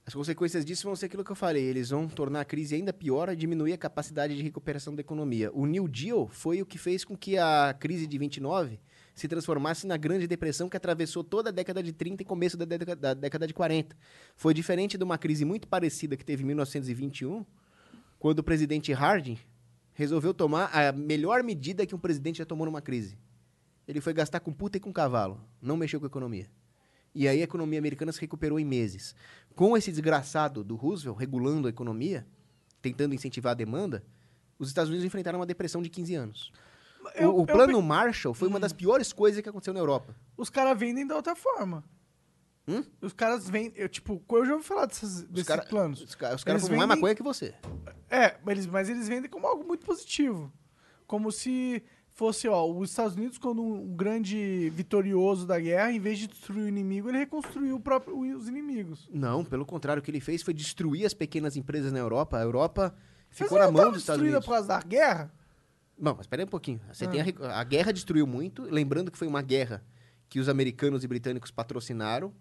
As 0.05 0.13
consequências 0.13 0.63
disso 0.63 0.85
vão 0.85 0.95
ser 0.95 1.07
aquilo 1.07 1.25
que 1.25 1.31
eu 1.31 1.35
falei. 1.35 1.65
Eles 1.65 1.89
vão 1.89 2.07
tornar 2.07 2.39
a 2.39 2.45
crise 2.45 2.75
ainda 2.75 2.93
pior 2.93 3.27
e 3.27 3.35
diminuir 3.35 3.73
a 3.73 3.77
capacidade 3.77 4.37
de 4.37 4.41
recuperação 4.41 4.95
da 4.95 5.01
economia. 5.01 5.51
O 5.53 5.65
New 5.65 5.85
Deal 5.89 6.29
foi 6.29 6.61
o 6.61 6.65
que 6.65 6.77
fez 6.77 7.03
com 7.03 7.17
que 7.17 7.37
a 7.37 7.75
crise 7.77 8.07
de 8.07 8.17
29 8.17 8.79
se 9.19 9.27
transformasse 9.27 9.85
na 9.85 9.97
Grande 9.97 10.27
Depressão 10.27 10.69
que 10.69 10.77
atravessou 10.77 11.23
toda 11.23 11.49
a 11.49 11.51
década 11.51 11.83
de 11.83 11.91
30 11.91 12.23
e 12.23 12.25
começo 12.25 12.55
da 12.57 12.65
década, 12.65 12.95
da 12.95 13.13
década 13.13 13.45
de 13.45 13.53
40. 13.53 13.95
Foi 14.35 14.53
diferente 14.53 14.97
de 14.97 15.03
uma 15.03 15.17
crise 15.17 15.43
muito 15.43 15.67
parecida 15.67 16.15
que 16.15 16.25
teve 16.25 16.43
em 16.43 16.47
1921, 16.47 17.45
quando 18.17 18.39
o 18.39 18.43
presidente 18.43 18.91
Harding 18.93 19.37
resolveu 19.93 20.33
tomar 20.33 20.69
a 20.73 20.91
melhor 20.91 21.43
medida 21.43 21.85
que 21.85 21.93
um 21.93 21.99
presidente 21.99 22.37
já 22.37 22.45
tomou 22.45 22.65
numa 22.65 22.81
crise. 22.81 23.17
Ele 23.87 23.99
foi 23.99 24.13
gastar 24.13 24.39
com 24.39 24.53
puta 24.53 24.77
e 24.77 24.79
com 24.79 24.93
cavalo, 24.93 25.41
não 25.61 25.75
mexeu 25.75 25.99
com 25.99 26.05
a 26.05 26.07
economia. 26.07 26.47
E 27.13 27.27
aí 27.27 27.41
a 27.41 27.43
economia 27.43 27.79
americana 27.79 28.11
se 28.11 28.21
recuperou 28.21 28.59
em 28.59 28.65
meses. 28.65 29.15
Com 29.55 29.75
esse 29.75 29.91
desgraçado 29.91 30.63
do 30.63 30.75
Roosevelt 30.75 31.17
regulando 31.17 31.67
a 31.67 31.69
economia, 31.69 32.25
tentando 32.81 33.15
incentivar 33.15 33.51
a 33.51 33.55
demanda, 33.55 34.03
os 34.57 34.67
Estados 34.67 34.89
Unidos 34.89 35.05
enfrentaram 35.05 35.39
uma 35.39 35.45
depressão 35.45 35.81
de 35.81 35.89
15 35.89 36.15
anos. 36.15 36.51
O- 37.15 37.21
Eu- 37.21 37.35
o, 37.37 37.41
eu 37.41 37.45
plano 37.45 37.79
pe- 37.79 37.87
Marshall 37.87 38.33
foi 38.33 38.47
uma 38.47 38.59
das 38.59 38.73
piores 38.73 39.11
coisas 39.13 39.41
que 39.41 39.49
aconteceu 39.49 39.73
na 39.73 39.79
Europa. 39.79 40.15
Os 40.37 40.49
caras 40.49 40.77
vendem 40.77 41.05
da 41.05 41.15
outra 41.15 41.35
forma. 41.35 41.83
Hum? 42.67 42.83
Os 43.01 43.13
caras 43.13 43.49
vendem. 43.49 43.73
Eu, 43.75 43.89
tipo, 43.89 44.21
eu 44.31 44.45
já 44.45 44.53
ouvi 44.53 44.63
falar 44.65 44.85
desses, 44.85 45.23
desses 45.23 45.47
cara- 45.47 45.63
planos. 45.63 46.01
Os, 46.01 46.15
ca- 46.15 46.35
os 46.35 46.43
caras 46.43 46.61
Eles 46.61 46.69
fumam 46.69 46.87
mais 46.87 46.99
maconha 46.99 47.15
que 47.15 47.23
você. 47.23 47.53
É, 48.09 48.37
mas 48.43 48.53
eles, 48.53 48.65
mas 48.67 48.89
eles 48.89 49.07
vendem 49.07 49.29
como 49.29 49.47
algo 49.47 49.63
muito 49.65 49.85
positivo. 49.85 50.51
Como 51.07 51.31
se 51.31 51.81
fosse, 52.11 52.47
ó, 52.47 52.65
os 52.69 52.89
Estados 52.91 53.15
Unidos, 53.15 53.37
quando 53.37 53.63
um 53.63 53.95
grande 53.95 54.69
vitorioso 54.71 55.47
da 55.47 55.59
guerra, 55.59 55.91
em 55.91 55.99
vez 55.99 56.19
de 56.19 56.27
destruir 56.27 56.63
o 56.65 56.67
inimigo, 56.67 57.09
ele 57.09 57.17
reconstruiu 57.17 57.75
o 57.77 57.79
próprio, 57.79 58.19
os 58.37 58.47
inimigos. 58.47 59.07
Não, 59.11 59.43
pelo 59.43 59.65
contrário, 59.65 60.01
o 60.01 60.03
que 60.03 60.11
ele 60.11 60.19
fez 60.19 60.43
foi 60.43 60.53
destruir 60.53 61.05
as 61.05 61.13
pequenas 61.13 61.55
empresas 61.55 61.91
na 61.91 61.97
Europa. 61.99 62.37
A 62.37 62.41
Europa 62.41 62.93
ficou 63.29 63.57
Mas 63.57 63.67
na 63.67 63.71
mão 63.71 63.91
dos 63.91 64.01
Estados 64.01 64.21
destruída 64.21 64.37
Unidos. 64.37 64.45
por 64.45 64.51
causa 64.53 64.67
da 64.67 64.79
guerra? 64.81 65.33
Não, 65.99 66.13
mas 66.15 66.21
espera 66.21 66.41
aí 66.41 66.45
um 66.45 66.49
pouquinho. 66.49 66.79
Você 66.91 67.05
Ah. 67.05 67.09
tem 67.09 67.19
a, 67.19 67.23
re- 67.23 67.35
a 67.41 67.63
guerra 67.63 67.91
destruiu 67.91 68.25
muito, 68.25 68.63
lembrando 68.63 69.11
que 69.11 69.17
foi 69.17 69.27
uma 69.27 69.41
guerra 69.41 69.83
que 70.29 70.39
os 70.39 70.47
americanos 70.47 71.03
e 71.03 71.07
britânicos 71.07 71.51
patrocinaram. 71.51 72.33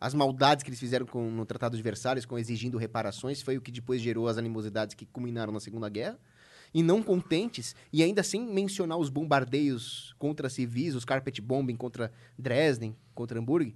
As 0.00 0.12
maldades 0.12 0.62
que 0.62 0.68
eles 0.68 0.80
fizeram 0.80 1.06
com, 1.06 1.30
no 1.30 1.46
Tratado 1.46 1.76
de 1.76 1.82
Versalhes, 1.82 2.26
com 2.26 2.38
exigindo 2.38 2.76
reparações, 2.76 3.40
foi 3.40 3.56
o 3.56 3.60
que 3.60 3.70
depois 3.70 4.00
gerou 4.02 4.28
as 4.28 4.36
animosidades 4.36 4.94
que 4.94 5.06
culminaram 5.06 5.52
na 5.52 5.60
Segunda 5.60 5.88
Guerra. 5.88 6.18
E 6.74 6.82
não 6.82 7.02
contentes, 7.02 7.74
e 7.92 8.02
ainda 8.02 8.22
sem 8.22 8.44
mencionar 8.44 8.98
os 8.98 9.08
bombardeios 9.08 10.14
contra 10.18 10.50
civis, 10.50 10.94
os 10.94 11.04
carpet 11.04 11.40
bombing 11.40 11.76
contra 11.76 12.12
Dresden, 12.38 12.94
contra 13.14 13.38
Hamburgo, 13.38 13.72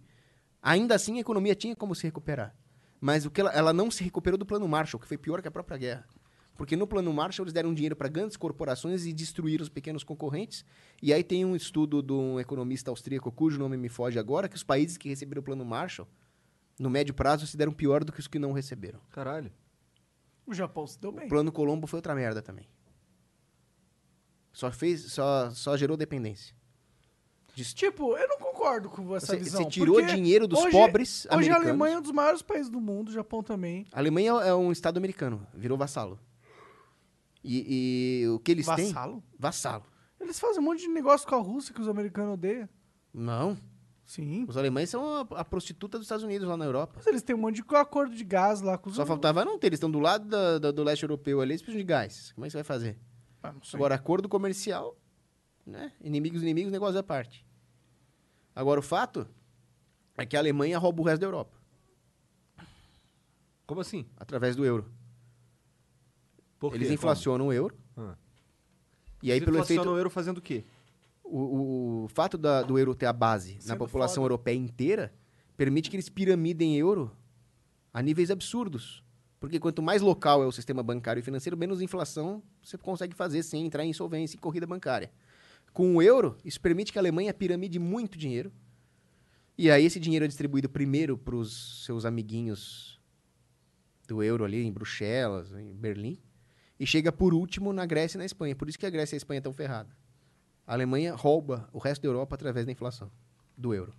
ainda 0.60 0.94
assim 0.96 1.16
a 1.16 1.20
economia 1.20 1.54
tinha 1.54 1.74
como 1.76 1.94
se 1.94 2.02
recuperar. 2.02 2.54
Mas 3.00 3.24
o 3.24 3.30
que 3.30 3.40
ela, 3.40 3.50
ela 3.52 3.72
não 3.72 3.90
se 3.90 4.04
recuperou 4.04 4.36
do 4.36 4.44
plano 4.44 4.68
Marshall, 4.68 5.00
que 5.00 5.06
foi 5.06 5.16
pior 5.16 5.40
que 5.40 5.48
a 5.48 5.50
própria 5.50 5.78
guerra. 5.78 6.04
Porque 6.60 6.76
no 6.76 6.86
plano 6.86 7.10
Marshall 7.10 7.44
eles 7.44 7.54
deram 7.54 7.72
dinheiro 7.72 7.96
para 7.96 8.06
grandes 8.06 8.36
corporações 8.36 9.06
e 9.06 9.14
destruíram 9.14 9.62
os 9.62 9.70
pequenos 9.70 10.04
concorrentes. 10.04 10.62
E 11.02 11.10
aí 11.10 11.24
tem 11.24 11.42
um 11.42 11.56
estudo 11.56 12.02
de 12.02 12.12
um 12.12 12.38
economista 12.38 12.90
austríaco, 12.90 13.32
cujo 13.32 13.58
nome 13.58 13.78
me 13.78 13.88
foge 13.88 14.18
agora, 14.18 14.46
que 14.46 14.56
os 14.56 14.62
países 14.62 14.98
que 14.98 15.08
receberam 15.08 15.40
o 15.40 15.42
plano 15.42 15.64
Marshall, 15.64 16.06
no 16.78 16.90
médio 16.90 17.14
prazo, 17.14 17.46
se 17.46 17.56
deram 17.56 17.72
pior 17.72 18.04
do 18.04 18.12
que 18.12 18.20
os 18.20 18.28
que 18.28 18.38
não 18.38 18.52
receberam. 18.52 19.00
Caralho. 19.10 19.50
O 20.46 20.52
Japão 20.52 20.86
se 20.86 21.00
deu 21.00 21.10
bem. 21.10 21.24
O 21.24 21.28
plano 21.30 21.50
Colombo 21.50 21.86
foi 21.86 21.96
outra 21.96 22.14
merda 22.14 22.42
também. 22.42 22.68
Só 24.52 24.70
fez, 24.70 25.00
só, 25.12 25.48
só 25.52 25.78
gerou 25.78 25.96
dependência. 25.96 26.54
Tipo, 27.74 28.18
eu 28.18 28.28
não 28.28 28.36
concordo 28.38 28.90
com 28.90 29.16
essa 29.16 29.28
Você- 29.28 29.36
visão. 29.38 29.62
você 29.64 29.70
tirou 29.70 30.02
dinheiro 30.02 30.46
dos 30.46 30.58
hoje- 30.60 30.70
pobres 30.72 31.24
Hoje 31.24 31.28
a 31.30 31.34
americanos. 31.36 31.66
Alemanha 31.68 31.94
é 31.94 31.98
um 31.98 32.02
dos 32.02 32.12
maiores 32.12 32.42
países 32.42 32.68
do 32.70 32.82
mundo, 32.82 33.08
o 33.08 33.12
Japão 33.12 33.42
também. 33.42 33.86
A 33.90 33.98
Alemanha 33.98 34.32
é 34.42 34.54
um 34.54 34.70
estado 34.70 34.98
americano, 34.98 35.46
virou 35.54 35.78
vassalo. 35.78 36.20
E, 37.42 38.22
e 38.24 38.28
o 38.28 38.38
que 38.38 38.50
eles 38.52 38.66
têm... 38.66 38.86
Vassalo? 38.88 39.22
Vassalo. 39.38 39.84
Eles 40.20 40.38
fazem 40.38 40.60
um 40.60 40.64
monte 40.64 40.80
de 40.82 40.88
negócio 40.88 41.26
com 41.26 41.34
a 41.34 41.38
Rússia 41.40 41.74
que 41.74 41.80
os 41.80 41.88
americanos 41.88 42.34
odeiam. 42.34 42.68
Não. 43.12 43.56
Sim. 44.04 44.44
Os 44.48 44.56
alemães 44.56 44.90
são 44.90 45.02
a, 45.16 45.20
a 45.40 45.44
prostituta 45.44 45.96
dos 45.96 46.04
Estados 46.04 46.24
Unidos 46.24 46.46
lá 46.46 46.56
na 46.56 46.64
Europa. 46.64 46.94
Mas 46.96 47.06
eles 47.06 47.22
têm 47.22 47.34
um 47.34 47.38
monte 47.38 47.62
de 47.62 47.76
acordo 47.76 48.14
de 48.14 48.24
gás 48.24 48.60
lá 48.60 48.76
com 48.76 48.90
os 48.90 48.96
Só 48.96 49.06
faltava 49.06 49.44
não 49.44 49.58
ter, 49.58 49.68
eles 49.68 49.76
estão 49.78 49.90
do 49.90 50.00
lado 50.00 50.26
da- 50.28 50.58
da- 50.58 50.70
do 50.72 50.82
leste 50.82 51.02
europeu 51.04 51.40
ali, 51.40 51.52
eles 51.52 51.62
precisam 51.62 51.80
de 51.80 51.84
gás. 51.86 52.32
Como 52.32 52.44
é 52.44 52.48
que 52.48 52.52
você 52.52 52.56
vai 52.58 52.64
fazer? 52.64 52.98
Ah, 53.42 53.52
não 53.52 53.62
sei. 53.62 53.78
Agora, 53.78 53.94
acordo 53.94 54.28
comercial, 54.28 54.96
né? 55.64 55.92
Inimigos, 56.02 56.42
inimigos, 56.42 56.70
negócio 56.72 56.98
à 56.98 57.02
parte. 57.02 57.46
Agora, 58.54 58.80
o 58.80 58.82
fato 58.82 59.26
é 60.16 60.26
que 60.26 60.36
a 60.36 60.40
Alemanha 60.40 60.76
rouba 60.78 61.00
o 61.00 61.04
resto 61.04 61.20
da 61.20 61.26
Europa. 61.28 61.56
Como 63.66 63.80
assim? 63.80 64.06
Através 64.16 64.56
do 64.56 64.64
euro. 64.64 64.90
Por 66.60 66.74
Eles 66.74 66.86
quê? 66.88 66.94
inflacionam 66.94 67.48
o 67.48 67.52
euro. 67.52 67.74
Ah. 67.96 68.14
E 69.22 69.32
aí, 69.32 69.38
Eles 69.38 69.44
pelo 69.46 69.56
inflacionam 69.56 69.82
efeito... 69.82 69.94
o 69.94 69.98
euro 69.98 70.10
fazendo 70.10 70.38
o 70.38 70.42
quê? 70.42 70.64
O, 71.24 71.38
o- 71.38 72.04
o 72.04 72.08
fato 72.08 72.38
da- 72.38 72.62
do 72.62 72.78
euro 72.78 72.94
ter 72.94 73.06
a 73.06 73.12
base 73.12 73.54
na 73.56 73.60
Sendo 73.62 73.78
população 73.78 74.22
foda. 74.22 74.26
europeia 74.34 74.54
inteira 74.56 75.12
permite 75.56 75.90
que 75.90 75.96
eles 75.96 76.08
piramidem 76.08 76.76
euro 76.76 77.10
a 77.92 78.00
níveis 78.02 78.30
absurdos. 78.30 79.02
Porque 79.40 79.58
quanto 79.58 79.80
mais 79.82 80.02
local 80.02 80.42
é 80.42 80.46
o 80.46 80.52
sistema 80.52 80.82
bancário 80.82 81.18
e 81.20 81.22
financeiro, 81.22 81.56
menos 81.56 81.80
inflação 81.80 82.42
você 82.62 82.76
consegue 82.76 83.14
fazer 83.16 83.42
sem 83.42 83.64
entrar 83.64 83.84
em 83.84 83.90
insolvência 83.90 84.36
e 84.36 84.38
corrida 84.38 84.66
bancária. 84.66 85.10
Com 85.72 85.96
o 85.96 86.02
euro, 86.02 86.36
isso 86.44 86.60
permite 86.60 86.92
que 86.92 86.98
a 86.98 87.02
Alemanha 87.02 87.32
piramide 87.32 87.78
muito 87.78 88.18
dinheiro. 88.18 88.52
E 89.56 89.70
aí 89.70 89.84
esse 89.84 89.98
dinheiro 90.00 90.24
é 90.24 90.28
distribuído 90.28 90.68
primeiro 90.68 91.16
para 91.16 91.36
os 91.36 91.84
seus 91.86 92.04
amiguinhos 92.04 93.00
do 94.06 94.22
euro 94.22 94.44
ali 94.44 94.62
em 94.64 94.72
Bruxelas, 94.72 95.52
em 95.52 95.74
Berlim, 95.74 96.18
e 96.80 96.86
chega 96.86 97.12
por 97.12 97.34
último 97.34 97.74
na 97.74 97.84
Grécia 97.84 98.16
e 98.16 98.20
na 98.20 98.24
Espanha. 98.24 98.56
Por 98.56 98.66
isso 98.66 98.78
que 98.78 98.86
a 98.86 98.90
Grécia 98.90 99.14
e 99.14 99.16
a 99.16 99.18
Espanha 99.18 99.38
estão 99.38 99.52
ferradas. 99.52 99.92
A 100.66 100.72
Alemanha 100.72 101.14
rouba 101.14 101.68
o 101.74 101.78
resto 101.78 102.00
da 102.00 102.08
Europa 102.08 102.34
através 102.34 102.64
da 102.64 102.72
inflação 102.72 103.10
do 103.54 103.74
euro. 103.74 103.92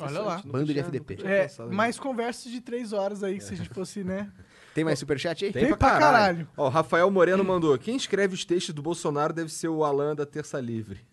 Olha 0.00 0.20
lá. 0.20 0.42
Bando 0.46 0.72
de 0.72 0.78
FDP. 0.78 1.18
É, 1.24 1.48
mais 1.66 1.98
conversas 1.98 2.50
de 2.50 2.60
três 2.60 2.92
horas 2.92 3.22
aí, 3.22 3.40
se 3.40 3.52
a 3.52 3.56
gente 3.56 3.68
fosse, 3.68 4.02
né? 4.02 4.32
Tem 4.72 4.84
mais 4.84 4.98
superchat 4.98 5.44
aí? 5.44 5.52
Tem, 5.52 5.76
pra, 5.76 5.98
caralho. 5.98 6.48
Ó, 6.56 6.66
o 6.66 6.68
Rafael 6.68 7.10
Moreno 7.10 7.44
mandou. 7.44 7.76
Quem 7.76 7.96
escreve 7.96 8.34
os 8.34 8.44
textos 8.44 8.74
do 8.74 8.80
Bolsonaro 8.80 9.32
deve 9.32 9.50
ser 9.50 9.68
o 9.68 9.84
Alan 9.84 10.14
da 10.14 10.24
Terça 10.24 10.60
Livre. 10.60 11.04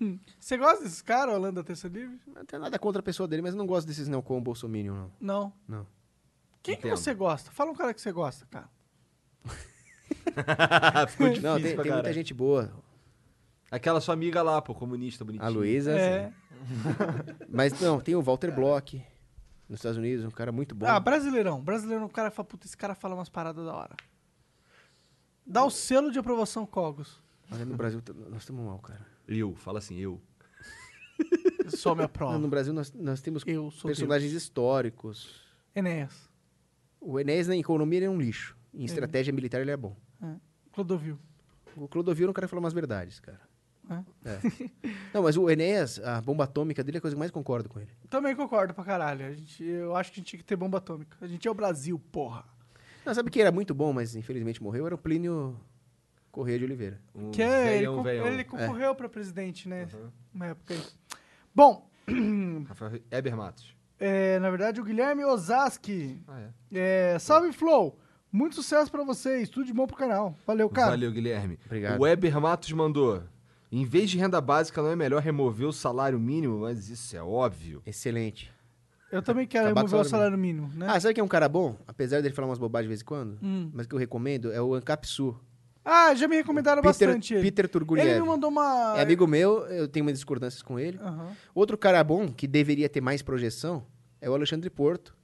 Você 0.40 0.56
gosta 0.56 0.82
desses 0.82 1.02
caras, 1.02 1.34
Holanda 1.34 1.62
Terça 1.62 1.86
Livre? 1.88 2.18
Não 2.26 2.44
tenho 2.44 2.62
nada 2.62 2.78
contra 2.78 3.00
a 3.00 3.02
pessoa 3.02 3.28
dele, 3.28 3.42
mas 3.42 3.52
eu 3.52 3.58
não 3.58 3.66
gosto 3.66 3.86
desses 3.86 4.08
neocon 4.08 4.40
bolsominion, 4.40 4.94
não. 4.94 5.12
Não. 5.20 5.52
Não. 5.68 5.86
Quem 6.62 6.74
que 6.74 6.86
Entendo. 6.86 6.96
você 6.96 7.12
gosta? 7.12 7.50
Fala 7.50 7.70
um 7.70 7.74
cara 7.74 7.92
que 7.92 8.00
você 8.00 8.10
gosta, 8.10 8.46
cara. 8.46 8.70
Ficou 11.08 11.28
difícil 11.28 11.42
não, 11.42 11.60
tem, 11.60 11.62
pra 11.62 11.62
tem 11.62 11.74
muita 11.76 11.84
caralho. 11.88 12.14
gente 12.14 12.32
boa. 12.34 12.70
Aquela 13.70 14.00
sua 14.00 14.14
amiga 14.14 14.42
lá, 14.42 14.60
pô, 14.60 14.74
comunista, 14.74 15.24
bonitinha. 15.24 15.46
A 15.46 15.50
Luísa, 15.50 15.92
É. 15.98 16.32
Mas 17.48 17.80
não, 17.80 17.98
tem 18.00 18.14
o 18.14 18.22
Walter 18.22 18.54
Block 18.54 19.02
nos 19.68 19.78
Estados 19.80 19.98
Unidos, 19.98 20.24
um 20.24 20.30
cara 20.30 20.52
muito 20.52 20.74
bom. 20.74 20.86
Ah, 20.86 21.00
brasileirão. 21.00 21.60
Brasileirão, 21.60 22.04
o 22.06 22.10
cara 22.10 22.30
fala, 22.30 22.46
puta, 22.46 22.66
esse 22.66 22.76
cara 22.76 22.94
fala 22.94 23.14
umas 23.14 23.28
paradas 23.28 23.64
da 23.64 23.74
hora. 23.74 23.96
Dá 25.44 25.64
o 25.64 25.70
selo 25.70 26.12
de 26.12 26.18
aprovação 26.18 26.64
Cogos. 26.64 27.20
Mas 27.48 27.66
no 27.66 27.74
Brasil 27.76 28.00
t- 28.00 28.12
nós 28.30 28.42
estamos 28.42 28.64
mal, 28.64 28.78
cara. 28.78 29.04
Eu, 29.26 29.54
fala 29.56 29.78
assim, 29.78 29.98
eu. 29.98 30.20
Só 31.68 31.94
me 31.94 32.02
aprova. 32.04 32.38
No 32.38 32.48
Brasil 32.48 32.72
nós, 32.72 32.92
nós 32.92 33.20
temos 33.20 33.42
Eu 33.46 33.70
sou 33.70 33.88
personagens 33.88 34.32
históricos. 34.32 35.40
Enéas. 35.74 36.30
O 37.00 37.18
Enéas 37.18 37.48
na 37.48 37.56
economia 37.56 37.98
ele 37.98 38.06
é 38.06 38.10
um 38.10 38.20
lixo. 38.20 38.56
Em 38.74 38.84
estratégia 38.84 39.32
militar 39.32 39.60
ele 39.60 39.70
é 39.70 39.76
bom. 39.76 39.96
É. 40.22 40.34
Clodovil. 40.72 41.18
O 41.76 41.88
Clodovil 41.88 42.26
não 42.26 42.34
quero 42.34 42.48
falar 42.48 42.60
umas 42.60 42.72
verdades, 42.72 43.20
cara. 43.20 43.40
É. 43.90 44.30
É. 44.30 44.40
não, 45.12 45.22
mas 45.24 45.36
o 45.36 45.50
Enéas, 45.50 45.98
a 45.98 46.20
bomba 46.20 46.44
atômica 46.44 46.82
dele 46.84 46.96
é 46.96 46.98
a 46.98 47.00
coisa 47.00 47.14
que 47.14 47.16
eu 47.16 47.20
mais 47.20 47.30
concordo 47.30 47.68
com 47.68 47.80
ele. 47.80 47.90
Também 48.08 48.34
concordo 48.36 48.72
pra 48.72 48.84
caralho. 48.84 49.26
A 49.26 49.32
gente, 49.32 49.62
eu 49.64 49.94
acho 49.96 50.10
que 50.12 50.18
a 50.18 50.20
gente 50.20 50.28
tinha 50.30 50.38
que 50.38 50.44
ter 50.44 50.56
bomba 50.56 50.78
atômica. 50.78 51.16
A 51.20 51.26
gente 51.26 51.46
é 51.46 51.50
o 51.50 51.54
Brasil, 51.54 51.98
porra. 51.98 52.44
Não, 53.04 53.12
sabe 53.14 53.30
quem 53.30 53.42
era 53.42 53.50
muito 53.52 53.74
bom, 53.74 53.92
mas 53.92 54.14
infelizmente 54.14 54.62
morreu? 54.62 54.86
Era 54.86 54.94
o 54.94 54.98
Plínio 54.98 55.58
Correia 56.30 56.58
de 56.60 56.64
Oliveira. 56.64 57.00
Que 57.32 57.42
é, 57.42 57.66
ele, 57.68 57.76
velhão, 57.78 57.96
con- 57.96 58.02
velhão. 58.04 58.26
ele 58.28 58.44
concorreu 58.44 58.94
pra 58.94 59.08
presidente, 59.08 59.68
né? 59.68 59.88
Uma 60.32 60.46
época 60.46 60.74
aí. 60.74 60.82
Bom, 61.54 61.90
Rafael 62.68 63.00
Eber 63.10 63.36
Matos. 63.36 63.76
é, 63.98 64.38
na 64.38 64.48
verdade, 64.48 64.80
o 64.80 64.84
Guilherme 64.84 65.24
Ozaski. 65.24 66.20
Ah, 66.28 66.40
é. 66.40 67.14
É, 67.14 67.18
salve, 67.18 67.52
Flow. 67.52 67.98
Muito 68.32 68.56
sucesso 68.56 68.90
pra 68.90 69.04
vocês. 69.04 69.48
Tudo 69.48 69.66
de 69.66 69.72
bom 69.74 69.86
pro 69.86 69.96
canal. 69.96 70.34
Valeu, 70.46 70.68
cara. 70.70 70.90
Valeu, 70.90 71.12
Guilherme. 71.12 71.58
Obrigado. 71.66 72.00
O 72.00 72.06
Eber 72.06 72.40
Matos 72.40 72.72
mandou. 72.72 73.22
Em 73.70 73.84
vez 73.84 74.10
de 74.10 74.18
renda 74.18 74.40
básica, 74.40 74.80
não 74.82 74.90
é 74.90 74.96
melhor 74.96 75.20
remover 75.22 75.66
o 75.66 75.72
salário 75.72 76.18
mínimo? 76.18 76.60
Mas 76.60 76.88
isso 76.88 77.16
é 77.16 77.22
óbvio. 77.22 77.82
Excelente. 77.86 78.50
Eu 79.10 79.20
também 79.22 79.46
quero 79.46 79.66
Acabar 79.66 79.80
remover 79.82 79.98
o 79.98 80.02
o 80.02 80.08
salário 80.08 80.38
mínimo, 80.38 80.70
né? 80.74 80.86
Ah, 80.88 80.98
sabe 80.98 81.12
quem 81.14 81.20
é 81.20 81.24
um 81.24 81.28
cara 81.28 81.46
bom? 81.48 81.76
Apesar 81.86 82.22
dele 82.22 82.34
falar 82.34 82.48
umas 82.48 82.58
bobagens 82.58 82.86
de 82.86 82.88
vez 82.88 83.00
em 83.02 83.04
quando, 83.04 83.38
Hum. 83.42 83.70
mas 83.74 83.86
que 83.86 83.94
eu 83.94 83.98
recomendo 83.98 84.50
é 84.50 84.60
o 84.62 84.74
Ancap 84.74 85.06
Sul. 85.06 85.38
Ah, 85.84 86.14
já 86.14 86.26
me 86.28 86.36
recomendaram 86.36 86.80
Peter- 86.80 87.08
bastante 87.08 87.34
ele. 87.34 87.42
Peter 87.42 87.68
Turguliev. 87.68 88.08
Ele 88.08 88.20
me 88.20 88.26
mandou 88.28 88.48
uma... 88.48 88.94
É 88.96 89.02
amigo 89.02 89.26
meu, 89.26 89.66
eu 89.66 89.86
tenho 89.88 90.06
umas 90.06 90.14
discordâncias 90.14 90.62
com 90.62 90.78
ele. 90.78 90.98
Aham. 91.02 91.28
Outro 91.54 91.76
cara 91.76 92.02
bom, 92.04 92.28
que 92.28 92.46
deveria 92.46 92.88
ter 92.88 93.00
mais 93.02 93.20
projeção, 93.20 93.84
é 94.20 94.30
o 94.30 94.34
Alexandre 94.34 94.70
Porto. 94.70 95.14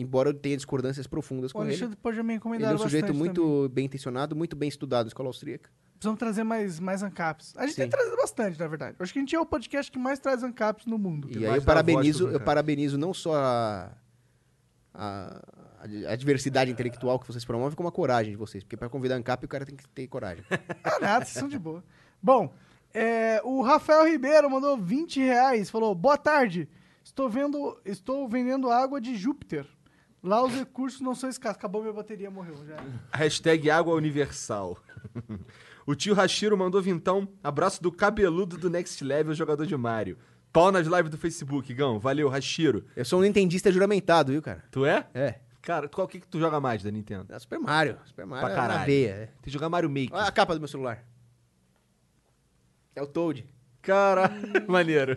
Embora 0.00 0.28
eu 0.28 0.34
tenha 0.34 0.56
discordâncias 0.56 1.06
profundas 1.06 1.50
O 1.50 1.54
com 1.54 1.60
Alexandre 1.60 1.94
ele. 1.94 1.96
pode 1.96 2.16
me 2.18 2.22
Ele 2.24 2.32
recomendaram 2.34 2.72
é 2.72 2.74
um 2.76 2.78
sujeito 2.78 3.12
muito 3.12 3.42
também. 3.42 3.68
bem 3.68 3.84
intencionado, 3.86 4.36
muito 4.36 4.54
bem 4.54 4.68
estudado 4.68 5.06
na 5.06 5.08
escola 5.08 5.28
austríaca. 5.28 5.70
Precisamos 5.94 6.18
trazer 6.20 6.44
mais, 6.44 6.78
mais 6.78 7.02
ANCAPs. 7.02 7.54
A 7.56 7.66
gente 7.66 7.74
tem 7.74 7.86
Sim. 7.86 7.90
trazido 7.90 8.16
bastante, 8.16 8.60
na 8.60 8.68
verdade. 8.68 8.96
Acho 9.00 9.12
que 9.12 9.18
a 9.18 9.22
gente 9.22 9.34
é 9.34 9.40
o 9.40 9.44
podcast 9.44 9.90
que 9.90 9.98
mais 9.98 10.20
traz 10.20 10.44
ANCAPs 10.44 10.86
no 10.86 10.96
mundo. 10.96 11.28
E 11.36 11.44
aí 11.44 11.56
eu 11.56 11.62
parabenizo, 11.62 12.28
eu 12.28 12.38
parabenizo 12.38 12.96
não 12.96 13.12
só 13.12 13.34
a, 13.34 13.90
a, 14.94 15.42
a 16.08 16.14
diversidade 16.16 16.70
intelectual 16.70 17.18
que 17.18 17.26
vocês 17.26 17.44
promovem, 17.44 17.74
como 17.76 17.88
a 17.88 17.92
coragem 17.92 18.30
de 18.30 18.36
vocês. 18.38 18.62
Porque 18.62 18.76
para 18.76 18.88
convidar 18.88 19.16
ANCAP, 19.16 19.44
o 19.44 19.48
cara 19.48 19.66
tem 19.66 19.74
que 19.74 19.88
ter 19.88 20.06
coragem. 20.06 20.44
Ah, 20.84 21.00
nada, 21.00 21.24
vocês 21.24 21.36
são 21.36 21.48
de 21.48 21.58
boa. 21.58 21.82
Bom, 22.22 22.54
é, 22.94 23.40
o 23.44 23.60
Rafael 23.62 24.06
Ribeiro 24.06 24.48
mandou 24.48 24.76
20 24.76 25.18
reais. 25.20 25.68
Falou, 25.68 25.94
boa 25.94 26.16
tarde. 26.16 26.68
Estou, 27.04 27.28
vendo, 27.28 27.80
estou 27.84 28.28
vendendo 28.28 28.70
água 28.70 29.00
de 29.00 29.16
Júpiter. 29.16 29.66
Lá 30.22 30.42
os 30.44 30.52
recursos 30.52 31.00
não 31.00 31.14
são 31.14 31.28
escassos. 31.30 31.56
Acabou 31.58 31.80
minha 31.82 31.92
bateria, 31.92 32.30
morreu 32.30 32.56
já. 32.66 32.76
Hashtag 33.12 33.70
água 33.70 33.94
universal. 33.94 34.76
o 35.86 35.94
tio 35.94 36.14
Hashiro 36.14 36.56
mandou 36.56 36.82
vintão. 36.82 37.28
Abraço 37.42 37.82
do 37.82 37.92
cabeludo 37.92 38.58
do 38.58 38.68
Next 38.68 39.02
Level, 39.04 39.34
jogador 39.34 39.64
de 39.66 39.76
Mario. 39.76 40.18
Pau 40.52 40.72
nas 40.72 40.86
lives 40.86 41.10
do 41.10 41.18
Facebook, 41.18 41.72
Gão. 41.72 41.98
Valeu, 42.00 42.28
Hashiro. 42.28 42.84
Eu 42.96 43.04
sou 43.04 43.20
um 43.20 43.22
nintendista 43.22 43.70
juramentado, 43.70 44.32
viu, 44.32 44.42
cara? 44.42 44.64
Tu 44.70 44.84
é? 44.84 45.06
É. 45.14 45.40
Cara, 45.60 45.88
qual 45.88 46.08
que, 46.08 46.18
que 46.20 46.26
tu 46.26 46.38
joga 46.38 46.58
mais 46.60 46.82
da 46.82 46.90
Nintendo? 46.90 47.26
É 47.32 47.38
Super 47.38 47.58
Mario. 47.58 47.98
Super 48.06 48.24
Mario 48.24 48.46
Pra 48.46 48.54
é 48.54 48.56
na 48.56 48.62
caralho. 48.68 48.86
veia. 48.86 49.08
é. 49.10 49.26
Tem 49.26 49.42
que 49.42 49.50
jogar 49.50 49.68
Mario 49.68 49.90
Maker. 49.90 50.14
Olha 50.14 50.24
a 50.26 50.32
capa 50.32 50.54
do 50.54 50.60
meu 50.60 50.68
celular. 50.68 51.04
É 52.96 53.02
o 53.02 53.06
Toad. 53.06 53.46
Cara, 53.88 54.30
maneiro. 54.68 55.16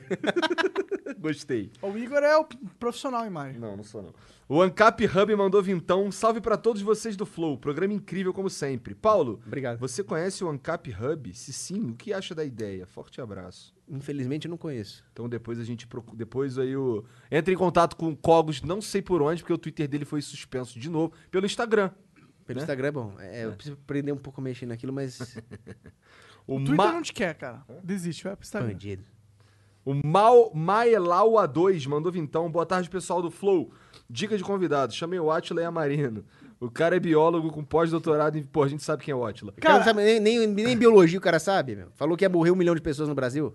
Gostei. 1.20 1.70
O 1.82 1.98
Igor 1.98 2.20
é 2.20 2.38
o 2.38 2.46
profissional 2.80 3.26
em 3.26 3.30
Mario. 3.30 3.60
Não, 3.60 3.76
não 3.76 3.84
sou 3.84 4.02
não. 4.02 4.14
O 4.48 4.62
Ancap 4.62 5.06
Hub 5.06 5.36
mandou 5.36 5.62
vintão. 5.62 6.06
Um 6.06 6.12
salve 6.12 6.40
pra 6.40 6.56
todos 6.56 6.82
vocês 6.82 7.18
do 7.18 7.26
Flow. 7.26 7.58
Programa 7.58 7.94
incrível 7.94 8.34
como 8.34 8.50
sempre. 8.50 8.96
Paulo, 8.96 9.42
Obrigado. 9.46 9.78
você 9.78 10.02
conhece 10.06 10.42
o 10.42 10.50
Ancap 10.50 10.90
Hub? 10.90 11.34
Se 11.34 11.52
sim, 11.52 11.90
o 11.90 11.96
que 11.96 12.14
acha 12.14 12.34
da 12.34 12.46
ideia? 12.46 12.86
Forte 12.86 13.20
abraço. 13.20 13.76
Infelizmente 13.90 14.46
eu 14.48 14.50
não 14.50 14.58
conheço. 14.58 15.04
Então 15.12 15.28
depois 15.28 15.60
a 15.60 15.66
gente 15.66 15.86
procura. 15.86 16.16
Depois 16.18 16.58
aí 16.58 16.74
o. 16.74 17.04
Entra 17.30 17.54
em 17.54 17.58
contato 17.58 17.98
com 17.98 18.08
o 18.08 18.16
Cogos, 18.16 18.62
não 18.62 18.82
sei 18.82 19.02
por 19.02 19.22
onde, 19.22 19.42
porque 19.44 19.52
o 19.54 19.58
Twitter 19.58 19.86
dele 19.86 20.06
foi 20.06 20.22
suspenso 20.22 20.80
de 20.80 20.90
novo, 20.90 21.12
pelo 21.30 21.46
Instagram. 21.46 21.92
Pelo 22.46 22.58
né? 22.60 22.64
Instagram 22.64 22.88
é 22.88 22.92
bom. 22.92 23.16
É, 23.20 23.46
Eu 23.46 23.52
preciso 23.52 23.78
aprender 23.84 24.14
um 24.14 24.18
pouco 24.18 24.40
a 24.40 24.44
mexer 24.46 24.66
naquilo, 24.66 24.94
mas. 24.94 25.20
O, 26.48 26.56
Twitter 26.58 26.76
Ma- 26.76 26.92
não 26.92 27.02
te 27.02 27.14
quer, 27.14 27.36
cara. 27.36 27.64
Desiste, 27.84 28.24
vai 28.24 28.36
pro 28.36 28.44
Instagram. 28.44 28.70
Bandido. 28.72 29.04
o 29.86 29.94
Mal 30.06 30.52
Maelaua 30.54 31.48
2 31.48 31.86
mandou 31.86 32.12
vintão. 32.12 32.50
Boa 32.52 32.66
tarde, 32.66 32.90
pessoal 32.90 33.22
do 33.22 33.32
Flow. 33.32 33.72
Dica 34.10 34.38
de 34.38 34.44
convidado: 34.44 34.94
chamei 34.94 35.20
o 35.20 35.32
Atila 35.32 35.62
e 35.62 35.66
a 35.66 35.72
Marino. 35.72 36.26
O 36.60 36.70
cara 36.70 36.96
é 36.96 37.00
biólogo 37.00 37.50
com 37.52 37.64
pós-doutorado 37.64 38.38
em. 38.38 38.44
Pô, 38.44 38.64
a 38.64 38.68
gente 38.68 38.84
sabe 38.84 39.04
quem 39.04 39.12
é 39.12 39.16
o 39.16 39.26
Atila. 39.26 39.54
Cara 39.60 39.78
não 39.80 39.84
sabe, 39.86 40.04
nem, 40.04 40.20
nem, 40.20 40.48
nem 40.48 40.78
biologia 40.78 41.18
o 41.18 41.22
cara 41.22 41.40
sabe, 41.40 41.76
meu. 41.76 41.88
Falou 41.96 42.16
que 42.18 42.24
ia 42.26 42.30
morrer 42.30 42.52
um 42.52 42.56
milhão 42.56 42.76
de 42.76 42.82
pessoas 42.82 43.08
no 43.10 43.16
Brasil. 43.16 43.54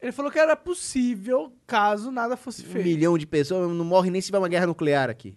Ele 0.00 0.12
falou 0.12 0.30
que 0.30 0.38
era 0.38 0.54
possível 0.54 1.52
caso 1.66 2.10
nada 2.10 2.36
fosse 2.36 2.62
Um 2.62 2.66
feito. 2.66 2.84
milhão 2.86 3.16
de 3.16 3.26
pessoas 3.26 3.68
não 3.74 3.84
morre 3.84 4.10
nem 4.10 4.20
se 4.20 4.26
tiver 4.26 4.38
uma 4.38 4.48
guerra 4.48 4.66
nuclear 4.66 5.08
aqui. 5.08 5.34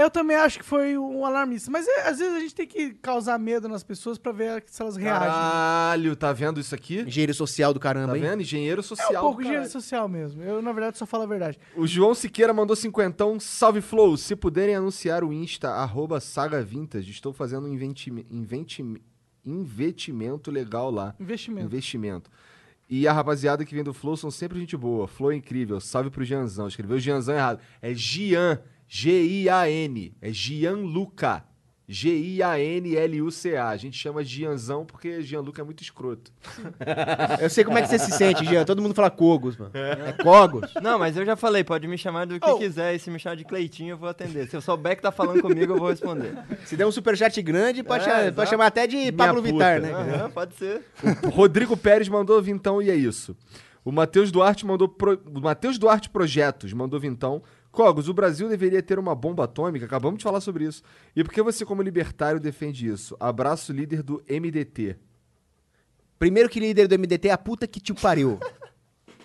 Eu 0.00 0.10
também 0.10 0.36
acho 0.36 0.58
que 0.60 0.64
foi 0.64 0.96
um 0.96 1.24
alarmista. 1.26 1.70
Mas 1.70 1.86
é, 1.88 2.08
às 2.08 2.18
vezes 2.18 2.34
a 2.34 2.40
gente 2.40 2.54
tem 2.54 2.66
que 2.66 2.90
causar 2.94 3.38
medo 3.38 3.68
nas 3.68 3.82
pessoas 3.82 4.16
pra 4.18 4.30
ver 4.32 4.62
se 4.66 4.80
elas 4.80 4.96
reagem. 4.96 5.28
Caralho, 5.28 6.14
tá 6.14 6.32
vendo 6.32 6.60
isso 6.60 6.74
aqui? 6.74 7.00
Engenheiro 7.00 7.34
social 7.34 7.74
do 7.74 7.80
caramba, 7.80 8.12
Tá 8.12 8.16
hein? 8.18 8.22
vendo? 8.22 8.42
Engenheiro 8.42 8.80
É 8.80 8.82
social. 8.84 9.10
um 9.10 9.26
pouco 9.26 9.36
do 9.36 9.42
engenheiro 9.42 9.64
caralho. 9.64 9.82
social 9.82 10.08
mesmo. 10.08 10.42
Eu, 10.42 10.62
na 10.62 10.72
verdade, 10.72 10.98
só 10.98 11.04
falo 11.06 11.24
a 11.24 11.26
verdade. 11.26 11.58
O 11.76 11.86
João 11.86 12.14
Siqueira 12.14 12.52
mandou 12.54 12.76
cinquentão. 12.76 13.40
Salve 13.40 13.80
Flow. 13.80 14.16
Se 14.16 14.36
puderem 14.36 14.74
anunciar 14.76 15.24
o 15.24 15.32
Insta, 15.32 15.70
arroba 15.70 16.20
Saga 16.20 16.62
Vintage, 16.62 17.10
estou 17.10 17.32
fazendo 17.32 17.66
um 17.66 17.72
inventime- 17.72 18.26
inventime- 18.30 19.02
investimento 19.44 20.50
legal 20.50 20.90
lá. 20.90 21.14
Investimento. 21.18 21.66
Investimento. 21.66 22.30
E 22.88 23.06
a 23.06 23.12
rapaziada 23.12 23.64
que 23.64 23.74
vem 23.74 23.84
do 23.84 23.92
Flow 23.92 24.16
são 24.16 24.30
sempre 24.30 24.58
gente 24.58 24.76
boa. 24.76 25.06
Flow 25.06 25.30
é 25.30 25.36
incrível. 25.36 25.78
Salve 25.80 26.08
pro 26.08 26.24
Gianzão. 26.24 26.66
Escreveu 26.68 26.96
o 26.96 27.00
Gianzão 27.00 27.34
errado. 27.34 27.60
É 27.82 27.92
Gian. 27.92 28.58
G-I-A-N. 28.88 30.14
É 30.20 30.32
Gianluca. 30.32 31.44
G-I-A-N-L-U-C-A. 31.90 33.68
A 33.68 33.76
gente 33.76 33.96
chama 33.98 34.22
Gianzão 34.22 34.84
porque 34.84 35.22
Gianluca 35.22 35.62
é 35.62 35.64
muito 35.64 35.82
escroto. 35.82 36.30
Eu 37.40 37.48
sei 37.48 37.64
como 37.64 37.78
é 37.78 37.82
que 37.82 37.88
você 37.88 37.98
se 37.98 38.10
sente, 38.12 38.44
Jean. 38.44 38.64
Todo 38.64 38.82
mundo 38.82 38.94
fala 38.94 39.10
Cogos, 39.10 39.56
mano. 39.56 39.70
É 39.74 40.12
Cogos. 40.22 40.70
Não, 40.82 40.98
mas 40.98 41.16
eu 41.16 41.24
já 41.24 41.34
falei, 41.36 41.64
pode 41.64 41.86
me 41.88 41.96
chamar 41.96 42.26
do 42.26 42.38
que 42.38 42.46
Oh. 42.48 42.58
quiser. 42.58 42.94
E 42.94 42.98
se 42.98 43.10
me 43.10 43.18
chamar 43.18 43.36
de 43.36 43.44
Cleitinho, 43.44 43.90
eu 43.92 43.96
vou 43.96 44.08
atender. 44.08 44.48
Se 44.48 44.56
eu 44.56 44.60
souber 44.60 44.96
que 44.96 45.02
tá 45.02 45.10
falando 45.10 45.40
comigo, 45.40 45.72
eu 45.74 45.78
vou 45.78 45.88
responder. 45.88 46.36
Se 46.66 46.76
der 46.76 46.86
um 46.86 46.92
superchat 46.92 47.40
grande, 47.42 47.82
pode, 47.82 48.04
É, 48.04 48.06
chamar, 48.08 48.32
pode 48.32 48.50
chamar 48.50 48.66
até 48.66 48.86
de 48.86 48.96
Minha 48.96 49.12
Pablo 49.12 49.42
puta. 49.42 49.52
Vittar, 49.52 49.80
né? 49.80 49.92
Aham, 49.92 50.30
pode 50.30 50.54
ser. 50.56 50.82
O 51.24 51.28
Rodrigo 51.30 51.76
Pérez 51.76 52.08
mandou 52.08 52.40
vintão 52.42 52.82
e 52.82 52.90
é 52.90 52.94
isso. 52.94 53.34
O 53.84 53.90
Matheus 53.92 54.30
Duarte 54.30 54.66
mandou. 54.66 54.88
Pro... 54.88 55.18
O 55.34 55.40
Matheus 55.40 55.78
Duarte 55.78 56.10
Projetos 56.10 56.72
mandou 56.74 57.00
vintão. 57.00 57.42
Cogos, 57.78 58.08
o 58.08 58.12
Brasil 58.12 58.48
deveria 58.48 58.82
ter 58.82 58.98
uma 58.98 59.14
bomba 59.14 59.44
atômica? 59.44 59.86
Acabamos 59.86 60.18
de 60.18 60.24
falar 60.24 60.40
sobre 60.40 60.64
isso. 60.64 60.82
E 61.14 61.22
por 61.22 61.32
que 61.32 61.40
você, 61.40 61.64
como 61.64 61.80
libertário, 61.80 62.40
defende 62.40 62.88
isso? 62.88 63.16
Abraço, 63.20 63.72
líder 63.72 64.02
do 64.02 64.20
MDT. 64.28 64.96
Primeiro 66.18 66.48
que 66.48 66.58
líder 66.58 66.88
do 66.88 66.98
MDT 66.98 67.28
é 67.28 67.30
a 67.30 67.38
puta 67.38 67.68
que 67.68 67.78
te 67.78 67.94
pariu. 67.94 68.40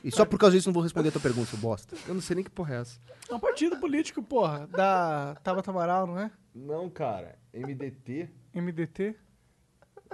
E 0.04 0.12
só 0.12 0.24
por 0.24 0.38
causa 0.38 0.56
disso 0.56 0.70
não 0.70 0.74
vou 0.74 0.84
responder 0.84 1.10
a 1.10 1.12
tua 1.14 1.22
pergunta, 1.22 1.48
seu 1.50 1.58
bosta. 1.58 1.96
Eu 2.08 2.14
não 2.14 2.22
sei 2.22 2.36
nem 2.36 2.44
que 2.44 2.52
porra 2.52 2.76
é 2.76 2.82
essa. 2.82 3.00
É 3.28 3.34
um 3.34 3.40
partido 3.40 3.78
político, 3.78 4.22
porra. 4.22 4.68
Da 4.68 5.36
Tabata 5.44 5.72
Amaral, 5.72 6.06
não 6.06 6.20
é? 6.20 6.30
Não, 6.54 6.88
cara. 6.92 7.36
MDT? 7.52 8.30
MDT. 8.54 9.16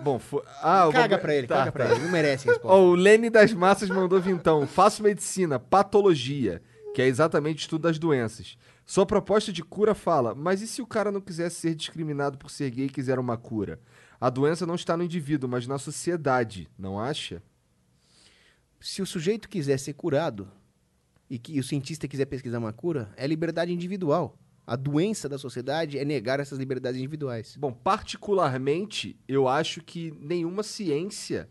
Bom, 0.02 0.18
foi. 0.18 0.44
Ah, 0.64 0.86
eu 0.86 0.94
Caga 0.94 1.18
vou- 1.18 1.22
pra 1.24 1.36
ele, 1.36 1.46
Tá, 1.46 1.56
caga 1.58 1.72
pra 1.74 1.88
tá. 1.88 1.92
ele. 1.92 2.04
Não 2.06 2.10
merece 2.12 2.48
a 2.48 2.54
resposta. 2.56 2.74
Ó, 2.78 2.82
o 2.86 2.96
Lene 2.96 3.30
das 3.30 3.52
Massas 3.52 3.90
mandou 3.90 4.22
vintão. 4.22 4.66
Faço 4.66 5.04
medicina, 5.04 5.60
patologia. 5.60 6.62
Que 6.94 7.02
é 7.02 7.08
exatamente 7.08 7.58
o 7.58 7.62
estudo 7.62 7.84
das 7.84 8.00
doenças. 8.00 8.58
Sua 8.86 9.06
proposta 9.06 9.54
de 9.54 9.64
cura 9.64 9.94
fala, 9.94 10.34
mas 10.34 10.62
e 10.62 10.68
se 10.68 10.82
o 10.82 10.88
cara 10.88 11.12
não 11.12 11.22
quisesse 11.22 11.58
ser 11.58 11.76
discriminado 11.76 12.38
por 12.38 12.50
ser 12.50 12.72
gay 12.72 12.86
e 12.86 12.90
quiser 12.90 13.20
uma 13.20 13.38
cura? 13.38 13.80
A 14.20 14.30
doença 14.30 14.66
não 14.66 14.76
está 14.76 14.98
no 14.98 15.04
indivíduo, 15.04 15.50
mas 15.50 15.68
na 15.68 15.78
sociedade, 15.78 16.68
não 16.78 17.00
acha? 17.00 17.42
Se 18.80 19.02
o 19.02 19.06
sujeito 19.06 19.48
quiser 19.48 19.78
ser 19.78 19.94
curado 19.94 20.50
e 21.30 21.38
que 21.38 21.60
o 21.60 21.64
cientista 21.64 22.08
quiser 22.08 22.26
pesquisar 22.26 22.58
uma 22.58 22.74
cura, 22.74 23.14
é 23.16 23.28
liberdade 23.28 23.72
individual. 23.72 24.38
A 24.66 24.76
doença 24.76 25.28
da 25.28 25.38
sociedade 25.38 25.98
é 25.98 26.06
negar 26.06 26.40
essas 26.40 26.60
liberdades 26.60 27.00
individuais. 27.00 27.56
Bom, 27.58 27.72
particularmente, 27.72 29.20
eu 29.28 29.48
acho 29.48 29.82
que 29.82 30.14
nenhuma 30.20 30.64
ciência, 30.64 31.50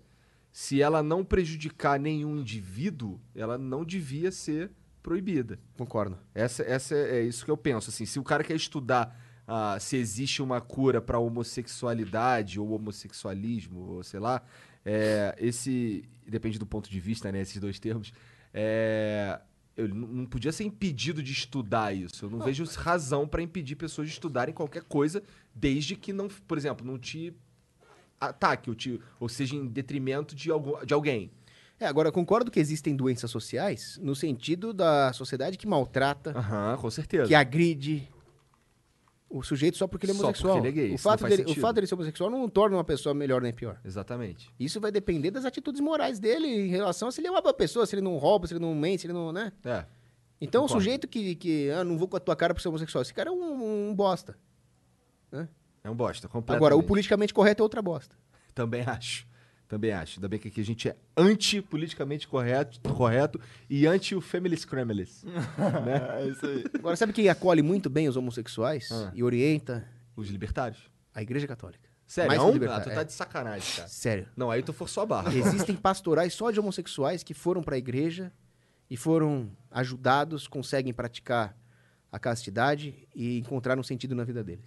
se 0.52 0.80
ela 0.80 1.02
não 1.02 1.24
prejudicar 1.24 1.98
nenhum 1.98 2.38
indivíduo, 2.38 3.20
ela 3.34 3.58
não 3.58 3.84
devia 3.84 4.30
ser 4.30 4.70
proibida. 5.08 5.58
Concordo. 5.74 6.18
Essa, 6.34 6.62
essa 6.64 6.94
é, 6.94 7.20
é 7.20 7.22
isso 7.22 7.42
que 7.42 7.50
eu 7.50 7.56
penso. 7.56 7.88
Assim, 7.88 8.04
se 8.04 8.18
o 8.18 8.22
cara 8.22 8.44
quer 8.44 8.54
estudar 8.54 9.18
ah, 9.46 9.78
se 9.80 9.96
existe 9.96 10.42
uma 10.42 10.60
cura 10.60 11.00
para 11.00 11.18
homossexualidade 11.18 12.60
ou 12.60 12.72
homossexualismo, 12.72 13.94
ou 13.94 14.04
sei 14.04 14.20
lá, 14.20 14.42
é, 14.84 15.34
esse 15.38 16.04
depende 16.26 16.58
do 16.58 16.66
ponto 16.66 16.90
de 16.90 17.00
vista, 17.00 17.32
né? 17.32 17.40
Esses 17.40 17.58
dois 17.58 17.78
termos. 17.78 18.12
É, 18.52 19.40
eu 19.74 19.88
não 19.88 20.26
podia 20.26 20.52
ser 20.52 20.64
impedido 20.64 21.22
de 21.22 21.32
estudar 21.32 21.96
isso. 21.96 22.26
Eu 22.26 22.30
não, 22.30 22.40
vejo 22.40 22.64
razão 22.76 23.26
para 23.26 23.40
impedir 23.40 23.76
pessoas 23.76 24.08
de 24.08 24.12
estudarem 24.12 24.52
qualquer 24.52 24.82
coisa, 24.82 25.22
desde 25.54 25.96
que 25.96 26.12
não, 26.12 26.28
por 26.28 26.58
exemplo, 26.58 26.86
não 26.86 26.98
te 26.98 27.32
ataque 28.20 28.68
ou, 28.68 28.76
te, 28.76 29.00
ou 29.18 29.30
seja 29.30 29.56
em 29.56 29.66
detrimento 29.66 30.34
de, 30.34 30.50
algum, 30.50 30.84
de 30.84 30.92
alguém. 30.92 31.30
É, 31.80 31.86
agora, 31.86 32.08
eu 32.08 32.12
concordo 32.12 32.50
que 32.50 32.58
existem 32.58 32.96
doenças 32.96 33.30
sociais 33.30 33.98
no 34.02 34.14
sentido 34.14 34.72
da 34.72 35.12
sociedade 35.12 35.56
que 35.56 35.66
maltrata, 35.66 36.36
Aham, 36.36 36.76
com 36.80 36.90
certeza. 36.90 37.26
que 37.28 37.34
agride 37.34 38.08
o 39.30 39.42
sujeito 39.42 39.76
só 39.76 39.86
porque 39.86 40.06
ele 40.06 40.12
é 40.12 40.14
Só 40.14 40.22
homossexual. 40.24 40.54
porque 40.56 40.68
ele 40.68 40.80
é 40.80 40.86
gay, 40.86 40.94
o, 40.94 40.98
fato 40.98 41.24
dele, 41.24 41.44
o 41.44 41.54
fato 41.54 41.74
dele 41.74 41.86
ser 41.86 41.94
homossexual 41.94 42.30
não 42.30 42.44
o 42.44 42.50
torna 42.50 42.76
uma 42.76 42.84
pessoa 42.84 43.14
melhor 43.14 43.42
nem 43.42 43.52
pior. 43.52 43.78
Exatamente. 43.84 44.50
Isso 44.58 44.80
vai 44.80 44.90
depender 44.90 45.30
das 45.30 45.44
atitudes 45.44 45.80
morais 45.80 46.18
dele 46.18 46.46
em 46.46 46.68
relação 46.68 47.08
a 47.08 47.12
se 47.12 47.20
ele 47.20 47.28
é 47.28 47.30
uma 47.30 47.42
boa 47.42 47.54
pessoa, 47.54 47.86
se 47.86 47.94
ele 47.94 48.02
não 48.02 48.16
rouba, 48.16 48.46
se 48.46 48.54
ele 48.54 48.60
não 48.60 48.74
mente, 48.74 49.02
se 49.02 49.06
ele 49.06 49.12
não, 49.12 49.30
né? 49.30 49.52
É. 49.64 49.84
Então, 50.40 50.62
o 50.62 50.66
Concordo. 50.66 50.82
sujeito 50.82 51.08
que, 51.08 51.34
que 51.34 51.70
ah, 51.70 51.84
não 51.84 51.98
vou 51.98 52.08
com 52.08 52.16
a 52.16 52.20
tua 52.20 52.34
cara 52.34 52.54
por 52.54 52.60
ser 52.60 52.68
homossexual, 52.68 53.02
esse 53.02 53.12
cara 53.12 53.28
é 53.28 53.32
um, 53.32 53.90
um 53.90 53.94
bosta. 53.94 54.38
Né? 55.30 55.48
É 55.84 55.90
um 55.90 55.94
bosta, 55.94 56.28
completamente. 56.28 56.56
Agora, 56.58 56.76
o 56.76 56.82
politicamente 56.82 57.34
correto 57.34 57.62
é 57.62 57.64
outra 57.64 57.82
bosta. 57.82 58.16
Também 58.54 58.82
acho. 58.82 59.26
Também 59.68 59.92
acho. 59.92 60.18
Ainda 60.18 60.28
bem 60.28 60.38
que 60.38 60.48
aqui 60.48 60.60
a 60.60 60.64
gente 60.64 60.88
é 60.88 60.96
anti-politicamente 61.14 62.26
correto, 62.26 62.80
correto 62.94 63.38
e 63.68 63.86
anti 63.86 64.14
o 64.14 64.20
Femilis 64.20 64.64
Kremlis. 64.64 65.22
né? 65.84 66.22
É 66.22 66.28
isso 66.28 66.46
aí. 66.46 66.64
Agora, 66.74 66.96
sabe 66.96 67.12
quem 67.12 67.28
acolhe 67.28 67.60
muito 67.62 67.90
bem 67.90 68.08
os 68.08 68.16
homossexuais 68.16 68.90
Ah. 68.90 69.12
e 69.14 69.22
orienta? 69.22 69.86
Os 70.16 70.28
libertários. 70.30 70.90
A 71.14 71.22
Igreja 71.22 71.46
Católica. 71.46 71.88
Sério? 72.06 72.28
Mais 72.28 72.40
Não? 72.40 72.48
os 72.50 72.70
Ah, 72.70 72.80
tu 72.80 72.88
tá 72.90 73.00
é. 73.02 73.04
de 73.04 73.12
sacanagem, 73.12 73.76
cara. 73.76 73.88
Sério. 73.88 74.26
Não, 74.34 74.50
aí 74.50 74.62
tu 74.62 74.72
forçou 74.72 75.02
a 75.02 75.06
barra. 75.06 75.34
Existem 75.34 75.76
pastorais 75.76 76.32
só 76.32 76.50
de 76.50 76.58
homossexuais 76.58 77.22
que 77.22 77.34
foram 77.34 77.62
para 77.62 77.74
a 77.74 77.78
igreja 77.78 78.32
e 78.88 78.96
foram 78.96 79.50
ajudados, 79.70 80.48
conseguem 80.48 80.94
praticar 80.94 81.54
a 82.10 82.18
castidade 82.18 83.06
e 83.14 83.38
encontrar 83.38 83.78
um 83.78 83.82
sentido 83.82 84.14
na 84.14 84.24
vida 84.24 84.42
deles. 84.42 84.64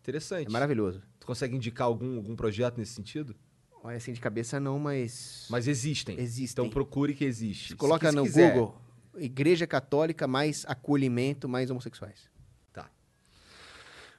Interessante. 0.00 0.46
É 0.46 0.50
maravilhoso. 0.50 1.02
Tu 1.18 1.26
consegue 1.26 1.56
indicar 1.56 1.86
algum, 1.88 2.16
algum 2.16 2.36
projeto 2.36 2.78
nesse 2.78 2.92
sentido? 2.94 3.34
Olha, 3.82 3.96
assim 3.96 4.12
de 4.12 4.20
cabeça 4.20 4.60
não, 4.60 4.78
mas... 4.78 5.46
Mas 5.48 5.66
existem. 5.66 6.18
Existem. 6.20 6.64
Então 6.64 6.70
procure 6.70 7.14
que 7.14 7.24
existe. 7.24 7.74
Coloca 7.76 8.06
Se- 8.06 8.10
se 8.12 8.16
no 8.16 8.22
quiser. 8.24 8.52
Google 8.54 8.76
Igreja 9.16 9.66
Católica 9.66 10.26
mais 10.28 10.64
acolhimento 10.68 11.48
mais 11.48 11.70
homossexuais. 11.70 12.28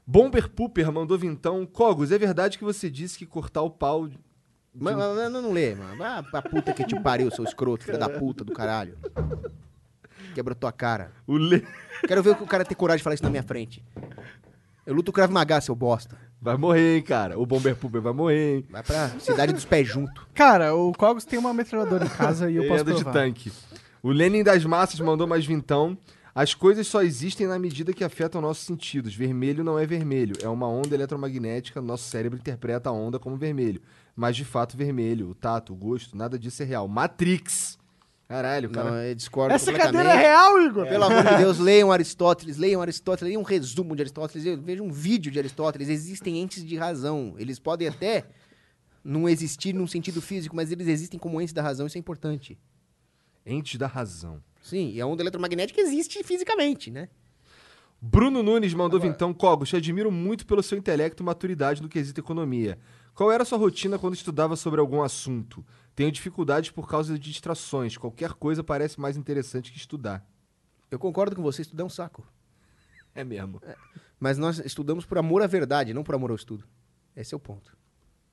Bomber 0.05 0.49
Pooper 0.49 0.91
mandou 0.91 1.17
vintão. 1.17 1.65
Cogos, 1.65 2.11
é 2.11 2.17
verdade 2.17 2.57
que 2.57 2.63
você 2.63 2.89
disse 2.89 3.17
que 3.17 3.25
cortar 3.25 3.61
o 3.61 3.69
pau. 3.69 4.07
de- 4.07 4.19
Mas, 4.73 4.95
mas- 4.97 5.31
não, 5.31 5.41
não 5.41 5.51
lê, 5.51 5.75
mano. 5.75 5.95
Vai 5.97 6.23
pra 6.23 6.41
puta 6.41 6.73
que 6.73 6.83
te 6.83 6.99
pariu, 6.99 7.29
seu 7.31 7.43
escroto, 7.45 7.85
filho 7.85 7.97
da 7.99 8.09
puta 8.09 8.43
do 8.43 8.51
caralho. 8.51 8.97
Quebra 10.33 10.55
tua 10.55 10.71
cara. 10.71 11.11
O 11.27 11.37
le... 11.37 11.65
Quero 12.07 12.23
ver 12.23 12.31
o 12.31 12.47
cara 12.47 12.65
ter 12.65 12.75
coragem 12.75 12.97
de 12.97 13.03
falar 13.03 13.13
isso 13.13 13.23
na 13.23 13.29
minha 13.29 13.43
frente. 13.43 13.83
Eu 14.85 14.93
luto 14.95 15.11
Krav 15.11 15.31
Maga, 15.31 15.61
seu 15.61 15.75
bosta. 15.75 16.17
Vai 16.41 16.57
morrer, 16.57 16.97
hein, 16.97 17.03
cara. 17.03 17.37
O 17.39 17.45
Bomber 17.45 17.75
Pooper 17.75 18.01
vai 18.01 18.13
morrer, 18.13 18.55
hein. 18.57 18.65
Vai 18.69 18.81
pra 18.81 19.09
cidade 19.19 19.53
dos 19.53 19.63
pés 19.63 19.87
junto. 19.87 20.27
Cara, 20.33 20.73
o 20.75 20.91
Cogos 20.91 21.23
tem 21.23 21.37
uma 21.37 21.53
metralhadora 21.53 22.05
em 22.05 22.09
casa 22.09 22.49
e 22.49 22.55
eu 22.55 22.65
posso 22.67 22.83
de 22.83 22.93
provar. 22.95 23.11
tanque. 23.13 23.51
O 24.01 24.09
Lenin 24.09 24.43
das 24.43 24.65
Massas 24.65 24.99
mandou 24.99 25.27
mais 25.27 25.45
vintão. 25.45 25.95
As 26.33 26.55
coisas 26.55 26.87
só 26.87 27.03
existem 27.03 27.45
na 27.45 27.59
medida 27.59 27.93
que 27.93 28.03
afetam 28.03 28.41
nossos 28.41 28.65
sentidos. 28.65 29.13
Vermelho 29.13 29.63
não 29.63 29.77
é 29.77 29.85
vermelho, 29.85 30.33
é 30.41 30.47
uma 30.47 30.67
onda 30.67 30.95
eletromagnética. 30.95 31.79
Nosso 31.81 32.09
cérebro 32.09 32.39
interpreta 32.39 32.89
a 32.89 32.93
onda 32.93 33.19
como 33.19 33.35
vermelho. 33.37 33.81
Mas 34.15 34.35
de 34.35 34.43
fato, 34.45 34.75
vermelho, 34.75 35.29
o 35.29 35.35
tato, 35.35 35.73
o 35.73 35.75
gosto, 35.75 36.17
nada 36.17 36.39
disso 36.39 36.63
é 36.63 36.65
real. 36.65 36.87
Matrix! 36.87 37.77
Caralho, 38.31 38.69
cara. 38.69 38.91
Não, 38.91 38.97
eu 38.97 39.13
discordo 39.13 39.53
Essa 39.53 39.73
completamente. 39.73 40.05
cadeira 40.05 40.17
é 40.17 40.25
real, 40.25 40.61
Igor? 40.61 40.87
Pelo 40.87 41.03
amor 41.03 41.21
de 41.21 41.35
Deus, 41.43 41.59
leiam 41.59 41.91
Aristóteles, 41.91 42.55
leiam 42.55 42.81
Aristóteles, 42.81 43.27
leiam 43.27 43.41
um 43.41 43.43
resumo 43.45 43.93
de 43.93 44.03
Aristóteles, 44.03 44.57
vejam 44.61 44.85
um 44.85 44.89
vídeo 44.89 45.29
de 45.29 45.37
Aristóteles. 45.37 45.89
Existem 45.89 46.39
entes 46.39 46.65
de 46.65 46.77
razão. 46.77 47.35
Eles 47.37 47.59
podem 47.59 47.89
até 47.89 48.23
não 49.03 49.27
existir 49.27 49.73
num 49.73 49.85
sentido 49.85 50.21
físico, 50.21 50.55
mas 50.55 50.71
eles 50.71 50.87
existem 50.87 51.19
como 51.19 51.41
entes 51.41 51.53
da 51.53 51.61
razão, 51.61 51.85
isso 51.85 51.97
é 51.97 51.99
importante. 51.99 52.57
Entes 53.45 53.77
da 53.77 53.87
razão. 53.87 54.41
Sim, 54.63 54.91
e 54.93 55.01
a 55.01 55.05
onda 55.05 55.21
eletromagnética 55.21 55.81
existe 55.81 56.23
fisicamente, 56.23 56.89
né? 56.89 57.09
Bruno 57.99 58.41
Nunes 58.41 58.73
mandou 58.73 58.97
vintão. 58.97 59.33
Cogos, 59.33 59.67
te 59.67 59.75
admiro 59.75 60.09
muito 60.09 60.45
pelo 60.45 60.63
seu 60.63 60.77
intelecto 60.77 61.21
e 61.21 61.25
maturidade 61.25 61.81
no 61.81 61.89
quesito 61.89 62.21
economia. 62.21 62.79
Qual 63.13 63.29
era 63.29 63.43
a 63.43 63.45
sua 63.45 63.57
rotina 63.57 63.99
quando 63.99 64.13
estudava 64.13 64.55
sobre 64.55 64.79
algum 64.79 65.01
assunto? 65.03 65.65
Tenho 65.95 66.11
dificuldades 66.11 66.71
por 66.71 66.87
causa 66.87 67.13
de 67.13 67.19
distrações. 67.31 67.97
Qualquer 67.97 68.33
coisa 68.33 68.63
parece 68.63 68.99
mais 68.99 69.17
interessante 69.17 69.71
que 69.71 69.77
estudar. 69.77 70.25
Eu 70.89 70.97
concordo 70.99 71.35
com 71.35 71.41
você, 71.41 71.61
estudar 71.61 71.83
é 71.83 71.85
um 71.85 71.89
saco. 71.89 72.25
É 73.13 73.25
mesmo. 73.25 73.61
Mas 74.17 74.37
nós 74.37 74.59
estudamos 74.59 75.05
por 75.05 75.17
amor 75.17 75.41
à 75.41 75.47
verdade, 75.47 75.93
não 75.93 76.01
por 76.01 76.15
amor 76.15 76.29
ao 76.29 76.35
estudo. 76.37 76.63
Esse 77.13 77.33
é 77.33 77.37
o 77.37 77.39
ponto. 77.41 77.75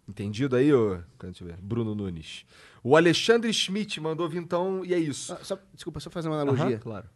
Entendido 0.08 0.54
aí, 0.54 0.72
ô? 0.72 1.02
Deixa 1.20 1.42
eu 1.42 1.48
ver. 1.48 1.56
Bruno 1.60 1.96
Nunes. 1.96 2.46
O 2.80 2.96
Alexandre 2.96 3.52
Schmidt 3.52 4.00
mandou 4.00 4.28
vintão 4.28 4.84
e 4.84 4.94
é 4.94 4.98
isso. 4.98 5.32
Ah, 5.32 5.40
só- 5.42 5.58
desculpa, 5.74 5.98
só 5.98 6.08
fazer 6.10 6.28
uma 6.28 6.36
analogia. 6.40 6.64
Aham, 6.64 6.78
claro. 6.78 7.08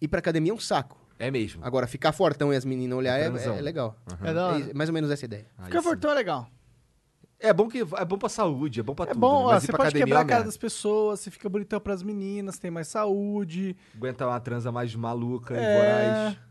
Ir 0.00 0.06
pra 0.06 0.20
academia 0.20 0.52
é 0.52 0.54
um 0.54 0.60
saco. 0.60 1.04
É 1.18 1.32
mesmo. 1.32 1.64
Agora, 1.64 1.88
ficar 1.88 2.12
fortão 2.12 2.52
e 2.52 2.56
as 2.56 2.64
meninas 2.64 2.96
olhar 2.96 3.18
é, 3.18 3.24
é 3.26 3.60
legal. 3.60 3.98
É 4.22 4.32
da 4.32 4.46
hora. 4.46 4.70
É 4.70 4.72
mais 4.72 4.88
ou 4.88 4.94
menos 4.94 5.10
essa 5.10 5.24
ideia. 5.24 5.48
Ficar 5.64 5.82
fortão 5.82 6.12
é 6.12 6.14
legal. 6.14 6.48
É 7.40 7.52
bom 7.52 7.68
que 7.68 7.78
é 7.80 8.04
bom 8.04 8.18
pra 8.18 8.28
saúde, 8.28 8.80
é 8.80 8.82
bom 8.82 8.94
pra 8.94 9.04
É 9.04 9.08
tudo. 9.08 9.20
bom, 9.20 9.44
ó, 9.44 9.60
você 9.60 9.68
pode 9.68 9.82
academia 9.82 10.04
quebrar 10.06 10.20
é 10.20 10.22
a 10.22 10.24
cara 10.24 10.34
merda. 10.40 10.48
das 10.48 10.56
pessoas, 10.56 11.20
você 11.20 11.30
fica 11.30 11.48
bonitão 11.48 11.78
pras 11.78 12.02
meninas, 12.02 12.58
tem 12.58 12.70
mais 12.70 12.88
saúde. 12.88 13.76
Aguenta 13.96 14.26
uma 14.26 14.40
transa 14.40 14.72
mais 14.72 14.92
maluca 14.96 15.54
e 15.54 15.58
É. 15.64 15.74
voraz. 15.74 16.36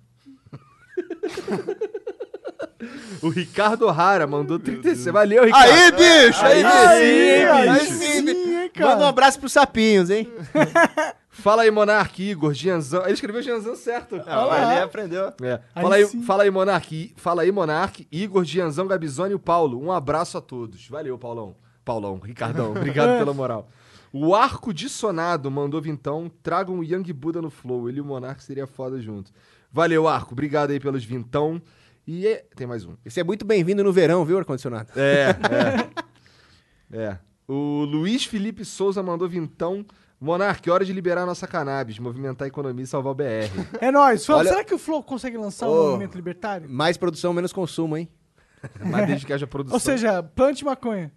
O 3.22 3.30
Ricardo 3.30 3.88
Rara 3.88 4.26
mandou 4.28 4.60
36. 4.60 5.06
Valeu, 5.14 5.44
Ricardo. 5.46 5.72
Aí, 5.72 5.92
bicho! 5.92 6.46
Aí, 6.46 6.64
Aí, 6.64 7.00
sim, 7.00 7.44
aí 7.46 7.80
bicho. 7.80 7.94
sim, 7.94 8.30
hein, 8.56 8.70
cara? 8.74 8.92
Manda 8.92 9.06
um 9.06 9.08
abraço 9.08 9.40
pros 9.40 9.52
sapinhos, 9.52 10.10
hein? 10.12 10.32
Fala 11.42 11.62
aí, 11.64 11.72
Monark, 11.72 12.22
Igor, 12.22 12.54
Gianzão. 12.54 13.04
Ele 13.04 13.14
escreveu 13.14 13.42
Gianzão 13.42 13.76
certo. 13.76 14.22
Ah, 14.26 14.74
ele 14.74 14.82
aprendeu. 14.82 15.34
É. 15.42 15.62
Aí 15.76 15.84
Fala, 15.84 15.96
aí, 15.96 16.06
sim. 16.06 16.22
fala 16.24 16.44
aí, 16.44 16.50
Monark. 16.52 17.14
Fala 17.16 17.42
aí, 17.44 17.52
Monark, 17.52 18.08
Igor, 18.12 18.44
Gianzão, 18.44 18.88
Gabizone 18.88 19.32
e 19.32 19.36
o 19.36 19.40
Paulo. 19.40 19.80
Um 19.82 19.92
abraço 19.92 20.38
a 20.38 20.42
todos. 20.42 20.88
Valeu, 20.88 21.18
Paulão. 21.18 21.56
Paulão, 21.86 22.20
Ricardão, 22.20 22.72
obrigado 22.76 23.18
pela 23.20 23.34
moral. 23.34 23.70
O 24.12 24.34
Arco 24.34 24.74
Dissonado 24.74 25.50
mandou 25.52 25.82
vintão. 25.82 26.30
Tragam 26.42 26.80
o 26.80 26.84
Young 26.84 27.14
Buda 27.14 27.42
no 27.42 27.50
Flow. 27.50 27.88
Ele 27.88 28.00
e 28.00 28.02
o 28.02 28.06
Monark 28.06 28.44
seria 28.44 28.66
foda 28.66 29.00
junto. 29.00 29.32
Valeu, 29.72 30.08
Arco. 30.08 30.34
Obrigado 30.34 30.72
aí 30.72 30.80
pelos 30.80 31.04
vintão. 31.06 31.62
E 32.08 32.26
é- 32.26 32.46
tem 32.56 32.66
mais 32.66 32.86
um. 32.86 32.96
Você 33.06 33.20
é 33.20 33.24
muito 33.24 33.46
bem-vindo 33.46 33.84
no 33.84 33.92
verão, 33.94 34.24
viu, 34.26 34.38
ar-condicionado? 34.38 34.90
É, 34.96 35.36
é. 36.92 37.04
é. 37.04 37.20
O 37.48 37.84
Luiz 37.86 38.26
Felipe 38.26 38.66
Souza 38.66 39.04
mandou 39.04 39.28
vintão. 39.30 39.86
Monark, 40.20 40.68
hora 40.70 40.84
de 40.84 40.92
liberar 40.94 41.26
nossa 41.28 41.46
cannabis, 41.48 42.00
movimentar 42.00 42.46
a 42.46 42.48
economia 42.50 42.84
e 42.84 42.88
salvar 42.88 43.12
o 43.12 43.16
BR. 43.16 43.52
É 43.80 43.92
nóis. 43.92 44.28
Olha- 44.30 44.50
Será 44.50 44.64
que 44.64 44.74
o 44.74 44.78
Flow 44.80 45.04
consegue 45.04 45.38
lançar 45.38 45.68
um 45.68 45.72
Ô. 45.72 45.86
movimento 45.92 46.16
libertário? 46.16 46.68
Mais 46.70 46.98
produção, 46.98 47.34
menos 47.34 47.54
consumo, 47.54 47.96
hein? 47.96 48.10
Mas 48.84 49.06
desde 49.08 49.26
que 49.26 49.34
haja 49.34 49.46
produção. 49.46 49.76
Ou 49.76 49.80
seja, 49.80 50.24
plante 50.24 50.66
maconha. 50.66 51.12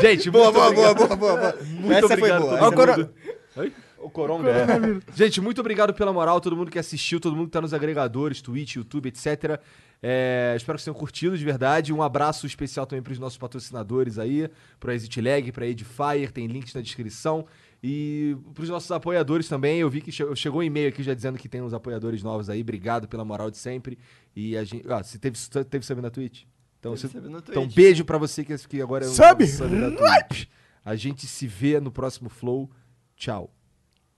Gente, 0.00 0.30
Boa, 0.30 0.52
muito 0.52 0.74
boa, 0.74 0.74
boa, 0.74 0.94
boa, 0.94 1.16
boa, 1.16 1.36
boa. 1.36 1.58
Muito 1.64 1.92
Essa 1.92 2.08
foi 2.08 2.16
obrigado 2.16 2.40
boa. 2.42 2.54
a 2.54 2.58
todo 2.58 2.72
Agora- 2.72 2.96
mundo. 2.96 3.10
Oi? 3.56 3.72
O 3.98 4.10
coronga. 4.10 4.50
é. 4.50 4.66
Gente, 5.14 5.40
muito 5.40 5.60
obrigado 5.62 5.94
pela 5.94 6.12
moral, 6.12 6.38
todo 6.40 6.54
mundo 6.54 6.70
que 6.70 6.78
assistiu, 6.78 7.18
todo 7.18 7.34
mundo 7.34 7.46
que 7.46 7.52
tá 7.52 7.60
nos 7.62 7.72
agregadores, 7.72 8.42
Twitch, 8.42 8.74
YouTube, 8.76 9.08
etc. 9.08 9.58
É, 10.02 10.52
espero 10.56 10.76
que 10.76 10.82
vocês 10.82 10.92
tenham 10.94 10.98
curtido 11.00 11.36
de 11.38 11.44
verdade. 11.44 11.92
Um 11.92 12.02
abraço 12.02 12.46
especial 12.46 12.86
também 12.86 13.02
pros 13.02 13.18
nossos 13.18 13.38
patrocinadores 13.38 14.18
aí, 14.18 14.48
pro 14.78 14.92
Exit 14.92 15.20
Lag, 15.20 15.50
pra 15.52 15.66
Edifier, 15.66 16.30
tem 16.30 16.46
links 16.46 16.74
na 16.74 16.80
descrição. 16.82 17.46
E 17.82 18.36
pros 18.54 18.68
nossos 18.70 18.90
apoiadores 18.90 19.46
também, 19.48 19.78
eu 19.80 19.90
vi 19.90 20.00
que 20.00 20.10
che- 20.10 20.34
chegou 20.36 20.60
um 20.60 20.64
e-mail 20.64 20.88
aqui 20.88 21.02
já 21.02 21.12
dizendo 21.14 21.38
que 21.38 21.48
tem 21.48 21.60
uns 21.62 21.74
apoiadores 21.74 22.22
novos 22.22 22.48
aí. 22.48 22.60
Obrigado 22.62 23.06
pela 23.06 23.24
moral 23.24 23.50
de 23.50 23.58
sempre. 23.58 23.98
E 24.34 24.56
a 24.56 24.64
gente. 24.64 24.90
Ah, 24.90 25.02
você 25.02 25.18
teve, 25.18 25.38
teve 25.68 25.84
sub 25.84 26.00
na 26.00 26.10
Twitch? 26.10 26.44
Então, 26.80 26.94
Teve 26.94 27.08
você- 27.08 27.18
então 27.50 27.66
beijo 27.68 28.04
pra 28.04 28.16
você 28.18 28.44
que, 28.44 28.56
que 28.68 28.80
agora 28.82 29.04
é 29.04 29.08
um 29.08 29.12
Sub! 29.12 29.38
Twitch. 29.46 30.46
A 30.84 30.96
gente 30.96 31.26
se 31.26 31.46
vê 31.46 31.78
no 31.80 31.90
próximo 31.90 32.28
Flow. 32.28 32.70
Tchau. 33.16 33.50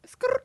Escrrr. 0.04 0.42